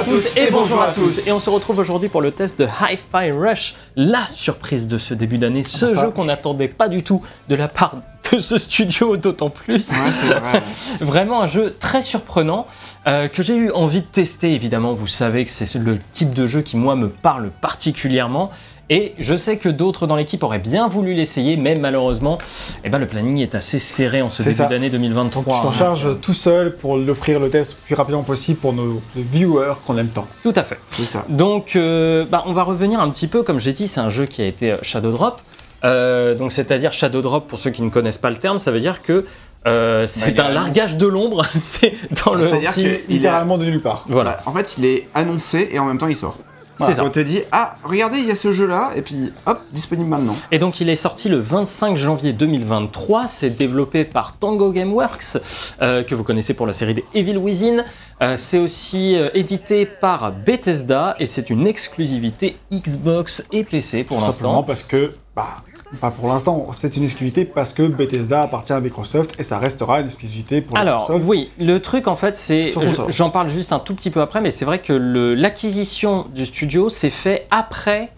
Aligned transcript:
à 0.00 0.04
toutes 0.04 0.36
et 0.36 0.50
bonjour 0.50 0.80
à 0.82 0.92
tous. 0.92 1.26
Et 1.26 1.32
on 1.32 1.40
se 1.40 1.50
retrouve 1.50 1.78
aujourd'hui 1.78 2.08
pour 2.08 2.22
le 2.22 2.32
test 2.32 2.58
de 2.58 2.64
Hi-Fi 2.66 3.32
Rush, 3.32 3.74
la 3.96 4.26
surprise 4.28 4.88
de 4.88 4.96
ce 4.96 5.12
début 5.12 5.36
d'année, 5.36 5.62
ce 5.62 5.84
Ah, 5.84 5.88
ça. 5.88 6.00
jeu 6.02 6.10
qu'on 6.10 6.24
n'attendait 6.24 6.68
pas 6.68 6.88
du 6.88 7.02
tout 7.02 7.22
de 7.48 7.54
la 7.54 7.68
part 7.68 7.96
de 8.32 8.38
ce 8.38 8.56
studio 8.56 9.18
d'autant 9.18 9.50
plus. 9.50 9.90
Ouais, 9.90 9.96
c'est 10.20 10.34
vrai. 10.34 10.62
Vraiment 11.00 11.42
un 11.42 11.48
jeu 11.48 11.76
très 11.78 12.00
surprenant 12.00 12.66
euh, 13.06 13.28
que 13.28 13.42
j'ai 13.42 13.56
eu 13.56 13.70
envie 13.72 14.00
de 14.00 14.06
tester 14.06 14.54
évidemment. 14.54 14.94
Vous 14.94 15.06
savez 15.06 15.44
que 15.44 15.50
c'est 15.50 15.72
le 15.74 15.98
type 16.12 16.32
de 16.32 16.46
jeu 16.46 16.62
qui 16.62 16.76
moi 16.78 16.96
me 16.96 17.08
parle 17.08 17.50
particulièrement. 17.60 18.50
Et 18.92 19.14
je 19.20 19.36
sais 19.36 19.56
que 19.56 19.68
d'autres 19.68 20.08
dans 20.08 20.16
l'équipe 20.16 20.42
auraient 20.42 20.58
bien 20.58 20.88
voulu 20.88 21.14
l'essayer, 21.14 21.56
mais 21.56 21.74
malheureusement, 21.76 22.38
eh 22.84 22.88
ben, 22.90 22.98
le 22.98 23.06
planning 23.06 23.38
est 23.38 23.54
assez 23.54 23.78
serré 23.78 24.20
en 24.20 24.28
ce 24.28 24.42
début 24.42 24.56
d'année 24.68 24.90
2023. 24.90 25.56
Tu 25.58 25.62
t'en 25.62 25.72
charges 25.72 26.20
tout 26.20 26.34
seul 26.34 26.74
pour 26.76 26.96
l'offrir 26.96 27.38
le 27.38 27.50
test 27.50 27.72
le 27.72 27.86
plus 27.86 27.94
rapidement 27.94 28.24
possible 28.24 28.58
pour 28.58 28.72
nos 28.72 29.00
viewers 29.14 29.74
qu'on 29.86 29.96
aime 29.96 30.08
tant. 30.08 30.26
Tout 30.42 30.52
à 30.56 30.64
fait. 30.64 30.78
C'est 30.90 31.04
ça. 31.04 31.24
Donc, 31.28 31.76
euh, 31.76 32.24
bah, 32.28 32.42
on 32.46 32.52
va 32.52 32.64
revenir 32.64 33.00
un 33.00 33.08
petit 33.10 33.28
peu, 33.28 33.44
comme 33.44 33.60
j'ai 33.60 33.72
dit, 33.72 33.86
c'est 33.86 34.00
un 34.00 34.10
jeu 34.10 34.26
qui 34.26 34.42
a 34.42 34.46
été 34.46 34.72
euh, 34.72 34.76
Shadow 34.82 35.12
Drop. 35.12 35.40
Euh, 35.84 36.34
donc, 36.34 36.50
c'est-à-dire 36.50 36.92
Shadow 36.92 37.22
Drop, 37.22 37.46
pour 37.46 37.60
ceux 37.60 37.70
qui 37.70 37.82
ne 37.82 37.90
connaissent 37.90 38.18
pas 38.18 38.30
le 38.30 38.36
terme, 38.38 38.58
ça 38.58 38.72
veut 38.72 38.80
dire 38.80 39.02
que 39.02 39.24
euh, 39.68 40.06
c'est 40.08 40.32
Bah, 40.32 40.46
un 40.46 40.52
largage 40.52 40.96
de 40.96 41.06
l'ombre. 41.06 41.44
c'est 41.54 41.92
dans 42.24 42.34
le. 42.34 42.40
C'est-à-dire 42.48 42.74
Qui, 42.74 42.82
que 42.82 42.88
il 42.88 42.92
est- 42.94 43.04
littéralement 43.08 43.56
de 43.56 43.66
nulle 43.66 43.80
part. 43.80 44.04
Voilà, 44.08 44.32
Bah, 44.32 44.42
en 44.46 44.52
fait, 44.52 44.74
il 44.78 44.84
est 44.84 45.06
annoncé 45.14 45.68
et 45.72 45.78
en 45.78 45.84
même 45.86 45.98
temps 45.98 46.08
il 46.08 46.16
sort. 46.16 46.36
Ça. 46.80 47.04
On 47.04 47.10
te 47.10 47.20
dit, 47.20 47.40
ah, 47.52 47.76
regardez, 47.84 48.18
il 48.18 48.26
y 48.26 48.30
a 48.30 48.34
ce 48.34 48.52
jeu-là, 48.52 48.92
et 48.96 49.02
puis 49.02 49.32
hop, 49.46 49.60
disponible 49.72 50.08
maintenant. 50.08 50.34
Et 50.50 50.58
donc, 50.58 50.80
il 50.80 50.88
est 50.88 50.96
sorti 50.96 51.28
le 51.28 51.38
25 51.38 51.96
janvier 51.96 52.32
2023. 52.32 53.28
C'est 53.28 53.50
développé 53.50 54.04
par 54.04 54.36
Tango 54.36 54.70
Gameworks, 54.72 55.38
euh, 55.82 56.02
que 56.02 56.14
vous 56.14 56.24
connaissez 56.24 56.54
pour 56.54 56.66
la 56.66 56.72
série 56.74 56.94
des 56.94 57.04
Evil 57.14 57.36
Within. 57.36 57.84
Euh, 58.22 58.36
c'est 58.36 58.58
aussi 58.58 59.16
euh, 59.16 59.30
édité 59.34 59.86
par 59.86 60.32
Bethesda 60.32 61.16
et 61.18 61.26
c'est 61.26 61.48
une 61.48 61.66
exclusivité 61.66 62.56
Xbox 62.70 63.44
et 63.52 63.64
PC 63.64 64.04
pour 64.04 64.18
Tout 64.18 64.24
simplement 64.24 64.52
l'instant. 64.52 64.62
parce 64.64 64.82
que, 64.82 65.12
bah, 65.34 65.62
pas 65.98 66.10
pour 66.10 66.28
l'instant, 66.28 66.68
c'est 66.72 66.96
une 66.96 67.02
exclusivité 67.02 67.44
parce 67.44 67.72
que 67.72 67.82
Bethesda 67.88 68.42
appartient 68.42 68.72
à 68.72 68.80
Microsoft 68.80 69.34
et 69.38 69.42
ça 69.42 69.58
restera 69.58 70.00
une 70.00 70.06
exclusivité 70.06 70.60
pour 70.60 70.76
Alors 70.78 71.06
console. 71.06 71.22
oui, 71.24 71.50
le 71.58 71.78
truc 71.80 72.06
en 72.06 72.14
fait 72.16 72.36
c'est, 72.36 72.72
j'en 73.08 73.30
parle 73.30 73.48
juste 73.48 73.72
un 73.72 73.80
tout 73.80 73.94
petit 73.94 74.10
peu 74.10 74.20
après, 74.20 74.40
mais 74.40 74.50
c'est 74.50 74.64
vrai 74.64 74.80
que 74.80 74.92
l'acquisition 74.92 76.26
du 76.34 76.46
studio 76.46 76.88
s'est 76.88 77.10
fait 77.10 77.46
après 77.50 78.10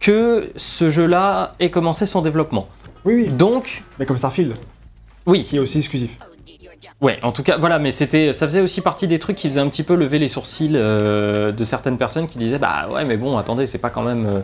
que 0.00 0.50
ce 0.56 0.90
jeu-là 0.90 1.54
ait 1.60 1.70
commencé 1.70 2.06
son 2.06 2.20
développement. 2.22 2.66
Oui, 3.04 3.14
oui, 3.14 3.28
Donc 3.28 3.84
mais 3.98 4.06
comme 4.06 4.18
Starfield, 4.18 4.54
oui, 5.26 5.44
qui 5.44 5.56
est 5.56 5.60
aussi 5.60 5.78
exclusif. 5.78 6.18
ouais, 7.00 7.18
en 7.22 7.30
tout 7.32 7.42
cas 7.42 7.58
voilà, 7.58 7.78
mais 7.78 7.92
c'était, 7.92 8.32
ça 8.32 8.46
faisait 8.48 8.60
aussi 8.60 8.80
partie 8.80 9.06
des 9.06 9.18
trucs 9.20 9.36
qui 9.36 9.48
faisaient 9.48 9.60
un 9.60 9.68
petit 9.68 9.84
peu 9.84 9.94
lever 9.94 10.18
les 10.18 10.28
sourcils 10.28 10.72
euh, 10.74 11.52
de 11.52 11.64
certaines 11.64 11.96
personnes 11.96 12.26
qui 12.26 12.38
disaient 12.38 12.58
bah 12.58 12.88
ouais 12.92 13.04
mais 13.04 13.16
bon 13.16 13.38
attendez 13.38 13.66
c'est 13.66 13.78
pas 13.78 13.90
quand 13.90 14.02
même 14.02 14.26
euh, 14.26 14.40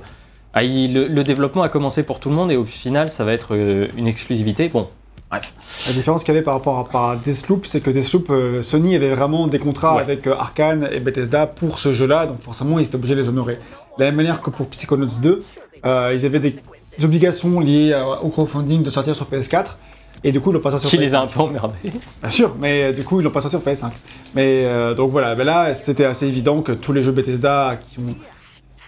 ah, 0.56 0.62
il- 0.64 0.92
le, 0.94 1.06
le 1.06 1.22
développement 1.24 1.62
a 1.62 1.68
commencé 1.68 2.02
pour 2.02 2.18
tout 2.18 2.28
le 2.30 2.34
monde 2.34 2.50
et 2.50 2.56
au 2.56 2.64
final 2.64 3.08
ça 3.08 3.24
va 3.24 3.32
être 3.32 3.54
euh, 3.54 3.86
une 3.96 4.06
exclusivité. 4.08 4.68
Bon, 4.68 4.88
bref. 5.30 5.52
La 5.86 5.92
différence 5.92 6.24
qu'il 6.24 6.34
y 6.34 6.36
avait 6.36 6.44
par 6.44 6.54
rapport 6.54 6.78
à, 6.78 6.88
par 6.88 7.16
Deathloop, 7.18 7.66
c'est 7.66 7.80
que 7.80 7.90
Deathloop, 7.90 8.30
euh, 8.30 8.62
Sony 8.62 8.96
avait 8.96 9.14
vraiment 9.14 9.46
des 9.46 9.58
contrats 9.58 9.96
Ouais. 9.96 10.02
avec 10.02 10.26
euh, 10.26 10.34
Arkane 10.34 10.88
et 10.90 10.98
Bethesda 11.00 11.46
pour 11.46 11.78
ce 11.78 11.92
jeu-là, 11.92 12.26
donc 12.26 12.40
forcément 12.40 12.78
ils 12.78 12.86
étaient 12.86 12.96
obligés 12.96 13.14
de 13.14 13.20
les 13.20 13.28
honorer. 13.28 13.58
De 13.98 14.02
la 14.04 14.06
même 14.06 14.16
manière 14.16 14.40
que 14.40 14.50
pour 14.50 14.66
Psychonauts 14.68 15.06
2, 15.22 15.42
euh, 15.84 16.12
ils 16.16 16.24
avaient 16.26 16.40
des 16.40 16.56
obligations 17.04 17.60
liées 17.60 17.94
au 18.22 18.28
crowdfunding 18.30 18.82
de 18.82 18.90
sortir 18.90 19.14
sur 19.14 19.26
PS4, 19.26 19.76
et 20.24 20.32
du 20.32 20.40
coup 20.40 20.50
ils 20.50 20.54
l'ont 20.54 20.60
pas 20.60 20.70
sorti 20.70 20.86
Qui 20.86 20.90
sur 20.96 20.98
PS5. 21.00 21.02
les 21.02 21.14
a 21.14 21.20
un 21.20 21.26
peu 21.26 21.40
emmerdés. 21.40 21.74
Bien 22.22 22.30
sûr, 22.30 22.56
mais 22.58 22.92
du 22.94 23.04
coup 23.04 23.20
ils 23.20 23.24
l'ont 23.24 23.30
pas 23.30 23.42
sorti 23.42 23.56
sur 23.58 23.64
PS5. 23.64 23.90
Mais 24.34 24.64
donc 24.94 25.10
voilà, 25.10 25.34
ben 25.34 25.44
là 25.44 25.74
c'était 25.74 26.06
assez 26.06 26.26
évident 26.26 26.62
que 26.62 26.72
tous 26.72 26.92
les 26.94 27.02
jeux 27.02 27.12
Bethesda 27.12 27.78
qui 27.80 27.98
ont 27.98 28.14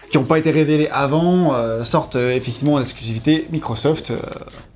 qui 0.09 0.17
n'ont 0.17 0.23
pas 0.23 0.39
été 0.39 0.51
révélés 0.51 0.89
avant 0.91 1.53
euh, 1.53 1.83
sortent 1.83 2.15
euh, 2.15 2.31
effectivement 2.35 2.73
en 2.73 2.81
exclusivité 2.81 3.47
Microsoft. 3.51 4.11
euh, 4.11 4.17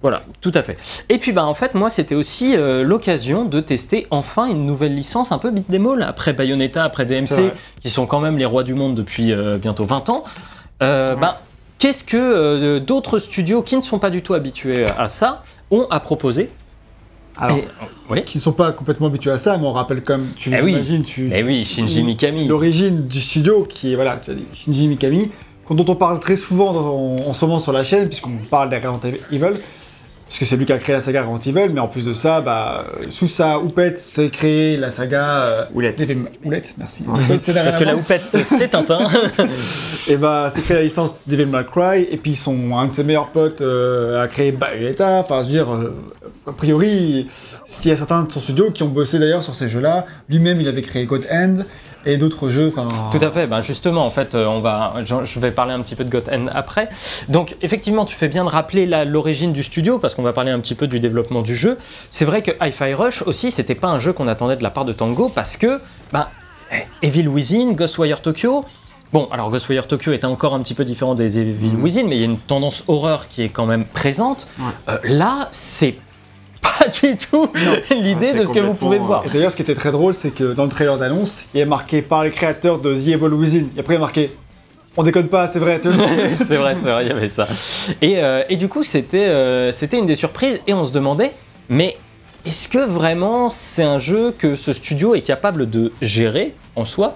Voilà, 0.01 0.21
tout 0.41 0.51
à 0.53 0.63
fait. 0.63 0.77
Et 1.09 1.17
puis 1.17 1.31
bah 1.31 1.45
en 1.45 1.53
fait 1.53 1.73
moi 1.73 1.89
c'était 1.89 2.15
aussi 2.15 2.55
l'occasion 2.57 3.45
de 3.45 3.59
tester 3.59 4.07
enfin 4.11 4.45
une 4.45 4.65
nouvelle 4.65 4.95
licence 4.95 5.31
un 5.31 5.37
peu 5.37 5.49
all 5.49 6.03
après 6.03 6.33
Bayonetta, 6.33 6.83
après 6.83 7.05
DMC, 7.05 7.51
qui 7.81 7.89
sont 7.89 8.05
quand 8.05 8.19
même 8.19 8.37
les 8.37 8.45
rois 8.45 8.63
du 8.63 8.73
monde 8.73 8.95
depuis 8.95 9.33
bientôt 9.59 9.85
20 9.85 10.09
ans. 10.09 10.23
Bah, 10.79 11.41
qu'est-ce 11.79 12.03
que 12.03 12.79
d'autres 12.79 13.19
studios 13.19 13.61
qui 13.61 13.75
ne 13.75 13.81
sont 13.81 13.99
pas 13.99 14.09
du 14.09 14.21
tout 14.21 14.33
habitués 14.33 14.85
à 14.97 15.07
ça 15.07 15.43
ont 15.71 15.87
à 15.89 15.99
proposer 15.99 16.49
Alors, 17.37 17.57
Et- 17.57 17.67
oui. 18.09 18.23
qui 18.23 18.37
ne 18.37 18.41
sont 18.41 18.51
pas 18.51 18.71
complètement 18.71 19.07
habitués 19.07 19.31
à 19.31 19.37
ça, 19.37 19.57
mais 19.57 19.65
on 19.65 19.71
rappelle 19.71 20.03
comme 20.03 20.25
tu 20.35 20.51
Eh 20.55 20.61
oui. 20.61 21.01
tu, 21.03 21.29
Eh 21.33 21.43
oui, 21.43 21.65
Shinji 21.65 22.03
Mikami. 22.03 22.47
l'origine 22.47 23.07
du 23.07 23.19
studio 23.19 23.65
qui 23.67 23.91
est 23.91 23.95
voilà, 23.95 24.17
tu 24.17 24.31
as 24.31 24.33
dit, 24.35 24.45
Shinji 24.53 24.87
Mikami, 24.87 25.31
dont 25.71 25.85
on 25.87 25.95
parle 25.95 26.19
très 26.19 26.35
souvent 26.35 26.73
dans- 26.73 27.27
en 27.27 27.33
ce 27.33 27.43
moment 27.45 27.59
sur 27.59 27.71
la 27.71 27.83
chaîne, 27.83 28.07
puisqu'on 28.07 28.37
parle 28.51 28.69
des 28.69 28.77
Resident 28.77 28.99
Evil, 29.31 29.59
parce 30.33 30.39
que 30.39 30.45
c'est 30.45 30.57
lui 30.57 30.65
qui 30.65 30.73
a 30.73 30.79
créé 30.79 30.95
la 30.95 31.01
saga 31.01 31.21
Resident 31.21 31.61
Evil, 31.61 31.73
mais 31.75 31.79
en 31.79 31.87
plus 31.87 32.05
de 32.05 32.11
ça, 32.11 32.41
bah, 32.41 32.87
sous 33.09 33.27
sa 33.27 33.59
houppette, 33.59 33.99
c'est 33.99 34.31
créé 34.31 34.77
la 34.77 34.89
saga 34.89 35.43
euh, 35.43 35.65
Oulette. 35.75 36.03
Oulette, 36.43 36.73
merci. 36.79 37.03
Parce 37.03 37.77
que 37.77 37.83
la 37.83 37.95
houppette 37.95 38.35
c'est 38.43 38.67
Tintin. 38.71 39.05
Et 40.07 40.17
bah, 40.17 40.47
c'est 40.49 40.61
créé 40.61 40.77
la 40.77 40.83
licence 40.83 41.13
Devil 41.27 41.45
May 41.45 41.63
Cry, 41.71 42.07
et 42.09 42.17
puis 42.17 42.33
son, 42.33 42.75
un 42.75 42.87
de 42.87 42.95
ses 42.95 43.03
meilleurs 43.03 43.27
potes 43.27 43.61
euh, 43.61 44.23
a 44.23 44.27
créé 44.27 44.51
Bayonetta, 44.51 45.19
enfin, 45.19 45.43
je 45.43 45.49
veux 45.49 45.53
dire, 45.53 45.71
euh, 45.71 45.93
a 46.47 46.51
priori, 46.51 47.27
il 47.83 47.87
y 47.87 47.91
a 47.91 47.95
certains 47.95 48.23
de 48.23 48.31
son 48.31 48.39
studio 48.39 48.71
qui 48.71 48.81
ont 48.81 48.89
bossé 48.89 49.19
d'ailleurs 49.19 49.43
sur 49.43 49.53
ces 49.53 49.69
jeux-là. 49.69 50.03
Lui-même, 50.29 50.59
il 50.59 50.67
avait 50.67 50.81
créé 50.81 51.05
God 51.05 51.27
End, 51.31 51.57
et 52.05 52.17
d'autres 52.17 52.49
jeux, 52.49 52.67
enfin... 52.75 52.87
Tout 53.11 53.23
à 53.23 53.31
fait. 53.31 53.47
Ben 53.47 53.61
justement, 53.61 54.05
en 54.05 54.09
fait, 54.09 54.35
euh, 54.35 54.45
on 54.45 54.59
va, 54.59 54.93
je 55.03 55.39
vais 55.39 55.51
parler 55.51 55.73
un 55.73 55.81
petit 55.81 55.95
peu 55.95 56.03
de 56.03 56.09
Goten 56.09 56.51
après. 56.53 56.89
Donc, 57.29 57.55
effectivement, 57.61 58.05
tu 58.05 58.15
fais 58.15 58.27
bien 58.27 58.43
de 58.43 58.49
rappeler 58.49 58.85
l'origine 59.05 59.53
du 59.53 59.63
studio 59.63 59.99
parce 59.99 60.15
qu'on 60.15 60.23
va 60.23 60.33
parler 60.33 60.51
un 60.51 60.59
petit 60.59 60.75
peu 60.75 60.87
du 60.87 60.99
développement 60.99 61.41
du 61.41 61.55
jeu. 61.55 61.77
C'est 62.11 62.25
vrai 62.25 62.41
que 62.41 62.51
Hi-Fi 62.61 62.93
Rush 62.93 63.21
aussi, 63.23 63.51
c'était 63.51 63.75
pas 63.75 63.87
un 63.87 63.99
jeu 63.99 64.13
qu'on 64.13 64.27
attendait 64.27 64.55
de 64.55 64.63
la 64.63 64.69
part 64.69 64.85
de 64.85 64.93
Tango 64.93 65.29
parce 65.29 65.57
que, 65.57 65.79
ben, 66.11 66.27
eh, 66.71 67.07
Evil 67.07 67.27
Within, 67.27 67.73
Ghostwire 67.73 68.21
Tokyo. 68.21 68.65
Bon, 69.11 69.27
alors 69.31 69.51
Ghostwire 69.51 69.87
Tokyo 69.87 70.11
est 70.11 70.25
encore 70.25 70.55
un 70.55 70.61
petit 70.61 70.73
peu 70.73 70.85
différent 70.85 71.13
des 71.13 71.37
Evil 71.37 71.75
Within, 71.75 72.07
mais 72.07 72.15
il 72.15 72.19
y 72.19 72.23
a 72.23 72.25
une 72.25 72.39
tendance 72.39 72.83
horreur 72.87 73.27
qui 73.27 73.43
est 73.43 73.49
quand 73.49 73.67
même 73.67 73.85
présente. 73.85 74.47
Ouais. 74.57 74.65
Euh, 74.89 74.97
là, 75.03 75.49
c'est 75.51 75.95
pas 76.79 76.87
du 76.87 77.17
tout 77.17 77.49
l'idée 77.91 78.31
Ouais, 78.31 78.39
de 78.39 78.43
ce 78.45 78.53
que 78.53 78.59
vous 78.59 78.73
pouvez 78.73 78.97
voir. 78.97 79.25
Et 79.25 79.29
d'ailleurs, 79.29 79.51
ce 79.51 79.55
qui 79.55 79.61
était 79.61 79.75
très 79.75 79.91
drôle, 79.91 80.13
c'est 80.13 80.31
que 80.31 80.53
dans 80.53 80.63
le 80.63 80.69
trailer 80.69 80.97
d'annonce, 80.97 81.43
il 81.53 81.59
est 81.61 81.65
marqué 81.65 82.01
par 82.01 82.23
les 82.23 82.31
créateurs 82.31 82.79
de 82.79 82.95
The 82.95 83.07
Evil 83.07 83.33
Within. 83.33 83.65
Et 83.75 83.79
après, 83.79 83.95
il 83.95 83.97
est 83.97 83.99
marqué 83.99 84.31
On 84.97 85.03
déconne 85.03 85.27
pas, 85.27 85.47
c'est 85.47 85.59
vrai. 85.59 85.81
c'est 86.37 86.57
vrai, 86.57 86.75
c'est 86.75 86.91
vrai, 86.91 87.05
il 87.05 87.09
y 87.09 87.11
avait 87.11 87.29
ça. 87.29 87.47
Et, 88.01 88.23
euh, 88.23 88.43
et 88.49 88.55
du 88.55 88.67
coup, 88.67 88.83
c'était 88.83 89.27
euh, 89.27 89.71
c'était 89.71 89.97
une 89.97 90.05
des 90.05 90.15
surprises 90.15 90.61
et 90.67 90.73
on 90.73 90.85
se 90.85 90.91
demandait, 90.91 91.31
mais 91.69 91.97
est-ce 92.45 92.67
que 92.67 92.79
vraiment 92.79 93.49
c'est 93.49 93.83
un 93.83 93.99
jeu 93.99 94.33
que 94.37 94.55
ce 94.55 94.73
studio 94.73 95.15
est 95.15 95.21
capable 95.21 95.69
de 95.69 95.91
gérer 96.01 96.53
en 96.75 96.85
soi? 96.85 97.15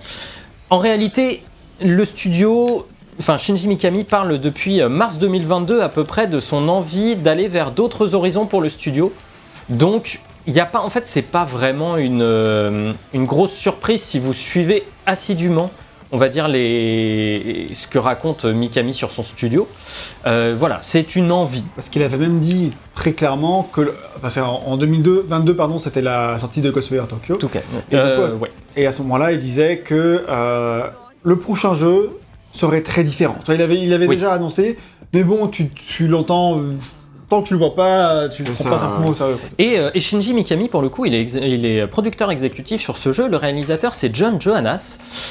En 0.70 0.78
réalité, 0.80 1.44
le 1.84 2.06
studio, 2.06 2.88
enfin 3.20 3.38
Shinji 3.38 3.68
Mikami 3.68 4.04
parle 4.04 4.40
depuis 4.40 4.82
euh, 4.82 4.90
mars 4.90 5.18
2022 5.18 5.82
à 5.82 5.90
peu 5.90 6.04
près 6.04 6.28
de 6.28 6.40
son 6.40 6.70
envie 6.70 7.16
d'aller 7.16 7.48
vers 7.48 7.72
d'autres 7.72 8.16
horizons 8.16 8.46
pour 8.46 8.62
le 8.62 8.70
studio. 8.70 9.14
Donc, 9.70 10.20
il 10.46 10.54
n'y 10.54 10.60
a 10.60 10.66
pas, 10.66 10.80
en 10.82 10.90
fait, 10.90 11.06
c'est 11.08 11.22
pas 11.22 11.44
vraiment 11.46 11.98
une, 11.98 12.22
euh, 12.22 12.94
une 13.14 13.26
grosse 13.26 13.52
surprise 13.54 14.02
si 14.02 14.18
vous 14.20 14.34
suivez 14.34 14.84
assidûment, 15.06 15.70
on 16.14 16.18
va 16.18 16.30
dire, 16.30 16.48
les, 16.48 17.68
ce 17.74 17.86
que 17.86 18.00
raconte 18.00 18.46
Mikami 18.46 18.94
sur 18.94 19.12
son 19.12 19.24
studio. 19.24 19.68
Euh, 20.26 20.56
voilà, 20.58 20.80
c'est 20.82 21.18
une 21.18 21.34
envie. 21.34 21.66
Parce 21.76 21.90
qu'il 21.90 22.02
avait 22.02 22.16
même 22.18 22.40
dit 22.40 22.72
très 22.94 23.12
clairement 23.12 23.64
que. 23.74 23.82
le- 23.82 23.96
Enfin, 24.16 24.30
c'est 24.30 24.40
en 24.40 24.62
en 24.66 24.78
2022, 24.78 25.54
pardon, 25.56 25.78
c'était 25.80 26.02
la 26.02 26.38
sortie 26.38 26.62
de 26.62 26.72
Ghostwire 26.72 27.08
Tokyo. 27.10 27.36
Tout 27.36 27.50
cas, 27.50 27.60
Et 27.92 27.96
Euh, 27.96 28.30
ouais. 28.38 28.86
À 28.86 28.92
ce 28.94 29.02
moment-là, 29.02 29.34
il 29.34 29.40
disait 29.40 29.80
que 29.80 30.24
euh, 30.30 30.84
le 31.24 31.36
prochain 31.38 31.74
jeu 31.74 32.12
serait 32.54 32.82
très 32.84 33.04
différent. 33.04 33.36
Il 33.50 33.62
avait, 33.62 33.78
il 33.78 33.94
avait 33.94 34.08
Oui. 34.08 34.16
déjà 34.16 34.32
annoncé, 34.32 34.78
mais 35.14 35.24
bon, 35.26 35.48
tu, 35.48 35.68
tu 35.70 36.08
l'entends. 36.08 36.62
Tant 37.30 37.42
que 37.42 37.48
tu 37.50 37.54
le 37.56 37.60
vois 37.60 37.76
pas, 37.76 38.30
tu 38.30 38.44
le 38.44 38.52
prends 38.54 38.64
pas 38.70 38.78
forcément 38.78 39.08
au 39.10 39.14
sérieux. 39.14 39.36
quoi. 39.36 39.50
Et, 39.58 39.78
euh, 39.78 39.90
et 39.94 40.00
Shinji 40.00 40.34
Mikami, 40.34 40.70
pour 40.70 40.82
le 40.82 40.88
coup, 40.88 41.06
il 41.06 41.14
est, 41.14 41.22
ex- 41.22 41.34
il 41.42 41.66
est 41.66 41.86
producteur 41.88 42.32
exécutif 42.32 42.82
sur 42.82 42.96
ce 42.96 43.12
jeu. 43.12 43.28
Le 43.28 43.36
réalisateur, 43.36 43.94
c'est 43.94 44.16
John 44.16 44.40
Johannes, 44.42 44.78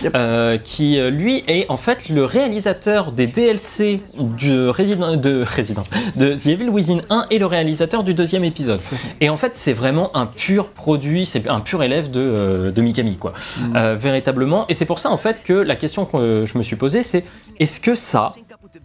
Yep. 0.02 0.12
euh, 0.14 0.58
qui 0.58 0.98
euh, 0.98 1.08
lui 1.08 1.42
est 1.48 1.64
en 1.70 1.78
fait 1.78 2.10
le 2.10 2.24
réalisateur 2.26 3.12
des 3.12 3.26
DLC 3.26 4.00
du 4.20 4.68
Resident, 4.68 5.16
de, 5.16 5.42
Resident, 5.56 5.84
de 6.16 6.34
The 6.34 6.46
Evil 6.48 6.68
Within 6.68 7.00
1 7.08 7.26
et 7.30 7.38
le 7.38 7.46
réalisateur 7.46 8.02
du 8.04 8.12
deuxième 8.12 8.44
épisode. 8.44 8.80
Et 9.22 9.30
en 9.30 9.38
fait, 9.38 9.52
c'est 9.54 9.72
vraiment 9.72 10.14
un 10.14 10.26
pur 10.26 10.66
produit, 10.68 11.24
c'est 11.24 11.48
un 11.48 11.60
pur 11.60 11.82
élève 11.82 12.10
de, 12.12 12.20
euh, 12.20 12.70
de 12.72 12.82
Mikami, 12.82 13.16
quoi. 13.16 13.32
Euh, 13.74 13.96
véritablement. 13.98 14.66
Et 14.68 14.74
c'est 14.74 14.84
pour 14.84 14.98
ça, 14.98 15.10
en 15.10 15.16
fait, 15.16 15.42
que 15.42 15.54
la 15.54 15.76
question 15.76 16.04
que 16.04 16.44
je 16.46 16.58
me 16.58 16.62
suis 16.62 16.76
posée, 16.76 17.02
c'est 17.02 17.24
est-ce 17.58 17.80
que 17.80 17.94
ça, 17.94 18.34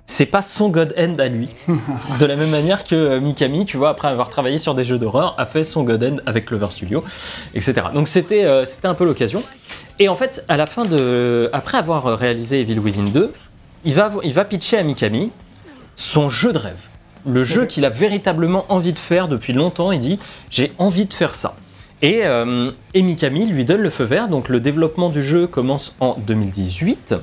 c'est 0.05 0.25
pas 0.25 0.41
son 0.41 0.69
God 0.69 0.93
End 0.97 1.15
à 1.19 1.27
lui 1.27 1.49
De 2.19 2.25
la 2.25 2.35
même 2.35 2.49
manière 2.49 2.83
que 2.83 2.95
euh, 2.95 3.19
Mikami, 3.19 3.65
tu 3.65 3.77
vois, 3.77 3.89
après 3.89 4.07
avoir 4.07 4.29
travaillé 4.29 4.57
sur 4.57 4.75
des 4.75 4.83
jeux 4.83 4.99
d'horreur, 4.99 5.35
a 5.37 5.45
fait 5.45 5.63
son 5.63 5.83
God 5.83 6.03
End 6.03 6.17
avec 6.25 6.45
Clover 6.45 6.71
Studio, 6.71 7.03
etc. 7.53 7.87
Donc 7.93 8.07
c'était 8.07 8.45
euh, 8.45 8.65
c'était 8.65 8.87
un 8.87 8.93
peu 8.93 9.05
l'occasion. 9.05 9.41
Et 9.99 10.09
en 10.09 10.15
fait, 10.15 10.45
à 10.49 10.57
la 10.57 10.65
fin 10.65 10.83
de, 10.83 11.49
après 11.53 11.77
avoir 11.77 12.17
réalisé 12.17 12.61
Evil 12.61 12.79
Within 12.79 13.03
2, 13.03 13.31
il 13.85 13.93
va, 13.93 14.11
il 14.23 14.33
va 14.33 14.45
pitcher 14.45 14.77
à 14.77 14.83
Mikami 14.83 15.31
son 15.95 16.29
jeu 16.29 16.53
de 16.53 16.57
rêve. 16.57 16.87
Le 17.25 17.43
jeu 17.43 17.65
qu'il 17.65 17.85
a 17.85 17.89
véritablement 17.89 18.65
envie 18.69 18.93
de 18.93 18.99
faire 18.99 19.27
depuis 19.27 19.53
longtemps. 19.53 19.91
Il 19.91 19.99
dit 19.99 20.19
J'ai 20.49 20.71
envie 20.77 21.05
de 21.05 21.13
faire 21.13 21.35
ça. 21.35 21.55
Et, 22.01 22.25
euh, 22.25 22.71
et 22.95 23.03
Mikami 23.03 23.45
lui 23.45 23.63
donne 23.63 23.81
le 23.81 23.91
feu 23.91 24.03
vert. 24.03 24.27
Donc 24.27 24.49
le 24.49 24.59
développement 24.59 25.09
du 25.09 25.21
jeu 25.21 25.45
commence 25.45 25.95
en 25.99 26.15
2018. 26.17 27.15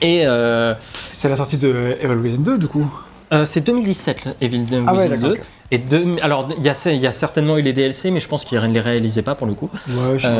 Et 0.00 0.26
euh, 0.26 0.74
C'est 1.12 1.28
la 1.28 1.36
sortie 1.36 1.56
de 1.56 1.96
Evil 2.00 2.14
Within 2.16 2.42
2, 2.42 2.58
du 2.58 2.66
coup. 2.68 2.86
euh, 3.32 3.44
c'est 3.44 3.60
2017, 3.60 4.24
là, 4.24 4.32
Evil 4.40 4.60
Within 4.60 4.84
Ah 4.86 4.94
ouais, 4.94 5.08
2. 5.08 5.16
d'accord, 5.16 5.30
ok. 5.32 5.40
Et 5.70 5.78
deux- 5.78 6.16
alors, 6.22 6.48
il 6.58 6.62
y, 6.64 6.68
a, 6.68 6.74
il 6.86 6.98
y 7.00 7.06
a 7.06 7.12
certainement 7.12 7.56
eu 7.56 7.62
les 7.62 7.72
DLC, 7.72 8.10
mais 8.10 8.20
je 8.20 8.28
pense 8.28 8.44
qu'ils 8.44 8.60
ne 8.60 8.66
les 8.68 8.80
réalisaient 8.80 9.22
pas 9.22 9.34
pour 9.34 9.46
le 9.46 9.54
coup. 9.54 9.70
Ouais, 9.88 10.18
je, 10.18 10.28
Euh, 10.28 10.32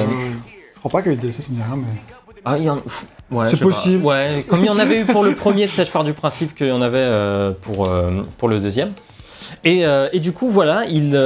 je 0.75 0.79
crois 0.81 0.91
pas 0.91 1.03
qu'il 1.03 1.13
y 1.13 1.15
ait 1.15 1.17
des 1.17 1.23
DLC, 1.23 1.43
ça 1.43 1.49
me 1.51 1.55
dit 1.57 1.63
rien, 1.67 1.77
mais. 1.77 2.01
Ah, 2.45 2.59
il 2.59 2.65
y 2.65 2.71
en... 2.71 2.77
pff, 2.77 3.07
ouais, 3.31 3.47
C'est 3.51 3.59
pas. 3.59 3.65
possible. 3.67 4.05
Ouais, 4.05 4.45
comme 4.49 4.61
il 4.61 4.67
y 4.67 4.71
en 4.71 4.79
avait 4.79 5.01
eu 5.01 5.05
pour 5.07 5.25
le 5.25 5.35
premier, 5.35 5.67
je 5.67 5.83
pars 5.91 6.05
du 6.05 6.13
principe 6.13 6.55
qu'il 6.55 6.67
y 6.69 6.73
en 6.73 6.83
avait 6.83 6.99
euh, 6.99 7.53
pour, 7.63 7.89
pour 8.37 8.49
le 8.49 8.59
deuxième. 8.61 8.91
Et, 9.65 9.85
et 10.13 10.21
du 10.21 10.33
coup, 10.33 10.49
voilà, 10.51 10.85
il, 10.85 11.17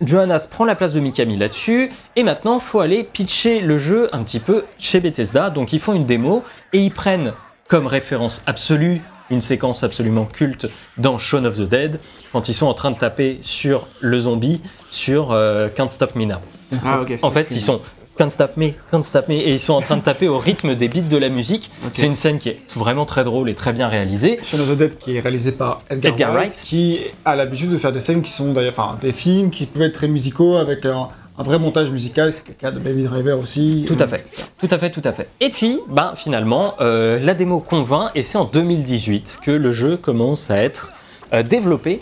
Johannes 0.00 0.38
prend 0.50 0.64
la 0.64 0.74
place 0.76 0.92
de 0.92 1.00
Mikami 1.00 1.36
là-dessus. 1.36 1.90
Et 2.16 2.22
maintenant, 2.22 2.60
faut 2.60 2.80
aller 2.80 3.02
pitcher 3.04 3.60
le 3.60 3.78
jeu 3.78 4.08
un 4.12 4.22
petit 4.22 4.38
peu 4.40 4.64
chez 4.78 5.00
Bethesda. 5.00 5.50
Donc, 5.50 5.72
ils 5.72 5.80
font 5.80 5.92
une 5.94 6.06
démo 6.06 6.44
et 6.72 6.78
ils 6.78 6.90
prennent 6.92 7.32
comme 7.68 7.86
référence 7.86 8.42
absolue 8.46 9.00
une 9.30 9.40
séquence 9.40 9.84
absolument 9.84 10.26
culte 10.26 10.68
dans 10.98 11.18
Shaun 11.18 11.44
of 11.44 11.56
the 11.56 11.62
Dead, 11.62 11.98
quand 12.32 12.48
ils 12.48 12.54
sont 12.54 12.66
en 12.66 12.74
train 12.74 12.90
de 12.90 12.96
taper 12.96 13.38
sur 13.40 13.86
le 14.00 14.20
zombie, 14.20 14.62
sur 14.90 15.32
euh, 15.32 15.68
Can't 15.74 15.88
Stop 15.88 16.14
Me 16.14 16.24
Now. 16.24 16.36
Ah. 16.84 17.00
En 17.22 17.30
fait, 17.30 17.48
ils 17.50 17.60
sont 17.60 17.80
Can't 18.18 18.30
Stop 18.30 18.56
Me, 18.56 18.70
Can't 18.90 19.02
Stop 19.02 19.28
Me, 19.28 19.34
et 19.34 19.52
ils 19.52 19.60
sont 19.60 19.72
en 19.72 19.80
train 19.80 19.96
de 19.96 20.02
taper 20.02 20.28
au 20.28 20.38
rythme 20.38 20.74
des 20.74 20.88
beats 20.88 21.00
de 21.00 21.16
la 21.16 21.28
musique. 21.30 21.70
C'est 21.92 22.06
une 22.06 22.14
scène 22.14 22.38
qui 22.38 22.50
est 22.50 22.76
vraiment 22.76 23.06
très 23.06 23.24
drôle 23.24 23.48
et 23.48 23.54
très 23.54 23.72
bien 23.72 23.88
réalisée. 23.88 24.38
Shaun 24.42 24.60
of 24.60 24.70
the 24.70 24.76
Dead 24.76 24.98
qui 24.98 25.16
est 25.16 25.20
réalisé 25.20 25.52
par 25.52 25.80
Edgar, 25.90 26.12
Edgar 26.12 26.32
Wright, 26.32 26.52
Wright. 26.52 26.64
qui 26.64 27.00
a 27.24 27.34
l'habitude 27.34 27.70
de 27.70 27.78
faire 27.78 27.92
des 27.92 28.00
scènes 28.00 28.22
qui 28.22 28.30
sont 28.30 28.52
d'ailleurs, 28.52 28.74
enfin 28.76 28.98
des 29.00 29.12
films 29.12 29.50
qui 29.50 29.66
peuvent 29.66 29.82
être 29.82 29.94
très 29.94 30.08
musicaux 30.08 30.56
avec 30.56 30.84
un, 30.84 31.08
un 31.36 31.42
vrai 31.42 31.58
montage 31.58 31.90
musical, 31.90 32.32
c'est 32.32 32.46
le 32.46 32.54
cas 32.54 32.70
de 32.70 32.78
Baby 32.78 33.02
Driver 33.02 33.38
aussi. 33.38 33.84
Tout 33.88 33.96
à 33.98 34.06
fait, 34.06 34.24
tout 34.58 34.68
à 34.70 34.78
fait, 34.78 34.90
tout 34.90 35.02
à 35.04 35.12
fait. 35.12 35.28
Et 35.40 35.50
puis, 35.50 35.80
ben, 35.88 36.14
finalement, 36.16 36.74
euh, 36.80 37.18
la 37.18 37.34
démo 37.34 37.58
convainc 37.58 38.10
et 38.14 38.22
c'est 38.22 38.38
en 38.38 38.44
2018 38.44 39.40
que 39.42 39.50
le 39.50 39.72
jeu 39.72 39.96
commence 39.96 40.50
à 40.50 40.58
être 40.58 40.92
euh, 41.32 41.42
développé. 41.42 42.00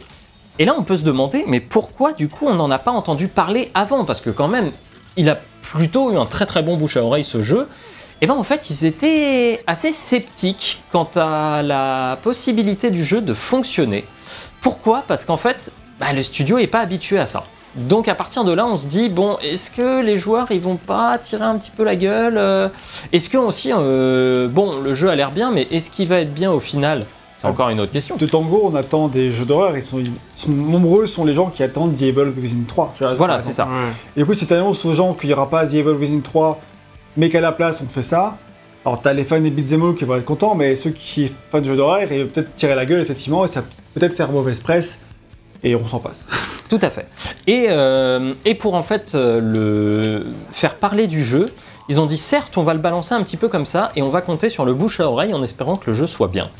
Et 0.58 0.66
là, 0.66 0.74
on 0.78 0.82
peut 0.82 0.96
se 0.96 1.02
demander, 1.02 1.44
mais 1.48 1.60
pourquoi 1.60 2.12
du 2.12 2.28
coup 2.28 2.46
on 2.46 2.54
n'en 2.54 2.70
a 2.70 2.78
pas 2.78 2.90
entendu 2.90 3.28
parler 3.28 3.70
avant? 3.72 4.04
Parce 4.04 4.20
que 4.20 4.28
quand 4.28 4.48
même, 4.48 4.70
il 5.16 5.30
a 5.30 5.40
plutôt 5.62 6.12
eu 6.12 6.18
un 6.18 6.26
très 6.26 6.44
très 6.44 6.62
bon 6.62 6.76
bouche 6.76 6.98
à 6.98 7.02
oreille 7.02 7.24
ce 7.24 7.40
jeu. 7.40 7.68
Et 8.20 8.26
ben 8.26 8.34
en 8.34 8.42
fait, 8.42 8.68
ils 8.68 8.84
étaient 8.84 9.64
assez 9.66 9.92
sceptiques 9.92 10.82
quant 10.92 11.08
à 11.16 11.62
la 11.62 12.18
possibilité 12.22 12.90
du 12.90 13.02
jeu 13.04 13.22
de 13.22 13.32
fonctionner. 13.32 14.04
Pourquoi? 14.60 15.04
Parce 15.08 15.24
qu'en 15.24 15.38
fait, 15.38 15.72
bah, 15.98 16.12
le 16.12 16.22
studio 16.22 16.58
est 16.58 16.66
pas 16.66 16.80
habitué 16.80 17.18
à 17.18 17.26
ça. 17.26 17.44
Donc 17.74 18.08
à 18.08 18.14
partir 18.14 18.44
de 18.44 18.52
là, 18.52 18.66
on 18.66 18.76
se 18.76 18.86
dit 18.86 19.08
bon, 19.08 19.38
est-ce 19.42 19.70
que 19.70 20.02
les 20.02 20.18
joueurs 20.18 20.50
ils 20.50 20.60
vont 20.60 20.76
pas 20.76 21.18
tirer 21.18 21.44
un 21.44 21.56
petit 21.56 21.70
peu 21.70 21.84
la 21.84 21.96
gueule 21.96 22.36
euh, 22.36 22.68
Est-ce 23.12 23.28
que 23.28 23.38
aussi, 23.38 23.70
euh, 23.72 24.48
bon, 24.48 24.80
le 24.80 24.94
jeu 24.94 25.08
a 25.08 25.14
l'air 25.14 25.30
bien, 25.30 25.50
mais 25.50 25.66
est-ce 25.70 25.90
qu'il 25.90 26.08
va 26.08 26.20
être 26.20 26.34
bien 26.34 26.50
au 26.50 26.60
final? 26.60 27.04
C'est 27.38 27.48
encore 27.48 27.70
une 27.70 27.80
autre 27.80 27.90
question. 27.90 28.16
De 28.16 28.26
Tango, 28.26 28.70
on 28.70 28.74
attend 28.76 29.08
des 29.08 29.32
jeux 29.32 29.44
d'horreur, 29.44 29.76
ils 29.76 29.82
sont, 29.82 29.98
ils 29.98 30.12
sont 30.34 30.52
nombreux 30.52 31.06
sont 31.08 31.24
les 31.24 31.34
gens 31.34 31.50
qui 31.50 31.64
attendent 31.64 31.94
The 31.94 32.02
Evil 32.02 32.32
Within 32.36 32.62
3. 32.68 32.94
Tu 32.96 33.02
vois, 33.02 33.14
Voilà, 33.14 33.40
c'est 33.40 33.52
ça. 33.52 33.66
Et 34.16 34.20
du 34.20 34.26
coup, 34.26 34.34
si 34.34 34.46
tu 34.46 34.54
annonces 34.54 34.84
aux 34.84 34.92
gens 34.92 35.12
qu'il 35.14 35.28
n'y 35.28 35.34
aura 35.34 35.50
pas 35.50 35.66
The 35.66 35.74
Evil 35.74 35.90
Within 35.90 36.20
3, 36.20 36.60
mais 37.16 37.30
qu'à 37.30 37.40
la 37.40 37.50
place 37.50 37.82
on 37.84 37.88
fait 37.88 38.02
ça, 38.02 38.36
alors 38.84 39.00
t'as 39.00 39.12
les 39.12 39.24
fans 39.24 39.40
des 39.40 39.50
beat'em 39.50 39.94
qui 39.96 40.04
vont 40.04 40.16
être 40.16 40.24
contents, 40.24 40.54
mais 40.54 40.76
ceux 40.76 40.90
qui 40.90 41.28
sont 41.28 41.34
fans 41.50 41.60
de 41.60 41.64
jeux 41.64 41.76
d'horreur, 41.76 42.00
ils 42.10 42.22
vont 42.22 42.28
peut-être 42.28 42.54
tirer 42.56 42.74
la 42.74 42.86
gueule, 42.86 43.00
effectivement, 43.00 43.44
et 43.44 43.48
ça 43.48 43.62
peut 43.62 43.68
peut-être 43.94 44.14
faire 44.14 44.30
mauvaise 44.30 44.60
presse, 44.60 45.00
et 45.64 45.76
on 45.76 45.86
s'en 45.86 45.98
passe. 45.98 46.28
Tout 46.68 46.78
à 46.82 46.90
fait. 46.90 47.06
Et, 47.46 47.66
euh, 47.68 48.34
pour 48.58 48.74
en 48.74 48.82
fait 48.82 49.14
euh, 49.14 49.40
le 49.40 50.26
faire 50.52 50.76
parler 50.76 51.06
du 51.06 51.24
jeu, 51.24 51.52
ils 51.88 52.00
ont 52.00 52.06
dit 52.06 52.16
certes, 52.16 52.56
on 52.56 52.62
va 52.62 52.74
le 52.74 52.80
balancer 52.80 53.14
un 53.14 53.22
petit 53.22 53.36
peu 53.36 53.48
comme 53.48 53.66
ça 53.66 53.92
et 53.96 54.02
on 54.02 54.08
va 54.08 54.22
compter 54.22 54.48
sur 54.48 54.64
le 54.64 54.72
bouche 54.72 55.00
à 55.00 55.10
oreille 55.10 55.34
en 55.34 55.42
espérant 55.42 55.76
que 55.76 55.90
le 55.90 55.94
jeu 55.94 56.06
soit 56.06 56.28
bien. 56.28 56.50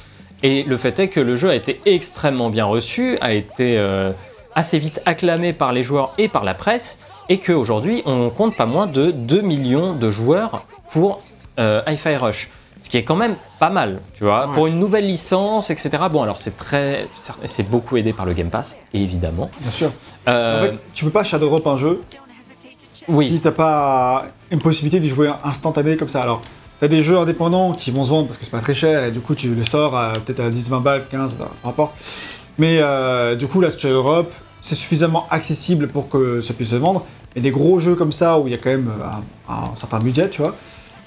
Et 0.43 0.65
le 0.65 0.77
fait 0.77 0.99
est 0.99 1.09
que 1.09 1.21
le 1.21 1.37
jeu 1.37 1.51
a 1.51 1.55
été 1.55 1.81
extrêmement 1.87 2.51
bien 2.51 2.65
reçu, 2.65 3.17
a 3.21 3.33
été 3.33 3.79
euh, 3.79 4.13
assez 4.55 4.79
vite 4.79 5.01
acclamé 5.07 5.53
par 5.53 5.73
les 5.73 5.85
joueurs 5.85 6.15
et 6.19 6.29
par 6.29 6.45
la 6.45 6.55
presse, 6.55 6.99
et 7.29 7.39
qu'aujourd'hui 7.39 8.03
on 8.07 8.31
compte 8.31 8.57
pas 8.57 8.67
moins 8.67 8.87
de 8.87 9.13
2 9.13 9.41
millions 9.41 9.93
de 9.93 10.11
joueurs 10.11 10.67
pour 10.91 11.23
euh, 11.61 11.83
Hi-Fi 11.87 12.17
Rush. 12.17 12.51
Qui 12.93 12.99
est 12.99 13.05
quand 13.05 13.17
même 13.17 13.37
pas 13.59 13.71
mal, 13.71 14.01
tu 14.13 14.25
vois, 14.25 14.49
Ouais. 14.49 14.53
pour 14.55 14.67
une 14.67 14.79
nouvelle 14.79 15.07
licence, 15.07 15.71
etc. 15.71 15.91
Bon, 16.11 16.23
alors 16.23 16.39
c'est 16.39 16.59
très, 16.59 17.07
c'est 17.47 17.67
beaucoup 17.71 17.97
aidé 17.97 18.13
par 18.13 18.27
le 18.27 18.35
Game 18.35 18.51
Pass, 18.51 18.81
évidemment. 18.93 19.51
Bien 19.63 19.71
sûr. 19.71 19.91
Euh, 20.29 20.69
En 20.69 20.71
fait, 20.73 20.79
tu 20.93 21.07
peux 21.07 21.11
pas 21.11 21.25
shadow 21.25 21.49
drop 21.49 21.67
un 21.69 21.79
jeu 21.79 22.03
oui. 23.09 23.29
si 23.29 23.41
t'as 23.41 23.51
pas 23.51 24.27
une 24.51 24.59
possibilité 24.59 25.01
d'y 25.01 25.09
jouer 25.09 25.33
instantané 25.43 25.97
comme 25.97 26.11
ça. 26.11 26.21
Alors, 26.23 26.43
t'as 26.81 26.89
des 26.89 27.03
jeux 27.03 27.17
indépendants 27.17 27.73
qui 27.73 27.91
vont 27.93 28.05
se 28.05 28.11
vendre 28.11 28.27
parce 28.27 28.37
que 28.39 28.45
c'est 28.45 28.51
pas 28.51 28.61
très 28.61 28.75
cher 28.75 29.05
et 29.05 29.11
du 29.11 29.21
coup 29.21 29.35
tu 29.35 29.55
les 29.55 29.65
sors 29.65 29.93
peut-être 30.27 30.41
à 30.41 30.51
10, 30.51 30.69
20 30.69 30.81
balles, 30.81 31.05
15, 31.11 31.37
peu 31.37 31.45
importe. 31.69 31.95
Mais 32.59 32.77
euh, 32.83 33.37
du 33.37 33.47
coup, 33.47 33.63
la 33.63 33.71
Shadow 33.71 34.03
Drop, 34.03 34.31
c'est 34.61 34.75
suffisamment 34.75 35.27
accessible 35.31 35.89
pour 35.89 36.11
que 36.11 36.43
ça 36.43 36.53
puisse 36.53 36.69
se 36.69 36.77
vendre. 36.77 37.07
Et 37.37 37.41
des 37.41 37.51
gros 37.53 37.81
jeux 37.81 37.95
comme 37.95 38.13
ça 38.13 38.39
où 38.39 38.49
il 38.49 38.51
y 38.51 38.55
a 38.55 38.59
quand 38.59 38.69
même 38.69 38.93
un, 39.49 39.55
un 39.55 39.75
certain 39.77 39.99
budget, 39.99 40.29
tu 40.29 40.43
vois, 40.43 40.55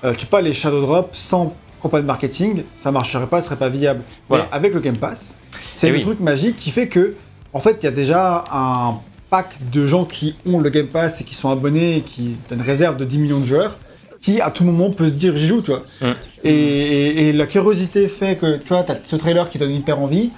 euh, 0.03 0.13
tu 0.17 0.25
peux 0.25 0.31
pas 0.37 0.41
les 0.41 0.53
Shadow 0.53 0.81
Drop 0.81 1.09
sans 1.13 1.53
campagne 1.89 2.05
marketing, 2.05 2.63
ça 2.75 2.91
marcherait 2.91 3.27
pas, 3.27 3.41
ce 3.41 3.47
serait 3.47 3.55
pas 3.57 3.69
viable. 3.69 4.01
Voilà. 4.27 4.47
Mais 4.51 4.57
avec 4.57 4.73
le 4.73 4.79
Game 4.79 4.97
Pass, 4.97 5.37
c'est 5.73 5.87
Eh 5.87 5.91
le 5.91 5.97
oui. 5.97 6.01
truc 6.03 6.19
magique 6.19 6.55
qui 6.55 6.71
fait 6.71 6.87
que, 6.87 7.15
en 7.53 7.59
fait, 7.59 7.77
il 7.81 7.85
y 7.85 7.87
a 7.87 7.91
déjà 7.91 8.43
un 8.51 8.95
pack 9.29 9.57
de 9.71 9.85
gens 9.85 10.05
qui 10.05 10.35
ont 10.45 10.59
le 10.59 10.69
Game 10.69 10.87
Pass 10.87 11.21
et 11.21 11.23
qui 11.23 11.35
sont 11.35 11.49
abonnés 11.51 11.97
et 11.97 12.01
qui 12.01 12.35
ont 12.51 12.55
une 12.55 12.61
réserve 12.61 12.97
de 12.97 13.05
10 13.05 13.17
millions 13.19 13.39
de 13.39 13.45
joueurs 13.45 13.77
qui 14.21 14.41
à 14.41 14.49
tout 14.49 14.63
moment 14.63 14.89
peut 14.89 15.05
se 15.05 15.11
dire 15.11 15.37
j'y 15.37 15.45
joue, 15.47 15.61
tu 15.61 15.69
vois. 15.71 15.83
Mm. 16.01 16.05
Et, 16.43 16.49
et- 16.53 17.29
et 17.29 17.33
la 17.33 17.45
curiosité 17.45 18.07
fait 18.07 18.35
que, 18.35 18.57
tu 18.57 18.69
vois, 18.69 18.83
t'as 18.83 18.95
ce 19.03 19.15
trailer 19.17 19.47
qui 19.49 19.57
donne 19.59 19.71
hyper 19.71 19.99
envie, 19.99 20.31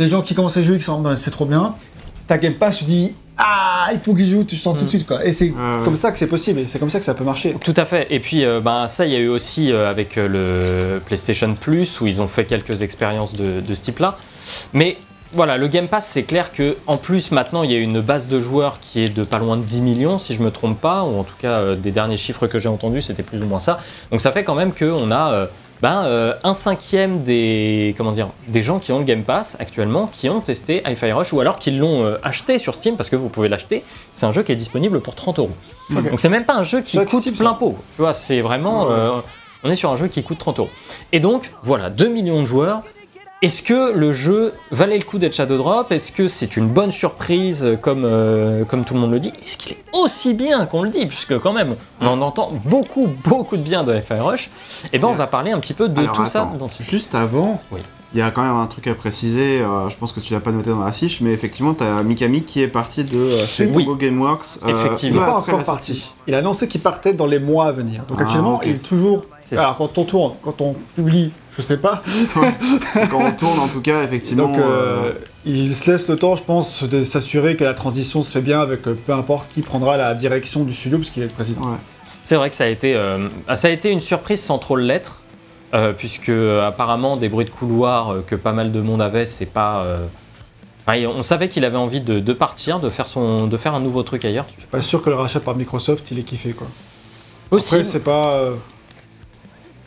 les 0.00 0.08
gens 0.08 0.22
qui 0.22 0.34
commencent 0.34 0.56
à 0.56 0.62
jouer 0.62 0.78
qui 0.78 0.84
sont 0.84 1.04
c'est 1.16 1.30
trop 1.30 1.46
bien, 1.46 1.74
ta 2.26 2.36
Game 2.38 2.54
Pass, 2.54 2.78
tu 2.78 2.84
dis 2.84 3.16
ah, 3.38 3.90
il 3.92 4.00
faut 4.00 4.16
j'y 4.16 4.28
joue, 4.28 4.42
tu 4.42 4.56
sens 4.56 4.76
tout 4.76 4.84
de 4.84 4.88
suite, 4.88 5.06
quoi. 5.06 5.24
Et 5.24 5.30
c'est 5.30 5.52
comme 5.84 5.96
ça 5.96 6.10
que 6.10 6.18
c'est 6.18 6.26
possible 6.26 6.60
et 6.60 6.66
c'est 6.66 6.80
comme 6.80 6.90
ça 6.90 6.98
que 6.98 7.04
ça 7.04 7.14
peut 7.14 7.24
marcher. 7.24 7.54
Tout 7.62 7.74
à 7.76 7.84
fait. 7.84 8.08
Et 8.10 8.18
puis, 8.18 8.44
euh, 8.44 8.60
ben, 8.60 8.88
ça, 8.88 9.06
il 9.06 9.12
y 9.12 9.16
a 9.16 9.20
eu 9.20 9.28
aussi 9.28 9.70
euh, 9.70 9.88
avec 9.88 10.18
euh, 10.18 10.26
le 10.28 11.00
PlayStation 11.00 11.54
Plus, 11.54 12.00
où 12.00 12.06
ils 12.06 12.20
ont 12.20 12.26
fait 12.26 12.44
quelques 12.44 12.82
expériences 12.82 13.34
de, 13.34 13.60
de 13.60 13.74
ce 13.74 13.82
type-là. 13.82 14.18
Mais 14.72 14.96
voilà, 15.32 15.56
le 15.56 15.68
Game 15.68 15.86
Pass, 15.86 16.08
c'est 16.12 16.24
clair 16.24 16.50
que 16.50 16.76
en 16.88 16.96
plus, 16.96 17.30
maintenant, 17.30 17.62
il 17.62 17.70
y 17.70 17.76
a 17.76 17.78
une 17.78 18.00
base 18.00 18.26
de 18.26 18.40
joueurs 18.40 18.80
qui 18.80 19.04
est 19.04 19.16
de 19.16 19.22
pas 19.22 19.38
loin 19.38 19.56
de 19.56 19.62
10 19.62 19.82
millions, 19.82 20.18
si 20.18 20.34
je 20.34 20.42
me 20.42 20.50
trompe 20.50 20.80
pas, 20.80 21.04
ou 21.04 21.20
en 21.20 21.22
tout 21.22 21.36
cas, 21.40 21.76
des 21.76 21.92
derniers 21.92 22.16
chiffres 22.16 22.48
que 22.48 22.58
j'ai 22.58 22.68
entendus, 22.68 23.02
c'était 23.02 23.22
plus 23.22 23.40
ou 23.40 23.46
moins 23.46 23.60
ça. 23.60 23.78
Donc, 24.10 24.20
ça 24.20 24.32
fait 24.32 24.42
quand 24.42 24.56
même 24.56 24.72
qu'on 24.72 25.12
a 25.12 25.48
ben, 25.82 26.04
euh, 26.04 26.34
un 26.42 26.54
cinquième 26.54 27.22
des, 27.22 27.94
comment 27.96 28.12
dire, 28.12 28.30
des 28.48 28.62
gens 28.62 28.78
qui 28.78 28.92
ont 28.92 28.98
le 28.98 29.04
Game 29.04 29.22
Pass 29.22 29.56
actuellement, 29.60 30.08
qui 30.12 30.28
ont 30.28 30.40
testé 30.40 30.82
Hi-Fi 30.86 31.12
Rush, 31.12 31.32
ou 31.32 31.40
alors 31.40 31.58
qui 31.58 31.70
l'ont 31.70 32.04
euh, 32.04 32.16
acheté 32.22 32.58
sur 32.58 32.74
Steam, 32.74 32.96
parce 32.96 33.10
que 33.10 33.16
vous 33.16 33.28
pouvez 33.28 33.48
l'acheter. 33.48 33.84
C'est 34.12 34.26
un 34.26 34.32
jeu 34.32 34.42
qui 34.42 34.52
est 34.52 34.56
disponible 34.56 35.00
pour 35.00 35.14
30 35.14 35.38
euros. 35.38 35.50
Donc 35.90 36.20
c'est 36.20 36.28
même 36.28 36.44
pas 36.44 36.54
un 36.54 36.64
jeu 36.64 36.80
qui 36.80 37.02
coûte 37.04 37.36
plein 37.36 37.54
pot. 37.54 37.76
Tu 37.94 38.02
vois, 38.02 38.12
c'est 38.12 38.40
vraiment. 38.40 38.90
Euh, 38.90 39.20
on 39.64 39.70
est 39.70 39.76
sur 39.76 39.90
un 39.90 39.96
jeu 39.96 40.08
qui 40.08 40.22
coûte 40.22 40.38
30 40.38 40.60
euros. 40.60 40.70
Et 41.12 41.20
donc, 41.20 41.52
voilà, 41.62 41.90
2 41.90 42.08
millions 42.08 42.40
de 42.40 42.46
joueurs. 42.46 42.82
Est-ce 43.40 43.62
que 43.62 43.92
le 43.96 44.12
jeu 44.12 44.52
valait 44.72 44.98
le 44.98 45.04
coup 45.04 45.18
d'être 45.18 45.32
Shadow 45.34 45.58
Drop? 45.58 45.92
Est-ce 45.92 46.10
que 46.10 46.26
c'est 46.26 46.56
une 46.56 46.66
bonne 46.66 46.90
surprise 46.90 47.64
euh, 47.64 47.76
comme, 47.76 48.02
euh, 48.04 48.64
comme 48.64 48.84
tout 48.84 48.94
le 48.94 49.00
monde 49.00 49.12
le 49.12 49.20
dit? 49.20 49.32
Est-ce 49.40 49.56
qu'il 49.56 49.72
est 49.74 49.84
aussi 49.92 50.34
bien 50.34 50.66
qu'on 50.66 50.82
le 50.82 50.90
dit? 50.90 51.06
Puisque 51.06 51.38
quand 51.38 51.52
même, 51.52 51.76
on 52.00 52.08
en 52.08 52.20
entend 52.20 52.50
beaucoup, 52.64 53.06
beaucoup 53.22 53.56
de 53.56 53.62
bien 53.62 53.84
de 53.84 53.98
FI 54.00 54.14
Rush. 54.14 54.50
Et 54.92 54.98
ben 54.98 55.06
on 55.06 55.14
va 55.14 55.28
parler 55.28 55.52
un 55.52 55.60
petit 55.60 55.74
peu 55.74 55.88
de 55.88 56.00
Alors, 56.00 56.16
tout 56.16 56.26
ça. 56.26 56.50
Juste 56.80 57.14
avant, 57.14 57.62
Oui. 57.70 57.78
il 58.12 58.18
y 58.18 58.22
a 58.22 58.32
quand 58.32 58.42
même 58.42 58.56
un 58.56 58.66
truc 58.66 58.88
à 58.88 58.94
préciser. 58.96 59.60
euh, 59.60 59.88
je 59.88 59.96
pense 59.96 60.10
que 60.12 60.18
tu 60.18 60.32
l'as 60.32 60.40
pas 60.40 60.50
noté 60.50 60.70
dans 60.70 60.80
la 60.84 60.90
fiche, 60.90 61.20
mais 61.20 61.30
effectivement, 61.32 61.74
tu 61.74 61.84
as 61.84 62.02
Mikami 62.02 62.42
qui 62.42 62.60
est 62.60 62.66
parti 62.66 63.04
de 63.04 63.16
euh, 63.16 63.46
chez 63.46 63.66
Oui. 63.66 63.86
Gameworks. 64.00 64.58
euh, 64.66 64.68
Effectivement. 64.70 64.98
Il 65.02 65.20
n'est 65.20 65.26
peu 65.26 65.30
pas 65.30 65.38
après 65.38 65.52
encore 65.52 65.58
la 65.60 65.64
sortie. 65.64 65.92
parti. 65.92 66.14
Il 66.26 66.34
a 66.34 66.38
annoncé 66.38 66.66
qu'il 66.66 66.80
partait 66.80 67.12
dans 67.12 67.26
les 67.26 67.38
mois 67.38 67.66
à 67.66 67.72
venir. 67.72 68.02
Donc 68.08 68.18
Ah, 68.20 68.24
actuellement, 68.24 68.60
il 68.64 68.70
est 68.72 68.78
toujours. 68.82 69.26
Alors 69.52 69.76
quand 69.76 69.96
on 69.96 70.04
tourne, 70.04 70.32
quand 70.42 70.60
on 70.60 70.74
publie, 70.96 71.30
je 71.58 71.62
sais 71.62 71.76
pas. 71.76 72.02
Quand 73.10 73.20
on 73.20 73.32
tourne, 73.32 73.58
en 73.58 73.68
tout 73.68 73.80
cas, 73.82 74.02
effectivement. 74.04 74.46
Donc 74.48 74.58
euh, 74.58 74.62
euh, 75.08 75.12
il 75.44 75.74
se 75.74 75.90
laisse 75.90 76.08
le 76.08 76.16
temps, 76.16 76.36
je 76.36 76.42
pense, 76.42 76.84
de 76.84 77.02
s'assurer 77.02 77.56
que 77.56 77.64
la 77.64 77.74
transition 77.74 78.22
se 78.22 78.30
fait 78.30 78.40
bien 78.40 78.60
avec 78.60 78.86
euh, 78.86 78.96
peu 79.06 79.12
importe 79.12 79.50
qui 79.52 79.60
prendra 79.62 79.96
la 79.96 80.14
direction 80.14 80.62
du 80.64 80.72
studio, 80.72 80.98
puisqu'il 80.98 81.22
est 81.24 81.26
le 81.26 81.32
président. 81.32 81.62
ouais. 81.62 81.76
C'est 82.24 82.36
vrai 82.36 82.48
que 82.50 82.56
ça 82.56 82.64
a 82.64 82.68
été, 82.68 82.94
euh, 82.94 83.28
ça 83.54 83.68
a 83.68 83.70
été 83.70 83.90
une 83.90 84.00
surprise 84.00 84.40
sans 84.40 84.58
trop 84.58 84.76
l'être, 84.76 85.22
euh, 85.74 85.92
puisque 85.92 86.28
apparemment 86.30 87.16
des 87.16 87.28
bruits 87.28 87.44
de 87.46 87.50
couloir 87.50 88.10
euh, 88.12 88.24
que 88.26 88.36
pas 88.36 88.52
mal 88.52 88.70
de 88.70 88.80
monde 88.80 89.02
avait, 89.02 89.24
c'est 89.24 89.46
pas. 89.46 89.80
euh, 89.82 90.06
enfin, 90.86 90.98
on 91.06 91.22
savait 91.22 91.48
qu'il 91.48 91.64
avait 91.64 91.76
envie 91.78 92.00
de, 92.02 92.20
de 92.20 92.32
partir, 92.32 92.80
de 92.80 92.88
faire 92.90 93.08
son, 93.08 93.46
de 93.46 93.56
faire 93.56 93.74
un 93.74 93.80
nouveau 93.80 94.02
truc 94.02 94.24
ailleurs. 94.24 94.46
Je 94.56 94.60
suis 94.62 94.70
pas 94.70 94.80
sûr 94.80 95.02
que 95.02 95.10
le 95.10 95.16
rachat 95.16 95.40
par 95.40 95.56
Microsoft, 95.56 96.10
il 96.10 96.18
est 96.18 96.22
kiffé 96.22 96.52
quoi. 96.52 96.66
Possible. 97.50 97.80
Après, 97.80 97.90
c'est 97.92 98.04
pas. 98.04 98.34
euh, 98.34 98.54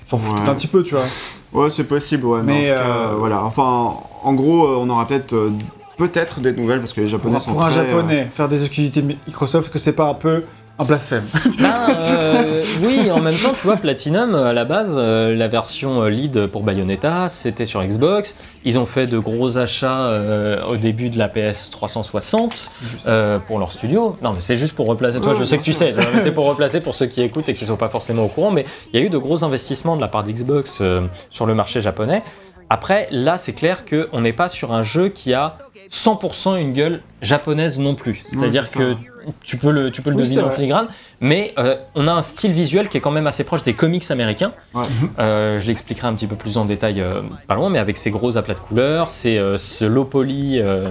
s'en 0.07 0.17
foutent 0.17 0.39
Ouais. 0.39 0.49
un 0.49 0.55
petit 0.55 0.67
peu, 0.67 0.81
tu 0.83 0.95
vois. 0.95 1.05
Ouais, 1.53 1.69
c'est 1.69 1.83
possible, 1.83 2.25
ouais. 2.25 2.41
Mais, 2.43 2.53
Mais, 2.63 2.71
en 2.71 2.75
tout 2.77 2.81
cas, 2.81 2.89
euh, 2.89 3.15
voilà. 3.17 3.43
Enfin, 3.43 3.95
en 4.23 4.33
gros, 4.33 4.65
euh, 4.65 4.75
on 4.79 4.89
aura 4.89 5.05
peut-être 5.05 5.33
euh, 5.33 5.51
peut-être 5.97 6.39
des 6.39 6.53
nouvelles 6.53 6.79
parce 6.79 6.93
que 6.93 7.01
les 7.01 7.07
Japonais 7.07 7.39
sont 7.39 7.51
pour 7.51 7.63
un 7.63 7.71
euh, 7.71 7.73
japonais, 7.87 8.29
faire 8.31 8.47
des 8.47 8.61
exclusivités 8.63 9.01
Mi- 9.01 9.17
Microsoft, 9.27 9.71
que 9.71 9.77
c'est 9.79 9.91
pas 9.93 10.05
un 10.07 10.13
peu 10.13 10.43
un 10.81 10.85
blasphème 10.85 11.23
Ben, 11.59 11.75
euh, 11.89 12.63
oui, 12.81 13.11
en 13.11 13.19
même 13.19 13.37
temps, 13.37 13.53
tu 13.53 13.61
vois, 13.63 13.77
Platinum, 13.77 14.33
à 14.35 14.51
la 14.53 14.65
base, 14.65 14.93
euh, 14.95 15.35
la 15.35 15.47
version 15.47 16.01
euh, 16.01 16.09
lead 16.09 16.47
pour 16.47 16.63
Bayonetta, 16.63 17.29
c'était 17.29 17.65
sur 17.65 17.83
Xbox. 17.83 18.37
Ils 18.65 18.79
ont 18.79 18.85
fait 18.85 19.05
de 19.05 19.19
gros 19.19 19.57
achats 19.57 20.05
euh, 20.05 20.63
au 20.65 20.77
début 20.77 21.09
de 21.09 21.17
la 21.17 21.29
PS 21.29 21.69
360 21.69 22.71
euh, 23.05 23.39
pour 23.39 23.59
leur 23.59 23.71
studio. 23.71 24.17
Non, 24.23 24.33
mais 24.33 24.41
c'est 24.41 24.55
juste 24.55 24.75
pour 24.75 24.87
replacer. 24.87 25.21
Toi, 25.21 25.33
je 25.37 25.43
sais 25.43 25.57
que 25.57 25.63
tu 25.63 25.73
sais, 25.73 25.93
c'est 26.19 26.31
pour 26.31 26.47
replacer 26.47 26.81
pour 26.81 26.95
ceux 26.95 27.05
qui 27.05 27.21
écoutent 27.21 27.49
et 27.49 27.53
qui 27.53 27.65
sont 27.65 27.77
pas 27.77 27.89
forcément 27.89 28.25
au 28.25 28.27
courant. 28.27 28.51
Mais 28.51 28.65
il 28.91 28.99
y 28.99 29.03
a 29.03 29.05
eu 29.05 29.09
de 29.09 29.17
gros 29.17 29.43
investissements 29.43 29.95
de 29.95 30.01
la 30.01 30.07
part 30.07 30.23
d'Xbox 30.23 30.81
sur 31.29 31.45
le 31.45 31.55
marché 31.55 31.81
japonais. 31.81 32.23
Après, 32.69 33.07
là, 33.11 33.37
c'est 33.37 33.53
clair 33.53 33.83
qu'on 33.85 34.21
n'est 34.21 34.33
pas 34.33 34.47
sur 34.47 34.71
un 34.71 34.83
jeu 34.83 35.09
qui 35.09 35.33
a 35.33 35.57
100% 35.91 36.59
une 36.59 36.73
gueule 36.73 37.01
japonaise 37.21 37.77
non 37.77 37.95
plus. 37.95 38.23
C'est-à-dire 38.27 38.71
que 38.71 38.95
tu 39.43 39.57
peux 39.57 39.71
le, 39.71 39.91
tu 39.91 40.01
peux 40.01 40.09
le 40.09 40.15
Oui, 40.15 40.23
deviner 40.23 40.41
en 40.41 40.49
filigrane, 40.49 40.87
mais 41.19 41.53
euh, 41.57 41.77
on 41.95 42.07
a 42.07 42.11
un 42.11 42.21
style 42.21 42.51
visuel 42.53 42.89
qui 42.89 42.97
est 42.97 43.01
quand 43.01 43.11
même 43.11 43.27
assez 43.27 43.43
proche 43.43 43.63
des 43.63 43.73
comics 43.73 44.09
américains. 44.09 44.53
Ouais. 44.73 44.85
Euh, 45.19 45.59
je 45.59 45.67
l'expliquerai 45.67 46.07
un 46.07 46.13
petit 46.13 46.27
peu 46.27 46.35
plus 46.35 46.57
en 46.57 46.65
détail 46.65 47.01
euh, 47.01 47.21
pas 47.47 47.55
loin, 47.55 47.69
mais 47.69 47.79
avec 47.79 47.97
ces 47.97 48.11
gros 48.11 48.37
aplats 48.37 48.53
de 48.55 48.59
couleurs, 48.59 49.09
c'est 49.09 49.37
euh, 49.37 49.57
ce 49.57 49.85
low 49.85 50.05
poly 50.05 50.59
euh, 50.59 50.89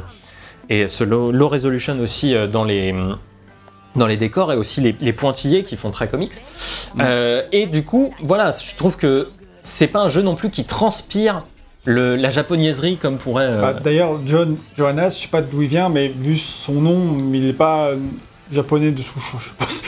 et 0.69 0.89
ce 0.89 1.05
low, 1.05 1.33
low 1.33 1.49
resolution 1.49 1.99
aussi 2.01 2.35
euh, 2.35 2.47
dans 2.47 2.65
les 2.65 2.95
dans 3.97 4.07
les 4.07 4.17
décors 4.17 4.53
et 4.53 4.57
aussi 4.57 4.81
les, 4.81 4.95
les 5.01 5.13
pointillés 5.13 5.65
qui 5.65 5.77
font 5.77 5.91
très 5.91 6.07
comics. 6.07 6.35
Euh, 7.01 7.43
et 7.51 7.67
du 7.67 7.83
coup, 7.83 8.15
voilà, 8.23 8.53
je 8.53 8.77
trouve 8.77 8.97
que 8.97 9.29
c'est 9.65 9.89
pas 9.89 9.99
un 9.99 10.09
jeu 10.09 10.23
non 10.23 10.37
plus 10.37 10.49
qui 10.51 10.65
transpire 10.65 11.43
le, 11.85 12.17
la 12.17 12.31
japonaiserie 12.31 12.97
comme 12.97 13.17
pourrait. 13.17 13.47
euh, 13.47 13.61
Bah, 13.61 13.73
D'ailleurs, 13.75 14.19
John 14.27 14.57
Johannes, 14.77 15.11
je 15.11 15.17
sais 15.23 15.29
pas 15.29 15.41
d'où 15.43 15.63
il 15.63 15.69
vient, 15.69 15.89
mais 15.89 16.09
vu 16.09 16.37
son 16.39 16.75
nom, 16.75 17.17
il 17.33 17.49
est 17.49 17.53
pas 17.55 17.87
euh, 17.89 17.97
japonais 18.53 18.91
de 18.91 19.01
souche, 19.03 19.35
je 19.39 19.51
pense. 19.65 19.83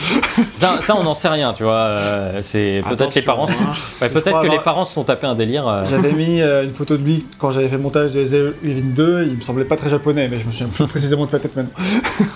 ça, 0.59 0.79
ça, 0.81 0.95
on 0.95 1.03
n'en 1.03 1.13
sait 1.13 1.27
rien, 1.27 1.53
tu 1.53 1.63
vois. 1.63 1.73
euh, 1.73 2.39
c'est 2.41 2.81
peut-être 2.89 3.13
les 3.15 3.21
parents. 3.21 3.47
hein. 3.47 3.73
Ouais, 4.01 4.09
peut-être 4.09 4.41
que 4.41 4.47
les 4.47 4.59
parents 4.59 4.85
se 4.85 4.93
sont 4.93 5.03
tapés 5.03 5.27
un 5.27 5.35
délire. 5.35 5.67
euh, 5.67 5.83
J'avais 5.89 6.11
mis 6.13 6.41
euh, 6.41 6.63
une 6.63 6.73
photo 6.73 6.97
de 6.97 7.03
lui 7.03 7.25
quand 7.37 7.51
j'avais 7.51 7.67
fait 7.67 7.75
le 7.77 7.81
montage 7.83 8.13
de 8.13 8.55
Evil 8.63 8.81
2, 8.93 9.27
il 9.29 9.35
me 9.37 9.41
semblait 9.41 9.65
pas 9.65 9.75
très 9.77 9.89
japonais, 9.89 10.27
mais 10.29 10.39
je 10.39 10.45
me 10.45 10.51
souviens 10.51 10.67
plus 10.67 10.87
précisément 10.87 11.25
de 11.25 11.31
sa 11.31 11.39
tête 11.39 11.55
maintenant. 11.55 11.73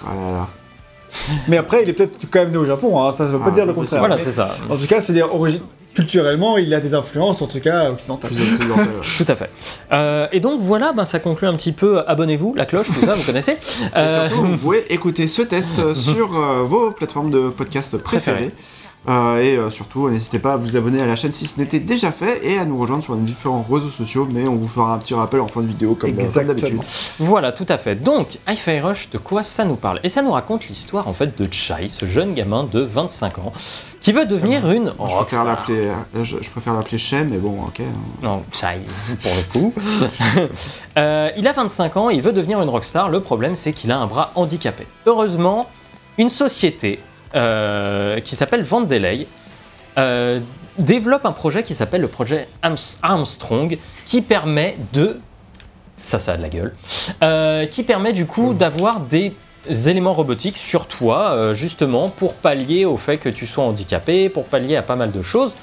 Ah 0.05 0.13
là 0.13 0.31
là. 0.33 0.47
Mais 1.47 1.57
après, 1.57 1.83
il 1.83 1.89
est 1.89 1.93
peut-être 1.93 2.17
quand 2.31 2.39
même 2.39 2.51
né 2.51 2.57
au 2.57 2.65
Japon, 2.65 3.01
hein, 3.01 3.11
ça 3.11 3.25
ne 3.25 3.29
veut 3.29 3.39
pas 3.39 3.45
Ah, 3.47 3.51
dire 3.51 3.65
le 3.65 3.73
contraire. 3.73 3.99
Voilà, 3.99 4.17
c'est 4.17 4.31
ça. 4.31 4.49
En 4.69 4.75
tout 4.75 4.87
cas, 4.87 5.01
c'est 5.01 5.13
dire 5.13 5.27
origi- 5.35 5.61
culturellement, 5.93 6.57
il 6.57 6.71
a 6.75 6.79
des 6.79 6.93
influences, 6.93 7.41
en 7.41 7.47
tout 7.47 7.59
cas 7.59 7.89
occidentales. 7.89 8.31
Tout 9.17 9.25
à 9.27 9.35
fait. 9.35 9.49
Euh, 9.93 10.27
et 10.31 10.39
donc 10.39 10.59
voilà, 10.59 10.93
ben, 10.93 11.05
ça 11.05 11.17
conclut 11.19 11.47
un 11.47 11.53
petit 11.55 11.71
peu. 11.71 12.03
Abonnez-vous, 12.07 12.53
la 12.55 12.65
cloche, 12.65 12.87
tout 12.87 13.03
ça, 13.05 13.15
vous 13.15 13.23
connaissez. 13.23 13.53
Et 13.53 13.57
Euh, 13.95 14.29
surtout, 14.29 14.45
vous 14.45 14.57
pouvez 14.57 14.93
écouter 14.93 15.27
ce 15.27 15.41
test 15.41 15.79
euh, 15.79 15.95
sur 15.95 16.37
euh, 16.37 16.63
vos 16.63 16.91
plateformes 16.91 17.31
de 17.31 17.49
podcast 17.49 17.97
préférées. 17.97 18.51
Euh, 18.53 18.76
et 19.05 19.09
euh, 19.55 19.69
surtout, 19.69 20.09
n'hésitez 20.09 20.37
pas 20.39 20.53
à 20.53 20.57
vous 20.57 20.75
abonner 20.75 21.01
à 21.01 21.05
la 21.05 21.15
chaîne 21.15 21.31
si 21.31 21.47
ce 21.47 21.59
n'était 21.59 21.79
déjà 21.79 22.11
fait 22.11 22.45
et 22.45 22.57
à 22.59 22.65
nous 22.65 22.77
rejoindre 22.77 23.03
sur 23.03 23.15
nos 23.15 23.23
différents 23.23 23.61
réseaux 23.61 23.89
sociaux. 23.89 24.27
Mais 24.29 24.47
on 24.47 24.55
vous 24.55 24.67
fera 24.67 24.93
un 24.93 24.97
petit 24.97 25.13
rappel 25.13 25.39
en 25.39 25.47
fin 25.47 25.61
de 25.61 25.67
vidéo 25.67 25.95
comme, 25.95 26.09
euh, 26.19 26.29
comme 26.33 26.45
d'habitude. 26.45 26.79
Voilà, 27.19 27.53
tout 27.53 27.65
à 27.69 27.77
fait. 27.77 27.95
Donc, 27.95 28.37
Hi-Fi 28.47 28.79
Rush, 28.81 29.09
de 29.11 29.17
quoi 29.17 29.43
ça 29.43 29.63
nous 29.63 29.75
parle? 29.77 30.01
Et 30.03 30.09
ça 30.09 30.21
nous 30.21 30.31
raconte 30.31 30.67
l'histoire 30.67 31.07
en 31.07 31.13
fait 31.13 31.39
de 31.41 31.47
Chai, 31.51 31.87
ce 31.87 32.05
jeune 32.05 32.33
gamin 32.33 32.65
de 32.69 32.81
25 32.81 33.37
ans, 33.39 33.53
qui 34.01 34.11
veut 34.11 34.25
devenir 34.25 34.69
une 34.69 34.87
Je 34.87 34.91
préfère 34.93 35.17
rockstar. 35.17 35.45
l'appeler, 35.45 35.87
euh, 36.15 36.23
je, 36.23 36.37
je 36.41 36.49
préfère 36.49 36.73
l'appeler 36.73 36.97
Shem, 36.97 37.29
mais 37.29 37.37
bon, 37.37 37.61
ok. 37.65 37.81
Non, 38.23 38.43
Chai, 38.51 38.81
pour 39.21 39.31
le 39.35 39.51
coup. 39.51 39.73
Euh, 40.97 41.29
il 41.37 41.47
a 41.47 41.53
25 41.53 41.95
ans, 41.97 42.09
il 42.09 42.21
veut 42.23 42.33
devenir 42.33 42.59
une 42.61 42.69
rockstar. 42.69 43.09
Le 43.09 43.19
problème, 43.19 43.55
c'est 43.55 43.71
qu'il 43.71 43.91
a 43.91 43.99
un 43.99 44.07
bras 44.07 44.31
handicapé. 44.33 44.87
Heureusement, 45.05 45.69
une 46.17 46.29
société 46.29 46.99
euh, 47.35 48.19
qui 48.19 48.35
s'appelle 48.35 48.63
Vandelay 48.63 49.27
euh, 49.97 50.39
développe 50.77 51.25
un 51.25 51.31
projet 51.31 51.63
qui 51.63 51.75
s'appelle 51.75 52.01
le 52.01 52.07
projet 52.07 52.47
Arms- 52.61 52.99
Armstrong, 53.01 53.77
qui 54.05 54.21
permet 54.21 54.77
de 54.93 55.19
ça, 55.95 56.19
ça 56.19 56.33
a 56.33 56.37
de 56.37 56.43
la 56.43 56.49
gueule, 56.49 56.73
euh, 57.23 57.65
qui 57.65 57.83
permet 57.83 58.13
du 58.13 58.27
coup 58.27 58.53
d'avoir 58.53 58.99
des 58.99 59.33
éléments 59.85 60.13
robotiques 60.13 60.57
sur 60.57 60.87
toi, 60.87 61.53
justement 61.55 62.09
pour 62.09 62.35
pallier 62.35 62.85
au 62.85 62.97
fait 62.97 63.17
que 63.17 63.29
tu 63.29 63.47
sois 63.47 63.63
handicapé, 63.63 64.29
pour 64.29 64.45
pallier 64.45 64.75
à 64.75 64.83
pas 64.83 64.95
mal 64.95 65.11
de 65.11 65.21
choses. 65.23 65.55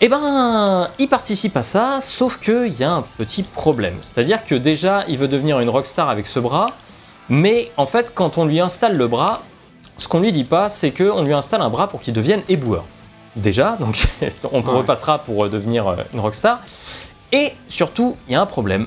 Eh 0.00 0.08
ben, 0.08 0.88
il 0.98 1.08
participe 1.08 1.56
à 1.56 1.62
ça, 1.62 1.98
sauf 2.00 2.38
qu'il 2.38 2.72
y 2.78 2.84
a 2.84 2.92
un 2.92 3.04
petit 3.18 3.42
problème. 3.42 3.96
C'est-à-dire 4.00 4.44
que 4.44 4.54
déjà, 4.54 5.04
il 5.08 5.18
veut 5.18 5.28
devenir 5.28 5.60
une 5.60 5.68
rockstar 5.68 6.08
avec 6.08 6.26
ce 6.26 6.38
bras, 6.38 6.66
mais 7.28 7.70
en 7.76 7.86
fait, 7.86 8.12
quand 8.14 8.38
on 8.38 8.44
lui 8.44 8.60
installe 8.60 8.96
le 8.96 9.08
bras, 9.08 9.42
ce 9.98 10.08
qu'on 10.08 10.20
lui 10.20 10.32
dit 10.32 10.44
pas, 10.44 10.68
c'est 10.68 10.90
qu'on 10.92 11.22
lui 11.22 11.32
installe 11.34 11.60
un 11.62 11.70
bras 11.70 11.88
pour 11.88 12.00
qu'il 12.00 12.14
devienne 12.14 12.42
éboueur. 12.48 12.84
Déjà, 13.36 13.76
donc 13.78 14.08
on 14.52 14.62
Ouais. 14.62 14.72
repassera 14.78 15.18
pour 15.18 15.44
euh, 15.44 15.48
devenir 15.48 15.86
euh, 15.86 15.96
une 16.14 16.20
rockstar. 16.20 16.60
Et 17.32 17.52
surtout, 17.68 18.16
il 18.28 18.32
y 18.32 18.36
a 18.36 18.40
un 18.40 18.46
problème. 18.46 18.86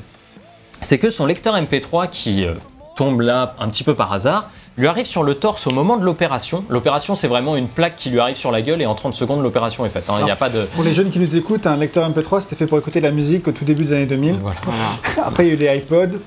C'est 0.82 0.98
que 0.98 1.10
son 1.12 1.25
lecteur 1.27 1.56
MP3 1.56 2.10
qui 2.10 2.44
euh, 2.44 2.56
tombe 2.96 3.22
là 3.22 3.53
un 3.60 3.70
petit 3.70 3.84
peu 3.84 3.94
par 3.94 4.12
hasard, 4.12 4.50
lui 4.77 4.88
arrive 4.88 5.06
sur 5.06 5.22
le 5.24 5.36
torse 5.36 5.68
au 5.68 5.72
moment 5.72 5.98
de 5.98 6.03
l'opération. 6.03 6.63
L'opération, 6.70 7.13
c'est 7.13 7.27
vraiment 7.27 7.56
une 7.56 7.68
plaque 7.68 7.96
qui 7.98 8.10
lui 8.10 8.20
arrive 8.20 8.38
sur 8.38 8.51
la 8.51 8.62
gueule 8.62 8.82
et 8.82 8.86
en 8.86 8.96
30 8.96 9.13
secondes, 9.13 9.44
l'opération 9.44 9.86
est 9.86 9.89
faite. 9.89 10.06
hein. 10.10 10.15
Il 10.20 10.25
n'y 10.25 10.32
a 10.32 10.36
pas 10.36 10.50
de. 10.50 10.63
Pour 10.63 10.84
les 10.84 10.94
jeunes 10.94 11.12
qui 11.12 11.20
nous 11.20 11.36
écoutent, 11.36 11.68
un 11.68 11.75
lecteur 11.77 12.10
MP3 12.10 12.39
c'était 12.41 12.56
fait 12.56 12.65
pour 12.65 12.77
écouter 12.80 13.00
de 13.00 13.06
la 13.06 13.12
musique 13.12 13.48
au 13.48 13.51
tout 13.51 13.65
début 13.65 13.84
des 13.84 13.94
années 13.94 14.06
2000. 14.06 14.36
Voilà. 14.41 14.60
Après, 15.24 15.46
il 15.46 15.50
y 15.50 15.51
a 15.51 15.53
eu 15.53 15.75
les 15.77 15.77
iPods. 15.84 16.18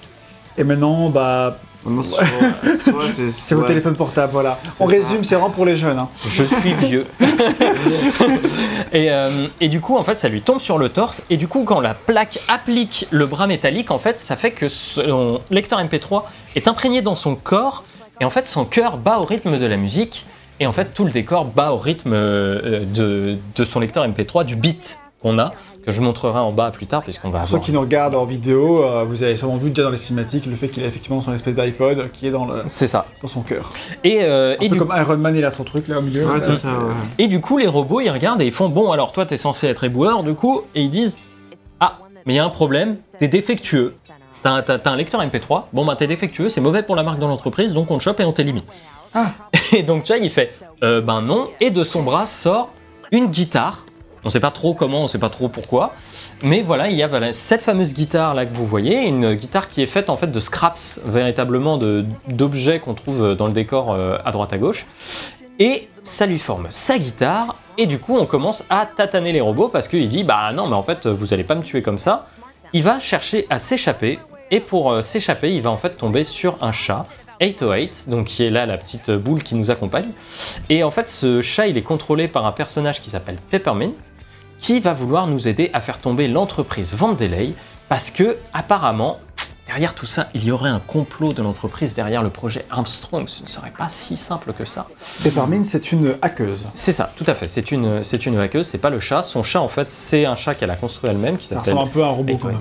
Et 0.56 0.62
maintenant, 0.62 1.08
bah, 1.10 1.56
c'est 2.02 3.30
c'est 3.30 3.54
vos 3.54 3.62
téléphones 3.64 3.96
portables, 3.96 4.32
voilà. 4.32 4.58
On 4.80 4.86
ça. 4.88 4.94
résume, 4.96 5.24
c'est 5.24 5.34
vraiment 5.34 5.50
pour 5.50 5.64
les 5.66 5.76
jeunes. 5.76 5.98
hein. 5.98 6.08
Je 6.30 6.44
suis 6.44 6.74
vieux. 6.74 7.06
et, 8.92 9.10
euh, 9.10 9.46
et 9.60 9.68
du 9.68 9.80
coup, 9.80 9.96
en 9.96 10.02
fait, 10.04 10.18
ça 10.18 10.28
lui 10.28 10.42
tombe 10.42 10.60
sur 10.60 10.78
le 10.78 10.88
torse. 10.88 11.22
Et 11.30 11.36
du 11.36 11.48
coup, 11.48 11.64
quand 11.64 11.80
la 11.80 11.94
plaque 11.94 12.40
applique 12.48 13.06
le 13.10 13.26
bras 13.26 13.46
métallique, 13.46 13.90
en 13.90 13.98
fait, 13.98 14.20
ça 14.20 14.36
fait 14.36 14.50
que 14.52 14.68
son 14.68 15.40
lecteur 15.50 15.78
MP3 15.82 16.22
est 16.56 16.68
imprégné 16.68 17.02
dans 17.02 17.14
son 17.14 17.34
corps. 17.34 17.84
Et 18.20 18.24
en 18.24 18.30
fait, 18.30 18.46
son 18.46 18.64
cœur 18.64 18.96
bat 18.98 19.18
au 19.18 19.24
rythme 19.24 19.58
de 19.58 19.66
la 19.66 19.76
musique. 19.76 20.26
Et 20.60 20.66
en 20.66 20.72
fait, 20.72 20.94
tout 20.94 21.04
le 21.04 21.10
décor 21.10 21.46
bat 21.46 21.72
au 21.72 21.76
rythme 21.76 22.12
euh, 22.14 22.84
de, 22.84 23.36
de 23.56 23.64
son 23.64 23.80
lecteur 23.80 24.06
MP3, 24.06 24.44
du 24.44 24.54
beat 24.54 25.00
qu'on 25.20 25.38
a, 25.38 25.50
que 25.84 25.92
je 25.92 26.00
montrerai 26.00 26.38
en 26.38 26.52
bas 26.52 26.70
plus 26.70 26.86
tard, 26.86 27.02
puisqu'on 27.02 27.30
va 27.30 27.40
Pour 27.40 27.48
ceux 27.48 27.58
qui 27.58 27.72
nous 27.72 27.80
regardent 27.80 28.14
en 28.14 28.24
vidéo, 28.24 28.82
euh, 28.84 29.04
vous 29.04 29.22
avez 29.22 29.36
sûrement 29.36 29.56
vu 29.56 29.70
déjà 29.70 29.84
dans 29.84 29.90
les 29.90 29.98
cinématiques 29.98 30.46
le 30.46 30.56
fait 30.56 30.68
qu'il 30.68 30.82
a 30.82 30.86
effectivement 30.86 31.20
son 31.20 31.32
espèce 31.34 31.56
d'iPod 31.56 32.10
qui 32.12 32.26
est 32.26 32.30
dans, 32.30 32.46
le, 32.46 32.62
C'est 32.70 32.86
ça. 32.86 33.06
dans 33.22 33.28
son 33.28 33.42
cœur. 33.42 33.72
Et, 34.02 34.22
euh, 34.22 34.56
Un 34.58 34.62
et 34.64 34.68
peu 34.68 34.74
du 34.74 34.78
comme 34.78 34.94
Iron 34.96 35.16
Man, 35.16 35.36
il 35.36 35.44
a 35.44 35.50
son 35.50 35.64
truc 35.64 35.88
là 35.88 35.98
au 35.98 36.02
milieu. 36.02 36.26
Ouais, 36.26 36.38
là, 36.38 36.44
c'est 36.46 36.54
ça, 36.54 36.72
ouais. 36.78 36.94
Et 37.18 37.26
du 37.28 37.40
coup, 37.40 37.58
les 37.58 37.66
robots, 37.66 38.00
ils 38.00 38.10
regardent 38.10 38.40
et 38.42 38.46
ils 38.46 38.52
font 38.52 38.68
Bon, 38.68 38.92
alors 38.92 39.12
toi, 39.12 39.26
t'es 39.26 39.36
censé 39.36 39.66
être 39.68 39.84
éboueur, 39.84 40.22
du 40.22 40.34
coup, 40.34 40.62
et 40.74 40.82
ils 40.82 40.90
disent 40.90 41.18
Ah, 41.80 41.98
mais 42.26 42.34
il 42.34 42.36
y 42.36 42.40
a 42.40 42.44
un 42.44 42.50
problème, 42.50 42.96
t'es 43.18 43.28
défectueux. 43.28 43.94
T'as 44.42 44.50
un, 44.50 44.62
t'as- 44.62 44.78
t'as 44.78 44.90
un 44.90 44.96
lecteur 44.96 45.22
MP3, 45.22 45.68
bon, 45.72 45.86
bah 45.86 45.96
t'es 45.96 46.06
défectueux, 46.06 46.50
c'est 46.50 46.60
mauvais 46.60 46.82
pour 46.82 46.96
la 46.96 47.02
marque 47.02 47.18
de 47.18 47.24
l'entreprise, 47.24 47.72
donc 47.72 47.90
on 47.90 47.96
te 47.98 48.02
chope 48.02 48.20
et 48.20 48.24
on 48.24 48.32
t'élimine. 48.32 48.62
Ah. 49.14 49.28
Et 49.72 49.82
donc, 49.82 50.04
Chai, 50.06 50.18
il 50.22 50.28
fait 50.30 50.52
euh, 50.82 51.00
Ben 51.00 51.22
non, 51.22 51.48
et 51.60 51.70
de 51.70 51.82
son 51.84 52.02
bras 52.02 52.26
sort 52.26 52.68
une 53.10 53.26
guitare. 53.26 53.83
On 54.24 54.30
sait 54.30 54.40
pas 54.40 54.50
trop 54.50 54.74
comment, 54.74 55.02
on 55.02 55.08
sait 55.08 55.18
pas 55.18 55.28
trop 55.28 55.48
pourquoi. 55.48 55.94
Mais 56.42 56.62
voilà, 56.62 56.88
il 56.88 56.96
y 56.96 57.02
a 57.02 57.32
cette 57.32 57.62
fameuse 57.62 57.94
guitare 57.94 58.34
là 58.34 58.46
que 58.46 58.54
vous 58.54 58.66
voyez, 58.66 59.02
une 59.02 59.34
guitare 59.34 59.68
qui 59.68 59.82
est 59.82 59.86
faite 59.86 60.08
en 60.10 60.16
fait 60.16 60.28
de 60.28 60.40
scraps, 60.40 61.00
véritablement 61.04 61.78
d'objets 62.28 62.80
qu'on 62.80 62.94
trouve 62.94 63.34
dans 63.34 63.46
le 63.46 63.52
décor 63.52 63.92
euh, 63.92 64.16
à 64.24 64.32
droite 64.32 64.52
à 64.52 64.58
gauche. 64.58 64.86
Et 65.58 65.88
ça 66.02 66.26
lui 66.26 66.38
forme 66.38 66.66
sa 66.70 66.98
guitare, 66.98 67.56
et 67.78 67.86
du 67.86 67.98
coup 67.98 68.16
on 68.18 68.26
commence 68.26 68.64
à 68.70 68.86
tataner 68.86 69.32
les 69.32 69.40
robots 69.40 69.68
parce 69.68 69.86
qu'il 69.88 70.08
dit 70.08 70.24
bah 70.24 70.50
non 70.52 70.66
mais 70.66 70.74
en 70.74 70.82
fait 70.82 71.06
vous 71.06 71.32
allez 71.32 71.44
pas 71.44 71.54
me 71.54 71.62
tuer 71.62 71.82
comme 71.82 71.98
ça. 71.98 72.26
Il 72.72 72.82
va 72.82 72.98
chercher 72.98 73.46
à 73.50 73.60
s'échapper, 73.60 74.18
et 74.50 74.58
pour 74.58 74.90
euh, 74.90 75.02
s'échapper 75.02 75.54
il 75.54 75.62
va 75.62 75.70
en 75.70 75.76
fait 75.76 75.90
tomber 75.90 76.24
sur 76.24 76.56
un 76.60 76.72
chat, 76.72 77.06
808, 77.40 78.04
donc 78.08 78.26
qui 78.26 78.44
est 78.44 78.50
là 78.50 78.66
la 78.66 78.78
petite 78.78 79.10
boule 79.10 79.42
qui 79.42 79.54
nous 79.54 79.70
accompagne. 79.70 80.10
Et 80.68 80.82
en 80.84 80.90
fait 80.90 81.08
ce 81.08 81.40
chat 81.42 81.66
il 81.66 81.76
est 81.76 81.82
contrôlé 81.82 82.28
par 82.28 82.46
un 82.46 82.52
personnage 82.52 83.00
qui 83.00 83.10
s'appelle 83.10 83.38
Peppermint, 83.50 83.92
qui 84.58 84.80
va 84.80 84.94
vouloir 84.94 85.26
nous 85.26 85.48
aider 85.48 85.70
à 85.72 85.80
faire 85.80 85.98
tomber 85.98 86.28
l'entreprise 86.28 86.94
Vandelay, 86.94 87.52
parce 87.88 88.10
que 88.10 88.36
apparemment 88.52 89.18
Derrière 89.66 89.94
tout 89.94 90.04
ça, 90.04 90.28
il 90.34 90.44
y 90.44 90.50
aurait 90.50 90.68
un 90.68 90.78
complot 90.78 91.32
de 91.32 91.42
l'entreprise 91.42 91.94
derrière 91.94 92.22
le 92.22 92.28
projet 92.28 92.66
Armstrong. 92.70 93.26
Ce 93.28 93.42
ne 93.42 93.48
serait 93.48 93.72
pas 93.76 93.88
si 93.88 94.14
simple 94.16 94.52
que 94.52 94.66
ça. 94.66 94.86
Peppermint, 95.22 95.64
c'est 95.64 95.90
une 95.90 96.16
hackeuse. 96.20 96.66
C'est 96.74 96.92
ça, 96.92 97.10
tout 97.16 97.24
à 97.26 97.34
fait. 97.34 97.48
C'est 97.48 97.72
une, 97.72 98.04
c'est 98.04 98.26
une 98.26 98.38
hackeuse, 98.38 98.66
c'est 98.66 98.78
pas 98.78 98.90
le 98.90 99.00
chat. 99.00 99.22
Son 99.22 99.42
chat, 99.42 99.60
en 99.62 99.68
fait, 99.68 99.90
c'est 99.90 100.26
un 100.26 100.36
chat 100.36 100.54
qu'elle 100.54 100.70
a 100.70 100.76
construit 100.76 101.08
elle-même 101.08 101.38
qui 101.38 101.46
Ça 101.46 101.56
s'appelle. 101.56 101.72
ressemble 101.72 101.88
un 101.88 101.92
peu 101.92 102.02
à 102.02 102.06
un 102.08 102.10
robot 102.10 102.32
Et 102.34 102.36
quand 102.38 102.48
même. 102.48 102.58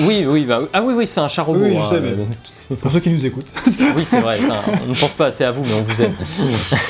Oui, 0.00 0.24
oui, 0.26 0.44
bah, 0.44 0.60
ah 0.72 0.82
oui, 0.82 0.94
oui, 0.96 1.06
c'est 1.06 1.20
un 1.20 1.28
chat 1.28 1.42
robot. 1.42 1.60
Oui, 1.62 1.74
je 1.74 1.80
hein, 1.80 1.90
sais, 1.90 2.00
mais- 2.00 2.10
euh, 2.10 2.76
Pour 2.80 2.92
ceux 2.92 3.00
qui 3.00 3.10
nous 3.10 3.24
écoutent. 3.24 3.52
Oui, 3.96 4.04
c'est 4.04 4.20
vrai. 4.20 4.38
on 4.82 4.86
ne 4.86 4.94
pense 4.94 5.12
pas 5.12 5.26
assez 5.26 5.44
à 5.44 5.50
vous, 5.50 5.64
mais 5.64 5.72
on 5.74 5.82
vous 5.82 6.02
aime. 6.02 6.14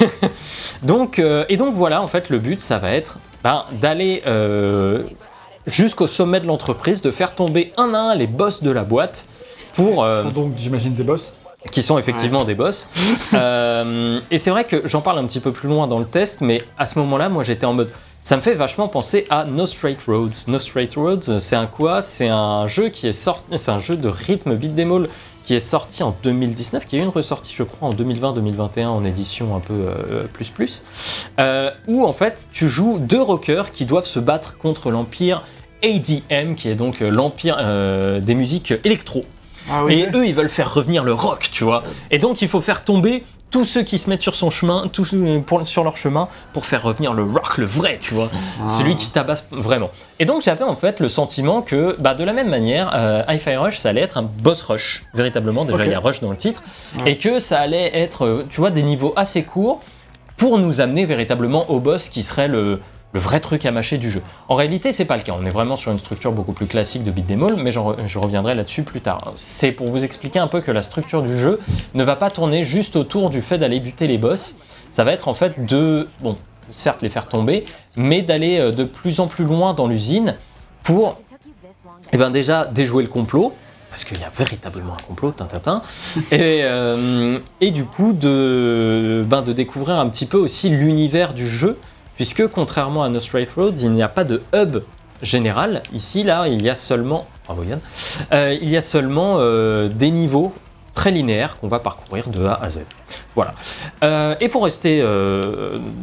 donc, 0.82 1.18
euh, 1.18 1.44
et 1.48 1.56
donc 1.56 1.74
voilà, 1.74 2.02
en 2.02 2.08
fait, 2.08 2.30
le 2.30 2.38
but, 2.38 2.60
ça 2.60 2.78
va 2.78 2.92
être 2.92 3.18
ben, 3.44 3.64
d'aller 3.80 4.22
euh, 4.26 5.04
jusqu'au 5.66 6.06
sommet 6.06 6.40
de 6.40 6.46
l'entreprise, 6.46 7.00
de 7.02 7.10
faire 7.10 7.34
tomber 7.34 7.72
un 7.76 7.94
à 7.94 7.98
un 7.98 8.14
les 8.14 8.26
boss 8.26 8.62
de 8.62 8.70
la 8.70 8.82
boîte 8.82 9.26
pour 9.76 10.02
euh, 10.02 10.18
Ce 10.18 10.28
sont 10.28 10.34
donc, 10.34 10.52
j'imagine, 10.56 10.94
des 10.94 11.04
boss. 11.04 11.32
qui 11.70 11.82
sont 11.82 11.98
effectivement 11.98 12.44
des 12.44 12.54
boss. 12.54 12.90
Euh, 13.34 14.20
et 14.30 14.38
c'est 14.38 14.50
vrai 14.50 14.64
que 14.64 14.82
j'en 14.88 15.00
parle 15.00 15.18
un 15.18 15.26
petit 15.26 15.40
peu 15.40 15.52
plus 15.52 15.68
loin 15.68 15.86
dans 15.86 16.00
le 16.00 16.04
test, 16.06 16.40
mais 16.40 16.60
à 16.76 16.86
ce 16.86 16.98
moment-là, 16.98 17.28
moi 17.28 17.44
j'étais 17.44 17.66
en 17.66 17.74
mode. 17.74 17.90
Ça 18.22 18.36
me 18.36 18.42
fait 18.42 18.54
vachement 18.54 18.88
penser 18.88 19.26
à 19.30 19.44
No 19.44 19.64
Straight 19.64 19.98
Roads. 20.06 20.48
No 20.48 20.58
Straight 20.58 20.94
Roads, 20.96 21.38
c'est 21.38 21.56
un 21.56 21.66
quoi? 21.66 22.02
C'est 22.02 22.28
un 22.28 22.66
jeu 22.66 22.90
qui 22.90 23.08
est 23.08 23.12
sorti, 23.14 23.56
c'est 23.56 23.70
un 23.70 23.78
jeu 23.78 23.96
de 23.96 24.08
rythme 24.08 24.54
beat 24.54 24.78
'em 24.78 24.92
all 24.92 25.06
qui 25.44 25.54
est 25.54 25.60
sorti 25.60 26.02
en 26.02 26.14
2019, 26.22 26.84
qui 26.84 26.96
a 26.96 26.98
eu 26.98 27.02
une 27.02 27.08
ressortie, 27.08 27.54
je 27.56 27.62
crois, 27.62 27.88
en 27.88 27.94
2020-2021 27.94 28.88
en 28.88 29.02
édition 29.02 29.56
un 29.56 29.60
peu 29.60 29.72
euh, 29.72 30.24
plus 30.30 30.50
plus, 30.50 30.84
euh, 31.40 31.70
où 31.86 32.04
en 32.04 32.12
fait 32.12 32.48
tu 32.52 32.68
joues 32.68 32.98
deux 33.00 33.22
rockers 33.22 33.72
qui 33.72 33.86
doivent 33.86 34.06
se 34.06 34.18
battre 34.18 34.58
contre 34.58 34.90
l'empire 34.90 35.42
ADM, 35.82 36.54
qui 36.54 36.68
est 36.68 36.74
donc 36.74 37.00
euh, 37.00 37.08
l'empire 37.08 37.56
euh, 37.60 38.20
des 38.20 38.34
musiques 38.34 38.74
électro. 38.84 39.24
Ah 39.70 39.84
oui. 39.84 40.00
Et 40.00 40.16
eux, 40.16 40.26
ils 40.26 40.34
veulent 40.34 40.48
faire 40.48 40.72
revenir 40.72 41.04
le 41.04 41.12
rock, 41.12 41.50
tu 41.52 41.64
vois. 41.64 41.82
Et 42.10 42.18
donc, 42.18 42.42
il 42.42 42.48
faut 42.48 42.60
faire 42.60 42.84
tomber 42.84 43.22
tous 43.50 43.64
ceux 43.64 43.82
qui 43.82 43.98
se 43.98 44.10
mettent 44.10 44.22
sur 44.22 44.34
son 44.34 44.50
chemin, 44.50 44.88
tous 44.92 45.04
ceux 45.06 45.40
pour- 45.40 45.66
sur 45.66 45.82
leur 45.84 45.96
chemin, 45.96 46.28
pour 46.52 46.66
faire 46.66 46.82
revenir 46.82 47.14
le 47.14 47.22
rock, 47.22 47.56
le 47.58 47.64
vrai, 47.64 47.98
tu 48.00 48.14
vois. 48.14 48.30
Ah. 48.62 48.68
Celui 48.68 48.94
qui 48.96 49.10
tabasse 49.10 49.48
vraiment. 49.50 49.90
Et 50.18 50.24
donc, 50.26 50.42
j'avais 50.42 50.64
en 50.64 50.76
fait 50.76 51.00
le 51.00 51.08
sentiment 51.08 51.62
que, 51.62 51.96
bah, 51.98 52.14
de 52.14 52.24
la 52.24 52.32
même 52.32 52.48
manière, 52.50 52.90
euh, 52.94 53.22
Hi-Fi 53.28 53.56
Rush, 53.56 53.78
ça 53.78 53.88
allait 53.90 54.02
être 54.02 54.18
un 54.18 54.22
boss 54.22 54.62
rush, 54.62 55.04
véritablement. 55.14 55.64
Déjà, 55.64 55.84
il 55.86 55.92
y 55.92 55.94
a 55.94 56.00
rush 56.00 56.20
dans 56.20 56.30
le 56.30 56.36
titre. 56.36 56.62
Et 57.06 57.16
que 57.16 57.40
ça 57.40 57.60
allait 57.60 57.90
être, 57.98 58.24
euh, 58.26 58.46
tu 58.50 58.60
vois, 58.60 58.70
des 58.70 58.82
niveaux 58.82 59.12
assez 59.16 59.42
courts 59.42 59.80
pour 60.36 60.58
nous 60.58 60.80
amener 60.80 61.04
véritablement 61.04 61.70
au 61.70 61.80
boss 61.80 62.08
qui 62.10 62.22
serait 62.22 62.48
le, 62.48 62.80
le 63.12 63.20
vrai 63.20 63.40
truc 63.40 63.64
à 63.64 63.70
mâcher 63.70 63.96
du 63.98 64.10
jeu. 64.10 64.22
En 64.48 64.54
réalité, 64.54 64.92
c'est 64.92 65.04
pas 65.06 65.16
le 65.16 65.22
cas. 65.22 65.32
On 65.38 65.44
est 65.46 65.50
vraiment 65.50 65.76
sur 65.76 65.90
une 65.92 65.98
structure 65.98 66.32
beaucoup 66.32 66.52
plus 66.52 66.66
classique 66.66 67.04
de 67.04 67.10
beat 67.10 67.30
'em 67.30 67.42
all, 67.42 67.56
mais 67.56 67.70
re- 67.70 67.96
je 68.06 68.18
reviendrai 68.18 68.54
là-dessus 68.54 68.82
plus 68.82 69.00
tard. 69.00 69.32
C'est 69.36 69.72
pour 69.72 69.88
vous 69.88 70.04
expliquer 70.04 70.38
un 70.38 70.46
peu 70.46 70.60
que 70.60 70.70
la 70.70 70.82
structure 70.82 71.22
du 71.22 71.36
jeu 71.38 71.58
ne 71.94 72.04
va 72.04 72.16
pas 72.16 72.30
tourner 72.30 72.64
juste 72.64 72.96
autour 72.96 73.30
du 73.30 73.40
fait 73.40 73.56
d'aller 73.58 73.80
buter 73.80 74.06
les 74.06 74.18
boss. 74.18 74.56
Ça 74.92 75.04
va 75.04 75.12
être 75.12 75.28
en 75.28 75.34
fait 75.34 75.64
de, 75.64 76.08
bon, 76.20 76.36
certes 76.70 77.00
les 77.02 77.08
faire 77.08 77.28
tomber, 77.28 77.64
mais 77.96 78.20
d'aller 78.22 78.58
euh, 78.58 78.72
de 78.72 78.84
plus 78.84 79.20
en 79.20 79.26
plus 79.26 79.44
loin 79.44 79.72
dans 79.74 79.86
l'usine 79.86 80.36
pour 80.82 81.18
eh 82.12 82.16
ben 82.16 82.30
déjà 82.30 82.64
déjouer 82.66 83.02
le 83.02 83.08
complot, 83.08 83.54
parce 83.90 84.04
qu'il 84.04 84.18
y 84.20 84.24
a 84.24 84.30
véritablement 84.30 84.92
un 84.94 85.02
complot, 85.06 85.34
et, 86.30 86.60
euh, 86.62 87.38
et 87.60 87.70
du 87.70 87.84
coup 87.84 88.12
de, 88.12 89.24
ben, 89.26 89.42
de 89.42 89.52
découvrir 89.52 89.98
un 89.98 90.08
petit 90.08 90.26
peu 90.26 90.36
aussi 90.38 90.68
l'univers 90.70 91.34
du 91.34 91.48
jeu, 91.48 91.78
puisque 92.18 92.46
contrairement 92.48 93.04
à 93.04 93.08
No 93.08 93.20
Straight 93.20 93.48
Roads, 93.56 93.80
il 93.80 93.92
n'y 93.92 94.02
a 94.02 94.08
pas 94.08 94.24
de 94.24 94.42
hub 94.52 94.78
général. 95.22 95.82
Ici, 95.94 96.24
là, 96.24 96.48
il 96.48 96.60
y 96.62 96.68
a 96.68 96.74
seulement, 96.74 97.26
Yann, 97.48 97.80
Euh, 98.32 98.58
euh, 98.60 99.88
des 99.88 100.10
niveaux 100.10 100.52
très 100.94 101.12
linéaires 101.12 101.58
qu'on 101.58 101.68
va 101.68 101.78
parcourir 101.78 102.28
de 102.28 102.44
A 102.44 102.58
à 102.60 102.68
Z. 102.70 102.80
Voilà. 103.36 103.54
Euh, 104.02 104.34
et 104.40 104.48
pour 104.48 104.64
rester 104.64 105.00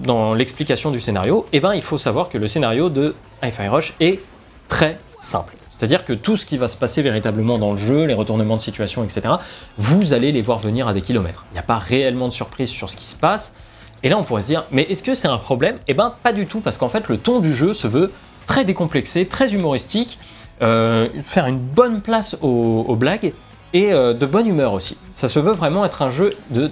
dans 0.03 0.33
l'explication 0.33 0.89
du 0.89 1.01
scénario, 1.01 1.45
eh 1.51 1.59
ben, 1.59 1.73
il 1.73 1.81
faut 1.81 1.97
savoir 1.97 2.29
que 2.29 2.37
le 2.37 2.47
scénario 2.47 2.89
de 2.89 3.13
Hi-Fi 3.43 3.67
Rush 3.67 3.93
est 3.99 4.21
très 4.69 4.97
simple. 5.19 5.53
C'est-à-dire 5.69 6.05
que 6.05 6.13
tout 6.13 6.37
ce 6.37 6.45
qui 6.45 6.55
va 6.55 6.69
se 6.69 6.77
passer 6.77 7.01
véritablement 7.01 7.57
dans 7.57 7.71
le 7.71 7.77
jeu, 7.77 8.05
les 8.05 8.13
retournements 8.13 8.55
de 8.55 8.61
situation, 8.61 9.03
etc., 9.03 9.35
vous 9.77 10.13
allez 10.13 10.31
les 10.31 10.41
voir 10.41 10.59
venir 10.59 10.87
à 10.87 10.93
des 10.93 11.01
kilomètres. 11.01 11.45
Il 11.51 11.55
n'y 11.55 11.59
a 11.59 11.63
pas 11.63 11.77
réellement 11.77 12.29
de 12.29 12.33
surprise 12.33 12.69
sur 12.69 12.89
ce 12.89 12.95
qui 12.95 13.03
se 13.03 13.17
passe. 13.17 13.53
Et 14.03 14.09
là, 14.09 14.17
on 14.17 14.23
pourrait 14.23 14.41
se 14.41 14.47
dire, 14.47 14.65
mais 14.71 14.83
est-ce 14.83 15.03
que 15.03 15.15
c'est 15.15 15.27
un 15.27 15.37
problème? 15.37 15.77
Eh 15.87 15.93
ben, 15.93 16.13
pas 16.23 16.33
du 16.33 16.45
tout, 16.45 16.59
parce 16.59 16.77
qu'en 16.77 16.89
fait, 16.89 17.07
le 17.07 17.17
ton 17.17 17.39
du 17.39 17.53
jeu 17.53 17.73
se 17.73 17.87
veut 17.87 18.11
très 18.45 18.65
décomplexé, 18.65 19.25
très 19.25 19.53
humoristique, 19.53 20.19
euh, 20.61 21.09
faire 21.23 21.47
une 21.47 21.59
bonne 21.59 22.01
place 22.01 22.37
aux, 22.41 22.95
blagues 22.95 23.33
et 23.73 23.91
euh, 23.91 24.13
de 24.13 24.25
bonne 24.25 24.47
humeur 24.47 24.73
aussi. 24.73 24.97
Ça 25.11 25.27
se 25.27 25.39
veut 25.39 25.51
vraiment 25.51 25.83
être 25.83 26.01
un 26.01 26.11
jeu 26.11 26.31
euh, 26.55 26.69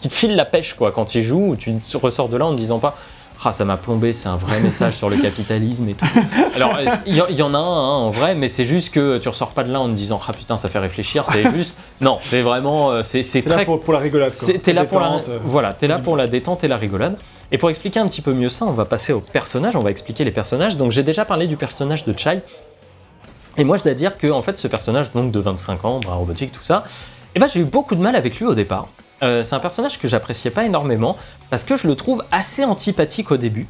qui 0.00 0.08
te 0.08 0.14
file 0.14 0.36
la 0.36 0.44
pêche 0.44 0.74
quoi 0.74 0.92
quand 0.92 1.06
tu 1.06 1.22
joues, 1.22 1.56
tu 1.56 1.96
ressors 1.96 2.28
de 2.28 2.36
là 2.36 2.46
en 2.46 2.52
ne 2.52 2.56
disant 2.56 2.78
pas 2.78 2.96
ah 3.46 3.52
ça 3.52 3.64
m'a 3.64 3.76
plombé, 3.76 4.12
c'est 4.12 4.28
un 4.28 4.36
vrai 4.36 4.60
message 4.60 4.94
sur 4.94 5.08
le 5.08 5.16
capitalisme 5.16 5.88
et 5.88 5.94
tout. 5.94 6.06
Alors 6.56 6.78
il 7.06 7.14
y, 7.14 7.42
en 7.42 7.54
a 7.54 7.58
un 7.58 7.60
hein, 7.60 7.94
en 7.94 8.10
vrai, 8.10 8.34
mais 8.34 8.48
c'est 8.48 8.64
juste 8.64 8.92
que 8.92 9.18
tu 9.18 9.28
ressors 9.28 9.50
pas 9.50 9.62
de 9.62 9.72
là 9.72 9.80
en 9.80 9.88
te 9.88 9.94
disant 9.94 10.20
ah 10.26 10.32
putain 10.32 10.56
ça 10.56 10.68
fait 10.68 10.78
réfléchir. 10.78 11.24
C'est 11.30 11.50
juste 11.54 11.72
non, 12.00 12.18
c'est 12.24 12.42
vraiment 12.42 12.90
euh, 12.90 13.02
c'est 13.02 13.22
C'est 13.22 13.46
là 13.46 13.54
très 13.54 13.64
pour, 13.64 13.80
pour 13.80 13.92
la 13.92 14.00
rigolade. 14.00 14.32
T'es 14.62 14.72
là 14.72 14.84
pour 14.84 15.00
la, 15.00 15.10
Détente, 15.10 15.28
euh. 15.28 15.38
voilà, 15.44 15.72
t'es 15.72 15.86
là 15.86 15.98
pour 15.98 16.16
la 16.16 16.26
détente 16.26 16.64
et 16.64 16.68
la 16.68 16.76
rigolade. 16.76 17.16
Et 17.52 17.58
pour 17.58 17.70
expliquer 17.70 18.00
un 18.00 18.08
petit 18.08 18.22
peu 18.22 18.32
mieux 18.32 18.48
ça, 18.48 18.64
on 18.64 18.72
va 18.72 18.84
passer 18.84 19.12
aux 19.12 19.20
personnages, 19.20 19.76
on 19.76 19.82
va 19.82 19.90
expliquer 19.90 20.24
les 20.24 20.32
personnages. 20.32 20.76
Donc 20.76 20.90
j'ai 20.90 21.04
déjà 21.04 21.24
parlé 21.24 21.46
du 21.46 21.56
personnage 21.56 22.04
de 22.04 22.18
Chai. 22.18 22.40
Et 23.56 23.64
moi 23.64 23.76
je 23.76 23.84
dois 23.84 23.94
dire 23.94 24.18
que 24.18 24.26
en 24.30 24.42
fait 24.42 24.58
ce 24.58 24.66
personnage 24.66 25.12
donc 25.12 25.30
de 25.30 25.38
25 25.40 25.84
ans, 25.84 26.00
bras 26.00 26.16
robotique, 26.16 26.52
tout 26.52 26.64
ça, 26.64 26.84
et 27.34 27.38
ben 27.38 27.46
j'ai 27.46 27.60
eu 27.60 27.64
beaucoup 27.64 27.94
de 27.94 28.00
mal 28.00 28.16
avec 28.16 28.38
lui 28.38 28.46
au 28.46 28.54
départ. 28.54 28.88
Euh, 29.22 29.42
c'est 29.42 29.54
un 29.54 29.60
personnage 29.60 29.98
que 29.98 30.08
j'appréciais 30.08 30.50
pas 30.50 30.64
énormément 30.64 31.16
parce 31.50 31.64
que 31.64 31.76
je 31.76 31.86
le 31.86 31.94
trouve 31.94 32.24
assez 32.30 32.64
antipathique 32.64 33.30
au 33.30 33.36
début. 33.36 33.66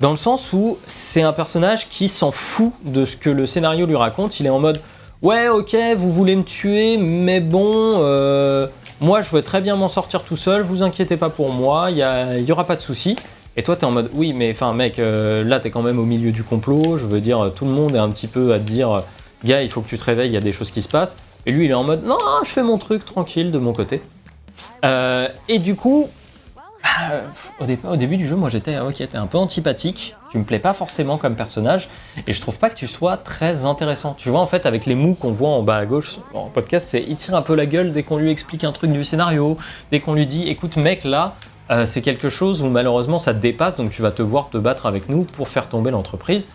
Dans 0.00 0.10
le 0.10 0.16
sens 0.16 0.52
où 0.52 0.78
c'est 0.84 1.22
un 1.22 1.32
personnage 1.32 1.88
qui 1.88 2.08
s'en 2.08 2.30
fout 2.30 2.72
de 2.84 3.04
ce 3.04 3.16
que 3.16 3.30
le 3.30 3.46
scénario 3.46 3.84
lui 3.84 3.96
raconte. 3.96 4.38
Il 4.40 4.46
est 4.46 4.50
en 4.50 4.60
mode 4.60 4.80
Ouais, 5.20 5.48
ok, 5.48 5.76
vous 5.96 6.12
voulez 6.12 6.36
me 6.36 6.44
tuer, 6.44 6.96
mais 6.96 7.40
bon, 7.40 7.72
euh, 7.74 8.68
moi 9.00 9.20
je 9.20 9.30
veux 9.30 9.42
très 9.42 9.60
bien 9.60 9.74
m'en 9.74 9.88
sortir 9.88 10.22
tout 10.22 10.36
seul, 10.36 10.62
vous 10.62 10.84
inquiétez 10.84 11.16
pas 11.16 11.28
pour 11.28 11.52
moi, 11.52 11.90
il 11.90 11.96
y, 11.96 12.52
aura 12.52 12.64
pas 12.64 12.76
de 12.76 12.80
souci. 12.80 13.16
Et 13.56 13.64
toi, 13.64 13.74
t'es 13.74 13.84
en 13.84 13.90
mode 13.90 14.10
Oui, 14.14 14.32
mais 14.32 14.52
enfin, 14.52 14.72
mec, 14.74 15.00
euh, 15.00 15.42
là 15.42 15.58
t'es 15.58 15.72
quand 15.72 15.82
même 15.82 15.98
au 15.98 16.04
milieu 16.04 16.30
du 16.30 16.44
complot, 16.44 16.98
je 16.98 17.06
veux 17.06 17.20
dire, 17.20 17.50
tout 17.56 17.64
le 17.64 17.72
monde 17.72 17.96
est 17.96 17.98
un 17.98 18.10
petit 18.10 18.28
peu 18.28 18.52
à 18.52 18.60
te 18.60 18.70
dire 18.70 19.02
Gars, 19.44 19.62
il 19.62 19.70
faut 19.70 19.80
que 19.80 19.88
tu 19.88 19.98
te 19.98 20.04
réveilles, 20.04 20.30
il 20.30 20.34
y 20.34 20.36
a 20.36 20.40
des 20.40 20.52
choses 20.52 20.70
qui 20.70 20.82
se 20.82 20.88
passent. 20.88 21.16
Et 21.46 21.50
lui, 21.52 21.64
il 21.64 21.70
est 21.72 21.74
en 21.74 21.84
mode 21.84 22.04
Non, 22.04 22.18
je 22.44 22.50
fais 22.50 22.62
mon 22.62 22.78
truc 22.78 23.04
tranquille 23.04 23.50
de 23.50 23.58
mon 23.58 23.72
côté. 23.72 24.00
Euh, 24.84 25.28
et 25.48 25.58
du 25.58 25.74
coup, 25.74 26.08
euh, 27.10 27.22
au, 27.60 27.64
dé- 27.66 27.78
au 27.88 27.96
début 27.96 28.16
du 28.16 28.26
jeu, 28.26 28.36
moi 28.36 28.48
j'étais 28.48 28.74
un 28.74 29.26
peu 29.26 29.38
antipathique, 29.38 30.14
tu 30.30 30.38
me 30.38 30.44
plais 30.44 30.58
pas 30.58 30.72
forcément 30.72 31.16
comme 31.18 31.34
personnage, 31.36 31.88
et 32.26 32.32
je 32.32 32.40
trouve 32.40 32.58
pas 32.58 32.70
que 32.70 32.76
tu 32.76 32.86
sois 32.86 33.16
très 33.16 33.64
intéressant. 33.64 34.14
Tu 34.16 34.28
vois, 34.30 34.40
en 34.40 34.46
fait, 34.46 34.66
avec 34.66 34.86
les 34.86 34.94
mots 34.94 35.14
qu'on 35.14 35.32
voit 35.32 35.48
en 35.50 35.62
bas 35.62 35.76
à 35.78 35.86
gauche 35.86 36.18
en 36.34 36.48
podcast, 36.48 36.86
c'est 36.90 37.02
il 37.06 37.16
tire 37.16 37.34
un 37.34 37.42
peu 37.42 37.54
la 37.54 37.66
gueule 37.66 37.92
dès 37.92 38.02
qu'on 38.02 38.16
lui 38.18 38.30
explique 38.30 38.64
un 38.64 38.72
truc 38.72 38.92
du 38.92 39.04
scénario, 39.04 39.56
dès 39.90 40.00
qu'on 40.00 40.14
lui 40.14 40.26
dit 40.26 40.48
écoute, 40.48 40.76
mec, 40.76 41.04
là, 41.04 41.34
euh, 41.70 41.84
c'est 41.84 42.00
quelque 42.02 42.28
chose 42.30 42.62
où 42.62 42.68
malheureusement 42.68 43.18
ça 43.18 43.34
te 43.34 43.38
dépasse, 43.40 43.76
donc 43.76 43.90
tu 43.90 44.00
vas 44.02 44.10
te 44.10 44.22
voir 44.22 44.48
te 44.48 44.56
battre 44.56 44.86
avec 44.86 45.08
nous 45.08 45.24
pour 45.24 45.48
faire 45.48 45.68
tomber 45.68 45.90
l'entreprise. 45.90 46.46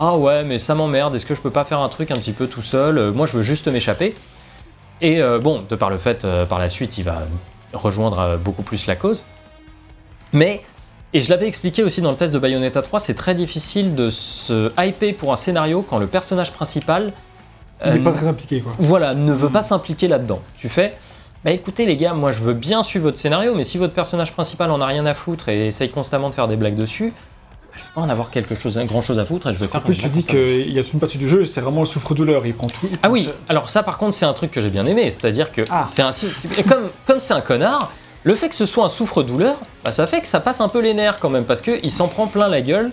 Ah 0.00 0.16
ouais, 0.16 0.44
mais 0.44 0.58
ça 0.58 0.74
m'emmerde, 0.74 1.14
est-ce 1.14 1.26
que 1.26 1.34
je 1.34 1.40
peux 1.40 1.50
pas 1.50 1.64
faire 1.64 1.80
un 1.80 1.88
truc 1.88 2.10
un 2.10 2.14
petit 2.16 2.32
peu 2.32 2.46
tout 2.46 2.62
seul? 2.62 2.98
Euh, 2.98 3.12
Moi 3.12 3.26
je 3.26 3.36
veux 3.38 3.42
juste 3.42 3.66
m'échapper. 3.68 4.14
Et 5.00 5.20
euh, 5.20 5.38
bon, 5.38 5.64
de 5.68 5.76
par 5.76 5.90
le 5.90 5.98
fait, 5.98 6.24
euh, 6.24 6.44
par 6.44 6.58
la 6.58 6.68
suite, 6.68 6.98
il 6.98 7.04
va 7.04 7.22
rejoindre 7.72 8.18
euh, 8.18 8.36
beaucoup 8.36 8.62
plus 8.62 8.86
la 8.86 8.96
cause. 8.96 9.24
Mais, 10.32 10.62
et 11.12 11.20
je 11.20 11.30
l'avais 11.30 11.46
expliqué 11.46 11.82
aussi 11.82 12.02
dans 12.02 12.10
le 12.10 12.16
test 12.16 12.34
de 12.34 12.38
Bayonetta 12.38 12.82
3, 12.82 13.00
c'est 13.00 13.14
très 13.14 13.34
difficile 13.34 13.94
de 13.94 14.10
se 14.10 14.70
hyper 14.78 15.14
pour 15.14 15.32
un 15.32 15.36
scénario 15.36 15.82
quand 15.82 15.98
le 15.98 16.06
personnage 16.06 16.52
principal 16.52 17.12
Il 17.84 17.92
n'est 17.92 18.00
pas 18.00 18.12
très 18.12 18.26
impliqué, 18.26 18.60
quoi. 18.60 18.72
voilà, 18.78 19.14
ne 19.14 19.32
veut 19.32 19.50
pas 19.50 19.62
s'impliquer 19.62 20.08
là-dedans. 20.08 20.42
Tu 20.58 20.68
fais, 20.68 20.94
bah 21.44 21.52
écoutez 21.52 21.86
les 21.86 21.96
gars, 21.96 22.12
moi 22.12 22.32
je 22.32 22.40
veux 22.40 22.52
bien 22.52 22.82
suivre 22.82 23.04
votre 23.04 23.16
scénario, 23.16 23.54
mais 23.54 23.64
si 23.64 23.78
votre 23.78 23.94
personnage 23.94 24.32
principal 24.32 24.70
en 24.70 24.80
a 24.80 24.86
rien 24.86 25.06
à 25.06 25.14
foutre 25.14 25.48
et 25.48 25.68
essaye 25.68 25.88
constamment 25.88 26.28
de 26.28 26.34
faire 26.34 26.48
des 26.48 26.56
blagues 26.56 26.74
dessus, 26.74 27.12
en 27.96 28.08
avoir 28.08 28.30
quelque 28.30 28.54
chose, 28.54 28.76
grand 28.86 29.02
chose 29.02 29.18
à 29.18 29.24
foutre 29.24 29.48
et 29.48 29.52
je 29.52 29.58
vais 29.58 29.66
En 29.66 29.68
faire 29.68 29.82
plus, 29.82 29.94
une 29.96 30.02
tu 30.02 30.08
dis 30.08 30.24
qu'il 30.24 30.70
y 30.72 30.78
a 30.78 30.82
une 30.92 31.00
partie 31.00 31.18
du 31.18 31.28
jeu, 31.28 31.44
c'est 31.44 31.60
vraiment 31.60 31.80
le 31.80 31.86
souffre-douleur. 31.86 32.46
Il 32.46 32.54
prend 32.54 32.68
tout. 32.68 32.88
il 32.90 32.98
Ah 33.02 33.10
oui, 33.10 33.24
cher. 33.24 33.32
alors 33.48 33.70
ça 33.70 33.82
par 33.82 33.98
contre 33.98 34.14
c'est 34.14 34.26
un 34.26 34.32
truc 34.32 34.50
que 34.50 34.60
j'ai 34.60 34.70
bien 34.70 34.84
aimé, 34.86 35.10
c'est-à-dire 35.10 35.52
que 35.52 35.62
Ah. 35.70 35.86
c'est 35.88 36.62
comme 36.68 36.88
comme 37.06 37.20
c'est 37.20 37.34
un 37.34 37.40
connard, 37.40 37.92
le 38.24 38.34
fait 38.34 38.48
que 38.48 38.54
ce 38.54 38.66
soit 38.66 38.84
un 38.84 38.88
souffre-douleur, 38.88 39.56
bah, 39.84 39.92
ça 39.92 40.06
fait 40.06 40.20
que 40.20 40.28
ça 40.28 40.40
passe 40.40 40.60
un 40.60 40.68
peu 40.68 40.80
les 40.80 40.94
nerfs 40.94 41.18
quand 41.20 41.30
même 41.30 41.44
parce 41.44 41.60
que 41.60 41.78
il 41.82 41.90
s'en 41.90 42.08
prend 42.08 42.26
plein 42.26 42.48
la 42.48 42.60
gueule. 42.60 42.90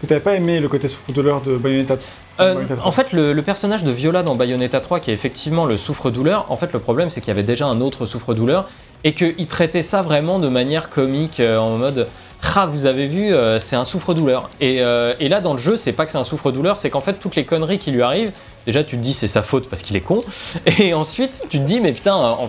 Que 0.00 0.06
t'avais 0.06 0.20
pas 0.20 0.34
aimé 0.34 0.60
le 0.60 0.68
côté 0.68 0.88
souffre-douleur 0.88 1.42
de 1.42 1.58
Bayonetta. 1.58 1.96
Euh, 2.40 2.54
Bayonetta 2.54 2.76
3. 2.76 2.88
en 2.88 2.90
fait, 2.90 3.12
le, 3.12 3.34
le 3.34 3.42
personnage 3.42 3.84
de 3.84 3.90
Viola 3.90 4.22
dans 4.22 4.34
Bayonetta 4.34 4.80
3, 4.80 4.98
qui 4.98 5.10
est 5.10 5.14
effectivement 5.14 5.66
le 5.66 5.76
souffre-douleur, 5.76 6.46
en 6.48 6.56
fait, 6.56 6.72
le 6.72 6.78
problème, 6.78 7.10
c'est 7.10 7.20
qu'il 7.20 7.28
y 7.28 7.32
avait 7.32 7.42
déjà 7.42 7.66
un 7.66 7.82
autre 7.82 8.06
souffre-douleur 8.06 8.66
et 9.04 9.12
qu'il 9.12 9.46
traitait 9.46 9.82
ça 9.82 10.00
vraiment 10.00 10.38
de 10.38 10.48
manière 10.48 10.88
comique, 10.88 11.38
euh, 11.40 11.58
en 11.58 11.76
mode 11.76 12.08
Ah, 12.56 12.66
vous 12.66 12.86
avez 12.86 13.06
vu, 13.06 13.32
euh, 13.34 13.60
c'est 13.60 13.76
un 13.76 13.84
souffre-douleur. 13.84 14.48
Et, 14.60 14.80
euh, 14.80 15.14
et 15.20 15.28
là, 15.28 15.40
dans 15.40 15.52
le 15.52 15.58
jeu, 15.58 15.76
c'est 15.76 15.92
pas 15.92 16.04
que 16.06 16.10
c'est 16.12 16.18
un 16.18 16.24
souffre-douleur, 16.24 16.76
c'est 16.78 16.90
qu'en 16.90 17.00
fait, 17.00 17.14
toutes 17.14 17.36
les 17.36 17.44
conneries 17.44 17.78
qui 17.78 17.90
lui 17.90 18.02
arrivent, 18.02 18.32
déjà, 18.66 18.82
tu 18.82 18.96
te 18.96 19.02
dis 19.02 19.12
c'est 19.14 19.28
sa 19.28 19.42
faute 19.42 19.68
parce 19.68 19.82
qu'il 19.82 19.94
est 19.96 20.00
con. 20.00 20.18
Et 20.78 20.94
ensuite, 20.94 21.42
tu 21.50 21.58
te 21.58 21.64
dis, 21.64 21.80
mais 21.80 21.92
putain, 21.92 22.14
en- 22.14 22.48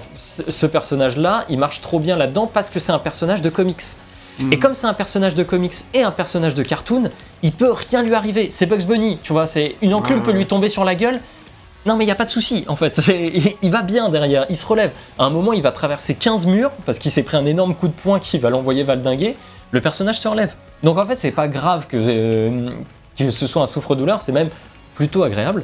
ce- 0.50 0.66
personnage-là, 0.66 1.46
il 1.50 1.60
marche 1.60 1.82
trop 1.82 2.00
bien 2.00 2.16
là-dedans 2.16 2.50
parce 2.52 2.70
que 2.70 2.80
c'est 2.80 2.92
un 2.92 3.00
personnage 3.00 3.42
de 3.42 3.50
comics. 3.50 3.82
Et 4.52 4.58
comme 4.58 4.74
c'est 4.74 4.88
un 4.88 4.94
personnage 4.94 5.36
de 5.36 5.44
comics 5.44 5.76
et 5.94 6.02
un 6.02 6.10
personnage 6.10 6.56
de 6.56 6.64
cartoon, 6.64 7.12
il 7.44 7.52
peut 7.52 7.72
rien 7.74 8.02
lui 8.02 8.16
arriver. 8.16 8.50
C'est 8.50 8.66
Bugs 8.66 8.86
Bunny, 8.86 9.20
tu 9.22 9.34
vois, 9.34 9.46
c'est 9.46 9.76
une 9.84 9.94
enclume 9.94 10.20
Ouais, 10.20 10.26
peut 10.26 10.32
lui 10.32 10.48
tomber 10.48 10.70
sur 10.70 10.84
la 10.84 10.96
gueule. 10.96 11.20
Non, 11.86 11.96
mais 11.96 12.06
il 12.06 12.08
n'y 12.08 12.12
a 12.12 12.16
pas 12.16 12.26
de 12.26 12.30
souci, 12.32 12.64
en 12.68 12.76
fait. 12.76 13.00
Il, 13.08 13.44
il 13.62 13.72
va 13.72 13.82
bien 13.84 14.10
derrière, 14.10 14.46
il 14.50 14.56
se 14.58 14.66
relève. 14.66 14.92
À 15.20 15.26
un 15.26 15.30
moment, 15.30 15.54
il 15.54 15.62
va 15.62 15.72
traverser 15.72 16.16
15 16.16 16.46
murs 16.48 16.72
parce 16.88 16.98
qu'il 16.98 17.12
s'est 17.12 17.24
pris 17.24 17.38
un 17.38 17.46
énorme 17.46 17.76
coup 17.76 17.88
de 17.88 17.94
poing 17.94 18.20
qui 18.20 18.38
va 18.40 18.50
l'envoyer 18.50 18.84
valdinguer. 18.84 19.36
Le 19.72 19.82
personnage 19.82 20.20
se 20.20 20.28
relève. 20.28 20.54
Donc, 20.84 20.98
en 20.98 21.06
fait, 21.06 21.18
c'est 21.18 21.32
pas 21.32 21.48
grave 21.48 21.88
que, 21.88 21.98
euh, 21.98 22.70
que 23.18 23.32
ce 23.32 23.48
soit 23.48 23.62
un 23.62 23.68
souffre-douleur, 23.68 24.22
c'est 24.22 24.32
même 24.32 24.50
plutôt 24.96 25.24
agréable. 25.24 25.64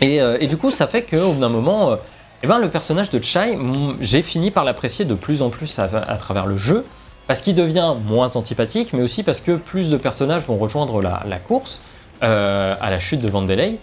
Et, 0.00 0.20
euh, 0.20 0.38
et 0.40 0.46
du 0.46 0.56
coup, 0.56 0.70
ça 0.70 0.86
fait 0.86 1.02
qu'au 1.02 1.32
bout 1.32 1.40
d'un 1.40 1.48
moment, 1.48 1.92
euh, 1.92 1.96
eh 2.42 2.46
ben, 2.46 2.58
le 2.58 2.68
personnage 2.70 3.10
de 3.10 3.22
Chai, 3.22 3.58
j'ai 4.00 4.22
fini 4.22 4.50
par 4.50 4.64
l'apprécier 4.64 5.04
de 5.04 5.14
plus 5.14 5.42
en 5.42 5.50
plus 5.50 5.78
à, 5.78 5.84
à 5.84 6.16
travers 6.16 6.46
le 6.46 6.56
jeu. 6.56 6.84
Parce 7.26 7.42
qu'il 7.42 7.54
devient 7.54 7.94
moins 8.04 8.34
antipathique, 8.34 8.92
mais 8.92 9.02
aussi 9.02 9.22
parce 9.22 9.40
que 9.40 9.52
plus 9.52 9.88
de 9.88 9.96
personnages 9.96 10.42
vont 10.42 10.56
rejoindre 10.56 11.00
la, 11.00 11.22
la 11.28 11.38
course 11.38 11.80
à 12.20 12.90
la 12.90 12.98
chute 12.98 13.20
de 13.20 13.28
Vandelay. 13.28 13.78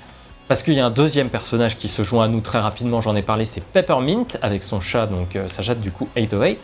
Parce 0.49 0.63
qu'il 0.63 0.73
y 0.73 0.81
a 0.81 0.85
un 0.85 0.89
deuxième 0.89 1.29
personnage 1.29 1.77
qui 1.77 1.87
se 1.87 2.03
joint 2.03 2.25
à 2.25 2.27
nous 2.27 2.41
très 2.41 2.59
rapidement, 2.59 2.99
j'en 2.99 3.15
ai 3.15 3.21
parlé, 3.21 3.45
c'est 3.45 3.63
Peppermint, 3.63 4.27
avec 4.41 4.63
son 4.63 4.81
chat, 4.81 5.07
donc 5.07 5.37
sa 5.47 5.63
chatte 5.63 5.79
du 5.79 5.91
coup 5.91 6.09
808. 6.17 6.59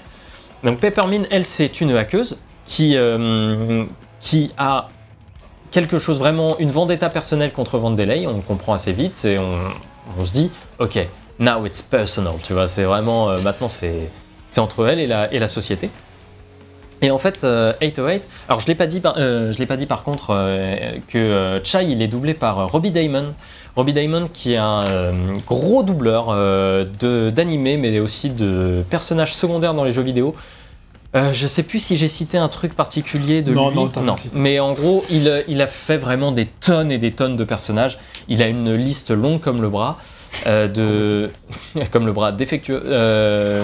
Donc 0.65 0.80
Peppermint, 0.80 1.23
elle, 1.32 1.45
c'est 1.45 1.80
une 1.80 1.95
hackeuse 1.95 2.38
qui, 2.65 2.95
euh, 2.95 3.84
qui 4.21 4.52
a 4.58 4.89
quelque 5.71 5.99
chose 5.99 6.19
vraiment, 6.19 6.58
une 6.60 6.71
vendetta 6.71 7.10
personnelle 7.10 7.52
contre 7.52 7.78
Vandelay, 7.78 8.28
on 8.28 8.41
comprend 8.41 8.73
assez 8.73 8.93
vite, 8.93 9.26
et 9.26 9.38
on, 9.39 10.26
se 10.26 10.32
dit, 10.32 10.52
ok, 10.80 11.08
now 11.39 11.65
it's 11.65 11.82
personal, 11.82 12.34
tu 12.43 12.54
vois, 12.54 12.67
c'est 12.67 12.84
vraiment, 12.84 13.30
euh, 13.30 13.39
maintenant 13.41 13.69
c'est 13.69 14.10
entre 14.58 14.88
elle 14.88 14.99
et 14.99 15.08
la, 15.08 15.34
et 15.34 15.39
la 15.39 15.47
société. 15.47 15.89
Et 17.02 17.10
en 17.10 17.17
fait, 17.17 17.43
euh, 17.43 17.73
808, 17.82 18.21
alors 18.47 18.60
je 18.60 18.67
l'ai 18.67 18.76
pas 18.76 18.86
dit, 18.86 18.99
par- 18.99 19.15
euh, 19.17 19.52
l'ai 19.58 19.65
pas 19.65 19.76
dit 19.78 19.88
par 19.88 20.04
contre 20.04 20.28
que 21.08 21.60
Chai 21.63 21.86
il 21.86 22.02
est 22.02 22.08
doublé 22.08 22.34
par 22.34 22.69
Robbie 22.71 22.91
Damon. 22.91 23.34
Robbie 23.76 23.93
Damon 23.93 24.26
qui 24.32 24.54
est 24.54 24.58
un 24.58 24.86
gros 25.45 25.84
doubleur 25.84 26.28
de 26.28 27.30
d'animé 27.32 27.76
mais 27.76 27.99
aussi 27.99 28.30
de 28.30 28.84
personnages 28.89 29.34
secondaires 29.34 29.73
dans 29.73 29.84
les 29.84 29.91
jeux 29.91 30.04
vidéo. 30.04 30.34
Euh, 31.15 31.32
je 31.32 31.45
sais 31.45 31.62
plus 31.63 31.80
si 31.80 31.95
j'ai 31.95 32.08
cité 32.08 32.38
un 32.39 32.49
truc 32.49 32.73
particulier 32.76 33.41
de 33.43 33.54
Non, 33.54 33.69
lui. 33.69 33.76
non, 34.04 34.15
cité. 34.15 34.38
mais 34.38 34.60
en 34.60 34.73
gros, 34.73 35.04
il, 35.12 35.28
euh, 35.28 35.41
il 35.47 35.62
a 35.62 35.67
fait 35.67 35.97
vraiment 35.97 36.32
des 36.32 36.45
tonnes 36.47 36.91
et 36.91 36.97
des 36.97 37.12
tonnes 37.12 37.38
de 37.38 37.43
personnages. 37.43 37.99
Il 38.30 38.41
a 38.41 38.47
une 38.47 38.73
liste 38.73 39.12
longue 39.12 39.39
comme 39.39 39.62
le 39.62 39.69
bras. 39.69 39.97
euh, 40.47 40.67
de 40.67 41.30
comme 41.91 42.08
le 42.08 42.12
bras 42.12 42.32
défectueux 42.32 42.82
euh, 42.84 43.63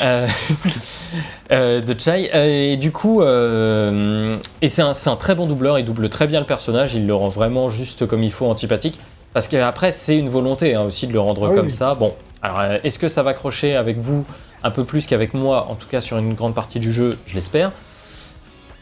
de 1.50 1.94
Chai 1.98 2.30
et 2.72 2.76
du 2.78 2.90
coup 2.92 3.22
et 3.22 4.68
c'est 4.68 4.82
un, 4.82 5.16
très 5.16 5.34
bon 5.34 5.46
doubleur 5.46 5.78
il 5.78 5.84
double 5.84 6.08
très 6.08 6.26
bien 6.26 6.40
le 6.40 6.46
personnage 6.46 6.94
il 6.94 7.06
le 7.06 7.14
rend 7.14 7.28
vraiment 7.28 7.68
juste 7.68 8.06
comme 8.06 8.22
il 8.22 8.32
faut 8.32 8.46
antipathique 8.46 8.98
parce 9.34 9.48
qu'après 9.48 9.92
c'est 9.92 10.16
une 10.16 10.28
volonté 10.30 10.74
hein, 10.74 10.82
aussi 10.82 11.06
de 11.06 11.12
le 11.12 11.20
rendre 11.20 11.50
Ah 11.52 11.54
comme 11.54 11.66
oui. 11.66 11.72
ça 11.72 11.92
bon 11.94 12.14
alors 12.42 12.62
est-ce 12.82 12.98
que 12.98 13.08
ça 13.08 13.22
va 13.22 13.34
crocher 13.34 13.76
avec 13.76 13.98
vous 13.98 14.24
un 14.64 14.70
peu 14.72 14.84
plus 14.84 15.06
qu'avec 15.06 15.32
moi 15.34 15.68
en 15.70 15.76
tout 15.76 15.86
cas 15.86 16.00
sur 16.00 16.18
une 16.18 16.34
grande 16.34 16.54
partie 16.54 16.80
du 16.80 16.92
jeu 16.92 17.16
je 17.26 17.34
l'espère 17.36 17.70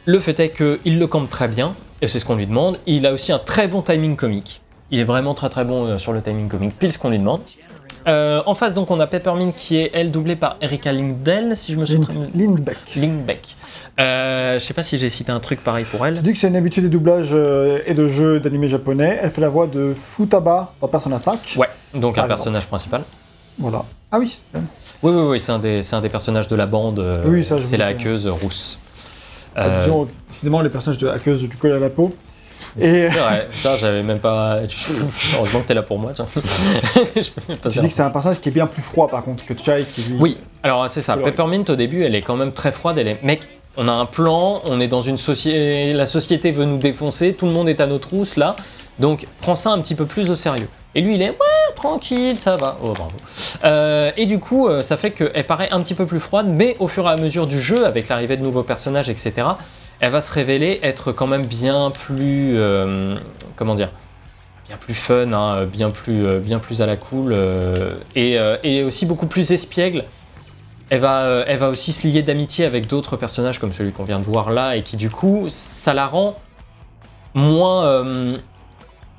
le 0.06 0.18
fait 0.18 0.40
est 0.40 0.50
qu'il 0.50 0.98
le 0.98 1.06
campe 1.06 1.30
très 1.30 1.46
bien, 1.46 1.74
et 2.00 2.08
c'est 2.08 2.18
ce 2.18 2.24
qu'on 2.24 2.34
lui 2.34 2.48
demande. 2.48 2.76
Il 2.88 3.06
a 3.06 3.12
aussi 3.12 3.30
un 3.30 3.38
très 3.38 3.68
bon 3.68 3.82
timing 3.82 4.16
comique. 4.16 4.60
Il 4.90 4.98
est 4.98 5.04
vraiment 5.04 5.32
très 5.34 5.48
très 5.48 5.64
bon 5.64 5.86
euh, 5.86 5.98
sur 5.98 6.12
le 6.12 6.20
timing 6.20 6.48
comique, 6.48 6.76
pile 6.76 6.92
ce 6.92 6.98
qu'on 6.98 7.10
lui 7.10 7.20
demande. 7.20 7.40
Euh, 8.08 8.42
en 8.46 8.54
face, 8.54 8.74
donc, 8.74 8.90
on 8.90 8.98
a 8.98 9.06
Peppermint 9.06 9.52
qui 9.52 9.76
est, 9.76 9.92
elle, 9.94 10.10
doublée 10.10 10.34
par 10.34 10.56
Erika 10.60 10.90
Lindell, 10.92 11.56
si 11.56 11.70
je 11.70 11.76
me 11.78 11.86
souviens. 11.86 12.04
Lind- 12.08 12.30
Lindbeck. 12.34 12.78
Lindbeck. 12.96 13.54
Euh, 14.00 14.58
je 14.58 14.64
sais 14.64 14.74
pas 14.74 14.82
si 14.82 14.98
j'ai 14.98 15.08
cité 15.08 15.30
un 15.30 15.38
truc 15.38 15.62
pareil 15.62 15.84
pour 15.84 16.04
elle. 16.04 16.16
Tu 16.16 16.22
dis 16.22 16.32
que 16.32 16.38
c'est 16.38 16.48
une 16.48 16.56
habitude 16.56 16.82
des 16.82 16.88
doublages 16.90 17.30
euh, 17.32 17.78
et 17.86 17.94
de 17.94 18.08
jeux 18.08 18.40
d'animé 18.40 18.66
japonais. 18.66 19.20
Elle 19.22 19.30
fait 19.30 19.40
la 19.40 19.50
voix 19.50 19.68
de 19.68 19.94
Futaba 19.94 20.74
dans 20.80 20.88
Persona 20.88 21.18
5. 21.18 21.54
Ouais, 21.58 21.68
donc 21.94 22.18
un 22.18 22.26
personnage 22.26 22.66
principal. 22.66 23.02
Voilà. 23.56 23.84
Ah 24.10 24.18
oui. 24.18 24.40
Oui, 25.02 25.12
oui, 25.12 25.22
oui, 25.30 25.40
c'est 25.40 25.52
un, 25.52 25.58
des- 25.58 25.82
c'est 25.82 25.96
un 25.96 26.00
des 26.00 26.08
personnages 26.08 26.48
de 26.48 26.56
la 26.56 26.66
bande. 26.66 26.98
euh, 27.00 27.14
Oui, 27.24 27.42
ça, 27.44 27.58
je 27.58 27.62
C'est 27.64 27.76
la 27.76 27.88
souviens. 27.88 28.00
hackeuse 28.00 28.26
rousse. 28.28 28.78
Euh... 29.58 29.60
Euh, 29.62 29.80
Disons, 29.84 30.08
décidément, 30.28 30.60
les 30.62 30.70
personnages 30.70 30.98
de 30.98 31.08
hackeuse 31.08 31.42
du 31.42 31.56
col 31.56 31.72
à 31.72 31.78
la 31.78 31.90
peau. 31.90 32.14
Et 32.80 33.08
c'est 33.10 33.18
vrai, 33.18 33.48
putain, 33.50 33.76
j'avais 33.76 34.02
même 34.04 34.20
pas. 34.20 34.60
Heureusement 35.34 35.60
que 35.60 35.66
t'es 35.66 35.74
là 35.74 35.82
pour 35.82 35.98
moi, 35.98 36.12
tiens. 36.14 36.28
Je 37.16 37.20
tu 37.70 37.78
dis 37.80 37.88
que 37.88 37.92
c'est 37.92 38.02
un 38.02 38.10
personnage 38.10 38.40
qui 38.40 38.48
est 38.48 38.52
bien 38.52 38.66
plus 38.66 38.80
froid 38.82 39.08
par 39.08 39.24
contre 39.24 39.44
que 39.44 39.52
Chai 39.58 39.84
qui 39.84 40.02
lui. 40.02 40.16
Oui, 40.20 40.38
alors 40.62 40.88
c'est 40.88 41.02
ça. 41.02 41.14
Alors- 41.14 41.24
Peppermint 41.24 41.64
au 41.68 41.74
début, 41.74 42.02
elle 42.04 42.14
est 42.14 42.22
quand 42.22 42.36
même 42.36 42.52
très 42.52 42.70
froide. 42.72 42.96
Elle 42.98 43.08
est, 43.08 43.22
mec, 43.24 43.40
on 43.76 43.88
a 43.88 43.92
un 43.92 44.06
plan, 44.06 44.62
on 44.66 44.78
est 44.80 44.86
dans 44.88 45.00
une 45.00 45.16
société, 45.18 45.92
la 45.92 46.06
société 46.06 46.52
veut 46.52 46.64
nous 46.64 46.78
défoncer, 46.78 47.34
tout 47.34 47.46
le 47.46 47.52
monde 47.52 47.68
est 47.68 47.80
à 47.80 47.86
nos 47.86 47.98
trousses 47.98 48.36
là, 48.36 48.54
donc 49.00 49.26
prends 49.40 49.56
ça 49.56 49.70
un 49.70 49.80
petit 49.80 49.94
peu 49.96 50.06
plus 50.06 50.30
au 50.30 50.34
sérieux. 50.36 50.68
Et 50.94 51.00
lui, 51.00 51.14
il 51.14 51.22
est 51.22 51.30
ouais, 51.30 51.74
tranquille, 51.74 52.38
ça 52.38 52.56
va. 52.56 52.76
Oh 52.82 52.92
bravo. 52.92 53.12
Euh, 53.64 54.10
et 54.16 54.26
du 54.26 54.38
coup, 54.38 54.68
euh, 54.68 54.82
ça 54.82 54.96
fait 54.96 55.10
qu'elle 55.10 55.46
paraît 55.46 55.70
un 55.70 55.80
petit 55.80 55.94
peu 55.94 56.04
plus 56.04 56.20
froide, 56.20 56.46
mais 56.48 56.76
au 56.80 56.88
fur 56.88 57.08
et 57.08 57.12
à 57.12 57.16
mesure 57.16 57.46
du 57.46 57.60
jeu, 57.60 57.86
avec 57.86 58.08
l'arrivée 58.08 58.36
de 58.36 58.42
nouveaux 58.42 58.62
personnages, 58.62 59.08
etc., 59.08 59.48
elle 60.00 60.10
va 60.10 60.20
se 60.20 60.32
révéler 60.32 60.80
être 60.82 61.12
quand 61.12 61.26
même 61.26 61.46
bien 61.46 61.90
plus, 61.90 62.58
euh, 62.58 63.16
comment 63.56 63.74
dire, 63.74 63.90
bien 64.68 64.76
plus 64.76 64.94
fun, 64.94 65.32
hein, 65.32 65.64
bien 65.64 65.90
plus, 65.90 66.40
bien 66.40 66.58
plus 66.58 66.82
à 66.82 66.86
la 66.86 66.96
cool, 66.96 67.36
et, 68.16 68.36
et 68.64 68.82
aussi 68.82 69.06
beaucoup 69.06 69.26
plus 69.26 69.52
espiègle. 69.52 70.04
Elle 70.90 71.00
va, 71.00 71.44
elle 71.46 71.58
va 71.58 71.68
aussi 71.68 71.92
se 71.92 72.06
lier 72.06 72.22
d'amitié 72.22 72.64
avec 72.64 72.88
d'autres 72.88 73.16
personnages 73.16 73.60
comme 73.60 73.72
celui 73.72 73.92
qu'on 73.92 74.02
vient 74.02 74.18
de 74.18 74.24
voir 74.24 74.50
là, 74.50 74.76
et 74.76 74.82
qui 74.82 74.96
du 74.96 75.08
coup, 75.08 75.44
ça 75.48 75.94
la 75.94 76.08
rend 76.08 76.36
moins, 77.34 78.04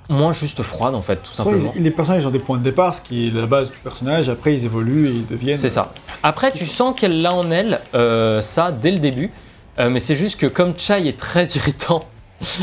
moins 0.09 0.33
juste 0.33 0.61
froide 0.63 0.95
en 0.95 1.01
fait, 1.01 1.17
tout 1.23 1.33
simplement. 1.33 1.71
ils- 1.75 1.83
les 1.83 1.91
personnages 1.91 2.25
ont 2.25 2.29
des 2.31 2.39
points 2.39 2.57
de 2.57 2.63
départ, 2.63 2.93
ce 2.93 3.01
qui 3.01 3.27
est 3.27 3.31
la 3.33 3.45
base 3.45 3.71
du 3.71 3.77
personnage. 3.77 4.29
Après, 4.29 4.53
ils 4.53 4.65
évoluent 4.65 5.07
et 5.07 5.11
ils 5.11 5.25
deviennent. 5.25 5.59
C'est 5.59 5.69
ça. 5.69 5.93
Après, 6.23 6.51
tu 6.51 6.65
sens 6.65 6.93
qu'elle 6.99 7.21
l'a 7.21 7.33
en 7.33 7.49
elle, 7.51 7.79
euh, 7.95 8.41
ça, 8.41 8.71
dès 8.71 8.91
le 8.91 8.99
début. 8.99 9.31
Euh, 9.79 9.89
mais 9.89 9.99
c'est 9.99 10.15
juste 10.15 10.39
que 10.39 10.45
comme 10.45 10.73
Chai 10.77 11.07
est 11.07 11.17
très 11.17 11.45
irritant 11.55 12.05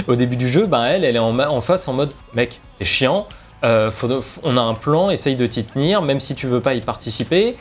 au 0.07 0.15
début 0.15 0.37
du 0.37 0.49
jeu, 0.49 0.67
ben 0.67 0.85
elle, 0.85 1.05
elle 1.05 1.17
est 1.17 1.21
en, 1.21 1.61
face 1.61 1.89
en 1.89 1.95
mode 1.95 2.13
mec, 2.35 2.61
t'es 2.79 2.85
chiant, 2.85 3.27
euh, 3.65 3.91
faut 3.91 4.09
on 4.43 4.57
a 4.57 4.61
un 4.61 4.75
plan, 4.75 5.11
essaye 5.11 5.35
de 5.37 5.47
t'y 5.47 5.65
tenir, 5.65 6.03
même 6.03 6.21
si 6.21 6.35
tu 6.35 6.47
veux 6.47 6.61
pas 6.61 6.75
y 6.75 6.81
participer. 6.83 7.57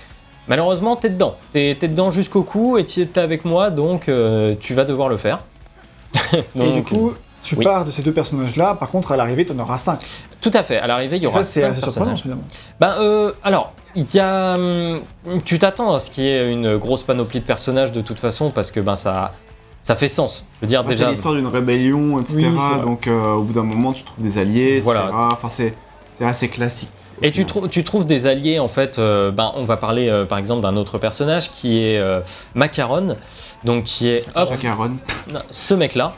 Malheureusement, 0.47 0.95
t'es 0.97 1.09
dedans. 1.09 1.35
T'es 1.53 1.77
t'es 1.79 1.87
dedans 1.87 2.11
jusqu'au 2.11 2.43
cou 2.43 2.77
et 2.77 2.85
tu 2.85 3.01
es 3.01 3.17
avec 3.19 3.45
moi, 3.45 3.69
donc 3.69 4.09
euh, 4.09 4.55
tu 4.59 4.73
vas 4.73 4.83
devoir 4.85 5.07
le 5.09 5.17
faire. 5.17 5.39
Et 6.59 6.71
du 6.71 6.83
coup, 6.83 7.13
tu 7.41 7.55
oui. 7.55 7.63
pars 7.63 7.85
de 7.85 7.91
ces 7.91 8.01
deux 8.01 8.11
personnages-là. 8.11 8.75
Par 8.75 8.89
contre, 8.89 9.11
à 9.11 9.17
l'arrivée, 9.17 9.45
tu 9.45 9.53
en 9.53 9.59
auras 9.59 9.77
5. 9.77 9.99
Tout 10.41 10.51
à 10.53 10.63
fait. 10.63 10.77
À 10.77 10.87
l'arrivée, 10.87 11.17
il 11.17 11.23
y 11.23 11.27
aura 11.27 11.43
ça, 11.43 11.49
c'est 11.49 11.61
cinq 11.61 11.69
assez 11.71 11.81
surprenant 11.81 12.15
finalement. 12.15 12.43
Ben, 12.79 12.95
euh, 12.99 13.31
alors, 13.43 13.73
il 13.95 14.05
y 14.13 14.19
a. 14.19 14.53
hum, 14.55 15.01
Tu 15.45 15.59
t'attends 15.59 15.93
à 15.95 15.99
ce 15.99 16.09
qu'il 16.09 16.23
y 16.23 16.27
ait 16.27 16.51
une 16.51 16.77
grosse 16.77 17.03
panoplie 17.03 17.39
de 17.41 17.45
personnages 17.45 17.91
de 17.91 18.01
toute 18.01 18.19
façon, 18.19 18.51
parce 18.51 18.71
que 18.71 18.79
ben, 18.79 18.95
ça, 18.95 19.31
ça 19.81 19.95
fait 19.95 20.07
sens. 20.07 20.45
Je 20.61 20.65
veux 20.65 20.69
dire, 20.69 20.83
C'est 20.89 21.05
l'histoire 21.09 21.33
d'une 21.33 21.47
rébellion, 21.47 22.19
etc. 22.19 22.47
Oui, 22.51 22.81
donc 22.81 23.07
euh, 23.07 23.33
au 23.33 23.41
bout 23.43 23.53
d'un 23.53 23.63
moment, 23.63 23.91
tu 23.93 24.03
trouves 24.03 24.23
des 24.23 24.37
alliés, 24.37 24.69
etc. 24.77 24.81
Voilà. 24.83 25.11
Enfin, 25.31 25.49
c'est 25.49 25.73
c'est 26.13 26.25
assez 26.25 26.47
classique. 26.49 26.89
Et 27.21 27.31
tu, 27.33 27.45
trou- 27.45 27.67
tu 27.67 27.83
trouves 27.83 28.05
des 28.05 28.27
alliés, 28.27 28.59
en 28.59 28.69
fait. 28.69 28.97
euh, 28.97 29.29
ben, 29.31 29.51
on 29.55 29.65
va 29.65 29.75
parler 29.75 30.07
euh, 30.07 30.25
par 30.25 30.37
exemple 30.37 30.61
d'un 30.61 30.77
autre 30.77 30.97
personnage 30.97 31.51
qui 31.51 31.83
est 31.83 31.97
euh, 31.97 32.21
Macaron, 32.55 33.17
donc 33.65 33.83
qui 33.83 34.07
est. 34.09 34.25
Hop, 34.35 34.49
non, 35.33 35.41
ce 35.51 35.73
mec-là. 35.73 36.13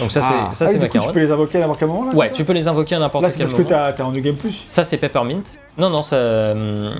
Donc 0.00 0.10
ça, 0.12 0.20
Ah. 0.22 0.50
c'est 0.52 0.58
ça 0.58 0.64
Ah 0.64 0.68
oui, 0.68 0.78
c'est 0.80 0.88
du 0.88 0.98
coup, 0.98 1.06
tu 1.06 1.12
peux 1.12 1.20
les 1.20 1.30
invoquer 1.30 1.58
à 1.58 1.60
n'importe 1.62 1.78
quel 1.80 1.88
moment 1.88 2.04
là 2.10 2.14
Ouais, 2.16 2.30
tu 2.32 2.44
peux 2.44 2.52
les 2.52 2.68
invoquer 2.68 2.94
à 2.94 2.98
ça 2.98 3.02
n'importe 3.04 3.24
Là, 3.24 3.30
c'est 3.30 3.36
quel 3.38 3.46
parce 3.46 3.56
que 3.56 3.62
moment. 3.74 3.92
t'as 3.96 4.04
en 4.04 4.12
New 4.12 4.20
Game 4.22 4.36
Plus. 4.36 4.64
Ça, 4.66 4.84
c'est 4.84 4.96
Peppermint. 4.96 5.42
Non, 5.78 5.90
non, 5.90 6.02
ça. 6.02 6.16
hum, 6.52 6.94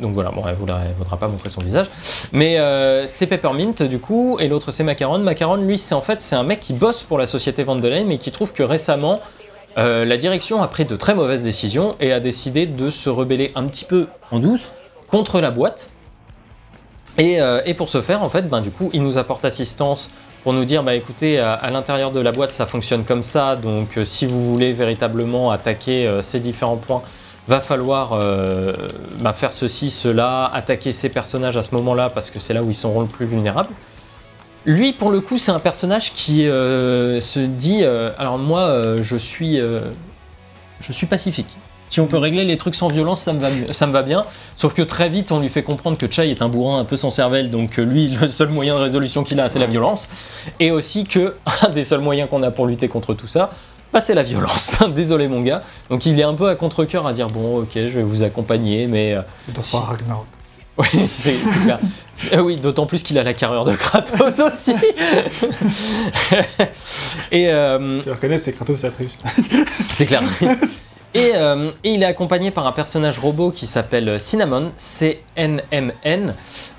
Donc 0.00 0.14
voilà, 0.14 0.30
bon, 0.30 0.42
elle 0.46 0.52
ne 0.54 0.56
voudra 0.98 1.16
pas 1.18 1.28
montrer 1.28 1.48
son 1.50 1.60
visage. 1.60 1.86
Mais 2.32 2.58
euh, 2.58 3.06
c'est 3.06 3.26
Peppermint, 3.26 3.82
du 3.82 3.98
coup, 3.98 4.36
et 4.40 4.48
l'autre, 4.48 4.70
c'est 4.70 4.84
Macaron. 4.84 5.18
Macaron, 5.18 5.56
lui, 5.56 5.78
c'est 5.78 5.94
en 5.94 6.00
fait, 6.00 6.20
c'est 6.22 6.34
un 6.36 6.44
mec 6.44 6.60
qui 6.60 6.72
bosse 6.72 7.02
pour 7.02 7.18
la 7.18 7.26
société 7.26 7.62
Vandelheim 7.64 8.10
et 8.10 8.18
qui 8.18 8.32
trouve 8.32 8.52
que 8.52 8.62
récemment, 8.62 9.20
euh, 9.78 10.04
la 10.04 10.16
direction 10.16 10.62
a 10.62 10.68
pris 10.68 10.84
de 10.84 10.96
très 10.96 11.14
mauvaises 11.14 11.42
décisions 11.42 11.94
et 12.00 12.12
a 12.12 12.20
décidé 12.20 12.66
de 12.66 12.90
se 12.90 13.08
rebeller 13.10 13.52
un 13.54 13.66
petit 13.68 13.84
peu 13.84 14.06
en 14.30 14.38
douce 14.38 14.72
contre 15.10 15.40
la 15.40 15.50
boîte. 15.50 15.90
Et, 17.18 17.40
euh, 17.40 17.60
et 17.66 17.74
pour 17.74 17.88
ce 17.90 18.00
faire, 18.00 18.22
en 18.22 18.28
fait, 18.30 18.48
ben, 18.48 18.60
du 18.62 18.70
coup, 18.70 18.88
il 18.94 19.02
nous 19.02 19.18
apporte 19.18 19.44
assistance 19.44 20.10
pour 20.42 20.52
nous 20.52 20.64
dire, 20.64 20.82
bah 20.82 20.94
écoutez, 20.94 21.38
à, 21.38 21.70
l'intérieur 21.70 22.10
de 22.10 22.20
la 22.20 22.32
boîte, 22.32 22.50
ça 22.50 22.66
fonctionne 22.66 23.04
comme 23.04 23.22
ça, 23.22 23.54
donc 23.56 23.96
euh, 23.96 24.04
si 24.04 24.26
vous 24.26 24.52
voulez 24.52 24.72
véritablement 24.72 25.50
attaquer 25.50 26.06
euh, 26.06 26.20
ces 26.20 26.40
différents 26.40 26.76
points, 26.76 27.02
va 27.48 27.60
falloir 27.60 28.12
euh, 28.12 28.66
bah, 29.20 29.32
faire 29.32 29.52
ceci, 29.52 29.90
cela, 29.90 30.50
attaquer 30.52 30.92
ces 30.92 31.08
personnages 31.08 31.56
à 31.56 31.62
ce 31.62 31.74
moment-là, 31.76 32.10
parce 32.10 32.30
que 32.30 32.40
c'est 32.40 32.54
là 32.54 32.62
où 32.62 32.70
ils 32.70 32.74
seront 32.74 33.02
le 33.02 33.06
plus 33.06 33.26
vulnérables. 33.26 33.72
Lui, 34.64 34.92
pour 34.92 35.10
le 35.10 35.20
coup, 35.20 35.38
c'est 35.38 35.50
un 35.50 35.58
personnage 35.58 36.12
qui 36.12 36.44
se 36.44 37.40
dit, 37.40 37.82
alors 37.84 38.38
moi, 38.38 38.96
je 39.02 39.16
suis, 39.16 39.58
je 39.58 40.92
suis 40.92 41.06
pacifique. 41.08 41.58
Si 41.92 42.00
on 42.00 42.06
peut 42.06 42.16
régler 42.16 42.44
les 42.44 42.56
trucs 42.56 42.74
sans 42.74 42.88
violence, 42.88 43.20
ça 43.20 43.34
me, 43.34 43.38
va, 43.38 43.50
mieux- 43.50 43.70
ça 43.70 43.86
me 43.86 43.92
va 43.92 44.02
bien. 44.02 44.24
Sauf 44.56 44.72
que 44.72 44.80
très 44.80 45.10
vite, 45.10 45.30
on 45.30 45.40
lui 45.40 45.50
fait 45.50 45.62
comprendre 45.62 45.98
que 45.98 46.10
Chai 46.10 46.30
est 46.30 46.40
un 46.40 46.48
bourrin 46.48 46.78
un 46.80 46.84
peu 46.86 46.96
sans 46.96 47.10
cervelle, 47.10 47.50
donc 47.50 47.78
euh, 47.78 47.82
lui, 47.84 48.08
le 48.20 48.26
seul 48.26 48.48
moyen 48.48 48.74
de 48.76 48.80
résolution 48.80 49.24
qu'il 49.24 49.38
a, 49.40 49.50
c'est 49.50 49.58
la 49.58 49.66
violence. 49.66 50.08
Et 50.58 50.70
aussi 50.70 51.04
que 51.04 51.34
un 51.62 51.68
des 51.68 51.84
seuls 51.84 52.00
moyens 52.00 52.30
qu'on 52.30 52.42
a 52.44 52.50
pour 52.50 52.64
lutter 52.66 52.88
contre 52.88 53.12
tout 53.12 53.26
ça, 53.28 53.50
bah, 53.92 54.00
c'est 54.00 54.14
la 54.14 54.22
violence. 54.22 54.74
Désolé 54.94 55.28
mon 55.28 55.42
gars. 55.42 55.62
Donc 55.90 56.06
il 56.06 56.18
est 56.18 56.22
un 56.22 56.32
peu 56.32 56.48
à 56.48 56.54
contre-coeur 56.54 57.06
à 57.06 57.12
dire 57.12 57.26
bon 57.26 57.58
ok 57.58 57.72
je 57.74 57.80
vais 57.88 58.02
vous 58.02 58.22
accompagner 58.22 58.86
mais 58.86 59.12
euh, 59.12 59.20
pas 59.70 59.78
Ragnarok. 59.80 60.24
oui 60.78 60.86
c'est 61.06 61.36
clair. 61.62 61.78
Oui 62.42 62.56
d'autant 62.56 62.86
plus 62.86 63.02
qu'il 63.02 63.18
a 63.18 63.22
la 63.22 63.34
carrure 63.34 63.66
de 63.66 63.74
Kratos 63.74 64.38
aussi. 64.40 64.72
et 67.30 67.48
euh, 67.48 68.00
Tu 68.00 68.06
le 68.08 68.14
reconnais, 68.14 68.38
c'est 68.38 68.52
Kratos 68.54 68.82
et 68.82 68.86
Atreus. 68.86 69.18
c'est 69.92 70.06
clair. 70.06 70.22
Et, 71.14 71.32
euh, 71.34 71.70
et 71.84 71.92
il 71.92 72.02
est 72.02 72.06
accompagné 72.06 72.50
par 72.50 72.66
un 72.66 72.72
personnage 72.72 73.18
robot 73.18 73.50
qui 73.50 73.66
s'appelle 73.66 74.18
Cinnamon, 74.18 74.72
C-N-M-N, 74.76 76.34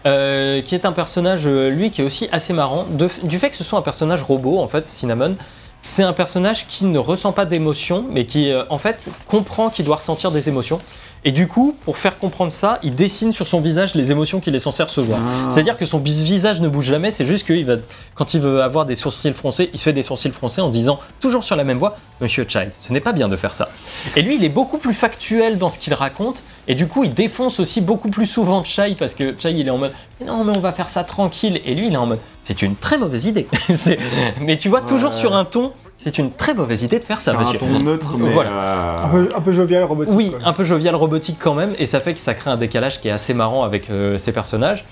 euh, 0.05 0.61
qui 0.63 0.73
est 0.73 0.85
un 0.85 0.91
personnage, 0.91 1.45
euh, 1.45 1.69
lui, 1.69 1.91
qui 1.91 2.01
est 2.01 2.03
aussi 2.03 2.29
assez 2.31 2.51
marrant. 2.53 2.85
Du 3.23 3.37
fait 3.37 3.51
que 3.51 3.55
ce 3.55 3.63
soit 3.63 3.77
un 3.77 3.83
personnage 3.83 4.23
robot, 4.23 4.59
en 4.59 4.67
fait, 4.67 4.87
Cinnamon, 4.87 5.35
c'est 5.83 6.01
un 6.01 6.13
personnage 6.13 6.65
qui 6.67 6.85
ne 6.85 6.97
ressent 6.97 7.33
pas 7.33 7.45
d'émotions, 7.45 8.05
mais 8.09 8.25
qui, 8.25 8.49
euh, 8.49 8.63
en 8.69 8.79
fait, 8.79 9.09
comprend 9.27 9.69
qu'il 9.69 9.85
doit 9.85 9.97
ressentir 9.97 10.31
des 10.31 10.49
émotions. 10.49 10.79
Et 11.25 11.31
du 11.31 11.47
coup, 11.47 11.73
pour 11.85 11.97
faire 11.97 12.17
comprendre 12.17 12.51
ça, 12.51 12.79
il 12.83 12.95
dessine 12.95 13.31
sur 13.31 13.47
son 13.47 13.61
visage 13.61 13.95
les 13.95 14.11
émotions 14.11 14.41
qu'il 14.41 14.53
est 14.55 14.59
censé 14.59 14.83
recevoir. 14.83 15.19
Ah. 15.25 15.49
C'est-à-dire 15.49 15.77
que 15.77 15.85
son 15.85 15.99
visage 15.99 16.59
ne 16.59 16.67
bouge 16.67 16.85
jamais, 16.85 17.11
c'est 17.11 17.25
juste 17.25 17.47
qu'il 17.47 17.65
va, 17.65 17.75
quand 18.13 18.33
il 18.33 18.41
veut 18.41 18.61
avoir 18.61 18.85
des 18.85 18.95
sourcils 18.95 19.31
froncés, 19.33 19.69
il 19.73 19.79
se 19.79 19.83
fait 19.85 19.93
des 19.93 20.03
sourcils 20.03 20.31
froncés 20.31 20.59
en 20.59 20.69
disant, 20.69 20.99
toujours 21.21 21.43
sur 21.45 21.55
la 21.55 21.63
même 21.63 21.77
voix, 21.77 21.97
Monsieur 22.19 22.45
Chai, 22.47 22.69
ce 22.77 22.91
n'est 22.91 22.99
pas 22.99 23.13
bien 23.13 23.29
de 23.29 23.35
faire 23.37 23.53
ça. 23.53 23.69
Et 24.17 24.21
lui, 24.21 24.35
il 24.35 24.43
est 24.43 24.49
beaucoup 24.49 24.77
plus 24.77 24.93
factuel 24.93 25.57
dans 25.57 25.69
ce 25.69 25.79
qu'il 25.79 25.93
raconte, 25.93 26.43
et 26.67 26.75
du 26.75 26.87
coup, 26.87 27.03
il 27.05 27.13
défonce 27.13 27.59
aussi 27.61 27.79
beaucoup 27.79 28.09
plus 28.09 28.25
souvent 28.25 28.63
Chai, 28.63 28.95
parce 28.99 29.15
que 29.15 29.33
Chai, 29.39 29.51
il 29.53 29.67
est 29.67 29.71
en 29.71 29.77
mode, 29.77 29.93
non, 30.25 30.43
mais 30.43 30.55
on 30.57 30.59
va 30.61 30.73
faire 30.73 30.89
ça 30.89 31.03
tranquille, 31.05 31.61
et 31.65 31.73
lui, 31.73 31.87
il 31.87 31.93
est 31.93 31.97
en 31.97 32.05
mode, 32.05 32.19
c'est 32.41 32.61
une 32.61 32.75
très 32.75 32.97
mauvaise 32.97 33.25
idée. 33.27 33.47
Mais 34.41 34.57
tu 34.57 34.67
vois, 34.69 34.81
toujours 34.81 35.11
Ouais. 35.11 35.17
sur 35.17 35.35
un 35.35 35.45
ton, 35.45 35.71
c'est 35.97 36.17
une 36.17 36.31
très 36.31 36.53
mauvaise 36.53 36.83
idée 36.83 36.99
de 36.99 37.03
faire 37.05 37.21
ça, 37.21 37.31
Sur 37.31 37.39
un 37.39 37.43
monsieur. 37.43 37.59
ton 37.59 37.79
neutre, 37.79 38.17
mais. 38.17 38.29
Voilà. 38.31 38.49
euh, 38.51 38.97
Un 39.05 39.09
peu, 39.09 39.29
un 39.35 39.41
peu 39.41 39.51
jovial, 39.53 39.83
robotique. 39.83 40.13
Oui, 40.15 40.33
un 40.43 40.53
peu 40.53 40.63
jovial 40.65 40.95
robotique 40.95 41.37
quand 41.39 41.53
même, 41.53 41.73
et 41.79 41.85
ça 41.85 41.99
fait 42.01 42.13
que 42.13 42.19
ça 42.19 42.33
crée 42.33 42.49
un 42.51 42.57
décalage 42.57 42.99
qui 43.01 43.07
est 43.07 43.11
assez 43.11 43.33
marrant 43.33 43.63
avec 43.63 43.89
euh, 43.89 44.17
ces 44.17 44.31
personnages. 44.33 44.85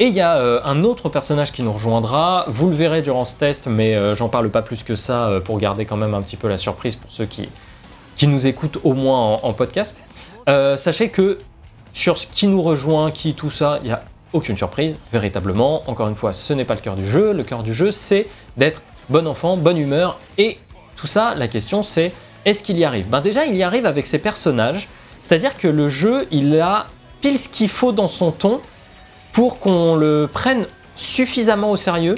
Et 0.00 0.06
il 0.06 0.14
y 0.14 0.20
a 0.20 0.38
euh, 0.38 0.60
un 0.64 0.82
autre 0.82 1.08
personnage 1.08 1.52
qui 1.52 1.62
nous 1.62 1.72
rejoindra, 1.72 2.44
vous 2.48 2.68
le 2.68 2.74
verrez 2.74 3.00
durant 3.02 3.24
ce 3.24 3.36
test, 3.38 3.66
mais 3.68 3.94
euh, 3.94 4.14
j'en 4.16 4.28
parle 4.28 4.48
pas 4.50 4.62
plus 4.62 4.82
que 4.82 4.96
ça 4.96 5.26
euh, 5.28 5.40
pour 5.40 5.58
garder 5.58 5.84
quand 5.84 5.96
même 5.96 6.14
un 6.14 6.22
petit 6.22 6.36
peu 6.36 6.48
la 6.48 6.58
surprise 6.58 6.96
pour 6.96 7.12
ceux 7.12 7.26
qui, 7.26 7.48
qui 8.16 8.26
nous 8.26 8.46
écoutent 8.46 8.78
au 8.82 8.94
moins 8.94 9.18
en, 9.18 9.40
en 9.44 9.52
podcast. 9.52 9.98
Euh, 10.48 10.76
sachez 10.76 11.10
que 11.10 11.38
sur 11.92 12.18
ce 12.18 12.26
qui 12.26 12.48
nous 12.48 12.60
rejoint, 12.60 13.12
qui 13.12 13.34
tout 13.34 13.50
ça, 13.52 13.78
il 13.82 13.86
n'y 13.86 13.92
a 13.92 14.02
aucune 14.32 14.56
surprise, 14.56 14.96
véritablement. 15.12 15.88
Encore 15.88 16.08
une 16.08 16.16
fois, 16.16 16.32
ce 16.32 16.52
n'est 16.54 16.64
pas 16.64 16.74
le 16.74 16.80
cœur 16.80 16.96
du 16.96 17.06
jeu. 17.06 17.32
Le 17.32 17.44
cœur 17.44 17.62
du 17.62 17.72
jeu, 17.72 17.92
c'est 17.92 18.26
d'être 18.56 18.82
bon 19.08 19.26
enfant, 19.26 19.56
bonne 19.56 19.78
humeur, 19.78 20.18
et 20.38 20.58
tout 20.96 21.06
ça, 21.06 21.34
la 21.36 21.48
question 21.48 21.82
c'est 21.82 22.12
est-ce 22.44 22.62
qu'il 22.62 22.78
y 22.78 22.84
arrive? 22.84 23.08
Ben 23.08 23.20
déjà, 23.20 23.46
il 23.46 23.56
y 23.56 23.62
arrive 23.62 23.86
avec 23.86 24.06
ses 24.06 24.18
personnages, 24.18 24.88
c'est-à-dire 25.20 25.56
que 25.56 25.68
le 25.68 25.88
jeu, 25.88 26.26
il 26.30 26.60
a 26.60 26.86
pile 27.20 27.38
ce 27.38 27.48
qu'il 27.48 27.70
faut 27.70 27.92
dans 27.92 28.08
son 28.08 28.30
ton 28.32 28.60
pour 29.32 29.58
qu'on 29.58 29.96
le 29.96 30.28
prenne 30.32 30.66
suffisamment 30.94 31.70
au 31.70 31.76
sérieux. 31.76 32.16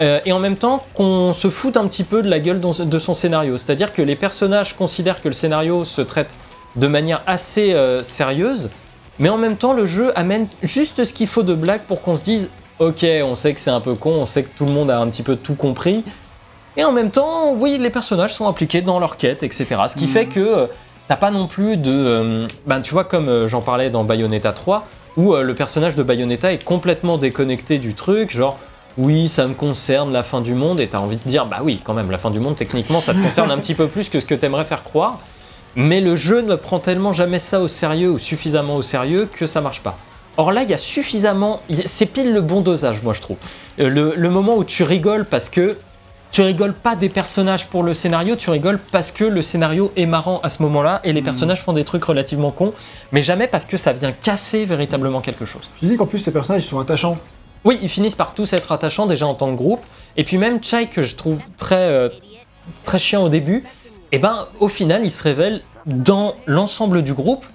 euh, 0.00 0.20
et 0.24 0.32
en 0.32 0.40
même 0.40 0.56
temps 0.56 0.84
qu'on 0.94 1.32
se 1.32 1.50
foute 1.50 1.76
un 1.76 1.86
petit 1.86 2.04
peu 2.04 2.22
de 2.22 2.28
la 2.28 2.40
gueule 2.40 2.60
de 2.60 2.98
son 2.98 3.14
scénario. 3.14 3.58
C'est-à-dire 3.58 3.92
que 3.92 4.02
les 4.02 4.16
personnages 4.16 4.76
considèrent 4.76 5.22
que 5.22 5.28
le 5.28 5.34
scénario 5.34 5.84
se 5.84 6.02
traite 6.02 6.36
de 6.76 6.86
manière 6.86 7.22
assez 7.26 7.72
euh, 7.72 8.02
sérieuse, 8.02 8.70
mais 9.18 9.28
en 9.28 9.36
même 9.36 9.56
temps 9.56 9.72
le 9.72 9.86
jeu 9.86 10.12
amène 10.18 10.48
juste 10.62 11.04
ce 11.04 11.12
qu'il 11.12 11.28
faut 11.28 11.44
de 11.44 11.54
blague 11.54 11.82
pour 11.82 12.02
qu'on 12.02 12.16
se 12.16 12.24
dise 12.24 12.50
ok 12.78 13.06
on 13.22 13.34
sait 13.34 13.54
que 13.54 13.60
c'est 13.60 13.70
un 13.70 13.80
peu 13.80 13.94
con, 13.94 14.10
on 14.10 14.26
sait 14.26 14.42
que 14.42 14.56
tout 14.56 14.66
le 14.66 14.72
monde 14.72 14.90
a 14.90 14.98
un 14.98 15.08
petit 15.08 15.22
peu 15.22 15.36
tout 15.36 15.54
compris, 15.54 16.04
et 16.76 16.84
en 16.84 16.92
même 16.92 17.10
temps 17.10 17.52
oui 17.52 17.78
les 17.78 17.90
personnages 17.90 18.34
sont 18.34 18.48
impliqués 18.48 18.80
dans 18.80 18.98
leur 18.98 19.16
quête 19.16 19.42
etc. 19.42 19.66
Ce 19.88 19.96
qui 19.96 20.06
fait 20.06 20.26
que 20.26 20.40
euh, 20.40 20.66
t'as 21.08 21.16
pas 21.16 21.30
non 21.30 21.46
plus 21.46 21.76
de... 21.76 21.92
euh, 21.92 22.46
ben 22.66 22.80
tu 22.80 22.92
vois 22.92 23.04
comme 23.04 23.28
euh, 23.28 23.48
j'en 23.48 23.60
parlais 23.60 23.90
dans 23.90 24.04
Bayonetta 24.04 24.52
3, 24.52 24.86
où 25.16 25.34
euh, 25.34 25.42
le 25.42 25.54
personnage 25.54 25.96
de 25.96 26.02
Bayonetta 26.02 26.52
est 26.52 26.64
complètement 26.64 27.18
déconnecté 27.18 27.78
du 27.78 27.94
truc, 27.94 28.32
genre 28.32 28.58
oui, 28.96 29.28
ça 29.28 29.46
me 29.48 29.54
concerne 29.54 30.12
la 30.12 30.22
fin 30.22 30.40
du 30.40 30.54
monde, 30.54 30.78
et 30.78 30.86
t'as 30.86 30.98
envie 30.98 31.16
de 31.16 31.28
dire, 31.28 31.46
bah 31.46 31.58
oui, 31.62 31.80
quand 31.82 31.94
même, 31.94 32.12
la 32.12 32.18
fin 32.18 32.30
du 32.30 32.38
monde, 32.38 32.54
techniquement, 32.54 33.00
ça 33.00 33.12
te 33.12 33.18
concerne 33.18 33.50
un 33.50 33.58
petit 33.58 33.74
peu 33.74 33.88
plus 33.88 34.08
que 34.08 34.20
ce 34.20 34.24
que 34.24 34.36
t'aimerais 34.36 34.64
faire 34.64 34.84
croire, 34.84 35.18
mais 35.74 36.00
le 36.00 36.14
jeu 36.14 36.42
ne 36.42 36.54
prend 36.54 36.78
tellement 36.78 37.12
jamais 37.12 37.40
ça 37.40 37.60
au 37.60 37.66
sérieux, 37.66 38.10
ou 38.10 38.20
suffisamment 38.20 38.76
au 38.76 38.82
sérieux, 38.82 39.28
que 39.30 39.46
ça 39.46 39.60
marche 39.60 39.80
pas. 39.80 39.98
Or 40.36 40.52
là, 40.52 40.62
il 40.62 40.70
y 40.70 40.74
a 40.74 40.78
suffisamment, 40.78 41.60
c'est 41.86 42.06
pile 42.06 42.32
le 42.32 42.40
bon 42.40 42.60
dosage, 42.60 43.02
moi 43.02 43.12
je 43.12 43.20
trouve. 43.20 43.36
Euh, 43.78 43.88
Le, 43.88 44.14
le 44.16 44.30
moment 44.30 44.56
où 44.56 44.64
tu 44.64 44.82
rigoles 44.82 45.24
parce 45.24 45.48
que 45.48 45.76
tu 46.32 46.42
rigoles 46.42 46.74
pas 46.74 46.96
des 46.96 47.08
personnages 47.08 47.66
pour 47.66 47.84
le 47.84 47.94
scénario, 47.94 48.34
tu 48.34 48.50
rigoles 48.50 48.80
parce 48.90 49.12
que 49.12 49.22
le 49.24 49.40
scénario 49.40 49.92
est 49.94 50.06
marrant 50.06 50.40
à 50.42 50.48
ce 50.48 50.62
moment-là 50.64 51.00
et 51.04 51.12
les 51.12 51.22
personnages 51.22 51.62
font 51.62 51.72
des 51.72 51.84
trucs 51.84 52.02
relativement 52.02 52.50
cons, 52.50 52.72
mais 53.12 53.22
jamais 53.22 53.46
parce 53.46 53.64
que 53.64 53.76
ça 53.76 53.92
vient 53.92 54.10
casser 54.10 54.64
véritablement 54.64 55.20
quelque 55.20 55.44
chose. 55.44 55.70
Tu 55.78 55.86
dis 55.86 55.96
qu'en 55.96 56.06
plus, 56.06 56.18
ces 56.18 56.32
personnages 56.32 56.64
ils 56.64 56.68
sont 56.68 56.80
attachants. 56.80 57.18
Oui, 57.64 57.78
ils 57.82 57.88
finissent 57.88 58.16
par 58.16 58.34
tous 58.34 58.52
être 58.52 58.72
attachants 58.72 59.06
déjà 59.06 59.28
en 59.28 59.34
tant 59.34 59.48
que 59.52 59.56
groupe. 59.56 59.80
Et 60.16 60.24
puis 60.24 60.36
même 60.38 60.62
Chai, 60.62 60.86
que 60.86 61.04
je 61.04 61.14
trouve 61.14 61.44
très, 61.56 61.76
euh, 61.76 62.08
très 62.84 62.98
chiant 62.98 63.22
au 63.22 63.28
début, 63.28 63.64
et 64.10 64.18
ben 64.18 64.48
au 64.58 64.66
final, 64.68 65.02
il 65.04 65.12
se 65.12 65.22
révèle 65.22 65.62
dans 65.86 66.34
l'ensemble 66.46 67.02
du 67.02 67.14
groupe, 67.14 67.46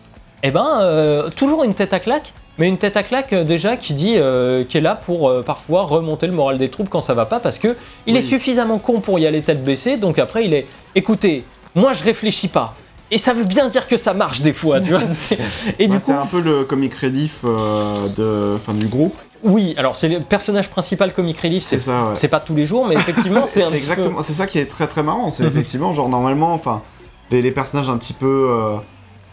et 0.41 0.51
ben 0.51 0.79
euh, 0.79 1.29
toujours 1.29 1.65
une 1.65 1.73
tête 1.73 1.93
à 1.93 1.99
claque, 1.99 2.33
mais 2.60 2.67
une 2.67 2.78
tête 2.78 2.95
à 2.98 3.04
claque 3.04 3.34
euh, 3.34 3.43
déjà 3.43 3.76
qui 3.78 3.93
dit, 3.95 4.13
euh, 4.17 4.63
qui 4.63 4.78
est 4.78 4.82
là 4.82 4.93
pour 4.95 5.30
euh, 5.30 5.41
parfois 5.41 5.84
remonter 5.84 6.28
le 6.28 6.34
moral 6.34 6.58
des 6.60 6.69
troupes 6.69 6.89
quand 6.89 7.02
ça 7.02 7.13
va 7.15 7.26
pas, 7.26 7.39
parce 7.39 7.58
que 7.58 7.76
il 8.06 8.15
est 8.15 8.22
suffisamment 8.22 8.78
con 8.78 9.00
pour 9.00 9.17
y 9.17 9.26
aller 9.26 9.41
tête 9.41 9.63
baissée. 9.63 9.98
Donc 9.98 10.19
après, 10.19 10.45
il 10.45 10.54
est, 10.54 10.67
écoutez, 10.93 11.43
moi 11.74 11.93
je 11.93 12.04
réfléchis 12.04 12.50
pas. 12.50 12.76
Et 13.12 13.17
ça 13.17 13.34
veut 13.34 13.43
bien 13.43 13.69
dire 13.69 13.88
que 13.88 13.98
ça 13.98 14.13
marche 14.13 14.41
des 14.41 14.54
fois, 14.54 14.80
tu 14.80 14.91
vois. 14.91 15.00
c'est- 15.04 15.39
Et 15.80 15.88
du 15.88 15.93
ouais, 15.93 15.98
coup, 15.98 16.04
c'est 16.06 16.13
un 16.13 16.28
peu 16.28 16.41
le 16.41 16.63
comic 16.63 16.93
relief 16.93 17.39
euh, 17.43 18.08
de, 18.15 18.56
enfin, 18.56 18.74
du 18.76 18.86
groupe. 18.88 19.15
oui, 19.43 19.74
alors 19.78 19.95
c'est 19.95 20.10
le 20.10 20.19
personnage 20.19 20.69
principal 20.69 21.12
comic 21.12 21.39
relief, 21.39 21.63
c'est 21.63 21.80
C'est 21.80 21.86
ça, 21.86 22.04
ouais. 22.04 22.15
c'est 22.15 22.28
pas 22.28 22.39
tous 22.39 22.54
les 22.56 22.67
jours, 22.67 22.86
mais 22.88 22.93
effectivement, 22.95 23.45
c'est 23.52 23.63
un 23.63 23.72
petit 23.72 23.72
peu- 23.72 23.78
Exactement, 23.93 24.22
c'est 24.22 24.34
ça 24.34 24.45
qui 24.45 24.60
est 24.60 24.67
très 24.67 24.86
très 24.86 25.02
marrant. 25.02 25.32
C'est 25.32 25.41
Mhm. 25.43 25.50
effectivement, 25.50 25.93
genre 25.93 26.08
normalement, 26.08 26.54
enfin, 26.54 26.84
les, 27.32 27.41
les 27.41 27.52
personnages 27.52 27.89
un 27.89 27.98
petit 27.98 28.13
peu, 28.13 28.26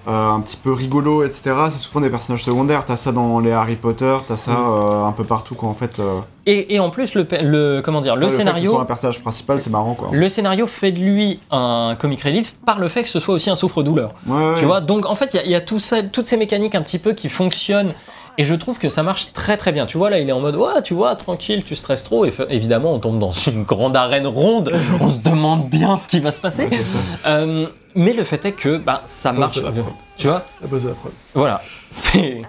euh, 0.09 0.31
un 0.31 0.41
petit 0.41 0.57
peu 0.57 0.73
rigolos, 0.73 1.25
etc. 1.25 1.53
C'est 1.71 1.79
souvent 1.79 2.01
des 2.01 2.11
personnages 2.11 2.45
secondaires. 2.45 2.85
T'as 2.87 2.97
ça 2.97 3.11
dans 3.13 3.41
les 3.41 3.51
Harry 3.53 3.77
Potter, 3.77 4.17
t'as 4.27 4.37
ça 4.37 4.53
euh, 4.53 5.05
un 5.05 5.13
peu 5.13 5.25
partout, 5.25 5.55
quoi. 5.57 5.69
En 5.69 5.75
fait, 5.75 5.99
euh, 5.99 6.21
Et, 6.47 6.75
et 6.75 6.81
en 6.81 6.91
plus, 6.91 7.15
le, 7.15 7.27
le 7.43 7.81
comment 7.85 8.01
dire, 8.01 8.15
le 8.15 8.23
fait 8.23 8.27
que 8.29 8.33
ce 8.33 8.39
scénario, 8.39 8.71
soit 8.73 8.81
un 8.83 8.85
personnage 8.85 9.21
principal, 9.21 9.61
c'est 9.61 9.71
marrant, 9.71 9.95
quoi. 9.95 10.09
le 10.13 10.29
scénario 10.29 10.67
fait 10.69 10.93
de 10.93 11.01
lui 11.01 11.41
un 11.51 11.97
comic 11.99 12.23
relief 12.23 12.55
par 12.65 12.79
le 12.79 12.87
fait 12.89 13.03
que 13.03 13.09
ce 13.09 13.19
soit 13.19 13.35
aussi 13.35 13.51
un 13.51 13.57
souffre-douleur. 13.57 14.13
Ouais, 14.27 14.37
ouais. 14.37 14.55
Tu 14.59 14.65
vois, 14.65 14.81
donc 14.81 15.07
en 15.07 15.15
fait, 15.17 15.39
il 15.45 15.49
y 15.49 15.53
y, 15.53 15.57
a 15.57 15.61
tout 15.61 15.81
ça, 15.81 16.03
toutes 16.03 16.27
ces 16.27 16.37
mécaniques 16.37 16.75
un 16.77 16.83
petit 16.83 16.99
peu 16.99 17.13
qui 17.13 17.29
fonctionnent. 17.29 17.93
Et 18.39 18.45
je 18.45 18.55
trouve 18.55 18.79
que 18.79 18.89
ça 18.91 19.03
marche 19.03 19.33
très 19.33 19.57
très 19.57 19.73
bien. 19.73 19.87
Tu 19.87 19.97
vois, 19.97 20.11
là, 20.11 20.19
il 20.19 20.29
est 20.29 20.33
en 20.33 20.41
mode, 20.41 20.57
ouais, 20.57 20.83
tu 20.85 20.93
vois, 20.93 21.17
tranquille, 21.17 21.65
tu 21.65 21.75
stresses 21.75 22.05
trop. 22.05 22.27
Et 22.27 22.33
évidemment, 22.51 22.93
on 22.93 22.99
tombe 22.99 23.19
dans 23.19 23.33
une 23.33 23.65
grande 23.65 23.97
arène 23.97 24.27
ronde. 24.27 24.73
on 25.01 25.09
se 25.09 25.21
demande 25.21 25.69
bien 25.71 25.97
ce 25.97 26.07
qui 26.07 26.21
va 26.21 26.31
se 26.31 26.41
passer. 26.41 26.65
Ouais, 26.65 26.71
c'est 26.71 26.83
ça. 26.83 26.99
Euh, 27.27 27.67
mais 27.95 28.13
le 28.13 28.25
fait 28.25 28.45
est 28.45 28.53
que 28.53 28.77
bah, 28.77 29.03
ça 29.07 29.33
marche. 29.33 29.57
la 29.57 29.71
preuve. 29.71 29.85
Tu 30.19 30.27
vois, 30.29 30.45
La 30.61 30.69
base 30.69 30.83
de 30.85 30.89
la 30.91 30.95
preuve. 30.95 31.13
voilà. 31.35 31.63
C'est. 31.91 32.43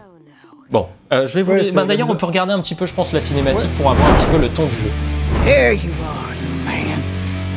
Bon, 0.70 0.88
euh, 1.14 1.26
je 1.28 1.36
vais 1.36 1.44
vous. 1.44 1.54
Ouais, 1.54 1.72
bah, 1.72 1.86
D'ailleurs, 1.86 2.10
on 2.10 2.16
peut 2.16 2.26
regarder 2.26 2.52
un 2.52 2.60
petit 2.60 2.76
peu, 2.76 2.86
je 2.86 2.94
pense, 2.94 3.14
la 3.14 3.22
cinématique 3.22 3.72
pour 3.72 3.90
avoir 3.92 4.10
un 4.10 4.14
petit 4.16 4.30
peu 4.30 4.38
le 4.38 4.50
ton 4.50 4.64
du 4.66 4.76
jeu. 4.76 4.92
There 5.46 5.74
you 5.74 5.92
are, 6.06 6.34
man. 6.66 7.00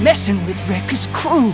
Messing 0.00 0.38
with 0.46 0.56
Rekka's 0.68 1.08
crew, 1.12 1.52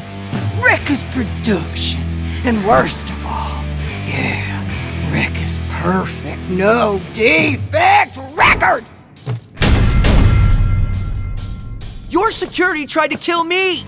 Rekka's 0.63 1.05
production. 1.15 2.03
And 2.45 2.57
worst 2.67 3.09
of 3.09 3.27
all, 3.27 3.65
yeah, 4.07 4.56
Rekka's 5.13 5.59
perfect, 5.83 6.39
no 6.51 6.99
defect 7.15 8.19
record! 8.37 8.83
Your 12.11 12.31
security 12.31 12.87
tried 12.87 13.11
to 13.13 13.17
kill 13.17 13.45
me! 13.45 13.85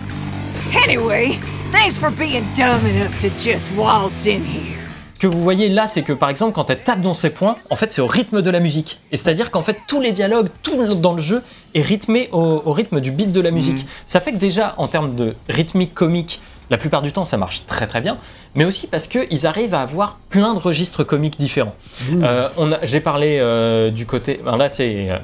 Anyway, 0.74 1.38
thanks 1.72 1.98
for 1.98 2.10
being 2.10 2.44
dumb 2.54 2.84
enough 2.86 3.16
to 3.18 3.30
just 3.38 3.70
waltz 3.76 4.26
in 4.26 4.44
here. 4.44 4.76
Ce 5.14 5.20
que 5.20 5.26
vous 5.26 5.42
voyez 5.42 5.68
là, 5.68 5.88
c'est 5.88 6.02
que 6.02 6.12
par 6.12 6.28
exemple, 6.30 6.52
quand 6.52 6.70
elle 6.70 6.82
tape 6.84 7.00
dans 7.00 7.14
ses 7.14 7.30
points, 7.30 7.56
en 7.70 7.76
fait, 7.76 7.92
c'est 7.92 8.00
au 8.00 8.06
rythme 8.06 8.40
de 8.40 8.50
la 8.50 8.60
musique. 8.60 9.00
Et 9.10 9.16
c'est-à-dire 9.16 9.50
qu'en 9.50 9.62
fait, 9.62 9.76
tous 9.88 10.00
les 10.00 10.12
dialogues, 10.12 10.48
tout 10.62 10.80
le- 10.80 10.94
dans 10.94 11.12
le 11.14 11.20
jeu 11.20 11.42
est 11.74 11.82
rythmé 11.82 12.28
au, 12.30 12.62
au 12.64 12.72
rythme 12.72 13.00
du 13.00 13.10
beat 13.10 13.32
de 13.32 13.40
la 13.40 13.50
musique. 13.50 13.84
Ça 14.06 14.20
fait 14.20 14.30
que 14.32 14.36
déjà, 14.36 14.74
en 14.78 14.86
termes 14.86 15.16
de 15.16 15.34
rythmique 15.48 15.92
comique, 15.92 16.40
la 16.70 16.76
plupart 16.76 17.02
du 17.02 17.12
temps, 17.12 17.24
ça 17.24 17.36
marche 17.36 17.62
très 17.66 17.86
très 17.86 18.00
bien. 18.00 18.16
Mais 18.54 18.64
aussi 18.64 18.86
parce 18.86 19.06
qu'ils 19.06 19.46
arrivent 19.46 19.74
à 19.74 19.80
avoir 19.82 20.18
plein 20.28 20.54
de 20.54 20.58
registres 20.58 21.04
comiques 21.04 21.38
différents. 21.38 21.74
Euh, 22.22 22.48
on 22.56 22.72
a- 22.72 22.84
J'ai 22.84 23.00
parlé 23.00 23.38
euh, 23.40 23.90
du 23.90 24.06
côté. 24.06 24.40
ben 24.44 24.56
là, 24.56 24.68
c'est. 24.70 25.10
euh, 25.10 25.18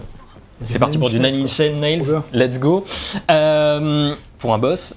c'est 0.65 0.79
parti 0.79 0.97
pour 0.99 1.11
du 1.11 1.19
Nine 1.21 1.43
Inch 1.45 1.59
Nails. 1.61 2.23
Let's 2.33 2.59
go. 2.61 2.85
Euh, 3.31 4.15
pour 4.39 4.55
un 4.55 4.59
boss. 4.59 4.95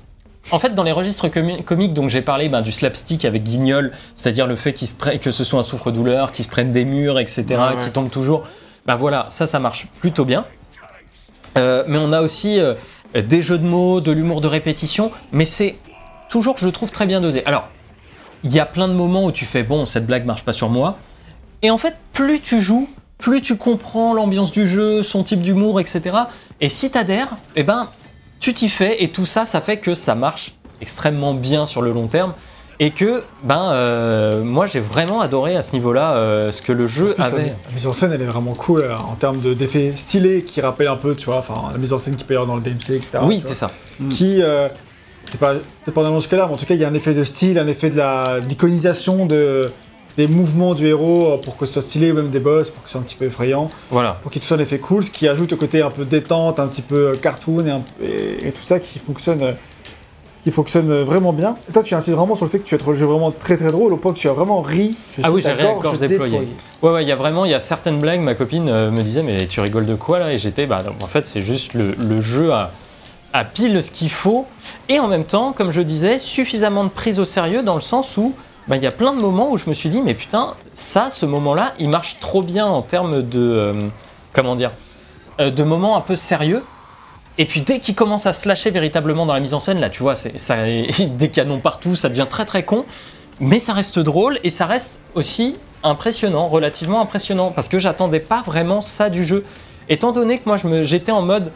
En 0.51 0.59
fait, 0.59 0.73
dans 0.75 0.83
les 0.83 0.93
registres 0.93 1.27
comi- 1.27 1.61
comiques, 1.63 1.93
donc 1.93 2.09
j'ai 2.09 2.21
parlé 2.21 2.47
ben, 2.47 2.61
du 2.61 2.71
slapstick 2.71 3.25
avec 3.25 3.43
Guignol, 3.43 3.91
c'est-à-dire 4.15 4.47
le 4.47 4.55
fait 4.55 4.71
qu'il 4.71 4.87
se 4.87 4.93
que 5.17 5.31
ce 5.31 5.43
soit 5.43 5.59
un 5.59 5.63
souffre-douleur, 5.63 6.31
qu'il 6.31 6.45
se 6.45 6.49
prenne 6.49 6.71
des 6.71 6.85
murs, 6.85 7.19
etc., 7.19 7.43
Ouais, 7.49 7.57
ouais. 7.57 7.83
qui 7.83 7.89
tombe 7.91 8.09
toujours. 8.09 8.47
Ben 8.85 8.95
voilà, 8.95 9.25
ça, 9.29 9.45
ça 9.45 9.59
marche 9.59 9.87
plutôt 9.99 10.23
bien. 10.23 10.45
Euh, 11.57 11.83
mais 11.87 11.97
on 11.97 12.13
a 12.13 12.21
aussi 12.21 12.59
euh, 12.59 12.75
des 13.13 13.41
jeux 13.41 13.57
de 13.57 13.65
mots, 13.65 13.99
de 13.99 14.11
l'humour 14.11 14.39
de 14.39 14.47
répétition, 14.47 15.11
mais 15.33 15.43
c'est 15.43 15.75
toujours, 16.29 16.57
je 16.57 16.69
trouve, 16.69 16.91
très 16.91 17.05
bien 17.05 17.21
dosé. 17.21 17.45
Alors, 17.45 17.67
il 18.43 18.53
y 18.53 18.59
a 18.59 18.65
plein 18.65 18.87
de 18.87 18.93
moments 18.93 19.25
où 19.25 19.31
tu 19.31 19.45
fais 19.45 19.63
bon, 19.63 19.85
cette 19.85 20.05
blague 20.05 20.25
marche 20.25 20.43
pas 20.43 20.53
sur 20.53 20.69
moi. 20.69 20.97
Et 21.61 21.71
en 21.71 21.77
fait, 21.77 21.95
plus 22.13 22.39
tu 22.39 22.61
joues, 22.61 22.87
plus 23.17 23.41
tu 23.41 23.55
comprends 23.57 24.13
l'ambiance 24.13 24.51
du 24.51 24.67
jeu, 24.67 25.01
son 25.03 25.23
type 25.23 25.41
d'humour, 25.41 25.79
etc. 25.79 26.01
Et 26.61 26.69
si 26.69 26.89
t'adhères, 26.91 27.29
eh 27.55 27.63
ben, 27.63 27.87
tu 28.39 28.53
t'y 28.53 28.69
fais. 28.69 29.03
Et 29.03 29.09
tout 29.09 29.25
ça, 29.25 29.45
ça 29.45 29.59
fait 29.61 29.77
que 29.77 29.93
ça 29.95 30.13
marche 30.15 30.53
extrêmement 30.81 31.33
bien 31.33 31.65
sur 31.65 31.81
le 31.81 31.91
long 31.91 32.07
terme. 32.07 32.33
Et 32.79 32.91
que, 32.91 33.23
ben, 33.43 33.71
euh, 33.71 34.43
moi, 34.43 34.67
j'ai 34.67 34.79
vraiment 34.79 35.19
adoré 35.19 35.55
à 35.55 35.63
ce 35.63 35.71
niveau-là 35.73 36.13
euh, 36.17 36.51
ce 36.51 36.61
que 36.61 36.71
le 36.71 36.87
jeu 36.87 37.15
Plus, 37.15 37.23
avait. 37.23 37.37
La, 37.37 37.43
la 37.47 37.73
mise 37.73 37.87
en 37.87 37.93
scène, 37.93 38.11
elle 38.13 38.21
est 38.21 38.25
vraiment 38.25 38.53
cool 38.53 38.81
euh, 38.81 38.95
en 38.95 39.15
termes 39.15 39.39
de- 39.41 39.55
d'effets 39.55 39.93
stylés 39.95 40.43
qui 40.43 40.61
rappellent 40.61 40.87
un 40.87 40.95
peu, 40.95 41.15
tu 41.15 41.25
vois, 41.25 41.37
enfin, 41.39 41.71
la 41.71 41.79
mise 41.79 41.91
en 41.91 41.97
scène 41.97 42.15
qui 42.15 42.23
peut 42.23 42.35
y 42.35 42.37
avoir 42.37 42.45
dans 42.47 42.55
le 42.55 42.61
DMC, 42.61 42.91
etc. 42.95 43.17
Oui, 43.23 43.41
c'est 43.47 43.55
ça. 43.55 43.71
Qui, 44.11 44.43
euh, 44.43 44.67
c'est 44.69 44.75
pas, 45.35 45.55
c'est 45.83 45.93
pas 45.93 46.03
dans 46.03 46.15
le 46.15 46.21
cas 46.21 46.37
là, 46.37 46.45
mais 46.47 46.53
en 46.53 46.57
tout 46.57 46.65
cas, 46.65 46.75
il 46.75 46.79
y 46.79 46.85
a 46.85 46.87
un 46.87 46.93
effet 46.93 47.13
de 47.13 47.23
style, 47.23 47.59
un 47.59 47.67
effet 47.67 47.89
de 47.89 47.97
la 47.97 48.39
d'iconisation 48.39 49.25
de, 49.25 49.67
des 50.17 50.29
mouvements 50.29 50.73
du 50.73 50.87
héros 50.87 51.33
euh, 51.33 51.37
pour 51.37 51.57
que 51.57 51.65
ce 51.65 51.73
soit 51.73 51.81
stylé, 51.81 52.11
ou 52.13 52.15
même 52.15 52.29
des 52.29 52.39
boss, 52.39 52.69
pour 52.69 52.81
que 52.83 52.87
ce 52.87 52.93
soit 52.93 53.01
un 53.01 53.03
petit 53.03 53.17
peu 53.17 53.25
effrayant, 53.25 53.69
Voilà. 53.91 54.17
pour 54.23 54.31
qu'il 54.31 54.41
ça 54.41 54.55
un 54.55 54.59
effet 54.59 54.77
cool, 54.79 55.03
ce 55.03 55.11
qui 55.11 55.27
ajoute 55.27 55.51
au 55.51 55.57
côté 55.57 55.81
un 55.81 55.91
peu 55.91 56.05
détente, 56.05 56.59
un 56.61 56.67
petit 56.67 56.81
peu 56.81 57.09
euh, 57.09 57.15
cartoon 57.15 57.65
et, 57.65 57.71
un- 57.71 57.81
et- 58.01 58.47
et 58.47 58.51
tout 58.53 58.63
ça 58.63 58.79
qui 58.79 58.97
fonctionne. 58.99 59.41
euh, 59.43 59.51
qui 60.43 60.51
fonctionne 60.51 61.01
vraiment 61.03 61.33
bien. 61.33 61.57
Et 61.67 61.73
toi, 61.73 61.83
tu 61.83 61.93
insistes 61.93 62.15
vraiment 62.15 62.33
sur 62.35 62.45
le 62.45 62.51
fait 62.51 62.59
que 62.59 62.63
tu 62.65 62.73
as 62.73 62.77
trouvé 62.77 62.93
le 62.95 62.99
jeu 63.01 63.05
vraiment 63.05 63.31
très 63.31 63.57
très 63.57 63.69
drôle, 63.69 63.91
au 63.91 63.97
point 63.97 64.13
que 64.13 64.17
tu 64.17 64.29
as 64.29 64.33
vraiment 64.33 64.61
ri. 64.61 64.95
Je 65.17 65.21
Ah 65.25 65.31
oui, 65.31 65.41
j'ai 65.43 65.61
gorge 65.61 65.81
gorge 65.83 65.99
déployée. 65.99 66.47
Ouais, 66.81 66.91
ouais, 66.91 67.03
il 67.03 67.07
y 67.09 67.11
a 67.11 67.17
vraiment, 67.17 67.43
il 67.43 67.51
y 67.51 67.53
a 67.53 67.59
certaines 67.59 67.99
blagues. 67.99 68.21
Ma 68.21 68.33
copine 68.33 68.69
euh, 68.69 68.89
me 68.89 69.01
disait, 69.01 69.23
mais 69.23 69.47
tu 69.47 69.59
rigoles 69.59 69.83
de 69.83 69.95
quoi 69.95 70.19
là? 70.19 70.31
Et 70.31 70.37
j'étais, 70.37 70.65
bah, 70.65 70.81
en 71.03 71.07
fait, 71.07 71.25
c'est 71.25 71.41
juste 71.41 71.73
le, 71.73 71.91
le 71.99 72.21
jeu 72.21 72.53
à, 72.53 72.71
à 73.37 73.45
pile 73.45 73.81
ce 73.81 73.91
qu'il 73.91 74.09
faut. 74.09 74.45
Et 74.89 74.99
en 74.99 75.07
même 75.07 75.23
temps, 75.23 75.53
comme 75.53 75.71
je 75.71 75.81
disais, 75.81 76.19
suffisamment 76.19 76.83
de 76.83 76.89
prise 76.89 77.19
au 77.19 77.25
sérieux 77.25 77.63
dans 77.63 77.75
le 77.75 77.81
sens 77.81 78.17
où, 78.17 78.33
bah, 78.67 78.75
il 78.75 78.83
y 78.83 78.87
a 78.87 78.91
plein 78.91 79.13
de 79.13 79.21
moments 79.21 79.51
où 79.51 79.57
je 79.57 79.69
me 79.69 79.73
suis 79.73 79.89
dit, 79.89 80.01
mais 80.01 80.13
putain, 80.13 80.55
ça, 80.73 81.09
ce 81.09 81.25
moment-là, 81.25 81.73
il 81.79 81.89
marche 81.89 82.19
trop 82.19 82.41
bien 82.41 82.65
en 82.65 82.81
termes 82.81 83.21
de, 83.21 83.39
euh, 83.39 83.73
comment 84.33 84.55
dire, 84.55 84.71
euh, 85.39 85.51
de 85.51 85.63
moments 85.63 85.95
un 85.95 86.01
peu 86.01 86.15
sérieux. 86.15 86.63
Et 87.37 87.45
puis 87.45 87.61
dès 87.61 87.79
qu'il 87.79 87.93
commence 87.93 88.25
à 88.25 88.33
se 88.33 88.47
lâcher 88.47 88.71
véritablement 88.71 89.27
dans 89.27 89.33
la 89.33 89.39
mise 89.39 89.53
en 89.53 89.59
scène, 89.59 89.79
là, 89.79 89.91
tu 89.91 90.01
vois, 90.01 90.15
c'est 90.15 90.37
ça, 90.37 90.57
des 90.99 91.29
canons 91.29 91.59
partout, 91.59 91.95
ça 91.95 92.09
devient 92.09 92.27
très 92.29 92.45
très 92.45 92.63
con. 92.63 92.85
Mais 93.39 93.59
ça 93.59 93.73
reste 93.73 93.99
drôle 93.99 94.39
et 94.43 94.49
ça 94.49 94.65
reste 94.65 94.99
aussi 95.13 95.55
impressionnant, 95.83 96.47
relativement 96.47 97.01
impressionnant, 97.01 97.51
parce 97.51 97.67
que 97.67 97.77
j'attendais 97.77 98.19
pas 98.19 98.41
vraiment 98.41 98.81
ça 98.81 99.11
du 99.11 99.23
jeu. 99.23 99.45
Étant 99.89 100.11
donné 100.11 100.39
que 100.39 100.49
moi 100.49 100.57
j'étais 100.81 101.11
en 101.11 101.21
mode, 101.21 101.51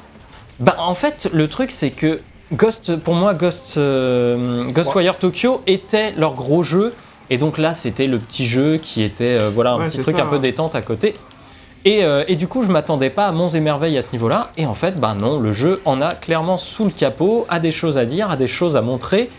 bah 0.62 0.76
en 0.80 0.96
fait 0.96 1.30
le 1.34 1.48
truc 1.48 1.72
c'est 1.72 1.90
que 1.90 2.22
Ghost, 2.54 2.98
pour 2.98 3.14
moi 3.14 3.34
Ghost, 3.34 3.76
euh, 3.78 4.66
Ghostwire 4.72 5.18
Tokyo 5.18 5.62
était 5.68 6.14
leur 6.18 6.34
gros 6.34 6.64
jeu, 6.64 6.94
et 7.30 7.38
donc 7.38 7.58
là 7.58 7.74
c'était 7.74 8.08
le 8.08 8.20
petit 8.20 8.48
jeu 8.48 8.78
qui 8.78 9.04
était 9.04 9.32
euh, 9.32 9.50
voilà 9.50 9.72
un 9.74 9.80
Ouais, 9.80 9.88
petit 9.88 10.00
truc 10.00 10.16
ça, 10.16 10.24
un 10.24 10.28
peu 10.28 10.40
détente 10.40 10.76
à 10.76 10.82
côté. 10.82 11.14
Et, 11.84 12.04
euh, 12.04 12.24
et 12.28 12.36
du 12.36 12.48
coup, 12.48 12.64
je 12.64 12.72
m'attendais 12.72 13.10
pas 13.10 13.26
à 13.26 13.32
monts 13.32 13.50
et 13.50 13.60
merveilles 13.60 13.98
à 13.98 14.04
ce 14.04 14.12
niveau-là. 14.12 14.52
Et 14.56 14.68
en 14.68 14.76
fait, 14.76 15.00
bah 15.00 15.16
non, 15.20 15.40
le 15.40 15.52
jeu 15.52 15.82
en 15.86 16.00
a 16.00 16.14
clairement 16.14 16.58
sous 16.58 16.84
le 16.84 16.92
capot, 16.92 17.48
a 17.50 17.60
des 17.60 17.72
choses 17.72 17.98
à 17.98 18.06
dire, 18.06 18.30
a 18.30 18.38
des 18.38 18.48
choses 18.48 18.78
à 18.78 18.82
montrer. 18.82 19.32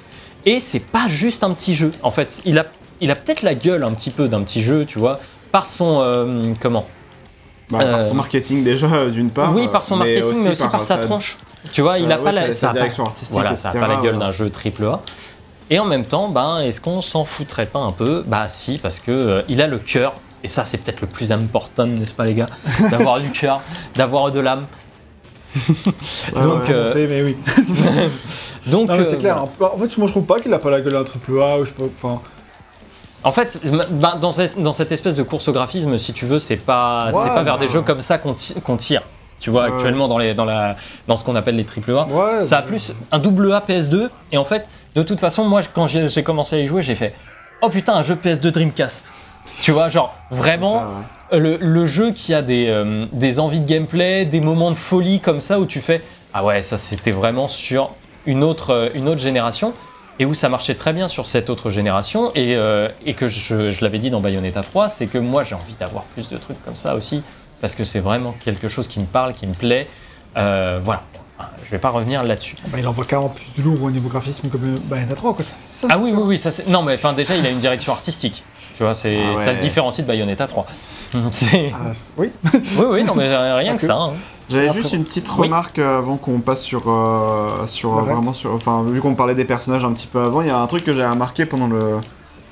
Et 0.45 0.59
c'est 0.59 0.81
pas 0.81 1.07
juste 1.07 1.45
un 1.45 1.51
petit 1.51 1.77
jeu. 1.77 1.93
En 2.03 2.11
fait, 2.11 2.43
il 2.45 2.59
a, 2.59 2.67
il 3.01 3.13
a 3.13 3.15
peut-être 3.15 3.43
la 3.43 3.55
gueule 3.55 3.85
un 3.85 3.93
petit 3.93 4.11
peu 4.11 4.27
d'un 4.27 4.43
petit 4.43 4.61
jeu, 4.61 4.85
tu 4.85 4.99
vois, 4.99 5.21
par 5.53 5.67
son 5.67 6.01
euh, 6.01 6.43
comment 6.61 6.87
Bah, 7.73 7.79
Par 7.85 8.01
Euh, 8.01 8.09
son 8.09 8.15
marketing 8.15 8.63
déjà, 8.65 8.87
euh, 8.87 9.11
d'une 9.11 9.31
part. 9.31 9.55
Oui, 9.55 9.69
par 9.69 9.83
son 9.85 9.97
mais 9.97 10.15
marketing, 10.21 10.45
mais 10.45 10.51
aussi 10.51 10.63
par, 10.63 10.83
sa 10.83 10.97
sa- 10.97 10.99
tronche. 11.07 11.37
Tu 11.73 11.81
vois, 11.83 11.99
il 11.99 12.11
a 12.13 12.19
ouais, 12.19 12.25
pas 12.25 12.33
la, 12.33 12.47
sa 12.49 12.53
ça 12.53 12.67
a 12.67 12.71
pas- 12.73 12.79
direction 12.79 13.05
artistique, 13.05 13.33
Voilà, 13.33 13.57
ça 13.57 13.69
a 13.69 13.73
etc., 13.73 13.85
pas 13.87 13.95
la 13.95 14.01
gueule 14.03 14.19
d'un 14.19 14.31
jeu 14.33 14.51
triple 14.51 14.85
A. 14.85 15.01
Et 15.71 15.79
en 15.79 15.85
même 15.85 16.05
temps, 16.05 16.29
ben, 16.29 16.61
est-ce 16.61 16.81
qu'on 16.81 17.01
s'en 17.03 17.25
foutrait 17.25 17.67
pas 17.67 17.79
un 17.81 17.93
peu? 17.93 18.23
Bah 18.27 18.47
si, 18.49 18.79
parce 18.79 18.99
que 19.01 19.11
euh, 19.11 19.43
il 19.49 19.63
a 19.63 19.67
le 19.67 19.79
cœur. 19.79 20.13
Et 20.45 20.49
ça, 20.49 20.65
c'est 20.65 20.79
peut-être 20.79 21.01
le 21.01 21.07
plus 21.07 21.31
important, 21.31 21.87
n'est-ce 21.87 22.15
pas, 22.15 22.25
les 22.25 22.35
gars? 22.35 22.47
D'avoir 22.91 23.21
du 23.21 23.31
cœur, 23.31 23.61
d'avoir 23.95 24.33
de 24.33 24.41
l'âme. 24.41 24.67
Donc, 26.35 26.65
ouais. 26.65 26.71
euh, 26.75 26.93
sait, 26.93 27.07
mais 27.07 27.23
oui. 27.23 27.37
Donc, 28.67 28.89
c'est 28.91 29.15
euh, 29.15 29.17
clair. 29.17 29.45
voilà. 29.59 29.75
En 29.75 29.79
fait, 29.79 29.97
moi 29.99 30.07
je 30.07 30.13
trouve 30.13 30.25
pas 30.25 30.41
qu'il 30.41 30.53
a 30.53 30.59
pas 30.59 30.71
la 30.71 30.81
gueule 30.81 30.93
d'un 30.95 31.05
triple 31.05 31.41
A 31.43 31.59
ou 31.59 31.65
je 31.65 31.69
sais 31.71 31.75
pas. 31.77 31.85
Enfin, 31.85 32.21
En 33.25 33.31
fait, 33.33 33.61
dans, 34.21 34.33
cette, 34.33 34.61
dans 34.61 34.73
cette 34.73 34.91
espèce 34.93 35.15
de 35.15 35.23
course 35.23 35.47
au 35.49 35.53
graphisme, 35.53 35.97
si 35.99 36.13
tu 36.13 36.27
veux, 36.27 36.39
c'est 36.39 36.57
pas, 36.57 37.11
Ouais, 37.13 37.21
c'est 37.23 37.35
pas 37.35 37.43
vers 37.43 37.59
des 37.59 37.69
jeux 37.69 37.83
comme 37.83 38.03
ça 38.03 38.19
qu'on 38.19 38.35
ti- 38.35 38.61
qu'on 38.61 38.77
tire. 38.77 39.03
Tu 39.39 39.51
vois, 39.51 39.65
Ouais. 39.65 39.73
actuellement 39.73 40.09
dans, 40.09 40.19
les, 40.19 40.35
dans, 40.35 40.45
la, 40.45 40.77
dans 41.09 41.17
ce 41.17 41.25
qu'on 41.25 41.35
appelle 41.37 41.57
les 41.57 41.65
triple 41.65 41.93
A. 41.93 42.05
ouais. 42.07 42.41
ça 42.41 42.59
a 42.59 42.63
plus 42.63 42.93
un 43.13 43.19
double 43.19 43.53
A 43.53 43.61
PS2. 43.61 44.09
Et 44.33 44.39
en 44.39 44.45
fait, 44.45 44.69
de 44.95 45.03
toute 45.03 45.21
façon, 45.21 45.45
moi, 45.45 45.63
quand 45.73 45.87
j'ai 45.87 46.09
j'ai 46.09 46.23
commencé 46.23 46.57
à 46.57 46.59
y 46.61 46.67
jouer, 46.67 46.83
j'ai 46.83 46.95
fait 46.95 47.15
Oh 47.61 47.69
putain, 47.69 47.95
un 47.95 48.03
jeu 48.03 48.15
PS2 48.17 48.51
Dreamcast. 48.51 49.13
Tu 49.63 49.71
vois, 49.73 49.89
genre, 49.89 50.15
vraiment, 50.31 50.83
Ça, 51.31 51.39
le, 51.39 51.57
le 51.61 51.87
jeu 51.87 52.11
qui 52.13 52.35
a 52.35 52.43
des, 52.43 52.67
euh, 52.69 53.07
des 53.13 53.41
envies 53.41 53.61
de 53.61 53.67
gameplay, 53.67 54.25
des 54.25 54.41
moments 54.41 54.71
de 54.71 54.77
folie 54.77 55.21
comme 55.21 55.41
ça 55.41 55.59
où 55.61 55.67
tu 55.67 55.81
fais 55.81 56.03
Ah 56.35 56.45
ouais, 56.45 56.61
ça 56.63 56.77
c'était 56.77 57.11
vraiment 57.13 57.49
sur 57.49 57.91
une 58.27 58.45
autre, 58.45 58.71
euh, 58.71 58.89
une 58.95 59.09
autre 59.09 59.21
génération. 59.21 59.73
Et 60.19 60.25
où 60.25 60.35
ça 60.35 60.49
marchait 60.49 60.75
très 60.75 60.93
bien 60.93 61.09
sur 61.09 61.27
cette 61.27 61.51
autre 61.51 61.71
génération. 61.71 62.31
Et, 62.35 62.55
euh, 62.57 62.89
et 63.07 63.15
que 63.15 63.29
je, 63.29 63.71
je 63.71 63.81
l'avais 63.85 63.99
dit 63.99 64.11
dans 64.11 64.21
Bayonetta 64.21 64.63
3, 64.63 64.89
c'est 64.89 65.07
que 65.07 65.19
moi 65.19 65.43
j'ai 65.43 65.55
envie 65.55 65.75
d'avoir 65.81 66.05
plus 66.05 66.29
de 66.29 66.37
trucs 66.37 66.63
comme 66.65 66.77
ça 66.77 66.95
aussi. 66.95 67.23
Parce 67.61 67.75
que 67.75 67.85
c'est 67.85 68.01
vraiment 68.01 68.35
quelque 68.45 68.69
chose 68.69 68.89
qui 68.89 69.01
me 69.01 69.07
parle, 69.07 69.33
qui 69.33 69.47
me 69.47 69.55
plaît. 69.55 69.89
Euh, 70.37 70.81
voilà. 70.83 71.03
Je 71.65 71.71
vais 71.71 71.79
pas 71.79 71.89
revenir 71.91 72.23
là-dessus. 72.23 72.55
Bah, 72.69 72.79
il 72.79 72.87
envoie 72.87 73.05
carrément 73.05 73.31
plus 73.31 73.47
de 73.57 73.63
lourd 73.63 73.83
au 73.83 73.91
niveau 73.91 74.09
graphisme 74.09 74.49
comme 74.49 74.79
Bayonetta 74.85 75.15
3. 75.15 75.35
Quoi. 75.35 75.45
Ça, 75.45 75.89
Ah 75.91 75.99
oui, 75.99 76.13
oui, 76.15 76.23
oui, 76.25 76.39
ça 76.39 76.51
c'est. 76.51 76.69
Non, 76.69 76.83
mais 76.83 76.95
enfin, 76.95 77.15
déjà, 77.15 77.35
il 77.35 77.45
a 77.47 77.51
une 77.51 77.59
direction 77.59 77.93
artistique. 77.93 78.45
Tu 78.83 78.85
vois, 78.85 78.95
c'est, 78.95 79.17
Ah 79.17 79.39
ouais. 79.39 79.45
ça 79.45 79.55
se 79.55 79.61
différencie 79.61 80.05
de 80.05 80.09
Bayonetta 80.11 80.49
3. 80.49 80.67
C'est- 81.31 81.71
Ah, 81.73 81.93
oui. 82.19 82.31
Oui, 82.53 82.85
oui, 82.91 83.05
non, 83.05 83.15
mais 83.15 83.29
rien 83.55 83.77
que 83.77 83.87
ça. 83.87 83.95
hein. 83.97 84.11
J'avais 84.51 84.73
juste 84.73 84.93
une 84.93 85.05
petite 85.05 85.29
remarque 85.29 85.79
euh, 85.79 85.99
avant 85.99 86.17
qu'on 86.17 86.41
passe 86.41 86.63
sur, 86.63 86.91
euh, 86.91 87.65
sur 87.67 87.97
euh, 87.97 88.01
vraiment 88.03 88.33
sur, 88.33 88.53
enfin 88.55 88.83
vu 88.83 89.01
qu'on 89.01 89.15
parlait 89.15 89.37
des 89.37 89.45
personnages 89.45 89.85
un 89.85 89.93
petit 89.93 90.09
peu 90.09 90.21
avant, 90.21 90.41
il 90.43 90.49
y 90.49 90.51
a 90.51 90.59
un 90.59 90.67
truc 90.67 90.83
que 90.83 90.93
j'ai 90.93 91.07
remarqué 91.07 91.47
pendant 91.47 91.69
le, 91.69 91.99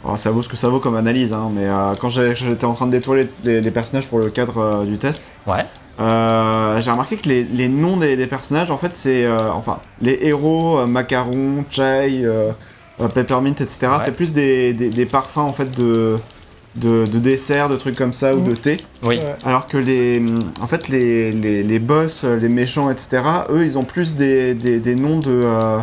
oh, 0.04 0.16
ça 0.16 0.30
vaut 0.30 0.40
ce 0.42 0.48
que 0.48 0.56
ça 0.56 0.68
vaut 0.68 0.78
comme 0.78 0.94
analyse, 0.94 1.32
hein, 1.32 1.50
mais 1.52 1.64
euh, 1.66 1.94
quand 2.00 2.08
j'étais 2.10 2.64
en 2.64 2.74
train 2.74 2.86
de 2.86 2.92
détoiler 2.92 3.28
les, 3.42 3.60
les 3.60 3.70
personnages 3.72 4.06
pour 4.06 4.20
le 4.20 4.30
cadre 4.30 4.58
euh, 4.58 4.84
du 4.84 4.98
test, 4.98 5.32
Ouais. 5.48 5.66
euh, 6.00 6.80
j'ai 6.80 6.90
remarqué 6.92 7.16
que 7.16 7.28
les, 7.28 7.42
les 7.42 7.68
noms 7.68 7.96
des, 7.96 8.16
des 8.16 8.26
personnages, 8.28 8.70
en 8.70 8.78
fait, 8.78 8.94
c'est, 8.94 9.24
euh, 9.24 9.50
enfin, 9.52 9.78
les 10.00 10.16
héros, 10.22 10.78
euh, 10.78 10.86
macaron, 10.86 11.64
chai, 11.72 11.82
euh, 12.24 12.24
euh, 12.24 12.50
peppermint, 13.08 13.50
etc. 13.52 13.78
Ouais. 13.82 13.88
C'est 14.04 14.12
plus 14.16 14.32
des, 14.32 14.72
des, 14.72 14.90
des 14.90 15.06
parfums 15.06 15.38
en 15.38 15.52
fait 15.52 15.70
de, 15.76 16.16
de, 16.76 17.04
de 17.06 17.18
desserts, 17.18 17.68
de 17.68 17.76
trucs 17.76 17.96
comme 17.96 18.12
ça 18.12 18.34
ou 18.34 18.40
de 18.40 18.54
thé. 18.54 18.80
Oui. 19.02 19.16
Ouais. 19.16 19.34
Alors 19.44 19.66
que 19.66 19.76
les, 19.78 20.22
en 20.60 20.66
fait, 20.66 20.88
les, 20.88 21.32
les, 21.32 21.62
les 21.62 21.78
boss, 21.78 22.22
euh, 22.24 22.36
les 22.38 22.48
méchants, 22.48 22.90
etc., 22.90 23.22
eux, 23.50 23.64
ils 23.64 23.76
ont 23.78 23.82
plus 23.84 24.16
des, 24.16 24.54
des, 24.54 24.78
des 24.80 24.94
noms 24.94 25.18
de, 25.18 25.30
euh, 25.44 25.78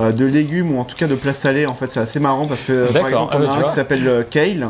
euh, 0.00 0.10
de 0.12 0.24
légumes 0.24 0.72
ou 0.76 0.80
en 0.80 0.84
tout 0.84 0.96
cas 0.96 1.06
de 1.06 1.14
plats 1.14 1.32
salés. 1.32 1.66
En 1.66 1.74
fait, 1.74 1.90
c'est 1.90 2.00
assez 2.00 2.18
marrant 2.20 2.46
parce 2.46 2.62
que, 2.62 2.72
euh, 2.72 2.86
par 2.92 3.06
exemple, 3.08 3.32
Ah 3.34 3.38
on 3.38 3.42
a 3.42 3.46
tu 3.46 3.50
un 3.50 3.54
vois. 3.60 3.68
qui 3.68 3.74
s'appelle 3.74 4.08
euh, 4.08 4.22
Kale, 4.28 4.68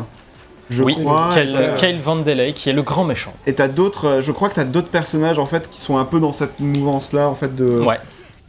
je 0.69 0.83
oui, 0.83 0.95
crois. 0.95 1.29
T'as- 1.33 1.73
Kyle 1.73 1.99
Van 2.03 2.15
Delay, 2.17 2.53
qui 2.53 2.69
est 2.69 2.73
le 2.73 2.81
grand 2.83 3.03
méchant. 3.03 3.33
Et 3.47 3.53
t'as 3.53 3.67
d'autres, 3.67 4.05
euh, 4.07 4.21
je 4.21 4.31
crois 4.31 4.49
que 4.49 4.55
t'as 4.55 4.63
d'autres 4.65 4.89
personnages 4.89 5.39
en 5.39 5.45
fait 5.45 5.69
qui 5.69 5.79
sont 5.81 5.97
un 5.97 6.05
peu 6.05 6.19
dans 6.19 6.31
cette 6.31 6.59
mouvance-là, 6.59 7.27
en 7.29 7.35
fait, 7.35 7.55
de, 7.55 7.79
Ouais. 7.81 7.97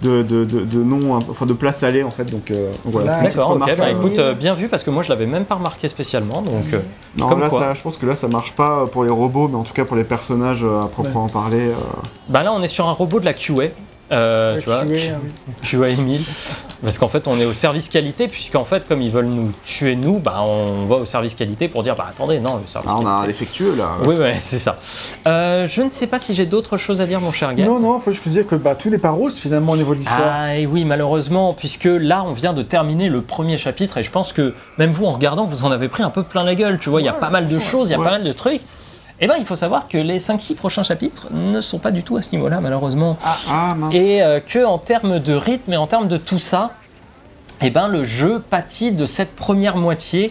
De, 0.00 0.22
de, 0.22 0.44
de, 0.44 0.60
de 0.60 1.04
enfin 1.30 1.46
de 1.46 1.52
plats 1.52 1.72
salés, 1.72 2.02
en 2.02 2.10
fait. 2.10 2.30
Donc, 2.30 2.50
euh, 2.50 2.70
voilà, 2.84 3.22
D'accord, 3.22 3.52
ok. 3.52 3.58
Bah 3.60 3.84
euh, 3.84 3.90
écoute, 3.98 4.18
euh, 4.18 4.34
bien 4.34 4.54
vu, 4.54 4.68
parce 4.68 4.84
que 4.84 4.90
moi, 4.90 5.02
je 5.02 5.08
l'avais 5.08 5.26
même 5.26 5.44
pas 5.44 5.54
remarqué 5.54 5.88
spécialement. 5.88 6.42
Donc, 6.42 6.72
euh, 6.74 6.80
non, 7.16 7.28
comme 7.28 7.40
là, 7.40 7.48
quoi. 7.48 7.60
ça, 7.60 7.74
je 7.74 7.82
pense 7.82 7.96
que 7.96 8.04
là, 8.04 8.14
ça 8.14 8.28
marche 8.28 8.52
pas 8.52 8.86
pour 8.86 9.04
les 9.04 9.10
robots, 9.10 9.48
mais 9.48 9.56
en 9.56 9.62
tout 9.62 9.72
cas 9.72 9.84
pour 9.84 9.96
les 9.96 10.04
personnages 10.04 10.64
euh, 10.64 10.82
à 10.82 10.88
proprement 10.88 11.28
parler. 11.28 11.70
bah 12.28 12.42
là, 12.42 12.52
on 12.52 12.62
est 12.62 12.68
sur 12.68 12.86
un 12.86 12.92
robot 12.92 13.20
de 13.20 13.24
la 13.24 13.34
QA. 13.34 13.68
Euh, 14.12 14.58
tu 14.60 14.66
vois, 14.66 14.84
QA. 14.84 15.18
QA 15.62 16.00
1000. 16.02 16.20
Parce 16.82 16.98
qu'en 16.98 17.08
fait, 17.08 17.26
on 17.26 17.38
est 17.38 17.44
au 17.44 17.52
service 17.54 17.88
qualité, 17.88 18.28
puisqu'en 18.28 18.64
fait, 18.64 18.86
comme 18.86 19.00
ils 19.02 19.10
veulent 19.10 19.24
nous 19.26 19.50
tuer, 19.64 19.96
nous, 19.96 20.18
bah, 20.18 20.44
on 20.46 20.84
va 20.86 20.96
au 20.96 21.04
service 21.06 21.34
qualité 21.34 21.68
pour 21.68 21.82
dire 21.82 21.94
Bah 21.96 22.06
attendez, 22.10 22.38
non, 22.38 22.56
le 22.62 22.68
service 22.68 22.90
Ah, 22.92 22.98
on 23.00 23.06
a 23.06 23.10
un 23.10 23.20
qualité. 23.22 23.32
défectueux 23.40 23.74
là. 23.76 23.92
Oui, 24.04 24.14
ouais, 24.16 24.36
c'est 24.38 24.58
ça. 24.58 24.78
Euh, 25.26 25.66
je 25.66 25.82
ne 25.82 25.90
sais 25.90 26.06
pas 26.06 26.18
si 26.18 26.34
j'ai 26.34 26.46
d'autres 26.46 26.76
choses 26.76 27.00
à 27.00 27.06
dire, 27.06 27.20
mon 27.20 27.32
cher 27.32 27.54
gars. 27.54 27.64
Non, 27.64 27.80
non, 27.80 27.98
faut 27.98 28.10
juste 28.12 28.24
te 28.24 28.28
dire 28.28 28.46
que 28.46 28.54
bah, 28.54 28.74
tout 28.74 28.90
n'est 28.90 28.98
pas 28.98 29.10
rose 29.10 29.34
finalement 29.36 29.72
au 29.72 29.76
niveau 29.76 29.94
de 29.94 29.98
l'histoire. 30.00 30.20
Ah 30.32 30.56
et 30.56 30.66
oui, 30.66 30.84
malheureusement, 30.84 31.54
puisque 31.54 31.88
là, 31.90 32.22
on 32.26 32.32
vient 32.32 32.52
de 32.52 32.62
terminer 32.62 33.08
le 33.08 33.22
premier 33.22 33.58
chapitre, 33.58 33.98
et 33.98 34.02
je 34.02 34.10
pense 34.10 34.32
que 34.32 34.54
même 34.78 34.90
vous, 34.90 35.06
en 35.06 35.12
regardant, 35.12 35.46
vous 35.46 35.64
en 35.64 35.70
avez 35.72 35.88
pris 35.88 36.02
un 36.02 36.10
peu 36.10 36.22
plein 36.22 36.44
la 36.44 36.54
gueule, 36.54 36.78
tu 36.78 36.90
vois, 36.90 37.00
il 37.00 37.04
y 37.04 37.08
a 37.08 37.12
pas 37.14 37.30
mal 37.30 37.48
de 37.48 37.58
choses, 37.58 37.88
il 37.88 37.92
y 37.92 37.94
a 37.94 37.98
Ouais. 37.98 38.04
pas 38.04 38.10
mal 38.12 38.24
de 38.24 38.32
trucs. 38.32 38.60
Et 39.20 39.26
ben, 39.26 39.36
il 39.38 39.46
faut 39.46 39.56
savoir 39.56 39.88
que 39.88 39.96
les 39.96 40.18
5-6 40.18 40.56
prochains 40.56 40.82
chapitres 40.82 41.28
ne 41.32 41.60
sont 41.60 41.78
pas 41.78 41.90
du 41.90 42.02
tout 42.02 42.16
à 42.16 42.22
ce 42.22 42.32
niveau-là, 42.32 42.60
malheureusement. 42.60 43.16
Ah 43.50 43.74
mince. 43.74 43.94
Et 43.94 44.22
euh, 44.22 44.40
que 44.40 44.64
en 44.64 44.78
termes 44.78 45.18
de 45.20 45.34
rythme 45.34 45.72
et 45.72 45.76
en 45.78 45.86
termes 45.86 46.08
de 46.08 46.18
tout 46.18 46.38
ça, 46.38 46.72
eh 47.62 47.70
ben, 47.70 47.88
le 47.88 48.04
jeu 48.04 48.40
pâtit 48.40 48.92
de 48.92 49.06
cette 49.06 49.34
première 49.34 49.78
moitié 49.78 50.30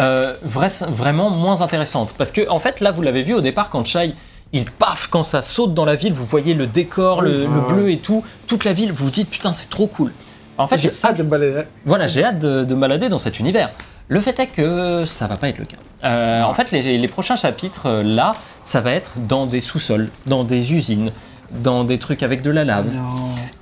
euh, 0.00 0.34
vraiment 0.42 1.28
moins 1.28 1.60
intéressante. 1.60 2.14
Parce 2.16 2.32
que, 2.32 2.48
en 2.48 2.58
fait, 2.58 2.80
là, 2.80 2.90
vous 2.90 3.02
l'avez 3.02 3.22
vu 3.22 3.34
au 3.34 3.42
départ, 3.42 3.68
quand 3.68 3.84
Chai, 3.84 4.14
il 4.54 4.64
paf, 4.64 5.08
quand 5.08 5.22
ça 5.22 5.42
saute 5.42 5.74
dans 5.74 5.84
la 5.84 5.94
ville, 5.94 6.14
vous 6.14 6.24
voyez 6.24 6.54
le 6.54 6.66
décor, 6.66 7.20
le, 7.20 7.46
Ah 7.46 7.72
bleu 7.72 7.90
et 7.90 7.98
tout, 7.98 8.24
toute 8.46 8.64
la 8.64 8.72
ville, 8.72 8.92
vous 8.92 9.04
vous 9.04 9.10
dites, 9.10 9.28
putain, 9.28 9.52
c'est 9.52 9.68
trop 9.68 9.86
cool. 9.86 10.12
En 10.56 10.66
fait, 10.66 10.78
J'ai 10.78 10.90
hâte 11.04 11.18
de 11.18 11.22
me 11.22 11.28
balader. 11.28 11.62
Voilà, 11.84 12.06
j'ai 12.06 12.24
hâte 12.24 12.38
de, 12.38 12.64
de 12.64 12.74
me 12.74 12.80
balader 12.80 13.10
dans 13.10 13.18
cet 13.18 13.40
univers. 13.40 13.70
Le 14.08 14.20
fait 14.20 14.38
est 14.40 14.46
que 14.48 15.04
ça 15.06 15.26
va 15.26 15.36
pas 15.36 15.48
être 15.48 15.58
le 15.58 15.64
cas. 15.64 15.76
Euh, 16.04 16.42
en 16.42 16.52
fait, 16.54 16.70
les, 16.72 16.98
les 16.98 17.08
prochains 17.08 17.36
chapitres, 17.36 17.86
euh, 17.86 18.02
là, 18.02 18.34
ça 18.64 18.80
va 18.80 18.92
être 18.92 19.12
dans 19.16 19.46
des 19.46 19.60
sous-sols, 19.60 20.10
dans 20.26 20.44
des 20.44 20.72
usines, 20.74 21.12
dans 21.50 21.84
des 21.84 21.98
trucs 21.98 22.22
avec 22.22 22.42
de 22.42 22.50
la 22.50 22.64
lave, 22.64 22.86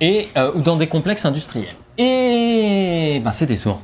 et, 0.00 0.28
euh, 0.36 0.50
ou 0.54 0.60
dans 0.60 0.76
des 0.76 0.86
complexes 0.86 1.24
industriels. 1.24 1.74
Et 1.98 3.20
ben, 3.22 3.30
c'est 3.32 3.46
décevant. 3.46 3.80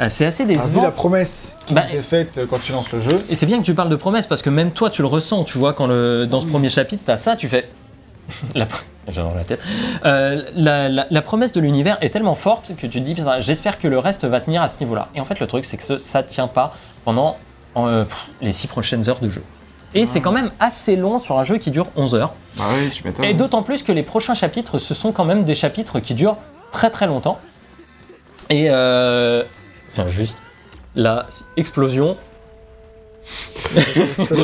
Euh, 0.00 0.08
c'est 0.08 0.24
assez 0.26 0.44
T'as 0.44 0.52
vu 0.52 0.54
décevant. 0.58 0.82
la 0.82 0.90
promesse 0.90 1.56
qui 1.66 1.74
Bah, 1.74 1.84
nous 1.90 1.98
est 1.98 2.02
faite 2.02 2.38
euh, 2.38 2.46
quand 2.48 2.60
tu 2.60 2.72
lances 2.72 2.92
le 2.92 3.00
jeu 3.00 3.24
Et 3.28 3.34
c'est 3.34 3.46
bien 3.46 3.58
que 3.58 3.64
tu 3.64 3.74
parles 3.74 3.88
de 3.88 3.96
promesses 3.96 4.26
parce 4.26 4.40
que 4.42 4.50
même 4.50 4.70
toi 4.70 4.88
tu 4.90 5.02
le 5.02 5.08
ressens, 5.08 5.44
tu 5.44 5.58
vois, 5.58 5.72
quand 5.72 5.86
le, 5.86 6.26
dans 6.26 6.40
ce 6.40 6.46
premier 6.46 6.68
chapitre, 6.68 7.02
t'as 7.06 7.16
ça, 7.16 7.34
tu 7.36 7.48
fais. 7.48 7.68
la... 8.54 8.66
J'ai 9.08 9.20
dans 9.20 9.34
la 9.34 9.44
tête. 9.44 9.62
Euh, 10.04 10.42
la, 10.54 10.88
la- 10.88 11.06
la 11.10 11.22
promesse 11.22 11.52
de 11.52 11.60
l'univers 11.60 11.98
est 12.00 12.10
tellement 12.10 12.34
forte 12.34 12.72
que 12.76 12.86
tu 12.86 12.90
te 12.90 12.98
dis, 12.98 13.14
j'espère 13.40 13.78
que 13.78 13.86
le 13.88 13.98
reste 13.98 14.24
va 14.24 14.40
tenir 14.40 14.62
à 14.62 14.68
ce 14.68 14.80
niveau-là. 14.80 15.08
Et 15.14 15.20
en 15.20 15.24
fait, 15.24 15.40
le 15.40 15.46
truc, 15.46 15.64
c'est 15.66 15.76
que 15.76 15.82
ce- 15.82 15.98
ça 15.98 16.22
tient 16.22 16.48
pas 16.48 16.74
pendant 17.04 17.36
euh, 17.76 18.04
pff, 18.04 18.28
les 18.40 18.52
six 18.52 18.66
prochaines 18.68 19.08
heures 19.10 19.18
de 19.20 19.28
jeu. 19.28 19.42
Et 19.96 20.06
c'est 20.06 20.20
quand 20.20 20.32
même 20.32 20.50
assez 20.58 20.96
long 20.96 21.18
sur 21.20 21.38
un 21.38 21.44
jeu 21.44 21.58
qui 21.58 21.70
dure 21.70 21.86
11 21.96 22.14
heures. 22.16 22.32
Bah 22.56 22.64
oui, 22.74 22.90
tu 22.90 23.04
m'étonnes. 23.06 23.24
Et 23.26 23.34
d'autant 23.34 23.62
plus 23.62 23.82
que 23.84 23.92
les 23.92 24.02
prochains 24.02 24.34
chapitres, 24.34 24.78
ce 24.78 24.92
sont 24.94 25.12
quand 25.12 25.24
même 25.24 25.44
des 25.44 25.54
chapitres 25.54 26.00
qui 26.00 26.14
durent 26.14 26.36
très 26.72 26.90
très 26.90 27.06
longtemps. 27.06 27.38
Et 28.50 28.66
euh... 28.70 29.44
Tiens, 29.92 30.08
juste 30.08 30.38
là, 30.96 31.26
explosion. 31.56 32.16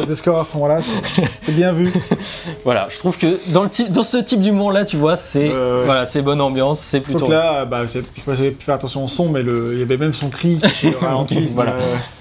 Des 0.07 0.15
scores 0.15 0.41
à 0.41 0.45
ce 0.45 0.55
moment-là, 0.55 0.79
c'est- 0.83 1.53
bien 1.53 1.73
vu. 1.73 1.93
Voilà, 2.65 2.89
je 2.91 2.97
trouve 2.99 3.17
que 3.19 3.39
dans, 3.53 3.63
le 3.63 3.69
type, 3.69 3.91
dans 3.93 4.03
ce 4.03 4.17
type 4.19 4.41
d'humour-là, 4.41 4.85
tu 4.85 4.97
vois, 4.97 5.17
c'est 5.17 5.49
voilà, 5.85 6.07
c'est 6.07 6.23
bonne 6.23 6.41
ambiance, 6.41 6.81
c'est 6.81 7.01
plutôt. 7.01 7.27
que 7.27 7.33
là, 7.33 7.65
bah, 7.65 7.83
je 7.83 7.87
sais 7.89 8.03
pas 8.03 8.35
si 8.35 8.43
j'avais 8.43 8.51
pu 8.51 8.65
faire 8.65 8.75
attention 8.75 9.05
au 9.05 9.09
son, 9.09 9.29
mais 9.29 9.43
le- 9.43 9.73
il 9.75 9.81
y 9.81 9.83
avait 9.83 9.97
même 9.97 10.13
son 10.13 10.29
cri 10.31 10.61
qui 10.81 10.91
ralentisse. 11.01 11.53
Voilà. 11.55 11.75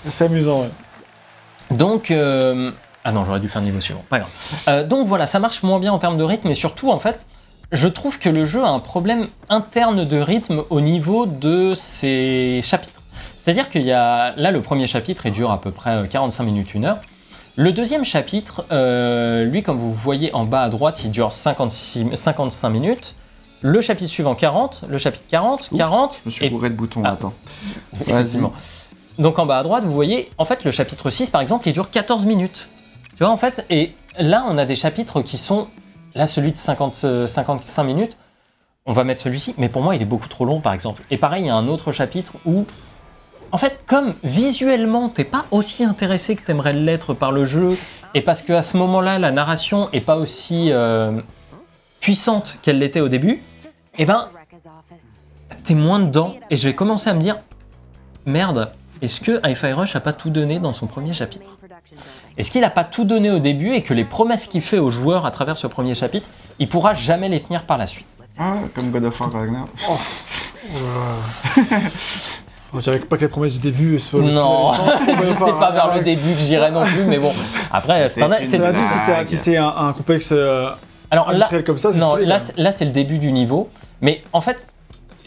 C'est 0.09 0.25
amusant. 0.25 0.61
ouais. 0.61 0.69
Donc, 1.71 2.11
euh, 2.11 2.71
ah 3.03 3.11
non, 3.11 3.23
j'aurais 3.25 3.39
dû 3.39 3.47
faire 3.47 3.61
le 3.61 3.67
niveau 3.67 3.79
suivant, 3.81 4.03
pas 4.09 4.19
grave. 4.19 4.31
Euh, 4.67 4.85
donc 4.85 5.07
voilà, 5.07 5.25
ça 5.27 5.39
marche 5.39 5.63
moins 5.63 5.79
bien 5.79 5.91
en 5.93 5.99
termes 5.99 6.17
de 6.17 6.23
rythme, 6.23 6.49
et 6.49 6.53
surtout, 6.55 6.89
en 6.91 6.99
fait, 6.99 7.27
je 7.71 7.87
trouve 7.87 8.17
que 8.19 8.29
le 8.29 8.45
jeu 8.45 8.63
a 8.63 8.69
un 8.69 8.79
problème 8.79 9.27
interne 9.49 10.05
de 10.07 10.17
rythme 10.19 10.63
au 10.69 10.81
niveau 10.81 11.25
de 11.27 11.73
ses 11.75 12.61
chapitres. 12.63 12.98
C'est-à-dire 13.43 13.69
qu'il 13.69 13.83
y 13.83 13.91
a 13.91 14.33
là 14.35 14.51
le 14.51 14.61
premier 14.61 14.87
chapitre, 14.87 15.25
il 15.25 15.31
dure 15.31 15.51
à 15.51 15.61
peu 15.61 15.71
près 15.71 15.91
euh, 15.91 16.05
45 16.05 16.43
minutes, 16.43 16.73
une 16.73 16.85
heure. 16.85 16.99
Le 17.55 17.71
deuxième 17.71 18.05
chapitre, 18.05 18.65
euh, 18.71 19.43
lui, 19.43 19.63
comme 19.63 19.77
vous 19.77 19.93
voyez 19.93 20.33
en 20.33 20.45
bas 20.45 20.61
à 20.63 20.69
droite, 20.69 21.01
il 21.03 21.11
dure 21.11 21.33
56, 21.33 22.15
55 22.15 22.69
minutes. 22.69 23.15
Le 23.61 23.81
chapitre 23.81 24.09
suivant 24.09 24.35
40, 24.35 24.85
le 24.87 24.97
chapitre 24.97 25.25
40, 25.29 25.69
40, 25.75 26.19
Je 26.19 26.21
me 26.25 26.29
suis 26.29 26.45
et 26.45 26.49
bourré 26.49 26.69
de 26.69 26.75
boutons, 26.75 27.01
Ah. 27.03 27.11
attends. 27.11 27.33
Effectivement. 28.01 28.53
Donc 29.17 29.37
en 29.39 29.45
bas 29.45 29.57
à 29.59 29.63
droite, 29.63 29.83
vous 29.83 29.91
voyez, 29.91 30.31
en 30.37 30.45
fait, 30.45 30.63
le 30.63 30.71
chapitre 30.71 31.09
6, 31.09 31.29
par 31.29 31.41
exemple, 31.41 31.67
il 31.67 31.73
dure 31.73 31.89
14 31.89 32.25
minutes. 32.25 32.69
Tu 33.17 33.23
vois, 33.25 33.33
en 33.33 33.37
fait, 33.37 33.65
et 33.69 33.93
là, 34.17 34.45
on 34.47 34.57
a 34.57 34.63
des 34.63 34.75
chapitres 34.77 35.21
qui 35.21 35.37
sont, 35.37 35.67
là, 36.15 36.25
celui 36.27 36.53
de 36.53 36.57
50, 36.57 37.01
euh, 37.03 37.27
55 37.27 37.83
minutes, 37.83 38.17
on 38.85 38.93
va 38.93 39.03
mettre 39.03 39.21
celui-ci, 39.21 39.55
mais 39.57 39.67
pour 39.67 39.81
moi, 39.81 39.95
il 39.95 40.01
est 40.01 40.05
beaucoup 40.05 40.29
trop 40.29 40.45
long, 40.45 40.61
par 40.61 40.71
exemple. 40.73 41.03
Et 41.11 41.17
pareil, 41.17 41.43
il 41.43 41.47
y 41.47 41.49
a 41.49 41.55
un 41.55 41.67
autre 41.67 41.91
chapitre 41.91 42.31
où, 42.45 42.65
en 43.51 43.57
fait, 43.57 43.81
comme 43.85 44.13
visuellement, 44.23 45.09
t'es 45.09 45.23
pas 45.23 45.45
aussi 45.51 45.83
intéressé 45.83 46.35
que 46.35 46.43
t'aimerais 46.43 46.73
l'être 46.73 47.13
par 47.13 47.31
le 47.31 47.45
jeu, 47.45 47.77
et 48.13 48.21
parce 48.21 48.41
qu'à 48.41 48.61
ce 48.61 48.77
moment-là, 48.77 49.19
la 49.19 49.31
narration 49.31 49.89
est 49.91 50.01
pas 50.01 50.17
aussi 50.17 50.71
euh, 50.71 51.19
puissante 51.99 52.59
qu'elle 52.61 52.79
l'était 52.79 53.01
au 53.01 53.07
début, 53.07 53.41
eh 53.97 54.05
ben, 54.05 54.29
t'es 55.63 55.75
moins 55.75 55.99
dedans, 55.99 56.35
et 56.49 56.57
je 56.57 56.67
vais 56.67 56.75
commencer 56.75 57.09
à 57.09 57.13
me 57.13 57.21
dire, 57.21 57.37
merde, 58.25 58.71
est-ce 59.01 59.21
que 59.21 59.39
Hi-Fi 59.47 59.71
Rush 59.71 59.95
a 59.95 59.99
pas 59.99 60.13
tout 60.13 60.29
donné 60.29 60.59
dans 60.59 60.73
son 60.73 60.87
premier 60.87 61.13
chapitre? 61.13 61.57
Est-ce 62.37 62.51
qu'il 62.51 62.63
a 62.63 62.69
pas 62.69 62.83
tout 62.83 63.03
donné 63.03 63.31
au 63.31 63.39
début 63.39 63.73
et 63.73 63.81
que 63.83 63.93
les 63.93 64.05
promesses 64.05 64.47
qu'il 64.47 64.61
fait 64.61 64.77
aux 64.77 64.91
joueurs 64.91 65.25
à 65.25 65.31
travers 65.31 65.57
ce 65.57 65.67
premier 65.67 65.95
chapitre, 65.95 66.29
il 66.59 66.69
pourra 66.69 66.93
jamais 66.93 67.29
les 67.29 67.41
tenir 67.41 67.63
par 67.63 67.77
la 67.77 67.87
suite? 67.87 68.07
Ah, 68.37 68.55
comme 68.73 68.91
God 68.91 69.05
of 69.05 69.19
War 69.19 69.31
Ragnar. 69.31 69.67
Je 72.73 72.79
dirais 72.79 72.99
pas 72.99 73.17
que 73.17 73.21
les 73.21 73.27
promesses 73.27 73.53
du 73.53 73.59
début 73.59 73.97
soient 73.99 74.21
Non, 74.21 74.73
c'est 75.05 75.59
pas 75.59 75.71
vers 75.71 75.95
le 75.95 76.03
début 76.03 76.33
que 76.33 76.39
j'irai 76.39 76.71
non 76.71 76.85
plus, 76.85 77.03
mais 77.05 77.17
bon. 77.17 77.31
Après, 77.71 78.07
c'est 78.09 78.21
un. 78.21 79.25
Si 79.25 79.37
c'est- 79.37 79.57
un, 79.57 79.67
un 79.75 79.93
complexe 79.93 80.29
euh, 80.31 80.69
Alors 81.09 81.31
là, 81.31 81.49
comme 81.65 81.79
ça, 81.79 81.91
non, 81.91 82.15
là, 82.15 82.37
là 82.57 82.71
c'est 82.71 82.85
le 82.85 82.91
début 82.91 83.17
du 83.17 83.31
niveau, 83.31 83.69
mais 84.01 84.21
en 84.33 84.41
fait, 84.41 84.67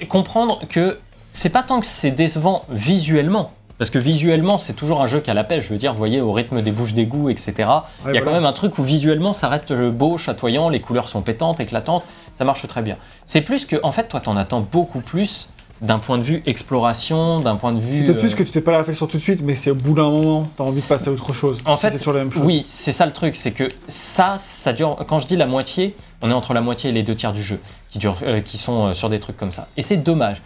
comprendre 0.09 0.61
que 0.69 0.99
c'est 1.33 1.51
pas 1.51 1.63
tant 1.63 1.81
que 1.81 1.87
c'est 1.87 2.11
décevant 2.11 2.65
visuellement. 2.71 3.51
Parce 3.79 3.91
que 3.91 3.99
visuellement, 3.99 4.59
c'est 4.59 4.75
toujours 4.75 5.03
un 5.03 5.09
jeu 5.09 5.19
qui 5.19 5.29
a 5.29 5.35
la 5.35 5.43
pêche. 5.43 5.65
Je 5.65 5.71
veux 5.71 5.79
dire, 5.79 5.93
vous 5.93 5.99
voyez, 5.99 6.21
au 6.21 6.31
rythme 6.31 6.63
des 6.63 6.71
bouches 6.71 6.93
d'égout, 6.93 7.31
etc. 7.31 7.53
Il 7.57 7.63
y 7.65 7.65
a 7.65 7.73
voilà. 8.05 8.21
quand 8.21 8.31
même 8.31 8.45
un 8.45 8.53
truc 8.53 8.79
où 8.79 8.85
visuellement, 8.85 9.33
ça 9.33 9.49
reste 9.49 9.73
beau, 9.73 10.19
chatoyant, 10.19 10.69
les 10.69 10.81
couleurs 10.81 11.09
sont 11.09 11.21
pétantes, 11.23 11.59
éclatantes, 11.59 12.07
ça 12.33 12.45
marche 12.45 12.65
très 12.69 12.83
bien. 12.83 12.97
C'est 13.27 13.41
plus 13.41 13.65
que, 13.65 13.75
en 13.83 13.91
fait, 13.91 14.05
toi, 14.05 14.21
t'en 14.21 14.37
attends 14.37 14.61
beaucoup 14.61 15.01
plus 15.01 15.49
d'un 15.83 15.99
point 15.99 16.17
de 16.17 16.23
vue 16.23 16.43
exploration, 16.47 17.39
d'un 17.39 17.57
point 17.57 17.73
de 17.73 17.81
vue. 17.81 17.99
C'est 17.99 18.05
peut-être 18.05 18.21
plus 18.21 18.33
euh, 18.33 18.37
que 18.37 18.43
tu 18.45 18.53
fais 18.53 18.61
pas 18.61 18.71
la 18.71 18.79
réflexion 18.79 19.07
tout 19.09 19.17
de 19.17 19.23
suite, 19.23 19.43
mais 19.43 19.57
c'est 19.57 19.71
au 19.73 19.75
bout 19.75 19.95
d'un 19.95 20.09
moment, 20.11 20.49
t'as 20.57 20.63
envie 20.65 20.81
de 20.81 20.87
passer 20.87 21.09
à 21.09 21.13
autre 21.13 21.33
chose. 21.33 21.59
En 21.65 21.75
Si 21.75 21.83
fait, 21.83 21.91
c'est 21.91 21.99
toujours 21.99 22.13
la 22.15 22.21
même 22.21 22.31
chose. 22.33 22.43
oui, 22.45 22.65
c'est 22.69 22.93
ça 22.93 23.05
le 23.05 23.13
truc, 23.13 23.35
c'est 23.35 23.51
que 23.51 23.67
ça, 23.89 24.37
ça 24.39 24.73
dure. 24.73 24.97
Quand 25.09 25.19
je 25.19 25.27
dis 25.27 25.37
la 25.37 25.47
moitié, 25.47 25.97
on 26.23 26.31
est 26.31 26.33
entre 26.33 26.55
la 26.55 26.61
moitié 26.61 26.91
et 26.91 26.93
les 26.93 27.03
deux 27.03 27.17
tiers 27.17 27.33
du 27.33 27.43
jeu 27.43 27.59
qui 27.91 27.99
durent, 27.99 28.17
euh, 28.23 28.41
qui 28.41 28.59
sont 28.59 28.87
euh, 28.87 28.93
sur 28.95 29.09
des 29.09 29.19
trucs 29.19 29.37
comme 29.37 29.51
ça. 29.51 29.69
Et 29.77 29.83
c'est 29.83 29.97
dommage. 29.97 30.41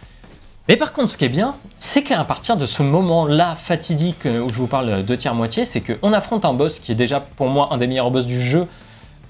Mais 0.68 0.76
par 0.76 0.93
contre, 0.93 1.11
ce 1.11 1.16
qui 1.18 1.24
est 1.26 1.28
bien, 1.28 1.55
c'est 1.78 2.03
qu'à 2.03 2.24
partir 2.24 2.57
de 2.57 2.64
ce 2.66 2.82
moment-là 2.82 3.55
fatidique 3.55 4.24
où 4.24 4.49
je 4.49 4.55
vous 4.59 4.66
parle 4.66 5.05
deux 5.05 5.16
tiers 5.16 5.34
moitié, 5.34 5.64
c'est 5.64 5.80
qu'on 5.80 6.12
affronte 6.12 6.45
un 6.45 6.55
boss 6.55 6.80
qui 6.80 6.91
est 6.91 6.97
déjà 6.97 7.20
pour 7.20 7.47
moi 7.49 7.68
un 7.70 7.76
des 7.76 7.87
meilleurs 7.87 8.11
boss 8.11 8.26
du 8.26 8.41
jeu. 8.41 8.66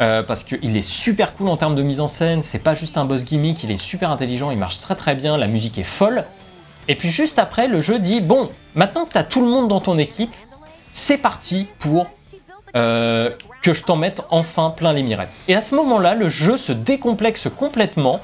Euh, 0.03 0.23
parce 0.23 0.45
qu'il 0.45 0.77
est 0.77 0.83
super 0.83 1.35
cool 1.35 1.49
en 1.49 1.57
termes 1.57 1.75
de 1.75 1.83
mise 1.83 2.01
en 2.01 2.09
scène, 2.09 2.43
c'est 2.43 2.59
pas 2.59 2.75
juste 2.75 2.99
un 2.99 3.07
boss 3.07 3.25
gimmick, 3.25 3.65
il 3.65 3.71
est 3.71 3.79
super 3.79 4.11
intelligent, 4.11 4.51
il 4.51 4.59
marche 4.59 4.79
très 4.79 4.95
très 4.95 5.15
bien, 5.15 5.39
la 5.39 5.47
musique 5.47 5.79
est 5.79 5.85
folle. 5.85 6.25
Et 6.89 6.95
puis 6.95 7.09
juste 7.09 7.39
après, 7.39 7.67
le 7.67 7.79
jeu 7.79 7.99
dit 7.99 8.21
Bon, 8.21 8.51
maintenant 8.75 9.07
que 9.07 9.13
tu 9.13 9.19
as 9.19 9.25
tout 9.25 9.41
le 9.41 9.49
monde 9.49 9.69
dans 9.69 9.81
ton 9.81 9.97
équipe, 9.97 10.35
c'est 10.93 11.17
parti 11.17 11.67
pour 11.79 12.09
euh, 12.77 13.31
que 13.63 13.73
je 13.73 13.83
t'en 13.83 13.97
mette 13.97 14.21
enfin 14.31 14.71
plein 14.71 14.93
les 14.93 15.03
mirettes. 15.03 15.33
Et 15.49 15.55
à 15.55 15.63
ce 15.63 15.75
moment-là, 15.75 16.15
le 16.15 16.29
jeu 16.29 16.59
se 16.59 16.73
décomplexe 16.73 17.49
complètement. 17.57 18.21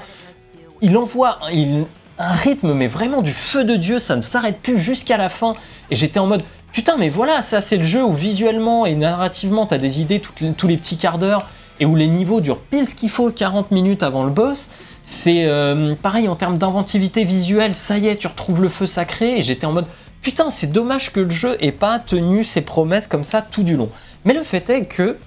Il 0.81 0.95
envoie 0.95 1.39
un, 1.49 2.31
rythme, 2.33 2.73
mais 2.73 2.87
vraiment 2.87 3.23
du 3.23 3.33
feu 3.33 3.63
de 3.63 3.75
Dieu, 3.75 3.97
ça 3.97 4.15
ne 4.15 4.21
s'arrête 4.21 4.59
plus 4.61 4.77
jusqu'à 4.77 5.17
la 5.17 5.29
fin. 5.29 5.53
Et 5.89 5.95
j'étais 5.95 6.19
en 6.19 6.27
mode 6.27 6.43
Putain, 6.71 6.97
mais 6.97 7.09
voilà, 7.09 7.41
ça 7.41 7.61
c'est 7.61 7.77
le 7.77 7.83
jeu 7.83 8.03
où 8.03 8.13
visuellement 8.13 8.85
et 8.85 8.95
narrativement, 8.95 9.65
t'as 9.65 9.77
des 9.77 10.01
idées 10.01 10.19
tous 10.19 10.67
les 10.67 10.77
petits 10.77 10.97
quarts 10.97 11.17
d'heure 11.17 11.47
et 11.79 11.85
où 11.85 11.95
les 11.95 12.07
niveaux 12.07 12.41
durent 12.41 12.59
pile 12.59 12.85
ce 12.85 12.95
qu'il 12.95 13.09
faut 13.09 13.31
40 13.31 13.71
minutes 13.71 14.03
avant 14.03 14.23
le 14.23 14.29
boss. 14.29 14.69
C'est 15.05 15.45
euh, 15.45 15.95
pareil 16.01 16.27
en 16.27 16.35
termes 16.35 16.57
d'inventivité 16.57 17.25
visuelle, 17.25 17.73
ça 17.73 17.97
y 17.97 18.07
est, 18.07 18.15
tu 18.15 18.27
retrouves 18.27 18.61
le 18.61 18.69
feu 18.69 18.85
sacré. 18.85 19.37
Et 19.37 19.41
j'étais 19.41 19.65
en 19.65 19.73
mode 19.73 19.87
Putain, 20.23 20.49
c'est 20.49 20.71
dommage 20.71 21.11
que 21.11 21.19
le 21.19 21.29
jeu 21.29 21.57
ait 21.59 21.73
pas 21.73 21.99
tenu 21.99 22.45
ses 22.45 22.61
promesses 22.61 23.07
comme 23.07 23.25
ça 23.25 23.41
tout 23.41 23.63
du 23.63 23.75
long. 23.75 23.89
Mais 24.23 24.33
le 24.33 24.43
fait 24.43 24.69
est 24.69 24.85
que, 24.85 25.17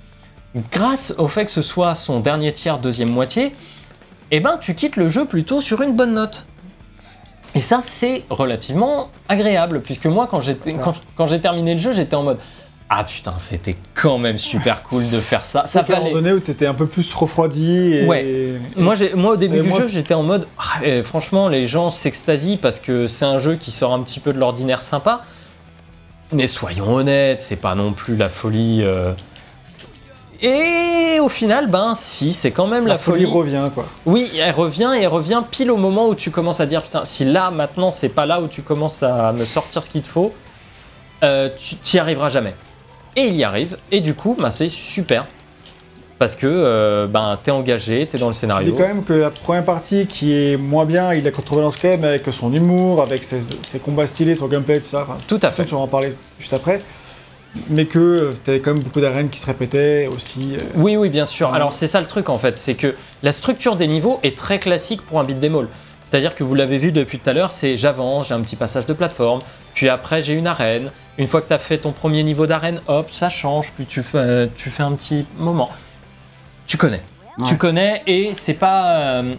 grâce 0.72 1.14
au 1.18 1.28
fait 1.28 1.44
que 1.44 1.50
ce 1.50 1.60
soit 1.60 1.94
son 1.94 2.20
dernier 2.20 2.50
tiers, 2.54 2.78
deuxième 2.78 3.10
moitié, 3.10 3.54
eh 4.30 4.40
ben 4.40 4.56
tu 4.58 4.74
quittes 4.74 4.96
le 4.96 5.10
jeu 5.10 5.26
plutôt 5.26 5.60
sur 5.60 5.82
une 5.82 5.94
bonne 5.94 6.14
note. 6.14 6.46
Et 7.54 7.60
ça, 7.60 7.80
c'est 7.82 8.24
relativement 8.30 9.10
agréable, 9.28 9.82
puisque 9.82 10.06
moi, 10.06 10.26
quand 10.30 10.40
j'ai 10.40 10.56
quand, 10.56 10.94
quand 11.14 11.26
j'ai 11.26 11.40
terminé 11.40 11.74
le 11.74 11.80
jeu, 11.80 11.92
j'étais 11.92 12.16
en 12.16 12.22
mode 12.22 12.38
Ah 12.88 13.02
putain, 13.02 13.34
c'était 13.36 13.74
quand 13.94 14.16
même 14.18 14.38
super 14.38 14.84
cool 14.84 15.08
de 15.10 15.18
faire 15.18 15.44
ça. 15.44 15.66
Ça 15.66 15.84
un 15.88 15.96
moment 15.98 16.12
donné 16.12 16.32
où 16.32 16.38
t'étais 16.38 16.66
un 16.66 16.74
peu 16.74 16.86
plus 16.86 17.12
refroidi 17.12 17.94
et... 17.94 18.04
Ouais. 18.06 18.24
et- 18.24 18.60
Moi, 18.76 18.94
moi, 19.16 19.32
au 19.32 19.36
début 19.36 19.56
Et 19.58 19.60
du 19.62 19.68
moi- 19.68 19.80
jeu, 19.80 19.88
j'étais 19.88 20.14
en 20.14 20.22
mode 20.22 20.46
Ah, 20.56 20.78
eh, 20.84 21.02
franchement, 21.02 21.48
les 21.48 21.66
gens 21.66 21.90
s'extasient 21.90 22.58
parce 22.58 22.78
que 22.78 23.08
c'est 23.08 23.24
un 23.24 23.40
jeu 23.40 23.56
qui 23.56 23.72
sort 23.72 23.92
un 23.92 24.00
petit 24.02 24.20
peu 24.20 24.32
de 24.32 24.38
l'ordinaire 24.38 24.82
sympa. 24.82 25.22
Mais 26.32 26.46
soyons 26.46 26.94
honnêtes, 26.94 27.42
c'est 27.42 27.56
pas 27.56 27.74
non 27.74 27.92
plus 27.92 28.16
la 28.16 28.28
folie. 28.28 28.82
euh. 28.84 29.12
Et 30.42 31.18
au 31.18 31.28
final, 31.28 31.68
ben 31.68 31.94
si, 31.96 32.32
c'est 32.34 32.50
quand 32.50 32.66
même 32.66 32.86
la, 32.86 32.94
la 32.94 32.98
folie 32.98 33.24
revient, 33.24 33.70
quoi. 33.74 33.86
Oui, 34.04 34.30
elle 34.38 34.54
revient 34.54 34.90
et 34.96 35.00
elle 35.02 35.08
revient 35.08 35.42
pile 35.50 35.70
au 35.70 35.76
moment 35.76 36.08
où 36.08 36.14
tu 36.14 36.30
commences 36.30 36.60
à 36.60 36.66
dire 36.66 36.82
putain, 36.82 37.04
si 37.04 37.24
là 37.24 37.50
maintenant 37.50 37.90
c'est 37.90 38.10
pas 38.10 38.26
là 38.26 38.40
où 38.40 38.46
tu 38.46 38.60
commences 38.62 39.02
à 39.02 39.32
me 39.32 39.44
sortir 39.46 39.82
ce 39.82 39.88
qu'il 39.88 40.02
te 40.02 40.08
faut, 40.08 40.34
euh, 41.24 41.48
tu 41.58 41.76
n'y 41.94 42.00
arriveras 42.00 42.28
jamais. 42.28 42.54
Et 43.16 43.28
il 43.28 43.36
y 43.36 43.44
arrive, 43.44 43.76
et 43.90 44.00
du 44.00 44.14
coup, 44.14 44.36
ben, 44.38 44.50
c'est 44.50 44.68
super. 44.68 45.24
Parce 46.18 46.34
que 46.34 46.46
euh, 46.46 47.06
ben, 47.06 47.38
t'es 47.42 47.50
engagé, 47.50 48.06
t'es 48.10 48.16
dans 48.18 48.28
le 48.28 48.32
Je 48.32 48.36
dis 48.36 48.40
scénario. 48.40 48.74
quand 48.74 48.86
même 48.86 49.04
que 49.04 49.12
la 49.12 49.30
première 49.30 49.64
partie 49.64 50.06
qui 50.06 50.32
est 50.34 50.56
moins 50.56 50.84
bien, 50.86 51.12
il 51.12 51.26
a 51.26 51.30
contrebalance 51.30 51.76
quand 51.76 51.88
même 51.88 52.04
avec 52.04 52.26
son 52.32 52.52
humour, 52.54 53.02
avec 53.02 53.22
ses, 53.22 53.40
ses 53.60 53.78
combats 53.78 54.06
stylés, 54.06 54.34
son 54.34 54.46
gameplay, 54.48 54.78
tout 54.80 54.86
ça. 54.86 55.02
Enfin, 55.02 55.18
Tout 55.28 55.40
à 55.42 55.50
fait. 55.50 55.64
Tu 55.66 55.72
vas 55.74 55.80
en 55.80 55.88
parler 55.88 56.14
juste 56.38 56.54
après. 56.54 56.80
Mais 57.70 57.86
que 57.86 57.98
euh, 57.98 58.32
t'avais 58.44 58.60
quand 58.60 58.72
même 58.74 58.82
beaucoup 58.82 59.00
d'arènes 59.00 59.28
qui 59.30 59.40
se 59.40 59.46
répétaient 59.46 60.08
aussi. 60.14 60.56
euh, 60.56 60.62
Oui, 60.76 60.96
oui, 60.96 61.08
bien 61.10 61.24
sûr. 61.26 61.52
Alors 61.54 61.74
c'est 61.74 61.86
ça 61.86 62.00
le 62.00 62.06
truc 62.06 62.28
en 62.28 62.38
fait, 62.38 62.56
c'est 62.58 62.74
que 62.74 62.94
la 63.22 63.32
structure 63.32 63.76
des 63.76 63.86
niveaux 63.86 64.20
est 64.22 64.36
très 64.36 64.58
classique 64.58 65.00
pour 65.02 65.20
un 65.20 65.24
beat'em 65.24 65.54
all. 65.56 65.68
C'est-à-dire 66.08 66.36
que 66.36 66.44
vous 66.44 66.54
l'avez 66.54 66.78
vu 66.78 66.92
depuis 66.92 67.18
tout 67.18 67.28
à 67.28 67.32
l'heure, 67.32 67.50
c'est 67.50 67.76
j'avance, 67.76 68.28
j'ai 68.28 68.34
un 68.34 68.40
petit 68.40 68.54
passage 68.54 68.86
de 68.86 68.92
plateforme, 68.92 69.40
puis 69.74 69.88
après 69.88 70.22
j'ai 70.22 70.34
une 70.34 70.46
arène. 70.46 70.90
Une 71.18 71.26
fois 71.26 71.40
que 71.42 71.48
tu 71.48 71.52
as 71.52 71.58
fait 71.58 71.78
ton 71.78 71.90
premier 71.90 72.22
niveau 72.22 72.46
d'arène, 72.46 72.80
hop, 72.86 73.10
ça 73.10 73.28
change, 73.28 73.72
puis 73.74 73.86
tu 73.86 74.02
fais, 74.04 74.18
euh, 74.18 74.46
tu 74.54 74.70
fais 74.70 74.84
un 74.84 74.92
petit 74.92 75.26
moment. 75.38 75.70
Tu 76.66 76.76
connais. 76.76 77.00
Tu 77.46 77.56
connais 77.58 78.02
et 78.06 78.32
c'est 78.34 78.54
pas 78.54 78.98
euh, 78.98 79.34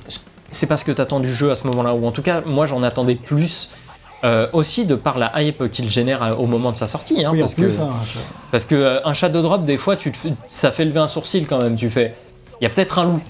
c'est 0.52 0.68
pas 0.68 0.78
ce 0.78 0.84
que 0.84 0.92
tu 0.92 1.02
attends 1.02 1.20
du 1.20 1.34
jeu 1.34 1.50
à 1.52 1.56
ce 1.56 1.66
moment-là 1.68 1.94
ou 1.96 2.06
en 2.06 2.12
tout 2.12 2.22
cas 2.22 2.42
moi 2.46 2.66
j'en 2.68 2.84
attendais 2.84 3.16
plus 3.16 3.70
euh, 4.24 4.48
aussi 4.54 4.86
de 4.86 4.94
par 4.96 5.18
la 5.18 5.32
hype 5.42 5.70
qu'il 5.72 5.90
génère 5.90 6.40
au 6.40 6.46
moment 6.46 6.72
de 6.72 6.78
sa 6.78 6.86
sortie 6.88 7.26
hein, 7.26 7.32
Oui, 7.34 7.40
parce 7.40 7.56
que 7.56 7.64
hein, 7.64 7.72
ça- 8.06 8.20
parce 8.52 8.66
que 8.66 8.76
euh, 8.76 9.00
un 9.04 9.14
shadow 9.16 9.42
drop 9.42 9.66
des 9.66 9.78
fois 9.78 9.96
tu 9.96 10.12
te 10.12 10.18
fais- 10.18 10.34
ça 10.48 10.72
fait 10.72 10.86
lever 10.86 11.00
un 11.00 11.08
sourcil 11.08 11.48
quand 11.48 11.60
même 11.62 11.76
tu 11.76 11.90
fais 11.90 12.14
il 12.62 12.66
y 12.66 12.68
a 12.68 12.70
peut-être 12.70 13.00
un 13.00 13.06
loup 13.06 13.22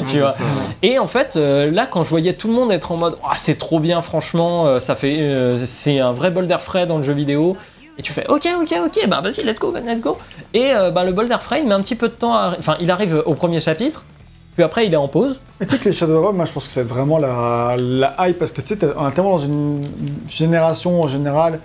tu 0.06 0.14
Ouais, 0.16 0.20
vois 0.20 0.32
c'est 0.32 0.38
ça, 0.38 0.44
ouais. 0.44 0.88
et 0.88 0.98
en 0.98 1.08
fait, 1.08 1.36
euh, 1.36 1.70
là, 1.70 1.86
quand 1.86 2.02
je 2.04 2.10
voyais 2.10 2.34
tout 2.34 2.48
le 2.48 2.54
monde 2.54 2.70
être 2.72 2.92
en 2.92 2.96
mode, 2.96 3.16
Ah, 3.24 3.34
c'est 3.36 3.56
trop 3.58 3.80
bien, 3.80 4.02
franchement, 4.02 4.66
euh, 4.66 4.78
ça 4.80 4.94
fait, 4.94 5.16
euh, 5.20 5.64
c'est 5.66 5.98
un 6.00 6.12
vrai 6.12 6.30
bol 6.30 6.46
d'air 6.46 6.62
frais 6.62 6.86
dans 6.86 6.98
le 6.98 7.04
jeu 7.04 7.12
vidéo. 7.12 7.56
Et 7.98 8.02
tu 8.02 8.12
fais, 8.12 8.26
ok, 8.28 8.46
ok, 8.60 8.74
ok, 8.86 9.08
bah 9.08 9.22
vas-y, 9.22 9.42
let's 9.42 9.58
go, 9.58 9.72
let's 9.74 10.00
go. 10.02 10.18
Et 10.52 10.74
euh, 10.74 10.90
bah, 10.90 11.02
le 11.04 11.12
bol 11.12 11.28
d'air 11.28 11.42
frais, 11.42 11.62
il 11.62 11.66
met 11.68 11.74
un 11.74 11.80
petit 11.80 11.94
peu 11.94 12.08
de 12.08 12.12
temps 12.14 12.34
à, 12.34 12.54
enfin, 12.58 12.76
il 12.78 12.90
arrive 12.90 13.22
au 13.24 13.32
premier 13.32 13.58
chapitre, 13.58 14.04
puis 14.54 14.62
après, 14.62 14.86
il 14.86 14.92
est 14.92 14.98
en 14.98 15.08
pause. 15.08 15.40
Mais 15.60 15.64
tu 15.66 15.72
sais 15.72 15.78
que 15.78 15.88
les 15.88 15.94
Shadow 15.94 16.12
Drop, 16.20 16.34
moi 16.36 16.44
je 16.44 16.52
pense 16.52 16.66
que 16.66 16.72
c'est 16.72 16.82
vraiment 16.82 17.16
la, 17.16 17.74
la 17.78 18.14
hype 18.28 18.38
parce 18.38 18.50
que 18.50 18.60
tu 18.60 18.66
sais, 18.68 18.76
t'es- 18.76 18.88
on 18.98 19.08
est 19.08 19.12
tellement 19.12 19.38
dans 19.38 19.44
une 19.44 19.80
génération 20.28 21.02
en 21.02 21.08
général 21.08 21.60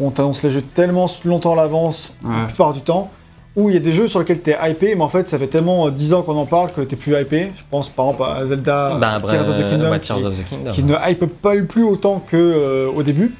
où 0.00 0.06
on 0.08 0.10
t'annonce 0.10 0.42
les 0.42 0.50
jeux 0.50 0.62
tellement 0.62 1.08
longtemps 1.24 1.52
à 1.52 1.56
l'avance, 1.56 2.10
la 2.28 2.46
plupart 2.46 2.72
du 2.72 2.80
temps, 2.80 3.10
où 3.58 3.68
il 3.70 3.74
y 3.74 3.76
a 3.76 3.80
des 3.80 3.92
jeux 3.92 4.06
sur 4.08 4.20
lesquels 4.20 4.40
t'es 4.40 4.56
hypé, 4.62 4.94
mais 4.94 5.02
en 5.02 5.08
fait 5.08 5.26
ça 5.26 5.38
fait 5.38 5.48
tellement 5.48 5.88
euh, 5.88 5.90
10 5.90 6.14
ans 6.14 6.22
qu'on 6.22 6.36
en 6.36 6.46
parle 6.46 6.72
que 6.72 6.80
t'es 6.80 6.96
plus 6.96 7.14
hypé. 7.20 7.50
Je 7.56 7.62
pense 7.70 7.88
par 7.88 8.06
exemple 8.10 8.22
à 8.30 8.46
Zelda, 8.46 8.96
bah, 9.00 9.18
Tears 9.24 9.48
of 9.48 9.58
the 9.58 9.66
Kingdom, 9.68 9.90
ouais, 9.90 10.00
qui, 10.00 10.08
Tears 10.08 10.24
of 10.24 10.38
the 10.38 10.48
Kingdom. 10.48 10.70
qui 10.70 10.82
ne 10.84 10.94
hype 11.08 11.26
pas 11.42 11.54
le 11.54 11.64
plus 11.66 11.82
autant 11.84 12.20
que 12.20 12.36
euh, 12.36 12.88
au 12.94 13.02
début. 13.02 13.34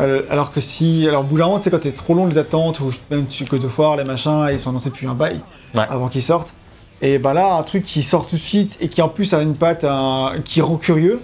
Euh, 0.00 0.22
alors 0.30 0.52
que 0.52 0.60
si, 0.60 1.06
alors 1.06 1.22
bout 1.22 1.36
d'un 1.36 1.44
moment, 1.44 1.58
tu 1.58 1.64
sais, 1.64 1.70
quand 1.70 1.80
t'es 1.80 1.92
trop 1.92 2.14
long 2.14 2.26
les 2.26 2.38
attentes, 2.38 2.80
ou 2.80 2.90
même 3.10 3.26
tu 3.26 3.44
que 3.44 3.56
de 3.56 3.68
foire, 3.68 3.96
les 3.98 4.04
machins, 4.04 4.48
ils 4.50 4.58
sont 4.58 4.70
annoncés 4.70 4.88
depuis 4.88 5.06
un 5.06 5.12
bail 5.14 5.38
Ouais. 5.74 5.84
avant 5.88 6.08
qu'ils 6.08 6.22
sortent. 6.22 6.54
Et 7.02 7.18
bah 7.18 7.34
là, 7.34 7.54
un 7.56 7.62
truc 7.62 7.82
qui 7.84 8.02
sort 8.02 8.26
tout 8.26 8.36
de 8.36 8.40
suite 8.40 8.78
et 8.80 8.88
qui 8.88 9.02
en 9.02 9.08
plus 9.08 9.34
a 9.34 9.42
une 9.42 9.54
patte 9.54 9.84
un- 9.84 10.32
qui 10.44 10.62
rend 10.62 10.76
curieux, 10.76 11.20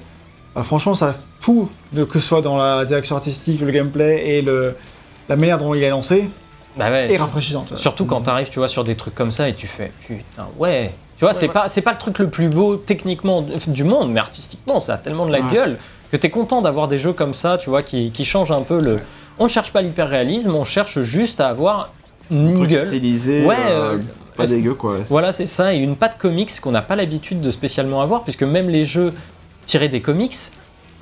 bah 0.55 0.63
franchement, 0.65 0.93
ça 0.95 1.13
tout, 1.41 1.71
que 1.95 2.19
ce 2.19 2.27
soit 2.27 2.43
dans 2.43 2.59
la 2.59 2.85
direction 2.85 3.17
artistique, 3.17 3.61
le 3.63 3.71
gameplay 3.71 4.37
et 4.37 4.43
le, 4.43 4.75
la 5.31 5.37
manière 5.37 5.57
dont 5.59 5.73
il 5.75 5.83
est 5.83 5.89
lancé, 5.91 6.29
Bah 6.77 6.91
ouais, 6.91 7.13
est 7.13 7.17
rafraîchissante. 7.17 7.77
Surtout 7.79 8.05
quand 8.07 8.21
t'arrives, 8.23 8.51
tu 8.51 8.59
vois, 8.59 8.69
sur 8.69 8.85
des 8.85 8.95
trucs 8.95 9.15
comme 9.15 9.33
ça 9.33 9.49
et 9.49 9.55
tu 9.55 9.67
fais 9.67 9.93
putain, 10.07 10.47
ouais. 10.59 10.93
Tu 11.19 11.25
vois, 11.25 11.35
c'est 11.35 11.49
pas 11.49 11.69
c'est 11.69 11.81
pas 11.83 11.91
le 11.93 11.99
truc 11.99 12.19
le 12.21 12.29
plus 12.31 12.49
beau 12.49 12.77
techniquement 12.77 13.45
du 13.67 13.83
monde, 13.85 14.13
mais 14.13 14.21
artistiquement, 14.21 14.79
ça 14.79 14.95
a 14.95 14.99
tellement 14.99 15.27
de 15.27 15.33
la 15.33 15.41
Ouais. 15.41 15.53
gueule 15.53 15.79
que 16.13 16.17
t'es 16.17 16.31
content 16.31 16.63
d'avoir 16.63 16.87
des 16.89 16.99
jeux 17.01 17.13
comme 17.13 17.35
ça, 17.35 17.59
tu 17.59 17.69
vois, 17.71 17.83
qui, 17.83 18.13
qui 18.13 18.25
changent 18.25 18.53
un 18.53 18.63
peu 18.63 18.81
le. 18.81 18.97
On 19.41 19.45
ne 19.45 19.49
cherche 19.49 19.73
pas 19.73 19.83
l'hyper-réalisme, 19.83 20.55
on 20.55 20.65
cherche 20.65 21.01
juste 21.03 21.41
à 21.41 21.49
avoir 21.49 21.93
une 22.31 22.55
truc 22.55 22.69
gueule. 22.71 22.87
stylisé, 22.87 23.45
Ouais, 23.45 23.57
euh, 23.69 23.95
euh, 23.95 23.99
pas 24.37 24.47
dégueu 24.47 24.75
quoi. 24.75 24.99
Voilà, 25.09 25.33
c'est 25.33 25.47
ça, 25.47 25.75
et 25.75 25.79
une 25.79 25.97
patte 25.97 26.19
comics 26.19 26.61
qu'on 26.61 26.71
n'a 26.71 26.83
pas 26.83 26.95
l'habitude 26.95 27.41
de 27.41 27.51
spécialement 27.51 28.01
avoir, 28.01 28.23
puisque 28.23 28.45
même 28.45 28.69
les 28.69 28.85
jeux 28.85 29.13
tirés 29.67 29.89
des 29.89 30.01
comics 30.01 30.37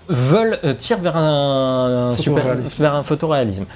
veulent 0.08 0.58
euh, 0.64 0.72
tirent 0.72 0.98
vers 1.00 1.16
un, 1.16 2.12
un 2.12 2.16
super- 2.16 2.56
vers 2.78 2.94
un 2.94 3.02
photoréalisme. 3.02 3.66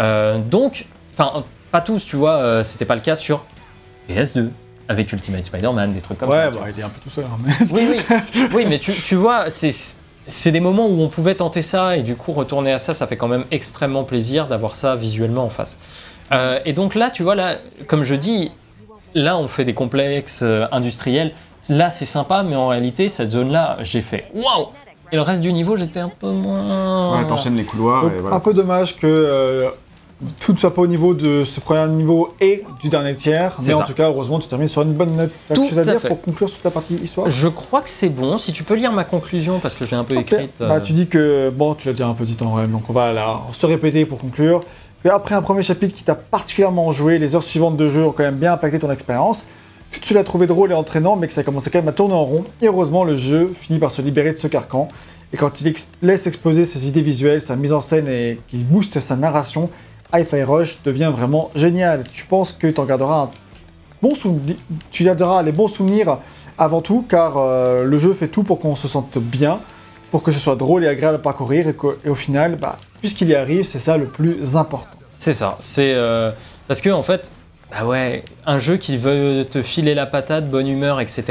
Euh, 0.00 0.38
donc, 0.38 0.86
enfin, 1.18 1.44
pas 1.70 1.80
tous, 1.80 2.04
tu 2.04 2.16
vois, 2.16 2.36
euh, 2.36 2.64
c'était 2.64 2.84
pas 2.84 2.94
le 2.94 3.00
cas 3.00 3.16
sur 3.16 3.42
PS2 4.08 4.48
avec 4.88 5.12
Ultimate 5.12 5.44
Spider-Man, 5.44 5.92
des 5.92 6.00
trucs 6.00 6.18
comme 6.18 6.30
ouais, 6.30 6.34
ça. 6.36 6.50
tu 6.50 6.56
bah, 6.58 6.64
il 6.74 6.80
est 6.80 6.82
un 6.82 6.88
peu 6.88 7.00
tout 7.02 7.10
seul. 7.10 7.24
hein, 7.24 7.38
mais- 7.44 7.52
Oui, 7.70 7.88
oui, 7.90 8.16
oui, 8.54 8.66
mais 8.68 8.78
tu, 8.78 8.92
tu 8.92 9.14
vois, 9.16 9.50
c'est 9.50 9.70
c'est 10.26 10.52
des 10.52 10.60
moments 10.60 10.86
où 10.86 11.00
on 11.02 11.08
pouvait 11.08 11.34
tenter 11.34 11.62
ça 11.62 11.96
et 11.96 12.02
du 12.02 12.14
coup 12.14 12.32
retourner 12.32 12.70
à 12.72 12.78
ça, 12.78 12.92
ça 12.92 13.06
fait 13.06 13.16
quand 13.16 13.28
même 13.28 13.44
extrêmement 13.50 14.04
plaisir 14.04 14.46
d'avoir 14.46 14.74
ça 14.74 14.94
visuellement 14.94 15.44
en 15.44 15.48
face. 15.48 15.78
Euh, 16.32 16.58
et 16.66 16.74
donc 16.74 16.94
là, 16.94 17.08
tu 17.10 17.22
vois, 17.22 17.34
là, 17.34 17.56
comme 17.86 18.04
je 18.04 18.14
dis, 18.14 18.52
là 19.14 19.38
on 19.38 19.48
fait 19.48 19.64
des 19.64 19.72
complexes 19.74 20.40
euh, 20.42 20.66
industriels. 20.70 21.32
Là 21.70 21.88
c'est 21.90 22.04
sympa, 22.04 22.42
mais 22.42 22.56
en 22.56 22.68
réalité, 22.68 23.08
cette 23.08 23.30
zone-là, 23.30 23.78
j'ai 23.82 24.02
fait 24.02 24.26
waouh! 24.34 24.68
Et 25.12 25.16
le 25.16 25.22
reste 25.22 25.40
du 25.40 25.50
niveau, 25.52 25.76
j'étais 25.76 26.00
un 26.00 26.10
peu 26.10 26.30
moins. 26.30 27.18
Ouais, 27.18 27.26
t'enchaînes 27.26 27.56
les 27.56 27.64
couloirs 27.64 28.02
Donc, 28.04 28.12
et 28.12 28.20
voilà. 28.20 28.36
un 28.36 28.40
peu 28.40 28.52
dommage 28.52 28.96
que 28.96 29.06
euh, 29.06 29.70
tout 30.40 30.52
ne 30.52 30.58
soit 30.58 30.74
pas 30.74 30.82
au 30.82 30.86
niveau 30.88 31.14
de 31.14 31.44
ce 31.44 31.60
premier 31.60 31.86
niveau 31.92 32.34
et 32.40 32.64
du 32.82 32.88
dernier 32.88 33.14
tiers, 33.14 33.56
mais 33.64 33.72
en 33.74 33.82
tout 33.82 33.92
cas, 33.94 34.08
heureusement, 34.08 34.38
tu 34.40 34.48
termines 34.48 34.66
sur 34.68 34.82
une 34.82 34.92
bonne 34.92 35.14
note. 35.16 35.30
Tout 35.54 35.68
chose 35.68 35.78
à 35.78 35.82
à 35.82 35.84
dire 35.84 36.00
fait. 36.00 36.08
pour 36.08 36.20
conclure 36.20 36.48
sur 36.48 36.58
ta 36.60 36.70
partie 36.70 36.94
histoire? 36.96 37.30
Je 37.30 37.46
crois 37.48 37.82
que 37.82 37.88
c'est 37.88 38.08
bon. 38.08 38.36
Si 38.36 38.52
tu 38.52 38.64
peux 38.64 38.74
lire 38.74 38.90
ma 38.92 39.04
conclusion, 39.04 39.60
parce 39.60 39.74
que 39.76 39.84
je 39.84 39.90
l'ai 39.92 39.96
un 39.96 40.02
peu 40.04 40.16
Ok. 40.16 40.32
écrite. 40.32 40.60
euh, 40.60 40.68
Bah, 40.68 40.80
tu 40.80 40.92
dis 40.92 41.06
que, 41.06 41.50
bon, 41.54 41.74
tu 41.74 41.86
l'as 41.86 41.94
dit 41.94 42.02
un 42.02 42.14
petit 42.14 42.34
temps 42.34 42.50
quand 42.50 42.56
même, 42.60 42.72
donc 42.72 42.82
on 42.88 42.92
va 42.92 43.12
là, 43.12 43.42
se 43.52 43.64
répéter 43.66 44.04
pour 44.06 44.18
conclure. 44.18 44.64
Que 45.04 45.08
après 45.08 45.36
un 45.36 45.42
premier 45.42 45.62
chapitre 45.62 45.94
qui 45.94 46.02
t'a 46.02 46.16
particulièrement 46.16 46.90
joué, 46.90 47.18
les 47.18 47.36
heures 47.36 47.42
suivantes 47.44 47.76
de 47.76 47.88
jeu 47.88 48.04
ont 48.04 48.10
quand 48.12 48.24
même 48.24 48.34
bien 48.38 48.52
impacté 48.54 48.80
ton 48.80 48.90
expérience. 48.90 49.44
Que 49.92 50.00
tu 50.00 50.12
l'as 50.14 50.24
trouvé 50.24 50.48
drôle 50.48 50.72
et 50.72 50.74
entraînant, 50.74 51.14
mais 51.14 51.28
que 51.28 51.32
ça 51.32 51.44
commençait 51.44 51.70
quand 51.70 51.78
même 51.78 51.88
à 51.88 51.92
tourner 51.92 52.14
en 52.14 52.24
rond. 52.24 52.44
Et 52.60 52.66
heureusement, 52.66 53.04
le 53.04 53.14
jeu 53.14 53.52
finit 53.54 53.78
par 53.78 53.92
se 53.92 54.02
libérer 54.02 54.32
de 54.32 54.36
ce 54.36 54.48
carcan. 54.48 54.88
Et 55.32 55.36
quand 55.36 55.60
il 55.60 55.68
ex- 55.68 55.86
laisse 56.02 56.26
exploser 56.26 56.66
ses 56.66 56.88
idées 56.88 57.02
visuelles, 57.02 57.40
sa 57.40 57.54
mise 57.54 57.72
en 57.72 57.80
scène 57.80 58.08
et 58.08 58.40
qu'il 58.48 58.64
booste 58.66 58.98
sa 59.00 59.14
narration, 59.14 59.70
Hi-Fi 60.14 60.42
Rush 60.42 60.78
devient 60.84 61.12
vraiment 61.14 61.50
génial. 61.54 62.04
Tu 62.12 62.24
penses 62.24 62.52
que 62.52 62.66
tu 62.66 62.80
en 62.80 62.84
garderas 62.84 63.30
bon 64.00 64.12
tu 64.90 65.04
garderas 65.04 65.42
les 65.42 65.52
bons 65.52 65.68
souvenirs 65.68 66.18
avant 66.56 66.80
tout, 66.80 67.04
car 67.08 67.36
euh, 67.36 67.84
le 67.84 67.98
jeu 67.98 68.12
fait 68.12 68.28
tout 68.28 68.42
pour 68.42 68.58
qu'on 68.58 68.74
se 68.74 68.88
sente 68.88 69.18
bien, 69.18 69.60
pour 70.10 70.22
que 70.22 70.32
ce 70.32 70.38
soit 70.38 70.56
drôle 70.56 70.84
et 70.84 70.88
agréable 70.88 71.16
à 71.16 71.18
parcourir, 71.18 71.68
et, 71.68 71.76
et 72.04 72.08
au 72.08 72.14
final, 72.14 72.56
bah, 72.56 72.78
puisqu'il 73.00 73.28
y 73.28 73.34
arrive, 73.34 73.64
c'est 73.64 73.78
ça 73.78 73.96
le 73.96 74.06
plus 74.06 74.56
important. 74.56 74.86
C'est 75.18 75.34
ça. 75.34 75.58
C'est 75.60 75.94
euh, 75.94 76.30
parce 76.66 76.80
que 76.80 76.90
en 76.90 77.02
fait, 77.02 77.30
bah 77.70 77.84
ouais, 77.84 78.24
un 78.46 78.58
jeu 78.58 78.76
qui 78.76 78.96
veut 78.96 79.44
te 79.50 79.62
filer 79.62 79.94
la 79.94 80.06
patate, 80.06 80.48
bonne 80.48 80.68
humeur, 80.68 81.00
etc. 81.00 81.24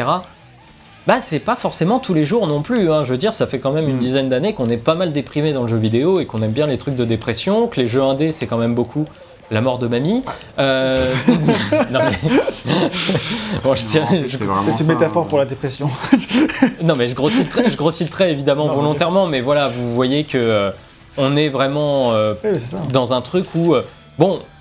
Bah 1.07 1.19
c'est 1.21 1.39
pas 1.39 1.55
forcément 1.55 1.99
tous 1.99 2.13
les 2.13 2.25
jours 2.25 2.47
non 2.47 2.61
plus. 2.61 2.91
hein. 2.91 3.03
Je 3.05 3.11
veux 3.11 3.17
dire, 3.17 3.33
ça 3.33 3.47
fait 3.47 3.59
quand 3.59 3.71
même 3.71 3.87
une 3.87 3.95
Mm. 3.95 3.99
dizaine 4.01 4.29
d'années 4.29 4.53
qu'on 4.53 4.65
est 4.67 4.75
pas 4.77 4.93
mal 4.95 5.13
déprimé 5.13 5.53
dans 5.53 5.61
le 5.61 5.67
jeu 5.69 5.77
vidéo 5.77 6.19
et 6.19 6.25
qu'on 6.25 6.41
aime 6.41 6.51
bien 6.51 6.67
les 6.67 6.77
trucs 6.77 6.95
de 6.95 7.05
dépression, 7.05 7.67
que 7.67 7.79
les 7.79 7.87
jeux 7.87 8.01
indés 8.03 8.31
c'est 8.33 8.45
quand 8.45 8.57
même 8.57 8.75
beaucoup 8.75 9.05
la 9.49 9.61
mort 9.61 9.79
de 9.79 9.87
mamie. 9.87 10.23
Euh, 10.59 10.97
non 11.91 11.99
mais 12.03 12.29
bon, 13.63 13.73
je 13.75 13.81
tiens, 13.85 14.05
je- 14.25 14.35
c'est 14.37 14.83
une 14.83 14.87
métaphore 14.87 15.23
hein. 15.23 15.27
pour 15.29 15.37
la 15.39 15.45
dépression. 15.45 15.89
non 16.83 16.95
mais 16.97 17.07
je 17.07 17.15
grossis 17.15 17.39
le 17.39 17.47
trait, 17.47 17.69
je 17.69 17.77
grossis 17.77 18.03
le 18.03 18.09
trait 18.09 18.31
évidemment 18.33 18.65
Non, 18.67 18.73
volontairement, 18.75 19.27
mais 19.27 19.39
voilà, 19.39 19.69
vous 19.69 19.95
voyez 19.95 20.25
que 20.25 20.37
euh, 20.37 20.71
on 21.17 21.37
est 21.37 21.47
vraiment 21.47 22.11
euh, 22.11 22.33
Oui, 22.43 22.49
dans 22.91 23.13
un 23.13 23.21
truc 23.21 23.45
où 23.55 23.73
euh, 23.75 23.83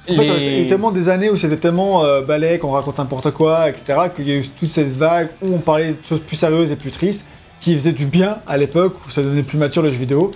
En 0.09 0.15
fait, 0.17 0.27
il 0.27 0.43
y 0.45 0.49
a 0.57 0.59
eu 0.61 0.67
tellement 0.67 0.93
des 0.93 1.09
années 1.09 1.31
où 1.31 1.37
c'était 1.37 1.57
tellement 1.57 2.05
euh, 2.05 2.23
balai, 2.23 2.59
qu'on 2.59 2.71
raconte 2.71 2.99
n'importe 2.99 3.31
quoi, 3.33 3.69
etc., 3.69 3.99
qu'il 4.15 4.29
y 4.29 4.33
a 4.33 4.37
eu 4.37 4.47
toute 4.49 4.71
cette 4.71 4.93
vague 4.97 5.29
où 5.43 5.55
on 5.55 5.59
parlait 5.59 5.91
de 5.93 5.97
choses 6.09 6.21
plus 6.21 6.37
sérieuses 6.37 6.71
et 6.71 6.77
plus 6.77 6.91
tristes, 6.91 7.25
qui 7.61 7.75
faisaient 7.75 7.93
du 7.93 8.05
bien 8.07 8.39
à 8.47 8.57
l'époque, 8.57 8.95
où 9.07 9.11
ça 9.11 9.23
devenait 9.23 9.43
plus 9.43 9.59
mature 9.59 9.83
le 9.83 9.91
jeu 9.91 9.97
vidéo. 9.97 10.31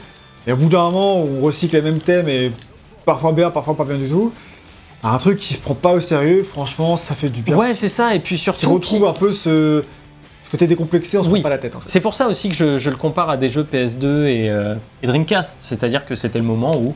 Et 0.46 0.52
au 0.52 0.56
bout 0.56 0.68
d'un 0.68 0.78
moment, 0.90 1.22
où 1.22 1.28
on 1.40 1.44
recycle 1.44 1.76
les 1.76 1.82
mêmes 1.82 1.98
thèmes, 2.00 2.28
et 2.28 2.50
parfois 3.04 3.32
bien, 3.32 3.50
parfois 3.50 3.76
pas 3.76 3.84
bien 3.84 3.96
du 3.96 4.08
tout, 4.08 4.32
un 5.02 5.16
truc 5.18 5.38
qui 5.38 5.54
se 5.54 5.58
prend 5.58 5.74
pas 5.74 5.92
au 5.92 6.00
sérieux, 6.00 6.42
franchement, 6.42 6.96
ça 6.96 7.14
fait 7.14 7.28
du 7.28 7.40
bien. 7.42 7.56
Ouais, 7.56 7.74
c'est 7.74 7.88
ça, 7.88 8.14
et 8.14 8.18
puis 8.18 8.36
Qui 8.36 8.42
surtout. 8.42 8.72
retrouve 8.74 9.04
un 9.06 9.12
peu 9.12 9.32
ce, 9.32 9.82
ce 10.46 10.50
côté 10.50 10.66
décomplexé, 10.66 11.16
on 11.18 11.22
se 11.22 11.28
Oui. 11.28 11.40
prend 11.40 11.48
pas 11.48 11.54
la 11.54 11.58
tête. 11.58 11.76
En 11.76 11.80
fait. 11.80 11.88
C'est 11.88 12.00
pour 12.00 12.14
ça 12.14 12.26
aussi 12.28 12.48
que 12.48 12.54
je, 12.56 12.78
je 12.78 12.90
le 12.90 12.96
compare 12.96 13.30
à 13.30 13.36
des 13.36 13.48
jeux 13.50 13.62
PS2 13.70 14.26
et, 14.26 14.50
euh, 14.50 14.74
et 15.02 15.06
Dreamcast. 15.06 15.58
C'est-à-dire 15.60 16.04
que 16.06 16.14
c'était 16.14 16.38
le 16.38 16.44
moment 16.44 16.76
où 16.76 16.94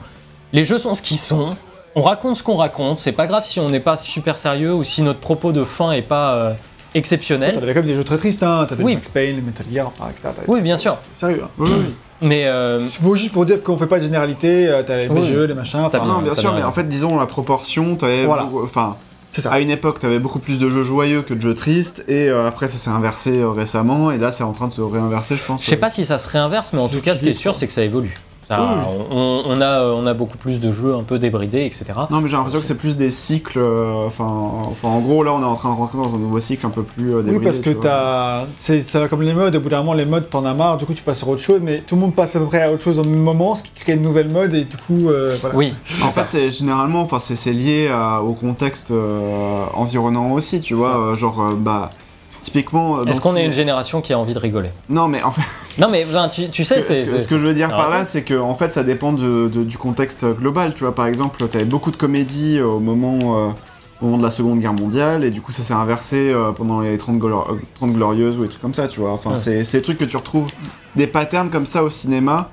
les 0.52 0.64
jeux 0.64 0.78
sont 0.78 0.94
ce 0.94 1.02
qu'ils 1.02 1.18
sont, 1.18 1.56
on 1.94 2.02
raconte 2.02 2.36
ce 2.36 2.42
qu'on 2.42 2.56
raconte, 2.56 2.98
c'est 2.98 3.12
pas 3.12 3.26
grave 3.26 3.44
si 3.46 3.60
on 3.60 3.68
n'est 3.70 3.80
pas 3.80 3.96
super 3.96 4.36
sérieux 4.36 4.74
ou 4.74 4.84
si 4.84 5.02
notre 5.02 5.20
propos 5.20 5.52
de 5.52 5.64
fin 5.64 5.92
est 5.92 6.02
pas 6.02 6.34
euh, 6.34 6.52
exceptionnel. 6.94 7.54
T'avais 7.54 7.74
quand 7.74 7.80
même 7.80 7.88
des 7.88 7.94
jeux 7.94 8.04
très 8.04 8.16
tristes, 8.18 8.42
hein. 8.42 8.66
T'avais 8.68 8.82
Oui. 8.84 8.94
Max 8.94 9.08
Payne, 9.08 9.40
Metal 9.44 9.66
Gear, 9.72 9.86
enfin, 9.86 10.10
etc. 10.10 10.28
T'avais- 10.34 10.48
Oui, 10.48 10.60
bien 10.60 10.76
sûr. 10.76 10.96
Sérieux. 11.18 11.42
Hein. 11.44 11.48
Oui, 11.58 11.70
oui. 11.72 11.94
Mais 12.22 12.46
euh, 12.46 12.80
C'est 12.88 13.02
beau 13.02 13.14
juste 13.14 13.32
pour 13.32 13.44
dire 13.44 13.62
qu'on 13.62 13.76
fait 13.76 13.86
pas 13.88 13.98
de 13.98 14.04
généralité, 14.04 14.68
euh, 14.68 14.82
t'as 14.86 14.96
les 14.96 15.08
Oui. 15.08 15.26
jeux, 15.26 15.44
les 15.44 15.54
machins, 15.54 15.80
enfin, 15.82 15.98
Non, 16.04 16.20
bien 16.22 16.34
sûr, 16.34 16.50
bien 16.52 16.60
mais 16.60 16.64
en 16.64 16.72
fait, 16.72 16.88
disons 16.88 17.18
la 17.18 17.26
proportion, 17.26 17.96
t'avais 17.96 18.24
Voilà. 18.24 18.48
enfin, 18.62 18.96
c'est 19.32 19.40
ça. 19.42 19.50
à 19.52 19.58
une 19.58 19.68
époque, 19.68 19.98
t'avais 19.98 20.20
beaucoup 20.20 20.38
plus 20.38 20.58
de 20.58 20.68
jeux 20.70 20.84
joyeux 20.84 21.22
que 21.22 21.34
de 21.34 21.40
jeux 21.40 21.54
tristes, 21.56 22.04
et 22.08 22.28
euh, 22.30 22.46
après, 22.46 22.68
ça 22.68 22.78
s'est 22.78 22.88
inversé 22.90 23.40
euh, 23.40 23.50
récemment, 23.50 24.10
et 24.12 24.16
là, 24.18 24.30
c'est 24.32 24.44
en 24.44 24.52
train 24.52 24.68
de 24.68 24.72
se 24.72 24.80
réinverser, 24.80 25.36
je 25.36 25.42
pense. 25.44 25.64
je 25.64 25.68
sais 25.68 25.76
pas 25.76 25.90
si 25.90 26.04
ça 26.04 26.18
se 26.18 26.28
réinverse, 26.28 26.72
mais 26.72 26.80
en 26.80 26.88
tout 26.88 27.00
cas, 27.00 27.14
ce 27.14 27.20
qui 27.20 27.28
est 27.30 27.34
sûr, 27.34 27.54
c'est 27.56 27.66
que 27.66 27.72
ça 27.72 27.82
évolue. 27.82 28.14
Ça, 28.48 28.60
Oui. 28.60 29.04
on, 29.10 29.42
on 29.46 29.60
a, 29.60 29.64
euh, 29.80 29.94
on 29.96 30.06
a 30.06 30.12
beaucoup 30.12 30.36
plus 30.36 30.60
de 30.60 30.70
jeux 30.70 30.94
un 30.94 31.02
peu 31.02 31.18
débridés, 31.18 31.64
etc. 31.64 31.86
Non, 32.10 32.20
mais 32.20 32.28
j'ai 32.28 32.36
l'impression 32.36 32.60
que 32.60 32.66
c'est 32.66 32.76
plus 32.76 32.96
des 32.96 33.08
cycles. 33.10 33.58
euh, 33.58 34.06
Enfin, 34.06 34.24
enfin, 34.66 34.88
en 34.88 35.00
gros, 35.00 35.22
là, 35.22 35.32
on 35.32 35.40
est 35.40 35.44
en 35.46 35.54
train 35.56 35.70
de 35.70 35.76
rentrer 35.76 35.96
dans 35.98 36.14
un 36.14 36.18
nouveau 36.18 36.40
cycle 36.40 36.66
un 36.66 36.70
peu 36.70 36.82
plus 36.82 37.12
euh, 37.14 37.18
Oui, 37.18 37.24
débridé, 37.24 37.44
parce 37.44 37.58
que 37.58 37.70
tu 37.70 38.48
c'est- 38.58 38.82
Ça 38.88 39.00
va 39.00 39.08
comme 39.08 39.22
les 39.22 39.32
modes, 39.32 39.56
au 39.56 39.60
bout 39.60 39.68
d'un 39.70 39.78
moment, 39.78 39.94
les 39.94 40.04
modes, 40.04 40.28
t'en 40.28 40.44
as 40.44 40.52
marre, 40.54 40.76
du 40.76 40.84
coup, 40.84 40.92
tu 40.94 41.02
passes 41.02 41.18
sur 41.18 41.28
autre 41.28 41.42
chose, 41.42 41.60
mais 41.62 41.78
tout 41.80 41.94
le 41.94 42.02
monde 42.02 42.14
passe 42.14 42.36
à 42.36 42.38
peu 42.40 42.46
près 42.46 42.62
à 42.62 42.70
autre 42.70 42.82
chose 42.82 42.98
au 42.98 43.04
même 43.04 43.18
moment, 43.22 43.56
ce 43.56 43.62
qui 43.62 43.70
crée 43.72 43.92
une 43.94 44.02
nouvelle 44.02 44.30
mode, 44.30 44.52
et 44.54 44.64
du 44.64 44.76
coup, 44.76 45.08
euh, 45.08 45.36
voilà. 45.40 45.56
Oui, 45.56 45.72
En 46.04 46.10
fait, 46.10 46.24
c'est 46.28 46.50
généralement, 46.50 47.00
enfin, 47.02 47.18
c'est 47.20 47.36
c'est 47.36 47.52
lié 47.52 47.88
à- 47.92 48.20
au 48.22 48.32
contexte 48.34 48.90
euh, 48.90 49.64
environnant 49.74 50.32
aussi, 50.32 50.60
tu 50.60 50.74
vois. 50.74 51.14
genre, 51.14 51.52
bah, 51.56 51.88
Typiquement, 52.44 52.98
euh, 52.98 53.04
Est-ce 53.04 53.20
qu'on 53.22 53.36
est 53.36 53.44
une 53.46 53.54
génération 53.54 54.02
qui 54.02 54.12
a 54.12 54.18
envie 54.18 54.34
de 54.34 54.38
rigoler 54.38 54.68
Non, 54.90 55.08
mais 55.08 55.22
en 55.22 55.30
fait, 55.30 55.40
Non, 55.78 55.88
mais 55.90 56.04
ben, 56.04 56.28
tu, 56.28 56.50
tu 56.50 56.62
sais, 56.64 56.82
ce 56.82 56.88
c'est. 56.88 56.94
ce 56.96 57.02
que- 57.04 57.10
c'est- 57.12 57.20
ce 57.20 57.28
que 57.28 57.38
je 57.38 57.46
veux 57.46 57.54
dire 57.54 57.68
Alors, 57.68 57.80
par 57.80 57.90
là, 57.90 58.04
c'est 58.04 58.22
que 58.22 58.38
en 58.38 58.54
fait, 58.54 58.70
ça 58.70 58.82
dépend 58.84 59.12
de- 59.14 59.48
de- 59.48 59.64
du 59.64 59.78
contexte 59.78 60.26
global. 60.26 60.74
Tu 60.74 60.84
vois, 60.84 60.94
par 60.94 61.06
exemple, 61.06 61.42
t'avais 61.48 61.64
beaucoup 61.64 61.90
de 61.90 61.96
comédies 61.96 62.60
au 62.60 62.80
moment, 62.80 63.18
euh, 63.38 63.50
au 64.02 64.04
moment 64.04 64.18
de 64.18 64.22
la 64.24 64.30
Seconde 64.30 64.60
Guerre 64.60 64.74
mondiale, 64.74 65.24
et 65.24 65.30
du 65.30 65.40
coup, 65.40 65.52
ça 65.52 65.62
s'est 65.62 65.72
inversé 65.72 66.30
euh, 66.32 66.52
pendant 66.52 66.80
les 66.82 66.98
30, 66.98 67.18
glor- 67.18 67.50
euh, 67.50 67.60
30 67.76 67.92
glorieuses 67.94 68.36
ou 68.36 68.42
des 68.42 68.48
trucs 68.50 68.60
comme 68.60 68.74
ça. 68.74 68.88
Tu 68.88 69.00
vois, 69.00 69.12
enfin, 69.12 69.30
Ouais. 69.32 69.38
c'est 69.38 69.72
des 69.72 69.82
trucs 69.82 69.96
que 69.98 70.04
tu 70.04 70.16
retrouves, 70.18 70.48
des 70.96 71.06
patterns 71.06 71.48
comme 71.48 71.66
ça 71.66 71.82
au 71.82 71.88
cinéma 71.88 72.50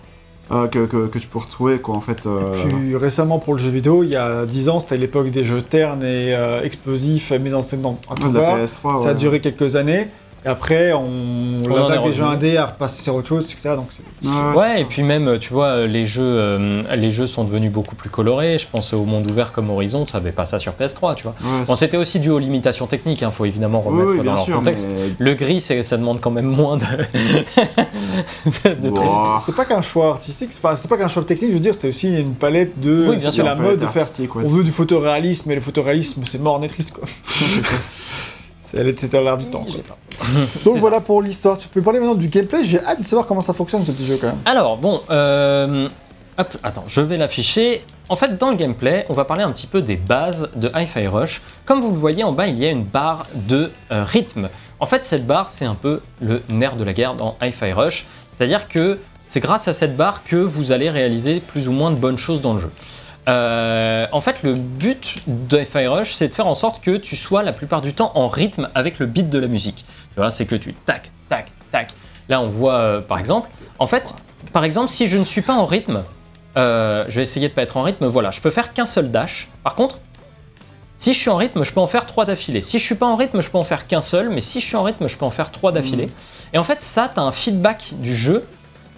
euh, 0.51 0.67
que, 0.67 0.85
que- 0.85 1.07
que 1.07 1.19
tu 1.19 1.27
peux 1.27 1.39
retrouver, 1.39 1.79
quoi, 1.79 1.95
en 1.95 1.99
fait. 2.01 2.25
euh, 2.25 2.53
Puis 2.67 2.95
récemment 2.95 3.39
pour 3.39 3.53
le 3.53 3.59
jeu 3.59 3.69
vidéo, 3.69 4.03
il 4.03 4.09
y 4.09 4.15
a 4.15 4.45
10 4.45 4.69
ans, 4.69 4.79
c'était 4.79 4.97
l'époque 4.97 5.29
des 5.31 5.43
jeux 5.43 5.61
ternes 5.61 6.03
et 6.03 6.33
euh, 6.35 6.63
explosifs 6.63 7.31
mis 7.31 7.53
en 7.53 7.61
scène 7.61 7.81
dans 7.81 7.97
à 8.09 8.15
tout 8.15 8.29
de 8.29 8.37
la 8.37 8.55
va. 8.57 8.63
PS3. 8.65 9.01
Ça 9.03 9.09
a 9.09 9.11
ouais. 9.13 9.15
duré 9.15 9.39
quelques 9.41 9.75
années. 9.75 10.07
Et 10.43 10.47
après, 10.47 10.91
on, 10.91 11.61
en 11.69 11.87
la 11.87 11.99
des 11.99 12.13
jeux 12.13 12.23
indés 12.23 12.57
a 12.57 12.65
repassé 12.65 13.03
sur 13.03 13.13
autre 13.13 13.27
chose, 13.27 13.43
etc. 13.43 13.75
Donc 13.75 13.89
c'est 13.91 14.01
Ouais, 14.27 14.33
ouais, 14.35 14.55
Ouais, 14.55 14.67
c'est 14.73 14.79
et 14.79 14.81
ça. 14.83 14.87
puis 14.89 15.03
même, 15.03 15.37
tu 15.39 15.53
vois, 15.53 15.85
les 15.85 16.07
jeux, 16.07 16.23
euh, 16.25 16.81
les 16.95 17.11
jeux 17.11 17.27
sont 17.27 17.43
devenus 17.43 17.71
beaucoup 17.71 17.93
plus 17.95 18.09
colorés. 18.09 18.57
Je 18.57 18.65
pense 18.65 18.91
au 18.93 19.05
monde 19.05 19.29
ouvert 19.29 19.51
comme 19.51 19.69
Horizon, 19.69 20.07
ça 20.07 20.17
avait 20.17 20.31
pas 20.31 20.47
ça 20.47 20.57
sur 20.57 20.73
PS3, 20.73 21.13
tu 21.13 21.23
vois. 21.23 21.35
Ouais, 21.43 21.63
Bon, 21.67 21.75
c'était 21.75 21.97
aussi 21.97 22.19
dû 22.19 22.31
aux 22.31 22.39
limitations 22.39 22.87
techniques, 22.87 23.21
il 23.21 23.31
faut 23.31 23.45
évidemment 23.45 23.81
remettre 23.81 24.09
oui, 24.13 24.17
dans 24.17 24.23
leur 24.23 24.43
sûr, 24.45 24.55
contexte. 24.55 24.87
mais- 24.89 25.11
Le 25.19 25.33
gris, 25.35 25.61
c'est- 25.61 25.83
ça 25.83 25.97
demande 25.97 26.19
quand 26.19 26.31
même 26.31 26.45
moins 26.47 26.77
de. 26.77 26.85
de- 28.45 28.73
de 28.81 28.89
Wow. 28.89 28.93
trucs. 28.95 29.09
C'était 29.41 29.55
pas 29.57 29.65
qu'un 29.65 29.81
choix 29.83 30.09
artistique, 30.09 30.49
enfin, 30.57 30.73
c'était 30.75 30.87
pas 30.87 30.97
qu'un 30.97 31.07
choix 31.07 31.23
technique, 31.23 31.51
je 31.51 31.55
veux 31.57 31.61
dire, 31.61 31.75
c'était 31.75 31.89
aussi 31.89 32.17
une 32.17 32.33
palette 32.33 32.79
de. 32.79 33.09
Oui, 33.09 33.17
bien 33.17 33.29
sûr, 33.31 33.45
la 33.45 33.53
mode 33.53 33.79
de 33.79 33.85
faire. 33.85 34.07
ouais, 34.19 34.27
On 34.43 34.49
veut 34.49 34.63
du 34.63 34.71
photoréalisme, 34.71 35.43
mais 35.49 35.55
le 35.55 35.61
photoréalisme, 35.61 36.23
c'est 36.27 36.41
mort, 36.41 36.57
on 36.59 36.63
est 36.63 36.67
triste, 36.67 36.93
quoi. 36.93 37.03
C'est- 38.71 38.77
Elle 38.77 38.87
était 38.87 39.07
dans 39.07 39.21
l'air 39.21 39.37
du 39.37 39.45
temps. 39.45 39.63
quoi. 39.65 39.97
Donc 40.65 40.77
voilà 40.77 41.01
pour 41.01 41.21
l'histoire. 41.21 41.57
Tu 41.57 41.67
peux 41.67 41.81
parler 41.81 41.99
maintenant 41.99 42.15
du 42.15 42.27
gameplay. 42.27 42.63
J'ai 42.63 42.79
hâte 42.79 43.01
de 43.01 43.05
savoir 43.05 43.27
comment 43.27 43.41
ça 43.41 43.53
fonctionne 43.53 43.85
ce 43.85 43.91
petit 43.91 44.05
jeu 44.05 44.17
quand 44.19 44.27
même. 44.27 44.37
Alors, 44.45 44.77
bon, 44.77 45.01
euh, 45.09 45.87
hop, 46.37 46.57
attends, 46.63 46.85
je 46.87 47.01
vais 47.01 47.17
l'afficher. 47.17 47.83
En 48.09 48.15
fait, 48.15 48.37
dans 48.37 48.49
le 48.49 48.55
gameplay, 48.55 49.05
on 49.09 49.13
va 49.13 49.25
parler 49.25 49.43
un 49.43 49.51
petit 49.51 49.67
peu 49.67 49.81
des 49.81 49.95
bases 49.95 50.49
de 50.55 50.69
Hi-Fi 50.75 51.07
Rush. 51.07 51.41
Comme 51.65 51.81
vous 51.81 51.89
le 51.91 51.95
voyez 51.97 52.23
en 52.23 52.31
bas, 52.33 52.47
il 52.47 52.57
y 52.57 52.65
a 52.65 52.69
une 52.69 52.83
barre 52.83 53.25
de 53.33 53.71
euh, 53.91 54.03
rythme. 54.03 54.49
En 54.79 54.85
fait, 54.85 55.05
cette 55.05 55.25
barre, 55.27 55.49
c'est 55.49 55.65
un 55.65 55.75
peu 55.75 56.01
le 56.21 56.41
nerf 56.49 56.75
de 56.75 56.83
la 56.83 56.93
guerre 56.93 57.13
dans 57.15 57.37
Hi-Fi 57.41 57.71
Rush. 57.71 58.05
C'est-à-dire 58.37 58.67
que 58.67 58.99
c'est 59.27 59.39
grâce 59.39 59.67
à 59.67 59.73
cette 59.73 59.95
barre 59.95 60.23
que 60.25 60.35
vous 60.35 60.71
allez 60.71 60.89
réaliser 60.89 61.39
plus 61.39 61.67
ou 61.67 61.71
moins 61.71 61.89
de 61.91 61.95
bonnes 61.95 62.17
choses 62.17 62.41
dans 62.41 62.53
le 62.53 62.59
jeu. 62.59 62.71
Euh, 63.27 64.07
en 64.11 64.21
fait, 64.21 64.43
le 64.43 64.53
but 64.53 65.17
de 65.27 65.59
Hi-Fi 65.59 65.87
Rush, 65.87 66.13
c'est 66.13 66.27
de 66.27 66.33
faire 66.33 66.47
en 66.47 66.55
sorte 66.55 66.81
que 66.81 66.97
tu 66.97 67.15
sois 67.15 67.43
la 67.43 67.53
plupart 67.53 67.81
du 67.81 67.93
temps 67.93 68.11
en 68.15 68.27
rythme 68.27 68.69
avec 68.73 68.99
le 68.99 69.05
beat 69.05 69.29
de 69.29 69.39
la 69.39 69.47
musique. 69.47 69.85
Tu 70.13 70.15
vois, 70.17 70.31
c'est 70.31 70.45
que 70.45 70.55
tu 70.55 70.73
tac, 70.73 71.11
tac, 71.29 71.51
tac. 71.71 71.93
Là, 72.29 72.41
on 72.41 72.47
voit, 72.47 72.75
euh, 72.75 73.01
par 73.01 73.19
exemple, 73.19 73.49
en 73.79 73.87
fait, 73.87 74.15
par 74.53 74.63
exemple, 74.63 74.89
si 74.89 75.07
je 75.07 75.17
ne 75.17 75.23
suis 75.23 75.41
pas 75.41 75.53
en 75.53 75.65
rythme, 75.65 76.03
euh, 76.57 77.05
je 77.09 77.17
vais 77.17 77.21
essayer 77.21 77.47
de 77.47 77.53
pas 77.53 77.61
être 77.61 77.77
en 77.77 77.83
rythme, 77.83 78.07
voilà, 78.07 78.31
je 78.31 78.41
peux 78.41 78.49
faire 78.49 78.73
qu'un 78.73 78.85
seul 78.85 79.11
dash. 79.11 79.49
Par 79.63 79.75
contre, 79.75 79.99
si 80.97 81.13
je 81.13 81.19
suis 81.19 81.29
en 81.29 81.35
rythme, 81.35 81.63
je 81.63 81.71
peux 81.71 81.79
en 81.79 81.87
faire 81.87 82.05
trois 82.05 82.25
d'affilée. 82.25 82.61
Si 82.61 82.77
je 82.77 82.83
suis 82.83 82.95
pas 82.95 83.07
en 83.07 83.15
rythme, 83.15 83.41
je 83.41 83.49
peux 83.49 83.57
en 83.57 83.63
faire 83.63 83.87
qu'un 83.87 84.01
seul, 84.01 84.29
mais 84.29 84.41
si 84.41 84.59
je 84.59 84.65
suis 84.65 84.75
en 84.75 84.83
rythme, 84.83 85.07
je 85.07 85.17
peux 85.17 85.25
en 85.25 85.31
faire 85.31 85.51
trois 85.51 85.71
d'affilée. 85.71 86.07
Et 86.53 86.57
en 86.57 86.63
fait, 86.63 86.81
ça, 86.81 87.09
tu 87.13 87.19
as 87.19 87.23
un 87.23 87.31
feedback 87.31 87.93
du 87.93 88.15
jeu 88.15 88.45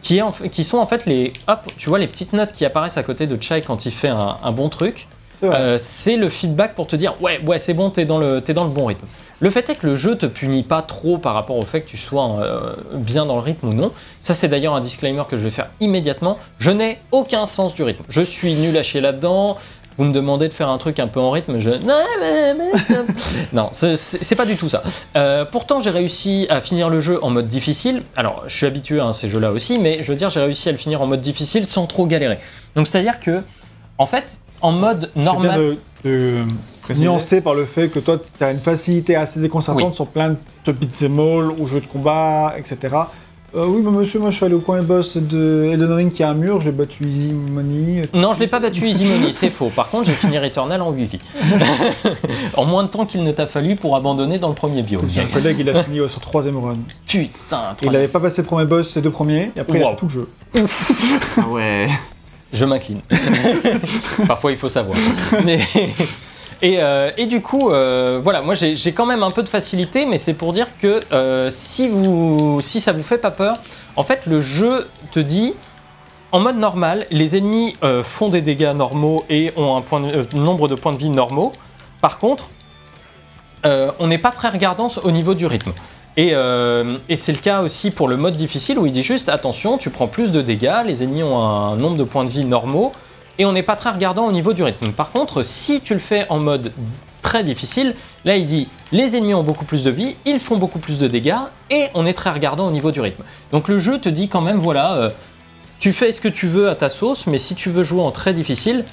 qui, 0.04 0.18
est 0.18 0.22
en 0.22 0.30
fait- 0.32 0.50
qui 0.50 0.64
sont 0.64 0.78
en 0.78 0.86
fait 0.86 1.06
les, 1.08 1.34
hop, 1.48 1.60
tu 1.78 1.90
vois 1.90 1.98
les 1.98 2.08
petites 2.08 2.34
notes 2.34 2.54
qui 2.54 2.66
apparaissent 2.66 2.98
à 2.98 3.04
côté 3.04 3.26
de 3.26 3.42
Chai 3.42 3.62
quand 3.62 3.86
il 3.88 3.92
fait 3.92 4.10
un, 4.10 4.38
un 4.44 4.52
bon 4.52 4.70
truc. 4.70 5.08
Euh, 5.44 5.78
c'est 5.80 6.16
le 6.16 6.30
feedback 6.30 6.74
pour 6.76 6.88
te 6.88 6.96
dire 6.96 7.16
ouais 7.22 7.38
ouais 7.46 7.60
c'est 7.60 7.74
bon 7.74 7.90
t'es 7.90 8.06
dans 8.06 8.18
le 8.20 8.40
dans 8.42 8.64
le 8.64 8.70
bon 8.70 8.86
rythme. 8.86 9.06
Le 9.42 9.50
fait 9.50 9.70
est 9.70 9.76
que 9.76 9.88
le 9.88 9.96
jeu 9.98 10.16
te 10.18 10.26
punit 10.26 10.64
pas 10.64 10.82
trop 10.82 11.18
par 11.18 11.34
rapport 11.34 11.58
au 11.58 11.64
fait 11.64 11.82
que 11.82 11.90
tu 11.90 11.98
sois 11.98 12.40
euh, 12.40 12.76
bien 12.94 13.26
dans 13.26 13.36
le 13.36 13.42
rythme 13.42 13.68
ou 13.68 13.74
non. 13.74 13.92
Ça 14.22 14.36
c'est 14.36 14.48
d'ailleurs 14.48 14.74
un 14.74 14.80
disclaimer 14.80 15.24
que 15.30 15.36
je 15.36 15.42
vais 15.44 15.50
faire 15.52 15.68
immédiatement. 15.82 16.38
Je 16.60 16.72
n'ai 16.72 17.00
aucun 17.12 17.46
sens 17.46 17.74
du 17.74 17.84
rythme. 17.84 18.04
Je 18.08 18.22
suis 18.22 18.54
nul 18.54 18.78
à 18.78 18.84
chier 18.84 19.02
là-dedans. 19.02 19.58
Vous 19.98 20.06
me 20.06 20.14
demandez 20.14 20.48
de 20.48 20.54
faire 20.54 20.70
un 20.70 20.78
truc 20.78 21.00
un 21.00 21.08
peu 21.08 21.20
en 21.20 21.32
rythme, 21.32 21.60
je 21.60 21.70
non, 23.54 23.70
c'est- 23.74 24.36
pas 24.36 24.46
du 24.46 24.56
tout 24.56 24.70
ça. 24.70 24.84
Euh, 25.16 25.46
pourtant, 25.46 25.80
j'ai 25.80 25.92
réussi 25.92 26.48
à 26.50 26.62
finir 26.62 26.90
le 26.90 27.00
jeu 27.00 27.20
en 27.24 27.30
mode 27.30 27.48
difficile. 27.48 28.04
Alors, 28.16 28.44
je 28.48 28.56
suis 28.56 28.66
habitué 28.66 29.00
à 29.00 29.14
ces 29.14 29.30
jeux-là 29.30 29.52
aussi, 29.52 29.80
mais 29.80 30.04
je 30.04 30.12
veux 30.12 30.18
dire, 30.18 30.30
j'ai 30.30 30.40
réussi 30.40 30.70
à 30.70 30.72
le 30.72 30.78
finir 30.78 31.02
en 31.02 31.08
mode 31.08 31.22
difficile 31.22 31.66
sans 31.66 31.86
trop 31.86 32.06
galérer. 32.08 32.40
Donc, 32.76 32.88
c'est-à-dire 32.88 33.20
que, 33.20 33.44
en 33.98 34.06
fait, 34.06 34.40
en 34.62 34.72
mode 34.72 35.12
bien 35.16 35.26
normal, 35.26 35.78
de, 36.04 36.44
nuancer 37.00 37.42
par 37.42 37.54
le 37.54 37.66
fait 37.66 37.90
que 37.90 38.00
toi, 38.00 38.20
tu 38.38 38.44
as 38.44 38.52
une 38.52 38.60
facilité 38.60 39.16
assez 39.16 39.40
déconcertante 39.40 39.90
Oui. 39.90 39.96
sur 39.96 40.08
plein 40.08 40.36
de 40.66 40.72
beat'em 40.72 41.20
all 41.20 41.52
ou 41.60 41.68
jeux 41.68 41.82
de 41.82 41.86
combat, 41.86 42.56
etc. 42.58 42.96
Euh, 43.56 43.68
oui, 43.68 43.82
mais 43.84 43.92
monsieur, 43.92 44.20
moi 44.20 44.32
je 44.32 44.38
suis 44.38 44.46
allé 44.46 44.56
au 44.56 44.60
premier 44.60 44.84
boss 44.84 45.16
de 45.16 45.70
Elden 45.72 45.94
Ring 45.94 46.12
qui 46.12 46.24
a 46.24 46.30
un 46.30 46.34
mur, 46.34 46.60
j'ai 46.62 46.72
battu 46.72 47.06
Easy 47.06 47.32
Money. 47.34 48.02
Non, 48.16 48.34
je 48.34 48.40
l'ai 48.40 48.48
pas 48.48 48.60
battu 48.60 48.88
Easy 48.88 49.06
Money, 49.06 49.32
c'est 49.32 49.52
faux. 49.52 49.70
Par 49.70 49.90
contre, 49.90 50.06
j'ai 50.06 50.14
fini 50.14 50.40
Returnal 50.40 50.82
en 50.82 50.92
8 50.92 51.06
vies. 51.06 51.20
en 52.58 52.66
moins 52.66 52.84
de 52.84 52.88
temps 52.88 53.06
qu'il 53.06 53.24
ne 53.24 53.32
t'a 53.32 53.46
fallu 53.46 53.76
pour 53.76 53.96
abandonner 53.96 54.40
dans 54.40 54.50
le 54.50 54.56
premier 54.56 54.82
biome. 54.82 55.08
J'ai 55.08 55.22
un 55.22 55.26
collègue, 55.26 55.58
il 55.60 55.70
a 55.70 55.84
fini 55.84 55.98
sur 56.10 56.20
troisième 56.20 56.58
run. 56.58 56.78
Putain, 57.06 57.76
Il 57.84 57.92
n'avait 57.92 58.08
pas 58.08 58.20
passé 58.20 58.42
le 58.42 58.48
premier 58.48 58.66
boss, 58.66 58.96
les 58.96 59.04
deux 59.04 59.12
premiers, 59.12 59.52
et 59.56 59.60
après 59.60 59.78
il 59.78 59.84
a 59.84 59.90
fait 59.90 59.96
tout 59.98 60.08
le 60.08 60.12
jeu. 60.12 60.28
Ah 61.38 61.48
ouais. 61.50 61.88
Je 62.52 62.66
m'incline. 62.66 63.02
Parfois, 64.28 64.52
il 64.52 64.58
faut 64.58 64.70
savoir. 64.70 64.98
Mais- 65.46 65.60
Et, 66.64 66.78
euh, 66.82 67.12
et 67.18 67.26
du 67.26 67.42
coup, 67.42 67.70
euh, 67.72 68.22
voilà, 68.24 68.42
moi 68.42 68.56
j'ai 68.56 68.94
quand 68.94 69.06
même 69.06 69.22
un 69.22 69.30
peu 69.30 69.44
de 69.44 69.50
facilité, 69.50 70.06
mais 70.06 70.18
c'est 70.18 70.34
pour 70.34 70.54
dire 70.54 70.68
que 70.80 71.02
euh, 71.12 71.52
si, 71.52 71.90
vous, 71.90 72.60
si 72.62 72.80
ça 72.80 72.94
vous 72.94 73.04
fait 73.04 73.18
pas 73.18 73.32
peur, 73.32 73.58
en 73.98 74.04
fait, 74.04 74.26
le 74.26 74.40
jeu 74.40 74.88
te 75.12 75.20
dit, 75.20 75.54
en 76.32 76.40
mode 76.40 76.58
normal, 76.58 77.06
les 77.12 77.36
ennemis 77.36 77.76
font 78.04 78.30
des 78.30 78.42
dégâts 78.42 78.74
normaux 78.74 79.24
et 79.30 79.52
ont 79.58 79.76
un 79.76 79.82
point 79.82 80.00
de- 80.00 80.26
nombre 80.36 80.68
de 80.68 80.74
points 80.76 80.94
de 80.94 80.98
vie 80.98 81.10
normaux. 81.10 81.52
Par 82.02 82.18
contre, 82.18 82.50
on 83.66 84.08
n'est 84.08 84.18
pas 84.18 84.32
très 84.32 84.50
regardant 84.50 84.88
au 85.04 85.12
niveau 85.12 85.36
du 85.36 85.46
rythme. 85.46 85.74
Et 86.18 86.30
c'est 87.16 87.32
le 87.34 87.38
cas 87.38 87.62
aussi 87.62 87.92
pour 87.92 88.08
le 88.08 88.18
mode 88.18 88.36
difficile 88.36 88.80
où 88.80 88.86
il 88.88 88.92
dit 88.92 89.04
juste 89.04 89.30
attention, 89.30 89.78
tu 89.78 89.92
prends 89.92 90.08
plus 90.08 90.32
de 90.32 90.42
dégâts, 90.42 90.82
les 90.86 91.04
ennemis 91.04 91.22
ont 91.24 91.38
un 91.40 91.76
nombre 91.76 91.98
de 91.98 92.04
points 92.04 92.24
de 92.26 92.30
vie 92.32 92.46
normaux, 92.46 92.94
et 93.40 93.46
on 93.46 93.52
n'est 93.52 93.64
pas 93.64 93.76
très 93.76 93.90
regardant 93.90 94.26
au 94.26 94.32
niveau 94.32 94.54
du 94.54 94.64
rythme. 94.64 94.92
Par 94.92 95.12
contre, 95.12 95.44
si 95.44 95.82
tu 95.82 95.94
le 95.94 96.00
fais 96.00 96.26
en 96.30 96.40
mode 96.40 96.72
très 97.22 97.44
difficile, 97.44 97.96
là 98.26 98.36
il 98.36 98.46
dit 98.46 98.68
les 98.92 99.16
ennemis 99.16 99.34
ont 99.34 99.44
beaucoup 99.44 99.66
plus 99.66 99.84
de 99.84 99.90
vie, 99.90 100.16
ils 100.26 100.40
font 100.40 100.58
beaucoup 100.58 100.80
plus 100.80 101.00
de 101.00 101.08
dégâts, 101.08 101.40
et 101.70 101.88
on 101.96 102.06
est 102.06 102.14
très 102.14 102.30
regardant 102.30 102.68
au 102.68 102.72
niveau 102.72 102.92
du 102.92 103.02
rythme. 103.02 103.24
Donc 103.52 103.68
le 103.68 103.80
jeu 103.80 104.00
te 104.00 104.10
dit 104.10 104.28
quand 104.30 104.42
même, 104.42 104.58
voilà, 104.58 104.96
euh, 104.96 105.10
tu 105.80 105.94
fais 105.94 106.12
ce 106.12 106.22
que 106.22 106.28
tu 106.28 106.48
veux 106.48 106.70
à 106.70 106.76
ta 106.76 106.90
sauce, 106.90 107.28
mais 107.28 107.38
si 107.38 107.56
tu 107.56 107.70
veux 107.70 107.84
jouer 107.84 108.02
en 108.02 108.12
très 108.12 108.34
difficile, 108.34 108.86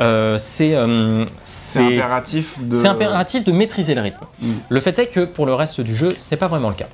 euh, 0.00 0.38
c'est 0.38 0.74
euh, 0.74 1.24
C'est 1.42 1.80
impératif 1.80 2.54
de. 2.60 2.76
c'est 2.76 2.86
impératif 2.86 3.44
de 3.44 3.52
maîtriser 3.52 3.94
le 3.94 4.02
rythme. 4.02 4.24
Mm. 4.40 4.52
Le 4.68 4.80
fait 4.80 4.98
est 4.98 5.06
que 5.06 5.24
pour 5.24 5.46
le 5.46 5.54
reste 5.54 5.80
du 5.80 5.96
jeu, 5.96 6.14
c'est 6.18 6.36
pas 6.36 6.46
vraiment 6.46 6.68
le 6.68 6.76
cas. 6.76 6.88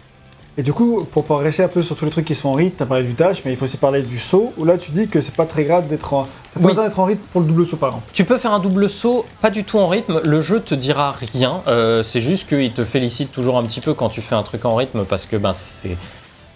Et 0.57 0.63
du 0.63 0.73
coup, 0.73 1.05
pour 1.11 1.25
progresser 1.25 1.65
un 1.65 1.69
peu 1.69 1.83
sur 1.83 1.97
tous 1.97 2.05
les 2.05 2.13
trucs 2.13 2.27
qui 2.27 2.37
sont 2.37 2.49
en 2.51 2.53
rythme, 2.53 2.77
t'as 2.79 2.87
parlé 2.87 3.03
du 3.03 3.13
dash, 3.15 3.43
mais 3.45 3.51
il 3.51 3.57
faut 3.57 3.65
aussi 3.65 3.77
parler 3.77 4.03
du 4.03 4.19
saut, 4.19 4.53
où 4.57 4.65
là 4.65 4.79
tu 4.79 4.93
dis 4.93 5.09
que 5.09 5.21
c'est 5.21 5.35
pas 5.35 5.47
très 5.47 5.65
grave 5.65 5.89
d'être 5.89 6.15
en. 6.15 6.23
T'as 6.53 6.61
pas 6.61 6.61
Oui. 6.61 6.67
besoin 6.67 6.85
d'être 6.85 7.01
en 7.01 7.05
rythme 7.07 7.23
pour 7.33 7.41
le 7.41 7.49
double 7.49 7.67
saut 7.67 7.77
par 7.77 7.89
exemple. 7.89 8.07
Tu 8.13 8.25
peux 8.25 8.39
faire 8.39 8.53
un 8.53 8.61
double 8.61 8.89
saut, 8.89 9.27
pas 9.43 9.51
du 9.51 9.65
tout 9.65 9.81
en 9.81 9.89
rythme, 9.89 10.21
le 10.23 10.41
jeu 10.41 10.61
te 10.61 10.77
dira 10.77 11.13
rien, 11.35 11.61
euh, 11.67 12.05
c'est 12.05 12.21
juste 12.21 12.49
qu'il 12.49 12.73
te 12.73 12.85
félicite 12.85 13.33
toujours 13.33 13.59
un 13.59 13.65
petit 13.65 13.81
peu 13.81 13.95
quand 13.95 14.09
tu 14.11 14.23
fais 14.23 14.37
un 14.37 14.45
truc 14.45 14.65
en 14.65 14.77
rythme 14.77 15.05
parce 15.05 15.27
que 15.27 15.37
ben 15.37 15.53
c'est... 15.53 15.97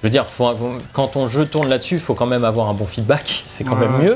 Je 0.01 0.07
veux 0.07 0.11
dire, 0.11 0.29
faut- 0.29 0.49
quand 0.93 1.09
ton 1.09 1.27
jeu 1.27 1.45
tourne 1.45 1.69
là-dessus, 1.69 1.97
il 1.97 2.01
faut 2.01 2.15
quand 2.15 2.27
même 2.27 2.45
avoir 2.45 2.69
un 2.69 2.75
bon 2.75 2.85
feedback, 2.85 3.43
c'est 3.47 3.65
quand 3.65 3.75
même 3.79 3.97
mieux. 4.01 4.15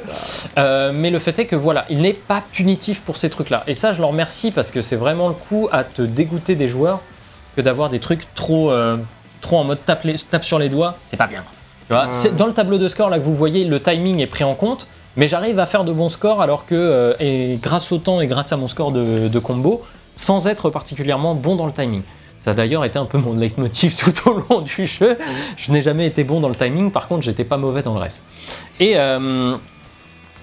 Euh, 0.58 0.92
mais 0.94 1.10
le 1.10 1.18
fait 1.18 1.36
est 1.40 1.46
que 1.46 1.56
voilà, 1.56 1.86
il 1.90 2.02
n'est 2.02 2.12
pas 2.12 2.40
punitif 2.52 3.00
pour 3.00 3.16
ces 3.16 3.28
trucs-là. 3.30 3.64
Et 3.66 3.74
ça, 3.74 3.92
je 3.92 3.98
le 3.98 4.04
remercie 4.06 4.52
parce 4.52 4.70
que 4.70 4.80
c'est 4.80 4.94
vraiment 4.94 5.26
le 5.26 5.34
coup 5.34 5.68
à 5.72 5.82
te 5.82 6.02
dégoûter 6.02 6.54
des 6.54 6.68
joueurs 6.68 7.00
que 7.56 7.62
d'avoir 7.62 7.88
des 7.88 7.98
trucs 7.98 8.32
trop, 8.36 8.70
euh, 8.70 8.96
trop 9.42 9.58
en 9.58 9.64
mode 9.64 9.84
tape, 9.84 10.04
les- 10.04 10.14
tape 10.14 10.44
sur 10.44 10.58
les 10.58 10.70
doigts, 10.70 10.96
c'est 11.04 11.18
pas 11.18 11.26
bien. 11.26 11.42
Tu 11.88 11.94
vois, 11.94 12.08
dans 12.38 12.46
le 12.46 12.54
tableau 12.54 12.78
de 12.78 12.88
score 12.88 13.10
là 13.10 13.18
que 13.18 13.24
vous 13.24 13.34
voyez, 13.36 13.64
le 13.64 13.78
timing 13.80 14.20
est 14.20 14.26
pris 14.26 14.44
en 14.44 14.54
compte, 14.54 14.86
mais 15.16 15.28
j'arrive 15.28 15.58
à 15.58 15.66
faire 15.66 15.84
de 15.84 15.92
bons 15.92 16.08
scores 16.08 16.40
alors 16.40 16.64
que, 16.64 16.74
euh, 16.74 17.14
et 17.20 17.58
grâce 17.60 17.92
au 17.92 17.98
temps 17.98 18.20
et 18.22 18.26
grâce 18.26 18.52
à 18.52 18.56
mon 18.56 18.68
score 18.68 18.92
de, 18.92 19.28
de 19.28 19.38
combo, 19.38 19.82
sans 20.16 20.46
être 20.46 20.70
particulièrement 20.70 21.34
bon 21.34 21.54
dans 21.56 21.66
le 21.66 21.72
timing. 21.72 22.00
Ça 22.40 22.52
a 22.52 22.54
d'ailleurs 22.54 22.84
été 22.84 22.98
un 22.98 23.04
peu 23.04 23.18
mon 23.18 23.34
leitmotiv 23.34 23.94
tout 23.98 24.30
au 24.30 24.42
long 24.48 24.60
du 24.62 24.86
jeu. 24.86 25.18
Je 25.56 25.70
n'ai 25.70 25.80
jamais 25.82 26.06
été 26.06 26.24
bon 26.24 26.40
dans 26.40 26.48
le 26.48 26.54
timing, 26.54 26.90
par 26.90 27.08
contre, 27.08 27.22
j'étais 27.22 27.44
pas 27.44 27.56
mauvais 27.58 27.82
dans 27.82 27.94
le 27.94 28.00
reste. 28.00 28.24
Et, 28.80 28.94
euh, 28.96 29.54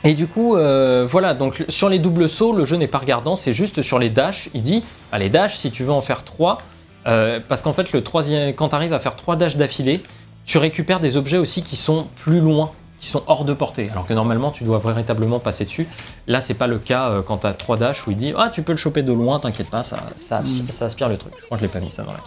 et 0.03 0.13
du 0.13 0.27
coup, 0.27 0.55
euh, 0.55 1.05
voilà, 1.09 1.33
donc 1.33 1.65
sur 1.67 1.89
les 1.89 1.99
doubles 1.99 2.29
sauts, 2.29 2.53
le 2.53 2.65
jeu 2.65 2.77
n'est 2.77 2.87
pas 2.87 2.99
regardant, 2.99 3.35
c'est 3.35 3.51
juste 3.53 3.81
sur 3.81 3.97
les 3.99 4.09
dashs. 4.09 4.49
Il 4.53 4.61
dit, 4.61 4.83
ah, 5.11 5.19
les 5.19 5.29
dashs, 5.29 5.57
si 5.57 5.71
tu 5.71 5.83
veux 5.83 5.91
en 5.91 6.01
faire 6.01 6.23
trois, 6.23 6.59
euh, 7.07 7.39
parce 7.47 7.61
qu'en 7.61 7.73
fait, 7.73 7.91
le 7.91 8.03
troisième, 8.03 8.53
quand 8.53 8.69
tu 8.69 8.75
arrives 8.75 8.93
à 8.93 8.99
faire 8.99 9.15
trois 9.15 9.35
dashs 9.35 9.55
d'affilée, 9.55 10.01
tu 10.45 10.57
récupères 10.57 10.99
des 10.99 11.17
objets 11.17 11.37
aussi 11.37 11.63
qui 11.63 11.75
sont 11.75 12.07
plus 12.15 12.39
loin 12.39 12.71
qui 12.99 13.07
sont 13.07 13.23
hors 13.27 13.45
de 13.45 13.53
portée, 13.53 13.89
alors 13.91 14.05
que 14.05 14.13
normalement 14.13 14.51
tu 14.51 14.63
dois 14.63 14.79
véritablement 14.79 15.39
passer 15.39 15.63
dessus. 15.63 15.87
Là, 16.27 16.41
c'est 16.41 16.53
pas 16.53 16.67
le 16.67 16.79
cas 16.79 17.09
euh, 17.09 17.21
quand 17.21 17.39
tu 17.39 17.47
as 17.47 17.53
3 17.53 17.77
dash 17.77 18.05
où 18.07 18.11
il 18.11 18.17
dit 18.17 18.33
Ah, 18.37 18.49
tu 18.49 18.61
peux 18.61 18.73
le 18.73 18.77
choper 18.77 19.03
de 19.03 19.13
loin, 19.13 19.39
t'inquiète 19.39 19.69
pas, 19.69 19.83
ça, 19.83 19.99
ça, 20.17 20.41
ça 20.69 20.85
aspire 20.85 21.07
le 21.07 21.17
truc. 21.17 21.33
Je 21.39 21.45
crois 21.45 21.57
que 21.57 21.63
je 21.63 21.67
l'ai 21.67 21.71
pas 21.71 21.79
mis 21.79 21.91
ça 21.91 22.03
dans 22.03 22.11
la. 22.11 22.19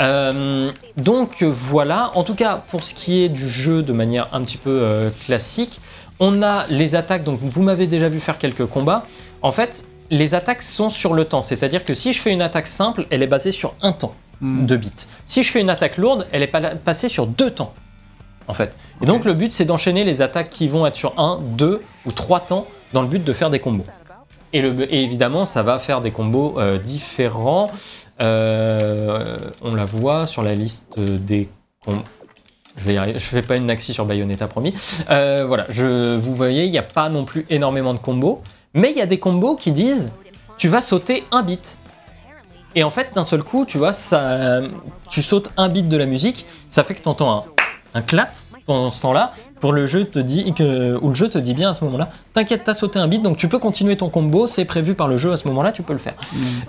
Euh, 0.00 0.72
donc 0.96 1.42
voilà, 1.42 2.10
en 2.14 2.24
tout 2.24 2.34
cas 2.34 2.62
pour 2.70 2.82
ce 2.82 2.94
qui 2.94 3.22
est 3.22 3.28
du 3.28 3.48
jeu 3.48 3.82
de 3.82 3.92
manière 3.92 4.28
un 4.32 4.42
petit 4.42 4.58
peu 4.58 4.70
euh, 4.70 5.10
classique, 5.24 5.80
on 6.18 6.42
a 6.42 6.66
les 6.68 6.94
attaques, 6.94 7.24
donc 7.24 7.38
vous 7.40 7.62
m'avez 7.62 7.86
déjà 7.86 8.08
vu 8.08 8.20
faire 8.20 8.38
quelques 8.38 8.66
combats. 8.66 9.06
En 9.40 9.52
fait, 9.52 9.86
les 10.12 10.34
attaques 10.34 10.62
sont 10.62 10.90
sur 10.90 11.14
le 11.14 11.24
temps, 11.24 11.42
c'est-à-dire 11.42 11.84
que 11.84 11.94
si 11.94 12.12
je 12.12 12.20
fais 12.20 12.30
une 12.30 12.42
attaque 12.42 12.66
simple, 12.68 13.06
elle 13.10 13.22
est 13.22 13.26
basée 13.26 13.50
sur 13.50 13.74
un 13.82 13.92
temps 13.92 14.14
de 14.42 14.76
bits. 14.76 14.92
Si 15.26 15.42
je 15.42 15.50
fais 15.50 15.60
une 15.60 15.70
attaque 15.70 15.96
lourde, 15.96 16.26
elle 16.32 16.42
est 16.42 16.46
pas- 16.48 16.74
passée 16.76 17.08
sur 17.08 17.26
deux 17.26 17.50
temps, 17.50 17.72
en 18.48 18.54
fait. 18.54 18.76
Et 19.02 19.06
donc 19.06 19.24
le 19.24 19.34
but, 19.34 19.52
c'est 19.54 19.64
d'enchaîner 19.64 20.04
les 20.04 20.20
attaques 20.20 20.50
qui 20.50 20.68
vont 20.68 20.84
être 20.86 20.96
sur 20.96 21.18
un, 21.18 21.38
deux 21.42 21.80
ou 22.06 22.12
trois 22.12 22.40
temps 22.40 22.66
dans 22.92 23.02
le 23.02 23.08
but 23.08 23.22
de 23.24 23.32
faire 23.32 23.50
des 23.50 23.58
combos. 23.60 23.86
Et, 24.52 24.60
le- 24.60 24.92
et 24.92 25.02
évidemment, 25.02 25.44
ça 25.46 25.62
va 25.62 25.78
faire 25.78 26.00
des 26.00 26.10
combos 26.10 26.56
euh, 26.58 26.76
différents. 26.78 27.70
Euh, 28.20 29.36
on 29.62 29.74
la 29.74 29.84
voit 29.84 30.26
sur 30.26 30.42
la 30.42 30.54
liste 30.54 30.98
des 31.00 31.48
combos. 31.84 32.02
Je 32.78 32.84
vais 32.86 32.94
y 32.94 32.96
arriver. 32.98 33.18
Je 33.18 33.24
fais 33.24 33.42
pas 33.42 33.56
une 33.56 33.66
Naxi 33.66 33.92
sur 33.94 34.04
Bayonetta, 34.06 34.48
promis. 34.48 34.74
Euh, 35.10 35.38
voilà, 35.46 35.66
je, 35.70 36.14
vous 36.16 36.34
voyez, 36.34 36.64
il 36.64 36.70
n'y 36.70 36.78
a 36.78 36.82
pas 36.82 37.08
non 37.08 37.24
plus 37.24 37.44
énormément 37.50 37.92
de 37.92 37.98
combos. 37.98 38.42
Mais 38.74 38.90
il 38.90 38.96
y 38.96 39.00
a 39.02 39.06
des 39.06 39.18
combos 39.18 39.56
qui 39.56 39.72
disent 39.72 40.12
tu 40.58 40.68
vas 40.68 40.80
sauter 40.80 41.24
un 41.30 41.42
bit. 41.42 41.76
Et 42.74 42.84
en 42.84 42.90
fait, 42.90 43.08
d'un 43.14 43.24
seul 43.24 43.42
coup, 43.42 43.64
tu 43.66 43.76
vois, 43.78 43.92
ça, 43.92 44.60
tu 45.10 45.22
sautes 45.22 45.50
un 45.56 45.68
bit 45.68 45.88
de 45.88 45.96
la 45.96 46.06
musique, 46.06 46.46
ça 46.70 46.84
fait 46.84 46.94
que 46.94 47.02
tu 47.02 47.08
entends 47.08 47.44
un, 47.94 47.98
un 47.98 48.02
clap 48.02 48.32
pendant 48.64 48.90
ce 48.90 49.02
temps-là, 49.02 49.32
pour 49.60 49.72
le 49.72 49.86
jeu 49.86 50.04
te 50.06 50.18
dit 50.20 50.54
que, 50.54 50.96
ou 51.02 51.08
le 51.10 51.14
jeu 51.14 51.28
te 51.28 51.36
dit 51.36 51.52
bien 51.52 51.70
à 51.70 51.74
ce 51.74 51.84
moment-là, 51.84 52.08
t'inquiète, 52.32 52.62
t'as 52.64 52.72
sauté 52.74 52.98
un 52.98 53.08
bit, 53.08 53.20
donc 53.22 53.36
tu 53.36 53.48
peux 53.48 53.58
continuer 53.58 53.96
ton 53.96 54.08
combo, 54.08 54.46
c'est 54.46 54.64
prévu 54.64 54.94
par 54.94 55.08
le 55.08 55.16
jeu 55.16 55.32
à 55.32 55.36
ce 55.36 55.48
moment-là, 55.48 55.72
tu 55.72 55.82
peux 55.82 55.92
le 55.92 55.98
faire. 55.98 56.14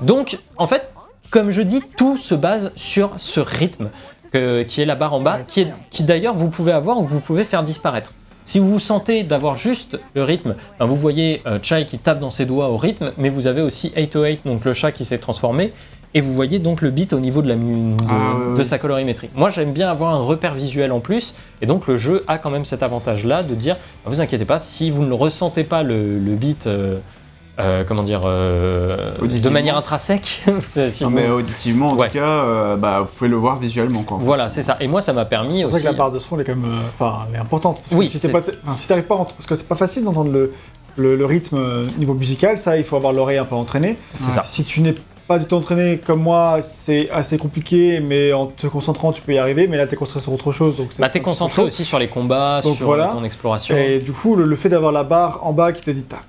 Donc, 0.02 0.40
en 0.58 0.68
fait, 0.68 0.90
comme 1.30 1.52
je 1.52 1.62
dis, 1.62 1.82
tout 1.96 2.18
se 2.18 2.36
base 2.36 2.74
sur 2.76 3.12
ce 3.18 3.40
rythme 3.40 3.90
qui 4.32 4.82
est 4.82 4.86
la 4.86 4.96
barre 4.96 5.14
en 5.14 5.20
bas, 5.22 5.40
qui, 5.48 5.62
est- 5.62 5.74
qui 5.92 6.04
d'ailleurs 6.04 6.34
vous 6.34 6.50
pouvez 6.50 6.72
avoir 6.72 6.98
ou 6.98 7.04
que 7.04 7.12
vous 7.12 7.20
pouvez 7.20 7.44
faire 7.44 7.62
disparaître. 7.64 8.12
Si 8.46 8.60
vous 8.60 8.70
vous 8.70 8.80
sentez 8.80 9.24
d'avoir 9.24 9.56
juste 9.56 9.98
le 10.16 10.24
rythme, 10.24 10.56
ben, 10.80 10.86
vous 10.86 10.96
voyez 10.96 11.42
euh, 11.48 11.60
Chai 11.62 11.86
qui 11.86 11.98
tape 11.98 12.20
dans 12.20 12.32
ses 12.32 12.46
doigts 12.46 12.70
au 12.70 12.78
rythme, 12.78 13.12
mais 13.18 13.30
vous 13.30 13.48
avez 13.48 13.62
aussi 13.62 13.92
808, 13.96 14.42
donc 14.46 14.66
le 14.66 14.74
chat 14.74 14.92
qui 14.92 15.06
s'est 15.06 15.18
transformé, 15.18 15.72
et 16.14 16.22
vous 16.22 16.34
voyez 16.34 16.60
donc 16.60 16.82
le 16.82 16.92
beat 16.92 17.14
au 17.14 17.20
niveau 17.20 17.42
de, 17.42 17.48
la 17.48 17.56
mu- 17.56 17.96
de, 17.96 18.04
Ah, 18.10 18.56
de 18.58 18.64
sa 18.64 18.78
colorimétrie. 18.78 19.30
Moi 19.34 19.50
j'aime 19.50 19.72
bien 19.72 19.90
avoir 19.90 20.14
un 20.14 20.20
repère 20.20 20.54
visuel 20.54 20.92
en 20.92 21.00
plus, 21.00 21.36
et 21.62 21.66
donc 21.66 21.88
le 21.88 21.98
jeu 21.98 22.24
a 22.28 22.38
quand 22.38 22.52
même 22.52 22.66
cet 22.66 22.84
avantage-là 22.84 23.44
de 23.44 23.56
dire, 23.56 23.78
vous 24.06 24.20
inquiétez 24.22 24.46
pas, 24.46 24.60
si 24.60 24.92
vous 24.92 25.04
ne 25.06 25.14
ressentez 25.14 25.64
pas 25.64 25.82
le, 25.82 26.20
le 26.20 26.36
beat, 26.36 26.68
euh, 26.68 26.98
euh, 27.60 27.84
comment 27.88 28.04
dire, 28.04 28.22
euh, 28.26 29.12
de 29.22 29.50
manière 29.50 29.78
intrinsèque, 29.78 30.44
si 30.90 31.04
Non, 31.04 31.10
vous- 31.10 31.16
mais 31.16 31.30
auditivement, 31.30 31.88
en 31.88 31.96
Ouais. 31.96 32.08
tout 32.08 32.16
cas, 32.16 32.26
euh, 32.28 32.76
bah, 32.78 33.02
vous 33.02 33.16
pouvez 33.16 33.30
le 33.30 33.36
voir 33.36 33.60
visuellement. 33.60 34.02
Quoi. 34.04 34.18
voilà, 34.20 34.50
c'est 34.50 34.64
ça. 34.64 34.78
Et 34.80 34.88
moi 34.88 35.02
ça 35.02 35.14
m'a 35.14 35.26
permis 35.26 35.56
C'est 35.58 35.62
pour 35.64 35.74
aussi... 35.74 35.84
ça 35.84 35.90
que 35.90 35.94
la 35.94 35.98
barre 35.98 36.12
de 36.12 36.20
son 36.20 36.36
elle 36.36 36.42
est 36.42 36.46
quand 36.46 36.56
même, 36.56 36.66
euh, 36.72 36.78
enfin, 36.90 37.26
elle 37.30 37.36
est 37.36 37.40
importante. 37.40 37.78
Parce 37.80 37.92
que 37.92 37.96
Oui, 37.96 38.10
si 38.10 38.20
t'es 38.20 38.30
pas, 38.30 38.40
enfin, 38.66 38.76
si 38.76 38.88
t'arrives 38.88 39.04
pas, 39.06 39.18
parce 39.18 39.46
que 39.46 39.56
c'est 39.56 39.68
pas 39.68 39.76
facile 39.76 40.04
d'entendre 40.04 40.32
le, 40.32 40.52
le, 40.98 41.16
le 41.16 41.26
rythme 41.26 41.60
niveau 42.00 42.14
musical, 42.16 42.58
ça, 42.58 42.78
il 42.78 42.84
faut 42.84 42.96
avoir 42.96 43.14
l'oreille 43.14 43.38
un 43.38 43.46
peu 43.46 43.56
entraînée. 43.56 43.98
C'est 44.18 44.32
ça. 44.32 44.44
Si 44.46 44.64
tu 44.64 44.82
n'es 44.82 44.96
pas 45.28 45.40
du 45.40 45.46
tout 45.46 45.56
entraîné 45.56 46.00
comme 46.00 46.22
moi, 46.22 46.60
c'est 46.62 47.10
assez 47.12 47.38
compliqué, 47.38 48.00
mais 48.02 48.34
en 48.34 48.46
te 48.48 48.68
concentrant, 48.68 49.12
tu 49.14 49.22
peux 49.22 49.34
y 49.34 49.38
arriver. 49.38 49.68
Mais 49.68 49.78
là, 49.78 49.88
t'es 49.88 49.96
concentré 49.96 50.20
sur 50.22 50.34
autre 50.34 50.52
chose, 50.52 50.76
donc 50.76 50.90
Bah, 51.00 51.08
t'es 51.10 51.22
concentré 51.22 51.62
aussi 51.62 51.86
sur 51.86 51.98
les 51.98 52.08
combats, 52.10 52.62
Donc 52.62 52.76
sur 52.76 52.86
voilà. 52.88 53.08
ton 53.08 53.24
exploration. 53.24 53.76
Et 53.78 54.00
du 54.00 54.12
coup, 54.12 54.36
le, 54.36 54.44
le 54.46 54.56
fait 54.56 54.70
d'avoir 54.70 54.92
la 54.92 55.04
barre 55.04 55.40
en 55.44 55.54
bas 55.54 55.72
qui 55.72 55.82
te 55.82 55.92
dit 55.92 56.04
tac, 56.04 56.20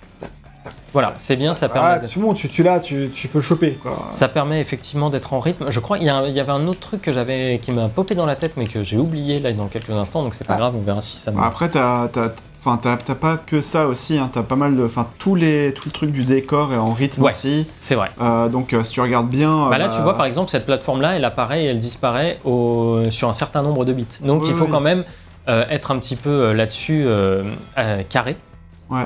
Voilà, 0.95 1.13
c'est 1.19 1.37
bien, 1.37 1.53
ça 1.53 1.69
permet. 1.69 1.99
ah, 2.03 2.07
tu 2.09 2.19
montes, 2.21 2.37
tu, 2.37 2.49
tu 2.49 2.63
l'as, 2.63 2.81
tu, 2.81 3.11
tu 3.13 3.29
peux 3.29 3.39
le 3.39 3.43
choper. 3.45 3.73
Quoi. 3.83 4.09
Ça 4.11 4.29
permet 4.29 4.61
effectivement 4.61 5.11
d'être 5.11 5.35
en 5.35 5.41
rythme. 5.41 5.67
Je 5.69 5.81
crois 5.81 5.99
qu'il 5.99 6.07
y, 6.07 6.11
avait 6.11 6.53
un 6.53 6.67
autre 6.67 6.81
truc 6.81 7.03
que 7.03 7.13
j'avais 7.13 7.59
qui 7.61 7.73
m'a 7.73 7.89
popé 7.89 8.15
dans 8.15 8.25
la 8.27 8.37
tête 8.37 8.53
mais 8.57 8.67
que 8.67 8.83
j'ai 8.83 8.97
oublié 8.97 9.41
là 9.41 9.53
dans 9.53 9.67
quelques 9.67 9.91
instants 9.91 10.23
donc 10.23 10.33
c'est 10.35 10.47
pas 10.47 10.55
Ah. 10.55 10.59
grave, 10.59 10.75
on 10.77 10.83
verra 10.83 11.01
si 11.03 11.19
ça 11.19 11.31
me. 11.33 11.37
Bah, 11.37 11.45
Après, 11.47 11.69
t'as, 11.69 13.15
pas 13.21 13.37
que 13.37 13.61
ça 13.61 13.87
aussi, 13.87 14.17
hein, 14.19 14.31
t'as 14.33 14.43
pas 14.43 14.57
mal 14.57 14.77
de, 14.77 14.85
enfin, 14.85 15.09
tous 15.19 15.35
les, 15.35 15.75
tout 15.75 15.83
le 15.87 15.93
truc 15.93 16.13
du 16.13 16.25
décor 16.25 16.73
est 16.73 16.77
en 16.79 16.93
rythme 16.93 17.23
Ouais. 17.23 17.33
aussi. 17.33 17.67
C'est 17.77 17.95
vrai. 17.97 18.09
Euh, 18.21 18.49
donc, 18.49 18.73
euh, 18.73 18.83
si 18.85 18.93
tu 18.93 19.01
regardes 19.01 19.29
bien, 19.29 19.69
Bah 19.69 19.79
là, 19.79 19.87
euh, 19.87 19.97
tu 19.97 20.01
vois, 20.01 20.17
par 20.17 20.27
exemple, 20.27 20.51
cette 20.51 20.65
plateforme-là, 20.65 21.17
elle 21.17 21.25
apparaît 21.25 21.65
et 21.65 21.67
elle 21.67 21.81
disparaît 21.81 22.39
au... 22.45 23.03
sur 23.11 23.29
un 23.29 23.33
certain 23.35 23.63
nombre 23.63 23.85
de 23.85 23.93
bits. 23.93 24.07
Donc, 24.23 24.43
Oui, 24.43 24.49
il 24.51 24.55
faut 24.55 24.65
oui. 24.67 24.71
quand 24.71 24.81
même 24.81 25.05
euh, 25.49 25.65
être 25.69 25.91
un 25.91 25.99
petit 25.99 26.17
peu 26.17 26.31
euh, 26.31 26.55
là-dessus 26.55 27.05
euh, 27.07 27.43
euh, 27.79 28.03
carré. 28.09 28.37
Ouais. 28.91 29.05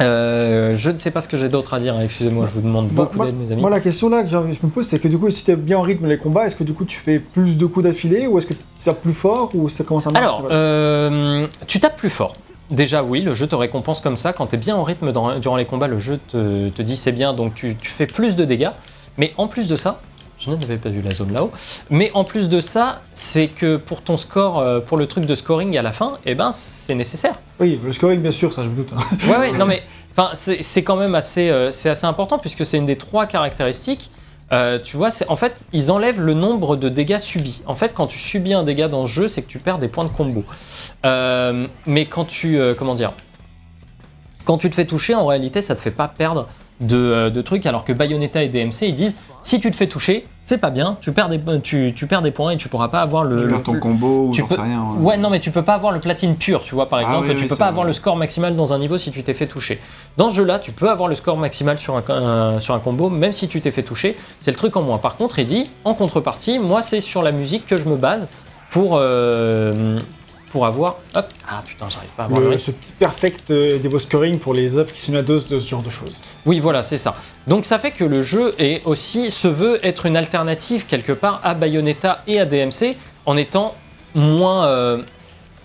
Euh, 0.00 0.74
je 0.74 0.90
ne 0.90 0.98
sais 0.98 1.10
pas 1.10 1.20
ce 1.20 1.28
que 1.28 1.36
j'ai 1.36 1.48
d'autre 1.48 1.74
à 1.74 1.80
dire, 1.80 1.94
excusez-moi, 2.00 2.46
je 2.48 2.60
vous 2.60 2.66
demande 2.66 2.88
beaucoup 2.88 3.18
d'aide, 3.24 3.36
mes 3.38 3.52
amis. 3.52 3.60
moi, 3.60 3.70
la 3.70 3.80
question 3.80 4.08
là 4.08 4.22
que 4.22 4.28
je 4.28 4.36
me 4.38 4.68
pose, 4.68 4.86
c'est 4.86 4.98
que 4.98 5.08
du 5.08 5.18
coup, 5.18 5.30
si 5.30 5.44
t'es 5.44 5.56
bien 5.56 5.78
en 5.78 5.82
rythme 5.82 6.06
les 6.08 6.18
combats, 6.18 6.46
est-ce 6.46 6.56
que 6.56 6.64
du 6.64 6.72
coup 6.74 6.84
tu 6.84 6.98
fais 6.98 7.18
plus 7.20 7.56
de 7.56 7.66
coups 7.66 7.84
d'affilée 7.84 8.26
ou 8.26 8.38
est-ce 8.38 8.46
que 8.46 8.54
tu 8.54 8.60
tapes 8.84 9.00
plus 9.00 9.12
fort 9.12 9.50
ou 9.54 9.68
ça 9.68 9.84
commence 9.84 10.06
à 10.06 10.10
marcher 10.10 10.26
Alors, 10.26 10.48
euh, 10.50 11.46
tu 11.66 11.78
tapes 11.80 11.96
plus 11.96 12.10
fort. 12.10 12.32
Déjà, 12.70 13.02
oui, 13.04 13.20
le 13.20 13.34
jeu 13.34 13.46
te 13.46 13.54
récompense 13.54 14.00
comme 14.00 14.16
ça. 14.16 14.32
Quand 14.32 14.46
tu 14.48 14.54
es 14.56 14.58
bien 14.58 14.74
en 14.74 14.82
rythme 14.82 15.12
dans- 15.12 15.38
durant 15.38 15.56
les 15.56 15.66
combats, 15.66 15.86
le 15.86 15.98
jeu 16.00 16.18
te, 16.32 16.68
te 16.70 16.82
dit 16.82 16.96
c'est 16.96 17.12
bien, 17.12 17.32
donc 17.34 17.54
tu, 17.54 17.76
tu 17.76 17.90
fais 17.90 18.06
plus 18.06 18.34
de 18.36 18.44
dégâts. 18.44 18.70
Mais 19.16 19.32
en 19.36 19.46
plus 19.46 19.68
de 19.68 19.76
ça, 19.76 20.00
je 20.44 20.50
n'avais 20.50 20.76
pas 20.76 20.88
vu 20.88 21.02
la 21.02 21.10
zone 21.10 21.32
là-haut, 21.32 21.52
mais 21.90 22.10
en 22.14 22.24
plus 22.24 22.48
de 22.48 22.60
ça, 22.60 23.00
c'est 23.12 23.48
que 23.48 23.76
pour 23.76 24.02
ton 24.02 24.16
score, 24.16 24.58
euh, 24.58 24.80
pour 24.80 24.96
le 24.98 25.06
truc 25.06 25.26
de 25.26 25.34
scoring 25.34 25.76
à 25.78 25.82
la 25.82 25.92
fin, 25.92 26.18
eh 26.26 26.34
ben, 26.34 26.52
c'est 26.52 26.94
nécessaire. 26.94 27.34
Oui, 27.60 27.80
le 27.84 27.92
scoring, 27.92 28.20
bien 28.20 28.30
sûr, 28.30 28.52
ça 28.52 28.62
je 28.62 28.68
me 28.68 28.76
doute. 28.76 28.92
hein. 28.96 29.16
Ouais, 29.28 29.38
ouais, 29.38 29.52
non 29.52 29.66
mais 29.66 29.82
enfin, 30.16 30.30
c'est 30.34 30.82
quand 30.82 30.96
même 30.96 31.14
assez, 31.14 31.48
euh, 31.50 31.70
c'est 31.70 31.88
assez 31.90 32.06
important 32.06 32.38
puisque 32.38 32.64
c'est 32.66 32.76
une 32.78 32.86
des 32.86 32.96
trois 32.96 33.26
caractéristiques. 33.26 34.10
Euh, 34.52 34.78
tu 34.82 34.96
vois, 34.96 35.08
en 35.28 35.36
fait, 35.36 35.64
ils 35.72 35.90
enlèvent 35.90 36.20
le 36.20 36.34
nombre 36.34 36.76
de 36.76 36.88
dégâts 36.88 37.18
subis. 37.18 37.62
En 37.66 37.74
fait, 37.74 37.94
quand 37.94 38.06
tu 38.06 38.18
subis 38.18 38.52
un 38.52 38.62
dégât 38.62 38.88
dans 38.88 39.06
ce 39.06 39.12
jeu, 39.12 39.28
c'est 39.28 39.42
que 39.42 39.48
tu 39.48 39.58
perds 39.58 39.78
des 39.78 39.88
points 39.88 40.04
de 40.04 40.10
combo. 40.10 40.44
Euh, 41.04 41.66
mais 41.86 42.04
quand 42.04 42.26
tu, 42.26 42.58
comment 42.78 42.94
dire, 42.94 43.12
quand 44.44 44.58
tu 44.58 44.68
te 44.68 44.74
fais 44.74 44.84
toucher, 44.84 45.14
en 45.14 45.26
réalité, 45.26 45.62
ça 45.62 45.74
te 45.74 45.80
fait 45.80 45.90
pas 45.90 46.08
perdre 46.08 46.46
de, 46.80 46.96
euh, 46.96 47.30
de 47.30 47.40
trucs. 47.42 47.66
Alors 47.66 47.84
que 47.84 47.92
Bayonetta 47.92 48.42
et 48.42 48.48
DMC, 48.48 48.82
ils 48.88 48.94
disent, 48.94 49.18
si 49.42 49.60
tu 49.60 49.70
te 49.70 49.76
fais 49.76 49.86
toucher, 49.86 50.26
c'est 50.42 50.58
pas 50.58 50.70
bien, 50.70 50.96
tu 51.00 51.12
perds 51.12 51.28
des, 51.28 51.40
tu, 51.62 51.92
tu 51.94 52.06
perds 52.06 52.22
des 52.22 52.30
points 52.30 52.50
et 52.52 52.56
tu 52.56 52.68
pourras 52.68 52.88
pas 52.88 53.00
avoir 53.00 53.24
le, 53.24 53.42
tu 53.42 53.48
perds 53.48 53.62
ton 53.62 53.78
combo 53.78 54.28
ou 54.28 54.32
tu 54.32 54.40
j'en 54.40 54.46
peux- 54.46 54.56
sais 54.56 54.60
rien. 54.62 54.84
Ouais, 54.98 55.16
non, 55.16 55.30
mais 55.30 55.40
tu 55.40 55.50
peux 55.50 55.62
pas 55.62 55.74
avoir 55.74 55.92
le 55.92 56.00
platine 56.00 56.34
pur, 56.36 56.62
tu 56.62 56.74
vois, 56.74 56.88
par 56.88 56.98
Ah 56.98 57.02
exemple. 57.02 57.28
oui, 57.28 57.36
tu 57.36 57.42
oui, 57.42 57.48
peux 57.48 57.56
pas 57.56 57.64
vrai. 57.66 57.68
avoir 57.70 57.86
le 57.86 57.92
score 57.92 58.16
maximal 58.16 58.54
dans 58.56 58.72
un 58.72 58.78
niveau 58.78 58.98
si 58.98 59.10
tu 59.10 59.22
t'es 59.22 59.34
fait 59.34 59.46
toucher. 59.46 59.80
Dans 60.16 60.28
ce 60.28 60.34
jeu-là, 60.34 60.58
tu 60.58 60.72
peux 60.72 60.90
avoir 60.90 61.08
le 61.08 61.14
score 61.14 61.36
maximal 61.36 61.78
sur 61.78 61.96
un, 61.96 62.02
un- 62.10 62.60
sur 62.60 62.74
un 62.74 62.78
combo, 62.80 63.08
même 63.10 63.32
si 63.32 63.48
tu 63.48 63.60
t'es 63.60 63.70
fait 63.70 63.82
toucher. 63.82 64.16
C'est 64.40 64.50
le 64.50 64.56
truc 64.56 64.76
en 64.76 64.82
moins. 64.82 64.98
Par 64.98 65.16
contre, 65.16 65.38
il 65.38 65.46
dit, 65.46 65.64
en 65.84 65.94
contrepartie, 65.94 66.58
moi, 66.58 66.82
c'est 66.82 67.00
sur 67.00 67.22
la 67.22 67.32
musique 67.32 67.66
que 67.66 67.76
je 67.76 67.84
me 67.84 67.96
base 67.96 68.28
pour, 68.70 68.96
euh, 68.98 69.98
pour 70.54 70.66
avoir. 70.66 70.98
Hop 71.16 71.26
Ah 71.48 71.60
putain, 71.66 71.86
j'arrive 71.90 72.10
pas 72.16 72.22
à 72.22 72.26
avoir 72.26 72.38
le 72.38 72.46
Le- 72.46 72.50
rythme. 72.52 72.64
ce 72.66 72.70
petit 72.70 72.92
perfect 72.92 73.50
euh, 73.50 73.98
scoring 73.98 74.38
pour 74.38 74.54
les 74.54 74.78
œuvres 74.78 74.92
qui 74.92 75.00
sont 75.00 75.10
la 75.12 75.22
dose 75.22 75.48
de 75.48 75.58
ce 75.58 75.68
genre 75.68 75.82
de 75.82 75.90
choses. 75.90 76.20
Oui, 76.46 76.60
voilà, 76.60 76.84
c'est 76.84 76.96
ça. 76.96 77.12
Donc 77.48 77.64
ça 77.64 77.80
fait 77.80 77.90
que 77.90 78.04
le 78.04 78.22
jeu 78.22 78.52
est 78.60 78.80
aussi 78.86 79.32
se 79.32 79.48
veut 79.48 79.84
être 79.84 80.06
une 80.06 80.16
alternative 80.16 80.86
quelque 80.86 81.10
part 81.10 81.40
à 81.42 81.54
Bayonetta 81.54 82.22
et 82.28 82.38
à 82.38 82.44
DMC 82.46 82.94
en 83.26 83.36
étant 83.36 83.74
moins 84.14 84.66
euh, 84.66 85.02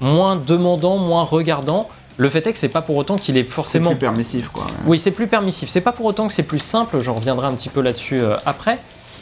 moins 0.02 0.36
demandant, 0.36 0.98
moins 0.98 1.24
regardant. 1.24 1.88
Le 2.18 2.28
fait 2.30 2.48
est 2.48 2.52
que 2.54 2.58
c'est 2.58 2.68
pas 2.68 2.82
pour 2.82 2.98
autant 2.98 3.16
qu'il 3.16 3.38
est 3.38 3.44
C'est 3.44 3.50
forcément 3.50 3.92
plus 3.92 4.00
permissif, 4.00 4.50
quoi. 4.50 4.66
oui, 4.88 4.98
c'est 4.98 5.12
plus 5.12 5.28
permissif. 5.28 5.70
C'est 5.70 5.82
pas 5.82 5.92
pour 5.92 6.08
autant 6.08 6.26
que 6.26 6.34
c'est 6.34 6.42
plus 6.44 6.58
simple. 6.60 7.00
Je 7.00 7.12
reviendrai 7.12 7.46
un 7.46 7.54
petit 7.54 7.70
peu 7.70 7.82
là-dessus 7.82 8.20
euh, 8.20 8.34
après. 8.48 8.80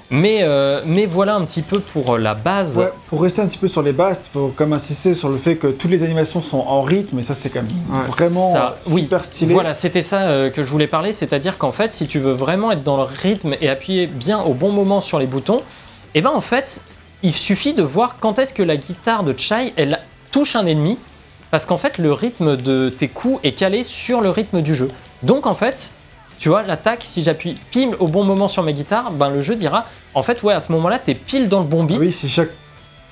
Mais, 0.09 0.39
euh, 0.41 0.79
mais 0.85 1.05
voilà 1.05 1.35
un 1.35 1.43
petit 1.43 1.61
peu 1.61 1.81
pour 1.81 2.13
euh, 2.13 2.17
la 2.17 2.33
base. 2.33 2.77
Ouais, 2.77 2.91
pour 3.09 3.21
rester 3.21 3.41
un 3.41 3.45
petit 3.47 3.57
peu 3.57 3.67
sur 3.67 3.81
les 3.81 3.91
bases, 3.91 4.21
il 4.25 4.31
faut 4.31 4.53
quand 4.55 4.63
même 4.65 4.73
insister 4.73 5.13
sur 5.13 5.27
le 5.27 5.35
fait 5.35 5.57
que 5.57 5.67
toutes 5.67 5.91
les 5.91 6.01
animations 6.03 6.41
sont 6.41 6.59
en 6.59 6.81
rythme, 6.81 7.19
et 7.19 7.23
ça 7.23 7.33
c'est 7.33 7.49
quand 7.49 7.61
même 7.61 7.71
Ouais. 7.91 8.05
vraiment 8.07 8.53
Ça- 8.53 8.77
super 8.89 9.23
stylé. 9.25 9.53
Voilà, 9.53 9.73
c'était 9.73 10.01
ça 10.01 10.21
euh, 10.29 10.49
que 10.49 10.63
je 10.63 10.71
voulais 10.71 10.87
parler, 10.87 11.11
c'est-à-dire 11.11 11.57
qu'en 11.57 11.73
fait, 11.73 11.91
si 11.91 12.07
tu 12.07 12.19
veux 12.19 12.31
vraiment 12.31 12.71
être 12.71 12.83
dans 12.83 12.95
le 12.95 13.03
rythme 13.03 13.55
et 13.59 13.67
appuyer 13.67 14.07
bien 14.07 14.39
au 14.41 14.53
bon 14.53 14.71
moment 14.71 15.01
sur 15.01 15.19
les 15.19 15.27
boutons, 15.27 15.59
et 16.15 16.21
ben 16.21 16.31
en 16.33 16.39
fait, 16.41 16.79
il 17.21 17.33
suffit 17.33 17.73
de 17.73 17.83
voir 17.83 18.15
quand 18.21 18.39
est-ce 18.39 18.53
que 18.53 18.63
la 18.63 18.77
guitare 18.77 19.23
de 19.23 19.37
Chai 19.37 19.73
elle 19.75 19.99
touche 20.31 20.55
un 20.55 20.65
ennemi, 20.67 20.97
parce 21.51 21.65
qu'en 21.65 21.77
fait, 21.77 21.97
le 21.97 22.13
rythme 22.13 22.55
de 22.55 22.87
tes 22.89 23.09
coups 23.09 23.41
est 23.43 23.51
calé 23.51 23.83
sur 23.83 24.21
le 24.21 24.29
rythme 24.29 24.61
du 24.61 24.73
jeu. 24.73 24.87
Donc 25.23 25.45
en 25.47 25.53
fait, 25.53 25.91
tu 26.39 26.49
vois, 26.49 26.63
l'attaque, 26.63 27.03
si 27.03 27.23
j'appuie 27.23 27.55
pile 27.71 27.91
au 27.99 28.07
bon 28.07 28.23
moment 28.23 28.47
sur 28.47 28.63
ma 28.63 28.71
guitare, 28.71 29.11
ben 29.11 29.29
le 29.29 29.41
jeu 29.41 29.55
dira, 29.55 29.85
en 30.13 30.23
fait, 30.23 30.43
ouais, 30.43 30.53
à 30.53 30.59
ce 30.59 30.71
moment-là, 30.73 30.99
t'es 30.99 31.15
pile 31.15 31.47
dans 31.49 31.59
le 31.59 31.65
bon 31.65 31.83
Ah 31.83 31.87
beat. 31.87 31.97
oui, 31.99 32.11
si 32.11 32.29
chaque, 32.29 32.49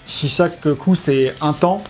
si 0.05 0.29
chaque 0.29 0.73
coup 0.75 0.95
c'est 0.95 1.33
un 1.41 1.53
temps, 1.53 1.81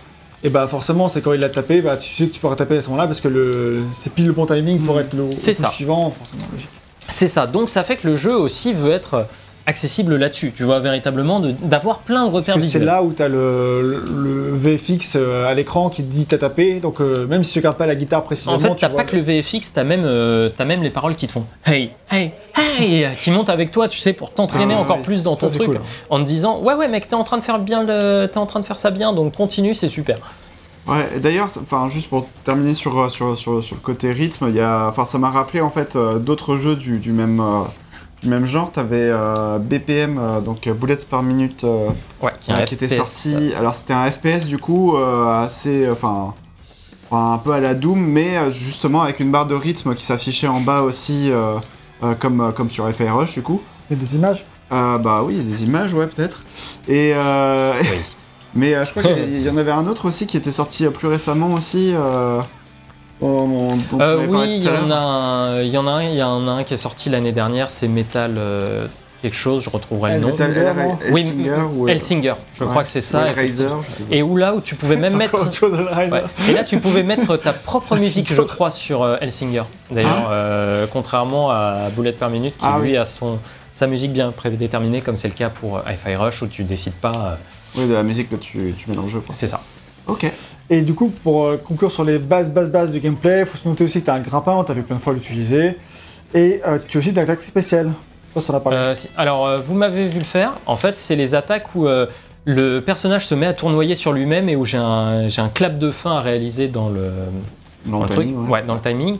et 0.44 0.48
bah 0.50 0.66
forcément 0.68 1.08
c'est 1.08 1.22
quand 1.22 1.32
il 1.32 1.40
l'a 1.40 1.48
tapé, 1.48 1.80
bah 1.82 1.96
tu 1.96 2.14
sais 2.14 2.26
que 2.28 2.32
tu 2.34 2.40
pourras 2.40 2.56
taper 2.56 2.76
à 2.76 2.80
ce 2.80 2.86
moment-là 2.88 3.06
parce 3.06 3.20
que 3.20 3.28
le 3.28 3.82
c'est 3.92 4.12
pile 4.12 4.26
le 4.26 4.32
bon 4.32 4.46
timing 4.46 4.80
pour 4.80 5.00
être 5.00 5.12
le 5.14 5.24
coup 5.24 5.32
ça. 5.54 5.70
suivant, 5.70 6.10
forcément 6.10 6.44
logique. 6.52 6.68
C'est 7.08 7.28
ça. 7.28 7.46
Donc 7.46 7.70
ça 7.70 7.82
fait 7.82 7.96
que 7.96 8.06
le 8.06 8.16
jeu 8.16 8.36
aussi 8.36 8.72
veut 8.72 8.92
être 8.92 9.26
accessible 9.66 10.16
là-dessus. 10.16 10.52
Tu 10.56 10.62
vois, 10.64 10.78
véritablement, 10.80 11.40
d'avoir 11.40 11.98
plein 11.98 12.24
de 12.26 12.30
repères 12.30 12.54
que 12.54 12.60
c'est 12.60 12.66
visuels. 12.66 12.84
là 12.84 13.02
où 13.02 13.12
tu 13.12 13.22
as 13.22 13.28
le, 13.28 14.02
le 14.08 14.54
VFX 14.54 15.14
euh, 15.16 15.46
à 15.46 15.54
l'écran 15.54 15.90
qui 15.90 16.02
te 16.04 16.10
dit 16.10 16.24
t'as 16.26 16.38
tapé, 16.38 16.80
donc 16.80 17.00
euh, 17.00 17.26
même 17.26 17.42
si 17.44 17.52
tu 17.52 17.58
regardes 17.58 17.76
pas 17.76 17.86
la 17.86 17.94
guitare 17.96 18.22
précisément, 18.22 18.56
En 18.56 18.60
fait, 18.60 18.68
tu 18.70 18.76
t'as 18.76 18.88
pas 18.88 19.04
que 19.04 19.16
le 19.16 19.22
VFX, 19.22 19.72
t'as 19.74 19.84
même, 19.84 20.02
euh, 20.04 20.48
t'as 20.56 20.64
même 20.64 20.82
les 20.82 20.90
paroles 20.90 21.16
qui 21.16 21.26
te 21.26 21.32
font 21.32 21.44
Hey, 21.64 21.90
hey, 22.10 22.30
hey, 22.78 23.06
qui 23.20 23.30
montent 23.30 23.50
avec 23.50 23.70
toi, 23.72 23.88
tu 23.88 23.98
sais, 23.98 24.12
pour 24.12 24.32
t'entraîner 24.32 24.74
Ah, 24.76 24.80
encore 24.80 24.98
oui. 24.98 25.02
plus 25.02 25.22
dans 25.22 25.36
ton 25.36 25.48
truc, 25.48 25.64
cool. 25.66 25.80
en 26.10 26.18
te 26.20 26.24
disant 26.24 26.60
Ouais, 26.62 26.74
ouais, 26.74 26.88
mec, 26.88 27.08
t'es 27.08 27.14
en 27.14 27.24
train 27.24 27.38
de 27.38 27.42
faire 27.42 27.58
bien 27.58 27.82
le, 27.82 28.26
t'es 28.32 28.38
en 28.38 28.46
train 28.46 28.60
de 28.60 28.64
faire 28.64 28.78
ça 28.78 28.90
bien, 28.90 29.12
donc 29.12 29.34
continue, 29.36 29.74
c'est 29.74 29.88
super. 29.88 30.18
Ouais, 30.86 31.08
et 31.16 31.18
d'ailleurs, 31.18 31.48
enfin, 31.60 31.88
juste 31.90 32.08
pour 32.08 32.28
terminer 32.44 32.74
sur, 32.74 33.10
sur, 33.10 33.36
sur, 33.36 33.64
sur 33.64 33.74
le 33.74 33.80
côté 33.82 34.12
rythme, 34.12 34.46
il 34.48 34.54
y 34.54 34.60
a, 34.60 34.86
enfin, 34.86 35.04
ça 35.04 35.18
m'a 35.18 35.30
rappelé 35.30 35.60
en 35.60 35.70
fait 35.70 35.96
euh, 35.96 36.20
d'autres 36.20 36.56
jeux 36.56 36.76
du, 36.76 37.00
du 37.00 37.10
même, 37.10 37.40
euh, 37.40 37.62
du 38.26 38.30
même 38.30 38.46
genre. 38.46 38.72
T'avais 38.72 39.08
euh, 39.10 39.58
BPM, 39.58 40.18
euh, 40.18 40.40
donc 40.40 40.66
euh, 40.66 40.74
Bullets 40.74 41.06
par 41.08 41.22
minute, 41.22 41.64
euh, 41.64 41.88
Ouais, 42.20 42.32
qui, 42.40 42.52
euh, 42.52 42.56
était 42.64 42.88
FPS. 42.88 42.96
sorti. 42.96 43.52
Alors 43.56 43.74
c'était 43.74 43.92
un 43.94 44.10
FPS 44.10 44.46
du 44.46 44.58
coup 44.58 44.96
euh, 44.96 45.44
assez, 45.44 45.88
enfin, 45.90 46.34
un 47.12 47.38
peu 47.38 47.52
à 47.52 47.60
la 47.60 47.74
Doom, 47.74 47.98
mais 48.00 48.36
euh, 48.36 48.50
justement 48.50 49.02
avec 49.02 49.20
une 49.20 49.30
barre 49.30 49.46
de 49.46 49.54
rythme 49.54 49.94
qui 49.94 50.04
s'affichait 50.04 50.48
en 50.48 50.60
bas 50.60 50.82
aussi, 50.82 51.30
euh, 51.30 51.54
euh, 52.02 52.14
comme, 52.18 52.40
euh, 52.40 52.50
comme 52.50 52.70
sur 52.70 52.92
FR 52.92 53.16
Rush 53.16 53.34
du 53.34 53.42
coup. 53.42 53.62
A 53.90 53.94
des 53.94 54.16
images? 54.16 54.44
Euh, 54.72 54.98
bah 54.98 55.22
oui, 55.24 55.36
des 55.36 55.62
images, 55.62 55.94
ouais, 55.94 56.08
peut-être. 56.08 56.42
Et 56.88 57.12
euh, 57.14 57.72
mais 58.54 58.74
euh, 58.74 58.84
je 58.84 58.90
crois 58.90 59.04
qu'il 59.04 59.42
y 59.46 59.48
en 59.48 59.56
avait 59.56 59.70
un 59.70 59.86
autre 59.86 60.06
aussi 60.06 60.26
qui 60.26 60.36
était 60.36 60.50
sorti 60.50 60.84
plus 60.88 61.06
récemment 61.08 61.50
aussi. 61.54 61.94
Euh, 63.22 63.26
on 63.26 64.00
Euh, 64.00 64.26
oui, 64.28 64.56
il 64.58 64.64
y, 64.64 64.68
en 64.68 64.90
a 64.90 64.94
un, 64.96 65.62
il 65.62 65.68
y 65.70 65.78
en 65.78 65.86
a 65.86 65.90
un, 65.90 66.02
il 66.02 66.16
y 66.16 66.22
en 66.22 66.46
a 66.48 66.50
un 66.52 66.64
qui 66.64 66.74
est 66.74 66.78
sorti 66.78 67.08
l'année 67.08 67.32
dernière, 67.32 67.70
c'est 67.70 67.88
Metal 67.88 68.34
euh, 68.36 68.86
quelque 69.22 69.34
chose, 69.36 69.64
je 69.64 69.70
retrouverai 69.70 70.14
le 70.16 70.20
nom. 70.20 70.28
Oui, 71.10 71.22
Hellsinger 71.22 71.56
ou, 71.74 71.86
euh, 71.86 71.90
Helsinger, 71.90 72.34
je 72.54 72.64
ouais. 72.64 72.70
crois 72.70 72.82
que 72.82 72.88
c'est 72.90 73.00
ça. 73.00 73.24
Et 74.10 74.22
où 74.22 74.36
là 74.36 74.54
où 74.54 74.60
tu 74.60 74.74
pouvais 74.74 74.96
même 75.04 75.16
mettre. 75.16 75.34
Et 76.48 76.52
là, 76.52 76.62
tu 76.64 76.78
pouvais 76.78 77.02
mettre 77.02 77.36
ta 77.38 77.52
propre 77.54 77.96
musique, 78.04 78.32
je 78.32 78.42
crois, 78.42 78.70
sur 78.70 79.02
euh, 79.02 79.16
Helsinger. 79.22 79.64
D'ailleurs, 79.90 80.26
Ah. 80.28 80.32
euh, 80.32 80.86
contrairement 80.92 81.50
à 81.50 81.88
Bullet 81.96 82.12
per 82.12 82.28
minute, 82.28 82.54
qui 82.58 82.64
Ah 82.64 82.78
lui 82.80 82.90
oui. 82.92 82.96
a 82.98 83.06
son, 83.06 83.38
sa 83.72 83.86
musique 83.86 84.12
bien 84.12 84.30
prédéterminée, 84.30 85.00
comme 85.00 85.16
c'est 85.16 85.28
le 85.28 85.34
cas 85.34 85.48
pour 85.48 85.78
euh, 85.78 85.80
Hi-Fi 85.88 86.16
Rush, 86.16 86.42
où 86.42 86.46
tu 86.48 86.64
décides 86.64 86.92
pas. 86.94 87.12
euh, 87.14 87.34
Oui, 87.80 87.88
de 87.88 87.94
la 87.94 88.02
musique 88.02 88.28
que 88.28 88.36
tu, 88.36 88.74
tu 88.76 88.90
mets 88.90 88.96
dans 88.96 89.02
le 89.02 89.08
jeu. 89.08 89.20
quoi. 89.20 89.34
c'est 89.34 89.46
ça. 89.48 89.62
Ok. 90.06 90.30
Et 90.70 90.82
du 90.82 90.94
coup, 90.94 91.12
pour 91.22 91.44
euh, 91.46 91.56
conclure 91.62 91.90
sur 91.90 92.04
les 92.04 92.18
bases, 92.18 92.48
bases, 92.50 92.68
bases 92.70 92.90
du 92.90 93.00
gameplay, 93.00 93.40
il 93.40 93.46
faut 93.46 93.56
se 93.56 93.68
noter 93.68 93.84
aussi 93.84 94.00
que 94.00 94.04
tu 94.06 94.10
as 94.10 94.14
un 94.14 94.20
grappin, 94.20 94.62
tu 94.64 94.72
as 94.72 94.74
vu 94.74 94.82
plein 94.82 94.96
de 94.96 95.00
fois 95.00 95.12
l'utiliser. 95.12 95.76
Et 96.34 96.60
euh, 96.66 96.78
tu 96.86 96.98
as 96.98 97.00
aussi 97.00 97.12
de 97.12 97.16
l'attaque 97.20 97.42
spéciale. 97.42 97.86
Je 97.88 98.28
sais 98.28 98.34
pas 98.34 98.40
si 98.40 98.50
on 98.50 98.54
en 98.54 98.56
a 98.56 98.60
parlé. 98.60 98.78
Euh, 98.78 98.94
si- 98.94 99.10
alors, 99.16 99.46
euh, 99.46 99.58
vous 99.58 99.74
m'avez 99.74 100.06
vu 100.08 100.18
le 100.18 100.24
faire. 100.24 100.52
En 100.66 100.76
fait, 100.76 100.98
c'est 100.98 101.16
les 101.16 101.34
attaques 101.34 101.74
où 101.74 101.86
euh, 101.86 102.06
le 102.44 102.80
personnage 102.80 103.26
se 103.26 103.34
met 103.34 103.46
à 103.46 103.54
tournoyer 103.54 103.94
sur 103.94 104.12
lui-même 104.12 104.48
et 104.48 104.56
où 104.56 104.64
j'ai 104.64 104.78
un, 104.78 105.28
j'ai 105.28 105.40
un 105.42 105.48
clap 105.48 105.78
de 105.78 105.90
fin 105.90 106.16
à 106.16 106.20
réaliser 106.20 106.68
dans 106.68 106.88
le, 106.88 107.10
Dans 107.86 107.92
dans 107.92 107.98
le 108.04 108.08
le 108.08 108.14
truc. 108.14 108.26
timing, 108.26 108.44
ouais. 108.46 108.50
Ouais, 108.50 108.62
dans 108.66 108.74
le 108.74 108.80
timing. 108.80 109.18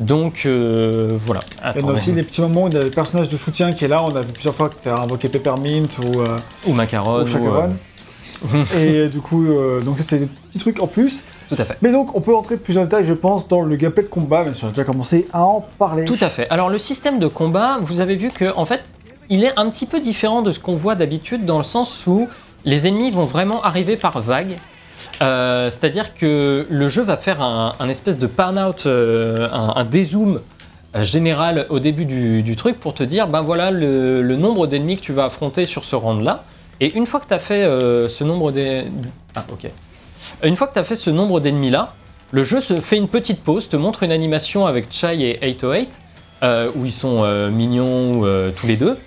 Donc, 0.00 0.42
euh, 0.46 1.10
voilà. 1.24 1.40
Et 1.76 1.82
on 1.84 1.88
a 1.88 1.92
aussi 1.92 2.12
des 2.12 2.22
petits 2.24 2.40
moments 2.40 2.64
où 2.64 2.68
il 2.68 2.74
y 2.74 2.76
a 2.76 2.82
le 2.82 2.90
personnage 2.90 3.28
de 3.28 3.36
soutien 3.36 3.72
qui 3.72 3.84
est 3.84 3.88
là. 3.88 4.02
On 4.02 4.14
a 4.16 4.20
vu 4.22 4.32
plusieurs 4.32 4.54
fois 4.54 4.68
que 4.68 4.74
tu 4.82 4.88
as 4.88 4.96
invoqué 4.96 5.28
Peppermint 5.28 5.84
ou, 6.02 6.20
euh, 6.20 6.36
Ou 6.66 6.72
Macaron. 6.72 7.22
ou 7.22 7.36
ou, 7.36 7.48
euh, 7.54 7.68
Et 8.76 8.96
euh, 8.96 9.08
du 9.08 9.20
coup, 9.20 9.46
euh, 9.46 9.80
donc 9.82 9.98
ça 9.98 10.04
c'est 10.04 10.18
des 10.18 10.26
petits 10.26 10.58
trucs 10.58 10.82
en 10.82 10.86
plus. 10.86 11.22
tout 11.48 11.56
à 11.58 11.64
fait. 11.64 11.76
Mais 11.82 11.92
donc 11.92 12.14
on 12.14 12.20
peut 12.20 12.34
entrer 12.34 12.56
plus 12.56 12.76
en 12.78 12.82
détail, 12.82 13.04
je 13.06 13.14
pense, 13.14 13.48
dans 13.48 13.62
le 13.62 13.76
gameplay 13.76 14.02
de 14.02 14.08
combat, 14.08 14.44
même 14.44 14.54
si 14.54 14.64
on 14.64 14.68
a 14.68 14.70
déjà 14.70 14.84
commencé 14.84 15.26
à 15.32 15.44
en 15.44 15.64
parler. 15.78 16.04
Tout 16.04 16.16
à 16.20 16.28
fait. 16.30 16.48
Alors 16.50 16.68
le 16.70 16.78
système 16.78 17.18
de 17.18 17.26
combat, 17.26 17.78
vous 17.82 18.00
avez 18.00 18.14
vu 18.16 18.30
que 18.30 18.54
en 18.56 18.64
fait, 18.66 18.82
il 19.30 19.44
est 19.44 19.52
un 19.58 19.68
petit 19.70 19.86
peu 19.86 20.00
différent 20.00 20.42
de 20.42 20.50
ce 20.52 20.58
qu'on 20.58 20.76
voit 20.76 20.94
d'habitude 20.94 21.44
dans 21.44 21.58
le 21.58 21.64
sens 21.64 22.06
où 22.06 22.28
les 22.64 22.86
ennemis 22.86 23.10
vont 23.10 23.24
vraiment 23.24 23.62
arriver 23.62 23.96
par 23.96 24.20
vagues. 24.20 24.58
Euh, 25.22 25.70
C'est-à-dire 25.70 26.14
que 26.14 26.66
le 26.68 26.88
jeu 26.88 27.02
va 27.02 27.16
faire 27.16 27.42
un, 27.42 27.74
un 27.80 27.88
espèce 27.88 28.18
de 28.18 28.26
pan-out, 28.26 28.84
euh, 28.86 29.48
un, 29.52 29.72
un 29.76 29.84
dézoom 29.84 30.40
général 31.02 31.66
au 31.70 31.80
début 31.80 32.04
du, 32.04 32.42
du 32.42 32.54
truc 32.54 32.78
pour 32.78 32.94
te 32.94 33.02
dire, 33.02 33.26
ben 33.26 33.42
voilà 33.42 33.72
le, 33.72 34.22
le 34.22 34.36
nombre 34.36 34.66
d'ennemis 34.68 34.96
que 34.96 35.02
tu 35.02 35.12
vas 35.12 35.24
affronter 35.24 35.64
sur 35.64 35.84
ce 35.84 35.96
round-là. 35.96 36.44
Et 36.80 36.94
une 36.94 37.06
fois 37.06 37.20
que 37.20 37.26
tu 37.26 37.34
as 37.34 37.38
fait 37.38 37.64
euh, 37.64 38.08
ce 38.08 38.24
nombre 38.24 38.52
d'ennemis... 38.52 38.90
Ah 39.34 39.44
ok. 39.52 39.70
Une 40.42 40.56
fois 40.56 40.66
que 40.66 40.74
tu 40.74 40.78
as 40.78 40.84
fait 40.84 40.96
ce 40.96 41.10
nombre 41.10 41.40
d'ennemis-là, 41.40 41.94
le 42.34 42.42
jeu 42.42 42.60
se 42.60 42.74
fait 42.80 42.96
une 42.96 43.08
petite 43.08 43.42
pause, 43.42 43.68
te 43.68 43.76
montre 43.76 44.02
une 44.02 44.10
animation 44.10 44.66
avec 44.66 44.90
Chai 44.90 45.38
et 45.40 45.46
808, 45.46 46.00
euh, 46.42 46.70
où 46.74 46.84
ils 46.84 46.92
sont 46.92 47.20
euh, 47.22 47.48
mignons 47.48 48.24
euh, 48.24 48.50
tous 48.50 48.66
les 48.66 48.76
deux. 48.76 48.98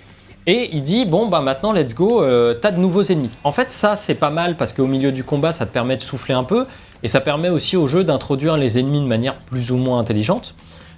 Et 0.46 0.70
il 0.72 0.82
dit 0.82 1.04
bon 1.04 1.28
bah 1.28 1.42
maintenant 1.42 1.72
let's 1.72 1.94
go, 1.94 2.24
t'as 2.54 2.70
de 2.70 2.78
nouveaux 2.78 3.02
ennemis. 3.02 3.32
En 3.44 3.52
fait 3.52 3.70
ça 3.70 3.96
c'est 3.96 4.14
pas 4.14 4.30
mal 4.30 4.56
parce 4.56 4.72
qu'au 4.72 4.86
milieu 4.86 5.12
du 5.12 5.22
combat 5.22 5.52
ça 5.52 5.66
te 5.66 5.72
permet 5.74 5.98
de 5.98 6.02
souffler 6.02 6.32
un 6.32 6.42
peu 6.42 6.64
et 7.02 7.08
ça 7.08 7.20
permet 7.20 7.50
aussi 7.50 7.76
au 7.76 7.86
jeu 7.86 8.02
d'introduire 8.02 8.56
les 8.56 8.78
ennemis 8.78 9.02
de 9.02 9.06
manière 9.06 9.34
plus 9.34 9.72
ou 9.72 9.76
moins 9.76 9.98
intelligente. 9.98 10.54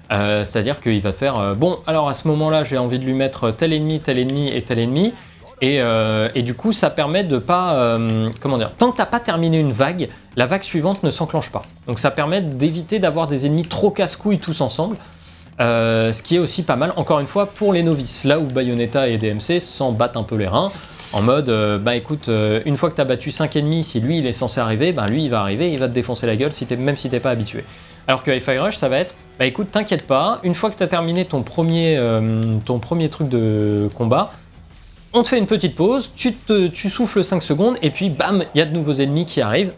C'est-à-dire 0.08 0.80
qu'il 0.80 1.00
va 1.00 1.10
te 1.10 1.16
faire 1.16 1.56
bon 1.56 1.78
alors 1.88 2.08
à 2.08 2.14
ce 2.14 2.28
moment-là 2.28 2.62
j'ai 2.62 2.78
envie 2.78 3.00
de 3.00 3.04
lui 3.04 3.12
mettre 3.12 3.50
tel 3.50 3.72
ennemi, 3.72 3.98
tel 3.98 4.20
ennemi 4.20 4.50
et 4.54 4.62
tel 4.62 4.78
ennemi. 4.78 5.12
Et, 5.62 5.80
euh, 5.80 6.28
et 6.34 6.42
du 6.42 6.54
coup 6.54 6.72
ça 6.72 6.88
permet 6.88 7.22
de 7.22 7.36
pas 7.36 7.74
euh, 7.74 8.30
comment 8.40 8.56
dire 8.56 8.72
tant 8.78 8.92
que 8.92 8.96
t'as 8.96 9.06
pas 9.06 9.20
terminé 9.20 9.58
une 9.58 9.72
vague, 9.72 10.08
la 10.36 10.46
vague 10.46 10.62
suivante 10.62 11.02
ne 11.02 11.10
s'enclenche 11.10 11.50
pas. 11.50 11.62
Donc 11.86 11.98
ça 11.98 12.10
permet 12.10 12.40
d'éviter 12.40 12.98
d'avoir 12.98 13.28
des 13.28 13.46
ennemis 13.46 13.66
trop 13.66 13.90
casse-couilles 13.90 14.38
tous 14.38 14.60
ensemble. 14.60 14.96
Euh, 15.60 16.14
ce 16.14 16.22
qui 16.22 16.36
est 16.36 16.38
aussi 16.38 16.62
pas 16.62 16.76
mal, 16.76 16.94
encore 16.96 17.20
une 17.20 17.26
fois, 17.26 17.44
pour 17.44 17.74
les 17.74 17.82
novices. 17.82 18.24
Là 18.24 18.38
où 18.38 18.44
Bayonetta 18.44 19.08
et 19.08 19.18
DMC 19.18 19.60
s'en 19.60 19.92
battent 19.92 20.16
un 20.16 20.22
peu 20.22 20.36
les 20.36 20.46
reins, 20.46 20.72
en 21.12 21.20
mode, 21.20 21.50
bah 21.82 21.96
écoute, 21.96 22.30
une 22.64 22.78
fois 22.78 22.88
que 22.88 22.94
tu 22.94 23.00
as 23.02 23.04
battu 23.04 23.30
5 23.30 23.56
ennemis, 23.56 23.84
si 23.84 24.00
lui 24.00 24.18
il 24.18 24.26
est 24.26 24.32
censé 24.32 24.58
arriver, 24.60 24.92
bah 24.92 25.04
lui 25.06 25.24
il 25.24 25.28
va 25.28 25.40
arriver, 25.40 25.70
il 25.70 25.78
va 25.78 25.88
te 25.88 25.92
défoncer 25.92 26.26
la 26.26 26.36
gueule, 26.36 26.52
même 26.78 26.96
si 26.96 27.10
t'es 27.10 27.20
pas 27.20 27.30
habitué. 27.30 27.64
Alors 28.08 28.22
que 28.22 28.30
Hi-Fi 28.30 28.56
Rush, 28.56 28.76
ça 28.76 28.88
va 28.88 29.00
être, 29.00 29.12
bah 29.38 29.44
écoute, 29.44 29.70
t'inquiète 29.70 30.06
pas, 30.06 30.40
une 30.44 30.54
fois 30.54 30.70
que 30.70 30.76
tu 30.76 30.82
as 30.82 30.86
terminé 30.86 31.26
ton 31.26 31.42
premier 31.42 31.98
truc 33.10 33.28
de 33.28 33.90
combat, 33.94 34.32
on 35.12 35.22
te 35.22 35.28
fait 35.28 35.38
une 35.38 35.46
petite 35.46 35.74
pause, 35.74 36.10
tu, 36.16 36.32
te, 36.34 36.68
tu 36.68 36.88
souffles 36.90 37.24
5 37.24 37.42
secondes, 37.42 37.76
et 37.82 37.90
puis 37.90 38.10
bam, 38.10 38.44
il 38.54 38.58
y 38.58 38.60
a 38.60 38.64
de 38.66 38.72
nouveaux 38.76 38.92
ennemis 38.94 39.26
qui 39.26 39.40
arrivent. 39.40 39.72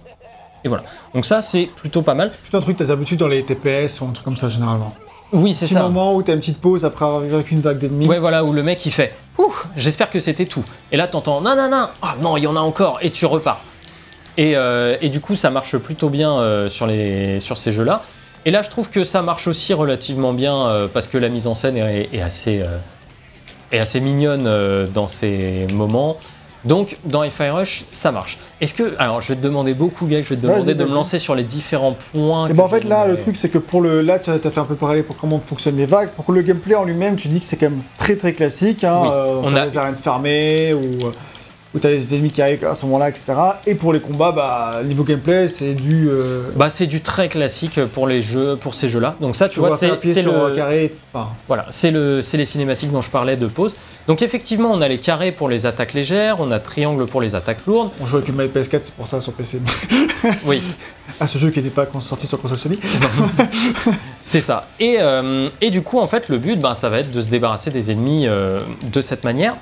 Et 0.65 0.69
voilà. 0.69 0.85
Donc 1.15 1.25
ça, 1.27 1.43
c'est 1.43 1.69
plutôt 1.75 2.03
pas 2.03 2.15
mal. 2.15 2.31
Plutôt 2.31 2.59
un 2.59 2.61
truc 2.61 2.77
que 2.77 2.85
tu 2.85 2.91
as 2.91 2.95
l'habitude 2.95 3.19
dans 3.19 3.29
les 3.29 3.43
TPS 3.43 4.01
ou 4.01 4.05
un 4.05 4.11
truc 4.13 4.25
comme 4.25 4.37
ça 4.37 4.49
généralement. 4.49 4.95
Oui, 5.33 5.55
c'est 5.55 5.65
Petit 5.65 5.75
ça. 5.75 5.83
moment 5.83 6.15
où 6.15 6.23
tu 6.23 6.31
as 6.31 6.35
une 6.35 6.41
petite 6.41 6.61
pause 6.61 6.85
après 6.85 7.05
avoir 7.07 7.21
vécu 7.21 7.55
une 7.55 7.63
vague 7.63 7.79
d'ennemis. 7.79 8.07
Ouais, 8.07 8.19
voilà, 8.19 8.45
où 8.45 8.53
le 8.53 8.63
mec 8.63 8.85
il 8.85 8.93
fait 8.93 9.15
Ouh, 9.39 9.53
j'espère 9.77 10.11
que 10.11 10.21
c'était 10.21 10.45
tout. 10.45 10.63
Et 10.93 10.97
là, 10.99 11.09
t'entends 11.09 11.41
Non, 11.41 11.57
non, 11.57 11.71
non, 11.71 11.87
ah 12.03 12.15
non, 12.21 12.37
il 12.37 12.43
y 12.45 12.47
en 12.47 12.55
a 12.55 12.61
encore, 12.61 12.99
et 13.01 13.11
tu 13.11 13.25
repars. 13.25 13.61
Et, 14.37 14.53
euh, 14.57 14.97
et 15.01 15.09
du 15.09 15.21
coup, 15.21 15.35
ça 15.35 15.51
marche 15.51 15.77
plutôt 15.79 16.11
bien 16.11 16.33
euh, 16.39 16.69
sur, 16.69 16.87
les, 16.87 17.41
sur 17.41 17.57
ces 17.57 17.73
jeux-là. 17.73 18.03
Et 18.45 18.51
là, 18.51 18.61
je 18.63 18.69
trouve 18.71 18.91
que 18.91 19.05
ça 19.05 19.23
marche 19.23 19.47
aussi 19.47 19.73
relativement 19.73 20.33
bien 20.35 20.67
euh, 20.67 20.87
parce 20.93 21.07
que 21.07 21.17
la 21.17 21.29
mise 21.31 21.47
en 21.47 21.55
scène 21.55 21.77
est, 21.79 22.09
est 22.13 22.21
assez, 22.21 22.63
est 23.73 23.79
assez 23.79 24.01
mignonne 24.01 24.47
euh, 24.47 24.87
dans 24.87 25.09
ces 25.09 25.67
moments. 25.75 26.17
Donc, 26.65 26.97
dans 27.05 27.23
Rush, 27.23 27.85
ça 27.89 28.13
marche. 28.13 28.39
Est-ce 28.61 28.75
que. 28.75 28.95
Alors, 29.01 29.21
je 29.21 29.29
vais 29.29 29.35
te 29.35 29.41
demander 29.43 29.75
beaucoup, 29.75 30.07
Gaël, 30.07 30.23
je 30.23 30.31
vais 30.35 30.37
te 30.37 30.47
demander 30.47 30.75
de 30.75 30.85
me 30.85 30.95
lancer 30.95 31.19
sur 31.19 31.35
les 31.35 31.43
différents 31.43 31.97
points. 32.13 32.47
Et 32.47 32.51
que 32.51 32.57
ben 32.57 32.63
en 32.63 32.69
fait 32.69 32.85
là 32.85 33.07
le 33.09 33.17
truc 33.17 33.37
c'est 33.37 33.49
que 33.49 33.59
pour 33.59 33.81
le 33.81 34.01
là 34.01 34.21
tu 34.21 34.31
as 34.31 34.39
fait 34.39 34.61
un 34.61 34.65
peu 34.65 34.77
parler 34.77 35.03
pour 35.03 35.17
comment 35.17 35.41
fonctionnent 35.41 35.77
les 35.77 35.87
vagues 35.87 36.11
pour 36.11 36.31
le 36.33 36.43
gameplay 36.43 36.77
en 36.77 36.85
lui-même 36.85 37.17
tu 37.17 37.27
dis 37.27 37.41
que 37.41 37.47
c'est 37.47 37.57
quand 37.57 37.71
même 37.71 37.83
très 37.99 38.15
très 38.15 38.33
classique 38.33 38.85
hein, 38.85 39.01
Oui, 39.03 39.09
euh, 39.13 39.41
on 39.43 39.57
a- 39.57 39.65
les 39.67 39.77
arènes 39.77 39.97
fermées 39.97 40.73
ou 40.73 41.07
euh, 41.07 41.13
où 41.75 41.79
t'as 41.79 41.91
les 41.91 42.15
ennemis 42.15 42.31
qui 42.31 42.43
arrivent 42.43 42.65
à 42.65 42.75
ce 42.75 42.85
moment-là 42.87 43.09
etc 43.09 43.25
et 43.67 43.75
pour 43.75 43.93
les 43.93 44.01
combats 44.01 44.33
bah 44.33 44.81
niveau 44.85 45.05
gameplay 45.05 45.49
c'est 45.49 45.75
du 45.75 46.09
euh, 46.09 46.43
Bah, 46.57 46.71
c'est 46.71 46.87
du 46.87 47.01
très 47.01 47.29
classique 47.29 47.81
pour 47.87 48.07
les 48.07 48.23
jeux, 48.23 48.57
pour 48.57 48.75
ces 48.75 48.89
jeux-là. 48.89 49.17
Donc, 49.21 49.37
ça, 49.37 49.49
tu, 49.49 49.55
tu 49.55 49.61
vois, 49.61 49.77
c'est 49.77 50.23
le. 50.23 50.55
carré 50.55 50.93
enfin, 51.13 51.31
Voilà, 51.49 51.67
c'est 51.71 51.91
le, 51.91 52.23
c'est 52.23 52.37
les 52.37 52.45
cinématiques 52.45 52.93
dont 52.93 53.01
je 53.01 53.11
parlais 53.11 53.37
de 53.37 53.47
pause. 53.47 53.77
Donc 54.09 54.21
effectivement, 54.21 54.73
on 54.73 54.81
a 54.81 54.89
les 54.89 54.99
carrés 54.99 55.31
pour 55.31 55.49
les 55.49 55.65
attaques 55.65 55.93
légères, 55.95 56.41
on 56.41 56.51
a 56.51 56.59
triangle 56.59 57.07
pour 57.07 57.21
les 57.21 57.37
attaques 57.37 57.65
lourdes. 57.67 57.91
on 58.01 58.07
joue 58.07 58.17
avec 58.17 58.29
une 58.29 58.35
manette 58.35 58.55
PS4 58.55 58.81
c'est 58.83 58.95
pour 58.95 59.07
ça 59.07 59.21
sur 59.21 59.33
PC 59.33 59.61
Oui, 60.45 60.61
à 61.21 61.29
ce 61.29 61.39
jeu 61.39 61.51
qui 61.51 61.63
n'est 61.63 61.71
pas 61.71 61.87
sorti 62.01 62.27
sur 62.27 62.41
console 62.41 62.59
Sony 62.59 62.79
c'est 64.21 64.41
ça. 64.41 64.67
Et, 64.81 64.97
euh, 64.99 65.49
et 65.61 65.71
du 65.71 65.83
coup, 65.83 66.01
en 66.01 66.09
fait, 66.09 66.29
le 66.29 66.39
but, 66.39 66.59
ben, 66.59 66.75
ça 66.75 66.89
va 66.89 66.99
être 66.99 67.13
de 67.13 67.21
se 67.21 67.31
débarrasser 67.31 67.71
des 67.71 67.93
ennemis 67.93 68.27
euh, 68.27 68.59
de 68.93 69.01
cette 69.01 69.23
manière. 69.23 69.55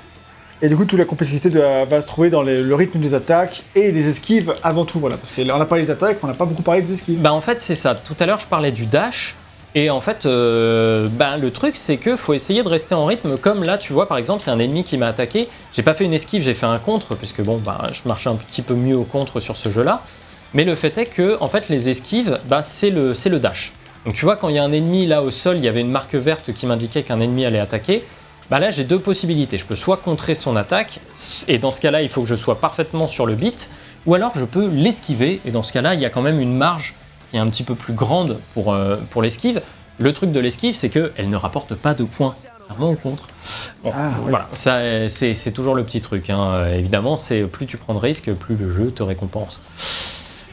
Et 0.61 0.69
du 0.69 0.75
coup 0.77 0.85
toute 0.85 0.99
la 0.99 1.05
complexité 1.05 1.49
va 1.49 2.01
se 2.01 2.07
trouver 2.07 2.29
dans 2.29 2.41
les- 2.43 2.61
le 2.61 2.75
rythme 2.75 2.99
des 2.99 3.13
attaques 3.13 3.63
et 3.75 3.91
des 3.91 4.07
esquives 4.09 4.53
avant 4.63 4.85
tout 4.85 4.99
voilà 4.99 5.17
parce 5.17 5.31
qu'on 5.31 5.49
a 5.59 5.65
parlé 5.65 5.83
des 5.85 5.91
attaques 5.91 6.17
on 6.23 6.27
n'a 6.27 6.33
pas 6.33 6.45
beaucoup 6.45 6.61
parlé 6.63 6.81
des 6.81 6.93
esquives 6.93 7.19
Bah 7.19 7.33
en 7.33 7.41
fait, 7.41 7.59
c'est 7.61 7.75
ça. 7.75 7.95
Tout 7.95 8.15
à 8.19 8.25
l'heure, 8.25 8.39
je 8.39 8.45
parlais 8.47 8.71
du 8.71 8.85
dash. 8.85 9.35
Et 9.73 9.89
en 9.89 10.01
fait, 10.01 10.25
euh, 10.25 11.07
ben, 11.09 11.37
le 11.37 11.49
truc, 11.49 11.77
c'est 11.77 11.95
que 11.95 12.17
faut 12.17 12.33
essayer 12.33 12.61
de 12.61 12.67
rester 12.67 12.93
en 12.93 13.05
rythme. 13.05 13.37
Comme 13.37 13.63
là, 13.63 13.77
tu 13.77 13.93
vois, 13.93 14.05
par 14.07 14.17
exemple, 14.17 14.43
il 14.45 14.47
y 14.47 14.49
a 14.49 14.53
un 14.53 14.59
ennemi 14.59 14.83
qui 14.83 14.97
m'a 14.97 15.07
attaqué. 15.07 15.47
J'ai 15.73 15.81
pas 15.81 15.93
fait 15.93 16.03
une 16.03 16.13
esquive, 16.13 16.41
j'ai 16.43 16.53
fait 16.53 16.65
un 16.65 16.77
contre, 16.77 17.15
puisque 17.15 17.41
bon, 17.41 17.57
ben, 17.57 17.77
je 17.93 18.01
marchais 18.05 18.29
un 18.29 18.35
petit 18.35 18.61
peu 18.63 18.73
mieux 18.73 18.97
au 18.97 19.03
contre 19.05 19.39
sur 19.39 19.55
ce 19.55 19.69
jeu-là. 19.69 20.01
Mais 20.53 20.65
le 20.65 20.75
fait 20.75 20.97
est 20.97 21.05
que, 21.05 21.37
en 21.39 21.47
fait, 21.47 21.69
les 21.69 21.87
esquives, 21.87 22.37
ben, 22.47 22.61
c'est 22.63 22.89
le, 22.89 23.13
le 23.25 23.39
dash. 23.39 23.71
Donc 24.05 24.13
tu 24.15 24.25
vois, 24.25 24.35
quand 24.35 24.49
il 24.49 24.55
y 24.55 24.59
a 24.59 24.63
un 24.63 24.71
ennemi 24.73 25.05
là 25.05 25.21
au 25.23 25.31
sol, 25.31 25.55
il 25.57 25.63
y 25.63 25.69
avait 25.69 25.79
une 25.81 25.91
marque 25.91 26.15
verte 26.15 26.51
qui 26.53 26.65
m'indiquait 26.65 27.03
qu'un 27.03 27.19
ennemi 27.21 27.45
allait 27.45 27.59
attaquer. 27.59 28.03
Bah 28.51 28.59
là, 28.59 28.69
j'ai 28.69 28.83
deux 28.83 28.99
possibilités. 28.99 29.57
Je 29.57 29.63
peux 29.63 29.77
soit 29.77 29.95
contrer 29.95 30.35
son 30.35 30.57
attaque, 30.57 30.99
et 31.47 31.57
dans 31.57 31.71
ce 31.71 31.79
cas-là, 31.79 32.01
il 32.01 32.09
faut 32.09 32.19
que 32.21 32.27
je 32.27 32.35
sois 32.35 32.59
parfaitement 32.59 33.07
sur 33.07 33.25
le 33.25 33.33
beat, 33.35 33.69
ou 34.05 34.13
alors 34.13 34.33
je 34.35 34.43
peux 34.43 34.67
l'esquiver, 34.67 35.39
et 35.45 35.51
dans 35.51 35.63
ce 35.63 35.71
cas-là, 35.71 35.93
il 35.93 36.01
y 36.01 36.05
a 36.05 36.09
quand 36.09 36.21
même 36.21 36.41
une 36.41 36.57
marge 36.57 36.93
qui 37.29 37.37
est 37.37 37.39
un 37.39 37.47
petit 37.47 37.63
peu 37.63 37.75
plus 37.75 37.93
grande 37.93 38.39
pour, 38.53 38.73
euh, 38.73 38.97
pour 39.09 39.21
l'esquive. 39.21 39.61
Le 39.99 40.11
truc 40.11 40.33
de 40.33 40.39
l'esquive, 40.41 40.75
c'est 40.75 40.89
qu'elle 40.89 41.29
ne 41.29 41.37
rapporte 41.37 41.75
pas 41.75 41.93
de 41.93 42.03
points. 42.03 42.35
Clairement 42.67 42.89
au 42.91 42.95
contre. 42.95 43.29
Bon, 43.85 43.91
Ah. 43.95 44.11
Voilà, 44.27 44.49
ça, 44.53 45.07
c'est 45.07 45.33
c'est 45.33 45.51
toujours 45.53 45.73
le 45.75 45.85
petit 45.85 46.01
truc. 46.01 46.29
hein. 46.29 46.65
Évidemment, 46.75 47.15
c'est 47.15 47.43
plus 47.43 47.67
tu 47.67 47.77
prends 47.77 47.93
de 47.93 47.99
risques, 47.99 48.33
plus 48.33 48.55
le 48.57 48.69
jeu 48.69 48.91
te 48.91 49.01
récompense. 49.01 49.61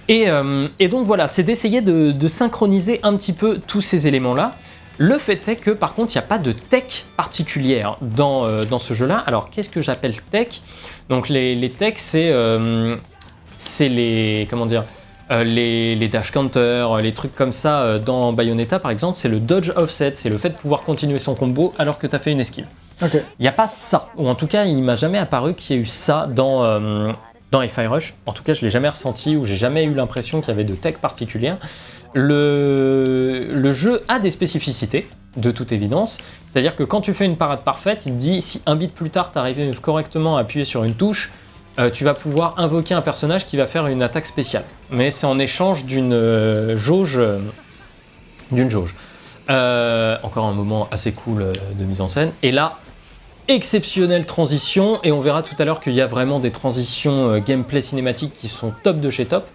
Et, 0.07 0.31
euh, 0.31 0.69
et 0.79 0.87
donc 0.87 1.05
voilà, 1.05 1.27
c'est 1.27 1.43
d'essayer 1.43 1.81
de, 1.81 2.13
de 2.13 2.29
synchroniser 2.29 3.01
un 3.03 3.17
petit 3.17 3.33
peu 3.33 3.59
tous 3.67 3.81
ces 3.81 4.07
éléments-là. 4.07 4.53
Le 4.99 5.17
fait 5.19 5.49
est 5.49 5.57
que 5.57 5.71
par 5.71 5.95
contre, 5.95 6.15
il 6.15 6.19
n'y 6.19 6.25
a 6.25 6.27
pas 6.27 6.39
de 6.39 6.53
tech 6.53 7.05
particulière 7.17 7.97
dans, 8.03 8.45
euh, 8.45 8.65
dans 8.65 8.79
ce 8.79 8.95
jeu-là. 8.95 9.19
Alors 9.27 9.49
qu'est-ce 9.51 9.71
que 9.71 9.81
j'appelle 9.81 10.17
tech? 10.31 10.61
Donc 11.09 11.29
les, 11.29 11.55
les 11.55 11.71
techs, 11.71 11.99
c'est 11.99 12.31
euh, 12.31 12.97
c'est 13.57 13.89
les 13.89 14.47
comment 14.51 14.67
dire 14.67 14.85
euh, 15.31 15.45
les, 15.45 15.95
les 15.95 16.09
dash 16.09 16.33
counters, 16.33 16.97
les 16.99 17.13
trucs 17.13 17.35
comme 17.35 17.53
ça 17.53 17.99
dans 17.99 18.33
Bayonetta 18.33 18.79
par 18.79 18.91
exemple, 18.91 19.17
c'est 19.17 19.29
le 19.29 19.41
dodge 19.41 19.73
offset, 19.77 20.13
c'est 20.15 20.31
le 20.31 20.39
fait 20.39 20.51
de 20.51 20.57
pouvoir 20.57 20.83
continuer 20.83 21.19
son 21.19 21.35
combo 21.35 21.75
alors 21.79 21.99
que 21.99 22.07
tu 22.07 22.15
as 22.17 22.19
fait 22.19 22.33
une 22.33 22.41
esquive. 22.41 22.67
Il 23.01 23.23
n'y 23.43 23.47
a 23.49 23.53
pas 23.53 23.69
ça, 23.69 24.09
ou 24.17 24.29
en 24.29 24.35
tout 24.35 24.49
cas, 24.49 24.65
il 24.65 24.83
m'a 24.83 24.97
jamais 24.97 25.19
apparu 25.19 25.55
qu'il 25.55 25.77
y 25.77 25.79
ait 25.79 25.83
eu 25.83 25.87
ça 25.87 26.27
dans, 26.29 26.65
euh, 26.65 27.13
dans 27.53 27.67
Fire 27.69 27.93
Rush. 27.93 28.15
En 28.27 28.33
tout 28.33 28.43
cas, 28.43 28.55
je 28.55 28.63
l'ai 28.63 28.71
jamais 28.71 28.89
ressenti 28.89 29.37
ou 29.37 29.45
j'ai 29.45 29.55
jamais 29.55 29.85
eu 29.85 29.95
l'impression 29.95 30.41
qu'il 30.41 30.49
y 30.49 30.51
avait 30.51 30.65
de 30.65 30.75
tech 30.75 30.97
particulière. 30.97 31.59
Le, 32.15 33.71
jeu 33.75 34.03
a 34.09 34.19
des 34.19 34.31
spécificités, 34.31 35.07
de 35.37 35.51
toute 35.51 35.73
évidence. 35.73 36.19
C'est-à-dire 36.51 36.77
que 36.77 36.83
quand 36.83 37.01
tu 37.01 37.15
fais 37.15 37.25
une 37.25 37.37
parade 37.37 37.63
parfaite, 37.63 38.07
il 38.07 38.17
dit 38.17 38.43
si 38.43 38.63
un 38.67 38.77
bit 38.77 38.93
plus 38.93 39.11
tard 39.11 39.31
tu 39.33 39.39
arrives 39.39 39.81
correctement 39.81 40.37
à 40.37 40.41
appuyer 40.41 40.65
sur 40.65 40.85
une 40.85 40.95
touche, 40.95 41.33
euh, 41.79 41.91
tu 41.91 42.05
vas 42.05 42.15
pouvoir 42.15 42.55
invoquer 42.59 42.95
un 42.95 43.03
personnage 43.03 43.47
qui 43.47 43.57
va 43.57 43.67
faire 43.67 43.87
une 43.87 44.03
attaque 44.03 44.27
spéciale. 44.27 44.65
Mais 44.91 45.11
c'est 45.11 45.27
en 45.27 45.39
échange 45.39 45.85
d'une 45.85 46.13
euh, 46.13 46.77
jauge. 46.77 47.19
euh, 47.19 47.39
d'une 48.51 48.71
jauge. 48.71 48.95
Encore 49.49 50.47
un 50.47 50.53
moment 50.53 50.89
assez 50.91 51.13
cool 51.13 51.53
de 51.79 51.85
mise 51.85 52.01
en 52.01 52.09
scène. 52.09 52.33
Et 52.43 52.51
là, 52.51 52.79
exceptionnelle 53.47 54.27
transition. 54.27 55.01
Et 55.05 55.13
on 55.13 55.21
verra 55.21 55.43
tout 55.43 55.55
à 55.59 55.65
l'heure 55.65 55.81
qu'il 55.81 55.95
y 55.95 56.01
a 56.01 56.07
vraiment 56.07 56.39
des 56.41 56.51
transitions 56.51 57.39
gameplay 57.39 57.81
cinématiques 57.81 58.35
qui 58.35 58.49
sont 58.49 58.73
top 58.83 59.01
de 59.01 59.11
chez 59.11 59.27
top. 59.27 59.47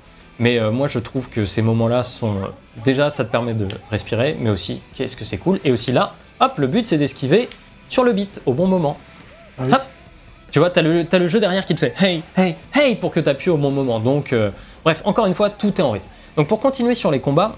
Mais 0.44 0.60
euh, 0.60 0.72
moi, 0.72 0.90
je 0.90 1.00
trouve 1.00 1.30
que 1.30 1.46
ces 1.46 1.62
moments-là 1.62 2.04
sont. 2.04 2.36
déjà, 2.84 3.10
ça 3.10 3.24
te 3.24 3.32
permet 3.32 3.54
de 3.54 3.66
respirer, 3.90 4.36
mais 4.38 4.50
aussi, 4.50 4.82
qu'est-ce 4.94 5.16
que 5.16 5.24
c'est 5.24 5.38
cool. 5.38 5.62
Et 5.64 5.72
aussi 5.72 5.94
là, 5.94 6.16
hop, 6.42 6.58
le 6.58 6.68
but 6.68 6.86
c'est 6.86 6.98
d'esquiver 6.98 7.48
sur 7.88 8.04
le 8.04 8.12
beat 8.12 8.42
au 8.46 8.52
bon 8.52 8.68
moment. 8.68 8.98
Ah 9.58 9.64
oui. 9.66 9.74
Hop. 9.74 9.82
Tu 10.52 10.60
vois, 10.60 10.70
t'as 10.70 10.82
le, 10.82 11.06
t'as 11.06 11.18
le 11.18 11.28
jeu 11.28 11.40
derrière 11.40 11.66
qui 11.66 11.76
te 11.76 11.80
fait 11.80 11.94
hey, 11.98 12.24
hey, 12.36 12.56
hey 12.76 12.96
pour 12.96 13.12
que 13.12 13.22
tu 13.22 13.30
appuies 13.30 13.52
au 13.52 13.58
bon 13.58 13.72
moment. 13.72 14.02
Donc, 14.02 14.34
euh, 14.34 14.52
bref, 14.84 15.02
encore 15.06 15.28
une 15.28 15.34
fois, 15.34 15.50
tout 15.50 15.74
est 15.78 15.82
en 15.82 15.92
rythme. 15.92 16.06
Donc, 16.36 16.50
pour 16.50 16.60
continuer 16.60 16.94
sur 16.94 17.10
les 17.10 17.22
combats, 17.22 17.56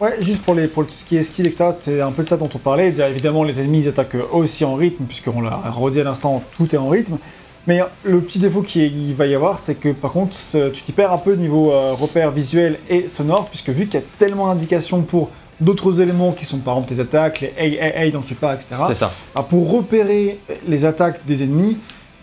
Ouais, 0.00 0.20
juste 0.20 0.42
pour, 0.42 0.54
les, 0.54 0.66
pour 0.66 0.84
tout 0.84 0.92
ce 0.92 1.04
qui 1.04 1.16
est 1.16 1.22
skill, 1.22 1.46
etc., 1.46 1.70
c'est 1.78 2.00
un 2.00 2.10
peu 2.10 2.22
de 2.22 2.28
ça 2.28 2.36
dont 2.36 2.48
on 2.52 2.58
parlait. 2.58 2.90
Déjà, 2.90 3.08
évidemment, 3.08 3.44
les 3.44 3.60
ennemis 3.60 3.80
ils 3.82 3.88
attaquent 3.88 4.16
aussi 4.32 4.64
en 4.64 4.74
rythme, 4.74 5.04
puisqu'on 5.04 5.40
l'a 5.40 5.60
redit 5.70 6.00
à 6.00 6.04
l'instant, 6.04 6.42
tout 6.56 6.74
est 6.74 6.78
en 6.78 6.88
rythme. 6.88 7.18
Mais 7.66 7.80
le 8.02 8.20
petit 8.20 8.38
défaut 8.40 8.62
qu'il 8.62 9.14
va 9.14 9.26
y 9.26 9.34
avoir, 9.34 9.58
c'est 9.60 9.74
que 9.76 9.90
par 9.90 10.12
contre, 10.12 10.36
tu 10.72 10.82
t'y 10.82 10.92
perds 10.92 11.12
un 11.12 11.18
peu 11.18 11.34
niveau 11.34 11.72
euh, 11.72 11.92
repère 11.92 12.30
visuel 12.32 12.78
et 12.88 13.06
sonore, 13.08 13.46
puisque 13.48 13.68
vu 13.70 13.86
qu'il 13.86 14.00
y 14.00 14.02
a 14.02 14.06
tellement 14.18 14.48
d'indications 14.48 15.02
pour 15.02 15.30
d'autres 15.60 16.00
éléments 16.00 16.32
qui 16.32 16.44
sont 16.44 16.58
par 16.58 16.74
exemple 16.76 16.94
tes 16.94 17.00
attaques, 17.00 17.40
les 17.40 17.54
hey, 17.56 17.74
hey, 17.76 17.92
hey 17.94 18.10
dont 18.10 18.20
tu 18.22 18.34
parles, 18.34 18.56
etc. 18.56 18.74
c'est 18.88 18.94
ça. 18.94 19.12
Ah, 19.36 19.44
pour 19.44 19.70
repérer 19.70 20.40
les 20.66 20.84
attaques 20.84 21.24
des 21.24 21.44
ennemis, 21.44 21.78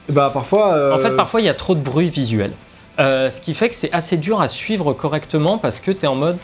bah 0.09 0.29
parfois. 0.33 0.73
euh, 0.73 0.95
En 0.95 0.99
fait, 0.99 1.15
parfois, 1.15 1.39
il 1.39 1.45
y 1.45 1.49
a 1.49 1.53
trop 1.53 1.73
de 1.73 1.79
bruit 1.79 2.09
visuel. 2.09 2.51
Euh, 2.99 3.29
ce 3.31 3.39
qui 3.39 3.53
fait 3.53 3.69
que 3.69 3.75
c'est 3.75 3.93
assez 3.93 4.17
dur 4.17 4.41
à 4.41 4.49
suivre 4.49 4.91
correctement 4.91 5.57
parce 5.57 5.79
que 5.79 5.91
tu 5.91 6.03
es 6.03 6.07
en 6.07 6.15
mode. 6.15 6.37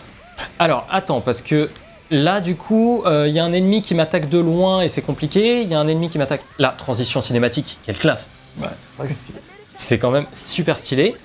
Alors, 0.57 0.87
attends, 0.89 1.19
parce 1.19 1.41
que 1.41 1.69
là, 2.11 2.39
du 2.39 2.55
coup, 2.55 3.03
euh, 3.05 3.27
il 3.27 3.33
y 3.33 3.39
a 3.39 3.43
un 3.43 3.51
ennemi 3.51 3.81
qui 3.81 3.93
m'attaque 3.93 4.29
de 4.29 4.37
loin 4.39 4.79
et 4.79 4.87
c'est 4.87 5.01
compliqué. 5.01 5.63
Il 5.63 5.67
y 5.67 5.73
a 5.73 5.79
un 5.81 5.87
ennemi 5.89 6.07
qui 6.07 6.17
m'attaque. 6.17 6.41
Là, 6.59 6.73
transition 6.77 7.19
cinématique, 7.19 7.77
quelle 7.85 7.97
classe 7.97 8.29
ouais, 8.61 8.67
c'est 8.67 8.97
vrai 8.97 9.07
que 9.07 9.13
c'est 9.13 9.19
stylé. 9.19 9.39
C'est 9.77 9.99
quand 9.99 10.11
même 10.11 10.25
super 10.31 10.77
stylé. 10.77 11.15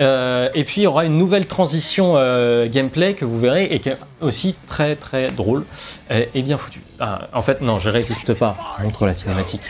Euh, 0.00 0.48
et 0.54 0.64
puis, 0.64 0.80
il 0.80 0.84
y 0.84 0.86
aura 0.86 1.04
une 1.04 1.16
nouvelle 1.16 1.46
transition 1.46 2.14
euh, 2.16 2.68
gameplay 2.68 3.14
que 3.14 3.24
vous 3.24 3.38
verrez 3.38 3.66
et 3.66 3.78
qui 3.78 3.90
est 3.90 3.98
aussi 4.20 4.54
très 4.66 4.96
très 4.96 5.30
drôle 5.30 5.64
et 6.10 6.42
bien 6.42 6.58
foutu. 6.58 6.80
Ah, 6.98 7.28
en 7.32 7.42
fait, 7.42 7.60
non, 7.60 7.78
je 7.78 7.90
résiste 7.90 8.34
pas. 8.34 8.56
Montre 8.82 9.06
la 9.06 9.14
cinématique. 9.14 9.62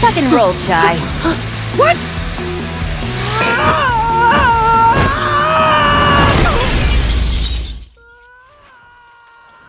Tuck 0.00 0.16
and 0.16 0.36
roll, 0.36 0.54
Chai. 0.66 0.98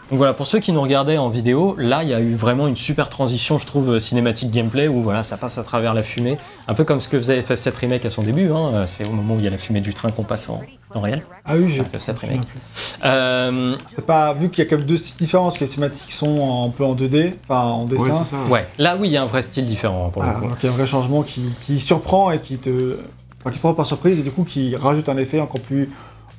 Donc 0.09 0.17
voilà, 0.17 0.33
pour 0.33 0.47
ceux 0.47 0.59
qui 0.59 0.71
nous 0.71 0.81
regardaient 0.81 1.17
en 1.19 1.29
vidéo, 1.29 1.75
là 1.77 2.03
il 2.03 2.09
y 2.09 2.13
a 2.15 2.19
eu 2.19 2.33
vraiment 2.33 2.67
une 2.67 2.75
super 2.75 3.09
transition, 3.09 3.59
je 3.59 3.65
trouve, 3.67 3.91
euh, 3.91 3.99
cinématique 3.99 4.49
gameplay 4.49 4.87
où 4.87 5.01
voilà, 5.01 5.23
ça 5.23 5.37
passe 5.37 5.57
à 5.59 5.63
travers 5.63 5.93
la 5.93 6.01
fumée, 6.01 6.37
un 6.67 6.73
peu 6.73 6.83
comme 6.83 6.99
ce 6.99 7.07
que 7.07 7.17
faisait 7.17 7.39
FF7 7.41 7.75
Remake 7.75 8.05
à 8.05 8.09
son 8.09 8.23
début. 8.23 8.51
hein, 8.51 8.71
euh, 8.73 8.85
C'est 8.87 9.07
au 9.07 9.11
moment 9.11 9.35
où 9.35 9.37
il 9.37 9.43
y 9.43 9.47
a 9.47 9.51
la 9.51 9.57
fumée 9.59 9.81
du 9.81 9.93
train 9.93 10.09
qu'on 10.09 10.23
passe 10.23 10.49
en 10.49 10.61
temps 10.91 11.01
réel. 11.01 11.21
Ah 11.45 11.53
oui, 11.55 11.69
j'ai. 11.69 11.81
FF7 11.83 11.83
je 11.83 11.97
me 11.97 11.99
souviens 11.99 12.29
remake. 12.31 12.47
Euh, 13.05 13.75
C'est 13.87 14.05
pas 14.05 14.33
vu 14.33 14.49
qu'il 14.49 14.63
y 14.63 14.67
a 14.67 14.69
comme 14.69 14.81
deux 14.83 14.97
styles 14.97 15.17
différents, 15.17 15.43
parce 15.45 15.57
que 15.57 15.65
les 15.65 15.69
cinématiques 15.69 16.11
sont 16.11 16.65
un 16.65 16.69
peu 16.69 16.83
en 16.83 16.95
2D, 16.95 17.33
enfin 17.47 17.61
en 17.61 17.85
dessin. 17.85 18.03
Ouais, 18.03 18.11
c'est 18.23 18.31
ça. 18.31 18.37
ouais, 18.49 18.65
là 18.79 18.97
oui, 18.99 19.09
il 19.09 19.11
y 19.11 19.17
a 19.17 19.21
un 19.23 19.27
vrai 19.27 19.41
style 19.43 19.65
différent 19.67 20.09
pour 20.09 20.23
Voilà, 20.23 20.37
le 20.39 20.43
coup. 20.43 20.49
donc 20.49 20.57
il 20.63 20.65
y 20.65 20.69
a 20.69 20.71
un 20.73 20.75
vrai 20.75 20.87
changement 20.87 21.21
qui, 21.21 21.43
qui 21.65 21.79
surprend 21.79 22.31
et 22.31 22.39
qui 22.39 22.57
te, 22.57 22.97
enfin, 23.41 23.51
qui 23.51 23.57
te 23.57 23.61
prend 23.61 23.73
par 23.75 23.85
surprise 23.85 24.19
et 24.19 24.23
du 24.23 24.31
coup 24.31 24.43
qui 24.43 24.75
rajoute 24.75 25.07
un 25.09 25.17
effet 25.17 25.39
encore 25.39 25.61
plus, 25.61 25.89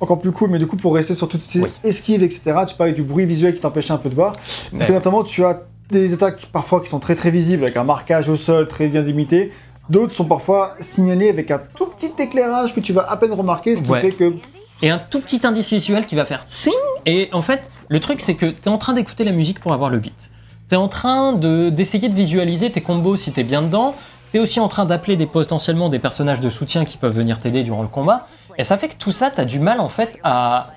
encore 0.01 0.19
plus 0.19 0.31
cool. 0.31 0.49
Mais 0.49 0.59
du 0.59 0.67
coup, 0.67 0.75
pour 0.77 0.93
rester 0.95 1.13
sur 1.13 1.29
toutes 1.29 1.41
ces 1.43 1.61
Oui. 1.61 1.69
esquives, 1.83 2.23
etc., 2.23 2.41
tu 2.67 2.75
parlais 2.75 2.93
du 2.93 3.03
bruit 3.03 3.25
visuel 3.25 3.53
qui 3.55 3.61
t'empêchait 3.61 3.93
un 3.93 3.97
peu 3.97 4.09
de 4.09 4.15
voir. 4.15 4.33
Parce 4.33 4.71
Ouais. 4.73 4.85
que 4.87 4.91
notamment, 4.93 5.23
tu 5.23 5.43
as 5.45 5.61
des 5.89 6.13
attaques 6.13 6.45
parfois 6.51 6.81
qui 6.81 6.89
sont 6.89 6.99
très 6.99 7.15
très 7.15 7.29
visibles 7.29 7.63
avec 7.63 7.77
un 7.77 7.83
marquage 7.83 8.27
au 8.29 8.35
sol 8.35 8.67
très 8.67 8.87
bien 8.87 9.01
limité. 9.01 9.51
D'autres 9.89 10.13
sont 10.13 10.25
parfois 10.25 10.73
signalés 10.79 11.29
avec 11.29 11.51
un 11.51 11.59
tout 11.75 11.85
petit 11.87 12.11
éclairage 12.21 12.73
que 12.73 12.79
tu 12.79 12.93
vas 12.93 13.01
à 13.09 13.17
peine 13.17 13.33
remarquer, 13.33 13.75
ce 13.75 13.83
qui 13.83 13.89
Ouais. 13.91 14.01
fait 14.01 14.11
que 14.11 14.33
Et 14.83 14.89
un 14.89 14.97
tout 14.99 15.19
petit 15.19 15.45
indice 15.45 15.69
visuel 15.69 16.05
qui 16.05 16.15
va 16.15 16.25
faire 16.25 16.41
sing 16.45 16.71
Et 17.05 17.29
en 17.33 17.41
fait, 17.41 17.69
le 17.89 17.99
truc 17.99 18.21
c'est 18.21 18.35
que 18.35 18.45
tu 18.47 18.61
es 18.65 18.67
en 18.69 18.77
train 18.77 18.93
d'écouter 18.93 19.23
la 19.25 19.31
musique 19.33 19.59
pour 19.59 19.73
avoir 19.73 19.89
le 19.89 19.99
beat. 19.99 20.31
Tu 20.69 20.75
es 20.75 20.77
en 20.77 20.87
train 20.87 21.33
de- 21.33 21.69
d'essayer 21.69 22.07
de, 22.09 22.15
visualiser 22.15 22.71
tes 22.71 22.79
combos 22.81 23.17
si 23.17 23.33
tu 23.33 23.41
es 23.41 23.43
bien 23.43 23.61
dedans. 23.61 23.93
Tu 24.31 24.37
es 24.37 24.39
aussi 24.39 24.59
en 24.61 24.69
train 24.69 24.85
d'appeler 24.85 25.17
des, 25.17 25.25
potentiellement 25.25 25.89
des 25.89 25.99
personnages 25.99 26.39
de 26.39 26.49
soutien 26.49 26.85
qui 26.85 26.97
peuvent 26.97 27.13
venir 27.13 27.39
t'aider 27.41 27.63
durant 27.63 27.81
le 27.81 27.89
combat. 27.89 28.27
Et 28.57 28.63
ça 28.63 28.77
fait 28.77 28.89
que 28.89 28.95
tout 28.95 29.11
ça, 29.11 29.31
tu 29.31 29.39
as 29.39 29.45
du 29.45 29.59
mal 29.59 29.79
en 29.79 29.89
fait 29.89 30.19
à 30.23 30.71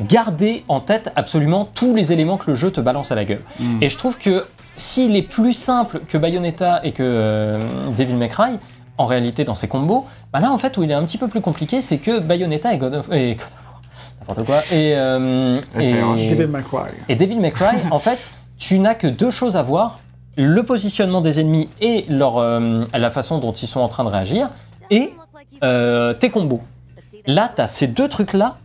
garder 0.00 0.64
en 0.68 0.80
tête 0.80 1.12
absolument 1.16 1.64
tous 1.64 1.94
les 1.94 2.12
éléments 2.12 2.36
que 2.36 2.50
le 2.50 2.54
jeu 2.54 2.70
te 2.70 2.80
balance 2.80 3.10
à 3.10 3.14
la 3.14 3.24
gueule. 3.24 3.42
Et 3.80 3.88
je 3.88 3.96
trouve 3.96 4.16
que 4.18 4.44
s'il 4.76 5.16
est 5.16 5.22
plus 5.22 5.52
simple 5.52 6.00
que 6.06 6.16
Bayonetta 6.16 6.80
et 6.84 6.92
que 6.92 7.02
euh, 7.02 7.60
Devil 7.96 8.14
May 8.14 8.28
Cry, 8.28 8.58
en 8.96 9.06
réalité 9.06 9.44
dans 9.44 9.54
ses 9.54 9.68
combos, 9.68 10.06
bah 10.32 10.40
là 10.40 10.52
en 10.52 10.58
fait 10.58 10.76
où 10.76 10.82
il 10.82 10.90
est 10.90 10.94
un 10.94 11.04
petit 11.04 11.18
peu 11.18 11.28
plus 11.28 11.40
compliqué, 11.40 11.80
c'est 11.80 11.98
que 11.98 12.20
Bayonetta 12.20 12.74
et 12.74 12.78
God 12.78 12.94
of, 12.94 13.12
et 13.12 13.34
God 13.34 13.42
of 13.42 13.72
War, 13.72 13.80
n'importe 14.20 14.46
quoi, 14.46 14.60
et, 14.72 14.94
euh, 14.96 15.60
et, 15.80 15.94
Devil 16.34 16.46
May 16.46 16.62
Cry. 16.62 16.90
et 17.08 17.16
Devil 17.16 17.36
May 17.36 17.50
Cry, 17.50 17.76
en 17.90 17.98
fait, 17.98 18.30
tu 18.58 18.78
n'as 18.78 18.94
que 18.94 19.06
deux 19.06 19.30
choses 19.30 19.56
à 19.56 19.62
voir 19.62 19.98
le 20.36 20.62
positionnement 20.62 21.20
des 21.20 21.40
ennemis 21.40 21.68
et 21.80 22.04
leur, 22.08 22.38
euh, 22.38 22.84
la 22.92 23.10
façon 23.10 23.38
dont 23.38 23.52
ils 23.52 23.66
sont 23.66 23.80
en 23.80 23.88
train 23.88 24.04
de 24.04 24.08
réagir, 24.08 24.50
et 24.90 25.12
euh, 25.62 26.14
tes 26.14 26.30
combos. 26.30 26.62
Là, 27.28 27.52
tu 27.54 27.60
as 27.60 27.66
ces 27.66 27.86
deux 27.86 28.08
trucs-là, 28.08 28.56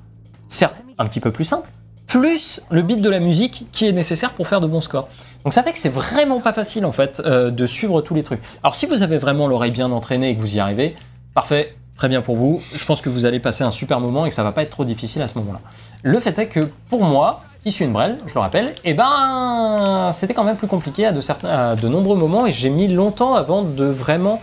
certes 0.47 0.85
un 0.97 1.05
petit 1.05 1.19
peu 1.19 1.31
plus 1.31 1.43
simples, 1.43 1.67
plus 2.07 2.61
le 2.69 2.81
beat 2.81 3.01
de 3.01 3.09
la 3.09 3.19
musique 3.19 3.65
qui 3.73 3.85
est 3.85 3.91
nécessaire 3.91 4.31
pour 4.31 4.47
faire 4.47 4.61
de 4.61 4.67
bons 4.67 4.79
scores. 4.79 5.09
Donc 5.43 5.51
ça 5.51 5.63
fait 5.63 5.73
que 5.73 5.79
c'est 5.79 5.89
vraiment 5.89 6.39
pas 6.39 6.53
facile 6.53 6.85
en 6.85 6.93
fait 6.93 7.21
euh, 7.25 7.51
de 7.51 7.65
suivre 7.65 7.99
tous 7.99 8.15
les 8.15 8.23
trucs. 8.23 8.39
Alors 8.63 8.77
si 8.77 8.85
vous 8.85 9.03
avez 9.03 9.17
vraiment 9.17 9.47
l'oreille 9.47 9.71
bien 9.71 9.91
entraînée 9.91 10.29
et 10.29 10.35
que 10.37 10.39
vous 10.39 10.55
y 10.55 10.61
arrivez, 10.61 10.95
parfait, 11.33 11.75
très 11.97 12.07
bien 12.07 12.21
pour 12.21 12.37
vous. 12.37 12.61
Je 12.73 12.85
pense 12.85 13.01
que 13.01 13.09
vous 13.09 13.25
allez 13.25 13.41
passer 13.41 13.65
un 13.65 13.71
super 13.71 13.99
moment 13.99 14.25
et 14.25 14.29
que 14.29 14.35
ça 14.35 14.43
va 14.43 14.53
pas 14.53 14.63
être 14.63 14.69
trop 14.69 14.85
difficile 14.85 15.21
à 15.23 15.27
ce 15.27 15.37
moment-là. 15.39 15.59
Le 16.01 16.17
fait 16.21 16.39
est 16.39 16.47
que 16.47 16.61
pour 16.89 17.03
moi, 17.03 17.41
qui 17.63 17.71
suis 17.73 17.83
une 17.83 17.91
brêle, 17.91 18.17
je 18.27 18.33
le 18.33 18.39
rappelle, 18.39 18.73
et 18.85 18.93
ben 18.93 20.11
c'était 20.13 20.33
quand 20.33 20.45
même 20.45 20.55
plus 20.55 20.67
compliqué 20.67 21.05
à 21.05 21.11
de, 21.11 21.19
certains, 21.19 21.49
à 21.49 21.75
de 21.75 21.87
nombreux 21.89 22.15
moments 22.15 22.45
et 22.45 22.53
j'ai 22.53 22.69
mis 22.69 22.87
longtemps 22.87 23.35
avant 23.35 23.61
de 23.61 23.83
vraiment 23.83 24.41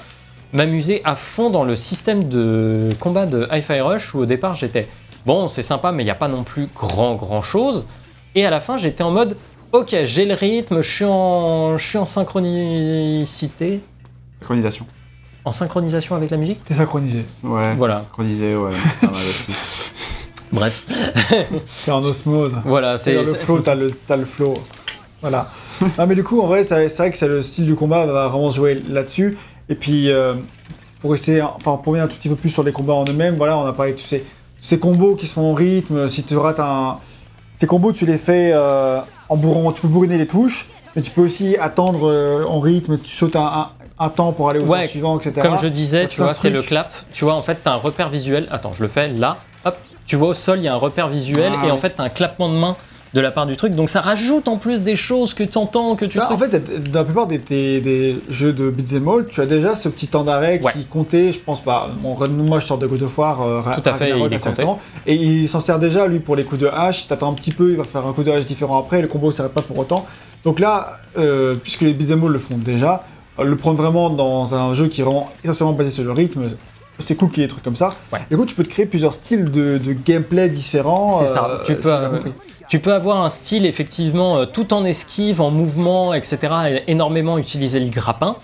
m'amuser 0.52 1.00
à 1.04 1.14
fond 1.16 1.50
dans 1.50 1.64
le 1.64 1.76
système 1.76 2.28
de 2.28 2.90
combat 3.00 3.26
de 3.26 3.46
Hi-Fi 3.52 3.80
Rush 3.80 4.14
où 4.14 4.18
au 4.20 4.26
départ 4.26 4.54
j'étais 4.56 4.88
bon 5.26 5.48
c'est 5.48 5.62
sympa 5.62 5.92
mais 5.92 6.02
il 6.02 6.06
n'y 6.06 6.10
a 6.10 6.14
pas 6.16 6.28
non 6.28 6.42
plus 6.44 6.68
grand 6.74 7.14
grand 7.14 7.42
chose 7.42 7.86
et 8.34 8.44
à 8.44 8.50
la 8.50 8.60
fin 8.60 8.76
j'étais 8.78 9.02
en 9.04 9.10
mode 9.12 9.36
ok 9.72 9.94
j'ai 10.04 10.24
le 10.24 10.34
rythme, 10.34 10.82
je 10.82 10.90
suis 10.90 11.04
en, 11.04 11.78
je 11.78 11.84
suis 11.86 11.98
en 11.98 12.04
synchronicité, 12.06 13.80
Synchronisation. 14.40 14.86
en 15.44 15.52
synchronisation 15.52 16.16
avec 16.16 16.30
la 16.30 16.36
musique 16.36 16.58
C'était 16.58 16.74
synchronisé. 16.74 17.22
Ouais. 17.46 17.74
Voilà. 17.76 18.00
Synchronisé, 18.00 18.56
ouais. 18.56 18.70
pas 19.00 19.06
mal 19.06 19.14
aussi. 19.28 19.52
Bref, 20.52 20.84
C'est 21.66 21.92
en 21.92 22.00
osmose. 22.00 22.58
voilà, 22.64 22.98
C'est 22.98 23.12
le 23.22 23.34
flow, 23.34 23.60
t'as 23.60 23.76
le, 23.76 23.92
t'as 23.92 24.16
le 24.16 24.24
flow. 24.24 24.54
Voilà. 25.20 25.48
non, 25.98 26.06
mais 26.08 26.16
du 26.16 26.24
coup, 26.24 26.40
en 26.40 26.46
vrai, 26.48 26.64
c'est 26.64 26.88
c'est 26.88 26.96
vrai 26.96 27.10
que 27.12 27.18
c'est 27.18 27.28
le 27.28 27.40
style 27.42 27.66
du 27.66 27.76
combat 27.76 28.04
va 28.06 28.26
vraiment 28.26 28.50
jouer 28.50 28.82
là-dessus. 28.88 29.38
Et 29.70 29.74
puis, 29.74 30.10
euh, 30.10 30.34
pour 31.00 31.14
essayer, 31.14 31.40
enfin, 31.40 31.76
pour 31.76 31.86
revenir 31.92 32.04
un 32.04 32.08
tout 32.08 32.16
petit 32.16 32.28
peu 32.28 32.34
plus 32.36 32.50
sur 32.50 32.62
les 32.62 32.72
combats 32.72 32.92
en 32.94 33.04
eux-mêmes, 33.08 33.36
voilà, 33.36 33.56
on 33.56 33.64
a 33.66 33.72
parlé 33.72 33.92
de 33.92 33.98
tous 33.98 34.04
ces, 34.04 34.24
ces 34.60 34.78
combos 34.78 35.14
qui 35.14 35.26
se 35.26 35.32
font 35.32 35.50
en 35.52 35.54
rythme. 35.54 36.08
Si 36.08 36.22
tu 36.24 36.36
rates 36.36 36.60
un. 36.60 36.98
Ces 37.58 37.66
combos, 37.66 37.92
tu 37.92 38.04
les 38.06 38.18
fais 38.18 38.50
euh, 38.54 39.00
en 39.28 39.36
bourrant, 39.36 39.70
tu 39.72 39.80
peux 39.82 39.88
bourriner 39.88 40.18
les 40.18 40.26
touches, 40.26 40.66
mais 40.96 41.02
tu 41.02 41.10
peux 41.10 41.20
aussi 41.22 41.56
attendre 41.58 42.10
euh, 42.10 42.44
en 42.46 42.58
rythme, 42.58 42.98
tu 42.98 43.10
sautes 43.14 43.36
un, 43.36 43.42
un- 43.44 43.68
un 44.02 44.08
temps 44.08 44.32
pour 44.32 44.48
aller 44.48 44.60
au 44.60 44.64
Ouais, 44.64 44.86
suivant, 44.88 45.18
etc. 45.18 45.40
Comme 45.42 45.58
je 45.58 45.66
disais, 45.66 46.08
tu 46.08 46.20
vois, 46.22 46.32
c'est 46.34 46.48
le 46.50 46.62
clap. 46.62 46.90
Tu 47.12 47.24
vois, 47.24 47.34
en 47.34 47.42
fait, 47.42 47.58
tu 47.62 47.68
as 47.68 47.72
un 47.72 47.76
repère 47.76 48.08
visuel. 48.08 48.48
Attends, 48.50 48.72
je 48.76 48.82
le 48.82 48.88
fais 48.88 49.08
là. 49.08 49.36
Hop, 49.66 49.76
tu 50.06 50.16
vois 50.16 50.28
au 50.28 50.34
sol, 50.34 50.58
il 50.58 50.64
y 50.64 50.68
a 50.68 50.72
un 50.72 50.78
repère 50.78 51.08
visuel 51.08 51.52
Ah 51.54 51.66
et 51.66 51.70
en 51.70 51.76
fait, 51.76 51.94
tu 51.96 52.00
as 52.00 52.04
un 52.04 52.08
clappement 52.08 52.48
de 52.48 52.54
main 52.56 52.76
de 53.12 53.20
la 53.20 53.30
part 53.32 53.46
du 53.46 53.56
truc. 53.56 53.74
Donc 53.74 53.88
ça 53.90 54.00
rajoute 54.00 54.46
en 54.46 54.56
plus 54.56 54.82
des 54.82 54.94
choses 54.94 55.34
que 55.34 55.42
tu 55.42 55.58
entends, 55.58 55.96
que 55.96 56.04
tu 56.04 56.12
Ça, 56.18 56.32
en 56.32 56.38
fait, 56.38 56.90
dans 56.92 57.00
la 57.00 57.04
plupart 57.04 57.26
des, 57.26 57.38
des- 57.38 57.80
des 57.80 58.16
jeux 58.28 58.52
de 58.52 58.70
beat'em 58.70 59.08
all, 59.08 59.26
tu 59.28 59.40
as 59.40 59.46
déjà 59.46 59.74
ce 59.74 59.88
petit 59.88 60.06
temps 60.06 60.22
d'arrêt 60.24 60.60
Ouais. 60.62 60.72
qui 60.72 60.84
comptait, 60.84 61.32
je 61.32 61.38
pense 61.40 61.60
pas. 61.62 61.90
Bon, 62.02 62.16
moi, 62.28 62.60
je 62.60 62.66
sors 62.66 62.78
de 62.78 62.86
God 62.86 63.02
of 63.02 63.18
War, 63.18 63.42
euh, 63.42 63.62
Tout 63.74 63.82
à 63.88 63.94
fait, 63.94 64.12
Ragnarok, 64.12 64.28
il 64.30 64.34
est 64.34 64.36
à 64.36 64.38
500, 64.38 64.78
et 65.06 65.14
il 65.14 65.48
s'en 65.48 65.60
sert 65.60 65.78
déjà 65.80 66.06
lui 66.06 66.20
pour 66.20 66.36
les 66.36 66.44
coups 66.44 66.60
de 66.60 66.68
hache. 66.68 67.08
T'attends 67.08 67.30
un 67.32 67.34
petit 67.34 67.50
peu, 67.52 67.70
il 67.70 67.76
va 67.76 67.84
faire 67.84 68.06
un 68.06 68.12
coup 68.12 68.22
de 68.22 68.30
hache 68.30 68.46
différent 68.46 68.78
après, 68.78 69.02
le 69.02 69.08
combo 69.08 69.26
ne 69.28 69.32
s'arrête 69.32 69.52
pas 69.54 69.62
pour 69.62 69.78
autant. 69.78 70.06
Donc 70.44 70.60
là, 70.60 70.98
euh, 71.18 71.54
puisque 71.60 71.80
les 71.82 71.92
beat'em 71.92 72.22
all 72.24 72.30
le 72.30 72.38
font 72.38 72.56
déjà, 72.58 73.04
le 73.42 73.56
prendre 73.56 73.76
vraiment 73.82 74.10
dans 74.10 74.54
un 74.54 74.72
jeu 74.74 74.86
qui 74.88 75.00
est 75.00 75.04
vraiment 75.04 75.30
essentiellement 75.42 75.72
basé 75.72 75.90
sur 75.90 76.04
le 76.04 76.12
rythme. 76.12 76.42
C'est 76.98 77.14
cool 77.14 77.30
qu'il 77.30 77.38
y 77.40 77.44
ait 77.44 77.46
des 77.46 77.50
trucs 77.52 77.64
comme 77.64 77.76
ça. 77.76 77.90
Ouais. 78.12 78.18
Du 78.30 78.36
coup, 78.36 78.44
tu 78.44 78.54
peux 78.54 78.62
te 78.62 78.68
créer 78.68 78.84
plusieurs 78.84 79.14
styles 79.14 79.50
de, 79.50 79.78
de 79.78 79.92
gameplay 79.94 80.50
différents. 80.50 81.20
C'est 81.22 81.32
ça. 81.32 81.46
euh, 81.50 81.58
Tu 81.64 81.74
peux, 81.74 81.90
Tu 82.70 82.78
peux 82.78 82.94
avoir 82.94 83.20
un 83.20 83.30
style 83.30 83.66
effectivement 83.66 84.38
euh, 84.38 84.46
tout 84.46 84.72
en 84.72 84.84
esquive, 84.84 85.40
en 85.40 85.50
mouvement, 85.50 86.14
etc. 86.14 86.38
et 86.68 86.92
énormément 86.92 87.36
utiliser 87.36 87.80
le 87.80 87.90
grappin. 87.90 88.36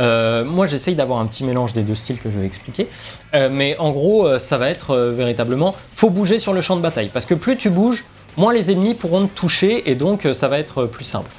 Euh, 0.00 0.44
moi, 0.44 0.66
j'essaye 0.66 0.96
d'avoir 0.96 1.20
un 1.20 1.26
petit 1.26 1.44
mélange 1.44 1.74
des 1.74 1.82
deux 1.82 1.94
styles 1.94 2.18
que 2.18 2.28
je 2.28 2.40
vais 2.40 2.46
expliquer. 2.46 2.88
Euh, 3.34 3.48
mais 3.48 3.78
en 3.78 3.92
gros, 3.92 4.36
ça 4.40 4.58
va 4.58 4.68
être 4.68 4.96
véritablement, 4.96 5.76
faut 5.94 6.10
bouger 6.10 6.40
sur 6.40 6.54
le 6.54 6.60
champ 6.60 6.74
de 6.74 6.82
bataille. 6.82 7.08
Parce 7.12 7.24
que 7.24 7.34
plus 7.34 7.56
tu 7.56 7.70
bouges, 7.70 8.04
moins 8.36 8.52
les 8.52 8.72
ennemis 8.72 8.94
pourront 8.94 9.20
te 9.20 9.32
toucher 9.32 9.88
et 9.88 9.94
donc 9.94 10.26
ça 10.32 10.48
va 10.48 10.58
être 10.58 10.86
plus 10.86 11.04
simple. 11.04 11.30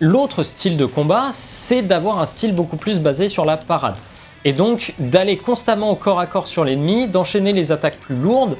L'autre 0.00 0.42
style 0.42 0.76
de 0.76 0.84
combat, 0.84 1.30
c'est 1.32 1.80
d'avoir 1.80 2.20
un 2.20 2.26
style 2.26 2.54
beaucoup 2.54 2.76
plus 2.76 2.98
basé 2.98 3.28
sur 3.28 3.46
la 3.46 3.56
parade. 3.56 3.96
Et 4.44 4.52
donc 4.52 4.94
d'aller 4.98 5.38
constamment 5.38 5.90
au 5.90 5.96
corps 5.96 6.20
à 6.20 6.26
corps 6.26 6.46
sur 6.46 6.64
l'ennemi, 6.64 7.08
d'enchaîner 7.08 7.52
les 7.52 7.72
attaques 7.72 7.98
plus 7.98 8.16
lourdes 8.16 8.56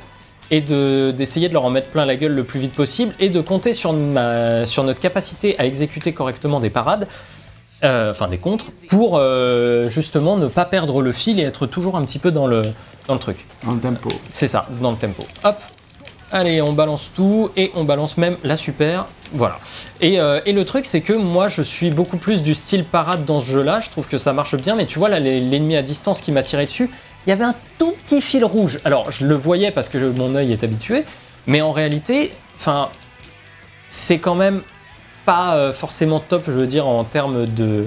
et 0.51 0.61
de- 0.61 1.13
d'essayer 1.17 1.49
de, 1.49 1.55
leur 1.55 1.65
en 1.65 1.71
mettre 1.71 1.89
plein 1.89 2.05
la 2.07 2.17
gueule 2.17 2.33
le 2.35 2.45
plus 2.45 2.61
vite 2.61 2.73
possible 2.73 3.15
et 3.21 3.29
de 3.29 3.41
compter 3.41 3.73
sur, 3.73 3.93
ma- 3.93 4.67
sur 4.67 4.85
notre 4.85 5.01
capacité 5.01 5.59
à 5.59 5.67
exécuter 5.67 6.13
correctement 6.13 6.61
des 6.61 6.71
parades, 6.71 7.07
euh, 7.85 8.11
enfin 8.11 8.27
des 8.27 8.39
contres, 8.39 8.67
pour 8.89 9.17
euh, 9.19 9.89
justement 9.89 10.37
ne 10.37 10.47
pas 10.49 10.65
perdre 10.65 11.03
le 11.03 11.13
fil 11.13 11.41
et 11.41 11.45
être 11.45 11.67
toujours 11.67 11.97
un 11.97 12.05
petit 12.05 12.19
peu 12.19 12.31
dans 12.31 12.47
le, 12.47 12.63
dans 13.07 13.15
le 13.15 13.21
truc. 13.21 13.47
Dans 13.65 13.73
le 13.73 13.81
tempo. 13.81 14.09
C'est 14.31 14.49
ça, 14.49 14.67
dans 14.81 14.91
le 14.91 14.97
tempo. 14.97 15.25
Hop, 15.45 15.57
allez, 16.33 16.61
on 16.61 16.73
balance 16.73 17.11
tout 17.15 17.51
et 17.57 17.71
on 17.75 17.85
balance 17.85 18.17
même 18.19 18.37
la 18.45 18.57
super. 18.57 19.07
Voilà. 19.33 19.59
Et, 20.01 20.19
euh, 20.21 20.41
et 20.45 20.53
le 20.53 20.65
truc, 20.65 20.87
c'est 20.87 21.01
que 21.03 21.13
moi, 21.13 21.49
je 21.49 21.63
suis 21.63 21.91
beaucoup 21.91 22.17
plus 22.17 22.43
du 22.43 22.55
style 22.55 22.85
parade 22.85 23.25
dans 23.25 23.39
ce 23.41 23.47
jeu-là. 23.47 23.81
Je 23.81 23.89
trouve 23.89 24.09
que 24.09 24.19
ça 24.19 24.33
marche 24.33 24.57
bien, 24.57 24.75
mais 24.75 24.87
tu 24.87 24.99
vois, 24.99 25.09
là, 25.09 25.21
l'ennemi 25.21 25.77
à 25.77 25.83
distance 25.83 26.21
qui 26.21 26.33
m'a 26.33 26.43
tiré 26.43 26.67
dessus, 26.67 26.91
il 27.27 27.31
y 27.31 27.33
avait 27.33 27.45
un 27.45 27.55
tout 27.79 27.93
petit 27.93 28.21
fil 28.21 28.45
rouge. 28.45 28.79
Alors, 28.85 29.11
je 29.11 29.27
le 29.27 29.35
voyais 29.35 29.71
parce 29.71 29.89
que 29.89 29.99
mon 29.99 30.35
œil 30.35 30.53
est 30.53 30.65
habitué, 30.65 31.05
mais 31.47 31.61
en 31.61 31.73
réalité, 31.73 32.33
enfin, 32.57 32.89
c'est 33.89 34.19
quand 34.19 34.35
même 34.35 34.63
pas 35.27 35.57
euh, 35.57 35.73
forcément 35.73 36.21
top, 36.21 36.45
je 36.47 36.53
veux 36.53 36.67
dire, 36.67 36.87
en 36.87 37.05
termes 37.05 37.47
de, 37.47 37.85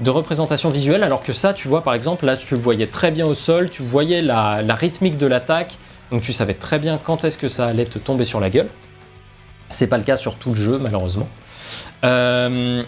de 0.00 0.10
représentation 0.10 0.70
visuelle, 0.70 1.02
alors 1.02 1.22
que 1.22 1.32
ça, 1.32 1.52
tu 1.52 1.68
vois, 1.68 1.82
par 1.82 1.94
exemple, 1.94 2.24
là, 2.26 2.36
tu 2.36 2.54
le 2.54 2.60
voyais 2.60 2.86
très 2.86 3.10
bien 3.10 3.26
au 3.26 3.34
sol, 3.34 3.70
tu 3.70 3.82
voyais 3.82 4.22
la, 4.22 4.62
la 4.62 4.74
rythmique 4.74 5.18
de 5.18 5.26
l'attaque, 5.26 5.74
donc 6.10 6.22
tu 6.22 6.32
savais 6.32 6.54
très 6.54 6.78
bien 6.78 6.98
quand 7.02 7.24
est-ce 7.24 7.38
que 7.38 7.48
ça 7.48 7.66
allait 7.66 7.84
te 7.84 7.98
tomber 7.98 8.24
sur 8.24 8.40
la 8.40 8.50
gueule. 8.50 8.68
C'est 9.68 9.86
pas 9.86 9.98
le 9.98 10.04
cas 10.04 10.16
sur 10.16 10.36
tout 10.36 10.54
le 10.54 10.60
jeu, 10.60 10.78
malheureusement. 10.78 11.28
Euh, 12.04 12.82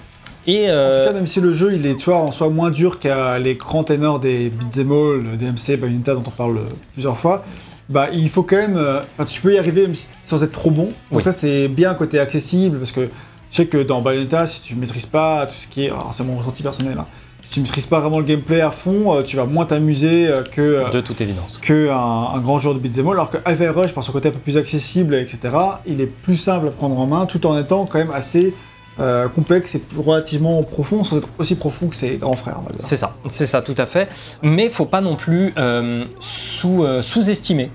et 0.46 0.66
En 0.66 0.72
euh, 0.72 1.04
tout 1.06 1.12
cas, 1.12 1.14
même 1.18 1.26
si 1.26 1.40
le 1.40 1.52
jeu 1.52 1.72
il 1.74 1.86
est 1.86 1.96
tu 1.96 2.06
vois, 2.10 2.18
en 2.18 2.32
soi 2.32 2.48
moins 2.48 2.70
dur 2.70 2.98
qu'à 2.98 3.38
les 3.38 3.54
grands 3.54 3.84
ténors 3.84 4.18
des 4.20 4.50
beat'em 4.50 4.90
all, 4.92 5.36
DMC, 5.38 5.76
Bayonetta 5.78 6.14
dont 6.14 6.22
on 6.26 6.30
parle 6.30 6.58
euh, 6.58 6.62
plusieurs 6.94 7.16
fois, 7.16 7.44
bah 7.88 8.08
il 8.12 8.28
faut 8.28 8.42
quand 8.42 8.56
même. 8.56 8.76
euh, 8.76 9.00
Enfin, 9.12 9.24
tu 9.24 9.40
peux 9.40 9.54
y 9.54 9.58
arriver 9.58 9.82
même 9.82 9.94
sans 10.26 10.42
être 10.42 10.52
trop 10.52 10.70
bon. 10.70 10.84
Donc 10.84 10.92
Oui. 11.12 11.22
ça 11.22 11.32
c'est 11.32 11.68
bien 11.68 11.94
côté 11.94 12.18
accessible 12.18 12.78
parce 12.78 12.92
que 12.92 13.08
je 13.50 13.56
sais 13.56 13.66
que 13.66 13.78
dans 13.78 14.00
Bayonetta, 14.00 14.46
si 14.46 14.62
tu 14.62 14.74
maîtrises 14.74 15.06
pas 15.06 15.46
tout 15.46 15.54
ce 15.60 15.66
qui 15.68 15.84
est, 15.84 15.88
alors 15.90 16.12
c'est 16.14 16.24
mon 16.24 16.36
ressenti 16.38 16.62
personnel, 16.62 16.96
hein, 16.98 17.06
si 17.42 17.50
tu 17.56 17.60
maîtrises 17.60 17.84
pas 17.86 18.00
vraiment 18.00 18.18
le 18.18 18.24
gameplay 18.24 18.62
à 18.62 18.70
fond, 18.70 19.14
euh, 19.14 19.22
tu 19.22 19.36
vas 19.36 19.44
moins 19.44 19.66
t'amuser 19.66 20.26
euh, 20.26 20.42
que 20.42 20.60
euh, 20.62 20.88
de 20.90 21.02
toute 21.02 21.20
évidence. 21.20 21.58
que 21.60 21.90
un, 21.90 22.34
un 22.34 22.38
grand 22.40 22.56
joueur 22.58 22.74
de 22.74 22.80
beat'em 22.80 23.06
all, 23.08 23.12
alors 23.14 23.28
que 23.30 23.36
Alpha 23.44 23.70
Rush, 23.72 23.92
par 23.92 24.02
son 24.02 24.10
côté 24.12 24.30
un 24.30 24.32
peu 24.32 24.38
plus 24.38 24.56
accessible, 24.56 25.14
etc., 25.14 25.38
il 25.86 26.00
est 26.00 26.06
plus 26.06 26.38
simple 26.38 26.68
à 26.68 26.70
prendre 26.70 26.98
en 26.98 27.06
main, 27.06 27.26
tout 27.26 27.46
en 27.46 27.58
étant 27.58 27.84
quand 27.84 27.98
même 27.98 28.10
assez 28.14 28.54
euh, 29.00 29.26
complexe 29.28 29.74
et 29.74 29.82
relativement 29.96 30.62
profond, 30.62 31.02
sans 31.02 31.16
être 31.16 31.28
aussi 31.38 31.54
profond 31.54 31.88
que 31.88 31.96
ses 31.96 32.16
grands 32.16 32.36
frères. 32.36 32.60
C'est 32.78 32.98
ça, 32.98 33.16
c'est 33.28 33.46
ça, 33.46 33.62
tout 33.62 33.74
à 33.78 33.86
fait. 33.86 34.06
Mais 34.42 34.68
faut 34.68 34.84
pas 34.84 35.00
non 35.00 35.16
plus 35.16 35.54
euh, 35.56 36.04
sous, 36.20 36.84
euh, 36.84 37.00
sous-estimer 37.00 37.70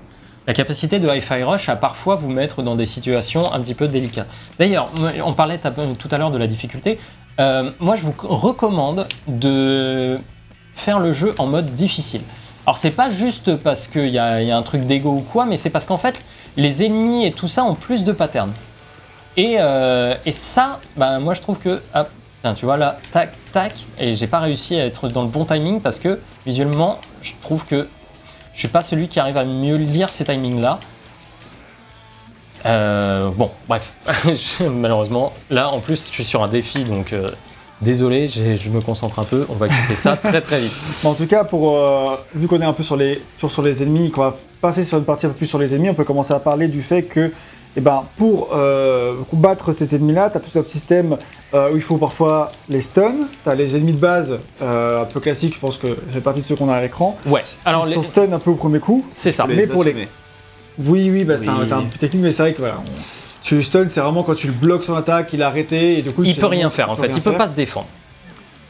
la 0.46 0.54
capacité 0.54 1.00
de 1.00 1.08
Hi-Fi 1.08 1.42
Rush 1.42 1.68
à 1.68 1.74
parfois 1.74 2.14
vous 2.14 2.30
mettre 2.30 2.62
dans 2.62 2.76
des 2.76 2.86
situations 2.86 3.52
un 3.52 3.58
petit 3.60 3.74
peu 3.74 3.88
délicates. 3.88 4.28
D'ailleurs, 4.60 4.90
on 5.24 5.32
parlait 5.34 5.58
tout 5.58 6.08
à 6.10 6.18
l'heure 6.18 6.30
de 6.30 6.38
la 6.38 6.46
difficulté. 6.46 6.98
Moi, 7.38 7.96
je 7.96 8.02
vous 8.02 8.14
recommande 8.22 9.06
de 9.26 10.18
faire 10.72 11.00
le 11.00 11.12
jeu 11.12 11.34
en 11.38 11.46
mode 11.46 11.74
difficile. 11.74 12.22
Alors, 12.64 12.78
c'est 12.78 12.92
pas 12.92 13.10
juste 13.10 13.56
parce 13.56 13.88
qu'il 13.88 14.08
y, 14.08 14.12
y 14.12 14.18
a 14.18 14.56
un 14.56 14.62
truc 14.62 14.86
d'ego 14.86 15.16
ou 15.16 15.20
quoi, 15.20 15.44
mais 15.44 15.58
c'est 15.58 15.68
parce 15.68 15.84
qu'en 15.84 15.98
fait, 15.98 16.24
les 16.56 16.82
ennemis 16.82 17.26
et 17.26 17.32
tout 17.32 17.48
ça 17.48 17.64
ont 17.64 17.74
plus 17.74 18.04
de 18.04 18.12
patterns. 18.12 18.52
Et, 19.38 19.54
euh, 19.60 20.16
et 20.26 20.32
ça, 20.32 20.80
bah, 20.96 21.20
moi 21.20 21.32
je 21.32 21.40
trouve 21.40 21.60
que, 21.60 21.80
hop, 21.94 22.08
tiens, 22.42 22.54
tu 22.54 22.64
vois 22.64 22.76
là, 22.76 22.98
tac, 23.12 23.30
tac, 23.52 23.72
et 24.00 24.16
j'ai 24.16 24.26
pas 24.26 24.40
réussi 24.40 24.74
à 24.74 24.84
être 24.84 25.06
dans 25.08 25.22
le 25.22 25.28
bon 25.28 25.44
timing 25.44 25.80
parce 25.80 26.00
que 26.00 26.18
visuellement, 26.44 26.98
je 27.22 27.34
trouve 27.40 27.64
que 27.64 27.86
je 28.52 28.58
suis 28.58 28.66
pas 28.66 28.80
celui 28.80 29.06
qui 29.06 29.20
arrive 29.20 29.36
à 29.36 29.44
mieux 29.44 29.76
lire 29.76 30.08
ces 30.08 30.24
timings 30.24 30.60
là. 30.60 30.80
Euh, 32.66 33.28
bon, 33.28 33.52
bref, 33.68 33.92
malheureusement, 34.72 35.32
là 35.50 35.70
en 35.70 35.78
plus 35.78 36.08
je 36.08 36.14
suis 36.14 36.24
sur 36.24 36.42
un 36.42 36.48
défi 36.48 36.82
donc 36.82 37.12
euh, 37.12 37.28
désolé, 37.80 38.26
je 38.26 38.68
me 38.70 38.80
concentre 38.80 39.20
un 39.20 39.24
peu, 39.24 39.46
on 39.50 39.54
va 39.54 39.68
quitter 39.68 39.94
ça 39.94 40.16
très 40.16 40.40
très 40.40 40.58
vite. 40.62 40.72
En 41.04 41.14
tout 41.14 41.28
cas, 41.28 41.46
vu 42.34 42.48
qu'on 42.48 42.60
est 42.60 42.64
un 42.64 42.72
peu 42.72 42.82
sur 42.82 42.96
les, 42.96 43.22
sur 43.38 43.62
les 43.62 43.84
ennemis, 43.84 44.10
qu'on 44.10 44.22
va 44.22 44.36
passer 44.60 44.82
sur 44.82 44.98
une 44.98 45.04
partie 45.04 45.26
un 45.26 45.28
peu 45.28 45.36
plus 45.36 45.46
sur 45.46 45.60
les 45.60 45.76
ennemis, 45.76 45.90
on 45.90 45.94
peut 45.94 46.02
commencer 46.02 46.34
à 46.34 46.40
parler 46.40 46.66
du 46.66 46.82
fait 46.82 47.04
que 47.04 47.30
eh 47.76 47.80
ben, 47.80 48.04
pour 48.16 48.50
euh, 48.54 49.14
combattre 49.30 49.72
ces 49.72 49.94
ennemis-là, 49.94 50.30
tu 50.30 50.36
as 50.38 50.40
tout 50.40 50.58
un 50.58 50.62
système 50.62 51.16
euh, 51.54 51.72
où 51.72 51.76
il 51.76 51.82
faut 51.82 51.96
parfois 51.96 52.50
les 52.68 52.80
stun, 52.80 53.14
tu 53.44 53.48
as 53.50 53.54
les 53.54 53.76
ennemis 53.76 53.92
de 53.92 53.98
base, 53.98 54.38
euh, 54.62 55.02
un 55.02 55.04
peu 55.04 55.20
classiques, 55.20 55.54
je 55.54 55.60
pense 55.60 55.78
que 55.78 55.86
j'ai 56.12 56.20
partie 56.20 56.40
de 56.40 56.44
ceux 56.46 56.56
qu'on 56.56 56.68
a 56.70 56.74
à 56.76 56.80
l'écran, 56.82 57.16
Ouais, 57.26 57.44
alors 57.64 57.84
ils 57.86 57.90
les- 57.90 57.94
sont 57.94 58.02
stun 58.02 58.32
un 58.32 58.38
peu 58.38 58.50
au 58.50 58.54
premier 58.56 58.80
coup. 58.80 59.04
c'est 59.12 59.30
ça. 59.32 59.46
Mais 59.46 59.66
pour 59.66 59.84
les-. 59.84 60.08
Oui, 60.80 61.10
oui, 61.12 61.24
bah, 61.24 61.36
c'est 61.36 61.48
un, 61.48 61.60
Oui. 61.60 61.66
t'as 61.68 61.78
un 61.78 61.82
peu 61.82 61.98
technique, 61.98 62.22
mais 62.22 62.32
c'est 62.32 62.42
vrai 62.42 62.52
que 62.52 62.58
voilà, 62.58 62.76
on- 62.78 63.00
tu 63.42 63.54
le 63.56 63.62
stun, 63.62 63.86
c'est 63.88 64.00
vraiment 64.00 64.22
quand 64.24 64.34
tu 64.34 64.46
le 64.48 64.52
bloques 64.52 64.84
son 64.84 64.94
attaque, 64.94 65.32
il 65.32 65.40
est 65.40 65.44
arrêté, 65.44 65.98
et 65.98 66.02
du 66.02 66.10
coup... 66.12 66.22
Il 66.24 66.28
c'est 66.34 66.40
peut 66.40 66.46
vraiment- 66.46 66.60
rien 66.60 66.70
faire 66.70 66.90
en 66.90 66.96
fait, 66.96 67.02
rien 67.08 67.12
il 67.16 67.22
peut 67.22 67.30
faire. 67.30 67.38
pas 67.38 67.48
se 67.48 67.54
défendre. 67.54 67.86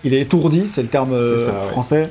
Il 0.04 0.14
est 0.14 0.20
étourdi, 0.20 0.68
c'est 0.68 0.82
le 0.82 0.88
terme 0.88 1.12
euh, 1.12 1.38
ça, 1.38 1.52
français. 1.54 2.10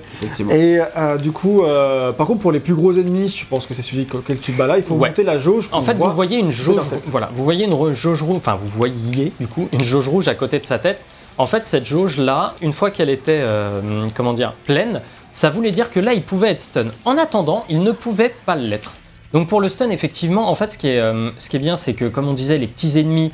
Et 0.50 0.78
euh, 0.98 1.18
du 1.18 1.32
coup, 1.32 1.64
euh, 1.64 2.12
par 2.12 2.28
contre, 2.28 2.42
pour 2.42 2.52
les 2.52 2.60
plus 2.60 2.74
gros 2.74 2.92
ennemis, 2.94 3.30
je 3.30 3.46
pense 3.46 3.66
que 3.66 3.74
c'est 3.74 3.82
celui 3.82 4.06
auquel 4.14 4.40
tu 4.40 4.52
te 4.52 4.58
bats 4.58 4.68
là, 4.68 4.78
il 4.78 4.84
faut 4.84 4.96
Ouais. 4.96 5.08
monter 5.10 5.24
la 5.24 5.38
jauge. 5.38 5.70
En 5.72 5.82
fait, 5.82 5.94
vous 5.94 6.12
voyez 6.12 6.38
une 6.38 6.52
jauge, 6.52 6.82
voilà, 7.06 7.30
vous 7.34 7.44
voyez 7.46 7.66
une 7.66 7.94
jauge 7.94 8.22
rouge, 8.22 8.38
enfin 8.38 8.56
vous 8.56 8.68
voyez 8.68 9.32
du 9.40 9.48
coup 9.48 9.70
une 9.72 9.84
jauge 9.84 10.08
rouge 10.10 10.28
à 10.28 10.36
côté 10.36 10.60
de 10.60 10.66
sa 10.66 10.80
tête. 10.80 11.04
En 11.38 11.46
fait, 11.48 11.66
cette 11.66 11.86
jauge 11.86 12.18
là, 12.18 12.56
une 12.62 12.74
fois 12.74 12.92
qu'elle 12.92 13.10
était, 13.10 13.40
euh, 13.42 14.08
comment 14.16 14.34
dire, 14.34 14.54
pleine, 14.66 15.02
ça 15.32 15.50
voulait 15.50 15.72
dire 15.72 15.90
que 15.92 16.00
là, 16.00 16.14
il 16.14 16.24
pouvait 16.24 16.50
être 16.50 16.62
stun. 16.62 16.88
En 17.06 17.18
attendant, 17.18 17.64
il 17.70 17.84
ne 17.84 17.92
pouvait 17.92 18.34
pas 18.46 18.56
l'être. 18.56 18.94
Donc 19.34 19.48
pour 19.48 19.62
le 19.62 19.70
stun, 19.70 19.92
effectivement, 19.92 20.50
en 20.50 20.56
fait, 20.56 20.72
ce 20.74 20.78
qui 20.78 20.88
est, 20.90 21.00
euh, 21.00 21.30
ce 21.38 21.50
qui 21.50 21.56
est 21.58 21.60
bien, 21.60 21.76
c'est 21.76 21.94
que 21.94 22.06
comme 22.06 22.28
on 22.28 22.34
disait, 22.34 22.58
les 22.58 22.68
petits 22.68 22.98
ennemis. 23.00 23.32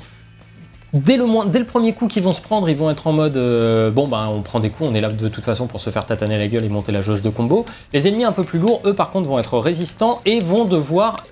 Dès 0.94 1.18
le, 1.18 1.64
premier 1.64 1.94
coup 1.94 2.08
qu'ils 2.08 2.22
vont 2.22 2.34
se 2.34 2.42
prendre, 2.42 2.70
ils 2.70 2.78
vont 2.78 2.92
être 2.92 3.08
en 3.08 3.14
mode 3.14 3.36
euh, 3.36 3.90
bon 3.90 4.08
ben 4.08 4.28
on 4.28 4.44
prend 4.44 4.60
des 4.60 4.70
coups, 4.70 4.88
on 4.92 4.94
est 4.94 5.02
là 5.02 5.10
de 5.10 5.28
toute 5.28 5.44
façon 5.44 5.66
pour 5.66 5.82
se 5.82 5.90
faire 5.90 6.06
tataner 6.06 6.38
la 6.38 6.48
gueule 6.48 6.64
et 6.66 6.70
monter 6.70 6.92
la 6.92 7.02
jauge 7.02 7.24
de 7.24 7.30
combo. 7.32 7.66
Les 7.94 8.08
ennemis 8.08 8.26
un 8.26 8.32
peu 8.32 8.44
plus 8.44 8.60
lourds, 8.60 8.80
eux 8.86 8.94
par 8.94 9.10
contre 9.10 9.28
vont 9.28 9.40
être 9.40 9.58
résistants 9.58 10.22
et 10.26 10.40
vont 10.40 10.66
devoir 10.66 11.26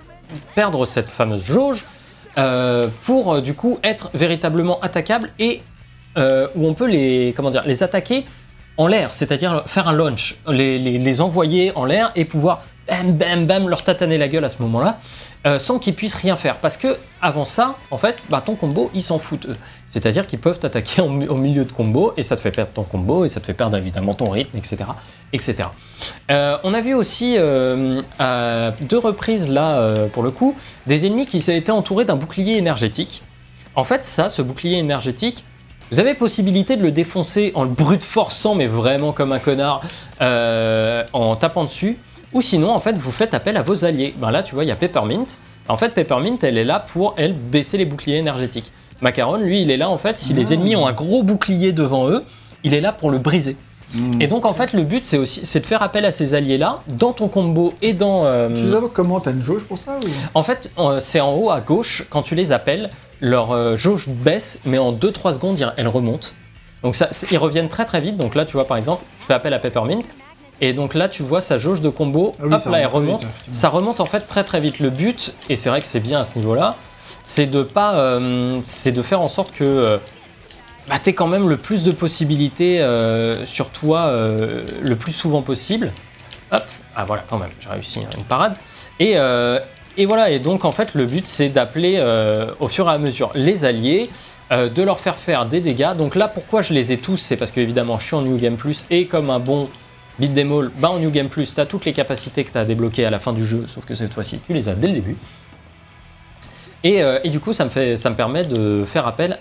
perdre 0.56 0.88
cette 0.88 1.10
fameuse 1.10 1.46
jauge 1.46 1.86
euh, 2.40 2.88
pour 3.04 3.36
euh, 3.36 3.42
du 3.42 3.54
coup 3.54 3.78
être 3.84 4.10
véritablement 4.16 4.80
attaquables 4.80 5.30
et 5.38 5.62
où 6.18 6.68
on 6.68 6.74
peut 6.74 6.88
les 6.88 7.32
comment 7.38 7.52
dire 7.52 7.64
les 7.66 7.84
attaquer 7.84 8.26
en 8.78 8.88
l'air, 8.88 9.14
c'est-à-dire 9.14 9.64
faire 9.68 9.88
un 9.88 9.94
launch, 9.94 10.38
les 10.50 11.22
envoyer 11.22 11.72
en 11.76 11.86
l'air 11.86 12.12
et 12.16 12.26
pouvoir 12.26 12.64
bam, 12.92 13.14
bam, 13.14 13.46
bam, 13.46 13.70
leur 13.70 13.84
tataner 13.84 14.18
la 14.18 14.28
gueule 14.28 14.44
à 14.44 14.50
ce 14.50 14.62
moment-là, 14.62 15.00
euh, 15.46 15.60
sans 15.60 15.80
qu'ils 15.80 15.96
puissent 15.96 16.16
rien 16.16 16.36
faire. 16.36 16.58
Parce 16.58 16.78
que 16.78 16.98
avant 17.22 17.46
ça, 17.46 17.76
en 17.90 17.98
fait, 17.98 18.24
bah, 18.30 18.44
ton 18.46 18.56
combo, 18.56 18.92
ils 18.94 19.02
s'en 19.02 19.18
foutent. 19.18 19.48
C'est-à-dire 19.88 20.28
qu'ils 20.28 20.40
peuvent 20.40 20.60
t'attaquer 20.60 21.02
au 21.02 21.38
milieu 21.38 21.66
de 21.66 21.72
combo, 21.72 22.14
et 22.18 22.24
ça 22.24 22.36
te 22.36 22.42
fait 22.42 22.52
perdre 22.52 22.72
ton 22.74 22.84
combo, 22.84 23.26
et 23.26 23.30
ça 23.30 23.40
te 23.40 23.46
fait 23.46 23.54
perdre 23.54 23.78
évidemment 23.78 24.14
ton 24.14 24.30
rythme, 24.30 24.58
etc. 24.58 24.78
etc. 25.34 25.70
Euh, 26.30 26.58
on 26.64 26.74
a 26.74 26.82
vu 26.82 26.94
aussi 26.94 27.36
euh, 27.38 28.02
à 28.20 28.72
deux 28.82 29.00
reprises, 29.00 29.50
là, 29.50 29.94
pour 30.14 30.24
le 30.24 30.32
coup, 30.32 30.56
des 30.86 31.06
ennemis 31.06 31.28
qui 31.28 31.38
étaient 31.38 31.72
entourés 31.72 32.06
d'un 32.06 32.16
bouclier 32.16 32.58
énergétique. 32.58 33.24
En 33.76 33.86
fait, 33.86 34.04
ça, 34.04 34.28
ce 34.28 34.42
bouclier 34.42 34.78
énergétique, 34.78 35.46
vous 35.92 36.00
avez 36.00 36.14
possibilité 36.14 36.78
de 36.78 36.84
le 36.84 36.92
défoncer 36.92 37.52
en 37.54 37.64
le 37.64 37.70
brute 37.70 38.04
forçant, 38.04 38.56
mais 38.56 38.68
vraiment 38.68 39.12
comme 39.12 39.32
un 39.32 39.40
connard, 39.40 39.82
en 40.20 41.36
tapant 41.38 41.64
dessus. 41.64 41.98
Ou 42.34 42.42
sinon, 42.42 42.72
en 42.72 42.80
fait, 42.80 42.96
vous 42.96 43.12
faites 43.12 43.34
appel 43.34 43.58
à 43.58 43.62
vos 43.62 43.84
alliés. 43.86 44.14
Ben 44.18 44.32
là, 44.32 44.44
tu 44.44 44.56
vois, 44.56 44.64
il 44.64 44.68
y 44.68 44.72
a 44.72 44.76
Peppermint. 44.76 45.26
En 45.68 45.78
fait, 45.78 45.90
Peppermint, 45.90 46.38
elle 46.42 46.58
est 46.58 46.64
là 46.64 46.80
pour, 46.80 47.14
elle, 47.18 47.34
baisser 47.34 47.78
les 47.78 47.86
boucliers 47.86 48.18
énergétiques. 48.18 48.72
Macaron, 49.02 49.38
lui, 49.38 49.62
il 49.62 49.72
est 49.72 49.78
là, 49.78 49.90
en 49.90 49.98
fait, 49.98 50.18
si 50.18 50.34
les 50.34 50.54
ennemis 50.54 50.76
ont 50.76 50.88
un 50.88 50.94
gros 50.94 51.24
bouclier 51.24 51.72
devant 51.72 52.08
eux, 52.08 52.24
il 52.64 52.74
est 52.74 52.82
là 52.82 52.92
pour 52.92 53.10
le 53.12 53.18
briser. 53.18 53.58
Et 54.22 54.28
donc, 54.28 54.46
en 54.46 54.54
fait, 54.54 54.72
le 54.72 54.84
but, 54.84 55.06
c'est 55.06 55.18
aussi 55.18 55.46
c'est 55.46 55.60
de 55.60 55.66
faire 55.66 55.82
appel 55.82 56.06
à 56.06 56.12
ces 56.12 56.34
alliés-là, 56.34 56.80
dans 56.88 57.12
ton 57.12 57.28
combo 57.28 57.74
et 57.82 57.92
dans... 57.92 58.26
euh, 58.26 58.48
Tu 58.56 58.64
les 58.64 58.88
comment 58.94 59.20
T'as 59.20 59.32
une 59.32 59.44
jauge 59.44 59.64
pour 59.64 59.78
ça 59.78 59.98
ou... 60.02 60.08
en 60.34 60.44
fait, 60.44 60.72
euh, 60.78 61.02
c'est 61.02 61.20
en 61.20 61.34
haut 61.34 61.52
à 61.52 61.60
gauche, 61.60 62.06
quand 62.10 62.22
tu 62.22 62.34
les 62.34 62.54
appelles, 62.54 62.90
leur 63.20 63.52
euh, 63.52 63.76
jauge 63.76 64.06
baisse, 64.08 64.62
mais 64.66 64.78
en 64.78 64.94
2-3 64.94 65.34
secondes, 65.34 65.74
elle 65.76 65.88
remonte. 65.90 66.36
Donc 66.84 66.96
ça, 66.96 67.10
ils 67.32 67.38
reviennent 67.38 67.68
très 67.68 67.86
très 67.86 68.00
vite. 68.00 68.16
Donc 68.16 68.34
là, 68.34 68.46
tu 68.46 68.54
vois, 68.54 68.66
par 68.66 68.78
exemple, 68.78 69.04
je 69.20 69.26
fais 69.26 69.34
appel 69.34 69.54
à 69.54 69.60
Peppermint. 69.60 70.00
Et 70.64 70.74
donc 70.74 70.94
là, 70.94 71.10
tu 71.10 71.24
vois 71.24 71.42
sa 71.42 71.58
jauge 71.58 71.82
de 71.82 71.90
combo, 71.90 72.34
Ah 72.38 72.44
oui, 72.46 72.54
hop 72.54 72.62
ça 72.62 72.70
là, 72.70 72.80
elle 72.80 72.88
remonte 72.88 73.24
vite, 73.24 73.32
ça 73.52 73.68
remonte 73.70 74.00
en 74.00 74.06
fait 74.06 74.22
très 74.22 74.44
très 74.44 74.62
vite. 74.62 74.80
Le 74.80 74.92
but, 74.92 75.34
et 75.50 75.56
c'est 75.56 75.70
vrai 75.70 75.82
que 75.82 75.88
c'est 75.88 76.00
bien 76.00 76.22
à 76.22 76.24
ce 76.24 76.38
niveau-là, 76.38 76.76
c'est 77.24 77.48
de 77.48 77.64
pas, 77.64 77.96
euh, 77.96 78.60
c'est 78.64 78.92
de 78.92 79.02
faire 79.02 79.22
en 79.22 79.28
sorte 79.28 79.52
que 79.52 79.64
euh, 79.64 79.98
bah, 80.88 81.00
tu 81.04 81.14
quand 81.14 81.28
même 81.28 81.50
le 81.50 81.58
plus 81.58 81.84
de 81.84 81.92
possibilités 81.92 82.80
euh, 82.80 83.44
sur 83.44 83.70
toi 83.70 84.02
euh, 84.02 84.64
le 84.84 84.96
plus 84.96 85.14
souvent 85.14 85.42
possible. 85.42 85.92
Hop, 86.52 86.64
ah 86.96 87.06
voilà, 87.06 87.24
quand 87.28 87.40
même, 87.40 87.50
j'ai 87.60 87.70
réussi 87.70 88.00
hein, 88.00 88.10
une 88.18 88.24
parade. 88.26 88.54
Et, 89.00 89.16
et 89.98 90.06
voilà, 90.06 90.30
et 90.30 90.38
donc 90.38 90.64
en 90.64 90.72
fait, 90.72 90.94
le 90.94 91.06
but 91.08 91.26
c'est 91.26 91.50
d'appeler 91.50 92.00
au 92.60 92.68
fur 92.68 92.88
et 92.88 92.92
à 92.92 93.00
mesure 93.00 93.32
les 93.34 93.66
alliés, 93.66 94.12
de 94.52 94.84
leur 94.84 95.00
faire 95.00 95.18
faire 95.18 95.48
des 95.48 95.60
dégâts. 95.60 95.96
Donc 95.98 96.14
là, 96.14 96.28
pourquoi 96.28 96.62
je 96.62 96.72
les 96.74 96.92
ai 96.92 96.98
tous 96.98 97.18
C'est 97.18 97.36
parce 97.36 97.52
que 97.52 97.62
évidemment, 97.62 97.98
je 97.98 98.06
suis 98.06 98.16
en 98.16 98.22
New 98.22 98.38
Game 98.38 98.58
Plus 98.58 98.86
et 98.92 99.06
comme 99.06 99.32
un 99.32 99.40
bon 99.40 99.70
beat 100.22 100.36
them 100.36 100.52
all, 100.52 100.72
en 100.84 101.00
New 101.00 101.10
Game 101.10 101.28
Plus, 101.28 101.54
tu 101.54 101.60
as 101.60 101.66
toutes 101.66 101.86
les 101.86 101.94
capacités 101.94 102.44
que 102.44 102.52
tu 102.52 102.58
as 102.58 102.66
débloquées 102.66 103.06
à 103.06 103.10
la 103.10 103.20
fin 103.20 103.34
du 103.34 103.46
jeu, 103.46 103.66
sauf 103.68 103.86
que 103.86 103.96
cette 103.96 104.14
fois-ci, 104.14 104.40
tu 104.40 104.54
les 104.54 104.70
as 104.70 104.76
dès 104.76 104.88
le 104.88 104.94
début. 104.94 105.18
Et, 106.84 107.04
euh, 107.04 107.20
et 107.24 107.30
du 107.30 107.40
coup, 107.40 107.54
ça 107.54 107.66
me, 107.66 107.70
fait, 107.70 107.98
ça 107.98 108.10
me 108.10 108.16
permet 108.16 108.46
de 108.46 108.86
faire 108.86 109.08
appel 109.08 109.38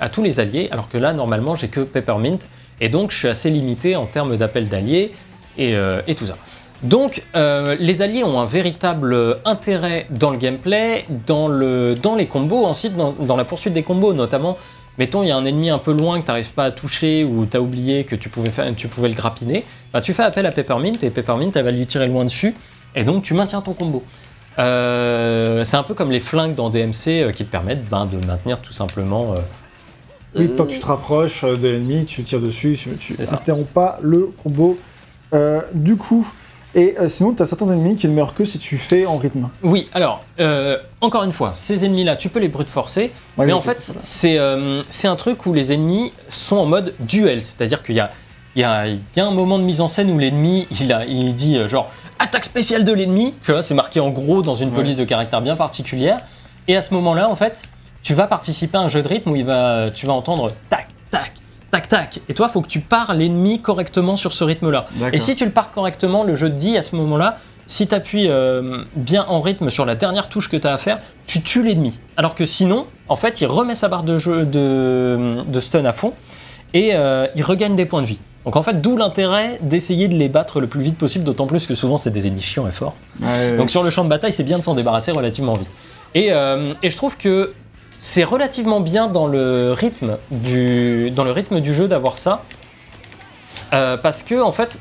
à 0.00 0.08
tous 0.08 0.22
les 0.22 0.40
alliés, 0.40 0.68
alors 0.70 0.88
que 0.88 0.98
là, 0.98 1.12
normalement, 1.12 1.54
j'ai 1.54 1.68
que 1.68 1.80
Peppermint, 1.80 2.38
et 2.80 2.88
donc 2.88 3.10
je 3.10 3.18
suis 3.18 3.28
assez 3.28 3.50
limité 3.50 3.96
en 3.96 4.06
termes 4.06 4.36
d'appel 4.36 4.68
d'alliés 4.68 5.12
et, 5.58 5.76
euh, 5.76 6.00
et 6.06 6.14
tout 6.14 6.26
ça. 6.26 6.36
Donc, 6.82 7.22
euh, 7.34 7.76
les 7.78 8.02
alliés 8.02 8.24
ont 8.24 8.40
un 8.40 8.44
véritable 8.44 9.38
intérêt 9.44 10.06
dans 10.10 10.30
le 10.30 10.36
gameplay, 10.36 11.06
dans, 11.26 11.48
le, 11.48 11.94
dans 11.94 12.14
les 12.14 12.26
combos, 12.26 12.64
ensuite 12.64 12.96
dans, 12.96 13.12
dans 13.12 13.36
la 13.36 13.44
poursuite 13.44 13.72
des 13.72 13.82
combos, 13.82 14.12
notamment. 14.12 14.58
Mettons, 14.98 15.22
il 15.22 15.28
y 15.28 15.32
a 15.32 15.36
un 15.36 15.44
ennemi 15.44 15.70
un 15.70 15.78
peu 15.78 15.92
loin 15.92 16.20
que 16.20 16.24
tu 16.26 16.30
n'arrives 16.30 16.52
pas 16.52 16.64
à 16.64 16.70
toucher 16.70 17.24
ou 17.24 17.46
tu 17.46 17.56
as 17.56 17.60
oublié 17.60 18.04
que 18.04 18.14
tu 18.14 18.28
pouvais, 18.28 18.50
faire, 18.50 18.72
tu 18.76 18.86
pouvais 18.88 19.08
le 19.08 19.14
grappiner, 19.14 19.64
bah, 19.92 20.00
tu 20.00 20.14
fais 20.14 20.22
appel 20.22 20.46
à 20.46 20.52
Peppermint 20.52 20.92
et 21.02 21.10
Peppermint 21.10 21.50
elle 21.54 21.64
va 21.64 21.70
lui 21.72 21.84
tirer 21.86 22.06
loin 22.06 22.24
dessus 22.24 22.54
et 22.94 23.02
donc 23.04 23.22
tu 23.24 23.34
maintiens 23.34 23.60
ton 23.60 23.72
combo. 23.72 24.04
Euh, 24.58 25.64
c'est 25.64 25.76
un 25.76 25.82
peu 25.82 25.94
comme 25.94 26.10
les 26.12 26.20
flingues 26.20 26.54
dans 26.54 26.70
DMC 26.70 27.08
euh, 27.08 27.32
qui 27.32 27.44
te 27.44 27.50
permettent 27.50 27.88
ben, 27.88 28.06
de 28.06 28.24
maintenir 28.24 28.60
tout 28.60 28.72
simplement. 28.72 29.32
euh, 29.32 29.38
Oui, 30.36 30.50
tant 30.56 30.64
que 30.64 30.70
tu 30.72 30.78
te 30.80 30.86
rapproches 30.86 31.42
euh, 31.44 31.56
de 31.56 31.68
l'ennemi, 31.68 32.04
tu 32.04 32.22
tires 32.22 32.40
dessus, 32.40 32.78
tu, 32.80 32.90
tu 32.96 33.14
C'est 33.14 33.26
ça. 33.26 33.34
interromps 33.36 33.68
pas 33.72 33.98
le 34.00 34.30
combo. 34.42 34.78
Euh, 35.32 35.60
du 35.74 35.96
coup, 35.96 36.26
et 36.74 36.96
euh, 36.98 37.08
sinon, 37.08 37.32
tu 37.32 37.42
as 37.42 37.46
certains 37.46 37.66
ennemis 37.66 37.96
qui 37.96 38.08
ne 38.08 38.12
meurent 38.14 38.34
que 38.34 38.44
si 38.44 38.58
tu 38.58 38.78
fais 38.78 39.06
en 39.06 39.16
rythme. 39.16 39.48
Oui, 39.62 39.88
alors, 39.94 40.24
euh, 40.40 40.78
encore 41.00 41.22
une 41.24 41.32
fois, 41.32 41.52
ces 41.54 41.84
ennemis-là, 41.84 42.16
tu 42.16 42.28
peux 42.28 42.40
les 42.40 42.48
brute 42.48 42.68
forcer, 42.68 43.12
Ouais, 43.36 43.46
mais 43.46 43.52
oui, 43.52 43.52
en 43.52 43.60
fait, 43.62 43.90
c'est 44.02 44.38
euh, 44.38 44.82
c'est 44.90 45.08
un 45.08 45.16
truc 45.16 45.46
où 45.46 45.52
les 45.52 45.72
ennemis 45.72 46.12
sont 46.28 46.56
en 46.56 46.66
mode 46.66 46.94
duel, 47.00 47.42
c'est-à-dire 47.42 47.82
qu'il 47.82 47.94
y 47.96 48.00
a, 48.00 48.10
il 48.56 48.60
y, 48.60 48.64
a, 48.64 48.86
il 48.86 48.98
y 49.16 49.20
a 49.20 49.26
un 49.26 49.30
moment 49.32 49.58
de 49.58 49.64
mise 49.64 49.80
en 49.80 49.88
scène 49.88 50.10
où 50.10 50.18
l'ennemi, 50.18 50.66
il, 50.80 50.92
a- 50.92 51.04
il 51.04 51.34
dit 51.34 51.58
genre 51.68 51.90
attaque 52.18 52.44
spéciale 52.44 52.84
de 52.84 52.92
l'ennemi, 52.92 53.34
tu 53.44 53.50
vois, 53.52 53.62
c'est 53.62 53.74
marqué 53.74 53.98
en 54.00 54.10
gros 54.10 54.42
dans 54.42 54.54
une 54.54 54.68
Ouais. 54.70 54.74
police 54.76 54.96
de 54.96 55.04
caractère 55.04 55.40
bien 55.42 55.56
particulière, 55.56 56.18
et 56.68 56.76
à 56.76 56.82
ce 56.82 56.94
moment-là, 56.94 57.28
en 57.28 57.34
fait, 57.36 57.64
tu 58.02 58.14
vas 58.14 58.26
participer 58.26 58.76
à 58.78 58.80
un 58.82 58.88
jeu 58.88 59.02
de 59.02 59.08
rythme 59.08 59.30
où 59.30 59.36
il 59.36 59.44
va, 59.44 59.90
tu 59.92 60.06
vas 60.06 60.12
entendre 60.12 60.50
tac, 60.68 60.88
tac, 61.10 61.32
tac, 61.80 61.88
tac, 61.88 62.20
et 62.28 62.34
toi, 62.34 62.48
faut 62.48 62.60
que 62.60 62.68
tu 62.68 62.80
pars 62.80 63.14
l'ennemi 63.14 63.60
correctement 63.60 64.16
sur 64.16 64.32
ce 64.32 64.44
rythme-là. 64.44 64.86
Et 65.12 65.18
si 65.18 65.34
tu 65.36 65.44
le 65.44 65.50
pars 65.50 65.70
correctement, 65.70 66.22
le 66.22 66.34
jeu 66.34 66.48
te 66.48 66.54
dit 66.54 66.76
à 66.76 66.82
ce 66.82 66.94
moment-là, 66.96 67.38
si 67.66 67.86
tu 67.86 67.94
appuies 67.94 68.28
bien 68.94 69.24
en 69.28 69.40
rythme 69.40 69.70
sur 69.70 69.84
la 69.84 69.94
dernière 69.94 70.28
touche 70.28 70.48
que 70.48 70.56
tu 70.56 70.66
as 70.66 70.74
à 70.74 70.78
faire, 70.78 70.98
tu 71.26 71.42
tues 71.42 71.62
l'ennemi. 71.64 71.98
Alors 72.16 72.34
que 72.34 72.44
sinon, 72.46 72.86
en 73.08 73.16
fait, 73.16 73.40
il 73.40 73.46
remet 73.46 73.74
sa 73.74 73.88
barre 73.88 74.04
de, 74.04 74.18
jeu, 74.18 74.44
de, 74.44 75.42
de 75.46 75.60
stun 75.60 75.84
à 75.84 75.92
fond 75.92 76.12
et 76.74 76.90
euh, 76.94 77.26
il 77.36 77.42
regagne 77.42 77.76
des 77.76 77.86
points 77.86 78.02
de 78.02 78.06
vie. 78.06 78.20
Donc 78.44 78.56
en 78.56 78.62
fait, 78.62 78.82
d'où 78.82 78.96
l'intérêt 78.96 79.58
d'essayer 79.62 80.08
de 80.08 80.14
les 80.14 80.28
battre 80.28 80.60
le 80.60 80.66
plus 80.66 80.82
vite 80.82 80.98
possible, 80.98 81.24
d'autant 81.24 81.46
plus 81.46 81.66
que 81.66 81.74
souvent 81.74 81.96
c'est 81.96 82.10
des 82.10 82.26
ennemis 82.26 82.42
chiants 82.42 82.68
et 82.68 82.72
forts. 82.72 82.94
Ouais, 83.22 83.56
Donc 83.56 83.70
sur 83.70 83.82
le 83.82 83.88
champ 83.90 84.04
de 84.04 84.10
bataille, 84.10 84.32
c'est 84.32 84.44
bien 84.44 84.58
de 84.58 84.64
s'en 84.64 84.74
débarrasser 84.74 85.12
relativement 85.12 85.54
vite. 85.54 85.68
Et, 86.14 86.30
euh, 86.30 86.74
et 86.82 86.90
je 86.90 86.96
trouve 86.96 87.16
que 87.16 87.54
c'est 87.98 88.24
relativement 88.24 88.80
bien 88.80 89.08
dans 89.08 89.26
le 89.26 89.72
rythme 89.72 90.18
du, 90.30 91.12
jeu 91.74 91.88
d'avoir 91.88 92.16
ça. 92.16 92.42
Euh, 93.72 93.96
parce 93.96 94.22
que 94.22 94.40
en 94.40 94.52
fait, 94.52 94.78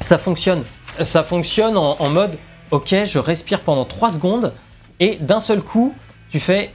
ça 0.00 0.18
fonctionne. 0.18 0.62
Ça 1.00 1.22
fonctionne 1.24 1.76
en, 1.76 2.08
mode 2.10 2.36
ok, 2.70 2.94
je 3.04 3.18
respire 3.18 3.60
pendant 3.60 3.84
3 3.84 4.10
secondes 4.10 4.52
et 4.98 5.16
d'un 5.20 5.40
seul 5.40 5.60
coup, 5.60 5.94
tu 6.30 6.40
fais 6.40 6.72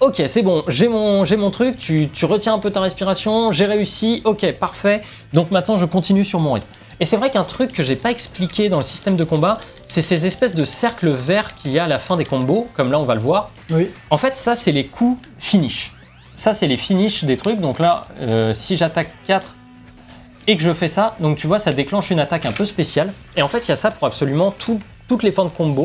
ok, 0.00 0.22
c'est 0.26 0.42
bon, 0.42 0.62
j'ai 0.68 0.88
mon, 0.88 1.24
mon 1.36 1.50
truc, 1.50 1.78
tu 1.78 2.24
retiens 2.24 2.54
un 2.54 2.58
peu 2.58 2.70
ta 2.70 2.80
respiration, 2.80 3.52
j'ai 3.52 3.66
réussi, 3.66 4.22
ok, 4.24 4.52
parfait. 4.52 5.00
Donc 5.32 5.50
maintenant, 5.50 5.76
je 5.76 5.86
continue 5.86 6.24
sur 6.24 6.40
mon 6.40 6.52
rythme. 6.52 6.68
Et 7.00 7.04
c'est 7.04 7.16
vrai 7.16 7.30
qu'un 7.30 7.44
truc 7.44 7.72
que 7.72 7.82
j'ai 7.82 7.96
pas 7.96 8.10
expliqué 8.10 8.68
dans 8.68 8.78
le 8.78 8.84
système 8.84 9.16
de 9.16 9.24
combat, 9.24 9.58
c'est 9.84 10.02
ces 10.02 10.26
espèces 10.26 10.54
de 10.54 10.64
cercles 10.64 11.10
verts 11.10 11.54
qu'il 11.54 11.72
y 11.72 11.78
a 11.78 11.84
à 11.84 11.88
la 11.88 11.98
fin 11.98 12.16
des 12.16 12.24
combos, 12.24 12.68
comme 12.74 12.90
là 12.92 12.98
on 12.98 13.04
va 13.04 13.14
le 13.14 13.20
voir. 13.20 13.50
Oui. 13.70 13.90
En 14.10 14.16
fait, 14.18 14.36
ça, 14.36 14.54
c'est 14.54 14.72
les 14.72 14.86
coups 14.86 15.20
finish. 15.38 15.92
Ça, 16.36 16.54
c'est 16.54 16.66
les 16.66 16.76
finish 16.76 17.24
des 17.24 17.36
trucs. 17.36 17.60
Donc 17.60 17.78
là, 17.78 18.06
euh, 18.22 18.54
si 18.54 18.76
j'attaque 18.76 19.08
4 19.26 19.54
et 20.46 20.56
que 20.56 20.62
je 20.62 20.72
fais 20.72 20.88
ça, 20.88 21.16
donc 21.20 21.36
tu 21.38 21.46
vois, 21.46 21.58
ça 21.58 21.72
déclenche 21.72 22.10
une 22.10 22.20
attaque 22.20 22.46
un 22.46 22.52
peu 22.52 22.64
spéciale. 22.64 23.12
Et 23.36 23.42
en 23.42 23.48
fait, 23.48 23.66
il 23.66 23.68
y 23.68 23.72
a 23.72 23.76
ça 23.76 23.90
pour 23.90 24.06
absolument 24.06 24.50
tout- 24.52 24.80
toutes 25.08 25.22
les 25.22 25.32
fins 25.32 25.44
de 25.44 25.50
combo. 25.50 25.84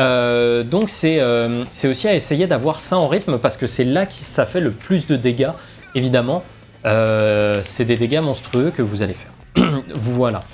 Euh, 0.00 0.62
donc 0.64 0.88
c'est 0.88 1.20
euh, 1.20 1.64
c'est 1.70 1.86
aussi 1.86 2.08
à 2.08 2.14
essayer 2.14 2.46
d'avoir 2.46 2.80
ça 2.80 2.96
en 2.96 3.06
rythme 3.06 3.36
parce 3.36 3.58
que 3.58 3.66
c'est 3.66 3.84
là 3.84 4.06
que 4.06 4.12
ça 4.14 4.46
fait 4.46 4.60
le 4.60 4.70
plus 4.70 5.06
de 5.06 5.16
dégâts, 5.16 5.50
évidemment. 5.94 6.42
C'est 6.84 7.84
des 7.84 7.96
dégâts 7.96 8.20
monstrueux 8.22 8.72
que 8.74 8.80
vous 8.80 9.02
allez 9.02 9.12
faire. 9.14 9.30
voilà. 9.94 10.44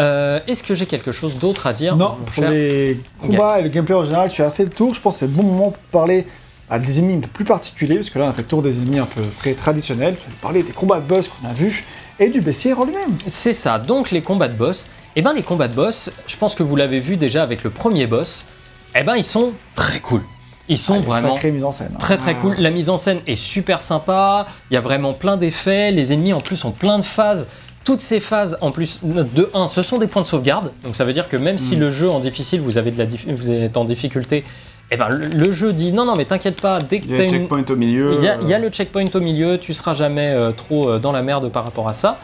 Euh, 0.00 0.40
Est-ce 0.48 0.62
que 0.62 0.74
j'ai 0.74 0.86
quelque 0.86 1.12
chose 1.12 1.38
d'autre 1.38 1.66
à 1.66 1.72
dire 1.72 1.96
Non, 1.96 2.10
mon 2.18 2.24
pour 2.24 2.34
cher 2.34 2.50
les 2.50 2.98
combats 3.20 3.60
et 3.60 3.62
le 3.62 3.68
gameplay 3.68 3.94
en 3.94 4.04
général, 4.04 4.30
tu 4.30 4.42
as 4.42 4.50
fait 4.50 4.64
le 4.64 4.70
tour. 4.70 4.92
Je 4.94 5.00
pense 5.00 5.14
que 5.14 5.20
c'est 5.20 5.26
le 5.26 5.32
bon 5.32 5.44
moment 5.44 5.70
pour 5.70 5.82
parler 6.02 6.26
à 6.68 6.78
des 6.78 6.98
ennemis 6.98 7.16
un 7.16 7.20
peu 7.20 7.28
plus 7.28 7.44
particuliers, 7.44 7.96
parce 7.96 8.10
que 8.10 8.18
là, 8.18 8.24
on 8.24 8.28
a 8.30 8.32
fait 8.32 8.42
le 8.42 8.48
tour 8.48 8.62
des 8.62 8.78
ennemis 8.78 8.98
un 8.98 9.04
peu 9.06 9.22
très 9.38 9.54
traditionnels. 9.54 10.16
Tu 10.16 10.26
as 10.28 10.40
parlé 10.42 10.62
des 10.62 10.72
combats 10.72 10.98
de 10.98 11.06
boss 11.06 11.28
qu'on 11.28 11.48
a 11.48 11.52
vus 11.52 11.84
et 12.18 12.28
du 12.28 12.40
bestiaire 12.40 12.80
en 12.80 12.86
lui-même. 12.86 13.10
C'est 13.28 13.52
ça, 13.52 13.78
donc 13.78 14.10
les 14.10 14.22
combats 14.22 14.48
de 14.48 14.54
boss. 14.56 14.88
Et 15.16 15.22
ben 15.22 15.32
les 15.32 15.42
combats 15.42 15.68
de 15.68 15.74
boss, 15.74 16.10
je 16.26 16.36
pense 16.36 16.56
que 16.56 16.64
vous 16.64 16.74
l'avez 16.74 16.98
vu 16.98 17.16
déjà 17.16 17.44
avec 17.44 17.62
le 17.62 17.70
premier 17.70 18.08
boss, 18.08 18.46
eh 18.98 19.04
ben 19.04 19.14
ils 19.14 19.22
sont 19.24 19.52
très 19.76 20.00
cool. 20.00 20.22
Ils 20.68 20.78
sont 20.78 20.94
Ah, 20.96 21.06
vraiment 21.06 21.38
mise 21.44 21.62
en 21.64 21.70
scène. 21.70 21.90
hein. 21.92 21.98
très 22.00 22.16
très 22.16 22.32
Ah. 22.32 22.40
cool. 22.40 22.56
La 22.58 22.70
mise 22.70 22.88
en 22.88 22.98
scène 22.98 23.20
est 23.28 23.36
super 23.36 23.80
sympa, 23.82 24.46
il 24.70 24.74
y 24.74 24.76
a 24.76 24.80
vraiment 24.80 25.12
plein 25.12 25.36
d'effets, 25.36 25.92
les 25.92 26.12
ennemis 26.12 26.32
en 26.32 26.40
plus 26.40 26.64
ont 26.64 26.72
plein 26.72 26.98
de 26.98 27.04
phases. 27.04 27.46
Toutes 27.84 28.00
ces 28.00 28.18
phases, 28.20 28.56
en 28.62 28.70
plus, 28.70 29.00
de 29.02 29.50
1, 29.54 29.68
ce 29.68 29.82
sont 29.82 29.98
des 29.98 30.06
points 30.06 30.22
de 30.22 30.26
sauvegarde. 30.26 30.72
Donc 30.82 30.96
ça 30.96 31.04
veut 31.04 31.12
dire 31.12 31.28
que 31.28 31.36
même 31.36 31.56
Mm. 31.56 31.58
si 31.58 31.76
le 31.76 31.90
jeu 31.90 32.08
en 32.10 32.18
difficile, 32.20 32.60
vous, 32.60 32.78
avez 32.78 32.90
de 32.90 32.98
la 32.98 33.04
dif- 33.06 33.30
vous 33.32 33.50
êtes 33.50 33.76
en 33.76 33.84
difficulté, 33.84 34.44
eh 34.90 34.96
ben, 34.96 35.08
le, 35.08 35.26
le 35.28 35.52
jeu 35.52 35.72
dit 35.72 35.92
non, 35.92 36.04
non, 36.04 36.14
mais 36.16 36.24
t'inquiète 36.24 36.60
pas, 36.60 36.80
dès 36.80 37.00
que 37.00 37.06
Il 37.06 37.16
y 37.16 37.20
a 37.20 37.24
une, 37.24 37.30
checkpoint 37.30 37.64
au 37.68 37.76
milieu. 37.76 38.14
il 38.18 38.24
y, 38.24 38.28
a, 38.28 38.38
il 38.40 38.48
y 38.48 38.54
a 38.54 38.56
euh, 38.56 38.60
le 38.60 38.68
checkpoint 38.70 39.04
au 39.14 39.20
milieu, 39.20 39.58
tu 39.58 39.74
seras 39.74 39.94
jamais 39.94 40.28
euh, 40.30 40.52
trop 40.52 40.88
euh, 40.88 40.98
dans 40.98 41.12
la 41.12 41.22
merde 41.22 41.50
par 41.50 41.64
rapport 41.64 41.88
à 41.88 41.92
ça. 41.94 42.18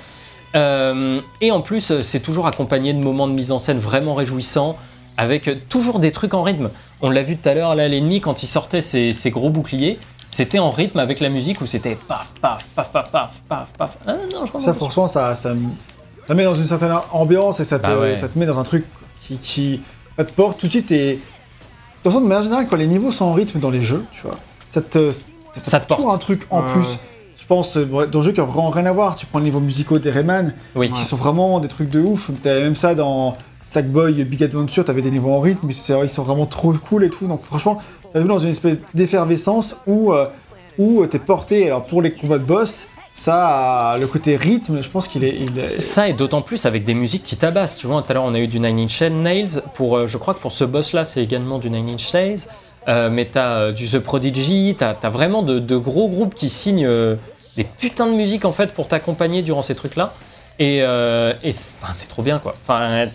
Euh, 0.57 1.21
et 1.41 1.51
en 1.53 1.61
plus, 1.61 1.91
euh, 1.91 2.03
c'est 2.03 2.21
toujours 2.21 2.47
accompagné 2.47 2.93
de 2.93 2.99
moments 2.99 3.29
de 3.29 3.33
mise 3.35 3.53
en 3.53 3.59
scène 3.59 3.79
vraiment 3.79 4.15
réjouissants, 4.15 4.77
avec 5.17 5.49
euh, 5.49 5.55
toujours 5.69 6.01
des 6.01 6.11
trucs 6.13 6.35
en 6.35 6.43
rythme. 6.43 6.71
On 7.03 7.11
l'a 7.11 7.23
vu 7.23 7.37
tout 7.37 7.49
à 7.49 7.55
l'heure, 7.55 7.75
là, 7.75 7.87
l'ennemi, 7.89 8.21
quand 8.21 8.43
il 8.43 8.47
sortait 8.47 8.81
ses, 8.81 9.13
ses 9.13 9.31
gros 9.31 9.51
boucliers, 9.51 9.99
c'était 10.31 10.61
en 10.61 10.71
rythme 10.71 10.99
avec 11.01 11.19
la 11.21 11.29
musique 11.29 11.61
où 11.61 11.67
c'était 11.67 11.97
paf, 12.09 12.29
paf, 12.41 12.65
paf, 12.75 12.91
paf, 12.93 13.11
paf, 13.11 13.33
paf, 13.49 13.69
paf. 13.77 13.99
Ah 14.07 14.15
non, 14.33 14.47
je 14.47 14.61
Ça, 14.63 14.73
franchement, 14.75 15.09
ça, 15.09 15.35
ça, 15.35 15.53
ça 16.29 16.35
met 16.35 16.45
dans 16.45 16.55
une 16.55 16.67
certaine 16.67 16.93
ambiance 17.13 17.59
et 17.61 17.65
ça 17.65 17.79
te, 17.81 17.87
Bah 17.87 17.99
ouais. 17.99 18.17
ça 18.17 18.29
te 18.29 18.39
met 18.39 18.47
dans 18.47 18.59
un 18.59 18.63
truc 18.63 18.85
qui, 19.27 19.37
qui, 19.39 19.81
ça 20.17 20.25
te 20.25 20.33
porte 20.33 20.59
tout 20.61 20.67
de 20.67 20.71
suite 20.71 20.91
et. 20.93 21.15
De 21.17 22.05
toute 22.05 22.13
façon, 22.13 22.25
de 22.25 22.29
manière 22.29 22.45
générale, 22.45 22.67
quand 22.71 22.77
les 22.77 22.87
niveaux 22.87 23.11
sont 23.11 23.27
en 23.27 23.33
rythme 23.35 23.59
dans 23.61 23.69
les 23.71 23.83
jeux, 23.83 24.05
tu 24.13 24.23
vois, 24.23 24.37
ça 24.71 24.81
te. 24.81 25.13
Ça 25.65 25.81
te 25.81 25.87
porte. 25.89 25.99
toujours 25.99 26.15
un 26.15 26.19
truc 26.19 26.47
en 26.51 26.63
plus. 26.63 26.87
Je 27.37 27.45
pense, 27.47 27.77
euh, 27.77 28.07
dans 28.07 28.21
le 28.21 28.25
jeu 28.25 28.31
qui 28.33 28.41
a 28.41 28.45
vraiment 28.45 28.71
rien 28.71 28.87
à 28.87 28.93
voir. 28.93 29.17
Tu 29.17 29.27
prends 29.27 29.41
les 29.41 29.47
niveaux 29.47 29.59
musicaux 29.61 29.99
des 29.99 30.11
Rayman, 30.13 30.55
Oui. 30.77 30.91
qui 30.93 31.05
sont 31.05 31.17
vraiment 31.17 31.59
des 31.59 31.67
trucs 31.67 31.91
de 31.91 32.01
ouf. 32.01 32.31
T'avais 32.43 32.63
même 32.63 32.77
ça 32.77 32.95
dans 32.95 33.37
Sackboy 33.67 34.23
Big 34.25 34.43
Adventure, 34.45 34.85
t'avais 34.85 35.03
des 35.03 35.11
niveaux 35.11 35.33
en 35.35 35.41
rythme, 35.41 35.67
mais 35.67 35.75
ils 35.75 36.09
sont 36.09 36.23
vraiment 36.23 36.47
trop 36.47 36.73
cool 36.73 37.05
et 37.05 37.11
tout. 37.11 37.27
Donc 37.27 37.43
franchement, 37.43 37.79
vu 38.19 38.27
dans 38.27 38.39
une 38.39 38.51
espèce 38.51 38.79
d'effervescence 38.95 39.77
où, 39.87 40.13
euh, 40.13 40.27
où 40.79 41.07
t'es 41.07 41.19
porté. 41.19 41.67
Alors 41.67 41.83
pour 41.83 42.03
les 42.03 42.13
combats 42.13 42.39
de 42.39 42.45
boss, 42.45 42.87
ça, 43.13 43.97
le 44.01 44.07
côté 44.07 44.37
rythme, 44.37 44.83
je 44.83 44.89
pense 44.89 45.09
qu'il 45.09 45.25
est. 45.25 45.37
il 45.41 45.59
est- 45.59 45.67
Ça 45.81 46.09
et 46.09 46.13
d'autant 46.13 46.43
plus 46.43 46.65
avec 46.67 46.85
des 46.85 46.95
musiques 46.95 47.23
qui 47.25 47.37
tabassent. 47.37 47.77
Tu 47.77 47.87
vois, 47.87 48.03
tout 48.03 48.11
à 48.11 48.15
l'heure 48.15 48.25
on 48.25 48.35
a 48.35 48.39
eu 48.39 48.47
du 48.49 48.61
Nine 48.61 48.79
Inch 48.79 49.03
Nails. 49.03 49.63
Pour, 49.75 49.97
euh, 49.97 50.07
je 50.07 50.17
crois 50.17 50.35
que 50.35 50.41
pour 50.41 50.53
ce 50.53 50.65
boss-là, 50.65 51.05
c'est 51.05 51.23
également 51.23 51.59
du 51.59 51.71
Nine 51.71 51.91
Inch 51.91 52.13
Nails. 52.15 52.41
Euh, 52.89 53.11
mais 53.11 53.27
t'as 53.27 53.57
euh, 53.57 53.73
du 53.73 53.87
The 53.89 53.99
Prodigy, 53.99 54.75
t'as 54.79 54.95
as 55.03 55.11
vraiment 55.11 55.43
de, 55.43 55.77
gros 55.77 56.09
groupes 56.09 56.35
qui 56.35 56.49
signent 56.49 56.89
des 57.57 57.65
putains 57.65 58.07
de 58.07 58.15
musique 58.15 58.45
en 58.45 58.53
fait 58.53 58.73
pour 58.73 58.89
t'accompagner 58.89 59.43
durant 59.43 59.63
ces 59.63 59.75
trucs-là. 59.75 60.15
Et, 60.59 60.79
et 60.79 61.53
c'est 61.53 61.75
c'est 61.95 62.09
trop 62.09 62.23
bien 62.23 62.39
quoi. 62.39 62.55
Enfin, 62.63 63.07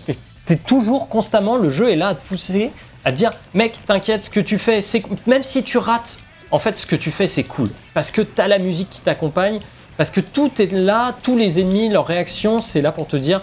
t'es 0.46 0.56
toujours 0.58 1.10
constamment, 1.10 1.58
le 1.58 1.70
jeu 1.70 1.90
est 1.90 1.96
là 1.96 2.10
à 2.10 2.16
te 2.16 2.28
pousser, 2.28 2.72
à 3.06 3.12
te 3.12 3.18
dire, 3.18 3.32
mec, 3.54 3.78
t'inquiète, 3.86 4.24
ce 4.24 4.30
que 4.30 4.40
tu 4.40 4.58
fais, 4.58 4.82
c'est 4.82 5.04
même 5.28 5.44
si 5.44 5.64
tu 5.64 5.78
rates, 5.78 6.18
en 6.52 6.60
fait, 6.60 6.78
ce 6.78 6.86
que 6.86 6.96
tu 6.96 7.12
fais, 7.12 7.28
c'est 7.28 7.44
cool. 7.44 7.70
Parce 7.94 8.12
que 8.12 8.22
t'as 8.22 8.48
la 8.48 8.60
musique 8.60 8.90
qui 8.90 9.02
t'accompagne, 9.02 9.60
parce 9.96 10.10
que 10.10 10.20
tout 10.20 10.52
est 10.60 10.72
là, 10.72 11.16
tous 11.24 11.38
les 11.38 11.60
ennemis, 11.60 11.90
leurs 11.90 12.08
réactions, 12.08 12.58
c'est 12.58 12.82
là 12.82 12.92
pour 12.92 13.08
te 13.08 13.16
dire, 13.16 13.42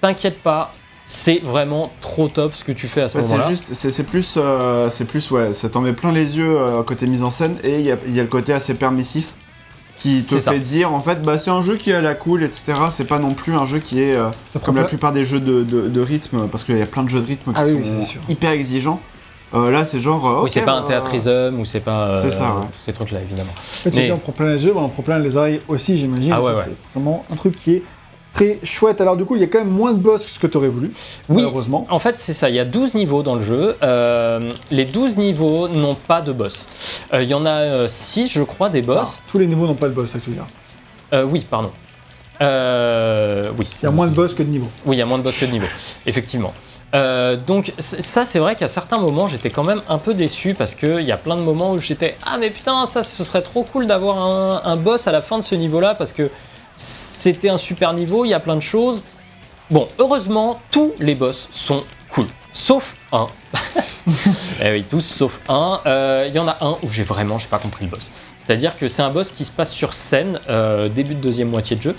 t'inquiète 0.00 0.42
pas, 0.42 0.74
c'est 1.06 1.40
vraiment 1.44 1.90
trop 2.00 2.28
top 2.28 2.54
ce 2.54 2.64
que 2.64 2.72
tu 2.72 2.88
fais 2.88 3.02
à 3.02 3.08
ce 3.08 3.18
moment-là. 3.18 3.44
c'est 3.44 3.50
juste, 3.50 3.74
c'est 3.74 3.90
c'est 3.90 4.04
plus, 4.04 4.34
euh, 4.36 4.90
c'est 4.90 5.04
plus, 5.04 5.30
ouais, 5.30 5.54
ça 5.54 5.68
t'en 5.68 5.80
met 5.80 5.92
plein 5.92 6.12
les 6.12 6.36
yeux 6.36 6.58
euh, 6.58 6.82
côté 6.82 7.06
mise 7.06 7.22
en 7.22 7.30
scène 7.30 7.56
et 7.62 7.80
il 7.80 7.86
y 7.86 8.12
y 8.12 8.20
a 8.20 8.22
le 8.22 8.28
côté 8.28 8.52
assez 8.52 8.74
permissif 8.74 9.34
qui 10.10 10.22
te 10.22 10.38
ça. 10.38 10.52
fait 10.52 10.58
dire 10.58 10.92
en 10.92 11.00
fait, 11.00 11.22
bah 11.22 11.38
c'est 11.38 11.50
un 11.50 11.62
jeu 11.62 11.76
qui 11.76 11.90
est 11.90 11.94
à 11.94 12.00
la 12.02 12.14
cool, 12.14 12.42
etc. 12.44 12.74
C'est 12.90 13.06
pas 13.08 13.18
non 13.18 13.32
plus 13.32 13.54
un 13.54 13.66
jeu 13.66 13.78
qui 13.78 14.00
est 14.02 14.16
euh, 14.16 14.28
comme 14.64 14.76
la 14.76 14.84
plupart 14.84 15.12
des 15.12 15.22
jeux 15.24 15.40
de, 15.40 15.62
de- 15.64 15.88
de 15.88 16.00
rythme, 16.00 16.46
parce 16.50 16.62
qu'il 16.64 16.76
y 16.78 16.82
a 16.82 16.86
plein 16.86 17.02
de 17.02 17.08
jeux 17.08 17.20
de 17.20 17.26
rythme 17.26 17.52
qui 17.52 17.58
Ah 17.60 17.66
oui, 17.66 17.74
sont 17.74 18.18
hyper 18.28 18.50
exigeants. 18.52 19.00
Euh, 19.54 19.70
là, 19.70 19.84
c'est 19.84 20.00
genre. 20.00 20.26
euh, 20.26 20.34
Oui, 20.38 20.42
ok, 20.44 20.50
c'est 20.52 20.60
pas 20.62 20.72
un 20.72 20.80
bah, 20.82 20.88
théâtrisme 20.88 21.60
ou 21.60 21.64
c'est 21.64 21.78
pas 21.80 22.08
euh, 22.08 22.22
C'est 22.22 22.30
ça, 22.32 22.54
ouais. 22.56 22.66
tous 22.72 22.82
ces 22.84 22.92
trucs-là, 22.92 23.20
évidemment. 23.22 23.52
En 23.56 23.62
fait, 23.62 23.90
tu 23.90 23.96
Mais- 23.98 24.06
dis, 24.06 24.12
on 24.12 24.16
prend 24.18 24.32
plein 24.32 24.46
les 24.52 24.64
yeux, 24.64 24.72
on 24.76 24.88
prend 24.88 25.02
plein 25.04 25.18
les 25.20 25.36
oreilles 25.36 25.60
aussi, 25.68 25.96
j'imagine. 25.96 26.32
Ah 26.32 26.36
Ça, 26.36 26.42
ouais, 26.42 26.52
ouais. 26.54 26.62
C'est 26.64 26.82
forcément 26.82 27.24
un 27.30 27.36
truc 27.36 27.54
qui 27.56 27.74
est 27.74 27.82
très 28.34 28.58
chouette. 28.62 29.00
Alors 29.00 29.16
du 29.16 29.24
coup, 29.24 29.36
il 29.36 29.40
y 29.40 29.44
a 29.44 29.46
quand 29.46 29.58
même 29.60 29.68
moins 29.70 29.92
de 29.92 29.98
boss 29.98 30.24
que 30.24 30.30
ce 30.30 30.38
que 30.38 30.46
tu 30.46 30.56
aurais 30.58 30.68
voulu, 30.68 30.88
Oui. 31.28 31.36
malheureusement. 31.42 31.86
En 31.88 31.98
fait, 31.98 32.18
c'est 32.18 32.32
ça, 32.32 32.48
il 32.50 32.56
y 32.56 32.60
a 32.60 32.64
12 32.64 32.94
niveaux 32.94 33.22
dans 33.22 33.36
le 33.36 33.42
jeu. 33.42 33.76
Euh, 33.82 34.52
les 34.70 34.84
12 34.84 35.16
niveaux 35.16 35.68
n'ont 35.68 35.94
pas 35.94 36.20
de 36.20 36.32
boss. 36.32 36.68
Euh, 37.12 37.22
Il 37.22 37.28
y 37.28 37.34
en 37.34 37.46
a 37.46 37.88
6, 37.88 38.28
je 38.32 38.42
crois, 38.42 38.68
des 38.68 38.82
boss. 38.82 39.20
Tous 39.30 39.38
les 39.38 39.46
niveaux 39.46 39.66
n'ont 39.66 39.74
pas 39.74 39.88
de 39.88 39.94
boss, 39.94 40.10
c'est 40.10 40.18
ce 40.18 40.18
que 40.18 40.24
tu 40.24 40.30
veux 40.30 40.36
dire. 40.36 40.46
Euh, 41.14 41.24
oui, 41.24 41.46
pardon. 41.48 41.70
Euh, 42.42 43.50
oui. 43.58 43.66
Il 43.82 43.86
y 43.86 43.88
a 43.88 43.92
moins 43.92 44.06
de 44.06 44.14
boss 44.14 44.34
que 44.34 44.42
de 44.42 44.48
niveaux. 44.50 44.70
Oui, 44.86 44.96
il 44.96 44.98
y 44.98 45.02
a 45.02 45.06
moins 45.06 45.18
de 45.18 45.22
boss 45.22 45.36
que 45.38 45.46
de 45.46 45.52
niveaux, 45.52 45.66
effectivement. 46.06 46.52
Euh, 46.94 47.36
donc 47.36 47.72
ça 47.80 48.24
c'est 48.24 48.38
vrai 48.38 48.54
qu'à 48.54 48.68
certains 48.68 48.98
moments 49.00 49.26
j'étais 49.26 49.50
quand 49.50 49.64
même 49.64 49.82
un 49.88 49.98
peu 49.98 50.14
déçu 50.14 50.54
parce 50.54 50.76
qu'il 50.76 51.00
y 51.00 51.10
a 51.10 51.16
plein 51.16 51.34
de 51.34 51.42
moments 51.42 51.72
où 51.72 51.78
j'étais 51.78 52.14
ah 52.24 52.36
mais 52.38 52.50
putain 52.50 52.86
ça 52.86 53.02
ce 53.02 53.24
serait 53.24 53.42
trop 53.42 53.64
cool 53.64 53.88
d'avoir 53.88 54.16
un, 54.16 54.60
un 54.64 54.76
boss 54.76 55.08
à 55.08 55.10
la 55.10 55.20
fin 55.20 55.36
de 55.36 55.42
ce 55.42 55.56
niveau 55.56 55.80
là 55.80 55.96
parce 55.96 56.12
que 56.12 56.30
c'était 57.24 57.48
un 57.48 57.56
super 57.56 57.94
niveau, 57.94 58.26
il 58.26 58.28
y 58.28 58.34
a 58.34 58.40
plein 58.40 58.54
de 58.54 58.60
choses. 58.60 59.02
Bon 59.70 59.88
heureusement 59.98 60.60
tous 60.70 60.92
les 60.98 61.14
boss 61.14 61.48
sont 61.52 61.82
cool, 62.10 62.26
sauf 62.52 62.94
un. 63.12 63.28
eh 64.62 64.70
oui 64.72 64.84
tous 64.84 65.00
sauf 65.00 65.40
un. 65.48 65.80
Euh, 65.86 66.26
Il 66.28 66.34
y 66.34 66.38
en 66.38 66.46
a 66.46 66.58
un 66.60 66.76
où 66.82 66.90
j'ai 66.90 67.02
vraiment 67.02 67.38
j'ai 67.38 67.46
pas 67.46 67.58
compris 67.58 67.86
le 67.86 67.90
boss. 67.90 68.12
C'est-à-dire 68.36 68.76
que 68.76 68.88
c'est 68.88 69.00
un 69.00 69.08
boss 69.08 69.32
qui 69.32 69.46
se 69.46 69.52
passe 69.52 69.72
sur 69.72 69.94
scène 69.94 70.38
euh, 70.50 70.90
début 70.90 71.14
de 71.14 71.20
deuxième 71.20 71.48
moitié 71.48 71.76
de 71.76 71.80
jeu. 71.80 71.96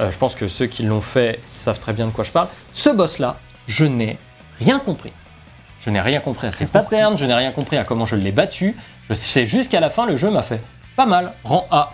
Euh, 0.00 0.10
je 0.10 0.18
pense 0.18 0.34
que 0.34 0.48
ceux 0.48 0.66
qui 0.66 0.82
l'ont 0.82 1.00
fait 1.00 1.38
savent 1.46 1.78
très 1.78 1.92
bien 1.92 2.06
de 2.06 2.10
quoi 2.10 2.24
je 2.24 2.32
parle. 2.32 2.48
Ce 2.72 2.90
boss-là, 2.90 3.36
je 3.68 3.84
n'ai 3.84 4.18
rien 4.58 4.80
compris. 4.80 5.12
Je 5.80 5.90
n'ai 5.90 6.00
rien 6.00 6.18
compris 6.18 6.48
à 6.48 6.50
ses 6.50 6.66
patterns, 6.66 7.16
je 7.16 7.24
n'ai 7.24 7.34
rien 7.34 7.52
compris 7.52 7.76
à 7.76 7.84
comment 7.84 8.04
je 8.04 8.16
l'ai 8.16 8.32
battu. 8.32 8.74
Je 9.08 9.14
sais 9.14 9.46
jusqu'à 9.46 9.78
la 9.78 9.90
fin, 9.90 10.06
le 10.06 10.16
jeu 10.16 10.28
m'a 10.28 10.42
fait 10.42 10.60
pas 10.96 11.06
mal, 11.06 11.34
rang 11.44 11.68
A. 11.70 11.92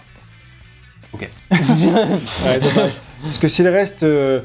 Ok. 1.14 1.28
Ouais, 2.47 2.60
dommage. 2.60 2.93
Parce 3.22 3.39
que 3.39 3.48
si 3.48 3.62
le 3.62 3.70
reste. 3.70 4.02
euh, 4.02 4.40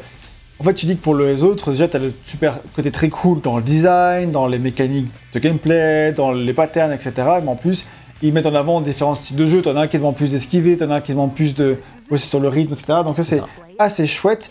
En 0.60 0.64
fait, 0.64 0.73
tu 0.73 0.85
dis 0.85 0.95
que 0.98 1.02
pour 1.02 1.15
les 1.15 1.44
autres, 1.44 1.72
déjà, 1.72 1.88
tu 1.88 1.98
as 1.98 1.99
le 1.99 2.14
super 2.26 2.57
côté 2.76 2.91
très 2.91 3.10
cool 3.10 3.41
dans 3.41 3.57
le 3.57 3.64
design, 3.64 4.31
dans 4.31 4.48
les 4.48 4.60
mécaniques 4.60 5.07
de 5.34 5.39
gameplay, 5.39 6.11
dans 6.14 6.31
les 6.31 6.53
patterns, 6.53 6.91
etc. 6.91 7.11
Mais 7.44 7.49
en 7.49 7.56
plus, 7.56 7.85
ils 8.22 8.34
mettent 8.34 8.48
en 8.48 8.56
avant 8.56 8.81
différents 8.81 9.15
styles 9.15 9.38
de 9.38 9.45
jeu. 9.45 9.61
T'en 9.61 9.76
as 9.76 9.81
un 9.81 9.88
qui 9.88 9.98
demande 9.98 10.15
plus 10.15 10.31
d'esquiver, 10.31 10.76
t'en 10.77 10.89
as 10.91 10.95
un 10.95 11.02
qui 11.02 11.11
demande 11.11 11.34
plus 11.35 11.53
de 11.56 11.77
aussi 12.10 12.27
sur 12.27 12.39
le 12.39 12.48
rythme, 12.49 12.73
etc. 12.73 12.99
Donc 13.06 13.18
ça, 13.18 13.23
C'est 13.23 13.41
assez 13.80 14.07
chouette. 14.07 14.49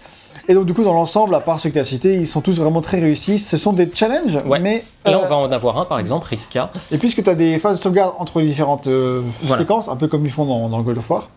Et 0.48 0.55
donc, 0.55 0.66
du 0.66 0.74
coup, 0.74 0.84
dans 0.84 0.93
l'ensemble, 0.94 1.34
à 1.34 1.40
part 1.40 1.59
ceux 1.59 1.70
que 1.70 1.74
tu 1.74 1.80
as 1.80 1.84
cités, 1.84 2.14
ils 2.14 2.26
sont 2.28 2.40
tous 2.40 2.60
vraiment 2.60 2.80
très 2.80 3.01
réussis. 3.01 3.40
Ce 3.40 3.56
sont 3.56 3.72
des 3.72 3.90
challenges, 3.93 4.38
Ouais. 4.47 4.60
mais. 4.60 4.84
Là, 5.05 5.12
euh, 5.16 5.20
on 5.24 5.28
va 5.28 5.36
en 5.36 5.51
avoir 5.51 5.78
un, 5.80 5.84
par 5.86 5.98
exemple, 5.98 6.28
Rika. 6.28 6.70
Et 6.93 6.98
puisque 6.98 7.22
tu 7.24 7.28
as 7.30 7.34
des 7.34 7.59
phases 7.59 7.78
de 7.78 7.82
sauvegarde 7.82 8.14
entre 8.20 8.40
les 8.40 8.47
différentes 8.47 8.86
euh, 8.86 9.22
Voilà. 9.43 9.62
séquences, 9.62 9.88
un 9.88 9.97
peu 9.97 10.06
comme 10.06 10.24
ils 10.24 10.30
font 10.30 10.44
dans, 10.44 10.68
dans 10.68 10.80
God 10.82 10.98
of 10.98 11.10
War, 11.10 11.28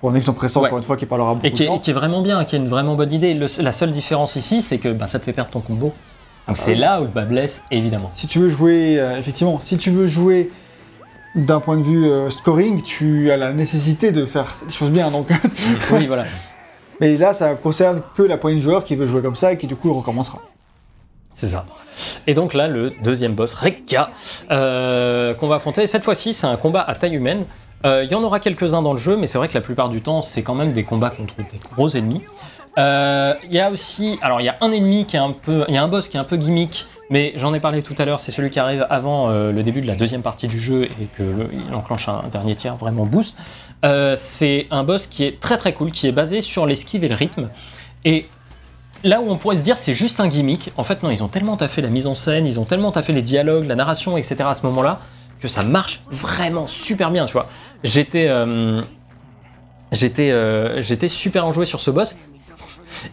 pour 0.00 0.10
un 0.10 0.14
exemple 0.14 0.40
récent, 0.40 0.60
Ouais. 0.60 0.66
encore 0.68 0.78
une 0.78 0.84
fois, 0.84 0.96
qui 0.96 1.06
parlera 1.06 1.34
beaucoup 1.34 1.46
Et 1.46 1.52
qui, 1.52 1.62
de 1.62 1.66
gens. 1.68 1.76
est, 1.76 1.80
qui 1.80 1.90
est 1.90 1.94
vraiment 1.94 2.22
bien, 2.22 2.44
qui 2.44 2.54
est 2.56 2.58
une 2.58 2.68
vraiment 2.68 2.94
bonne 2.94 3.12
idée. 3.12 3.34
Le- 3.34 3.46
la 3.62 3.72
seule 3.72 3.92
différence 3.92 4.36
ici, 4.36 4.62
c'est 4.62 4.78
que 4.78 4.88
bah, 4.92 5.06
ça 5.06 5.18
te 5.18 5.24
fait 5.24 5.32
perdre 5.32 5.50
ton 5.50 5.60
combo. 5.60 5.92
Donc 6.46 6.56
c'est 6.56 6.74
là 6.74 7.00
où 7.00 7.04
le 7.04 7.10
bas 7.10 7.24
blesse, 7.24 7.64
évidemment. 7.70 8.10
Si 8.14 8.26
tu 8.26 8.38
veux 8.38 8.48
jouer, 8.48 8.98
euh, 8.98 9.18
effectivement, 9.18 9.60
si 9.60 9.76
tu 9.76 9.90
veux 9.90 10.06
jouer 10.06 10.50
d'un 11.34 11.60
point 11.60 11.76
de 11.76 11.82
vue 11.82 12.06
euh, 12.06 12.30
scoring, 12.30 12.82
tu 12.82 13.30
as 13.30 13.36
la 13.36 13.52
nécessité 13.52 14.12
de 14.12 14.24
faire 14.24 14.50
des 14.66 14.72
choses 14.72 14.90
bien. 14.90 15.10
Donc, 15.10 15.28
oui, 15.92 16.06
voilà. 16.06 16.24
mais 17.00 17.16
là, 17.18 17.34
ça 17.34 17.54
concerne 17.54 18.00
que 18.16 18.22
la 18.22 18.38
poignée 18.38 18.58
de 18.58 18.62
joueurs 18.62 18.84
qui 18.84 18.94
veut 18.96 19.06
jouer 19.06 19.20
comme 19.20 19.36
ça 19.36 19.52
et 19.52 19.58
qui 19.58 19.66
du 19.66 19.76
coup 19.76 19.92
recommencera. 19.92 20.38
C'est 21.34 21.48
ça. 21.48 21.66
Et 22.26 22.34
donc 22.34 22.54
là, 22.54 22.66
le 22.66 22.90
deuxième 23.04 23.34
boss, 23.34 23.54
Rekka, 23.54 24.10
euh, 24.50 25.34
qu'on 25.34 25.48
va 25.48 25.56
affronter. 25.56 25.86
Cette 25.86 26.02
fois-ci, 26.02 26.32
c'est 26.32 26.46
un 26.46 26.56
combat 26.56 26.80
à 26.82 26.94
taille 26.94 27.14
humaine. 27.14 27.44
Euh, 27.84 28.04
Il 28.04 28.10
y 28.10 28.14
en 28.14 28.22
aura 28.22 28.40
quelques-uns 28.40 28.82
dans 28.82 28.92
le 28.92 28.98
jeu, 28.98 29.16
mais 29.16 29.26
c'est 29.26 29.38
vrai 29.38 29.48
que 29.48 29.54
la 29.54 29.60
plupart 29.60 29.88
du 29.88 30.00
temps, 30.00 30.22
c'est 30.22 30.42
quand 30.42 30.54
même 30.54 30.72
des 30.72 30.84
combats 30.84 31.10
contre 31.10 31.36
des 31.36 31.58
gros 31.72 31.88
ennemis. 31.96 32.22
Euh, 32.76 33.34
Il 33.44 33.52
y 33.52 33.60
a 33.60 33.70
aussi, 33.70 34.18
alors 34.22 34.40
il 34.40 34.44
y 34.44 34.48
a 34.48 34.56
un 34.60 34.70
ennemi 34.72 35.04
qui 35.04 35.16
est 35.16 35.20
un 35.20 35.32
peu, 35.32 35.64
il 35.68 35.74
y 35.74 35.78
a 35.78 35.82
un 35.82 35.88
boss 35.88 36.08
qui 36.08 36.16
est 36.16 36.20
un 36.20 36.24
peu 36.24 36.36
gimmick, 36.36 36.86
mais 37.10 37.32
j'en 37.36 37.54
ai 37.54 37.60
parlé 37.60 37.82
tout 37.82 37.94
à 37.98 38.04
l'heure. 38.04 38.20
C'est 38.20 38.32
celui 38.32 38.50
qui 38.50 38.60
arrive 38.60 38.86
avant 38.90 39.30
euh, 39.30 39.52
le 39.52 39.62
début 39.62 39.80
de 39.80 39.86
la 39.86 39.94
deuxième 39.94 40.22
partie 40.22 40.48
du 40.48 40.58
jeu 40.60 40.84
et 40.84 41.06
que 41.16 41.22
le- 41.22 41.50
il 41.52 41.74
enclenche 41.74 42.08
un 42.08 42.22
dernier 42.30 42.54
tiers 42.56 42.76
vraiment 42.76 43.04
boost. 43.06 43.36
C'est 44.16 44.66
un 44.70 44.82
boss 44.84 45.06
qui 45.06 45.24
est 45.24 45.40
très 45.40 45.56
très 45.56 45.72
cool, 45.72 45.92
qui 45.92 46.06
est 46.08 46.12
basé 46.12 46.40
sur 46.40 46.66
l'esquive 46.66 47.04
et 47.04 47.08
le 47.08 47.14
rythme. 47.14 47.48
Et 48.04 48.26
là 49.04 49.20
où 49.20 49.30
on 49.30 49.36
pourrait 49.36 49.56
se 49.56 49.62
dire 49.62 49.78
c'est 49.78 49.94
juste 49.94 50.18
un 50.20 50.26
gimmick, 50.28 50.72
en 50.76 50.82
fait 50.84 51.02
non, 51.04 51.10
ils 51.10 51.22
ont 51.22 51.28
tellement 51.28 51.56
taffé 51.56 51.80
la 51.82 51.88
mise 51.88 52.06
en 52.08 52.14
scène, 52.16 52.44
ils 52.46 52.58
ont 52.58 52.64
tellement 52.64 52.90
taffé 52.92 53.12
les 53.12 53.22
dialogues, 53.22 53.66
la 53.66 53.76
narration, 53.76 54.16
etc. 54.16 54.36
à 54.46 54.54
ce 54.54 54.66
moment-là, 54.66 54.98
que 55.40 55.46
ça 55.48 55.62
marche 55.62 56.00
vraiment 56.10 56.66
super 56.66 57.12
bien, 57.12 57.24
tu 57.26 57.32
vois. 57.32 57.46
J'étais 57.84 58.26
euh, 58.28 58.82
j'étais 59.92 60.30
euh, 60.30 60.82
j'étais 60.82 61.08
super 61.08 61.46
enjoué 61.46 61.64
sur 61.64 61.80
ce 61.80 61.90
boss, 61.90 62.16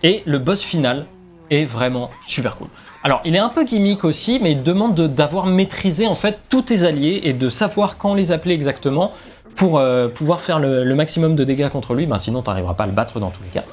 et 0.04 0.24
le 0.26 0.40
boss 0.40 0.62
final 0.62 1.06
est 1.52 1.66
vraiment 1.66 2.10
super 2.26 2.56
cool. 2.56 2.68
Alors, 3.04 3.22
il 3.24 3.36
est 3.36 3.40
un 3.40 3.50
peu 3.50 3.64
gimmick 3.64 4.04
aussi, 4.04 4.40
mais 4.42 4.54
il 4.54 4.64
demande 4.64 4.96
de- 4.96 5.06
d'avoir 5.06 5.46
maîtrisé 5.46 6.08
en 6.08 6.16
fait 6.16 6.40
tous 6.50 6.64
tes 6.64 6.84
alliés 6.84 7.22
et 7.24 7.34
de 7.34 7.50
savoir 7.50 7.98
quand 7.98 8.16
les 8.16 8.32
appeler 8.32 8.56
exactement 8.56 9.12
pour 9.56 9.78
euh, 9.78 10.08
pouvoir 10.08 10.42
faire 10.42 10.58
le, 10.58 10.96
maximum 10.96 11.36
de 11.36 11.44
dégâts 11.44 11.70
contre 11.70 11.94
lui. 11.94 12.08
Ben, 12.08 12.18
sinon, 12.18 12.42
tu 12.42 12.50
n'arriveras 12.50 12.74
pas 12.74 12.86
à 12.86 12.88
le 12.88 12.94
battre 12.94 13.20
dans 13.20 13.30
tous 13.30 13.44
les 13.44 13.50
cas. 13.50 13.64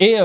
Et 0.00 0.16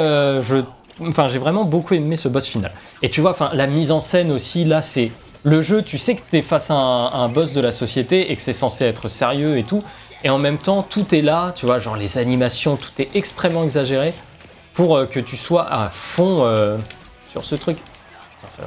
j'ai 1.28 1.38
vraiment 1.38 1.66
beaucoup 1.66 1.94
aimé 1.94 2.18
ce 2.18 2.28
boss 2.28 2.48
final. 2.48 2.72
Et 3.04 3.10
tu 3.10 3.22
vois, 3.22 3.36
la 3.54 3.68
mise 3.68 3.92
en 3.92 4.00
scène 4.00 4.32
aussi, 4.32 4.66
là, 4.66 4.82
c'est 4.82 5.12
le 5.44 5.62
jeu. 5.62 5.84
Tu 5.84 6.00
sais 6.00 6.16
que 6.16 6.22
tu 6.30 6.38
es 6.38 6.42
face 6.42 6.72
à 6.72 6.76
un 6.76 7.30
boss 7.30 7.54
de 7.54 7.62
la 7.62 7.72
société 7.72 8.32
et 8.32 8.36
que 8.36 8.42
c'est 8.42 8.54
censé 8.54 8.86
être 8.86 9.08
sérieux 9.08 9.58
et 9.60 9.64
tout. 9.64 9.84
Et 10.24 10.30
en 10.30 10.40
même 10.40 10.58
temps, 10.58 10.82
tout 10.82 11.14
est 11.14 11.22
là, 11.22 11.54
tu 11.56 11.66
vois, 11.66 11.80
genre 11.80 11.96
les 11.96 12.18
animations, 12.18 12.76
tout 12.76 12.92
est 13.00 13.10
extrêmement 13.16 13.64
exagéré 13.64 14.14
pour 14.74 14.98
euh, 14.98 15.06
que 15.06 15.20
tu 15.20 15.38
sois 15.38 15.72
à 15.72 15.90
fond 15.90 16.38
euh, 16.42 16.78
sur 17.30 17.46
ce 17.46 17.56
truc. 17.56 17.78
Putain, 17.78 18.50
ça. 18.50 18.64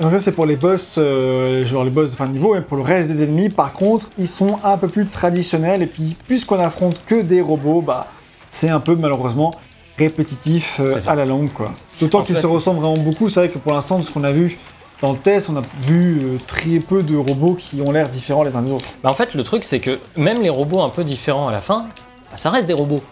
Donc 0.00 0.12
ça, 0.12 0.18
c'est 0.18 0.32
pour 0.32 0.46
les 0.46 0.56
boss, 0.56 0.94
euh, 0.96 1.64
genre 1.66 1.84
les 1.84 1.90
boss 1.90 2.10
de 2.10 2.16
fin 2.16 2.24
de 2.24 2.32
niveau, 2.32 2.56
et 2.56 2.62
pour 2.62 2.78
le 2.78 2.82
reste 2.82 3.10
des 3.10 3.22
ennemis, 3.22 3.50
par 3.50 3.74
contre, 3.74 4.08
ils 4.16 4.28
sont 4.28 4.58
un 4.64 4.78
peu 4.78 4.88
plus 4.88 5.06
traditionnels, 5.06 5.82
et 5.82 5.86
puis 5.86 6.16
puisqu'on 6.26 6.58
affronte 6.58 7.04
que 7.04 7.16
des 7.16 7.42
robots, 7.42 7.82
bah, 7.82 8.06
c'est 8.50 8.70
un 8.70 8.80
peu 8.80 8.94
malheureusement 8.94 9.52
répétitif 9.98 10.80
euh, 10.80 10.98
à 11.06 11.14
la 11.14 11.26
longue, 11.26 11.52
quoi. 11.52 11.72
D'autant 12.00 12.22
qu'ils 12.22 12.38
se 12.38 12.46
ressemblent 12.46 12.80
vraiment 12.80 12.96
beaucoup, 12.96 13.28
c'est 13.28 13.40
vrai 13.40 13.48
que 13.50 13.58
pour 13.58 13.74
l'instant, 13.74 13.98
de 13.98 14.04
ce 14.04 14.10
qu'on 14.10 14.24
a 14.24 14.32
vu 14.32 14.56
dans 15.00 15.12
le 15.12 15.18
test, 15.18 15.48
on 15.50 15.56
a 15.56 15.62
vu 15.86 16.18
euh, 16.22 16.38
très 16.46 16.78
peu 16.78 17.02
de 17.02 17.16
robots 17.16 17.54
qui 17.54 17.80
ont 17.80 17.90
l'air 17.90 18.08
différents 18.08 18.42
les 18.42 18.54
uns 18.56 18.62
des 18.62 18.72
autres. 18.72 18.84
Bah, 19.02 19.10
en 19.10 19.14
fait, 19.14 19.34
le 19.34 19.42
truc, 19.44 19.64
c'est 19.64 19.80
que 19.80 19.98
même 20.16 20.42
les 20.42 20.50
robots 20.50 20.82
un 20.82 20.90
peu 20.90 21.04
différents 21.04 21.48
à 21.48 21.52
la 21.52 21.60
fin, 21.60 21.86
bah, 22.30 22.36
ça 22.36 22.50
reste 22.50 22.66
des 22.66 22.74
robots. 22.74 23.02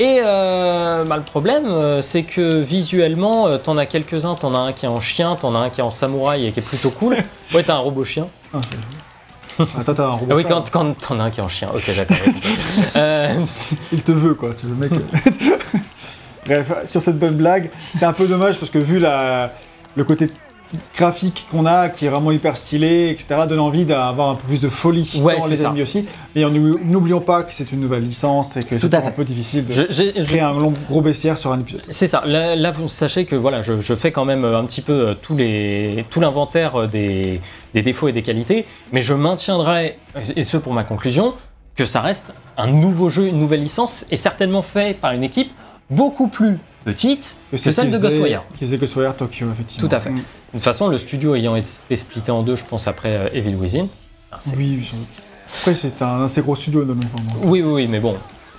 Et 0.00 0.22
euh, 0.24 1.04
bah, 1.04 1.18
le 1.18 1.22
problème, 1.22 1.66
euh, 1.66 2.00
c'est 2.00 2.22
que 2.22 2.60
visuellement, 2.60 3.46
euh, 3.46 3.58
t'en 3.58 3.76
as 3.76 3.84
quelques-uns. 3.84 4.34
T'en 4.34 4.54
as 4.54 4.58
un 4.58 4.72
qui 4.72 4.86
est 4.86 4.88
en 4.88 4.98
chien, 4.98 5.36
t'en 5.36 5.54
as 5.54 5.58
un 5.58 5.68
qui 5.68 5.80
est 5.80 5.84
en 5.84 5.90
samouraï 5.90 6.46
et 6.46 6.52
qui 6.52 6.60
est 6.60 6.62
plutôt 6.62 6.90
cool. 6.90 7.18
ouais, 7.54 7.62
t'as 7.62 7.74
un 7.74 7.80
robot 7.80 8.06
chien. 8.06 8.26
Attends, 9.58 9.92
t'as 9.94 10.06
un 10.06 10.12
robot. 10.12 10.32
Ah 10.32 10.36
oui, 10.36 10.44
quand, 10.48 10.70
quand 10.70 10.96
t'en 10.96 11.20
as 11.20 11.24
un 11.24 11.30
qui 11.30 11.40
est 11.40 11.42
en 11.42 11.50
chien. 11.50 11.68
Ok, 11.74 11.94
d'accord. 11.94 12.16
euh, 12.96 13.44
Il 13.92 14.02
te 14.02 14.12
veut, 14.12 14.32
quoi. 14.32 14.54
Tu 14.58 14.64
veux 14.66 14.72
le 14.72 14.88
mec. 14.88 14.92
Bref, 16.46 16.72
sur 16.86 17.02
cette 17.02 17.18
bonne 17.18 17.36
blague, 17.36 17.70
c'est 17.94 18.06
un 18.06 18.14
peu 18.14 18.26
dommage 18.26 18.58
parce 18.58 18.72
que 18.72 18.78
vu 18.78 18.98
la, 18.98 19.52
le 19.96 20.04
côté 20.04 20.28
graphique 20.96 21.46
qu'on 21.50 21.66
a, 21.66 21.88
qui 21.88 22.06
est 22.06 22.08
vraiment 22.08 22.30
hyper 22.30 22.56
stylé, 22.56 23.10
etc., 23.10 23.42
donne 23.48 23.60
envie 23.60 23.84
d'avoir 23.84 24.30
un 24.30 24.34
peu 24.34 24.46
plus 24.48 24.60
de 24.60 24.68
folie 24.68 25.20
Ouais, 25.22 25.38
dans 25.38 25.46
les 25.46 25.62
ennemis 25.64 25.82
aussi. 25.82 26.06
Mais 26.34 26.44
on- 26.44 26.50
n'oublions 26.50 27.20
pas 27.20 27.42
que 27.42 27.52
c'est 27.52 27.72
une 27.72 27.80
nouvelle 27.80 28.04
licence 28.04 28.56
et 28.56 28.62
que 28.62 28.78
c'est 28.78 28.94
un 28.94 29.10
peu 29.10 29.24
difficile 29.24 29.66
de 29.66 29.72
je- 29.72 30.22
créer 30.22 30.40
un 30.40 30.52
long, 30.52 30.72
gros 30.88 31.00
bestiaire 31.00 31.36
sur 31.36 31.52
un 31.52 31.60
épisode. 31.60 31.82
C'est 31.88 32.06
ça. 32.06 32.22
Là, 32.26 32.54
là, 32.56 32.70
vous 32.70 32.88
sachez 32.88 33.24
que 33.24 33.34
voilà, 33.36 33.62
je, 33.62 33.80
je 33.80 33.94
fais 33.94 34.12
quand 34.12 34.24
même 34.24 34.44
euh, 34.44 34.58
un 34.58 34.64
petit 34.64 34.82
peu 34.82 34.92
euh, 35.08 35.14
tous 35.20 35.36
les, 35.36 36.04
tout 36.10 36.20
l'inventaire 36.20 36.76
euh, 36.82 36.86
des, 36.86 37.40
des 37.74 37.82
défauts 37.82 38.08
et 38.08 38.12
des 38.12 38.22
qualités, 38.22 38.66
mais 38.92 39.02
je 39.02 39.14
maintiendrai, 39.14 39.96
et 40.36 40.44
ce 40.44 40.56
pour 40.56 40.72
ma 40.72 40.84
conclusion, 40.84 41.34
que 41.76 41.84
ça 41.84 42.00
reste 42.00 42.32
un 42.58 42.66
nouveau 42.66 43.10
jeu, 43.10 43.26
une 43.26 43.38
nouvelle 43.38 43.62
licence, 43.62 44.04
et 44.10 44.16
certainement 44.16 44.62
fait 44.62 44.96
par 44.96 45.12
une 45.12 45.22
équipe 45.22 45.50
beaucoup 45.88 46.28
plus 46.28 46.58
petite 46.84 47.36
que, 47.50 47.56
c'est 47.56 47.72
celle 47.72 47.92
ce 47.92 47.98
de 47.98 48.02
Ghostwire. 48.02 48.42
Qui 48.54 48.64
faisait 48.64 48.78
Ghostwire 48.78 49.16
Tokyo, 49.16 49.46
effectivement. 49.52 49.88
Tout 49.88 49.94
à 49.94 50.00
fait. 50.00 50.10
Mm. 50.10 50.16
De 50.18 50.22
toute 50.52 50.62
façon, 50.62 50.88
le 50.88 50.98
studio 50.98 51.34
ayant 51.34 51.56
été 51.56 51.96
splitté 51.96 52.30
en 52.30 52.42
deux, 52.42 52.56
je 52.56 52.64
pense, 52.64 52.88
après 52.88 53.16
euh, 53.16 53.28
Evil 53.32 53.54
Within. 53.54 53.86
C'est- 54.40 54.56
Oui. 54.56 54.88
Après, 55.60 55.74
c'est 55.74 56.00
un 56.02 56.24
assez 56.24 56.40
gros 56.42 56.54
studio, 56.54 56.84
de 56.84 56.92
même 56.92 57.08
oui, 57.42 57.62
oui, 57.62 57.72
oui, 57.72 57.86
mais 57.88 57.98
bon. 57.98 58.12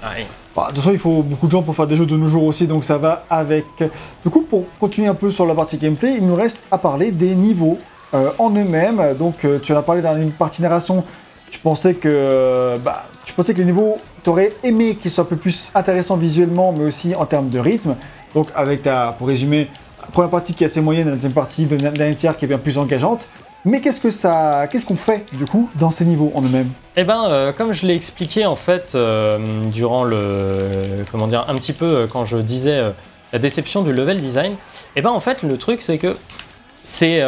Ouais. 0.03 0.26
Bah, 0.56 0.64
de 0.69 0.76
toute 0.76 0.80
façon, 0.80 0.91
il 0.91 0.99
faut 0.99 1.22
beaucoup 1.23 1.48
de 1.48 1.52
gens 1.52 1.61
pour 1.61 1.73
faire 1.76 1.88
des 1.88 1.95
jeux 1.95 2.06
de 2.06 2.18
nos 2.18 2.27
jours 2.27 2.43
aussi, 2.43 2.68
donc 2.68 2.84
ça 2.84 2.98
va 2.98 3.26
avec. 3.30 3.65
Du 3.77 4.30
coup, 4.30 4.41
pour 4.41 4.65
continuer 4.80 5.07
un 5.07 5.14
peu 5.15 5.31
sur 5.31 5.45
la 5.45 5.56
partie 5.56 5.77
gameplay, 5.77 6.15
il 6.18 6.26
nous 6.26 6.35
reste 6.35 6.60
à 6.69 6.77
parler 6.77 7.11
des 7.11 7.34
niveaux 7.35 7.80
euh, 8.14 8.30
en 8.38 8.49
eux-mêmes. 8.49 9.15
Donc, 9.18 9.45
euh, 9.45 9.60
tu 9.64 9.72
en 9.73 9.77
as 9.77 9.81
parlé 9.84 10.02
dans 10.02 10.18
une 10.18 10.31
partie 10.31 10.61
narration. 10.61 11.06
Tu 11.49 11.60
pensais 11.60 11.93
que, 11.93 12.77
bah, 12.84 13.03
tu 13.26 13.34
pensais 13.34 13.53
que 13.53 13.60
les 13.60 13.65
niveaux, 13.65 13.95
t'aurais 14.23 14.53
aimé 14.64 14.95
qu'ils 14.95 15.11
soient 15.11 15.23
un 15.23 15.27
peu 15.27 15.35
plus 15.35 15.72
intéressants 15.76 16.18
visuellement, 16.18 16.73
mais 16.77 16.85
aussi 16.85 17.15
en 17.15 17.26
termes 17.26 17.49
de 17.49 17.60
rythme. 17.60 17.95
Donc, 18.34 18.48
avec 18.56 18.84
ta, 18.84 19.15
pour 19.18 19.27
résumer, 19.27 19.69
première 20.11 20.30
partie 20.30 20.53
qui 20.53 20.64
est 20.64 20.68
assez 20.68 20.81
moyenne, 20.81 21.07
la 21.07 21.15
deuxième 21.15 21.34
partie, 21.34 21.65
de 21.65 21.76
la 21.84 21.91
dernière 21.91 22.18
tiers 22.18 22.38
qui 22.38 22.45
est 22.45 22.48
bien 22.48 22.57
plus 22.57 22.77
engageante. 22.77 23.27
Mais 23.64 23.80
qu'est-ce 23.80 24.02
que 24.02 24.10
ça, 24.10 24.68
qu'est-ce 24.72 24.85
qu'on 24.85 24.95
fait 24.95 25.26
du 25.34 25.45
coup 25.45 25.69
dans 25.76 25.91
ces 25.91 26.03
niveaux 26.06 26.31
en 26.34 26.41
eux-mêmes? 26.41 26.69
Eh 26.98 27.03
ben, 27.03 27.26
euh, 27.27 27.52
comme 27.52 27.73
je 27.73 27.85
l'ai 27.85 27.93
expliqué 27.93 28.45
en 28.48 28.56
fait 28.56 28.93
euh, 28.95 29.38
durant 29.72 30.03
le, 30.03 31.06
comment 31.11 31.27
dire, 31.27 31.45
un 31.48 31.56
petit 31.56 31.73
peu 31.73 31.85
euh, 31.85 32.07
quand 32.07 32.26
je 32.26 32.38
disais 32.38 32.81
la 33.31 33.39
déception 33.39 33.84
du 33.84 33.93
level 33.93 34.19
design. 34.19 34.56
Eh 34.95 35.02
ben, 35.02 35.11
en 35.11 35.19
fait, 35.19 35.43
le 35.43 35.57
truc 35.57 35.84
c'est 35.84 35.99
que 35.99 36.15
c'est 36.84 37.22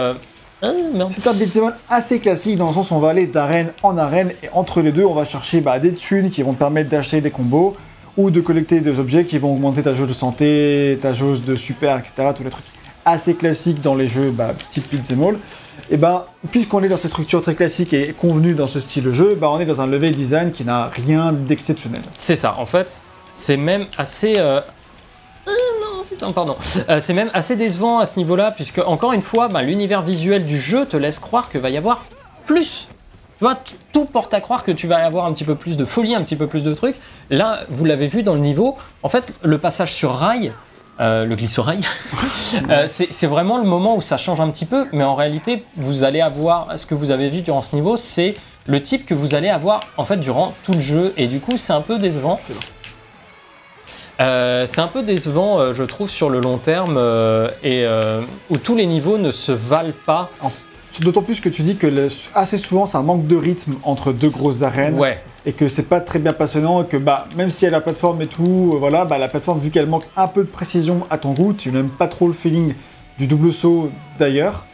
ah. 0.63 1.07
C'est 1.11 1.27
un 1.27 1.33
beat'em 1.33 1.73
assez 1.89 2.19
classique 2.19 2.57
dans 2.57 2.67
le 2.67 2.73
sens 2.73 2.89
où 2.91 2.95
on 2.95 2.99
va 2.99 3.09
aller 3.09 3.27
d'arène 3.27 3.71
en 3.83 3.97
arène 3.97 4.31
et 4.41 4.49
entre 4.53 4.81
les 4.81 4.91
deux 4.91 5.05
on 5.05 5.13
va 5.13 5.25
chercher 5.25 5.61
bah, 5.61 5.77
des 5.79 5.93
thunes 5.93 6.29
qui 6.29 6.41
vont 6.41 6.53
te 6.53 6.59
permettre 6.59 6.89
d'acheter 6.89 7.21
des 7.21 7.31
combos 7.31 7.75
ou 8.17 8.31
de 8.31 8.41
collecter 8.41 8.79
des 8.81 8.99
objets 8.99 9.25
qui 9.25 9.37
vont 9.37 9.53
augmenter 9.53 9.83
ta 9.83 9.93
jauge 9.93 10.07
de 10.07 10.13
santé, 10.13 10.97
ta 11.01 11.13
jauge 11.13 11.41
de 11.41 11.55
super, 11.55 11.97
etc. 11.97 12.29
Tous 12.35 12.43
les 12.43 12.49
trucs 12.49 12.65
assez 13.05 13.35
classiques 13.35 13.81
dans 13.81 13.95
les 13.95 14.07
jeux 14.07 14.31
bah, 14.31 14.53
type 14.71 14.89
beat'em 14.91 15.23
all. 15.23 15.37
Et 15.89 15.97
ben 15.97 16.23
puisqu'on 16.51 16.81
est 16.83 16.87
dans 16.87 16.97
cette 16.97 17.11
structure 17.11 17.41
très 17.41 17.55
classique 17.55 17.93
et 17.93 18.13
convenue 18.13 18.53
dans 18.53 18.67
ce 18.67 18.79
style 18.79 19.03
de 19.03 19.11
jeu, 19.11 19.35
bah, 19.35 19.49
on 19.51 19.59
est 19.59 19.65
dans 19.65 19.81
un 19.81 19.87
level 19.87 20.11
design 20.11 20.51
qui 20.51 20.63
n'a 20.63 20.87
rien 20.87 21.33
d'exceptionnel. 21.33 22.01
C'est 22.15 22.35
ça. 22.35 22.55
En 22.57 22.65
fait, 22.65 23.01
c'est 23.33 23.57
même 23.57 23.85
assez. 23.97 24.35
euh, 24.37 24.61
ah, 25.45 25.51
putain, 26.09 26.31
pardon. 26.31 26.55
Euh, 26.89 26.99
c'est 27.01 27.13
même 27.13 27.29
assez 27.33 27.55
décevant 27.55 27.99
à 27.99 28.05
ce 28.05 28.17
niveau-là, 28.17 28.51
puisque 28.51 28.79
encore 28.79 29.13
une 29.13 29.21
fois, 29.21 29.47
bah, 29.47 29.61
l'univers 29.61 30.01
visuel 30.01 30.45
du 30.45 30.59
jeu 30.59 30.85
te 30.85 30.97
laisse 30.97 31.19
croire 31.19 31.49
que 31.49 31.57
va 31.57 31.69
y 31.69 31.77
avoir 31.77 32.05
plus. 32.45 32.87
Tu 33.37 33.45
vois, 33.45 33.57
tout 33.91 34.05
porte 34.05 34.33
à 34.33 34.41
croire 34.41 34.63
que 34.63 34.71
tu 34.71 34.87
vas 34.87 35.03
avoir 35.03 35.25
un 35.25 35.33
petit 35.33 35.43
peu 35.43 35.55
plus 35.55 35.75
de 35.75 35.85
folie, 35.85 36.15
un 36.15 36.21
petit 36.21 36.35
peu 36.35 36.47
plus 36.47 36.63
de 36.63 36.73
trucs. 36.73 36.95
Là, 37.29 37.61
vous 37.69 37.85
l'avez 37.85 38.07
vu 38.07 38.23
dans 38.23 38.35
le 38.35 38.39
niveau, 38.39 38.77
en 39.01 39.09
fait, 39.09 39.25
le 39.41 39.57
passage 39.57 39.91
sur 39.93 40.13
rail, 40.13 40.53
euh, 40.99 41.25
le 41.25 41.35
glissorail, 41.35 41.81
euh, 42.69 42.83
c'est 42.85 43.11
c'est 43.11 43.25
vraiment 43.25 43.57
le 43.57 43.63
moment 43.63 43.95
où 43.95 44.01
ça 44.01 44.17
change 44.17 44.39
un 44.39 44.49
petit 44.51 44.65
peu, 44.67 44.85
mais 44.93 45.03
en 45.03 45.15
réalité, 45.15 45.63
vous 45.75 46.03
allez 46.03 46.21
avoir, 46.21 46.77
ce 46.77 46.85
que 46.85 46.93
vous 46.93 47.09
avez 47.09 47.29
vu 47.29 47.41
durant 47.41 47.63
ce 47.63 47.75
niveau, 47.75 47.97
c'est 47.97 48.35
le 48.67 48.81
type 48.81 49.05
que 49.05 49.15
vous 49.15 49.33
allez 49.33 49.49
avoir 49.49 49.79
en 49.97 50.05
fait 50.05 50.17
durant 50.17 50.53
tout 50.63 50.73
le 50.73 50.79
jeu, 50.79 51.13
et 51.17 51.25
du 51.25 51.39
coup, 51.39 51.57
c'est 51.57 51.73
un 51.73 51.81
peu 51.81 51.97
décevant. 51.97 52.37
Euh, 54.21 54.67
c'est 54.71 54.81
un 54.81 54.87
peu 54.87 55.01
décevant, 55.03 55.59
euh, 55.59 55.73
je 55.73 55.83
trouve, 55.83 56.09
sur 56.09 56.29
le 56.29 56.39
long 56.39 56.57
terme, 56.57 56.95
euh, 56.97 57.49
et 57.63 57.83
euh, 57.85 58.21
où 58.49 58.57
tous 58.57 58.75
les 58.75 58.85
niveaux 58.85 59.17
ne 59.17 59.31
se 59.31 59.51
valent 59.51 59.93
pas. 60.05 60.29
D'autant 61.01 61.23
plus 61.23 61.39
que 61.41 61.49
tu 61.49 61.63
dis 61.63 61.75
que 61.75 61.87
le- 61.87 62.07
assez 62.35 62.59
souvent 62.59 62.85
c'est 62.85 62.97
un 62.97 63.01
manque 63.01 63.25
de 63.25 63.35
rythme 63.35 63.73
entre 63.81 64.11
deux 64.13 64.29
grosses 64.29 64.61
arènes. 64.61 64.99
Ouais, 64.99 65.19
et 65.43 65.51
que 65.51 65.67
c'est 65.67 65.89
pas 65.89 65.99
très 65.99 66.19
bien 66.19 66.33
passionnant 66.33 66.83
et 66.83 66.85
que 66.85 66.97
bah 66.97 67.25
même 67.35 67.49
si 67.49 67.65
elle 67.65 67.73
a 67.73 67.77
la 67.77 67.81
plateforme 67.81 68.21
et 68.21 68.27
tout, 68.27 68.71
euh, 68.73 68.77
voilà, 68.77 69.03
bah 69.03 69.17
la 69.17 69.27
plateforme 69.27 69.59
vu 69.59 69.71
qu'elle 69.71 69.87
manque 69.87 70.05
un 70.15 70.27
peu 70.27 70.41
de 70.43 70.47
précision 70.47 71.01
à 71.09 71.17
ton 71.17 71.31
goût, 71.33 71.53
tu 71.53 71.71
n'aimes 71.71 71.89
pas 71.89 72.07
trop 72.07 72.27
le 72.27 72.33
feeling 72.33 72.75
du 73.17 73.25
double 73.25 73.51
saut 73.51 73.89
d'ailleurs. 74.19 74.65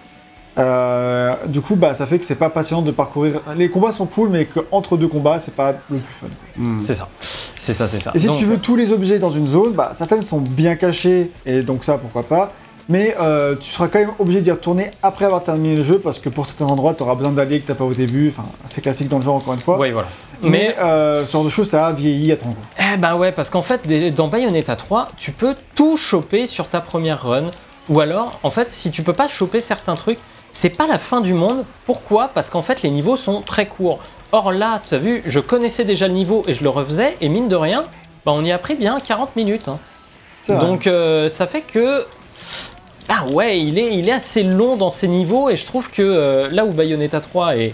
Euh, 0.58 1.36
du 1.48 1.62
coup 1.62 1.78
bah 1.78 1.94
ça 1.94 2.06
fait 2.06 2.20
que 2.20 2.26
c'est 2.26 2.36
pas 2.36 2.50
passionnant 2.50 2.82
de 2.82 2.92
parcourir. 2.92 3.40
Les 3.56 3.70
combats 3.70 3.94
sont 3.94 4.06
cool 4.06 4.28
mais 4.30 4.44
qu'entre 4.46 4.98
deux 4.98 5.08
combats 5.08 5.40
c'est 5.40 5.56
pas 5.56 5.72
le 5.90 6.00
plus 6.00 6.14
fun. 6.14 6.28
Hmm. 6.58 6.82
c'est 6.82 6.96
ça. 6.96 7.08
C'est 7.70 7.76
ça, 7.76 7.88
c'est 7.88 8.00
ça. 8.00 8.12
Et 8.16 8.20
si 8.20 8.26
Donc, 8.26 8.40
tu 8.40 8.46
veux 8.46 8.58
tous 8.58 8.76
les 8.76 8.92
objets 8.92 9.20
dans 9.20 9.30
une 9.30 9.46
zone, 9.46 9.74
bah 9.74 9.92
certaines 9.94 10.24
sont 10.24 10.40
bien 10.40 10.76
cachées 10.76 11.30
et 11.46 11.62
donc 11.62 11.84
ça 11.84 12.00
pourquoi 12.00 12.24
pas. 12.24 12.52
Mais 12.88 13.16
euh, 13.22 13.56
tu 13.56 13.70
seras 13.70 13.88
quand 13.90 14.00
même 14.00 14.10
obligé 14.18 14.42
d'y 14.42 14.50
retourner 14.50 14.90
après 15.04 15.26
avoir 15.26 15.44
terminé 15.44 15.76
le 15.76 15.84
jeu 15.84 16.00
parce 16.00 16.18
que 16.18 16.30
pour 16.30 16.48
certains 16.48 16.66
endroits 16.66 16.96
tu 16.96 17.04
auras 17.04 17.14
besoin 17.14 17.32
d'alliés 17.32 17.60
que 17.60 17.68
t'as 17.68 17.76
pas 17.76 17.84
au 17.84 17.94
début. 17.94 18.30
Enfin 18.36 18.50
c'est 18.66 18.82
classique 18.82 19.08
dans 19.08 19.20
le 19.20 19.24
genre 19.24 19.36
encore 19.36 19.54
une 19.54 19.60
fois. 19.60 19.78
Ouais, 19.78 19.92
voilà. 19.92 20.08
Mais 20.42 20.50
Mais, 20.50 20.76
euh, 20.80 21.24
ce 21.24 21.32
genre 21.32 21.44
de 21.44 21.50
choses 21.50 21.70
ça 21.70 21.86
a 21.86 21.92
vieilli 21.92 22.32
à 22.32 22.38
ton 22.38 22.48
goût. 22.50 22.56
eh 22.80 22.98
ben 22.98 23.16
ouais, 23.16 23.32
parce 23.32 23.52
qu'en 23.52 23.62
fait, 23.62 23.88
dans 24.16 24.30
Bayonetta 24.30 24.76
3, 24.76 25.10
tu 25.16 25.32
peux 25.32 25.54
tout 25.76 25.96
choper 25.96 26.48
sur 26.48 26.70
ta 26.70 26.82
première 26.82 27.22
run. 27.22 27.52
Ou 27.90 28.00
alors, 28.00 28.40
en 28.42 28.50
fait, 28.50 28.72
si 28.72 28.90
tu 28.90 29.04
peux 29.04 29.14
pas 29.14 29.28
choper 29.28 29.62
certains 29.62 29.94
trucs, 29.94 30.18
c'est 30.50 30.72
pas 30.72 30.88
la 30.88 30.98
fin 30.98 31.22
du 31.22 31.36
monde. 31.36 31.66
Pourquoi? 31.86 32.32
Parce 32.34 32.50
qu'en 32.50 32.64
fait, 32.64 32.82
les 32.82 32.90
niveaux 32.90 33.16
sont 33.16 33.42
très 33.44 33.68
courts. 33.68 34.00
Or 34.32 34.52
là, 34.52 34.82
tu 34.88 34.94
as 34.96 35.00
vu, 35.00 35.24
je 35.26 35.40
connaissais 35.40 35.86
déjà 35.86 36.08
le 36.08 36.14
niveau 36.14 36.44
et 36.48 36.54
je 36.54 36.64
le 36.64 36.70
refaisais, 36.70 37.18
et 37.22 37.30
mine 37.30 37.48
de 37.48 37.56
rien, 37.56 37.86
bah, 38.26 38.32
on 38.36 38.44
y 38.46 38.52
a 38.52 38.58
pris 38.58 38.76
bien 38.76 39.00
40 39.00 39.36
minutes. 39.36 39.68
hein. 39.68 39.80
Donc 40.60 40.88
euh, 40.88 41.30
ça 41.30 41.48
fait 41.48 41.62
que 41.62 42.06
ah 43.08 43.26
ouais, 43.32 43.60
il 43.60 43.78
est, 43.80 43.98
il 43.98 44.08
est 44.08 44.12
assez 44.12 44.44
long 44.44 44.76
dans 44.78 44.90
ses 44.92 45.08
niveaux 45.08 45.50
et 45.50 45.56
je 45.56 45.66
trouve 45.66 45.90
que 45.90 46.02
euh, 46.02 46.50
là 46.52 46.64
où 46.66 46.72
Bayonetta 46.72 47.22
3 47.22 47.58
est 47.58 47.74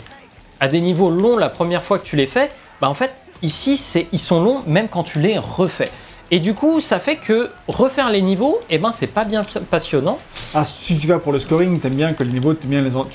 à 0.61 0.67
des 0.67 0.79
niveaux 0.81 1.09
longs 1.09 1.37
la 1.37 1.49
première 1.49 1.83
fois 1.83 1.99
que 1.99 2.05
tu 2.05 2.15
les 2.15 2.27
fais, 2.27 2.49
bah 2.81 2.89
en 2.89 2.93
fait 2.93 3.11
ici 3.41 3.79
ils 4.13 4.19
sont 4.19 4.41
longs 4.41 4.61
même 4.65 4.87
quand 4.87 5.03
tu 5.03 5.19
les 5.19 5.37
refais. 5.37 5.89
Et 6.31 6.39
du 6.39 6.53
coup, 6.55 6.79
ça 6.81 6.99
fait 6.99 7.17
que 7.17 7.49
refaire 7.67 8.09
les 8.09 8.21
niveaux, 8.21 8.59
eh 8.69 8.77
ben 8.79 8.91
c'est 8.91 9.07
pas 9.07 9.25
bien 9.25 9.41
passionnant. 9.69 10.17
Ah, 10.55 10.63
si 10.63 10.97
tu 10.97 11.05
vas 11.05 11.19
pour 11.19 11.31
le 11.33 11.37
scoring, 11.39 11.79
t'aimes 11.79 11.95
bien 11.95 12.13
que 12.13 12.23
les 12.23 12.31
niveaux, 12.31 12.53
t'aimes 12.55 12.71
bien 12.71 12.81
les 12.81 12.95
en- 12.97 13.05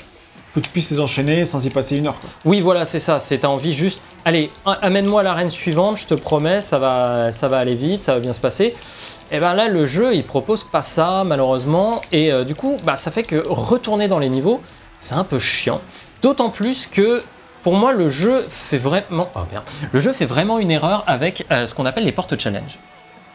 que 0.53 0.59
tu 0.59 0.69
puisses 0.69 0.91
les 0.91 0.99
enchaîner 0.99 1.45
sans 1.45 1.65
y 1.65 1.69
passer 1.69 1.97
une 1.97 2.07
heure. 2.07 2.19
Quoi. 2.19 2.29
Oui, 2.45 2.61
voilà, 2.61 2.85
c'est 2.85 2.99
ça. 2.99 3.19
C'est 3.19 3.39
t'as 3.39 3.47
envie 3.47 3.73
juste, 3.73 4.01
allez, 4.25 4.51
amène-moi 4.65 5.21
à 5.21 5.23
l'arène 5.23 5.49
suivante. 5.49 5.97
Je 5.97 6.07
te 6.07 6.13
promets, 6.13 6.61
ça 6.61 6.79
va, 6.79 7.31
ça 7.31 7.47
va 7.47 7.59
aller 7.59 7.75
vite, 7.75 8.05
ça 8.05 8.13
va 8.13 8.19
bien 8.19 8.33
se 8.33 8.39
passer. 8.39 8.75
Et 9.31 9.39
ben 9.39 9.53
là, 9.53 9.69
le 9.69 9.85
jeu, 9.85 10.13
il 10.13 10.25
propose 10.25 10.65
pas 10.65 10.81
ça 10.81 11.23
malheureusement, 11.25 12.01
et 12.11 12.33
euh, 12.33 12.43
du 12.43 12.53
coup, 12.53 12.75
bah 12.83 12.97
ça 12.97 13.11
fait 13.11 13.23
que 13.23 13.41
retourner 13.47 14.09
dans 14.09 14.19
les 14.19 14.27
niveaux, 14.27 14.61
c'est 14.97 15.15
un 15.15 15.23
peu 15.23 15.39
chiant. 15.39 15.79
D'autant 16.21 16.49
plus 16.49 16.85
que 16.85 17.23
pour 17.63 17.75
moi, 17.75 17.93
le 17.93 18.09
jeu 18.09 18.45
fait 18.49 18.77
vraiment, 18.77 19.29
oh 19.35 19.39
merde, 19.51 19.63
le 19.91 19.99
jeu 20.01 20.11
fait 20.11 20.25
vraiment 20.25 20.59
une 20.59 20.69
erreur 20.69 21.05
avec 21.07 21.45
euh, 21.49 21.65
ce 21.65 21.73
qu'on 21.73 21.85
appelle 21.85 22.03
les 22.03 22.11
portes 22.11 22.37
challenge. 22.37 22.77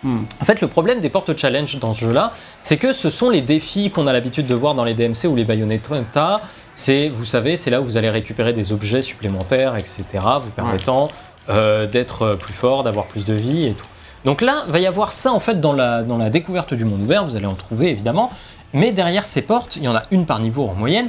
Hmm. 0.03 0.25
En 0.41 0.45
fait, 0.45 0.61
le 0.61 0.69
problème 0.69 1.01
des 1.01 1.09
portes 1.09 1.35
challenge 1.37 1.79
dans 1.79 1.95
ce 1.95 2.01
jeu-là, 2.01 2.35
c'est 2.61 2.77
que 2.77 2.93
ce 2.93 3.09
sont 3.09 3.31
les 3.31 3.41
défis 3.41 3.91
qu'on 3.91 4.07
a 4.07 4.13
l'habitude 4.13 4.47
de 4.47 4.55
voir 4.55 4.75
dans 4.75 4.85
les 4.85 4.95
DMC 4.95 5.27
ou 5.27 5.35
les 5.35 5.45
Bayonetta. 5.45 6.43
C'est, 6.79 7.09
vous 7.09 7.25
savez, 7.25 7.57
c'est 7.57 7.71
là 7.71 7.81
où 7.81 7.85
vous 7.85 7.97
allez 7.97 8.11
récupérer 8.11 8.53
des 8.53 8.71
objets 8.73 9.01
supplémentaires, 9.01 9.77
etc., 9.77 10.05
vous 10.41 10.51
permettant 10.51 11.09
euh, 11.49 11.87
d'être 11.87 12.23
euh, 12.23 12.37
plus 12.37 12.53
fort, 12.53 12.83
d'avoir 12.85 13.07
plus 13.07 13.25
de 13.25 13.33
vie 13.33 13.67
et 13.69 13.73
tout. 13.73 13.87
Donc 14.27 14.43
là, 14.43 14.65
va 14.69 14.79
y 14.79 14.87
avoir 14.87 15.13
ça 15.13 15.33
en 15.33 15.41
fait 15.41 15.59
dans 15.61 15.73
la, 15.73 16.03
dans 16.03 16.19
la 16.19 16.29
découverte 16.29 16.75
du 16.75 16.85
monde 16.85 17.01
ouvert, 17.01 17.25
vous 17.25 17.35
allez 17.35 17.47
en 17.47 17.55
trouver 17.55 17.89
évidemment, 17.91 18.31
mais 18.75 18.93
derrière 18.93 19.25
ces 19.25 19.41
portes, 19.41 19.77
il 19.77 19.85
y 19.85 19.89
en 19.89 19.95
a 19.97 20.03
une 20.11 20.27
par 20.27 20.39
niveau 20.41 20.67
en 20.69 20.75
moyenne, 20.75 21.09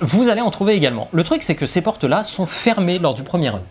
vous 0.00 0.28
allez 0.28 0.40
en 0.42 0.50
trouver 0.50 0.74
également. 0.74 1.08
Le 1.12 1.24
truc, 1.24 1.42
c'est 1.42 1.54
que 1.54 1.66
ces 1.66 1.80
portes-là 1.80 2.22
sont 2.24 2.46
fermées 2.46 2.98
lors 2.98 3.14
du 3.14 3.22
premier 3.22 3.48
run. 3.50 3.62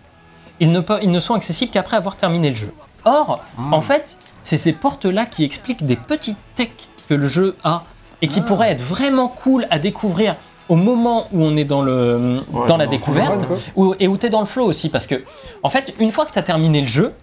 Ils 0.60 0.72
ne, 0.72 0.80
peuvent- 0.80 1.00
ils 1.04 1.12
ne 1.12 1.20
sont 1.20 1.36
accessibles 1.36 1.72
qu'après 1.72 1.98
avoir 1.98 2.16
terminé 2.18 2.50
le 2.50 2.56
jeu. 2.56 2.74
Or, 3.06 3.42
en 3.72 3.82
fait, 3.82 4.18
c'est 4.42 4.58
ces 4.58 4.74
portes-là 4.74 5.26
qui 5.28 5.44
expliquent 5.44 5.86
des 5.86 5.96
petites 5.98 6.40
techs 6.56 6.88
que 7.08 7.14
le 7.14 7.28
jeu 7.28 7.56
a 7.64 7.84
et 8.22 8.28
qui 8.28 8.42
pourraient 8.42 8.72
être 8.72 8.82
vraiment 8.82 9.28
cool 9.28 9.68
à 9.70 9.80
découvrir 9.80 10.36
au 10.70 10.76
moment 10.76 11.28
où 11.34 11.44
on 11.44 11.58
est 11.58 11.66
dans, 11.66 11.82
le, 11.82 12.42
Ouais, 12.54 12.68
dans 12.68 12.78
la 12.78 12.86
dans 12.86 12.92
découverte 12.92 13.42
et 14.00 14.08
où 14.08 14.18
tu 14.18 14.26
es 14.26 14.30
dans 14.30 14.40
le 14.40 14.46
flow 14.46 14.66
aussi. 14.66 14.90
Parce 14.90 15.08
que, 15.08 15.16
en 15.64 15.70
fait, 15.70 15.94
une 16.00 16.12
fois 16.12 16.26
que 16.26 16.32
tu 16.32 16.40
as 16.40 16.44
terminé 16.44 16.82
le 16.82 16.88
jeu, 16.88 17.14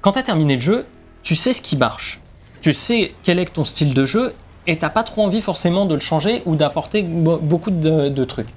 quand 0.00 0.12
tu 0.12 0.18
as 0.18 0.22
terminé 0.22 0.54
le 0.56 0.60
jeu, 0.60 0.86
tu 1.22 1.36
sais 1.36 1.52
ce 1.52 1.60
qui 1.62 1.76
marche. 1.76 2.20
Tu 2.62 2.72
sais 2.72 3.12
quel 3.22 3.38
est 3.38 3.52
ton 3.52 3.64
style 3.64 3.94
de 3.94 4.04
jeu 4.04 4.34
et 4.66 4.76
t'as 4.76 4.90
pas 4.90 5.02
trop 5.02 5.22
envie 5.24 5.40
forcément 5.40 5.86
de 5.86 5.94
le 5.94 6.00
changer 6.00 6.42
ou 6.46 6.56
d'apporter 6.56 7.02
beaucoup 7.02 7.70
de, 7.70 8.08
de 8.08 8.24
trucs. 8.24 8.48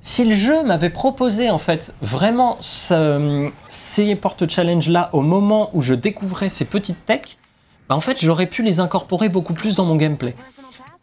Si 0.00 0.24
le 0.24 0.32
jeu 0.34 0.62
m'avait 0.64 0.90
proposé 0.90 1.50
en 1.50 1.58
fait 1.58 1.92
vraiment 2.02 2.56
ce- 2.60 3.48
ces 3.68 4.14
porte 4.14 4.48
challenge 4.48 4.88
là 4.88 5.10
au 5.12 5.22
moment 5.22 5.70
où 5.74 5.82
je 5.82 5.94
découvrais 5.94 6.48
ces 6.48 6.64
petites 6.64 7.04
techs, 7.06 7.38
bah 7.88 7.96
en 7.96 8.00
fait 8.00 8.20
j'aurais 8.22 8.46
pu 8.46 8.62
les 8.62 8.78
incorporer 8.80 9.28
beaucoup 9.28 9.54
plus 9.54 9.74
dans 9.74 9.84
mon 9.84 9.96
gameplay. 9.96 10.34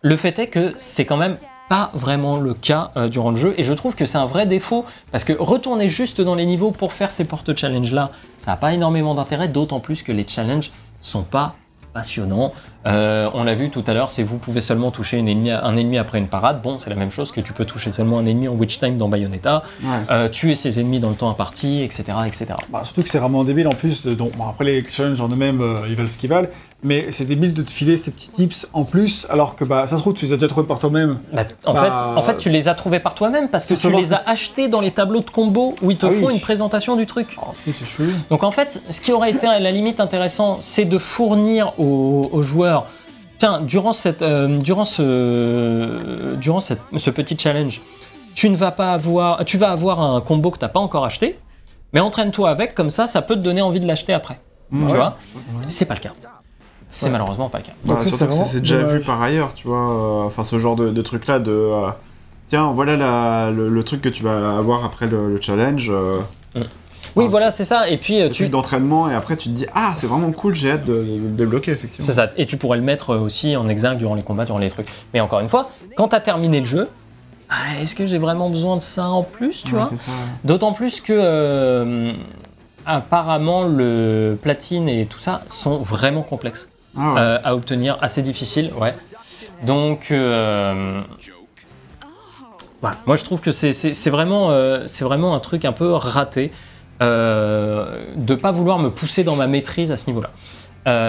Le 0.01 0.15
fait 0.17 0.37
est 0.39 0.47
que 0.47 0.73
c'est 0.77 1.05
quand 1.05 1.17
même 1.17 1.37
pas 1.69 1.89
vraiment 1.93 2.37
le 2.37 2.53
cas 2.53 2.91
euh, 2.95 3.07
durant 3.09 3.31
le 3.31 3.37
jeu 3.37 3.53
et 3.57 3.63
je 3.63 3.73
trouve 3.73 3.95
que 3.95 4.05
c'est 4.05 4.17
un 4.17 4.25
vrai 4.27 4.45
défaut 4.45 4.85
parce 5.11 5.23
que 5.23 5.33
retourner 5.33 5.87
juste 5.87 6.21
dans 6.21 6.35
les 6.35 6.45
niveaux 6.45 6.71
pour 6.71 6.93
faire 6.93 7.11
ces 7.11 7.25
porte 7.25 7.57
challenge 7.57 7.91
là, 7.91 8.11
ça 8.39 8.51
n'a 8.51 8.57
pas 8.57 8.73
énormément 8.73 9.15
d'intérêt, 9.15 9.47
d'autant 9.47 9.79
plus 9.79 10.03
que 10.03 10.11
les 10.11 10.27
challenges 10.27 10.71
sont 11.01 11.23
pas 11.23 11.55
passionnants. 11.93 12.51
Euh, 12.85 13.29
on 13.33 13.45
l'a 13.45 13.55
vu 13.55 13.69
tout 13.69 13.83
à 13.87 13.93
l'heure, 13.93 14.11
c'est 14.11 14.21
vous 14.21 14.37
pouvez 14.37 14.59
seulement 14.59 14.91
toucher 14.91 15.17
une 15.17 15.27
ennemi- 15.29 15.49
un 15.57 15.77
ennemi 15.77 15.97
après 15.97 16.19
une 16.19 16.27
parade. 16.27 16.61
Bon, 16.61 16.77
c'est 16.77 16.89
la 16.89 16.95
même 16.97 17.09
chose 17.09 17.31
que 17.31 17.39
tu 17.39 17.53
peux 17.53 17.63
toucher 17.63 17.89
seulement 17.91 18.19
un 18.19 18.25
ennemi 18.25 18.49
en 18.49 18.51
witch 18.53 18.79
time 18.79 18.97
dans 18.97 19.07
Bayonetta, 19.07 19.63
Ouais. 19.81 19.87
euh, 20.11 20.27
tuer 20.27 20.55
ses 20.55 20.79
ennemis 20.81 20.99
dans 20.99 21.09
le 21.09 21.15
temps 21.15 21.29
imparti, 21.29 21.81
etc., 21.83 22.03
etc. 22.27 22.47
Bah, 22.69 22.81
surtout 22.83 23.01
que 23.01 23.09
c'est 23.09 23.17
vraiment 23.19 23.45
débile 23.45 23.67
en 23.69 23.71
plus. 23.73 24.03
De, 24.05 24.13
donc, 24.13 24.35
bon, 24.35 24.45
après 24.47 24.65
les 24.65 24.83
challenges 24.83 25.21
en 25.21 25.29
eux-mêmes, 25.29 25.61
euh, 25.61 25.87
ils 25.87 25.95
valent 25.95 26.09
ce 26.09 26.17
qu'ils 26.17 26.29
valent. 26.29 26.49
Mais 26.87 27.07
c'est 27.09 27.25
débile 27.25 27.53
de 27.55 27.63
te 27.63 27.71
filer 27.71 27.97
ces 27.97 28.11
petits 28.11 28.29
tips 28.29 28.67
en 28.71 28.83
plus, 28.83 29.25
alors 29.31 29.55
que 29.55 29.63
bah, 29.65 29.87
ça 29.87 29.95
se 29.97 30.01
trouve, 30.01 30.13
tu 30.13 30.25
les 30.25 30.33
as 30.33 30.35
déjà 30.35 30.47
trouvés 30.47 30.67
par 30.67 30.77
toi-même. 30.77 31.17
Bah, 31.33 31.41
en, 31.65 31.73
Bah, 31.73 31.81
fait, 31.81 31.89
en 32.19 32.21
fait, 32.21 32.37
tu 32.37 32.49
les 32.51 32.67
as 32.67 32.75
trouvés 32.75 32.99
par 32.99 33.15
toi-même 33.15 33.49
parce 33.49 33.65
que 33.65 33.73
tu 33.73 33.91
les 33.91 34.13
as 34.13 34.21
achetés 34.29 34.67
dans 34.67 34.81
les 34.81 34.91
tableaux 34.91 35.21
de 35.21 35.29
combo 35.31 35.73
où 35.81 35.89
ils 35.89 35.97
te 35.97 36.05
Ah 36.05 36.11
font 36.11 36.27
oui. 36.27 36.33
une 36.35 36.39
présentation 36.39 36.95
du 36.95 37.07
truc. 37.07 37.35
Coup, 37.35 37.53
c'est 37.73 37.85
chelou. 37.85 38.11
Donc 38.29 38.43
en 38.43 38.51
fait, 38.51 38.83
ce 38.91 39.01
qui 39.01 39.11
aurait 39.11 39.31
été 39.31 39.47
à 39.47 39.59
la 39.59 39.71
limite 39.71 39.99
intéressant, 39.99 40.57
c'est 40.61 40.85
de 40.85 40.99
fournir 40.99 41.73
aux, 41.79 42.29
aux 42.31 42.41
joueurs, 42.43 42.85
tiens, 43.39 43.61
durant, 43.61 43.91
cette, 43.91 44.21
euh, 44.21 44.59
durant, 44.59 44.85
ce, 44.85 46.35
durant 46.35 46.59
cette- 46.59 46.81
ce 46.95 47.09
petit 47.09 47.35
challenge, 47.37 47.81
tu 48.35 48.49
ne 48.49 48.57
vas 48.57 48.71
pas 48.71 48.91
avoir, 48.91 49.43
tu 49.45 49.57
vas 49.57 49.71
avoir 49.71 50.01
un 50.01 50.21
combo 50.21 50.51
que 50.51 50.59
tu 50.59 50.65
n'as 50.65 50.69
pas 50.69 50.79
encore 50.79 51.05
acheté, 51.05 51.39
mais 51.93 51.99
entraîne-toi 51.99 52.49
avec, 52.49 52.75
comme 52.75 52.89
ça, 52.91 53.07
ça 53.07 53.21
peut 53.21 53.35
te 53.35 53.41
donner 53.41 53.61
envie 53.61 53.79
de 53.79 53.87
l'acheter 53.87 54.13
après. 54.13 54.39
Tu 54.71 54.77
Ouais. 54.85 54.93
vois 54.93 55.17
C'est 55.69 55.85
pas 55.85 55.93
le 55.93 55.99
cas. 55.99 56.11
C'est 56.89 57.05
Ouais. 57.07 57.11
malheureusement 57.11 57.49
pas 57.49 57.57
le 57.59 57.63
cas. 57.65 57.71
Bah, 57.83 57.95
ça, 58.03 58.09
surtout 58.09 58.25
c'est 58.31 58.39
que 58.43 58.45
c'est 58.49 58.59
déjà 58.61 58.77
dommage. 58.79 58.93
vu 58.93 59.01
par 59.01 59.21
ailleurs, 59.21 59.53
tu 59.53 59.67
vois. 59.67 59.77
euh, 59.77 60.23
Enfin, 60.25 60.43
ce 60.43 60.57
genre 60.59 60.75
de, 60.75 60.89
de 60.89 61.01
truc-là 61.01 61.39
de. 61.39 61.51
euh, 61.51 61.87
tiens, 62.47 62.71
voilà 62.73 62.95
la- 62.95 63.51
le, 63.51 63.69
le 63.69 63.83
truc 63.83 64.01
que 64.01 64.09
tu 64.09 64.23
vas 64.23 64.57
avoir 64.57 64.85
après 64.85 65.07
le, 65.07 65.29
le 65.33 65.41
challenge. 65.41 65.89
euh, 65.89 66.19
Oui, 67.15 67.25
Ah, 67.27 67.29
voilà, 67.29 67.51
c'est 67.51 67.65
ça. 67.65 67.89
Et 67.89 67.97
puis 67.97 68.19
le 68.19 68.29
tu, 68.29 68.43
truc 68.43 68.51
d'entraînement, 68.51 69.09
et 69.09 69.13
après 69.15 69.35
tu 69.37 69.49
te 69.49 69.53
dis, 69.53 69.65
ah, 69.73 69.93
c'est 69.95 70.05
vraiment 70.07 70.31
cool, 70.31 70.53
j'ai 70.53 70.71
hâte 70.71 70.83
de, 70.85 70.93
de- 70.95 70.99
de 71.03 71.11
le 71.13 71.29
débloquer, 71.35 71.71
effectivement. 71.71 72.05
C'est 72.05 72.13
ça. 72.13 72.29
Et 72.37 72.45
tu 72.45 72.57
pourrais 72.57 72.77
le 72.77 72.83
mettre 72.83 73.15
aussi 73.15 73.55
en 73.55 73.67
exergue 73.69 73.97
durant 73.97 74.15
les 74.15 74.21
combats, 74.23 74.45
durant 74.45 74.59
les 74.59 74.69
trucs. 74.69 74.87
Mais 75.13 75.21
encore 75.21 75.39
une 75.39 75.47
fois, 75.49 75.69
quand 75.95 76.09
tu 76.09 76.15
as 76.15 76.19
terminé 76.21 76.59
le 76.59 76.65
jeu, 76.65 76.89
ah, 77.49 77.55
est-ce 77.81 77.95
que 77.95 78.05
j'ai 78.05 78.17
vraiment 78.17 78.49
besoin 78.49 78.75
de 78.75 78.81
ça 78.81 79.07
en 79.09 79.23
plus, 79.23 79.63
tu 79.63 79.73
Ouais, 79.75 79.79
vois. 79.81 79.89
D'autant 80.43 80.73
plus 80.73 80.99
que 81.01 81.13
euh, 81.15 82.11
apparemment 82.85 83.63
le 83.63 84.37
platine 84.41 84.89
et 84.89 85.05
tout 85.05 85.19
ça 85.19 85.41
sont 85.47 85.77
vraiment 85.77 86.21
complexes 86.21 86.69
Ah 86.97 87.13
ouais. 87.13 87.19
euh, 87.19 87.37
à 87.43 87.55
obtenir, 87.55 87.97
assez 88.01 88.21
difficiles, 88.21 88.71
ouais. 88.79 88.93
Donc 89.65 90.11
euh, 90.11 91.01
voilà. 92.81 92.97
moi 93.05 93.15
je 93.15 93.23
trouve 93.23 93.41
que 93.41 93.51
c'est 93.51 94.09
vraiment, 94.09 94.51
euh, 94.51 94.83
c'est 94.87 95.03
vraiment 95.05 95.33
un 95.35 95.39
truc 95.39 95.65
un 95.65 95.71
peu 95.71 95.91
raté 95.93 96.51
euh, 97.01 98.01
de 98.15 98.35
pas 98.35 98.51
vouloir 98.51 98.79
me 98.79 98.89
pousser 98.89 99.23
dans 99.23 99.35
ma 99.35 99.47
maîtrise 99.47 99.91
à 99.91 99.97
ce 99.97 100.07
niveau-là. 100.07 100.29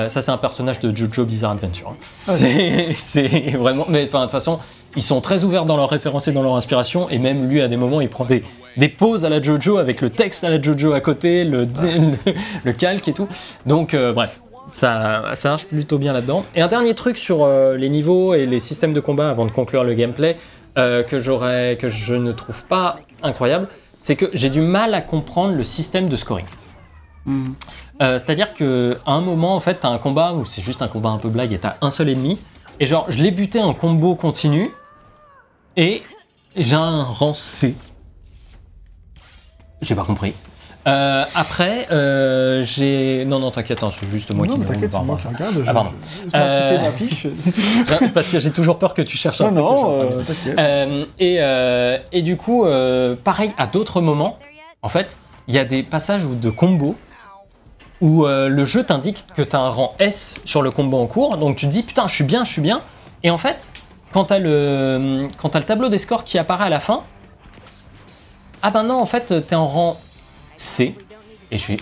Ça 0.08 0.22
c'est 0.22 0.30
un 0.30 0.38
personnage 0.38 0.80
de 0.80 0.94
Jojo 0.94 1.24
Bizarre 1.24 1.50
Adventure. 1.52 1.94
hein. 2.28 2.32
C'est- 2.32 2.92
C'est 2.96 3.50
vraiment, 3.50 3.84
mais 3.88 4.06
de 4.06 4.10
toute 4.10 4.30
façon 4.30 4.58
ils 4.98 5.02
sont 5.02 5.20
très 5.20 5.44
ouverts 5.44 5.66
dans 5.66 5.76
leur 5.76 5.90
référence 5.90 6.26
et 6.28 6.32
dans 6.32 6.42
leur 6.42 6.56
inspiration 6.56 7.10
et 7.10 7.18
même 7.18 7.50
lui 7.50 7.60
à 7.60 7.68
des 7.68 7.76
moments 7.76 8.00
il 8.00 8.08
prend 8.08 8.24
des, 8.24 8.42
des 8.78 8.88
pauses 8.88 9.26
à 9.26 9.28
la 9.28 9.42
Jojo 9.42 9.76
avec 9.76 10.00
le 10.00 10.08
texte 10.08 10.44
à 10.44 10.48
la 10.48 10.60
Jojo 10.62 10.92
à 10.94 11.00
côté, 11.02 11.44
le, 11.44 11.64
le, 11.64 12.32
le 12.64 12.72
calque 12.72 13.06
et 13.08 13.12
tout. 13.12 13.28
Donc 13.66 13.92
euh, 13.92 14.14
bref, 14.14 14.40
ça, 14.70 15.34
ça 15.34 15.50
marche 15.50 15.66
plutôt 15.66 15.98
bien 15.98 16.12
là-dedans. 16.12 16.44
Et 16.54 16.60
un 16.60 16.68
dernier 16.68 16.94
truc 16.94 17.18
sur 17.18 17.44
euh, 17.44 17.76
les 17.76 17.88
niveaux 17.88 18.34
et 18.34 18.46
les 18.46 18.60
systèmes 18.60 18.92
de 18.92 19.00
combat 19.00 19.30
avant 19.30 19.46
de 19.46 19.50
conclure 19.50 19.84
le 19.84 19.94
gameplay 19.94 20.36
euh, 20.78 21.02
que 21.02 21.18
j'aurais, 21.18 21.78
que 21.80 21.88
je 21.88 22.14
ne 22.14 22.32
trouve 22.32 22.64
pas 22.64 22.96
incroyable, 23.22 23.68
c'est 24.02 24.16
que 24.16 24.26
j'ai 24.34 24.50
du 24.50 24.60
mal 24.60 24.94
à 24.94 25.00
comprendre 25.00 25.54
le 25.54 25.64
système 25.64 26.08
de 26.08 26.16
scoring. 26.16 26.46
Mhm. 27.26 27.54
Euh, 28.02 28.18
C'est-à-dire 28.18 28.54
que 28.54 28.98
à 29.06 29.12
un 29.12 29.20
moment, 29.20 29.56
en 29.56 29.60
fait, 29.60 29.74
t'as 29.80 29.88
un 29.88 29.98
combat 29.98 30.32
où 30.32 30.44
c'est 30.44 30.62
juste 30.62 30.82
un 30.82 30.88
combat 30.88 31.10
un 31.10 31.18
peu 31.18 31.28
blague 31.28 31.52
et 31.52 31.58
t'as 31.58 31.76
un 31.80 31.90
seul 31.90 32.08
ennemi. 32.08 32.38
Et 32.78 32.86
genre, 32.86 33.06
je 33.08 33.22
l'ai 33.22 33.30
buté 33.30 33.60
en 33.60 33.72
combo 33.72 34.14
continu 34.14 34.70
et 35.76 36.02
j'ai 36.56 36.76
un 36.76 37.02
rang 37.02 37.32
C. 37.32 37.74
J'ai 39.80 39.94
pas 39.94 40.04
compris. 40.04 40.34
Euh, 40.86 41.24
après, 41.34 41.88
euh, 41.90 42.62
j'ai. 42.62 43.24
Non, 43.26 43.38
non, 43.40 43.50
t'inquiète, 43.50 43.82
hein, 43.82 43.88
c'est 43.90 44.06
juste 44.08 44.32
moi 44.32 44.46
non, 44.46 44.54
qui 44.54 44.60
me 44.60 44.66
t'inquiète, 44.66 44.92
c'est 44.92 45.02
moi 45.02 45.18
qui 45.20 45.26
regarde. 45.26 45.54
Je, 45.56 45.68
Ah, 45.68 45.72
pardon. 45.74 45.90
je, 46.24 46.30
Euh, 46.38 46.80
ma 46.80 46.92
fiche. 46.92 47.26
Parce 48.14 48.28
que 48.28 48.38
j'ai 48.38 48.52
toujours 48.52 48.78
peur 48.78 48.94
que 48.94 49.02
tu 49.02 49.16
cherches 49.16 49.40
un 49.40 49.50
non, 49.50 49.66
truc. 49.66 50.16
non, 50.16 50.22
t'inquiète. 50.24 51.08
Et, 51.18 51.40
et 52.12 52.22
du 52.22 52.36
coup, 52.36 52.66
pareil, 53.24 53.52
à 53.58 53.66
d'autres 53.66 54.00
moments, 54.00 54.38
en 54.82 54.88
fait, 54.88 55.18
il 55.48 55.54
y 55.54 55.58
a 55.58 55.64
des 55.64 55.82
passages 55.82 56.24
où- 56.24 56.34
de 56.36 56.50
combos 56.50 56.94
où 58.00 58.24
le 58.26 58.64
jeu 58.64 58.84
t'indique 58.84 59.24
que 59.34 59.42
tu 59.42 59.56
as 59.56 59.60
un 59.60 59.70
rang 59.70 59.94
S 59.98 60.36
sur 60.44 60.62
le 60.62 60.70
combo 60.70 60.98
en 60.98 61.06
cours, 61.06 61.36
donc 61.38 61.56
tu 61.56 61.66
te 61.66 61.72
dis 61.72 61.82
putain, 61.82 62.06
je 62.06 62.14
suis 62.14 62.24
bien, 62.24 62.44
je 62.44 62.52
suis 62.52 62.62
bien. 62.62 62.82
Et 63.24 63.30
en 63.30 63.38
fait, 63.38 63.70
quand 64.12 64.26
tu 64.26 64.34
as, 64.34 64.38
le 64.38 65.26
quand 65.38 65.48
t'as 65.48 65.58
le 65.58 65.64
tableau 65.64 65.88
des 65.88 65.98
scores 65.98 66.22
qui 66.22 66.38
apparaît 66.38 66.66
à 66.66 66.68
la 66.68 66.78
fin, 66.80 67.02
ah 68.62 68.70
ben 68.70 68.82
non, 68.84 69.00
en 69.00 69.06
fait, 69.06 69.26
tu 69.46 69.52
es 69.52 69.56
en 69.56 69.66
rang 69.66 69.96
C. 70.56 70.94
Et 71.50 71.58
je 71.58 71.62
suis, 71.62 71.76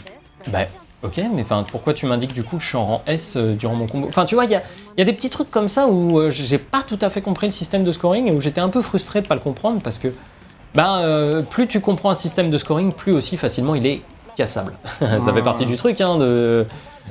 bah 0.48 0.60
ok, 1.02 1.20
mais 1.34 1.42
enfin, 1.42 1.64
pourquoi 1.70 1.94
tu 1.94 2.06
m'indiques 2.06 2.34
du 2.34 2.42
coup 2.42 2.56
que 2.56 2.62
je 2.62 2.68
suis 2.68 2.76
en 2.76 2.84
rang 2.84 3.02
S 3.06 3.34
euh, 3.36 3.54
durant 3.54 3.74
mon 3.74 3.86
combo? 3.86 4.06
Enfin, 4.08 4.24
tu 4.24 4.34
vois, 4.34 4.44
il 4.44 4.50
y 4.50 4.54
a, 4.54 4.62
il 4.96 5.00
y 5.00 5.02
a 5.02 5.04
des 5.04 5.12
petits 5.12 5.30
trucs 5.30 5.50
comme 5.50 5.68
ça 5.68 5.86
où 5.86 6.18
euh, 6.18 6.30
j'ai 6.30 6.58
pas 6.58 6.82
tout 6.82 6.98
à 7.00 7.10
fait 7.10 7.22
compris 7.22 7.46
le 7.46 7.52
système 7.52 7.84
de 7.84 7.92
scoring 7.92 8.28
et 8.28 8.32
où 8.32 8.40
j'étais 8.40 8.60
un 8.60 8.68
peu 8.68 8.82
frustré 8.82 9.22
de 9.22 9.26
pas 9.26 9.34
le 9.34 9.40
comprendre 9.40 9.80
parce 9.80 9.98
que 9.98 10.08
euh, 10.76 11.42
plus 11.42 11.66
tu 11.66 11.80
comprends 11.80 12.10
un 12.10 12.14
système 12.14 12.50
de 12.50 12.58
scoring, 12.58 12.92
plus 12.92 13.12
aussi 13.12 13.36
facilement 13.36 13.74
il 13.74 13.86
est 13.86 14.02
cassable. 14.36 14.74
ça 15.00 15.32
fait 15.32 15.42
partie 15.42 15.66
du 15.66 15.76
truc 15.76 16.00
hein, 16.00 16.18
de, 16.18 16.66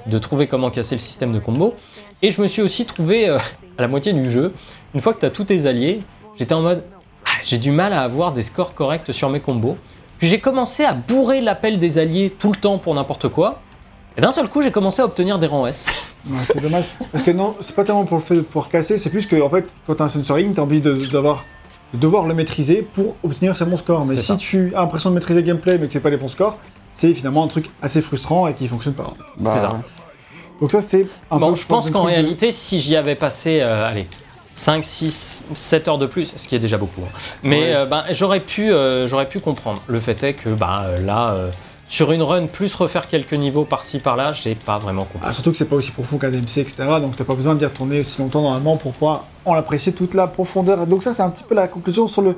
de 0.08 0.18
trouver 0.18 0.48
comment 0.48 0.70
casser 0.70 0.96
le 0.96 1.02
système 1.02 1.34
de 1.34 1.40
combo. 1.40 1.74
Et 2.22 2.32
je 2.32 2.42
me 2.42 2.48
suis 2.48 2.62
aussi 2.62 2.86
trouvé 2.86 3.30
euh, 3.30 3.38
à 3.78 3.82
la 3.82 3.88
moitié 3.88 4.14
du 4.14 4.30
jeu, 4.30 4.54
une 4.94 5.02
fois 5.02 5.14
que 5.14 5.20
tu 5.20 5.26
as 5.26 5.30
tous 5.30 5.46
tes 5.46 5.66
alliés, 5.66 6.00
j'étais 6.38 6.54
en 6.54 6.62
mode 6.62 6.84
ah, 7.26 7.30
j'ai 7.46 7.58
du 7.58 7.72
mal 7.72 7.94
à 7.94 8.02
avoir 8.02 8.34
des 8.34 8.42
scores 8.42 8.74
corrects 8.74 9.14
sur 9.14 9.30
mes 9.30 9.40
combos. 9.40 9.78
Puis 10.24 10.30
j'ai 10.30 10.40
commencé 10.40 10.86
à 10.86 10.94
bourrer 10.94 11.42
l'appel 11.42 11.80
des 11.80 11.98
alliés 11.98 12.34
tout 12.40 12.50
le 12.50 12.56
temps 12.58 12.78
pour 12.78 12.94
n'importe 12.94 13.28
quoi. 13.28 13.60
Et 14.18 14.22
d'un 14.22 14.32
seul 14.32 14.48
coup, 14.48 14.62
j'ai 14.62 14.72
commencé 14.72 15.02
à 15.02 15.06
obtenir 15.06 15.38
des 15.38 15.48
rangs 15.48 15.68
S. 15.68 15.88
Ouais, 16.26 16.38
c'est 16.46 16.62
dommage. 16.62 16.86
Parce 17.12 17.26
que 17.26 17.32
non, 17.32 17.58
c'est 17.60 17.76
pas 17.76 17.84
tellement 17.84 18.06
pour 18.06 18.16
le 18.16 18.24
fait 18.24 18.36
de 18.36 18.40
pouvoir 18.42 18.70
casser, 18.70 18.98
c'est 18.98 19.10
plus 19.10 19.26
que, 19.28 19.42
en 19.42 19.50
fait, 19.50 19.70
quand 19.86 19.96
t'as 19.96 20.06
un 20.06 20.08
censoring, 20.08 20.54
t'as 20.54 20.62
envie 20.62 20.80
de, 20.80 20.94
d'avoir, 21.12 21.44
de 21.94 22.00
devoir 22.00 22.26
le 22.26 22.34
maîtriser 22.34 22.82
pour 22.94 23.18
obtenir 23.22 23.58
ces 23.58 23.66
bons 23.66 23.76
scores. 23.76 24.06
Mais 24.06 24.16
C'est 24.16 24.22
si 24.22 24.28
ça. 24.28 24.36
tu 24.38 24.72
as 24.74 24.80
l'impression 24.80 25.10
de 25.10 25.16
maîtriser 25.16 25.42
le 25.42 25.46
gameplay 25.48 25.74
mais 25.78 25.88
que 25.88 25.92
tu 25.92 25.98
fais 25.98 26.00
pas 26.00 26.10
les 26.10 26.16
bons 26.16 26.30
scores, 26.30 26.58
c'est 26.94 27.14
finalement 27.14 27.44
un 27.44 27.50
truc 27.50 27.70
assez 27.82 28.00
frustrant 28.02 28.48
et 28.48 28.54
qui 28.54 28.70
fonctionne 28.70 28.94
pas. 28.94 29.04
en 29.04 29.10
fait. 29.16 29.24
Bah, 29.38 29.52
c'est 29.54 29.60
ça. 29.62 29.82
Donc 30.62 30.72
ça, 30.72 30.80
c'est 30.80 31.06
un 31.30 31.40
Bon, 31.40 31.50
peu, 31.50 31.60
je 31.60 31.66
pense 31.66 31.90
qu'en 31.92 32.04
de- 32.04 32.08
réalité, 32.12 32.54
si 32.54 32.80
j'y 32.80 32.96
avais 32.96 33.16
passé, 33.16 33.60
euh, 33.60 33.86
allez, 33.86 34.08
5, 34.56 34.84
6, 34.84 35.44
7 35.56 35.88
heures 35.88 35.98
de 35.98 36.06
plus, 36.06 36.32
ce 36.36 36.48
qui 36.48 36.56
est 36.56 36.60
déjà 36.60 36.78
beaucoup, 36.78 37.02
hein, 37.02 37.18
mais 37.44 37.58
Ouais. 37.60 37.76
euh, 37.76 37.86
ben, 37.86 38.04
j'aurais 38.12 38.40
pu, 38.40 38.72
euh, 38.72 39.08
j'aurais 39.08 39.28
pu 39.28 39.40
comprendre. 39.40 39.82
Le 39.88 40.00
fait 40.00 40.22
est 40.24 40.34
que 40.34 40.50
bah, 40.50 40.84
euh, 40.86 40.98
là, 41.04 41.36
euh, 41.38 41.50
sur 41.88 42.12
une 42.12 42.22
run, 42.24 42.46
plus 42.48 42.74
refaire 42.76 43.08
quelques 43.08 43.34
niveaux 43.34 43.66
par-ci 43.66 44.00
par-là, 44.00 44.34
j'ai 44.34 44.56
pas 44.56 44.78
vraiment 44.78 45.04
compris. 45.06 45.28
Ah, 45.28 45.32
surtout 45.34 45.52
que 45.52 45.58
c'est 45.58 45.66
pas 45.70 45.76
aussi 45.76 45.92
profond 45.92 46.18
qu'un 46.18 46.30
DMC, 46.30 46.60
etc. 46.60 46.76
Donc 47.02 47.16
t'as 47.16 47.24
pas 47.24 47.36
besoin 47.36 47.56
d'y 47.56 47.66
retourner 47.66 48.00
aussi 48.00 48.20
longtemps 48.22 48.42
normalement 48.42 48.78
pour 48.78 48.94
pouvoir 48.94 49.26
en 49.46 49.54
apprécier 49.56 49.92
toute 49.92 50.14
la 50.14 50.28
profondeur. 50.28 50.86
Donc 50.88 51.04
ça, 51.04 51.14
c'est 51.14 51.24
un 51.24 51.30
petit 51.30 51.44
peu 51.44 51.56
la 51.56 51.68
conclusion 51.68 52.08
sur 52.08 52.22
le 52.22 52.36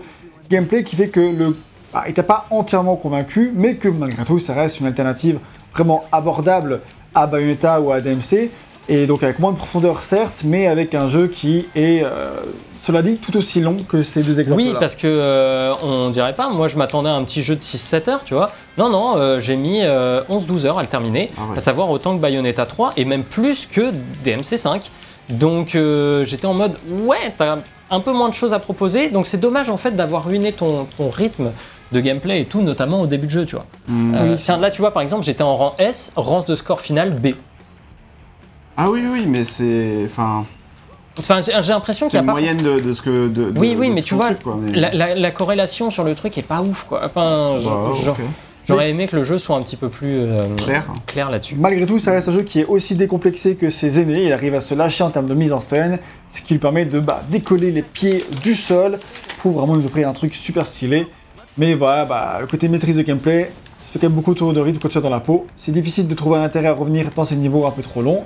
gameplay 0.49 0.83
qui 0.83 0.95
fait 0.95 1.09
que 1.09 1.19
le. 1.19 1.55
Ah, 1.93 2.05
il 2.07 2.13
t'a 2.13 2.23
pas 2.23 2.47
entièrement 2.49 2.95
convaincu, 2.97 3.51
mais 3.55 3.75
que 3.75 3.87
malgré 3.87 4.25
tout, 4.25 4.39
ça 4.39 4.53
reste 4.53 4.79
une 4.81 4.87
alternative 4.87 5.39
vraiment 5.73 6.03
abordable 6.11 6.81
à 7.13 7.27
Bayonetta 7.27 7.79
ou 7.79 7.91
à 7.91 8.01
DMC. 8.01 8.49
Et 8.87 9.07
donc 9.07 9.23
avec 9.23 9.39
moins 9.39 9.51
de 9.51 9.57
profondeur 9.57 10.01
certes, 10.03 10.41
mais 10.43 10.67
avec 10.67 10.93
un 10.93 11.07
jeu 11.07 11.27
qui 11.27 11.67
est, 11.75 12.03
euh, 12.03 12.35
cela 12.79 13.01
dit, 13.01 13.17
tout 13.17 13.35
aussi 13.35 13.59
long 13.59 13.77
que 13.87 14.03
ces 14.03 14.21
deux 14.21 14.39
exemples. 14.39 14.61
Oui, 14.61 14.73
parce 14.79 14.95
que 14.95 15.07
euh, 15.07 15.73
on 15.81 16.11
dirait 16.11 16.35
pas. 16.35 16.49
Moi, 16.49 16.67
je 16.67 16.77
m'attendais 16.77 17.09
à 17.09 17.13
un 17.13 17.23
petit 17.23 17.41
jeu 17.41 17.55
de 17.55 17.61
6-7 17.61 18.09
heures, 18.11 18.21
tu 18.25 18.35
vois. 18.35 18.49
Non, 18.77 18.89
non, 18.89 19.17
euh, 19.17 19.41
j'ai 19.41 19.55
mis 19.57 19.79
euh, 19.83 20.21
11-12 20.29 20.67
heures 20.67 20.77
à 20.77 20.83
le 20.83 20.87
terminer, 20.87 21.31
Ah 21.37 21.41
ouais. 21.51 21.57
à 21.57 21.61
savoir 21.61 21.89
autant 21.89 22.15
que 22.15 22.21
Bayonetta 22.21 22.65
3 22.67 22.91
et 22.97 23.05
même 23.05 23.23
plus 23.23 23.65
que 23.71 23.91
DMC 24.23 24.55
5. 24.57 24.89
Donc, 25.29 25.73
euh, 25.73 26.23
j'étais 26.25 26.45
en 26.45 26.53
mode 26.53 26.73
ouais, 27.01 27.33
t'as 27.35 27.57
un 27.89 27.99
peu 27.99 28.11
moins 28.11 28.29
de 28.29 28.35
choses 28.35 28.53
à 28.53 28.59
proposer. 28.59 29.09
Donc, 29.09 29.25
c'est 29.25 29.39
dommage 29.39 29.71
en 29.71 29.77
fait 29.77 29.95
d'avoir 29.95 30.25
ruiné 30.25 30.51
ton, 30.51 30.85
ton 30.97 31.09
rythme 31.09 31.49
de 31.91 31.99
gameplay 31.99 32.41
et 32.41 32.45
tout, 32.45 32.61
notamment 32.61 33.01
au 33.01 33.07
début 33.07 33.25
de 33.25 33.31
jeu, 33.31 33.45
tu 33.47 33.55
vois. 33.55 33.65
Mm. 33.87 34.13
Euh, 34.15 34.17
Oui. 34.33 34.41
tiens, 34.43 34.57
là, 34.57 34.69
tu 34.69 34.81
vois, 34.81 34.91
par 34.91 35.01
exemple, 35.01 35.23
j'étais 35.23 35.43
en 35.43 35.55
rang 35.55 35.75
S, 35.79 36.11
rang 36.15 36.43
de 36.47 36.55
score 36.55 36.81
final 36.81 37.11
B. 37.11 37.29
Ah 38.77 38.89
oui, 38.89 39.03
oui, 39.11 39.25
mais 39.27 39.43
c'est. 39.43 40.01
Enfin, 40.05 40.45
Enfin, 41.17 41.39
j'ai 41.41 41.53
l'impression 41.71 42.07
qu'il 42.09 42.17
y 42.17 42.19
a 42.19 42.23
moyenne 42.23 42.57
de, 42.57 42.79
de 42.81 42.91
ce 42.93 43.01
que. 43.01 43.09
De, 43.27 43.49
de- 43.51 43.57
Oui, 43.59 43.73
oui, 43.79 43.87
de 43.87 43.93
mais 43.93 44.01
tu 44.01 44.15
vois, 44.15 44.27
truc, 44.31 44.43
quoi, 44.43 44.57
mais- 44.61 44.77
La, 44.77 44.93
la- 44.93 45.15
la 45.15 45.31
corrélation 45.31 45.89
sur 45.89 46.03
le 46.03 46.13
truc 46.13 46.37
est 46.37 46.41
pas 46.41 46.61
ouf, 46.61 46.83
quoi. 46.83 47.03
Enfin, 47.05 47.57
Bah, 47.63 47.83
j'aurais 48.67 48.89
aimé 48.89 49.07
que 49.07 49.15
le 49.15 49.23
jeu 49.23 49.37
soit 49.37 49.55
un 49.55 49.61
petit 49.61 49.77
peu 49.77 49.87
plus 49.87 50.11
euh, 50.19 50.39
Clair. 50.57 50.83
clair 51.05 51.29
là-dessus. 51.29 51.55
Malgré 51.57 51.85
tout, 51.85 51.99
ça 51.99 52.11
reste 52.11 52.27
un 52.27 52.33
jeu 52.33 52.41
qui 52.41 52.59
est 52.59 52.65
aussi 52.65 52.95
décomplexé 52.95 53.55
que 53.55 53.69
ses 53.69 53.97
aînés. 54.01 54.25
Il 54.25 54.33
arrive 54.33 54.55
à 54.55 54.61
se 54.61 54.75
lâcher 54.75 55.05
en 55.05 55.09
termes 55.09 55.27
de 55.27 55.33
mise 55.35 55.53
en 55.53 55.61
scène, 55.61 55.99
ce 56.29 56.41
qui 56.41 56.53
lui 56.55 56.59
permet 56.59 56.83
de 56.83 56.99
bah, 56.99 57.23
décoller 57.29 57.71
les 57.71 57.81
pieds 57.83 58.25
du 58.43 58.53
sol 58.53 58.97
pour 59.41 59.53
vraiment 59.53 59.75
nous 59.77 59.85
offrir 59.85 60.09
un 60.09 60.13
truc 60.13 60.33
super 60.35 60.67
stylé. 60.67 61.07
Mais 61.57 61.75
voilà, 61.75 62.03
bah, 62.03 62.39
le 62.41 62.47
côté 62.47 62.67
maîtrise 62.67 62.97
de 62.97 63.03
gameplay, 63.03 63.49
ça 63.77 63.91
fait 63.93 63.99
quand 63.99 64.07
même 64.07 64.15
beaucoup 64.17 64.33
de 64.33 64.39
tours 64.39 64.51
de 64.51 64.59
rythme 64.59 64.79
quand 64.81 64.89
tu 64.89 64.97
es 64.97 65.01
dans 65.01 65.09
la 65.09 65.21
peau. 65.21 65.47
C'est 65.55 65.71
difficile 65.71 66.09
de 66.09 66.13
trouver 66.13 66.39
un 66.39 66.43
intérêt 66.43 66.67
à 66.67 66.73
revenir 66.73 67.09
dans 67.15 67.23
ces 67.23 67.37
niveaux 67.37 67.65
un 67.65 67.71
peu 67.71 67.81
trop 67.83 68.01
longs. 68.01 68.23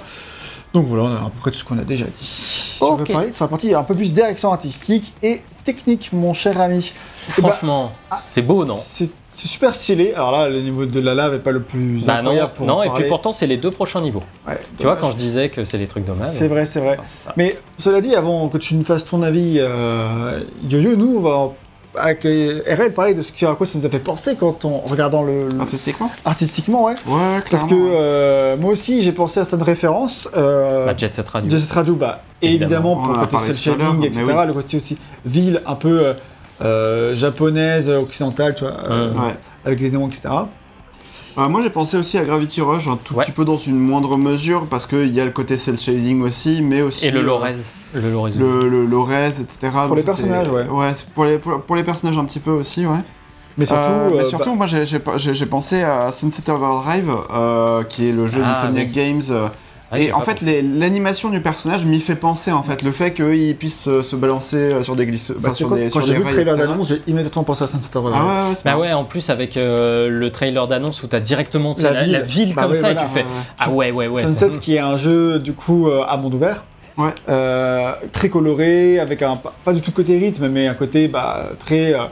Donc 0.74 0.86
voilà, 0.86 1.04
on 1.06 1.08
a 1.12 1.16
à 1.26 1.30
peu 1.30 1.40
près 1.42 1.52
tout 1.52 1.58
ce 1.58 1.64
qu'on 1.64 1.80
a 1.80 1.84
déjà 1.84 2.06
dit. 2.06 2.74
Tu 2.78 2.84
Ok. 2.84 3.00
veux 3.00 3.14
parler 3.14 3.32
sur 3.32 3.46
la 3.46 3.50
partie 3.50 3.74
un 3.74 3.84
peu 3.84 3.96
plus 3.96 4.14
direction 4.14 4.52
artistique 4.54 5.14
et 5.24 5.42
technique, 5.66 6.10
mon 6.14 6.34
cher 6.34 6.60
ami. 6.62 6.92
Eh 7.38 7.42
bah, 7.42 7.50
Franchement, 7.50 7.92
c'est 8.18 8.42
beau, 8.42 8.66
non 8.66 8.80
c'est 8.86 9.48
super 9.48 9.74
stylé. 9.74 10.14
Alors 10.14 10.32
là, 10.34 10.50
le 10.50 10.60
niveau 10.62 10.86
de 10.86 11.00
la 11.00 11.14
lave 11.16 11.34
est 11.34 11.40
pas 11.40 11.52
le 11.52 11.62
plus 11.62 12.06
Bah 12.06 12.16
non, 12.22 12.32
incroyable 12.32 12.52
pour 12.58 12.66
en 12.66 12.68
non 12.68 12.84
et 12.84 12.90
puis 12.90 13.06
pourtant 13.08 13.32
c'est 13.32 13.48
les 13.48 13.56
deux 13.56 13.72
prochains 13.72 14.02
niveaux. 14.02 14.22
Ouais, 14.46 14.60
Tu 14.78 14.84
vois, 14.84 14.98
quand 14.98 15.12
je 15.12 15.16
disais 15.16 15.48
que 15.48 15.64
c'est 15.64 15.78
les 15.78 15.88
trucs 15.88 16.04
dommages. 16.04 16.28
C'est 16.34 16.50
vrai, 16.50 16.66
c'est 16.66 16.82
vrai. 16.82 17.00
ça. 17.24 17.34
Mais 17.38 17.58
cela 17.78 18.02
dit, 18.02 18.14
avant 18.16 18.50
que 18.50 18.58
tu 18.58 18.76
nous 18.76 18.84
fasses 18.84 19.06
ton 19.06 19.24
avis, 19.24 19.56
euh, 19.60 20.42
Yo-Yo, 20.70 20.98
nous, 20.98 21.16
on 21.18 21.20
va 21.22 21.52
RL 21.96 22.94
parler 22.94 23.14
de 23.14 23.22
ce 23.22 23.46
à 23.46 23.56
quoi 23.56 23.66
ça 23.66 23.78
nous 23.80 23.86
a 23.86 23.90
fait 23.90 24.00
penser 24.00 24.36
quand 24.40 24.64
on 24.66 24.78
regardant 24.80 25.24
le, 25.24 25.48
le- 25.50 25.60
Artistiquement 25.60 26.12
artistiquement, 26.24 26.84
ouais. 26.86 26.94
Ouais, 27.08 27.42
Parce 27.50 27.64
clairement. 27.64 27.70
que 27.70 27.76
euh, 27.96 28.58
moi 28.58 28.72
aussi, 28.72 29.02
j'ai 29.02 29.12
pensé 29.12 29.40
à 29.40 29.46
cette 29.46 29.62
référence. 29.64 30.30
Euh, 30.38 30.86
Bah, 30.86 30.94
Jet 30.96 31.14
Set 31.16 31.28
Radio. 31.28 31.50
Jet 31.50 31.60
Set 31.60 31.72
Radio, 31.72 31.96
bah, 31.96 32.22
et 32.42 32.54
évidemment, 32.54 32.94
Évidemment. 32.94 32.96
pour 32.98 33.14
le 33.14 33.20
a 33.20 33.26
côté 33.28 33.46
cel 33.48 33.58
shading, 33.58 34.04
etc., 34.04 34.24
oui. 34.28 34.48
le 34.48 34.54
côté 34.54 34.78
aussi 34.78 34.98
ville, 35.26 35.62
un 35.66 35.76
peu 35.76 36.00
euh, 36.00 36.14
euh, 36.62 37.16
japonaise, 37.16 37.90
occidentale, 37.90 38.54
tu 38.56 38.66
vois, 38.66 38.74
euh. 38.90 39.12
Ouais. 39.14 39.36
avec 39.66 39.80
les 39.80 39.90
noms, 39.90 40.08
etc. 40.08 40.30
Euh, 41.38 41.48
moi 41.48 41.62
j'ai 41.62 41.70
pensé 41.70 41.96
aussi 41.96 42.18
à 42.18 42.24
Gravity 42.26 42.60
Rush 42.60 42.88
un 42.88 42.98
tout 42.98 43.14
Ouais. 43.16 43.24
petit 43.24 43.32
peu 43.32 43.46
dans 43.46 43.58
une 43.58 43.78
moindre 43.80 44.18
mesure 44.18 44.66
parce 44.70 44.86
qu'il 44.86 45.08
y 45.14 45.22
a 45.22 45.26
le 45.26 45.32
côté 45.32 45.58
cel 45.58 45.78
shading 45.78 46.22
aussi, 46.22 46.62
mais 46.62 46.82
aussi 46.82 47.06
Et 47.06 47.12
le 47.12 47.20
euh, 47.20 47.24
Lorez. 47.24 47.56
Le 47.94 48.12
Lorez. 48.12 48.32
le, 48.38 48.70
le 48.70 48.86
Lorez, 48.86 49.28
etc. 49.30 49.70
Pour 49.88 49.96
les 49.96 50.04
personnages, 50.04 50.48
ouais. 50.50 50.66
Ouais, 50.68 50.92
c'est 50.94 51.08
pour 51.10 51.26
les, 51.26 51.38
pour, 51.38 51.62
pour 51.62 51.76
les 51.76 51.84
personnages 51.84 52.18
un 52.18 52.26
petit 52.26 52.40
peu 52.40 52.52
aussi, 52.52 52.86
ouais. 52.86 52.98
Mais 53.58 53.66
surtout, 53.66 53.82
Euh, 53.82 54.10
mais 54.14 54.20
euh, 54.22 54.24
surtout 54.24 54.52
bah, 54.52 54.56
moi 54.58 54.66
j'ai- 54.68 54.86
j'ai 54.86 55.00
j'ai- 55.18 55.34
j'ai 55.34 55.46
pensé 55.46 55.82
à 55.84 56.12
Sunset 56.12 56.50
Overdrive, 56.50 57.12
euh, 57.34 57.84
qui 57.84 58.08
est 58.10 58.14
le 58.14 58.28
jeu 58.28 58.42
Ah, 58.46 58.62
d'Insomniac 58.62 58.88
oui. 58.88 58.94
Games. 58.94 59.22
euh, 59.32 59.48
Ah, 59.92 60.00
et 60.00 60.14
en 60.14 60.20
fait, 60.20 60.42
l'animation 60.42 61.30
du 61.30 61.42
personnage 61.42 61.84
m'y 61.84 62.00
fait 62.00 62.14
penser 62.16 62.52
en 62.52 62.62
fait, 62.62 62.84
le 62.84 62.92
fait 62.92 63.12
qu'il 63.12 63.56
puisse 63.58 63.90
se 64.02 64.16
balancer 64.16 64.70
sur 64.84 64.96
des 64.96 65.08
glisses, 65.08 65.34
bah, 65.40 65.56
sur 65.56 65.68
quoi, 65.68 65.78
des, 65.78 65.86
quand 65.86 65.94
sur 65.94 66.02
j'ai 66.02 66.12
des 66.12 66.18
vu 66.20 66.24
le 66.26 66.30
trailer 66.30 66.54
etc. 66.54 66.68
d'annonce, 66.70 66.90
j'ai 66.90 67.02
immédiatement 67.08 67.44
pensé 67.44 67.64
à 67.64 67.68
Sunset 67.68 67.98
Overdrive. 67.98 68.22
Ah 68.24 68.50
ouais, 68.50 68.56
Bah 68.64 68.78
ouais, 68.78 68.94
en 68.94 69.04
plus 69.04 69.32
avec 69.32 69.58
euh, 69.58 70.08
le 70.10 70.30
trailer 70.30 70.68
d'annonce 70.68 71.02
où 71.02 71.08
t'as 71.08 71.20
directement 71.20 71.74
La 71.82 71.92
la, 71.92 72.04
ville. 72.04 72.12
la 72.12 72.20
ville 72.22 72.54
Bah 72.54 72.62
comme 72.62 72.72
ouais, 72.74 72.76
ça 72.78 72.82
voilà. 72.94 73.02
et 73.02 73.04
tu 73.04 73.12
fais. 73.12 73.26
Ah 73.58 73.72
ouais, 73.72 73.90
ouais, 73.92 74.08
ouais. 74.08 74.22
Sunset 74.22 74.52
qui 74.62 74.76
est 74.76 74.80
un 74.80 74.96
jeu 74.96 75.40
du 75.40 75.54
coup 75.54 75.88
euh, 75.90 76.04
à 76.08 76.18
monde 76.18 76.36
ouvert, 76.36 76.64
Ouais. 77.00 77.10
Euh, 77.30 77.94
très 78.12 78.30
coloré, 78.30 79.00
avec 79.00 79.22
un 79.24 79.40
pas 79.66 79.74
du 79.74 79.82
tout 79.82 79.92
côté 79.92 80.18
rythme, 80.20 80.48
mais 80.50 80.68
un 80.68 80.74
côté 80.76 81.08
bah, 81.08 81.50
très 81.66 81.94
euh, 81.94 82.04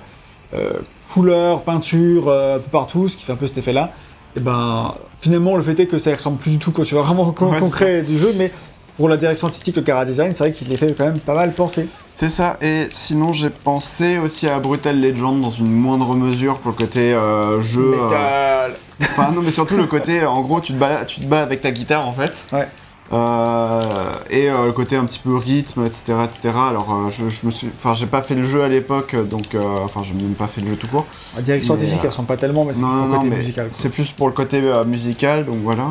euh, 0.55 0.73
couleur, 1.14 1.61
peinture, 1.61 2.30
un 2.31 2.59
peu 2.59 2.69
partout, 2.72 3.09
ce 3.09 3.18
qui 3.18 3.23
fait 3.26 3.34
un 3.34 3.38
peu 3.38 3.47
cet 3.47 3.57
effet-là. 3.59 3.91
Et 4.35 4.39
ben 4.39 4.93
finalement 5.19 5.55
le 5.55 5.64
fait 5.64 5.80
est 5.80 5.88
que 5.88 5.97
ça 5.97 6.14
ressemble 6.14 6.38
plus 6.38 6.51
du 6.51 6.57
tout 6.57 6.72
quand 6.72 6.84
tu 6.84 6.93
vois 6.95 7.03
vraiment 7.03 7.27
au 7.27 7.45
Ouais, 7.45 7.59
concret 7.59 8.01
du 8.01 8.18
jeu, 8.18 8.34
mais 8.38 8.51
pour 8.97 9.09
la 9.09 9.18
direction 9.18 9.47
artistique, 9.47 9.76
le 9.76 9.84
cara 9.84 10.05
design, 10.05 10.31
c'est 10.34 10.39
vrai 10.43 10.51
qu'il 10.51 10.69
les 10.69 10.77
fait 10.77 10.95
quand 10.97 11.05
même 11.05 11.19
pas 11.19 11.35
mal 11.35 11.53
penser. 11.53 11.88
C'est 12.15 12.30
ça, 12.30 12.57
et 12.61 12.88
sinon 12.89 13.31
j'ai 13.31 13.49
pensé 13.51 14.18
aussi 14.18 14.47
à 14.47 14.57
Brutal 14.59 14.99
Legend 14.99 15.39
dans 15.39 15.51
une 15.51 15.72
moindre 15.72 16.15
mesure 16.15 16.57
pour 16.57 16.72
le 16.72 16.77
côté 16.77 17.14
euh, 17.14 17.61
jeu. 17.61 17.93
euh, 17.95 18.03
Métal. 18.05 18.73
Enfin 19.01 19.31
non 19.31 19.41
mais 19.43 19.51
surtout 19.51 19.77
le 19.77 19.85
côté 19.85 20.26
en 20.26 20.41
gros 20.41 20.59
tu 20.61 20.73
te 20.73 20.77
bats, 20.80 21.05
tu 21.05 21.19
te 21.19 21.26
bats 21.27 21.43
avec 21.43 21.61
ta 21.61 21.72
guitare 21.72 22.07
en 22.07 22.14
fait. 22.14 22.47
Ouais. 22.51 22.68
Euh, 23.13 24.11
et 24.29 24.49
euh, 24.49 24.65
le 24.65 24.71
côté 24.73 24.97
un 24.97 25.05
petit 25.05 25.19
peu 25.19 25.35
rythme, 25.38 25.85
etc. 25.85 26.13
etc. 26.25 26.49
Alors 26.55 26.91
euh, 26.91 27.09
je, 27.09 27.29
je 27.29 27.45
me 27.45 27.51
suis. 27.51 27.67
Enfin 27.75 27.93
j'ai 27.93 28.05
pas 28.05 28.21
fait 28.21 28.35
le 28.35 28.43
jeu 28.43 28.63
à 28.63 28.67
l'époque, 28.67 29.15
donc 29.29 29.55
euh, 29.55 29.61
enfin 29.84 30.01
j'ai 30.03 30.13
même 30.13 30.34
pas 30.34 30.47
fait 30.47 30.59
le 30.61 30.67
jeu 30.67 30.75
tout 30.75 30.88
court. 30.88 31.05
La 31.35 31.41
direction 31.41 31.73
Mais, 31.75 31.79
artistique, 31.81 32.01
elle 32.03 32.09
ressemble 32.09 32.27
pas 32.27 32.38
tellement, 32.38 32.65
mais 32.65 32.73
c'est 32.73 32.81
Non, 32.81 32.88
pour 33.07 33.07
le 33.13 33.29
côté 33.29 33.29
musical. 33.38 33.67
c'est 33.71 33.89
plus 33.89 34.11
pour 34.11 34.27
le 34.27 34.34
côté 34.34 34.61
musical, 34.85 35.45
donc 35.45 35.57
voilà. 35.63 35.88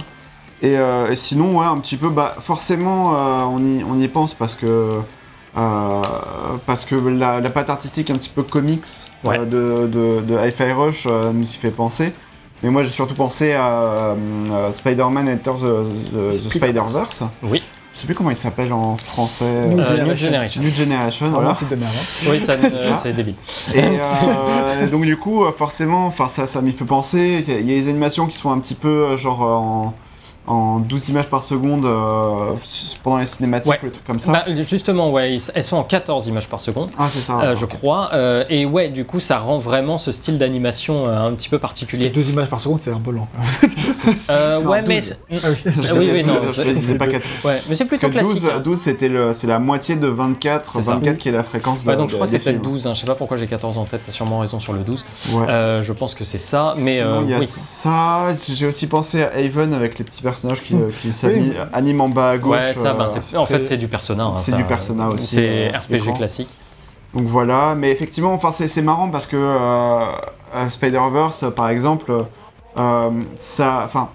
Et, 0.62 0.76
euh, 0.78 1.10
et 1.10 1.16
sinon, 1.16 1.58
ouais, 1.58 1.66
un 1.66 1.76
petit 1.78 1.96
peu, 1.98 2.08
bah, 2.08 2.32
forcément, 2.40 3.14
euh, 3.14 3.40
on, 3.44 3.58
y, 3.58 3.84
on 3.84 3.98
y 3.98 4.08
pense 4.08 4.32
parce 4.32 4.54
que, 4.54 5.00
euh, 5.56 6.02
parce 6.66 6.84
que 6.84 6.94
la, 6.94 7.40
la 7.40 7.50
patte 7.50 7.68
artistique 7.70 8.10
un 8.10 8.16
petit 8.16 8.30
peu 8.30 8.42
comics 8.42 8.84
Ouais. 9.24 9.38
euh, 9.38 9.44
de, 9.44 9.86
de, 9.86 10.20
de 10.22 10.38
Hi-Fi 10.46 10.72
Rush 10.72 11.06
euh, 11.10 11.32
nous 11.32 11.44
y 11.44 11.56
fait 11.56 11.70
penser. 11.70 12.12
Mais 12.66 12.72
moi, 12.72 12.82
j'ai 12.82 12.90
surtout 12.90 13.14
pensé 13.14 13.52
à 13.52 13.68
euh, 13.68 14.72
Spider-Man 14.72 15.28
Enter 15.28 15.52
the, 15.52 16.12
the- 16.12 16.48
the 16.48 16.50
Spider-Verse. 16.52 17.22
Oui. 17.44 17.62
Je 17.92 17.98
sais 18.00 18.06
plus 18.06 18.14
comment 18.16 18.30
il 18.30 18.36
s'appelle 18.36 18.72
en 18.72 18.96
français. 18.96 19.68
New 19.68 19.78
Euh, 19.80 20.16
Generation. 20.16 20.60
New 20.62 20.70
Generation. 20.70 21.26
New 21.26 21.32
voilà. 21.32 21.50
hein. 21.52 22.28
Oui, 22.28 22.40
ça, 22.44 22.52
euh, 22.54 22.92
c'est 23.04 23.12
débile. 23.14 23.36
Et 23.72 23.82
euh, 23.84 24.86
donc 24.88 25.04
du 25.04 25.16
coup, 25.16 25.44
forcément, 25.56 26.06
enfin 26.06 26.26
ça, 26.26 26.46
ça 26.46 26.60
m'y 26.60 26.72
fait 26.72 26.84
penser. 26.84 27.44
Il 27.46 27.54
y, 27.54 27.56
a- 27.56 27.60
il 27.60 27.70
y 27.70 27.72
a 27.78 27.80
des 27.80 27.88
animations 27.88 28.26
qui 28.26 28.36
sont 28.36 28.50
un 28.50 28.58
petit 28.58 28.74
peu 28.74 29.16
genre 29.16 29.42
euh, 29.44 29.54
en, 29.54 29.94
en 30.46 30.78
12 30.80 31.08
images 31.10 31.28
par 31.28 31.42
seconde 31.42 31.84
euh, 31.84 32.54
pendant 33.02 33.18
les 33.18 33.26
cinématiques 33.26 33.72
Ouais. 33.72 33.78
ou 33.82 33.86
des 33.86 33.92
trucs 33.92 34.06
comme 34.06 34.18
ça. 34.18 34.32
Bah, 34.32 34.44
justement, 34.62 35.10
ouais, 35.10 35.36
elles 35.54 35.64
sont 35.64 35.76
en 35.76 35.82
14 35.84 36.28
images 36.28 36.48
par 36.48 36.60
seconde. 36.60 36.90
ah 36.98 37.08
c'est 37.10 37.20
ça. 37.20 37.40
euh, 37.40 37.56
je 37.56 37.66
crois. 37.66 38.10
Euh, 38.14 38.44
et 38.48 38.64
ouais, 38.66 38.88
du 38.88 39.04
coup, 39.04 39.20
ça 39.20 39.38
rend 39.38 39.58
vraiment 39.58 39.98
ce 39.98 40.12
style 40.12 40.38
d'animation 40.38 41.06
euh, 41.08 41.20
un 41.28 41.32
petit 41.32 41.48
peu 41.48 41.58
particulier. 41.58 42.10
Deux 42.10 42.28
images 42.30 42.48
par 42.48 42.60
seconde, 42.60 42.78
c'est 42.78 42.92
un 42.92 43.00
peu 43.00 43.10
lent. 43.10 43.28
Euh, 44.30 44.60
Non, 44.60 44.70
ouais, 44.70 44.82
mais 44.86 45.00
12. 45.00 45.16
Je 45.30 45.38
Ah 45.42 45.48
oui, 45.50 45.72
disais 45.80 46.12
oui, 46.12 46.24
non, 46.24 46.34
12, 46.34 46.42
je 46.56 46.62
c'est- 46.62 46.72
disais 46.74 46.94
pas 46.94 47.06
4. 47.08 47.22
ouais, 47.44 47.60
mais 47.68 47.74
c'est 47.74 47.84
Parce 47.84 47.98
plutôt 48.00 48.08
que 48.08 48.20
12, 48.22 48.32
classique. 48.40 48.50
hein. 48.56 48.60
12 48.60 48.78
c'était 48.78 49.08
le, 49.08 49.32
c'est 49.32 49.46
la 49.46 49.58
moitié 49.58 49.96
de 49.96 50.06
24, 50.06 50.72
C'est 50.76 50.82
ça. 50.82 50.92
24 50.92 51.18
qui 51.18 51.28
est 51.28 51.32
la 51.32 51.42
fréquence 51.42 51.84
de 51.84 51.90
Ouais, 51.90 51.96
donc 51.96 52.10
je 52.10 52.14
crois 52.14 52.26
que 52.26 52.30
c'est 52.30 52.38
peut-être 52.38 52.62
films. 52.62 52.72
12. 52.72 52.86
hein. 52.86 52.94
Je 52.94 53.00
sais 53.00 53.06
pas 53.06 53.14
pourquoi 53.14 53.36
j'ai 53.36 53.46
14 53.46 53.78
en 53.78 53.84
tête. 53.84 54.00
T'as 54.06 54.12
sûrement 54.12 54.38
raison 54.40 54.60
sur 54.60 54.72
le 54.72 54.80
12. 54.80 55.04
Ouais. 55.32 55.46
Euh, 55.48 55.82
je 55.82 55.92
pense 55.92 56.14
que 56.14 56.24
c'est 56.24 56.38
ça. 56.38 56.74
Mais 56.78 57.00
euh, 57.00 57.20
il 57.24 57.30
y 57.30 57.34
a 57.34 57.38
oui. 57.40 57.46
ça. 57.48 58.28
J'ai 58.48 58.66
aussi 58.66 58.86
pensé 58.86 59.22
à 59.22 59.30
Haven 59.36 59.74
avec 59.74 59.98
les 59.98 60.04
petits 60.04 60.22
personnages 60.22 60.35
qui, 60.62 60.74
euh, 60.74 60.90
qui 61.02 61.12
Oui. 61.28 61.52
en 62.00 62.08
bas 62.08 62.30
à 62.30 62.38
gauche. 62.38 62.50
Ouais, 62.56 62.74
ça, 62.74 62.92
ben, 62.94 63.04
euh, 63.04 63.18
c'est- 63.20 63.36
en 63.36 63.44
très- 63.44 63.58
fait, 63.58 63.64
c'est 63.64 63.76
du 63.76 63.88
Persona. 63.88 64.24
hein, 64.24 64.34
c'est 64.36 64.50
ça. 64.52 64.56
du 64.56 64.64
Persona 64.64 65.08
aussi, 65.08 65.34
C'est 65.36 65.68
euh, 65.68 65.70
RPG 65.72 65.78
typiquement. 65.78 66.12
classique. 66.14 66.48
Donc 67.14 67.24
voilà, 67.26 67.74
mais 67.74 67.90
effectivement, 67.90 68.32
enfin 68.34 68.52
c'est 68.52 68.66
c'est 68.68 68.82
marrant 68.82 69.08
parce 69.08 69.26
que 69.26 69.36
euh, 69.36 70.04
euh, 70.54 70.68
Spider-Verse, 70.68 71.44
euh, 71.44 71.50
par 71.50 71.68
exemple, 71.70 72.12
euh, 72.76 73.10
ça, 73.36 73.82
enfin, 73.84 74.08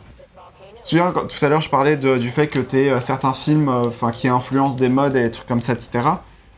tu 0.85 0.98
vois, 0.98 1.11
quand- 1.11 1.26
tout 1.27 1.45
à 1.45 1.49
l'heure 1.49 1.61
je 1.61 1.69
parlais 1.69 1.95
de- 1.95 2.18
du 2.18 2.30
fait 2.30 2.48
que 2.48 2.60
tu 2.60 2.89
certains 2.99 3.34
films, 3.34 3.69
euh, 3.69 3.84
enfin, 3.88 4.11
qui 4.11 4.27
influencent 4.27 4.77
des 4.77 4.89
modes 4.89 5.15
et 5.15 5.23
des 5.23 5.31
trucs 5.31 5.48
comme 5.48 5.61
ça, 5.61 5.73
etc. 5.73 6.02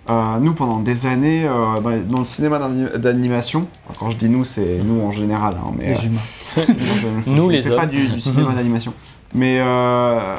Euh, 0.10 0.38
nous, 0.42 0.54
pendant 0.54 0.80
des 0.80 1.06
années, 1.06 1.46
euh, 1.48 1.80
dans, 1.80 1.90
les- 1.90 2.02
dans 2.02 2.20
le 2.20 2.26
cinéma 2.26 2.60
d'ani- 2.60 2.90
d'animation, 2.98 3.68
quand 3.98 4.10
je 4.12 4.18
dis 4.18 4.28
nous, 4.28 4.44
c'est 4.44 4.80
nous 4.84 5.02
en 5.02 5.12
général, 5.12 5.56
hein, 5.58 5.72
mais 5.80 5.94
Les 5.94 6.06
humains. 6.08 6.20
moi, 6.58 6.66
je, 6.98 7.30
Nous, 7.30 7.48
je 7.48 7.52
les 7.56 7.70
pas 7.74 7.84
hommes. 7.84 7.90
du, 7.90 8.08
du 8.10 8.20
cinéma 8.20 8.52
d'animation. 8.54 8.94
Mais, 9.36 9.60
euh, 9.60 10.36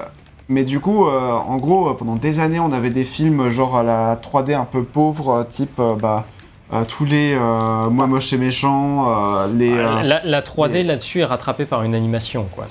mais 0.49 0.65
du 0.65 0.81
coup, 0.81 1.07
euh, 1.07 1.33
en 1.33 1.57
gros, 1.59 1.89
euh, 1.89 1.95
pendant 1.95 2.17
des 2.17 2.41
années, 2.41 2.61
on 2.61 2.73
avait 2.73 2.91
des 2.91 3.05
films 3.05 3.49
genre 3.49 3.77
à 3.77 3.83
la 3.83 4.17
3D 4.17 4.55
un 4.55 4.65
peu 4.65 4.83
pauvre, 4.83 5.45
type 5.49 5.79
euh, 5.81 5.95
bah, 5.97 6.25
euh, 6.73 6.85
tous 6.85 7.05
les 7.05 7.35
euh, 7.35 7.91
Moi 7.91 8.07
moche 8.07 8.33
et 8.33 8.39
méchant, 8.39 9.07
euh, 9.09 9.47
les. 9.53 9.73
euh, 9.73 10.03
La, 10.03 10.25
la 10.25 10.41
3D 10.43 10.73
les- 10.73 10.83
là-dessus 10.85 11.21
est 11.21 11.25
rattrapée 11.25 11.65
par 11.67 11.83
une 11.83 11.95
animation, 11.95 12.47
quoi. 12.55 12.67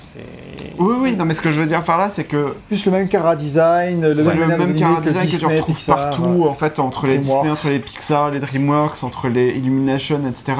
Oui, 0.79 0.95
oui, 0.99 1.15
non, 1.15 1.25
mais 1.25 1.33
ce 1.33 1.41
que 1.41 1.51
je 1.51 1.59
veux 1.59 1.67
dire 1.67 1.83
par 1.83 1.97
là, 1.97 2.09
c'est 2.09 2.23
que 2.23 2.55
Plus 2.67 2.85
le 2.85 2.91
même 2.91 3.07
cara 3.07 3.35
design, 3.35 4.01
le 4.01 4.13
c'est 4.13 4.23
même, 4.25 4.39
le 4.39 4.47
même 4.47 4.59
d'animer 4.59 4.79
cara 4.79 4.95
que 4.95 5.01
design 5.03 5.29
que 5.29 5.35
tu 5.35 5.45
retrouves 5.45 5.75
Pixar, 5.75 5.95
partout, 5.97 6.45
en 6.47 6.55
fait, 6.55 6.79
entre 6.79 7.05
les 7.05 7.17
DreamWorks. 7.17 7.41
Disney, 7.43 7.51
entre 7.51 7.69
les 7.69 7.79
Pixar, 7.79 8.31
les 8.31 8.39
DreamWorks, 8.39 9.03
entre 9.03 9.27
les 9.27 9.49
Illumination, 9.49 10.21
etc. 10.27 10.57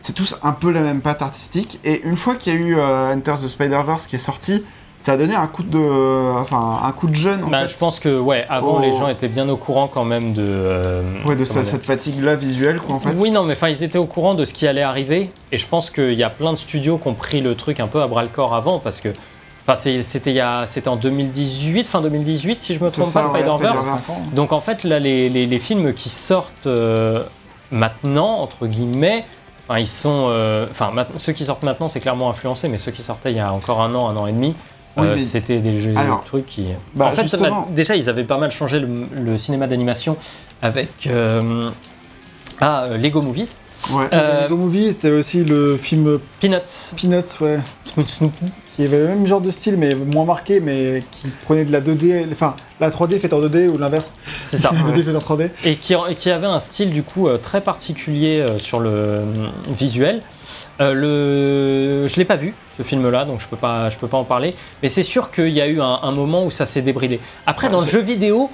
C'est 0.00 0.14
tous 0.14 0.38
un 0.42 0.52
peu 0.52 0.72
la 0.72 0.80
même 0.80 1.00
patte 1.00 1.22
artistique. 1.22 1.78
Et 1.84 2.02
une 2.04 2.16
fois 2.16 2.34
qu'il 2.34 2.52
y 2.52 2.56
a 2.56 2.58
eu 2.58 2.76
euh, 2.76 3.14
Enter 3.14 3.34
the 3.40 3.46
Spider-Verse 3.46 4.06
qui 4.08 4.16
est 4.16 4.18
sorti, 4.18 4.64
ça 5.02 5.12
a 5.12 5.16
donné 5.16 5.34
un 5.34 5.46
coup 5.48 5.62
de, 5.64 6.32
enfin, 6.38 6.80
un 6.84 6.92
coup 6.92 7.08
de 7.08 7.14
jeune. 7.14 7.42
En 7.44 7.48
Bah, 7.48 7.62
fait. 7.62 7.68
je 7.74 7.76
pense 7.78 7.98
que, 8.00 8.18
ouais, 8.18 8.46
avant, 8.48 8.76
Oh. 8.78 8.80
les 8.80 8.92
gens 8.96 9.08
étaient 9.08 9.28
bien 9.28 9.48
au 9.48 9.56
courant 9.56 9.88
quand 9.88 10.04
même 10.04 10.32
de. 10.32 10.44
euh, 10.48 11.02
Ouais, 11.26 11.36
de 11.36 11.44
ça- 11.44 11.64
cette 11.64 11.84
fatigue-là 11.84 12.36
visuelle, 12.36 12.78
quoi, 12.80 12.96
en 12.96 13.00
fait. 13.00 13.14
Oui, 13.18 13.30
non, 13.30 13.42
mais 13.42 13.52
enfin, 13.54 13.68
ils 13.68 13.82
étaient 13.82 13.98
au 13.98 14.06
courant 14.06 14.34
de 14.34 14.44
ce 14.44 14.54
qui 14.54 14.66
allait 14.66 14.80
arriver. 14.82 15.30
Et 15.50 15.58
je 15.58 15.66
pense 15.66 15.90
qu'il 15.90 16.14
y 16.14 16.22
a 16.22 16.30
plein 16.30 16.52
de 16.52 16.58
studios 16.58 16.98
qui 16.98 17.08
ont 17.08 17.14
pris 17.14 17.40
le 17.40 17.54
truc 17.56 17.80
un 17.80 17.88
peu 17.88 18.00
à 18.00 18.06
bras 18.06 18.22
le 18.22 18.28
corps 18.28 18.54
avant 18.54 18.78
parce 18.78 19.00
que. 19.00 19.08
Enfin, 19.66 19.76
c'était 20.02 20.30
il 20.30 20.36
y 20.36 20.40
a- 20.40 20.66
c'était 20.66 20.88
en 20.88 20.96
2018, 20.96 21.86
fin 21.86 22.00
2018, 22.00 22.60
si 22.60 22.74
je 22.74 22.82
me 22.82 22.90
trompe 22.90 23.04
ça, 23.04 23.22
pas, 23.22 23.30
Spider-Verse. 23.38 24.10
Donc 24.34 24.52
en 24.52 24.60
fait, 24.60 24.82
là, 24.82 24.98
les, 24.98 25.28
les- 25.28 25.46
les 25.46 25.58
films 25.60 25.92
qui 25.94 26.08
sortent 26.08 26.66
euh, 26.66 27.22
maintenant, 27.70 28.40
entre 28.40 28.66
guillemets, 28.66 29.24
enfin, 29.68 29.78
ils 29.80 29.86
sont. 29.86 30.26
euh, 30.30 30.66
Enfin, 30.70 30.90
ceux 31.16 31.32
qui 31.32 31.44
sortent 31.44 31.62
maintenant, 31.62 31.88
c'est 31.88 32.00
clairement 32.00 32.28
influencé, 32.30 32.68
mais 32.68 32.78
ceux 32.78 32.90
qui 32.92 33.02
sortaient 33.02 33.30
il 33.32 33.36
y 33.36 33.40
a 33.40 33.52
encore 33.52 33.80
un 33.82 33.94
an, 33.94 34.08
un 34.08 34.16
an 34.16 34.26
et 34.26 34.32
demi, 34.32 34.54
Oui, 34.96 35.06
Euh, 35.06 35.14
mais- 35.16 35.22
C'était 35.22 35.58
des 35.58 35.80
jeux, 35.80 35.94
Alors, 35.96 36.20
des 36.20 36.26
trucs 36.26 36.46
qui. 36.46 36.66
bah, 36.94 37.06
en 37.06 37.12
fait, 37.12 37.22
justement- 37.22 37.68
déjà, 37.74 37.96
ils 37.96 38.08
avaient 38.10 38.24
pas 38.24 38.38
mal 38.38 38.50
changé 38.50 38.78
le, 38.78 38.88
le 39.14 39.38
cinéma 39.38 39.66
d'animation 39.66 40.16
avec 40.60 40.90
euh, 41.06 41.62
ah, 42.60 42.84
euh, 42.84 42.96
Lego 42.98 43.22
Movies, 43.22 43.54
Ouais. 43.92 44.04
Euh, 44.12 44.44
Lego 44.44 44.56
Movie, 44.56 44.92
c'était 44.92 45.10
aussi 45.10 45.42
le 45.42 45.76
film 45.76 46.20
Peanuts, 46.40 46.94
Peanuts, 46.96 47.24
ouais. 47.40 47.58
Snoopy. 48.04 48.44
Qui 48.76 48.84
avait 48.84 48.98
le 48.98 49.08
même 49.08 49.26
genre 49.26 49.40
de 49.40 49.50
style, 49.50 49.76
mais 49.76 49.94
moins 49.96 50.24
marqué, 50.24 50.60
mais 50.60 51.02
qui 51.10 51.26
prenait 51.44 51.64
de 51.64 51.72
la 51.72 51.80
2D, 51.80 52.26
enfin, 52.30 52.54
la 52.80 52.90
3D 52.90 53.18
faite 53.18 53.32
en 53.32 53.40
2D 53.40 53.66
ou 53.68 53.78
l'inverse. 53.78 54.14
C'est 54.46 54.56
ça. 54.56 54.70
La 54.86 54.92
2D 54.92 55.02
faite 55.02 55.16
en 55.16 55.18
3D. 55.18 55.50
et 55.64 55.74
qui, 55.74 55.94
et 55.94 56.14
qui 56.14 56.30
avait 56.30 56.46
un 56.46 56.60
style 56.60 56.90
du 56.90 57.02
coup 57.02 57.28
très 57.42 57.60
particulier 57.60 58.46
sur 58.58 58.78
le 58.78 59.16
visuel. 59.68 60.20
Euh, 60.82 60.94
le... 60.94 62.08
Je 62.08 62.16
l'ai 62.16 62.24
pas 62.24 62.36
vu 62.36 62.54
ce 62.76 62.82
film-là, 62.82 63.24
donc 63.24 63.40
je 63.40 63.46
peux 63.46 63.56
pas, 63.56 63.88
je 63.90 63.96
peux 63.96 64.08
pas 64.08 64.18
en 64.18 64.24
parler. 64.24 64.52
Mais 64.82 64.88
c'est 64.88 65.02
sûr 65.02 65.30
qu'il 65.30 65.48
y 65.50 65.60
a 65.60 65.66
eu 65.66 65.80
un, 65.80 65.98
un 66.02 66.12
moment 66.12 66.44
où 66.44 66.50
ça 66.50 66.66
s'est 66.66 66.82
débridé. 66.82 67.20
Après, 67.46 67.68
dans 67.68 67.80
le 67.80 67.86
jeu 67.86 68.00
vidéo, 68.00 68.50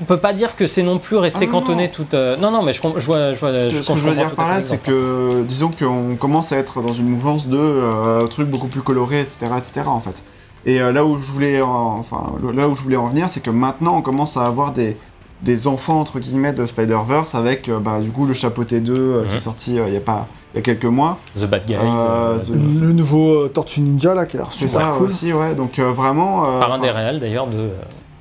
on 0.00 0.04
peut 0.04 0.16
pas 0.16 0.32
dire 0.32 0.56
que 0.56 0.66
c'est 0.66 0.82
non 0.82 0.98
plus 0.98 1.16
resté 1.16 1.46
Ah 1.48 1.52
cantonné 1.52 1.84
non. 1.86 1.92
toute. 1.92 2.14
euh, 2.14 2.36
Non, 2.36 2.50
non, 2.50 2.62
mais 2.62 2.72
je, 2.72 2.82
com- 2.82 2.94
je 2.96 3.06
vois, 3.06 3.32
je 3.32 3.38
vois. 3.38 3.52
Ce 3.52 3.68
que, 3.68 3.70
je, 3.76 3.82
ce 3.82 3.92
que 3.92 3.98
je 3.98 4.04
veux 4.04 4.14
dire 4.14 4.30
tout 4.30 4.36
par 4.36 4.48
là, 4.48 4.60
c'est 4.60 4.82
que 4.82 5.42
disons 5.44 5.70
qu'on 5.70 6.16
commence 6.16 6.50
à 6.52 6.56
être 6.58 6.82
dans 6.82 6.92
une 6.94 7.06
mouvance 7.08 7.46
de 7.46 7.56
euh, 7.58 8.26
trucs 8.26 8.48
beaucoup 8.48 8.66
plus 8.68 8.82
colorés, 8.82 9.20
etc., 9.20 9.46
etc. 9.56 9.82
En 9.86 10.00
fait. 10.00 10.24
Et 10.66 10.80
euh, 10.80 10.92
là 10.92 11.04
où 11.04 11.18
je 11.18 11.30
voulais, 11.30 11.60
en- 11.62 11.96
enfin, 11.98 12.32
là 12.54 12.68
où 12.68 12.74
je 12.74 12.82
voulais 12.82 12.96
en 12.96 13.06
venir, 13.06 13.28
c'est 13.28 13.40
que 13.42 13.50
maintenant 13.50 13.96
on 13.98 14.02
commence 14.02 14.36
à 14.36 14.46
avoir 14.46 14.72
des 14.72 14.96
des 15.44 15.66
enfants 15.68 16.00
entre 16.00 16.18
guillemets 16.18 16.52
de 16.52 16.64
Spider-Verse 16.66 17.34
avec 17.34 17.68
euh, 17.68 17.78
bah, 17.78 18.00
du 18.00 18.10
coup 18.10 18.26
le 18.26 18.34
Chapeauté 18.34 18.80
2 18.80 18.92
euh, 18.96 19.22
qui 19.24 19.30
Mhm. 19.32 19.36
est 19.36 19.40
sorti 19.40 19.78
euh, 19.78 19.84
il 19.88 19.94
y 19.94 19.96
a 19.96 20.00
pas 20.00 20.26
il 20.54 20.58
y 20.58 20.60
a 20.60 20.62
quelques 20.62 20.84
mois. 20.84 21.18
The 21.36 21.44
Bad 21.46 21.66
Guys. 21.66 21.74
Euh, 21.76 22.36
euh, 22.36 22.38
The- 22.38 22.80
Le 22.80 22.92
nouveau 22.92 23.30
euh, 23.44 23.48
Tortue 23.52 23.80
Ninja, 23.80 24.14
là, 24.14 24.24
qui 24.24 24.36
a 24.36 24.40
l'air 24.40 24.48
C'est 24.52 24.68
super 24.68 24.80
ça 24.82 24.92
cool. 24.96 25.06
aussi, 25.06 25.32
ouais. 25.32 25.54
Donc 25.56 25.78
euh, 25.80 25.90
vraiment. 25.92 26.44
euh, 26.46 26.60
par 26.60 26.72
un 26.72 26.78
des 26.78 26.90
réels 26.90 27.18
d'ailleurs 27.18 27.46
de. 27.48 27.70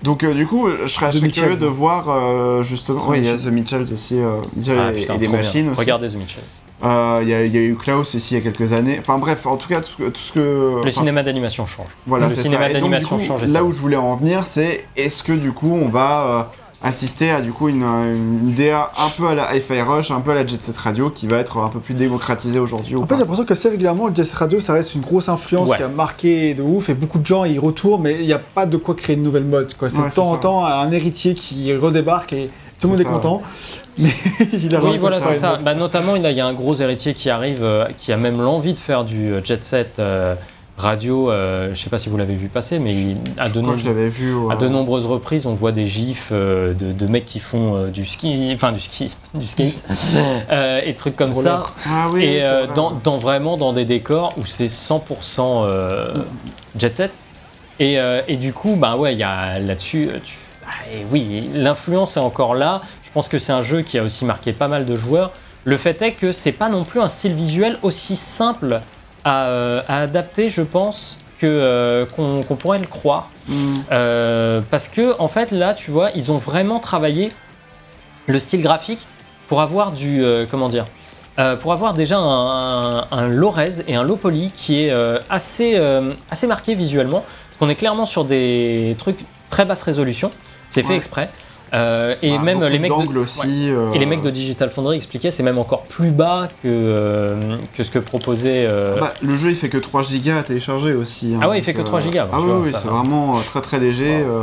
Donc 0.02 0.24
euh, 0.24 0.34
du 0.34 0.48
coup, 0.48 0.68
je 0.84 0.88
serais, 0.88 1.10
curieux 1.12 1.26
Mitchells. 1.28 1.60
de 1.60 1.66
voir 1.68 2.10
euh, 2.10 2.64
justement. 2.64 3.02
The 3.06 3.10
Oui, 3.10 3.18
il 3.20 3.26
y 3.26 3.30
a 3.30 3.34
Mitchells. 3.34 3.50
The 3.50 3.54
Mitchells 3.54 3.94
aussi, 3.94 4.20
euh, 4.20 4.38
Mitchell 4.56 4.78
Ah, 4.80 4.92
et, 4.92 5.00
putain, 5.02 5.14
et 5.14 5.18
des 5.20 5.28
machines 5.28 5.70
aussi. 5.70 5.80
Regardez 5.80 6.10
The 6.10 6.16
Mitchell. 6.16 6.44
Euh, 6.84 7.20
Il 7.22 7.30
y, 7.30 7.34
a- 7.34 7.46
il 7.46 7.54
y 7.56 7.58
a 7.58 7.62
eu 7.62 7.76
Klaus 7.76 8.14
aussi 8.16 8.34
il 8.34 8.38
y 8.44 8.48
a 8.48 8.52
quelques 8.52 8.74
années. 8.74 8.98
Enfin 9.00 9.18
bref, 9.18 9.46
en 9.46 9.56
tout 9.56 9.70
cas, 9.70 9.80
tout 9.80 9.88
ce 9.92 9.98
que. 9.98 10.10
Tout 10.10 10.20
ce 10.22 10.34
que 10.34 10.82
Le 10.84 10.92
cinéma 10.92 11.22
d'animation 11.24 11.66
change. 11.68 11.86
Voilà, 12.08 12.28
le 12.28 12.34
c'est 12.34 12.42
cinéma 12.42 12.68
d'animation 12.68 13.18
change 13.20 13.44
et 13.44 13.48
Là 13.48 13.60
ça. 13.60 13.64
où 13.64 13.72
je 13.72 13.80
voulais 13.80 13.96
en 13.96 14.16
venir, 14.18 14.46
c'est 14.48 14.86
est-ce 14.98 15.22
que 15.24 15.32
du 15.34 15.52
coup 15.54 15.72
on 15.82 15.88
va 15.88 16.26
euh, 16.26 16.42
assister 16.84 17.32
à 17.32 17.42
du 17.42 17.52
coup 17.54 17.70
une, 17.70 17.82
une 17.84 18.54
DA 18.54 18.92
un 18.98 19.10
peu 19.10 19.28
à 19.28 19.36
la 19.36 19.56
Hi-Fi 19.56 19.82
Rush, 19.82 20.12
un 20.12 20.20
peu 20.20 20.32
à 20.32 20.36
la 20.36 20.46
Jet 20.46 20.62
Set 20.62 20.76
Radio, 20.78 21.10
qui 21.10 21.28
va 21.28 21.38
être 21.38 21.58
un 21.60 21.70
peu 21.70 21.80
plus 21.80 21.94
démocratisée 21.94 22.60
aujourd'hui 22.60 22.96
ou 22.96 23.04
En 23.04 23.08
fait, 23.08 23.16
j'ai 23.16 23.22
l'impression 23.22 23.46
que 23.46 23.54
assez 23.54 23.70
régulièrement, 23.70 24.08
le 24.08 24.16
Jazz 24.16 24.34
Radio, 24.34 24.60
ça 24.60 24.74
reste 24.74 24.94
une 24.94 25.02
grosse 25.02 25.30
influence 25.30 25.70
Ouais. 25.70 25.78
qui 25.78 25.84
a 25.84 25.88
marqué 25.88 26.54
de 26.54 26.62
ouf, 26.62 26.90
et 26.90 26.94
beaucoup 26.94 27.20
de 27.20 27.26
gens 27.26 27.46
y 27.46 27.58
retournent, 27.58 28.02
mais 28.02 28.18
il 28.20 28.26
n'y 28.26 28.34
a 28.34 28.40
pas 28.40 28.66
de 28.66 28.76
quoi 28.78 28.96
créer 28.96 29.16
une 29.16 29.24
nouvelle 29.24 29.46
mode. 29.46 29.74
quoi. 29.76 29.90
C'est 29.90 30.00
Ouais, 30.00 30.10
de 30.10 30.14
temps 30.14 30.32
c'est 30.32 30.38
en 30.38 30.38
temps 30.40 30.66
un 30.66 30.92
héritier 30.92 31.34
qui 31.36 31.74
redébarque 31.76 32.34
et 32.34 32.50
tout 32.80 32.88
le 32.88 32.96
monde 32.96 32.98
C'est 32.98 33.04
est 33.04 33.12
content. 33.14 33.42
Mais 33.98 34.10
il 34.54 34.76
a 34.76 34.84
Oui, 34.84 34.98
voilà, 34.98 35.20
c'est 35.22 35.40
ça. 35.40 35.58
Bah, 35.64 35.76
notamment, 35.76 36.16
il 36.18 36.24
y 36.24 36.26
a- 36.26 36.32
il 36.32 36.38
y 36.38 36.42
a 36.42 36.46
un 36.48 36.54
gros 36.54 36.76
héritier 36.76 37.14
qui 37.14 37.30
arrive, 37.30 37.60
euh, 37.64 37.86
qui 37.98 38.12
a 38.12 38.18
même 38.18 38.42
l'envie 38.42 38.74
de 38.74 38.80
faire 38.80 39.06
du 39.06 39.32
euh, 39.32 39.42
jet 39.44 39.64
set 39.64 39.94
euh, 40.00 40.36
radio. 40.78 41.32
euh, 41.32 41.74
je 41.74 41.80
sais 41.80 41.90
pas 41.90 42.00
si 42.00 42.10
vous 42.10 42.18
l'avez 42.18 42.36
vu 42.36 42.48
passer, 42.48 42.80
mais 42.80 42.94
il, 42.94 43.18
à, 43.38 43.48
de 43.50 43.62
nombre- 43.62 43.74
à 44.52 44.56
nombreuses 44.70 45.06
reprises, 45.06 45.46
on 45.46 45.54
voit 45.54 45.72
des 45.72 45.86
gifs 45.86 46.30
euh, 46.32 46.74
de, 46.74 46.92
de 46.92 47.08
mecs 47.08 47.26
qui 47.26 47.40
font 47.40 47.76
euh, 47.76 47.88
du 47.90 48.06
ski, 48.06 48.52
enfin 48.54 48.72
du 48.72 48.80
ski, 48.80 49.16
du 49.34 49.46
skate, 49.48 49.86
et 50.86 50.94
trucs 50.96 51.16
comme 51.16 51.34
ça. 51.34 51.64
Ah 51.88 52.10
oui, 52.12 52.24
et 52.24 52.40
vrai. 52.40 52.68
dans, 52.76 52.92
dans 52.92 53.18
vraiment 53.18 53.58
dans 53.58 53.74
des 53.74 53.86
décors 53.86 54.34
où 54.38 54.46
c'est 54.46 54.66
100% 54.68 55.02
euh, 55.66 56.14
jet 56.78 56.96
set. 56.96 57.12
Et, 57.80 57.98
et 58.28 58.38
du 58.38 58.54
coup, 58.54 58.76
bah 58.76 58.96
ouais, 58.98 59.14
il 59.14 59.20
y 59.20 59.24
a 59.24 59.58
là-dessus. 59.60 60.10
tu- 60.24 60.38
bah, 60.62 60.70
oui, 61.12 61.50
l'influence 61.56 62.18
est 62.18 62.20
encore 62.22 62.54
là. 62.56 62.82
Je 63.04 63.12
pense 63.12 63.28
que 63.28 63.38
c'est 63.40 63.52
un 63.52 63.64
jeu 63.64 63.82
qui 63.82 63.98
a 63.98 64.04
aussi 64.04 64.26
marqué 64.26 64.54
pas 64.54 64.68
mal 64.68 64.86
de 64.86 64.96
joueurs. 64.96 65.32
Le 65.66 65.76
fait 65.78 66.02
est 66.02 66.12
que 66.12 66.32
c'est 66.32 66.52
pas 66.52 66.70
non 66.70 66.84
plus 66.84 67.00
un 67.02 67.08
style 67.08 67.34
visuel 67.34 67.78
aussi 67.82 68.16
simple 68.16 68.80
à, 69.24 69.46
euh, 69.48 69.82
à 69.88 69.98
adapter, 69.98 70.50
je 70.50 70.62
pense, 70.62 71.18
que 71.40 71.48
euh, 71.50 72.06
qu'on 72.06 72.56
pourrait 72.56 72.80
le 72.80 72.88
croire. 72.88 73.30
Mm. 73.48 73.74
Euh, 73.92 74.62
parce 74.72 74.88
que 74.88 75.20
en 75.20 75.28
fait 75.28 75.52
là 75.52 75.74
tu 75.74 75.92
vois 75.92 76.12
ils 76.16 76.32
ont 76.32 76.38
vraiment 76.38 76.80
travaillé 76.80 77.30
le 78.28 78.40
style 78.40 78.62
graphique 78.62 79.06
pour 79.50 79.60
avoir 79.60 79.92
du 79.92 80.24
comment 80.50 80.70
dire 80.70 80.86
pour 81.62 81.74
avoir 81.74 81.94
déjà 81.94 82.18
un, 82.18 83.06
un, 83.12 83.32
et 83.86 83.96
un 83.96 84.04
low 84.04 84.16
poly 84.16 84.52
qui 84.56 84.86
est 84.86 84.94
assez 85.30 85.76
assez 86.32 86.48
marqué 86.48 86.74
visuellement 86.74 87.26
parce 87.50 87.58
qu'on 87.60 87.68
est 87.68 87.76
clairement 87.76 88.06
sur 88.06 88.24
des 88.24 88.96
trucs 88.98 89.20
très 89.50 89.66
basse 89.66 89.84
résolution 89.84 90.30
c'est 90.70 90.84
fait 90.84 90.96
exprès 90.96 91.30
Euh, 91.74 92.16
et 92.22 92.38
Bah, 92.38 92.44
même 92.44 92.64
les 92.66 92.78
mecs 92.78 92.92
de, 92.92 93.18
aussi. 93.20 93.70
euh, 93.72 93.92
et 93.94 94.00
les 94.00 94.06
mecs 94.06 94.22
de 94.22 94.30
Digital 94.30 94.70
Foundry 94.70 94.96
expliquaient 94.98 95.32
c'est 95.32 95.42
même 95.42 95.58
encore 95.58 95.84
plus 95.84 96.12
bas 96.12 96.48
que 96.62 96.68
euh, 96.68 97.58
que 97.76 97.84
ce 97.84 97.90
que 97.90 97.98
proposait 98.00 98.66
euh, 98.68 99.00
Bah, 99.00 99.14
le 99.22 99.36
jeu 99.36 99.50
il 99.50 99.56
fait 99.56 99.70
que 99.70 99.78
3 99.80 100.04
gigas 100.04 100.38
à 100.40 100.44
télécharger 100.44 100.94
aussi. 100.94 101.34
hein, 101.36 101.40
Ah 101.42 101.50
ouais, 101.50 101.58
il 101.58 101.64
fait 101.64 101.74
que 101.74 101.82
3 101.82 102.00
gigas, 102.00 102.28
Ah 102.32 102.40
oui, 102.40 102.52
oui, 102.66 102.72
c'est 102.74 102.88
va. 102.88 102.94
vraiment 102.94 103.40
très 103.42 103.62
très 103.62 103.80
léger. 103.80 104.24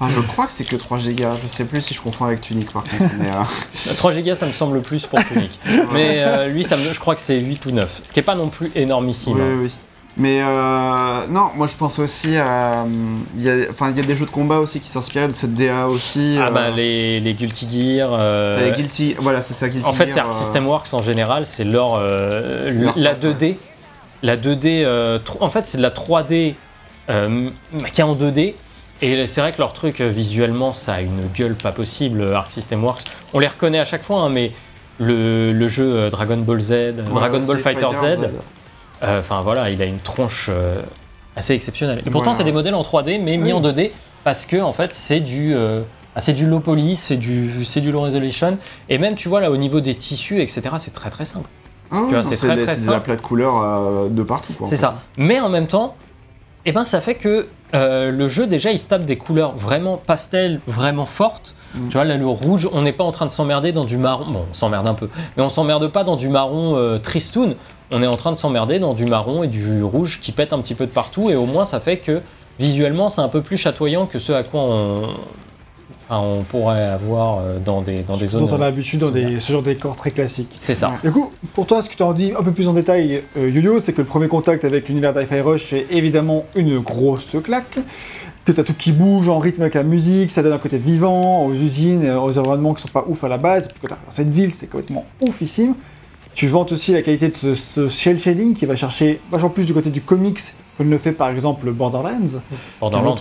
Enfin, 0.00 0.08
je 0.08 0.20
crois 0.20 0.46
que 0.46 0.52
c'est 0.52 0.64
que 0.64 0.76
3 0.76 0.98
gigas. 0.98 1.34
Je 1.42 1.46
sais 1.46 1.64
plus 1.64 1.82
si 1.82 1.94
je 1.94 2.00
confonds 2.00 2.24
avec 2.24 2.40
Tunic 2.40 2.72
par 2.72 2.82
contre. 2.84 3.12
mais, 3.20 3.28
euh, 3.30 3.94
3 3.96 4.12
gigas, 4.12 4.34
ça 4.34 4.46
me 4.46 4.52
semble 4.52 4.80
plus 4.80 5.06
pour 5.06 5.22
Tunic. 5.26 5.58
Mais 5.92 6.48
lui, 6.48 6.64
ça 6.64 6.76
me- 6.76 6.92
je 6.92 6.98
crois 6.98 7.14
que 7.14 7.20
c'est 7.20 7.38
8 7.38 7.64
ou 7.66 7.70
9. 7.72 8.00
Ce 8.02 8.12
qui 8.12 8.18
est 8.18 8.22
pas 8.22 8.34
non 8.34 8.48
plus 8.48 8.70
énormissime. 8.74 9.34
Oui, 9.36 9.42
hein. 9.42 9.56
oui, 9.60 9.64
oui. 9.64 9.72
Mais 10.20 10.40
euh, 10.42 11.26
non, 11.28 11.50
moi 11.54 11.66
je 11.68 11.76
pense 11.76 11.98
aussi 12.00 12.36
à. 12.36 12.82
hum, 12.82 13.20
Il 13.36 13.42
y, 13.44 13.48
a, 13.50 13.54
enfin, 13.70 13.90
il 13.90 13.96
y 13.96 14.00
a 14.00 14.02
des 14.04 14.16
jeux 14.16 14.26
de 14.26 14.30
combat 14.30 14.58
aussi 14.58 14.80
qui 14.80 14.88
s'inspiraient 14.88 15.28
de 15.28 15.32
cette 15.32 15.54
DA 15.54 15.86
aussi. 15.86 16.36
Ah 16.40 16.48
euh, 16.48 16.50
bah 16.50 16.70
les, 16.70 17.20
les 17.20 17.34
Guilty 17.34 17.68
Gear. 17.70 18.10
euh, 18.12 18.64
les 18.64 18.72
Guilty. 18.72 19.14
Voilà, 19.20 19.42
c'est 19.42 19.54
ça, 19.54 19.68
Guilty 19.68 19.88
en 19.88 19.92
fait, 19.92 20.10
c'est 20.12 20.18
euh, 20.20 20.32
System 20.32 20.66
Works 20.66 20.92
en 20.92 21.02
général, 21.02 21.46
c'est 21.46 21.62
leur, 21.64 21.94
euh, 21.94 22.68
Leur 22.70 22.98
la 22.98 23.10
patte, 23.14 23.24
2D. 23.24 23.54
La 24.24 24.36
2D, 24.36 24.82
euh, 24.84 25.20
tro- 25.20 25.38
en 25.40 25.48
fait, 25.48 25.64
c'est 25.66 25.78
de 25.78 25.82
la 25.82 25.90
3D 25.90 26.54
euh, 27.10 27.50
qui 27.92 28.00
est 28.00 28.04
en 28.04 28.16
2D. 28.16 28.54
Et 29.00 29.26
c'est 29.28 29.40
vrai 29.40 29.52
que 29.52 29.58
leur 29.58 29.72
truc 29.72 30.00
euh, 30.00 30.08
visuellement, 30.08 30.72
ça 30.72 30.94
a 30.94 31.00
une 31.00 31.28
gueule 31.32 31.54
pas 31.54 31.70
possible. 31.70 32.20
euh, 32.20 32.34
Arc 32.34 32.50
System 32.50 32.82
Works, 32.82 33.04
on 33.32 33.38
les 33.38 33.46
reconnaît 33.46 33.78
à 33.78 33.84
chaque 33.84 34.02
fois, 34.02 34.22
hein, 34.22 34.30
mais 34.30 34.50
le, 34.98 35.52
le 35.52 35.68
jeu 35.68 35.84
euh, 35.84 36.10
Dragon 36.10 36.38
Ball 36.38 36.60
Z, 36.60 36.72
euh, 36.72 36.92
ouais, 37.04 37.14
Dragon 37.14 37.38
Ball 37.46 37.58
Fighter 37.60 37.86
Z, 37.92 38.04
Euh, 38.24 38.28
Enfin 39.02 39.42
voilà, 39.42 39.70
il 39.70 39.80
a 39.82 39.84
une 39.84 39.98
tronche 39.98 40.48
euh, 40.52 40.76
assez 41.36 41.54
exceptionnelle. 41.54 41.98
Et 42.06 42.10
pourtant, 42.10 42.30
Voilà. 42.32 42.38
c'est 42.38 42.44
des 42.44 42.52
modèles 42.52 42.74
en 42.74 42.82
3D, 42.82 43.20
mais 43.22 43.36
mis 43.36 43.44
Oui. 43.46 43.52
en 43.52 43.60
2D 43.60 43.90
parce 44.24 44.44
que 44.46 44.60
en 44.60 44.72
fait, 44.72 44.92
c'est 44.92 45.20
du, 45.20 45.54
euh, 45.54 45.82
ah, 46.16 46.20
c'est 46.20 46.32
du 46.32 46.46
low 46.46 46.60
poly, 46.60 46.96
c'est 46.96 47.16
du, 47.16 47.64
c'est 47.64 47.80
du 47.80 47.90
low 47.92 48.00
resolution. 48.00 48.58
Et 48.88 48.98
même, 48.98 49.14
tu 49.14 49.28
vois 49.28 49.40
là, 49.40 49.50
au 49.50 49.56
niveau 49.56 49.80
des 49.80 49.94
tissus, 49.94 50.40
etc., 50.42 50.62
c'est 50.78 50.92
très 50.92 51.10
très 51.10 51.24
simple. 51.24 51.48
Ah, 51.90 51.96
Tu 52.08 52.14
vois, 52.14 52.22
non, 52.22 52.28
c'est 52.28 52.36
très, 52.36 52.56
des- 52.56 52.64
très 52.64 52.74
c'est 52.74 52.82
de 52.82 52.86
la 52.86 52.92
simple. 52.94 53.04
plate 53.04 53.22
couleur 53.22 53.62
euh, 53.62 54.08
de 54.08 54.22
partout. 54.22 54.52
C'est 54.66 54.76
ça. 54.76 54.98
Mais 55.16 55.40
en 55.40 55.48
même 55.48 55.66
temps, 55.68 55.94
eh 56.66 56.72
ben, 56.72 56.84
ça 56.84 57.00
fait 57.00 57.14
que 57.14 57.46
euh, 57.74 58.10
le 58.10 58.28
jeu 58.28 58.46
déjà, 58.46 58.72
il 58.72 58.78
se 58.78 58.88
tape 58.88 59.04
des 59.06 59.16
couleurs 59.16 59.54
vraiment 59.54 59.96
pastel, 59.96 60.60
vraiment 60.66 61.06
fortes. 61.06 61.54
Mm. 61.74 61.86
Tu 61.88 61.92
vois 61.94 62.04
là, 62.04 62.16
le 62.16 62.26
rouge, 62.26 62.68
on 62.72 62.82
n'est 62.82 62.92
pas 62.92 63.04
en 63.04 63.12
train 63.12 63.24
de 63.26 63.30
s'emmerder 63.30 63.72
dans 63.72 63.84
du 63.84 63.96
marron. 63.96 64.26
Bon, 64.30 64.44
on 64.50 64.54
s'emmerde 64.54 64.88
un 64.88 64.94
peu, 64.94 65.08
mais 65.36 65.42
on 65.42 65.48
s'emmerde 65.50 65.86
pas 65.88 66.02
dans 66.04 66.16
du 66.16 66.28
marron 66.28 66.76
euh, 66.76 66.98
tristoun. 66.98 67.54
On 67.90 68.02
est 68.02 68.06
en 68.06 68.16
train 68.16 68.32
de 68.32 68.36
s'emmerder 68.36 68.78
dans 68.78 68.94
du 68.94 69.04
marron 69.06 69.42
et 69.42 69.48
du 69.48 69.82
rouge 69.82 70.20
qui 70.20 70.32
pète 70.32 70.52
un 70.52 70.60
petit 70.60 70.74
peu 70.74 70.86
de 70.86 70.92
partout. 70.92 71.30
Et 71.30 71.36
au 71.36 71.46
moins, 71.46 71.64
ça 71.64 71.80
fait 71.80 71.98
que 71.98 72.20
visuellement, 72.58 73.08
c'est 73.08 73.20
un 73.20 73.28
peu 73.28 73.40
plus 73.40 73.56
chatoyant 73.56 74.06
que 74.06 74.18
ce 74.18 74.32
à 74.32 74.42
quoi 74.42 74.60
on, 74.60 75.02
enfin, 76.08 76.20
on 76.20 76.42
pourrait 76.42 76.82
avoir 76.82 77.38
euh, 77.38 77.58
dans 77.64 77.82
des, 77.82 78.00
dans 78.00 78.16
des 78.16 78.26
dont 78.26 78.40
zones. 78.40 78.48
on 78.50 78.54
a 78.54 78.58
l'habitude 78.58 79.00
dans 79.00 79.10
des, 79.10 79.40
ce 79.40 79.52
genre 79.52 79.62
de 79.62 79.72
décors 79.72 79.96
très 79.96 80.10
classiques. 80.10 80.54
C'est 80.56 80.74
ça. 80.74 80.94
Du 81.02 81.10
coup, 81.10 81.30
pour 81.54 81.66
toi, 81.66 81.82
ce 81.82 81.88
que 81.88 81.94
tu 81.94 82.02
en 82.02 82.12
dis 82.12 82.32
un 82.38 82.42
peu 82.42 82.52
plus 82.52 82.68
en 82.68 82.72
détail, 82.72 83.22
euh, 83.36 83.50
Yo-Yo, 83.50 83.78
c'est 83.78 83.92
que 83.92 84.02
le 84.02 84.06
premier 84.06 84.28
contact 84.28 84.64
avec 84.64 84.88
l'univers 84.88 85.12
d'Hi-Fi 85.12 85.40
Rush 85.40 85.62
fait 85.62 85.86
évidemment 85.90 86.44
une 86.56 86.78
grosse 86.80 87.36
claque, 87.42 87.78
que 88.44 88.52
t'as 88.52 88.64
tout 88.64 88.74
qui 88.74 88.92
bouge 88.92 89.28
en 89.28 89.38
rythme 89.38 89.62
avec 89.62 89.74
la 89.74 89.82
musique, 89.82 90.30
ça 90.30 90.42
donne 90.42 90.54
un 90.54 90.58
côté 90.58 90.78
vivant 90.78 91.44
aux 91.44 91.52
usines, 91.52 92.02
et 92.02 92.10
aux 92.10 92.38
environnements 92.38 92.74
qui 92.74 92.82
sont 92.82 92.88
pas 92.88 93.04
ouf 93.06 93.24
à 93.24 93.28
la 93.28 93.38
base, 93.38 93.66
et 93.66 93.68
puis 93.68 93.78
quand 93.80 93.88
t'arrives 93.88 94.06
dans 94.06 94.12
cette 94.12 94.30
ville, 94.30 94.52
c'est 94.52 94.68
complètement 94.68 95.04
oufissime. 95.20 95.74
Tu 96.38 96.46
vantes 96.46 96.70
aussi 96.70 96.92
la 96.92 97.02
qualité 97.02 97.30
de 97.30 97.36
ce, 97.36 97.52
ce 97.56 97.88
shell 97.88 98.16
shading 98.16 98.54
qui 98.54 98.64
va 98.64 98.76
chercher 98.76 99.20
vachement 99.28 99.48
plus 99.48 99.66
du 99.66 99.74
côté 99.74 99.90
du 99.90 100.00
comics 100.00 100.38
que 100.78 100.84
ne 100.84 100.88
le 100.88 100.96
fait 100.98 101.10
par 101.10 101.30
exemple 101.30 101.68
Borderlands. 101.72 102.38
Borderlands. 102.80 103.16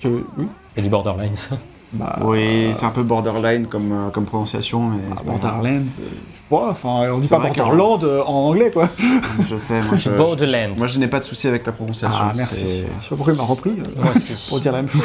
Que, 0.00 0.06
oui, 0.38 0.46
C'est 0.76 0.82
du 0.82 0.88
Borderlines. 0.88 1.34
bah, 1.94 2.20
Oui, 2.22 2.70
c'est 2.74 2.84
un 2.86 2.90
peu 2.90 3.02
borderline 3.02 3.66
comme, 3.66 3.90
euh, 3.90 4.10
comme 4.10 4.24
prononciation, 4.24 4.82
mais 4.88 4.98
grave. 5.16 5.26
Borderlands, 5.26 5.66
euh, 5.98 6.04
je 6.30 6.36
sais 6.36 6.42
pas, 6.48 6.70
enfin, 6.70 7.10
on 7.12 7.18
dit 7.18 7.26
pas 7.26 7.38
que- 7.38 7.56
Borderland 7.58 8.04
euh, 8.04 8.22
en 8.24 8.50
anglais 8.50 8.70
quoi. 8.70 8.88
Je 9.48 9.56
sais, 9.56 9.80
moi 9.80 9.96
je, 9.96 10.10
Borderland. 10.10 10.78
moi 10.78 10.86
je 10.86 11.00
n'ai 11.00 11.08
pas 11.08 11.18
de 11.18 11.24
souci 11.24 11.48
avec 11.48 11.64
ta 11.64 11.72
prononciation. 11.72 12.16
Ah, 12.22 12.34
merci. 12.36 12.60
Je 12.60 12.66
sais 12.66 13.08
pas 13.10 13.16
pourquoi 13.16 13.32
il 13.32 13.36
m'a 13.36 13.42
repris. 13.42 13.70
euh, 13.70 14.00
Moi 14.00 14.12
aussi. 14.14 14.48
pour 14.48 14.60
dire 14.60 14.70
la 14.70 14.82
même 14.82 14.90
chose. 14.92 15.02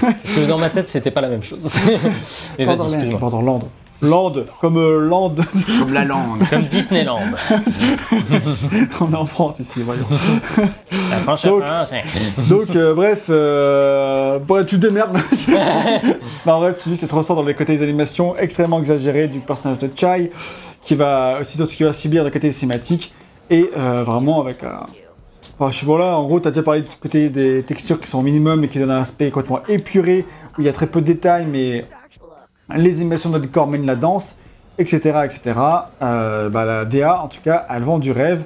Parce 0.00 0.34
que 0.34 0.48
dans 0.48 0.56
ma 0.56 0.70
tête, 0.70 0.88
c'était 0.88 1.10
pas 1.10 1.20
la 1.20 1.28
même 1.28 1.42
chose. 1.42 1.70
Mais 2.58 2.64
vas-y, 2.64 3.10
Borderland. 3.16 3.64
Land, 4.00 4.32
comme 4.60 4.76
euh, 4.76 5.08
Land, 5.08 5.34
Comme 5.78 5.92
la 5.92 6.04
lande. 6.04 6.44
Comme 6.48 6.62
Disneyland. 6.62 7.18
on 9.00 9.10
est 9.10 9.16
en 9.16 9.26
France 9.26 9.58
ici, 9.58 9.82
voyons. 9.82 10.06
La 11.10 11.16
France, 11.16 11.42
Donc- 11.42 11.60
la 11.62 11.84
France, 11.84 11.92
hein. 11.92 12.42
Donc, 12.48 12.76
euh, 12.76 12.94
bref, 12.94 13.24
euh, 13.28 14.38
bon, 14.38 14.64
tu 14.64 14.78
te 14.78 14.86
démerdes. 14.86 15.18
non, 16.46 16.52
en 16.52 16.60
vrai, 16.60 16.74
tu 16.80 16.90
dis, 16.90 16.96
ça 16.96 17.08
se 17.08 17.14
ressent 17.14 17.34
dans 17.34 17.42
les 17.42 17.54
côtés 17.54 17.76
des 17.76 17.82
animations 17.82 18.36
extrêmement 18.36 18.78
exagérées 18.78 19.26
du 19.26 19.40
personnage 19.40 19.78
de 19.78 19.90
Chai, 19.96 20.30
qui 20.80 20.94
va 20.94 21.38
aussi 21.40 21.58
dans 21.58 21.66
ce 21.66 21.74
qu'il 21.74 21.84
va 21.84 21.92
subir 21.92 22.22
le 22.22 22.30
côté 22.30 22.52
cinématique, 22.52 23.12
et 23.50 23.68
euh, 23.76 24.04
vraiment 24.04 24.40
avec 24.40 24.62
un. 24.62 24.86
Enfin, 25.58 25.72
je 25.72 25.76
suis 25.76 25.86
bon 25.86 25.96
là, 25.96 26.16
en 26.16 26.24
gros, 26.24 26.38
tu 26.38 26.46
as 26.46 26.52
déjà 26.52 26.62
parlé 26.62 26.82
du 26.82 26.88
côté 27.02 27.30
des 27.30 27.64
textures 27.64 28.00
qui 28.00 28.06
sont 28.06 28.20
au 28.20 28.22
minimum 28.22 28.62
et 28.62 28.68
qui 28.68 28.78
donnent 28.78 28.92
un 28.92 29.00
aspect 29.00 29.30
complètement 29.32 29.60
épuré, 29.68 30.24
où 30.56 30.60
il 30.60 30.66
y 30.66 30.68
a 30.68 30.72
très 30.72 30.86
peu 30.86 31.00
de 31.00 31.06
détails, 31.06 31.46
mais 31.50 31.84
les 32.76 32.96
animations 33.00 33.30
de 33.30 33.38
notre 33.38 33.50
corps 33.50 33.66
mènent 33.66 33.86
la 33.86 33.96
danse, 33.96 34.36
etc. 34.78 35.20
etc. 35.24 35.58
Euh, 36.02 36.48
bah, 36.50 36.64
la 36.64 36.84
DA, 36.84 37.20
en 37.22 37.28
tout 37.28 37.40
cas, 37.42 37.66
elle 37.70 37.82
vend 37.82 37.98
du 37.98 38.12
rêve. 38.12 38.44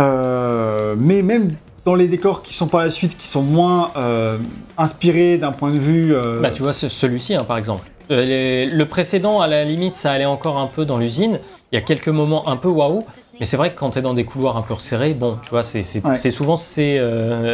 Euh, 0.00 0.94
mais 0.98 1.22
même 1.22 1.54
dans 1.84 1.94
les 1.94 2.08
décors 2.08 2.42
qui 2.42 2.54
sont 2.54 2.66
par 2.66 2.80
la 2.80 2.90
suite, 2.90 3.16
qui 3.16 3.26
sont 3.26 3.42
moins 3.42 3.90
euh, 3.96 4.38
inspirés 4.78 5.38
d'un 5.38 5.52
point 5.52 5.70
de 5.70 5.78
vue. 5.78 6.14
Bah, 6.40 6.50
tu 6.50 6.62
vois, 6.62 6.72
ce- 6.72 6.88
celui-ci, 6.88 7.34
hein, 7.34 7.44
par 7.46 7.58
exemple. 7.58 7.88
Les- 8.08 8.66
le 8.66 8.86
précédent, 8.86 9.40
à 9.40 9.46
la 9.46 9.64
limite, 9.64 9.94
ça 9.94 10.12
allait 10.12 10.24
encore 10.24 10.58
un 10.58 10.66
peu 10.66 10.84
dans 10.84 10.98
l'usine. 10.98 11.40
Il 11.72 11.74
y 11.74 11.78
a 11.78 11.80
quelques 11.80 12.08
moments 12.08 12.48
un 12.48 12.56
peu 12.56 12.68
waouh. 12.68 13.02
Mais 13.40 13.46
c'est 13.46 13.56
vrai 13.56 13.72
que 13.74 13.78
quand 13.78 13.90
tu 13.90 13.98
es 13.98 14.02
dans 14.02 14.14
des 14.14 14.24
couloirs 14.24 14.56
un 14.56 14.62
peu 14.62 14.74
resserrés, 14.74 15.12
bon, 15.14 15.38
tu 15.42 15.50
vois, 15.50 15.64
c'est 15.64 15.82
Ouais. 16.04 16.16
souvent 16.30 16.56
ces, 16.56 17.00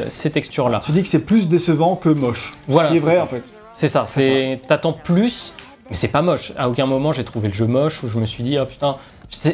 ces 0.08 0.30
textures-là. 0.30 0.80
Tu 0.84 0.92
dis 0.92 1.02
que 1.02 1.08
c'est 1.08 1.24
plus 1.24 1.48
décevant 1.48 1.96
que 1.96 2.10
moche. 2.10 2.52
Voilà, 2.68 2.88
Ce 2.90 2.92
qui 2.92 2.98
est 2.98 3.00
c'est 3.00 3.06
vrai 3.06 3.16
ça. 3.16 3.22
en 3.24 3.26
fait. 3.28 3.42
C'est 3.72 3.88
ça, 3.88 4.04
c'est 4.06 4.60
t'attends 4.68 4.92
plus, 4.92 5.54
mais 5.90 5.96
c'est 5.96 6.08
pas 6.08 6.22
moche. 6.22 6.52
À 6.56 6.68
aucun 6.68 6.86
moment 6.86 7.12
j'ai 7.12 7.24
trouvé 7.24 7.48
le 7.48 7.54
jeu 7.54 7.66
moche 7.66 8.02
où 8.02 8.08
je 8.08 8.18
me 8.18 8.26
suis 8.26 8.42
dit, 8.42 8.58
oh 8.58 8.64
putain, 8.66 8.96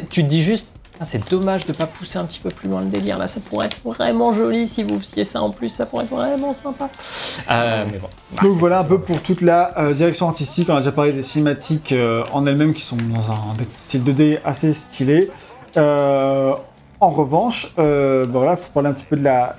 tu 0.09 0.23
te 0.23 0.27
dis 0.27 0.43
juste, 0.43 0.69
Ah, 0.99 1.05
c'est 1.05 1.29
dommage 1.29 1.67
de 1.67 1.73
pas 1.73 1.85
pousser 1.85 2.17
un 2.17 2.25
petit 2.25 2.39
peu 2.39 2.49
plus 2.49 2.67
loin 2.67 2.81
le 2.81 2.87
délire. 2.87 3.19
Là, 3.19 3.27
ça 3.27 3.39
pourrait 3.39 3.67
être 3.67 3.77
vraiment 3.83 4.33
joli 4.33 4.67
si 4.67 4.81
vous 4.81 4.99
faisiez 4.99 5.25
ça 5.25 5.43
en 5.43 5.51
plus, 5.51 5.69
ça 5.69 5.85
pourrait 5.85 6.05
être 6.05 6.09
vraiment 6.09 6.53
sympa. 6.53 6.89
Euh, 7.51 7.85
mais 7.91 7.99
bon. 7.99 8.07
Bah, 8.31 8.41
Donc 8.41 8.53
voilà 8.53 8.79
un 8.79 8.83
peu 8.83 8.97
pour 8.99 9.21
toute 9.21 9.41
la 9.41 9.77
euh, 9.77 9.93
direction 9.93 10.27
artistique. 10.27 10.69
On 10.69 10.75
a 10.75 10.79
déjà 10.79 10.91
parlé 10.91 11.13
des 11.13 11.21
cinématiques 11.21 11.91
euh, 11.91 12.23
en 12.33 12.47
elles-mêmes 12.47 12.73
qui 12.73 12.81
sont 12.81 12.97
dans 12.97 13.31
un 13.31 13.53
style 13.79 14.01
2D 14.03 14.39
assez 14.43 14.73
stylé. 14.73 15.29
En 16.99 17.11
revanche, 17.11 17.67
bah 17.77 18.25
voilà, 18.25 18.57
faut 18.57 18.71
parler 18.73 18.89
un 18.89 18.93
petit 18.93 19.05
peu 19.05 19.17
de 19.17 19.23
la 19.23 19.55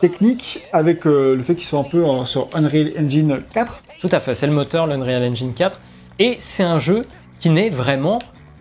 technique 0.00 0.64
avec 0.72 1.04
le 1.04 1.40
fait 1.44 1.54
qu'ils 1.54 1.66
soient 1.68 1.78
un 1.78 1.84
peu 1.84 2.04
sur 2.24 2.48
Unreal 2.54 2.90
Engine 2.98 3.38
4. 3.52 3.84
Tout 4.00 4.08
à 4.10 4.18
fait, 4.18 4.34
c'est 4.34 4.48
le 4.48 4.52
moteur, 4.52 4.88
l'Unreal 4.88 5.22
Engine 5.30 5.52
4. 5.54 5.78
Et 6.22 6.36
c'est 6.38 6.62
un 6.62 6.78
jeu 6.78 7.04
qui 7.40 7.50
n'est 7.50 7.70
vraiment 7.70 8.18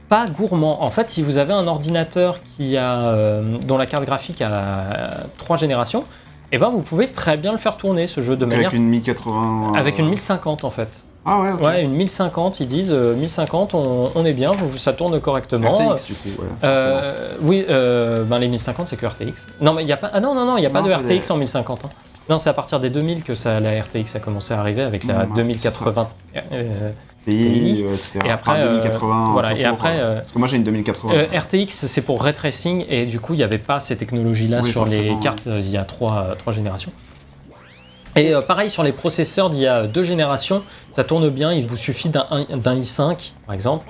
pas 0.10 0.26
gourmand. 0.28 0.84
En 0.84 0.90
fait, 0.90 1.10
si 1.10 1.22
vous 1.22 1.38
avez 1.38 1.54
un 1.54 1.68
ordinateur 1.68 2.40
qui 2.44 2.76
a, 2.76 3.00
euh, 3.02 3.58
dont 3.68 3.78
la 3.78 3.86
carte 3.86 4.04
graphique 4.06 4.42
a 4.42 4.50
euh, 4.52 5.08
trois 5.38 5.58
générations, 5.58 6.04
eh 6.52 6.58
ben 6.58 6.70
vous 6.70 6.82
pouvez 6.82 7.12
très 7.12 7.38
bien 7.38 7.52
le 7.52 7.58
faire 7.60 7.78
tourner 7.78 8.08
ce 8.08 8.22
jeu 8.22 8.36
de 8.36 8.46
manière 8.46 8.68
Avec 8.70 8.74
une 8.74 8.88
1080. 8.88 9.74
avec 9.76 10.00
une 10.00 10.10
1050 10.10 10.64
en 10.64 10.70
fait. 10.72 11.06
Ah 11.24 11.40
ouais. 11.40 11.52
Ouais, 11.64 11.84
une 11.84 11.92
1050, 11.92 12.60
ils 12.62 12.68
disent 12.68 12.92
euh, 12.92 13.14
1050, 13.14 13.76
on, 13.76 14.10
on 14.16 14.26
est 14.26 14.34
bien, 14.34 14.54
ça 14.78 14.92
tourne 14.94 15.20
correctement. 15.22 15.78
RTX 15.94 16.08
du 16.08 16.14
coup. 16.16 16.30
Euh, 16.64 17.36
oui, 17.44 17.64
euh, 17.70 18.24
ben 18.24 18.40
les 18.40 18.48
1050 18.48 18.88
c'est 18.88 18.98
que 18.98 19.06
RTX. 19.06 19.48
Non 19.62 19.74
mais 19.74 19.84
il 19.84 19.88
y 19.88 19.94
a 19.94 19.98
pas, 19.98 20.10
ah 20.12 20.20
non 20.20 20.34
non 20.34 20.46
non, 20.46 20.58
il 20.58 20.64
y 20.64 20.66
a 20.66 20.72
pas 20.72 20.82
de 20.82 20.92
RTX 20.92 21.28
des- 21.28 21.32
en 21.32 21.38
1050. 21.38 21.86
hein. 21.86 21.90
Non, 22.30 22.38
c'est 22.40 22.50
à 22.50 22.54
partir 22.54 22.80
des 22.80 22.90
2000 22.90 23.24
que 23.24 23.36
ça, 23.36 23.60
la 23.60 23.82
RTX 23.82 24.16
a 24.16 24.20
commencé 24.20 24.54
à 24.54 24.60
arriver 24.60 24.82
avec 24.84 25.04
la 25.04 25.26
Non, 25.26 25.36
2080. 25.36 26.08
Euh, 27.28 27.94
etc. 27.94 28.20
Et 28.26 28.30
après, 28.32 28.52
Enfin, 28.52 28.62
2080. 28.66 29.30
euh, 29.30 29.32
voilà, 29.34 29.54
et 29.54 29.64
après, 29.66 30.00
euh, 30.00 30.16
Parce 30.16 30.32
que 30.32 30.40
moi 30.40 30.48
j'ai 30.48 30.58
une 30.58 30.64
2080. 30.64 31.14
euh, 31.14 31.24
RTX 31.40 31.68
c'est 31.88 32.02
pour 32.02 32.22
ray 32.24 32.34
tracing 32.34 32.86
et 32.90 33.06
du 33.06 33.20
coup 33.20 33.34
il 33.34 33.38
n'y 33.38 33.44
avait 33.44 33.58
pas 33.60 33.80
ces 33.80 33.96
technologies-là 33.98 34.62
Oui, 34.64 34.70
sur 34.70 34.86
les 34.86 35.14
cartes 35.22 35.46
il 35.48 35.70
y 35.70 35.78
a 35.78 35.84
trois, 35.84 36.36
trois 36.38 36.52
générations. 36.54 36.92
Et 38.18 38.34
pareil 38.48 38.70
sur 38.70 38.84
les 38.84 38.92
processeurs 38.92 39.50
d'il 39.50 39.62
y 39.62 39.68
a 39.68 39.88
deux 39.88 40.04
générations, 40.04 40.64
ça 40.92 41.04
tourne 41.06 41.30
bien, 41.30 41.54
il 41.54 41.66
vous 41.66 41.78
suffit 41.78 42.10
d'un 42.10 42.26
d'un 42.50 42.76
i5 42.76 43.32
par 43.46 43.56
exemple 43.56 43.86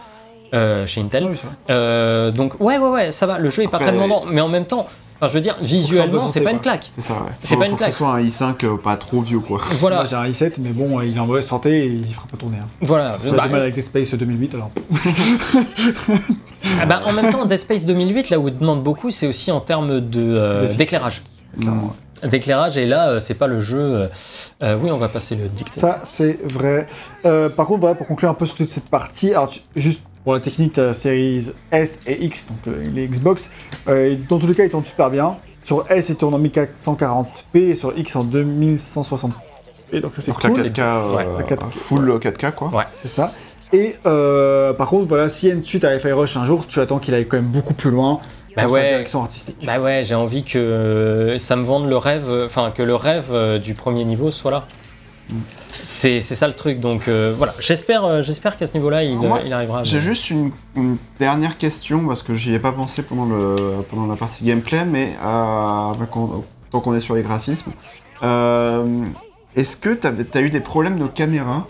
euh, 0.53 0.85
chez 0.85 1.01
Intel. 1.01 1.23
Oui. 1.25 1.37
Euh, 1.71 2.29
donc 2.31 2.59
ouais 2.59 2.77
ouais 2.77 2.89
ouais 2.89 3.11
ça 3.11 3.25
va, 3.25 3.39
le 3.39 3.49
jeu 3.49 3.63
est 3.63 3.67
pas 3.67 3.77
Après, 3.77 3.87
très 3.91 3.95
demandant, 3.95 4.23
mais 4.27 4.41
en 4.41 4.49
même 4.49 4.65
temps, 4.65 4.87
enfin, 5.21 5.27
je 5.29 5.33
veux 5.35 5.41
dire 5.41 5.55
visuellement 5.61 6.27
c'est 6.27 6.41
pas 6.41 6.51
une 6.51 6.59
claque. 6.59 6.89
C'est 6.91 7.01
ça, 7.01 7.13
ouais. 7.13 7.19
C'est 7.43 7.53
Faut- 7.53 7.59
pas 7.59 7.65
une 7.65 7.71
faut 7.71 7.77
que 7.77 7.81
claque. 7.83 7.91
ce 7.93 7.97
soit 7.99 8.09
un 8.09 8.21
i5 8.21 8.65
euh, 8.65 8.77
pas 8.77 8.97
trop 8.97 9.21
vieux 9.21 9.39
quoi. 9.39 9.61
Voilà, 9.79 10.03
j'ai 10.05 10.15
un 10.15 10.25
i7, 10.27 10.53
mais 10.59 10.71
bon, 10.71 10.99
il 11.01 11.15
est 11.15 11.19
en 11.19 11.27
mauvaise 11.27 11.45
santé 11.45 11.85
et 11.85 11.87
il 11.87 12.13
fera 12.13 12.27
pas 12.27 12.37
tourner. 12.37 12.57
Hein. 12.57 12.67
voilà. 12.81 13.13
Ça 13.17 13.35
Bah, 13.35 13.43
a 13.43 13.47
du 13.47 13.51
mal 13.53 13.61
avec 13.61 13.75
Dead 13.75 13.83
Space 13.83 14.13
2008 14.15 14.55
alors. 14.55 14.71
ah 16.79 16.85
bah, 16.85 17.01
en 17.05 17.11
même 17.13 17.31
temps, 17.31 17.45
Dead 17.45 17.59
Space 17.59 17.85
2008, 17.85 18.29
là 18.29 18.39
où 18.39 18.47
il 18.47 18.57
demande 18.57 18.83
beaucoup, 18.83 19.11
c'est 19.11 19.27
aussi 19.27 19.51
en 19.51 19.59
termes 19.61 19.99
de, 19.99 20.19
euh, 20.21 20.73
d'éclairage. 20.75 21.21
D'éclairage, 22.23 22.77
et 22.77 22.85
là, 22.85 23.09
euh, 23.09 23.19
c'est 23.19 23.33
pas 23.33 23.47
le 23.47 23.59
jeu. 23.59 24.07
euh, 24.61 24.77
oui, 24.79 24.91
on 24.91 24.97
va 24.97 25.07
passer 25.07 25.35
le 25.35 25.47
dicté. 25.47 25.79
Ça, 25.79 26.01
c'est 26.03 26.39
vrai. 26.43 26.85
Euh, 27.25 27.49
par 27.49 27.65
contre, 27.65 27.79
voilà, 27.79 27.95
pour 27.95 28.05
conclure 28.07 28.29
un 28.29 28.35
peu 28.35 28.45
sur 28.45 28.55
toute 28.55 28.69
cette 28.69 28.89
partie, 28.89 29.31
alors 29.31 29.49
tu- 29.49 29.61
juste 29.75 30.01
pour 30.23 30.33
la 30.33 30.39
technique, 30.39 30.73
tu 30.73 30.79
as 30.79 30.85
la 30.85 30.93
série 30.93 31.51
S 31.71 31.99
et 32.05 32.23
X, 32.25 32.47
donc 32.47 32.57
euh, 32.67 32.89
les 32.93 33.07
Xbox. 33.07 33.49
Euh, 33.87 34.11
et 34.11 34.15
dans 34.15 34.39
tous 34.39 34.47
les 34.47 34.55
cas, 34.55 34.63
ils 34.63 34.69
tournent 34.69 34.83
super 34.83 35.09
bien. 35.09 35.37
Sur 35.63 35.85
S, 35.91 36.09
ils 36.09 36.15
tournent 36.15 36.33
en 36.33 36.39
1440p 36.39 37.55
et 37.55 37.75
sur 37.75 37.97
X 37.97 38.15
en 38.15 38.25
2160p. 38.25 39.31
Donc 40.01 40.15
ça, 40.15 40.21
c'est 40.21 40.31
cool. 40.31 40.51
la 40.57 40.69
4K, 40.69 40.79
euh, 40.81 41.15
Ouais, 41.15 41.25
la 41.39 41.43
4K. 41.55 41.71
full 41.71 42.17
4K 42.17 42.51
quoi. 42.53 42.69
Ouais. 42.69 42.83
C'est 42.93 43.07
ça. 43.07 43.31
Et 43.73 43.95
euh, 44.05 44.73
par 44.73 44.87
contre, 44.89 45.07
voilà, 45.07 45.29
s'il 45.29 45.49
y 45.49 45.51
a 45.51 45.55
une 45.55 45.63
suite 45.63 45.83
à 45.85 45.97
Fi 45.99 46.11
Rush 46.11 46.35
un 46.37 46.45
jour, 46.45 46.67
tu 46.67 46.79
attends 46.79 46.99
qu'il 46.99 47.13
aille 47.13 47.27
quand 47.27 47.37
même 47.37 47.45
beaucoup 47.45 47.73
plus 47.73 47.89
loin 47.91 48.19
Bah 48.55 48.63
dans 48.63 48.69
sa 48.69 48.73
ouais. 48.75 48.87
direction 48.89 49.21
artistique. 49.21 49.57
Bah 49.65 49.79
ouais, 49.79 50.03
j'ai 50.05 50.15
envie 50.15 50.43
que 50.43 50.57
euh, 50.57 51.39
ça 51.39 51.55
me 51.55 51.63
vende 51.63 51.87
le 51.89 51.95
rêve, 51.97 52.25
euh, 52.29 52.45
enfin 52.47 52.71
que 52.75 52.83
le 52.83 52.95
rêve 52.95 53.25
euh, 53.31 53.59
du 53.59 53.73
premier 53.73 54.03
niveau 54.03 54.29
soit 54.31 54.51
là. 54.51 54.65
Mm. 55.29 55.35
C'est 55.85 56.21
ça 56.21 56.47
le 56.47 56.53
truc, 56.53 56.79
donc 56.79 57.07
euh, 57.07 57.33
voilà. 57.37 57.53
J'espère 57.59 58.05
euh, 58.05 58.21
j'espère 58.21 58.57
qu'à 58.57 58.67
ce 58.67 58.73
niveau-là, 58.73 59.03
il, 59.03 59.15
Moi, 59.17 59.39
il 59.45 59.53
arrivera. 59.53 59.83
J'ai 59.83 59.99
juste 59.99 60.29
une, 60.29 60.51
une 60.75 60.97
dernière 61.19 61.57
question 61.57 62.05
parce 62.07 62.23
que 62.23 62.33
j'y 62.33 62.53
ai 62.53 62.59
pas 62.59 62.71
pensé 62.71 63.03
pendant, 63.03 63.25
le, 63.25 63.55
pendant 63.89 64.07
la 64.07 64.15
partie 64.15 64.43
gameplay, 64.43 64.85
mais 64.85 65.13
euh, 65.23 65.91
quand- 66.11 66.43
tant 66.71 66.79
qu'on 66.79 66.95
est 66.95 66.99
sur 67.01 67.15
les 67.15 67.21
graphismes, 67.21 67.71
est-ce 69.55 69.75
que 69.77 69.89
tu 69.93 70.37
as 70.37 70.41
eu 70.41 70.49
des 70.49 70.59
problèmes 70.61 70.97
de 70.99 71.07
caméra? 71.07 71.67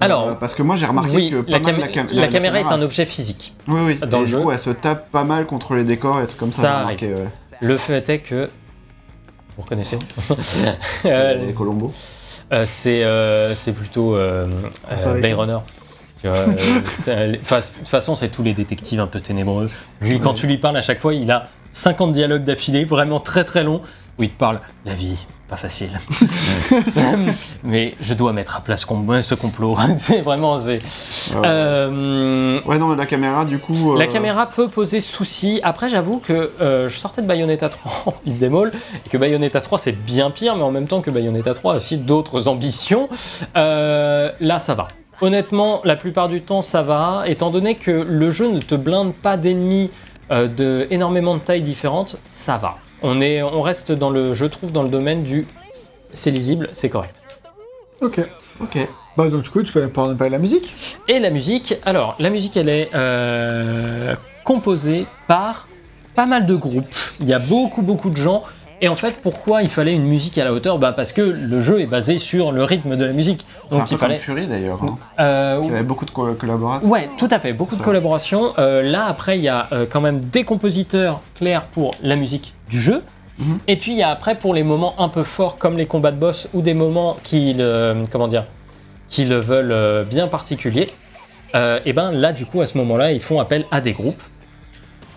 Alors, 0.00 0.28
Euh, 0.28 0.34
parce 0.34 0.54
que 0.54 0.62
moi 0.62 0.76
j'ai 0.76 0.84
remarqué 0.86 1.16
oui, 1.16 1.30
que 1.30 1.40
pas 1.40 1.52
la, 1.52 1.58
mal 1.60 1.80
la, 1.80 1.88
cam- 1.88 2.08
la 2.12 2.28
caméra 2.28 2.60
est 2.60 2.64
un 2.64 2.82
objet 2.82 3.06
physique. 3.06 3.54
Oui, 3.66 3.80
oui. 3.82 3.98
dans 4.06 4.18
et 4.18 4.20
le 4.20 4.26
jeu. 4.26 4.40
coup, 4.42 4.50
elle 4.50 4.58
se 4.58 4.68
tape 4.70 5.10
pas 5.10 5.24
mal 5.24 5.46
contre 5.46 5.74
les 5.74 5.84
décors 5.84 6.20
et 6.20 6.24
comme 6.38 6.50
ça. 6.50 6.62
Ça 6.62 6.62
j'ai 6.62 6.82
remarqué, 6.82 7.06
ouais. 7.14 7.28
Le 7.62 7.76
fait 7.78 8.06
est 8.10 8.18
que. 8.18 8.50
Vous 9.56 9.62
reconnaissez 9.62 9.98
les 11.04 11.54
Colombo. 11.56 11.94
Euh, 12.52 12.64
c'est 12.64 13.02
euh, 13.04 13.54
c'est 13.54 13.72
plutôt 13.72 14.16
euh, 14.16 14.46
Blade 15.18 15.34
Runner. 15.34 15.58
De 16.24 17.36
toute 17.36 17.88
façon, 17.88 18.16
c'est 18.16 18.28
tous 18.28 18.42
les 18.42 18.52
détectives 18.52 18.98
un 18.98 19.06
peu 19.06 19.20
ténébreux. 19.20 19.70
Lui, 20.00 20.18
quand 20.18 20.34
tu 20.34 20.46
lui 20.46 20.58
parles 20.58 20.76
à 20.76 20.82
chaque 20.82 20.98
fois, 20.98 21.14
il 21.14 21.30
a 21.30 21.48
50 21.70 22.10
dialogues 22.10 22.42
d'affilée, 22.42 22.84
vraiment 22.84 23.20
très 23.20 23.44
très 23.44 23.62
longs, 23.62 23.80
où 24.18 24.22
il 24.22 24.30
te 24.30 24.38
parle 24.38 24.60
la 24.84 24.94
vie, 24.94 25.26
pas 25.48 25.56
facile. 25.56 26.00
Mais 27.64 27.94
je 28.00 28.14
dois 28.14 28.32
mettre 28.32 28.56
à 28.56 28.60
place 28.60 28.80
ce 28.80 29.34
complot. 29.34 29.76
c'est 29.96 30.20
vraiment. 30.20 30.58
c'est- 30.58 30.78
Ouais. 31.34 31.42
Euh, 31.44 32.60
Ouais, 32.64 32.78
non, 32.78 32.94
la 32.94 33.06
caméra, 33.06 33.44
du 33.44 33.58
coup. 33.58 33.92
euh, 33.94 33.98
la 33.98 34.06
caméra 34.06 34.46
peut 34.46 34.68
poser 34.68 35.00
souci. 35.00 35.60
Après, 35.62 35.88
j'avoue 35.88 36.18
que 36.18 36.50
euh, 36.60 36.88
je 36.88 36.96
sortais 36.96 37.20
de 37.22 37.26
Bayonetta 37.26 37.68
3 37.68 37.92
en 38.06 38.62
all, 38.62 38.72
et 39.04 39.08
que 39.08 39.16
Bayonetta 39.18 39.60
3 39.60 39.78
c'est 39.78 39.92
bien 39.92 40.30
pire, 40.30 40.56
mais 40.56 40.62
en 40.62 40.70
même 40.70 40.86
temps 40.86 41.00
que 41.00 41.10
Bayonetta 41.10 41.54
3 41.54 41.74
a 41.74 41.76
aussi 41.76 41.96
d'autres 41.98 42.48
ambitions. 42.48 43.08
Là, 43.54 44.58
ça 44.58 44.74
va. 44.74 44.88
Honnêtement, 45.20 45.80
la 45.84 45.96
plupart 45.96 46.28
du 46.28 46.42
temps, 46.42 46.60
ça 46.62 46.82
va, 46.82 47.22
étant 47.26 47.50
donné 47.50 47.74
que 47.74 47.90
le 47.90 48.30
jeu 48.30 48.48
ne 48.50 48.60
te 48.60 48.74
blinde 48.74 49.14
pas 49.14 49.36
d'ennemis 49.36 49.90
de 50.30 50.86
énormément 50.90 51.34
de 51.34 51.40
tailles 51.40 51.62
différentes, 51.62 52.16
ça 52.28 52.56
va. 52.58 52.76
On, 53.02 53.20
est, 53.20 53.42
on 53.42 53.62
reste 53.62 53.92
dans 53.92 54.10
le, 54.10 54.34
je 54.34 54.44
trouve, 54.46 54.72
dans 54.72 54.82
le 54.82 54.88
domaine 54.88 55.22
du 55.22 55.46
c'est 56.12 56.30
lisible, 56.30 56.68
c'est 56.72 56.88
correct. 56.88 57.14
Ok. 58.00 58.20
Ok. 58.62 58.78
Bah, 59.16 59.28
donc, 59.28 59.42
du 59.42 59.50
coup, 59.50 59.62
tu 59.62 59.72
peux 59.72 59.86
parler 59.88 60.14
de 60.14 60.24
la 60.32 60.38
musique 60.38 60.74
Et 61.08 61.18
la 61.18 61.30
musique, 61.30 61.74
alors 61.84 62.16
la 62.18 62.30
musique 62.30 62.56
elle 62.56 62.68
est 62.70 62.88
euh, 62.94 64.14
composée 64.44 65.06
par 65.28 65.68
pas 66.14 66.26
mal 66.26 66.46
de 66.46 66.54
groupes. 66.54 66.94
Il 67.20 67.28
y 67.28 67.34
a 67.34 67.38
beaucoup 67.38 67.82
beaucoup 67.82 68.10
de 68.10 68.16
gens. 68.16 68.42
Et 68.82 68.88
en 68.88 68.94
fait, 68.96 69.14
pourquoi 69.22 69.62
il 69.62 69.70
fallait 69.70 69.94
une 69.94 70.04
musique 70.04 70.36
à 70.36 70.44
la 70.44 70.52
hauteur? 70.52 70.78
Bah 70.78 70.92
Parce 70.92 71.12
que 71.14 71.22
le 71.22 71.60
jeu 71.62 71.80
est 71.80 71.86
basé 71.86 72.18
sur 72.18 72.52
le 72.52 72.62
rythme 72.62 72.96
de 72.96 73.04
la 73.06 73.12
musique. 73.14 73.46
C'est 73.70 73.76
un 73.76 73.78
Donc 73.78 73.88
peu 73.88 73.94
il 73.94 73.98
fallait. 73.98 74.14
comme 74.16 74.22
Fury 74.36 74.46
d'ailleurs. 74.46 74.82
Hein. 74.84 74.98
Euh, 75.18 75.60
Il 75.64 75.68
y 75.70 75.74
avait 75.74 75.82
beaucoup 75.82 76.04
de 76.04 76.10
co- 76.10 76.34
collaborateurs. 76.34 76.86
Ouais, 76.88 77.08
tout 77.16 77.28
à 77.30 77.38
fait, 77.38 77.54
beaucoup 77.54 77.74
de 77.76 77.82
collaborations. 77.82 78.52
Euh, 78.58 78.82
là, 78.82 79.06
après, 79.06 79.38
il 79.38 79.44
y 79.44 79.48
a 79.48 79.68
euh, 79.72 79.86
quand 79.88 80.02
même 80.02 80.20
des 80.20 80.44
compositeurs 80.44 81.22
clairs 81.34 81.62
pour 81.64 81.92
la 82.02 82.16
musique 82.16 82.52
du 82.68 82.80
jeu. 82.80 83.02
Mhm. 83.38 83.58
Et 83.68 83.76
puis, 83.76 83.92
il 83.92 83.98
y 83.98 84.02
a 84.02 84.10
après 84.10 84.34
pour 84.38 84.54
les 84.54 84.62
moments 84.62 85.00
un 85.00 85.08
peu 85.08 85.22
forts, 85.22 85.58
comme 85.58 85.76
les 85.76 85.86
combats 85.86 86.10
de 86.12 86.16
boss, 86.18 86.48
ou 86.54 86.62
des 86.62 86.74
moments 86.74 87.16
qui, 87.22 87.52
le- 87.54 88.04
comment 88.10 88.28
dire, 88.28 88.44
qui 89.08 89.24
le 89.24 89.38
veulent 89.38 89.72
euh, 89.72 90.04
bien 90.04 90.26
particuliers. 90.28 90.86
euh, 91.54 91.78
et 91.86 91.92
ben 91.92 92.12
là, 92.12 92.32
du 92.32 92.44
coup, 92.46 92.60
à 92.60 92.66
ce 92.66 92.76
moment-là, 92.78 93.12
ils 93.12 93.20
font 93.20 93.38
appel 93.40 93.64
à 93.70 93.80
des 93.80 93.92
groupes. 93.92 94.22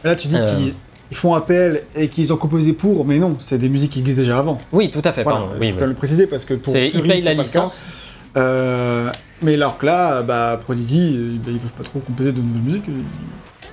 Là, 0.03 0.15
tu 0.15 0.27
dis 0.27 0.35
Euh. 0.37 0.55
qu'ils 0.55 0.73
ils 1.11 1.17
font 1.17 1.33
appel 1.33 1.81
et 1.95 2.07
qu'ils 2.07 2.31
ont 2.31 2.37
composé 2.37 2.71
pour, 2.73 3.03
mais 3.03 3.17
non, 3.17 3.35
c'est 3.39 3.57
des 3.57 3.67
musiques 3.67 3.91
qui 3.93 3.99
existent 3.99 4.21
déjà 4.21 4.37
avant. 4.37 4.59
Oui, 4.71 4.91
tout 4.91 5.01
à 5.03 5.11
fait. 5.11 5.23
Voilà, 5.23 5.39
pardon. 5.39 5.53
il 5.55 5.59
Oui, 5.59 5.71
même 5.73 5.89
le 5.89 5.95
préciser 5.95 6.27
parce 6.27 6.45
que 6.45 6.53
pour 6.53 6.71
C'est 6.71 6.85
ils 6.85 6.91
Fury, 6.91 7.07
payent 7.09 7.21
la 7.23 7.33
licence. 7.33 7.83
Euh, 8.37 9.09
mais 9.41 9.55
alors 9.55 9.79
que 9.79 9.87
là, 9.87 10.21
bah, 10.21 10.59
Prodigy, 10.63 11.39
bah, 11.43 11.49
ils 11.51 11.57
peuvent 11.57 11.71
pas 11.71 11.83
trop 11.83 11.99
composer 11.99 12.31
de 12.31 12.39
nouvelles 12.39 12.61
musiques. 12.61 12.83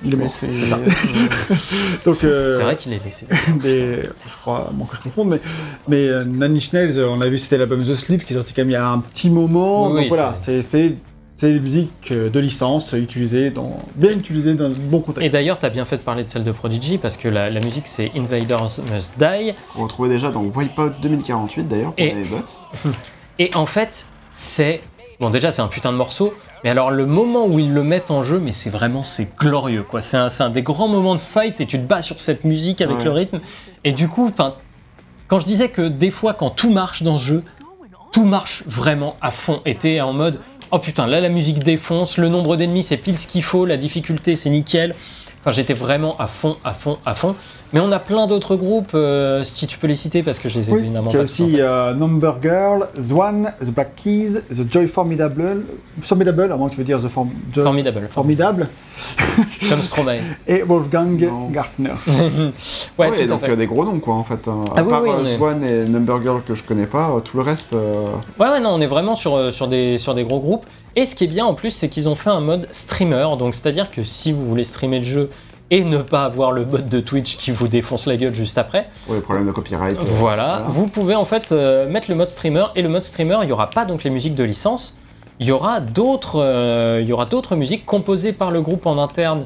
Il 0.03 0.13
est. 0.13 0.17
Donc, 2.05 2.23
euh, 2.23 2.57
C'est 2.57 2.63
vrai 2.63 2.75
qu'il 2.75 2.93
est 2.93 3.03
laissé. 3.03 3.25
des, 3.61 4.03
je 4.03 4.35
crois, 4.41 4.69
bon, 4.73 4.85
que 4.85 4.95
je 4.95 5.01
confonde, 5.01 5.29
mais, 5.29 5.39
mais 5.87 6.07
euh, 6.07 6.23
Nine 6.25 6.55
Inch 6.55 6.73
Nails, 6.73 6.97
euh, 6.99 7.09
on 7.09 7.17
l'a 7.19 7.29
vu, 7.29 7.37
c'était 7.37 7.57
l'album 7.57 7.83
The 7.83 7.93
Sleep 7.95 8.25
qui 8.25 8.33
est 8.33 8.35
sorti 8.35 8.53
quand 8.53 8.61
même 8.61 8.69
il 8.69 8.73
y 8.73 8.75
a 8.75 8.87
un 8.89 8.99
petit 8.99 9.29
moment. 9.29 9.87
Oui, 9.87 9.93
oui, 9.93 9.99
donc 10.01 10.09
voilà, 10.09 10.33
c'est 10.33 10.61
c'est 10.61 10.95
c'est 11.39 11.53
des 11.53 11.59
musiques 11.59 12.11
euh, 12.11 12.29
de 12.29 12.39
licence 12.39 12.93
utilisées 12.93 13.51
dans, 13.51 13.77
bien 13.95 14.11
utilisées 14.11 14.55
dans 14.55 14.69
le 14.69 14.73
bon 14.75 14.99
Et 14.99 15.03
contexte. 15.03 15.33
d'ailleurs, 15.33 15.59
t'as 15.59 15.69
bien 15.69 15.85
fait 15.85 15.97
de 15.97 16.01
parler 16.01 16.23
de 16.23 16.29
celle 16.31 16.43
de 16.43 16.51
Prodigy 16.51 16.97
parce 16.97 17.15
que 17.15 17.27
la, 17.27 17.49
la 17.51 17.59
musique 17.59 17.85
c'est 17.85 18.11
Invaders 18.15 18.79
Must 18.91 19.13
Die. 19.19 19.53
On 19.77 19.83
retrouvait 19.83 20.09
déjà 20.09 20.31
dans 20.31 20.41
Wipeout 20.43 20.93
2048 21.01 21.67
d'ailleurs 21.67 21.93
pour 21.93 22.03
Et- 22.03 22.13
les 22.13 22.23
bots. 22.23 22.37
Et 23.39 23.51
en 23.53 23.67
fait, 23.67 24.07
c'est. 24.33 24.81
Bon, 25.19 25.29
déjà, 25.29 25.51
c'est 25.51 25.61
un 25.61 25.67
putain 25.67 25.91
de 25.91 25.97
morceau. 25.97 26.33
Mais 26.63 26.69
alors, 26.71 26.89
le 26.91 27.05
moment 27.05 27.45
où 27.45 27.59
ils 27.59 27.71
le 27.73 27.83
mettent 27.83 28.09
en 28.11 28.23
jeu, 28.23 28.39
mais 28.39 28.51
c'est 28.51 28.69
vraiment, 28.69 29.03
c'est 29.03 29.37
glorieux, 29.37 29.83
quoi. 29.83 30.01
C'est 30.01 30.17
un, 30.17 30.27
un 30.39 30.49
des 30.49 30.61
grands 30.63 30.87
moments 30.87 31.15
de 31.15 31.19
fight 31.19 31.59
et 31.61 31.65
tu 31.65 31.77
te 31.77 31.83
bats 31.85 32.01
sur 32.01 32.19
cette 32.19 32.43
musique 32.43 32.81
avec 32.81 32.97
Ouais. 32.97 33.03
le 33.05 33.11
rythme. 33.11 33.39
Et 33.83 33.91
du 33.91 34.07
coup, 34.07 34.31
quand 35.27 35.39
je 35.39 35.45
disais 35.45 35.69
que 35.69 35.87
des 35.87 36.09
fois, 36.09 36.33
quand 36.33 36.49
tout 36.49 36.71
marche 36.71 37.03
dans 37.03 37.17
ce 37.17 37.25
jeu, 37.25 37.43
tout 38.11 38.25
marche 38.25 38.63
vraiment 38.65 39.15
à 39.21 39.31
fond. 39.31 39.59
Et 39.65 39.75
t'es 39.75 40.01
en 40.01 40.13
mode, 40.13 40.39
oh 40.71 40.79
putain, 40.79 41.05
là, 41.07 41.19
la 41.21 41.29
musique 41.29 41.59
défonce, 41.63 42.17
le 42.17 42.29
nombre 42.29 42.55
d'ennemis, 42.55 42.83
c'est 42.83 42.97
pile 42.97 43.17
ce 43.17 43.27
qu'il 43.27 43.43
faut, 43.43 43.65
la 43.65 43.77
difficulté, 43.77 44.35
c'est 44.35 44.49
nickel. 44.49 44.95
Enfin, 45.41 45.51
j'étais 45.51 45.73
vraiment 45.75 46.15
à 46.17 46.27
fond, 46.27 46.57
à 46.63 46.73
fond, 46.73 46.97
à 47.05 47.13
fond. 47.13 47.35
Mais 47.73 47.79
on 47.81 47.91
a 47.91 47.99
plein 47.99 48.27
d'autres 48.27 48.55
groupes, 48.55 48.91
euh, 48.93 49.43
si 49.43 49.67
tu 49.67 49.77
peux 49.77 49.87
les 49.87 49.95
citer, 49.95 50.23
parce 50.23 50.39
que 50.39 50.47
je 50.47 50.57
les 50.57 50.69
ai 50.69 50.73
Oui, 50.73 50.79
évidemment 50.83 51.09
il 51.09 51.15
y 51.15 51.19
a 51.19 51.21
aussi 51.21 51.59
euh, 51.59 51.93
Number 51.93 52.37
Girl, 52.41 52.87
Zwan, 52.99 53.53
The 53.61 53.71
Black 53.71 53.95
Keys, 53.95 54.39
The 54.49 54.71
Joy 54.71 54.87
Formidable, 54.87 55.63
Formidable, 56.01 56.49
à 56.51 56.55
moins 56.57 56.67
que 56.69 56.73
tu 56.75 56.77
veux 56.79 56.85
dire 56.85 57.01
The 57.01 57.07
Form- 57.09 57.31
Joy 57.51 57.63
Formidable. 57.63 58.07
Formidable, 58.09 58.67
Comme 59.69 59.81
Stromae. 59.83 60.19
et 60.47 60.63
Wolfgang 60.63 61.19
Non. 61.21 61.49
Gartner. 61.49 61.91
Ouais, 62.97 63.09
ouais, 63.09 63.17
tout 63.17 63.23
à 63.23 63.27
donc 63.27 63.41
fait. 63.41 63.51
euh, 63.51 63.55
des 63.55 63.67
gros 63.67 63.83
noms 63.85 63.99
quoi 63.99 64.15
en 64.15 64.23
fait. 64.23 64.47
hein. 64.47 64.61
Ah 64.75 64.79
à 64.79 64.83
oui, 64.83 64.89
part 64.89 65.01
oui, 65.03 65.09
euh, 65.11 65.23
est- 65.25 65.37
Swan 65.37 65.63
et 65.63 65.85
Number 65.85 66.21
Girl 66.23 66.41
que 66.43 66.55
je 66.55 66.63
connais 66.63 66.87
pas, 66.87 67.15
tout 67.23 67.37
le 67.37 67.43
reste. 67.43 67.73
euh, 67.73 68.05
Ouais, 68.39 68.47
ouais, 68.49 68.59
non, 68.59 68.69
on 68.71 68.81
est 68.81 68.87
vraiment 68.87 69.13
sur, 69.15 69.51
sur, 69.51 69.67
des, 69.67 69.97
sur 69.97 70.13
des 70.15 70.23
gros 70.23 70.39
groupes. 70.39 70.65
Et 70.95 71.05
ce 71.05 71.13
qui 71.15 71.25
est 71.25 71.27
bien 71.27 71.45
en 71.45 71.53
plus, 71.53 71.69
c'est 71.71 71.89
qu'ils 71.89 72.09
ont 72.09 72.15
fait 72.15 72.31
un 72.31 72.39
mode 72.41 72.67
streamer. 72.71 73.27
Donc, 73.37 73.53
c'est-à-dire 73.53 73.91
que 73.91 74.03
si 74.03 74.31
vous 74.31 74.45
voulez 74.47 74.63
streamer 74.63 74.99
le 74.99 75.05
jeu 75.05 75.29
et 75.69 75.83
ne 75.83 75.97
pas 76.01 76.23
avoir 76.23 76.51
le 76.51 76.63
bot 76.63 76.77
de 76.77 76.99
Twitch 76.99 77.37
qui 77.37 77.51
vous 77.51 77.67
défonce 77.67 78.05
la 78.05 78.15
gueule 78.15 78.33
juste 78.33 78.57
après, 78.57 78.87
Ouais, 79.07 79.15
les 79.15 79.21
problèmes 79.21 79.45
de 79.47 79.51
copyright. 79.51 79.97
euh, 79.97 80.01
voilà, 80.01 80.63
vous 80.69 80.87
pouvez 80.87 81.15
en 81.15 81.25
fait 81.25 81.51
euh, 81.51 81.89
mettre 81.89 82.09
le 82.09 82.15
mode 82.15 82.29
streamer. 82.29 82.65
Et 82.75 82.81
le 82.81 82.89
mode 82.89 83.03
streamer, 83.03 83.39
il 83.41 83.47
n'y 83.47 83.51
aura 83.51 83.69
pas 83.69 83.83
donc 83.85 84.03
les 84.03 84.09
musiques 84.09 84.35
de 84.35 84.43
licence. 84.43 84.95
Il 85.39 85.45
y 85.47 85.51
aura 85.51 85.81
d'autres 85.81 86.41
euh, 86.41 86.99
il 87.01 87.07
y 87.07 87.13
aura 87.13 87.25
d'autres 87.25 87.55
musiques 87.55 87.85
composées 87.85 88.33
par 88.33 88.49
le 88.49 88.61
groupe 88.61 88.85
en 88.85 88.97
interne 88.97 89.45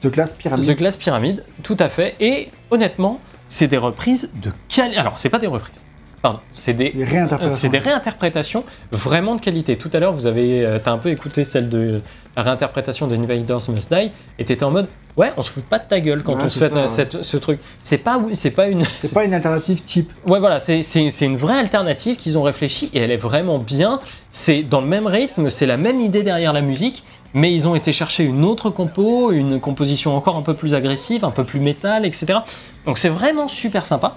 The 0.00 0.08
Glass 0.08 0.34
Pyramid. 0.34 0.66
The 0.66 0.76
Glass 0.76 0.96
Pyramid, 0.96 1.42
tout 1.62 1.76
à 1.80 1.88
fait. 1.88 2.14
Et 2.20 2.50
honnêtement, 2.70 3.18
c'est 3.48 3.66
des 3.68 3.78
reprises 3.78 4.30
de 4.42 4.50
qualité. 4.68 4.98
Alors, 4.98 5.18
c'est 5.18 5.30
pas 5.30 5.38
des 5.38 5.46
reprises. 5.46 5.82
Pardon, 6.24 6.40
c'est 6.50 6.72
des 6.72 6.90
réinterprétations. 7.04 7.58
c'est 7.60 7.68
des 7.68 7.76
réinterprétations 7.76 8.64
vraiment 8.90 9.34
de 9.34 9.42
qualité. 9.42 9.76
Tout 9.76 9.90
à 9.92 9.98
l'heure, 9.98 10.14
vous 10.14 10.26
avez, 10.26 10.64
euh, 10.64 10.78
t'as 10.82 10.92
un 10.92 10.96
peu 10.96 11.10
écouté 11.10 11.44
celle 11.44 11.68
de 11.68 12.00
la 12.34 12.42
réinterprétation 12.42 13.06
de 13.06 13.14
Invaders 13.14 13.60
Must 13.68 13.92
Die, 13.92 14.10
et 14.38 14.44
t'étais 14.46 14.64
en 14.64 14.70
mode, 14.70 14.86
ouais, 15.18 15.34
on 15.36 15.42
se 15.42 15.50
fout 15.50 15.62
pas 15.64 15.78
de 15.78 15.84
ta 15.84 16.00
gueule 16.00 16.22
quand 16.22 16.34
Ouais, 16.34 16.44
on 16.44 16.48
se 16.48 16.58
fait 16.58 16.70
ça, 16.70 16.76
euh, 16.76 16.86
ouais. 16.86 17.22
ce 17.22 17.36
truc. 17.36 17.60
C'est 17.82 17.98
pas, 17.98 18.18
c'est 18.32 18.52
pas 18.52 18.68
une, 18.68 18.86
C'est 18.90 19.12
pas 19.12 19.26
une 19.26 19.34
alternative 19.34 19.82
type. 19.82 20.10
ouais, 20.26 20.40
voilà, 20.40 20.60
c'est 20.60 20.80
une 21.20 21.36
vraie 21.36 21.58
alternative 21.58 22.16
qu'ils 22.16 22.38
ont 22.38 22.42
réfléchi 22.42 22.88
et 22.94 23.00
elle 23.00 23.10
est 23.10 23.18
vraiment 23.18 23.58
bien. 23.58 23.98
C'est 24.30 24.62
dans 24.62 24.80
le 24.80 24.86
même 24.86 25.06
rythme, 25.06 25.50
c'est 25.50 25.66
la 25.66 25.76
même 25.76 26.00
idée 26.00 26.22
derrière 26.22 26.54
la 26.54 26.62
musique. 26.62 27.04
Mais 27.34 27.52
ils 27.52 27.68
ont 27.68 27.74
été 27.74 27.92
chercher 27.92 28.24
une 28.24 28.44
autre 28.46 28.70
compo, 28.70 29.30
une 29.30 29.60
composition 29.60 30.16
encore 30.16 30.36
un 30.36 30.42
peu 30.42 30.54
plus 30.54 30.72
agressive, 30.74 31.22
un 31.26 31.32
peu 31.32 31.44
plus 31.44 31.60
métal, 31.60 32.06
etc. 32.06 32.38
Donc 32.86 32.96
c'est 32.96 33.08
vraiment 33.10 33.48
super 33.48 33.84
sympa. 33.84 34.16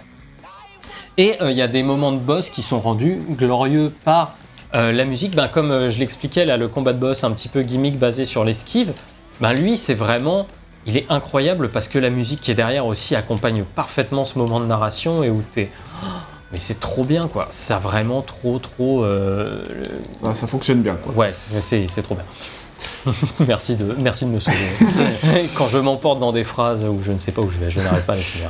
Et 1.17 1.41
euh, 1.41 1.51
il 1.51 1.57
y 1.57 1.63
a 1.63 1.67
des 1.67 1.81
moments 1.81 2.11
de 2.11 2.19
boss 2.19 2.49
qui 2.49 2.61
sont 2.61 2.79
rendus 2.79 3.19
glorieux 3.31 3.91
par 4.03 4.37
euh, 4.75 4.91
la 4.91 5.03
musique. 5.03 5.35
Ben, 5.35 5.47
comme 5.47 5.71
euh, 5.71 5.89
je 5.89 5.97
l'expliquais, 5.97 6.45
là, 6.45 6.57
le 6.57 6.67
combat 6.67 6.93
de 6.93 6.99
boss 6.99 7.23
un 7.23 7.31
petit 7.31 7.49
peu 7.49 7.63
gimmick 7.63 7.97
basé 7.97 8.23
sur 8.25 8.43
l'esquive, 8.43 8.93
ben, 9.41 9.53
lui, 9.53 9.77
c'est 9.77 9.95
vraiment. 9.95 10.47
Il 10.85 10.95
est 10.95 11.05
incroyable 11.09 11.69
parce 11.69 11.89
que 11.89 11.99
la 11.99 12.09
musique 12.09 12.39
qui 12.39 12.51
est 12.51 12.55
derrière 12.55 12.85
aussi 12.85 13.15
accompagne 13.15 13.63
parfaitement 13.75 14.23
ce 14.23 14.37
moment 14.37 14.59
de 14.59 14.65
narration 14.65 15.23
et 15.23 15.29
où 15.29 15.43
t'es. 15.53 15.69
Oh, 16.01 16.07
mais 16.51 16.57
c'est 16.57 16.79
trop 16.79 17.03
bien, 17.03 17.27
quoi. 17.27 17.47
Ça 17.49 17.75
a 17.75 17.79
vraiment 17.79 18.21
trop, 18.21 18.57
trop. 18.59 19.05
Ça, 20.23 20.33
ça 20.33 20.47
fonctionne 20.47 20.81
bien 20.81 20.95
quoi. 20.95 21.13
Ouais, 21.13 21.33
c'est 21.33 22.01
trop 22.03 22.15
bien. 22.15 22.23
merci, 23.47 23.75
de, 23.75 23.95
merci 24.01 24.25
de 24.25 24.29
me 24.31 24.39
sauver. 24.39 24.57
Quand 25.55 25.67
je 25.69 25.77
m'emporte 25.77 26.19
dans 26.19 26.31
des 26.31 26.43
phrases 26.43 26.83
où 26.85 26.97
je 27.05 27.11
ne 27.11 27.17
sais 27.17 27.31
pas 27.31 27.41
où 27.41 27.49
je 27.49 27.57
vais, 27.57 27.71
je 27.71 27.79
n'arrive 27.79 28.03
pas 28.03 28.13
à 28.13 28.15
les 28.17 28.21
finir. 28.21 28.49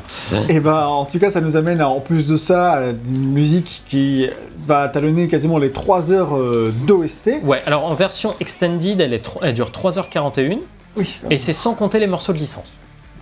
Et 0.50 0.60
bah, 0.60 0.88
en 0.90 1.06
tout 1.06 1.20
cas, 1.20 1.30
ça 1.30 1.42
nous 1.42 1.56
amène 1.56 1.80
à, 1.82 1.90
en 1.90 2.00
plus 2.00 2.26
de 2.26 2.38
ça 2.38 2.72
à 2.74 2.82
une 2.90 3.32
musique 3.34 3.84
qui 3.90 4.28
va 4.66 4.88
talonner 4.90 5.28
quasiment 5.28 5.58
les 5.58 5.72
3 5.72 6.12
heures 6.12 6.36
euh, 6.38 6.74
d'OST. 6.88 7.42
Ouais, 7.44 7.62
alors 7.66 7.86
en 7.86 7.94
version 7.94 8.36
extended, 8.40 9.00
elle, 9.00 9.14
est 9.14 9.24
elle 9.42 9.54
dure 9.54 9.70
3h41 9.72 10.58
Oui. 10.98 11.20
et 11.30 11.38
c'est 11.38 11.54
sans 11.54 11.74
compter 11.74 12.00
les 12.00 12.08
morceaux 12.08 12.34
de 12.34 12.40
licence. 12.40 12.72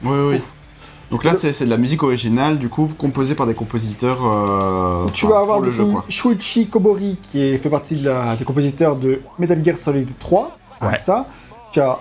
Oui, 0.04 0.18
oui. 0.30 0.40
Donc 1.12 1.24
là, 1.24 1.36
c'est 1.36 1.54
c'est 1.54 1.66
de 1.66 1.70
la 1.70 1.78
musique 1.78 2.02
originale, 2.02 2.58
du 2.58 2.68
coup, 2.68 2.90
composée 2.98 3.36
par 3.36 3.46
des 3.46 3.54
compositeurs. 3.54 4.26
euh, 4.26 5.06
Tu 5.14 5.28
vas 5.28 5.38
avoir 5.38 5.58
pour 5.58 5.66
le 5.66 5.72
du 5.72 5.78
jeu, 5.78 5.86
coup 5.86 5.92
quoi. 5.92 6.06
Shuichi 6.10 6.68
Kobori 6.68 7.18
qui 7.32 7.44
est- 7.44 7.58
fait 7.58 7.70
partie 7.70 7.96
de 7.96 8.10
la- 8.10 8.36
des 8.36 8.44
compositeurs 8.44 8.96
de 8.96 9.22
Metal 9.38 9.64
Gear 9.64 9.78
Solid 9.78 10.10
3. 10.18 10.58
Ouais. 10.82 10.88
avec 10.88 11.00
ça. 11.00 11.28
Tu 11.72 11.80
as 11.80 11.98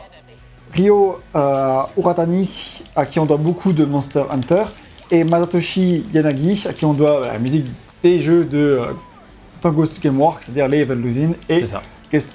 Ryo 0.75 1.21
euh, 1.37 1.83
Uratani 1.97 2.83
à 2.97 3.07
qui 3.07 3.19
on 3.21 3.27
doit 3.27 3.37
beaucoup 3.37 3.73
de 3.73 3.85
Monster 3.85 4.25
Hunter 4.31 4.65
et 5.11 5.23
Masatoshi 5.25 6.05
Yanagi 6.13 6.67
à 6.69 6.73
qui 6.73 6.85
on 6.85 6.93
doit 6.93 7.27
la 7.27 7.39
musique 7.39 7.67
des 8.03 8.21
jeux 8.21 8.45
de 8.45 8.59
euh, 8.59 8.85
Tango 9.61 9.85
Gameworks, 10.03 10.43
c'est-à-dire 10.43 10.69
les 10.69 10.81
Evil 10.81 10.95
Losing 10.95 11.35
et 11.49 11.61
C'est 11.61 11.67
ça. 11.67 11.83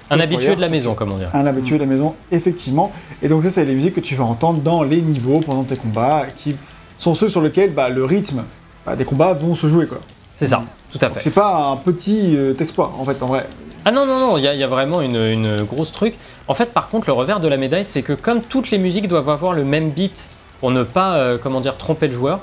Un 0.09 0.19
habitué 0.19 0.55
de 0.55 0.61
la 0.61 0.67
maison, 0.67 0.93
comme 0.93 1.13
on 1.13 1.17
dirait. 1.17 1.31
Un 1.33 1.45
habitué 1.45 1.75
de 1.75 1.81
la 1.81 1.85
maison, 1.85 2.15
effectivement. 2.31 2.91
Et 3.21 3.27
donc 3.27 3.43
ça, 3.43 3.49
c'est 3.49 3.65
les 3.65 3.75
musiques 3.75 3.93
que 3.93 3.99
tu 4.01 4.15
vas 4.15 4.25
entendre 4.25 4.59
dans 4.59 4.83
les 4.83 5.01
niveaux 5.01 5.39
pendant 5.39 5.63
tes 5.63 5.75
combats, 5.75 6.27
qui 6.37 6.55
sont 6.97 7.13
ceux 7.13 7.29
sur 7.29 7.41
lesquels 7.41 7.73
bah, 7.73 7.89
le 7.89 8.03
rythme 8.03 8.43
bah, 8.85 8.95
des 8.95 9.05
combats 9.05 9.33
vont 9.33 9.55
se 9.55 9.67
jouer. 9.67 9.87
quoi. 9.87 9.99
C'est 10.35 10.47
ça, 10.47 10.63
tout 10.91 10.99
à 11.01 11.09
fait. 11.09 11.19
c'est 11.19 11.33
pas 11.33 11.67
un 11.67 11.77
petit 11.77 12.35
euh, 12.35 12.53
exploit, 12.59 12.93
en 12.97 13.05
fait, 13.05 13.21
en 13.21 13.27
vrai. 13.27 13.45
Ah 13.85 13.91
non, 13.91 14.05
non, 14.05 14.19
non, 14.19 14.37
il 14.37 14.43
y, 14.43 14.47
a- 14.47 14.53
il 14.53 14.59
y 14.59 14.63
a 14.63 14.67
vraiment 14.67 15.01
une, 15.01 15.15
une 15.15 15.63
grosse 15.63 15.91
truc. 15.91 16.15
En 16.47 16.53
fait, 16.53 16.67
par 16.73 16.89
contre, 16.89 17.07
le 17.07 17.13
revers 17.13 17.39
de 17.39 17.47
la 17.47 17.57
médaille, 17.57 17.85
c'est 17.85 18.01
que 18.01 18.13
comme 18.13 18.41
toutes 18.41 18.71
les 18.71 18.77
musiques 18.77 19.07
doivent 19.07 19.29
avoir 19.29 19.53
le 19.53 19.63
même 19.63 19.89
beat 19.89 20.29
pour 20.59 20.71
ne 20.71 20.83
pas, 20.83 21.15
euh, 21.15 21.37
comment 21.41 21.61
dire, 21.61 21.77
tromper 21.77 22.07
le 22.07 22.13
joueur, 22.13 22.39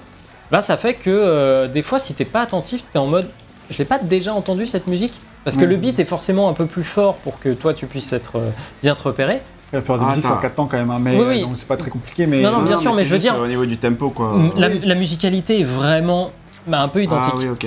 là, 0.51 0.63
ça 0.63 0.77
fait 0.77 0.95
que 0.95 1.11
euh, 1.11 1.69
des 1.69 1.83
fois, 1.83 1.99
si 1.99 2.15
t'es 2.15 2.25
pas 2.25 2.41
attentif, 2.41 2.85
t'es 2.93 2.99
en 2.99 3.07
mode, 3.07 3.29
je 3.71 3.79
l'ai 3.79 3.85
pas 3.85 3.99
déjà 3.99 4.33
entendu 4.33 4.67
cette 4.67 4.87
musique 4.87 5.13
Parce 5.45 5.57
que 5.57 5.65
le 5.65 5.77
beat 5.77 5.99
est 6.01 6.05
forcément 6.05 6.49
un 6.49 6.55
peu 6.55 6.67
plus 6.67 6.83
fort 6.85 7.15
pour 7.17 7.39
que 7.39 7.51
toi, 7.53 7.73
tu 7.75 7.87
puisses 7.87 8.13
être 8.13 8.37
euh, 8.37 8.51
bien 8.83 8.95
te 8.97 9.03
repérer. 9.03 9.43
La 9.73 9.81
plupart 9.81 9.99
des 9.99 10.05
Ah, 10.07 10.09
musiques 10.11 10.25
sont 10.25 10.31
en 10.31 10.33
attends. 10.35 10.43
4 10.43 10.55
temps 10.55 10.67
quand 10.67 10.77
même, 10.79 10.91
hein, 10.91 10.99
mais 11.01 11.17
Oui, 11.17 11.25
oui. 11.29 11.41
donc 11.43 11.53
c'est 11.57 11.69
pas 11.69 11.77
très 11.77 11.91
compliqué. 11.91 12.27
Mais 12.27 12.41
Non, 12.43 12.51
non, 12.53 12.63
bien 12.63 12.77
sûr, 12.79 12.95
mais 12.95 13.05
je 13.05 13.11
veux 13.11 13.19
dire- 13.19 13.37
Au 13.39 13.47
niveau 13.47 13.67
du 13.67 13.77
tempo, 13.79 14.11
quoi. 14.11 14.33
La, 14.57 14.69
la 14.69 14.95
musicalité 14.95 15.61
est 15.61 15.65
vraiment 15.65 16.31
bah, 16.67 16.81
un 16.81 16.89
peu 16.89 17.03
identique. 17.03 17.33
Ah 17.35 17.39
oui, 17.39 17.49
ok. 17.49 17.67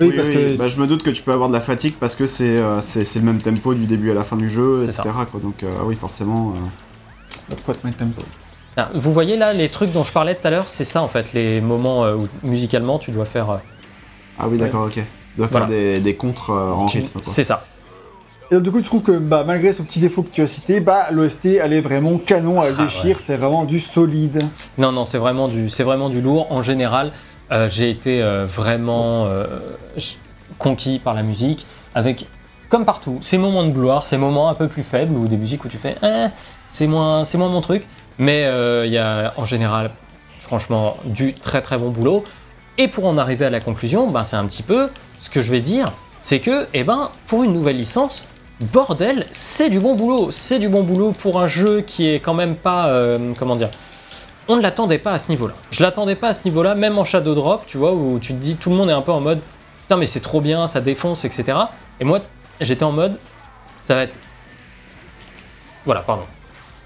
Oui, 0.00 0.08
Oui, 0.08 0.16
parce 0.16 0.28
oui, 0.28 0.34
que 0.34 0.56
bah, 0.56 0.68
je 0.68 0.78
me 0.80 0.86
doute 0.86 1.02
que 1.02 1.10
tu 1.10 1.22
peux 1.22 1.32
avoir 1.32 1.48
de 1.48 1.54
la 1.54 1.60
fatigue 1.60 1.94
parce 1.98 2.14
que 2.14 2.26
c'est 2.26 2.60
euh, 2.60 2.80
c'est 2.82 3.04
c'est 3.04 3.18
le 3.18 3.24
même 3.24 3.40
tempo 3.40 3.72
du 3.74 3.86
début 3.86 4.10
à 4.10 4.14
la 4.14 4.24
fin 4.24 4.36
du 4.36 4.50
jeu, 4.50 4.82
etc. 4.84 5.02
Quoi. 5.30 5.40
Donc 5.40 5.62
euh, 5.62 5.68
oui, 5.84 5.94
forcément. 5.94 6.52
Not 7.50 7.56
quite 7.64 7.82
my 7.84 7.92
tempo. 7.92 8.20
Ah, 8.76 8.90
Vous 8.94 9.10
voyez 9.12 9.36
là, 9.38 9.52
les 9.54 9.68
trucs 9.70 9.92
dont 9.92 10.04
je 10.04 10.12
parlais 10.12 10.34
tout 10.34 10.46
à 10.46 10.50
l'heure, 10.50 10.68
c'est 10.68 10.84
ça 10.84 11.00
en 11.02 11.08
fait, 11.08 11.32
les 11.32 11.60
moments 11.62 12.04
euh, 12.04 12.14
où 12.16 12.28
musicalement 12.42 12.98
tu 12.98 13.10
dois 13.10 13.24
faire. 13.24 13.50
euh, 13.50 13.56
Ah 14.38 14.48
oui, 14.48 14.58
d'accord, 14.58 14.84
ok. 14.86 14.94
Tu 14.94 15.02
dois 15.38 15.46
Voilà. 15.50 15.66
faire 15.66 15.74
des, 15.74 16.00
des 16.00 16.14
contres 16.14 16.50
euh, 16.50 16.72
en 16.72 16.86
tu- 16.86 16.98
rythme. 16.98 17.20
C'est 17.22 17.44
ça. 17.44 17.64
Et 18.50 18.54
donc, 18.54 18.62
du 18.64 18.70
coup, 18.70 18.78
tu 18.80 18.84
trouves 18.86 19.02
que 19.02 19.18
bah, 19.18 19.44
malgré 19.46 19.72
ce 19.72 19.82
petit 19.82 19.98
défaut 19.98 20.22
que 20.22 20.30
tu 20.30 20.40
as 20.42 20.46
cité, 20.46 20.80
bah, 20.80 21.06
l'OST, 21.10 21.46
elle 21.60 21.72
est 21.72 21.80
vraiment 21.80 22.16
canon, 22.18 22.62
elle 22.62 22.74
Ah, 22.78 22.82
déchire, 22.82 23.18
c'est 23.18 23.36
vraiment 23.36 23.64
du 23.64 23.80
solide. 23.80 24.40
Non, 24.78 24.92
non, 24.92 25.04
c'est 25.04 25.18
vraiment 25.18 25.48
du, 25.48 25.68
c'est 25.70 25.82
vraiment 25.82 26.08
du 26.10 26.20
lourd. 26.20 26.46
En 26.52 26.62
général, 26.62 27.12
euh, 27.52 27.68
j'ai 27.70 27.90
été 27.90 28.22
euh, 28.22 28.44
vraiment 28.44 29.26
euh, 29.26 29.46
conquis 30.58 30.98
par 30.98 31.14
la 31.14 31.22
musique, 31.22 31.66
avec, 31.94 32.26
comme 32.68 32.84
partout, 32.84 33.18
ces 33.20 33.38
moments 33.38 33.62
de 33.62 33.70
gloire, 33.70 34.06
ces 34.06 34.16
moments 34.16 34.48
un 34.48 34.54
peu 34.54 34.68
plus 34.68 34.82
faibles 34.82 35.12
ou 35.12 35.28
des 35.28 35.36
musiques 35.36 35.64
où 35.64 35.68
tu 35.68 35.78
fais, 35.78 35.96
Eh, 36.02 36.26
c'est 36.70 36.86
moins, 36.86 37.24
c'est 37.24 37.38
moins 37.38 37.48
mon 37.48 37.60
truc. 37.60 37.86
Mais 38.18 38.42
il 38.84 38.90
y 38.90 38.98
a, 38.98 39.34
en 39.36 39.44
général, 39.44 39.90
franchement, 40.40 40.96
du 41.04 41.34
très 41.34 41.60
très 41.60 41.76
bon 41.78 41.90
boulot. 41.90 42.24
Et 42.78 42.88
pour 42.88 43.06
en 43.06 43.18
arriver 43.18 43.44
à 43.44 43.50
la 43.50 43.60
conclusion, 43.60 44.08
ben, 44.08 44.24
c'est 44.24 44.36
un 44.36 44.46
petit 44.46 44.62
peu 44.62 44.88
ce 45.20 45.30
que 45.30 45.42
je 45.42 45.50
vais 45.50 45.60
dire, 45.60 45.92
c'est 46.22 46.40
que, 46.40 46.66
eh 46.74 46.82
ben, 46.82 47.10
pour 47.26 47.44
une 47.44 47.52
nouvelle 47.52 47.76
licence, 47.76 48.26
bordel, 48.72 49.24
c'est 49.32 49.68
du 49.68 49.80
bon 49.80 49.94
boulot. 49.94 50.30
C'est 50.30 50.58
du 50.58 50.68
bon 50.68 50.82
boulot 50.82 51.12
pour 51.12 51.40
un 51.40 51.46
jeu 51.46 51.82
qui 51.82 52.08
est 52.08 52.20
quand 52.20 52.34
même 52.34 52.56
pas. 52.56 52.90
comment 53.38 53.56
dire 53.56 53.70
On 54.48 54.56
ne 54.56 54.62
l'attendait 54.62 54.98
pas 54.98 55.12
à 55.12 55.18
ce 55.18 55.30
niveau-là. 55.30 55.54
Je 55.70 55.82
l'attendais 55.82 56.14
pas 56.14 56.28
à 56.28 56.34
ce 56.34 56.44
niveau-là, 56.44 56.74
même 56.74 56.98
en 56.98 57.04
Shadow 57.04 57.34
Drop, 57.34 57.64
tu 57.66 57.78
vois, 57.78 57.92
où 57.92 58.18
tu 58.20 58.32
te 58.32 58.38
dis, 58.38 58.56
tout 58.56 58.70
le 58.70 58.76
monde 58.76 58.90
est 58.90 58.94
un 58.94 59.02
peu 59.02 59.12
en 59.12 59.20
mode 59.20 59.40
Putain, 59.82 59.96
mais 59.96 60.06
c'est 60.06 60.20
trop 60.20 60.40
bien, 60.40 60.66
ça 60.68 60.80
défonce, 60.80 61.24
etc. 61.24 61.58
Et 62.00 62.04
moi, 62.04 62.20
j'étais 62.60 62.84
en 62.84 62.92
mode 62.92 63.18
Ça 63.84 63.94
va 63.94 64.02
être. 64.02 64.14
Voilà, 65.84 66.00
pardon. 66.00 66.24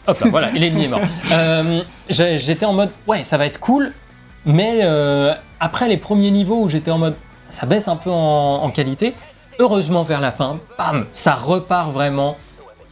Hop 0.06 0.18
là, 0.20 0.30
voilà, 0.30 0.50
l'ennemi 0.50 0.84
est 0.84 0.88
mort. 0.88 1.00
Euh, 1.32 1.82
j'étais 2.08 2.64
en 2.66 2.72
mode 2.72 2.90
Ouais, 3.06 3.22
ça 3.22 3.36
va 3.36 3.46
être 3.46 3.60
cool, 3.60 3.92
mais 4.44 4.80
euh, 4.82 5.34
après 5.60 5.88
les 5.88 5.96
premiers 5.96 6.30
niveaux 6.30 6.60
où 6.62 6.68
j'étais 6.68 6.90
en 6.90 6.98
mode 6.98 7.14
ça 7.48 7.66
baisse 7.66 7.88
un 7.88 7.96
peu 7.96 8.10
en, 8.10 8.62
en 8.62 8.70
qualité, 8.70 9.14
heureusement 9.58 10.02
vers 10.02 10.20
la 10.20 10.32
fin, 10.32 10.58
bam, 10.78 11.06
ça 11.12 11.34
repart 11.34 11.92
vraiment 11.92 12.36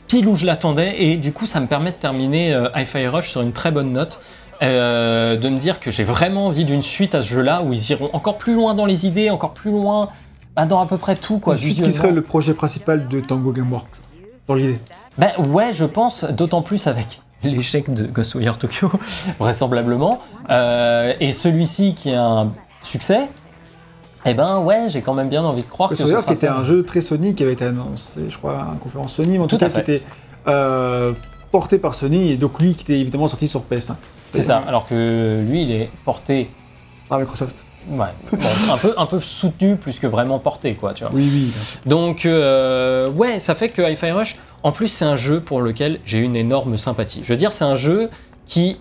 pile 0.06 0.26
où 0.28 0.36
je 0.36 0.46
l'attendais 0.46 1.02
et 1.02 1.16
du 1.16 1.32
coup 1.32 1.46
ça 1.46 1.60
me 1.60 1.66
permet 1.66 1.90
de 1.90 1.96
terminer 1.96 2.54
euh, 2.54 2.68
Hi-Fi 2.74 3.06
Rush 3.08 3.30
sur 3.30 3.40
une 3.40 3.52
très 3.52 3.70
bonne 3.70 3.92
note. 3.92 4.20
Euh, 4.60 5.36
de 5.36 5.48
me 5.48 5.56
dire 5.56 5.78
que 5.78 5.90
j'ai 5.90 6.04
vraiment 6.04 6.46
envie 6.46 6.64
d'une 6.64 6.82
suite 6.82 7.14
à 7.14 7.22
ce 7.22 7.28
jeu-là 7.28 7.62
où 7.62 7.72
ils 7.72 7.90
iront 7.90 8.10
encore 8.12 8.38
plus 8.38 8.54
loin 8.54 8.74
dans 8.74 8.86
les 8.86 9.06
idées, 9.06 9.30
encore 9.30 9.54
plus 9.54 9.70
loin 9.70 10.08
bah, 10.56 10.66
dans 10.66 10.80
à 10.80 10.86
peu 10.86 10.98
près 10.98 11.14
tout 11.14 11.38
quoi. 11.38 11.56
Suite 11.56 11.82
qui 11.82 11.92
serait 11.92 12.10
le 12.10 12.22
projet 12.22 12.54
principal 12.54 13.06
de 13.06 13.20
Tango 13.20 13.52
Gameworks, 13.52 14.00
dans 14.48 14.54
l'idée. 14.54 14.78
Ben 15.16 15.30
ouais, 15.48 15.72
je 15.72 15.84
pense, 15.84 16.24
d'autant 16.24 16.62
plus 16.62 16.88
avec 16.88 17.22
l'échec 17.44 17.92
de 17.92 18.06
Ghostwire 18.06 18.58
Tokyo, 18.58 18.90
vraisemblablement, 19.38 20.20
euh, 20.50 21.14
et 21.20 21.32
celui-ci 21.32 21.94
qui 21.94 22.10
est 22.10 22.16
un 22.16 22.50
succès, 22.82 23.28
eh 24.26 24.34
ben 24.34 24.58
ouais, 24.58 24.86
j'ai 24.88 25.02
quand 25.02 25.14
même 25.14 25.28
bien 25.28 25.44
envie 25.44 25.62
de 25.62 25.68
croire 25.68 25.90
que 25.90 25.94
ce 25.94 26.04
sera 26.04 26.22
qui 26.22 26.32
était 26.32 26.48
un 26.48 26.64
jeu 26.64 26.82
très 26.82 27.00
Sony 27.00 27.34
qui 27.34 27.44
avait 27.44 27.52
été 27.52 27.64
annoncé, 27.64 28.22
je 28.28 28.36
crois, 28.36 28.58
à 28.58 28.72
une 28.72 28.78
conférence 28.80 29.14
Sony, 29.14 29.38
mais 29.38 29.44
en 29.44 29.46
tout, 29.46 29.56
cas 29.56 29.70
qui 29.70 29.78
était 29.78 30.02
euh, 30.48 31.12
porté 31.52 31.78
par 31.78 31.94
Sony 31.94 32.32
et 32.32 32.36
donc 32.36 32.60
lui 32.60 32.74
qui 32.74 32.82
était 32.82 32.98
évidemment 32.98 33.28
sorti 33.28 33.46
sur 33.46 33.62
PS1 33.70 33.94
C'est 34.30 34.42
ça, 34.42 34.62
alors 34.66 34.86
que 34.86 35.42
lui, 35.48 35.62
il 35.62 35.70
est 35.72 35.90
porté, 36.04 36.48
par 37.08 37.18
Microsoft. 37.18 37.64
ouais, 37.90 38.06
bon, 38.32 38.38
un, 38.72 38.76
peu, 38.76 38.94
un 38.96 39.06
peu 39.06 39.20
soutenu 39.20 39.76
plus 39.76 39.98
que 39.98 40.06
vraiment 40.06 40.38
porté, 40.38 40.74
quoi, 40.74 40.92
tu 40.94 41.04
vois. 41.04 41.12
Oui, 41.14 41.28
oui, 41.32 41.52
bien 41.54 41.62
sûr. 41.62 41.80
Donc, 41.86 42.26
euh, 42.26 43.08
ouais, 43.10 43.40
ça 43.40 43.54
fait 43.54 43.70
que 43.70 43.80
Hi-Fi 43.82 44.10
Rush, 44.10 44.36
en 44.62 44.72
plus, 44.72 44.88
c'est 44.88 45.04
un 45.04 45.16
jeu 45.16 45.40
pour 45.40 45.60
lequel 45.62 46.00
j'ai 46.04 46.18
une 46.18 46.36
énorme 46.36 46.76
sympathie. 46.76 47.20
Je 47.24 47.28
veux 47.32 47.36
dire, 47.38 47.52
c'est 47.52 47.64
un 47.64 47.76
jeu 47.76 48.10
qui. 48.46 48.76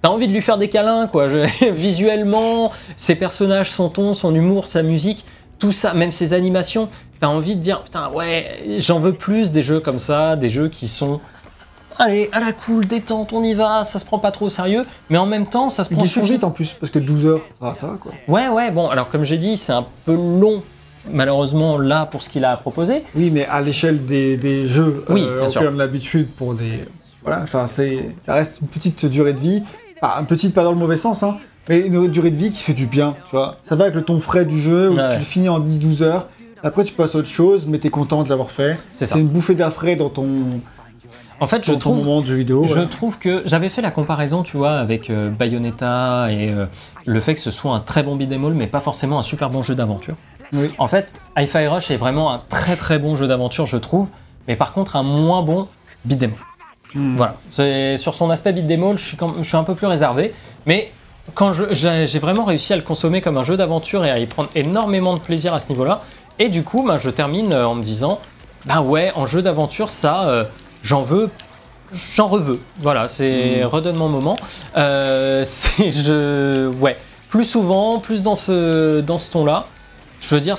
T'as 0.00 0.10
envie 0.10 0.28
de 0.28 0.32
lui 0.32 0.42
faire 0.42 0.58
des 0.58 0.68
câlins, 0.68 1.08
quoi. 1.08 1.28
Je- 1.28 1.70
Visuellement, 1.72 2.70
ses 2.96 3.16
personnages, 3.16 3.70
son 3.70 3.88
ton, 3.88 4.12
son 4.12 4.32
humour, 4.34 4.68
sa 4.68 4.82
musique, 4.84 5.24
tout 5.58 5.72
ça, 5.72 5.92
même 5.92 6.12
ses 6.12 6.34
animations, 6.34 6.88
t'as 7.18 7.26
envie 7.26 7.56
de 7.56 7.60
dire, 7.60 7.82
putain, 7.82 8.08
ouais, 8.10 8.62
j'en 8.78 9.00
veux 9.00 9.12
plus 9.12 9.50
des 9.50 9.62
jeux 9.64 9.80
comme 9.80 9.98
ça, 9.98 10.36
des 10.36 10.50
jeux 10.50 10.68
qui 10.68 10.86
sont. 10.86 11.18
Allez, 11.98 12.28
à 12.32 12.38
la 12.40 12.52
cool, 12.52 12.84
détente, 12.84 13.32
on 13.32 13.42
y 13.42 13.54
va, 13.54 13.82
ça 13.82 13.98
se 13.98 14.04
prend 14.04 14.18
pas 14.20 14.30
trop 14.30 14.46
au 14.46 14.48
sérieux, 14.48 14.84
mais 15.10 15.18
en 15.18 15.26
même 15.26 15.46
temps, 15.46 15.68
ça 15.68 15.82
se 15.82 15.92
prend 15.92 16.04
suffi- 16.04 16.22
vite 16.32 16.44
en 16.44 16.50
plus, 16.50 16.72
parce 16.78 16.90
que 16.92 16.98
12 17.00 17.26
heures, 17.26 17.40
ah, 17.60 17.74
ça 17.74 17.88
va 17.88 17.94
quoi. 17.96 18.12
Ouais, 18.28 18.48
ouais, 18.48 18.70
bon, 18.70 18.88
alors 18.88 19.08
comme 19.08 19.24
j'ai 19.24 19.36
dit, 19.38 19.56
c'est 19.56 19.72
un 19.72 19.84
peu 20.04 20.14
long, 20.14 20.62
malheureusement, 21.10 21.76
là, 21.78 22.06
pour 22.06 22.22
ce 22.22 22.28
qu'il 22.30 22.44
a 22.44 22.56
proposé. 22.56 23.02
Oui, 23.16 23.30
mais 23.32 23.46
à 23.46 23.60
l'échelle 23.60 24.04
des, 24.06 24.36
des 24.36 24.66
jeux 24.68 25.04
Oui, 25.08 25.22
euh, 25.24 25.38
auxquels 25.44 25.50
sûr. 25.50 25.62
on 25.72 25.74
a 25.74 25.78
l'habitude 25.78 26.28
pour 26.28 26.54
des. 26.54 26.84
Voilà, 27.24 27.42
enfin, 27.42 27.66
c'est, 27.66 28.10
ça 28.20 28.34
reste 28.34 28.60
une 28.60 28.68
petite 28.68 29.04
durée 29.06 29.32
de 29.32 29.40
vie. 29.40 29.62
Pas, 30.00 30.16
une 30.20 30.26
petite, 30.26 30.54
pas 30.54 30.62
dans 30.62 30.70
le 30.72 30.78
mauvais 30.78 30.96
sens, 30.96 31.24
hein, 31.24 31.38
mais 31.68 31.80
une 31.80 32.06
durée 32.06 32.30
de 32.30 32.36
vie 32.36 32.50
qui 32.50 32.62
fait 32.62 32.74
du 32.74 32.86
bien, 32.86 33.16
tu 33.24 33.32
vois. 33.34 33.56
Ça 33.62 33.74
va 33.74 33.84
avec 33.84 33.96
le 33.96 34.02
ton 34.02 34.20
frais 34.20 34.44
du 34.44 34.60
jeu, 34.60 34.90
où 34.90 34.94
Ouais. 34.96 35.10
tu 35.14 35.16
le 35.18 35.24
finis 35.24 35.48
en 35.48 35.58
10-12 35.58 36.02
heures. 36.02 36.28
Après, 36.62 36.84
tu 36.84 36.92
passes 36.92 37.14
à 37.16 37.18
autre 37.18 37.28
chose, 37.28 37.66
mais 37.66 37.78
t'es 37.78 37.90
content 37.90 38.22
de 38.22 38.28
l'avoir 38.28 38.50
fait. 38.52 38.78
C'est 38.92 39.06
ça. 39.06 39.14
C'est 39.14 39.20
une 39.20 39.26
bouffée 39.28 39.54
d'air 39.56 39.72
frais 39.72 39.96
dans 39.96 40.08
ton, 40.10 40.26
En 41.40 41.46
fait, 41.46 41.64
je 41.64 41.72
trouve, 41.72 41.98
moment 41.98 42.20
de 42.20 42.26
jeu 42.26 42.34
vidéo. 42.36 42.64
je 42.66 42.72
voilà. 42.74 42.88
trouve 42.88 43.18
que 43.18 43.42
j'avais 43.46 43.68
fait 43.68 43.80
la 43.82 43.90
comparaison, 43.92 44.42
tu 44.42 44.56
vois, 44.56 44.72
avec 44.72 45.08
euh, 45.08 45.30
Bayonetta 45.30 46.28
et 46.32 46.50
euh, 46.50 46.66
le 47.06 47.20
fait 47.20 47.34
que 47.34 47.40
ce 47.40 47.50
soit 47.52 47.72
un 47.74 47.80
très 47.80 48.02
bon 48.02 48.16
beat'em 48.16 48.44
all, 48.44 48.54
mais 48.54 48.66
pas 48.66 48.80
forcément 48.80 49.18
un 49.18 49.22
super 49.22 49.48
bon 49.50 49.62
jeu 49.62 49.74
d'aventure. 49.76 50.14
Oui. 50.52 50.70
En 50.78 50.88
fait, 50.88 51.12
Hi-Fi 51.36 51.66
Rush 51.68 51.90
est 51.90 51.96
vraiment 51.96 52.32
un 52.32 52.40
très 52.48 52.74
très 52.74 52.98
bon 52.98 53.16
jeu 53.16 53.28
d'aventure, 53.28 53.66
je 53.66 53.76
trouve, 53.76 54.08
mais 54.48 54.56
par 54.56 54.72
contre 54.72 54.96
un 54.96 55.02
moins 55.04 55.42
bon 55.42 55.68
beat'em 56.04 56.32
all. 56.32 57.00
Hmm. 57.00 57.16
Voilà. 57.16 57.34
C'est- 57.50 57.98
Sur 57.98 58.14
son 58.14 58.30
aspect 58.30 58.52
beat'em 58.52 58.82
all, 58.82 58.98
je 58.98 59.04
suis, 59.04 59.16
quand- 59.16 59.34
je 59.38 59.42
suis 59.46 59.56
un 59.56 59.64
peu 59.64 59.74
plus 59.74 59.86
réservé, 59.86 60.34
mais 60.66 60.90
quand 61.34 61.52
je- 61.52 61.72
j'ai 61.72 62.18
vraiment 62.18 62.44
réussi 62.44 62.72
à 62.72 62.76
le 62.76 62.82
consommer 62.82 63.20
comme 63.20 63.36
un 63.36 63.44
jeu 63.44 63.56
d'aventure 63.56 64.04
et 64.04 64.10
à 64.10 64.18
y 64.18 64.26
prendre 64.26 64.48
énormément 64.56 65.14
de 65.14 65.20
plaisir 65.20 65.52
à 65.54 65.60
ce 65.60 65.68
niveau-là, 65.68 66.02
et 66.40 66.48
du 66.48 66.64
coup, 66.64 66.82
ben, 66.84 66.98
je 66.98 67.10
termine 67.10 67.52
euh, 67.52 67.68
en 67.68 67.74
me 67.74 67.82
disant, 67.82 68.18
bah 68.64 68.80
ouais, 68.80 69.12
en 69.14 69.26
jeu 69.26 69.42
d'aventure, 69.42 69.90
ça, 69.90 70.22
euh, 70.28 70.44
j'en 70.82 71.02
veux 71.02 71.30
j'en 72.14 72.28
reveux. 72.28 72.60
Voilà, 72.80 73.08
c'est 73.08 73.64
redonne 73.64 73.96
mon 73.96 74.08
moment. 74.08 74.36
Euh, 74.76 75.44
c'est 75.46 75.90
je 75.90 76.66
ouais, 76.68 76.96
plus 77.30 77.44
souvent, 77.44 77.98
plus 77.98 78.22
dans 78.22 78.36
ce 78.36 79.00
dans 79.00 79.18
ce 79.18 79.30
ton-là. 79.32 79.66
Je 80.20 80.34
veux 80.34 80.40
dire, 80.40 80.56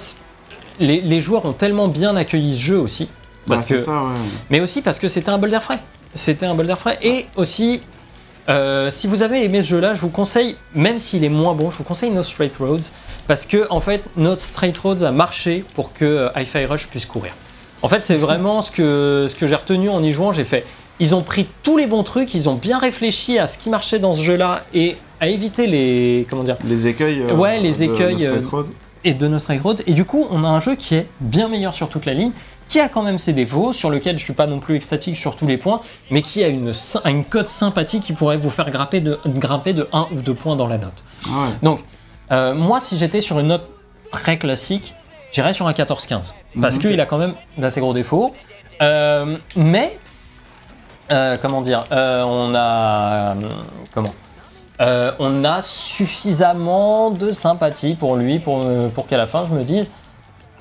les, 0.79 1.01
les 1.01 1.21
joueurs 1.21 1.45
ont 1.45 1.53
tellement 1.53 1.87
bien 1.87 2.15
accueilli 2.15 2.55
ce 2.57 2.61
jeu 2.61 2.79
aussi, 2.79 3.09
parce 3.45 3.61
Bah, 3.61 3.65
c'est 3.67 3.75
que 3.75 3.81
ça, 3.81 4.03
ouais. 4.03 4.13
mais 4.49 4.59
aussi 4.61 4.81
parce 4.81 4.97
que 4.99 5.07
c'était 5.07 5.29
un 5.29 5.37
bol 5.37 5.49
d'air 5.51 5.63
frais. 5.63 5.79
C'était 6.15 6.45
un 6.47 6.55
bol 6.55 6.65
d'air 6.65 6.79
frais 6.79 6.97
et 7.03 7.27
aussi. 7.35 7.81
euh, 8.49 8.89
si 8.89 9.05
vous 9.05 9.21
avez 9.21 9.43
aimé 9.43 9.61
ce 9.61 9.67
jeu-là, 9.67 9.93
je 9.93 10.01
vous 10.01 10.09
conseille, 10.09 10.55
même 10.73 10.97
s'il 10.97 11.23
est 11.23 11.29
moins 11.29 11.53
bon, 11.53 11.69
je 11.69 11.77
vous 11.77 11.83
conseille 11.83 12.09
No 12.09 12.23
Straight 12.23 12.53
Roads 12.57 12.89
parce 13.27 13.45
que 13.45 13.67
en 13.69 13.79
fait, 13.81 14.01
No 14.17 14.35
Straight 14.39 14.75
Roads 14.79 15.03
a 15.03 15.11
marché 15.11 15.63
pour 15.75 15.93
que 15.93 16.05
euh, 16.05 16.29
Hi-Fi 16.35 16.65
Rush 16.65 16.87
puisse 16.87 17.05
courir. 17.05 17.33
En 17.81 17.87
fait, 17.89 18.03
c'est 18.03 18.15
vraiment 18.15 18.61
ce 18.61 18.71
que, 18.71 19.27
ce 19.29 19.35
que 19.35 19.47
j'ai 19.47 19.55
retenu 19.55 19.89
en 19.89 20.03
y 20.03 20.11
jouant. 20.11 20.31
J'ai 20.31 20.43
fait. 20.43 20.65
Ils 20.99 21.15
ont 21.15 21.21
pris 21.21 21.47
tous 21.63 21.77
les 21.77 21.87
bons 21.87 22.03
trucs, 22.03 22.33
ils 22.33 22.49
ont 22.49 22.55
bien 22.55 22.77
réfléchi 22.77 23.39
à 23.39 23.47
ce 23.47 23.57
qui 23.57 23.69
marchait 23.69 23.99
dans 23.99 24.13
ce 24.15 24.21
jeu-là 24.21 24.63
et 24.73 24.97
à 25.21 25.27
éviter 25.29 25.65
les 25.65 26.27
comment 26.29 26.43
dire 26.43 26.57
Les 26.65 26.87
écueils. 26.87 27.21
euh, 27.21 27.33
Ouais, 27.35 27.59
les 27.59 27.71
de- 27.71 27.77
de 27.77 27.83
écueils, 27.83 28.19
Straight 28.21 28.43
euh, 28.43 28.47
Road. 28.49 28.67
et 29.05 29.13
de 29.13 29.27
No 29.29 29.39
Strike 29.39 29.61
Road. 29.61 29.81
Et 29.87 29.93
du 29.93 30.03
coup, 30.03 30.27
on 30.29 30.43
a 30.43 30.47
un 30.47 30.59
jeu 30.59 30.75
qui 30.75 30.95
est 30.95 31.07
bien 31.21 31.47
meilleur 31.47 31.73
sur 31.73 31.87
toute 31.87 32.05
la 32.05 32.13
ligne, 32.13 32.31
qui 32.67 32.81
a 32.81 32.89
quand 32.89 33.01
même 33.01 33.17
ses 33.17 33.31
défauts, 33.31 33.71
sur 33.71 33.89
lequel 33.89 34.17
je 34.17 34.23
suis 34.25 34.33
pas 34.33 34.45
non 34.45 34.59
plus 34.59 34.75
extatique 34.75 35.15
sur 35.15 35.37
tous 35.37 35.47
les 35.47 35.55
points, 35.57 35.79
mais 36.11 36.21
qui 36.21 36.43
a 36.43 36.49
une, 36.49 36.73
une 37.05 37.23
cote 37.23 37.47
sympathique 37.47 38.03
qui 38.03 38.11
pourrait 38.13 38.37
vous 38.37 38.49
faire 38.49 38.69
grimper 38.69 38.99
de, 38.99 39.17
grimper 39.25 39.71
de 39.71 39.87
1 39.93 40.07
ou 40.13 40.21
2 40.21 40.33
points 40.33 40.57
dans 40.57 40.67
la 40.67 40.77
note. 40.77 41.03
Ah 41.25 41.29
ouais. 41.29 41.49
Donc, 41.63 41.79
euh, 42.33 42.53
moi, 42.53 42.81
si 42.81 42.97
j'étais 42.97 43.21
sur 43.21 43.39
une 43.39 43.47
note 43.47 43.63
très 44.11 44.37
classique, 44.37 44.93
j'irais 45.31 45.53
sur 45.53 45.67
un 45.67 45.71
14-15. 45.71 46.33
Parce 46.61 46.77
qu'il 46.77 46.99
a 46.99 47.05
quand 47.05 47.17
même 47.17 47.33
d'assez 47.57 47.79
gros 47.79 47.93
défauts. 47.93 48.33
Euh, 48.81 49.37
mais, 49.55 49.97
euh, 51.11 51.37
comment 51.41 51.61
dire, 51.61 51.85
euh, 51.91 52.23
on 52.23 52.53
a. 52.55 53.35
comment 53.93 54.13
On 55.19 55.43
a 55.43 55.61
suffisamment 55.61 57.11
de 57.11 57.31
sympathie 57.31 57.95
pour 57.95 58.15
lui 58.15 58.39
pour, 58.39 58.65
pour 58.95 59.07
qu'à 59.07 59.17
la 59.17 59.25
fin 59.25 59.43
je 59.43 59.53
me 59.53 59.63
dise 59.63 59.91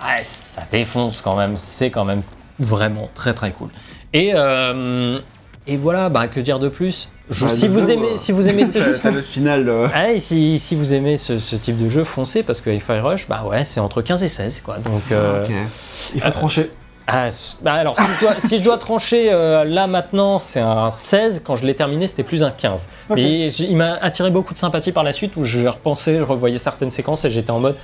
ah, 0.00 0.22
ça 0.22 0.62
défonce 0.70 1.20
quand 1.20 1.36
même, 1.36 1.56
c'est 1.56 1.90
quand 1.90 2.04
même 2.04 2.22
vraiment 2.58 3.08
très 3.14 3.34
très 3.34 3.50
cool. 3.50 3.70
Et, 4.12 4.32
euh, 4.34 5.18
et 5.68 5.76
voilà, 5.76 6.08
bah, 6.08 6.26
que 6.28 6.40
dire 6.40 6.58
de 6.58 6.68
plus? 6.68 7.10
Je- 7.30 7.44
Bah, 7.44 7.50
si, 7.54 7.68
de 7.68 7.72
vous 7.74 7.90
aimez, 7.90 8.12
euh, 8.14 8.16
si 8.16 8.32
vous 8.32 8.48
aimez 8.48 8.66
ce 8.72 9.08
le 9.10 9.20
final. 9.20 9.68
euh, 9.68 9.86
ah, 9.94 10.06
si, 10.18 10.58
si 10.58 10.74
vous 10.74 10.92
aimez 10.94 11.16
ce, 11.18 11.38
ce 11.38 11.54
type 11.56 11.76
de 11.76 11.88
jeu, 11.88 12.02
foncez 12.04 12.42
parce 12.42 12.60
que 12.60 12.70
Hi-Fi 12.70 13.00
Rush, 13.00 13.28
bah 13.28 13.44
ouais, 13.46 13.64
c'est 13.64 13.78
entre 13.80 14.00
15 14.02 14.22
et 14.22 14.28
16 14.28 14.62
quoi. 14.62 14.78
Donc, 14.78 15.02
euh, 15.12 15.44
ok. 15.44 15.50
Il 16.14 16.20
faut 16.20 16.28
euh, 16.28 16.30
trancher. 16.30 16.70
ah, 17.06 17.28
bah 17.62 17.74
alors 17.74 17.96
si 17.96 18.02
je 18.16 18.20
dois, 18.20 18.34
si 18.46 18.58
je 18.58 18.62
dois 18.62 18.78
trancher 18.78 19.30
euh, 19.30 19.64
là 19.64 19.86
maintenant, 19.86 20.38
c'est 20.38 20.60
un 20.60 20.90
16. 20.90 21.42
Quand 21.44 21.56
je 21.56 21.66
l'ai 21.66 21.76
terminé, 21.76 22.06
c'était 22.06 22.22
plus 22.24 22.42
un 22.42 22.50
15. 22.50 22.88
Ok. 23.10 23.16
Mais 23.16 23.48
il 23.52 23.76
m'a 23.76 23.92
attiré 23.94 24.30
beaucoup 24.30 24.54
de 24.54 24.58
sympathie 24.58 24.92
par 24.92 25.04
la 25.04 25.12
suite 25.12 25.36
où 25.36 25.44
je 25.44 25.66
repensais, 25.66 26.16
je 26.18 26.22
revoyais 26.22 26.56
certaines 26.58 26.90
séquences 26.90 27.24
et 27.26 27.30
j'étais 27.30 27.50
en 27.50 27.60
mode 27.60 27.76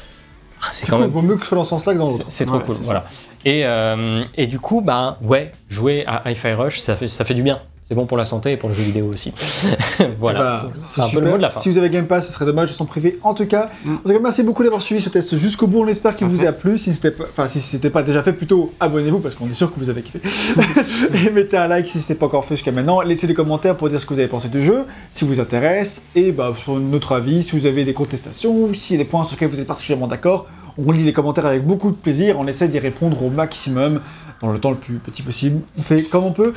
ah, 0.62 0.68
c'est 0.72 0.86
quand 0.88 0.96
coup, 0.96 1.02
même 1.02 1.10
vaut 1.10 1.20
mieux 1.20 1.34
que 1.36 1.42
ce 1.42 1.48
soit 1.48 1.58
dans 1.58 1.64
ce 1.64 1.70
sens-là 1.70 1.92
que 1.92 1.98
dans 1.98 2.06
c'est- 2.06 2.18
l'autre. 2.18 2.26
c'est 2.30 2.46
trop 2.46 2.56
Ouais, 2.56 2.64
cool, 2.64 2.76
voilà. 2.82 3.04
Et, 3.44 3.66
euh, 3.66 4.22
et 4.38 4.46
du 4.46 4.58
coup, 4.58 4.80
bah 4.80 5.18
ouais, 5.20 5.50
jouer 5.68 6.04
à 6.06 6.30
Hi-Fi 6.30 6.52
Rush, 6.54 6.80
ça 6.80 6.96
fait, 6.96 7.08
ça 7.08 7.26
fait 7.26 7.34
du 7.34 7.42
bien. 7.42 7.60
C'est 7.86 7.94
bon 7.94 8.06
pour 8.06 8.16
la 8.16 8.24
santé 8.24 8.52
et 8.52 8.56
pour 8.56 8.70
le 8.70 8.74
jeu 8.74 8.82
vidéo 8.82 9.10
aussi. 9.12 9.30
voilà, 10.18 10.48
ben, 10.48 10.70
c'est- 10.82 11.02
un 11.02 11.08
peu 11.10 11.20
le 11.20 11.30
mot 11.30 11.36
de 11.36 11.42
la 11.42 11.50
fin. 11.50 11.60
Si 11.60 11.68
vous 11.68 11.76
avez 11.76 11.90
Game 11.90 12.06
Pass, 12.06 12.26
ce 12.26 12.32
serait 12.32 12.46
dommage 12.46 12.70
de 12.70 12.74
s'en 12.74 12.86
priver. 12.86 13.18
En 13.22 13.34
tout 13.34 13.44
cas, 13.44 13.68
Mm. 13.84 13.94
en 13.96 13.98
tout 13.98 14.08
cas, 14.08 14.18
merci 14.22 14.42
beaucoup 14.42 14.62
d'avoir 14.62 14.80
suivi 14.80 15.02
ce 15.02 15.10
test 15.10 15.36
jusqu'au 15.36 15.66
bout. 15.66 15.82
On 15.82 15.86
espère 15.86 16.16
qu'il 16.16 16.26
vous 16.26 16.46
a 16.46 16.52
plu. 16.52 16.78
Si 16.78 16.94
c'était 16.94 17.10
pas, 17.10 17.24
enfin, 17.24 17.46
si 17.46 17.60
c'était 17.60 17.90
pas 17.90 18.02
déjà 18.02 18.22
fait, 18.22 18.32
plutôt 18.32 18.72
abonnez-vous 18.80 19.18
parce 19.20 19.34
qu'on 19.34 19.48
est 19.50 19.52
sûr 19.54 19.70
que 19.72 19.78
vous 19.78 19.90
avez 19.90 20.00
kiffé. 20.00 20.20
et 21.26 21.30
mettez 21.30 21.58
un 21.58 21.66
like 21.66 21.86
si 21.86 22.00
ce 22.00 22.10
n'est 22.12 22.18
pas 22.18 22.24
encore 22.24 22.46
fait 22.46 22.56
jusqu'à 22.56 22.72
maintenant. 22.72 23.02
Laissez 23.02 23.26
des 23.26 23.34
commentaires 23.34 23.76
pour 23.76 23.90
dire 23.90 24.00
ce 24.00 24.06
que 24.06 24.14
vous 24.14 24.20
avez 24.20 24.28
pensé 24.28 24.48
du 24.48 24.62
jeu, 24.62 24.84
si 25.12 25.26
vous 25.26 25.38
intéresse, 25.38 26.00
et 26.14 26.32
bah, 26.32 26.54
sur 26.56 26.76
notre 26.80 27.12
avis, 27.12 27.42
si 27.42 27.58
vous 27.58 27.66
avez 27.66 27.84
des 27.84 27.92
contestations 27.92 28.56
ou 28.64 28.72
s'il 28.72 28.96
y 28.96 29.00
a 29.00 29.04
des 29.04 29.08
points 29.08 29.24
sur 29.24 29.34
lesquels 29.36 29.50
vous 29.50 29.60
êtes 29.60 29.66
particulièrement 29.66 30.06
d'accord. 30.06 30.46
On 30.78 30.90
lit 30.90 31.04
les 31.04 31.12
commentaires 31.12 31.46
avec 31.46 31.64
beaucoup 31.66 31.90
de 31.90 31.96
plaisir. 31.96 32.36
On 32.40 32.46
essaie 32.48 32.66
d'y 32.66 32.78
répondre 32.80 33.22
au 33.22 33.28
maximum 33.30 34.00
dans 34.46 34.52
le 34.52 34.58
temps 34.58 34.70
le 34.70 34.76
plus 34.76 34.94
petit 34.96 35.22
possible. 35.22 35.60
On 35.78 35.82
fait 35.82 36.02
comme 36.02 36.24
on 36.24 36.32
peut. 36.32 36.52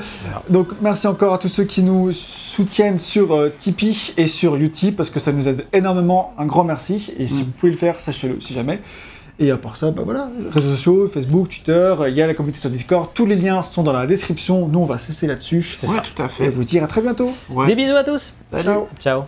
Donc 0.49 0.67
merci 0.81 1.07
encore 1.07 1.33
à 1.33 1.37
tous 1.37 1.47
ceux 1.49 1.63
qui 1.63 1.81
nous 1.83 2.11
soutiennent 2.11 2.99
sur 2.99 3.33
euh, 3.35 3.53
Tipeee 3.57 4.13
et 4.17 4.27
sur 4.27 4.55
Utip 4.55 4.95
parce 4.95 5.09
que 5.09 5.19
ça 5.19 5.31
nous 5.31 5.47
aide 5.47 5.65
énormément. 5.73 6.33
Un 6.37 6.45
grand 6.45 6.63
merci. 6.63 7.13
Et 7.17 7.27
si 7.27 7.35
Mm. 7.35 7.37
vous 7.45 7.51
pouvez 7.51 7.71
le 7.71 7.77
faire, 7.77 7.99
sachez-le 7.99 8.39
si 8.41 8.53
jamais. 8.53 8.79
Et 9.39 9.51
à 9.51 9.57
part 9.57 9.75
ça, 9.75 9.91
bah 9.91 10.01
voilà, 10.03 10.29
réseaux 10.51 10.71
sociaux, 10.71 11.07
Facebook, 11.07 11.47
Twitter, 11.49 11.95
il 12.07 12.15
y 12.15 12.21
a 12.23 12.25
la 12.27 12.33
communauté 12.33 12.59
sur 12.59 12.71
Discord, 12.71 13.11
tous 13.13 13.27
les 13.27 13.35
liens 13.35 13.61
sont 13.61 13.83
dans 13.83 13.93
la 13.93 14.07
description. 14.07 14.67
Nous, 14.67 14.79
on 14.79 14.85
va 14.85 14.97
cesser 14.97 15.27
là-dessus. 15.27 15.61
C'est 15.61 15.87
Ouais, 15.87 15.95
ça. 15.97 16.01
tout 16.01 16.21
à 16.23 16.25
Et 16.25 16.29
fait. 16.29 16.49
vous 16.49 16.63
dire 16.63 16.83
à 16.83 16.87
très 16.87 17.01
bientôt. 17.01 17.29
Ouais. 17.51 17.67
Des 17.67 17.75
bisous 17.75 17.95
à 17.95 18.03
tous. 18.03 18.33
Salut. 18.51 18.63
Ciao. 18.63 18.87
Ciao. 18.99 19.23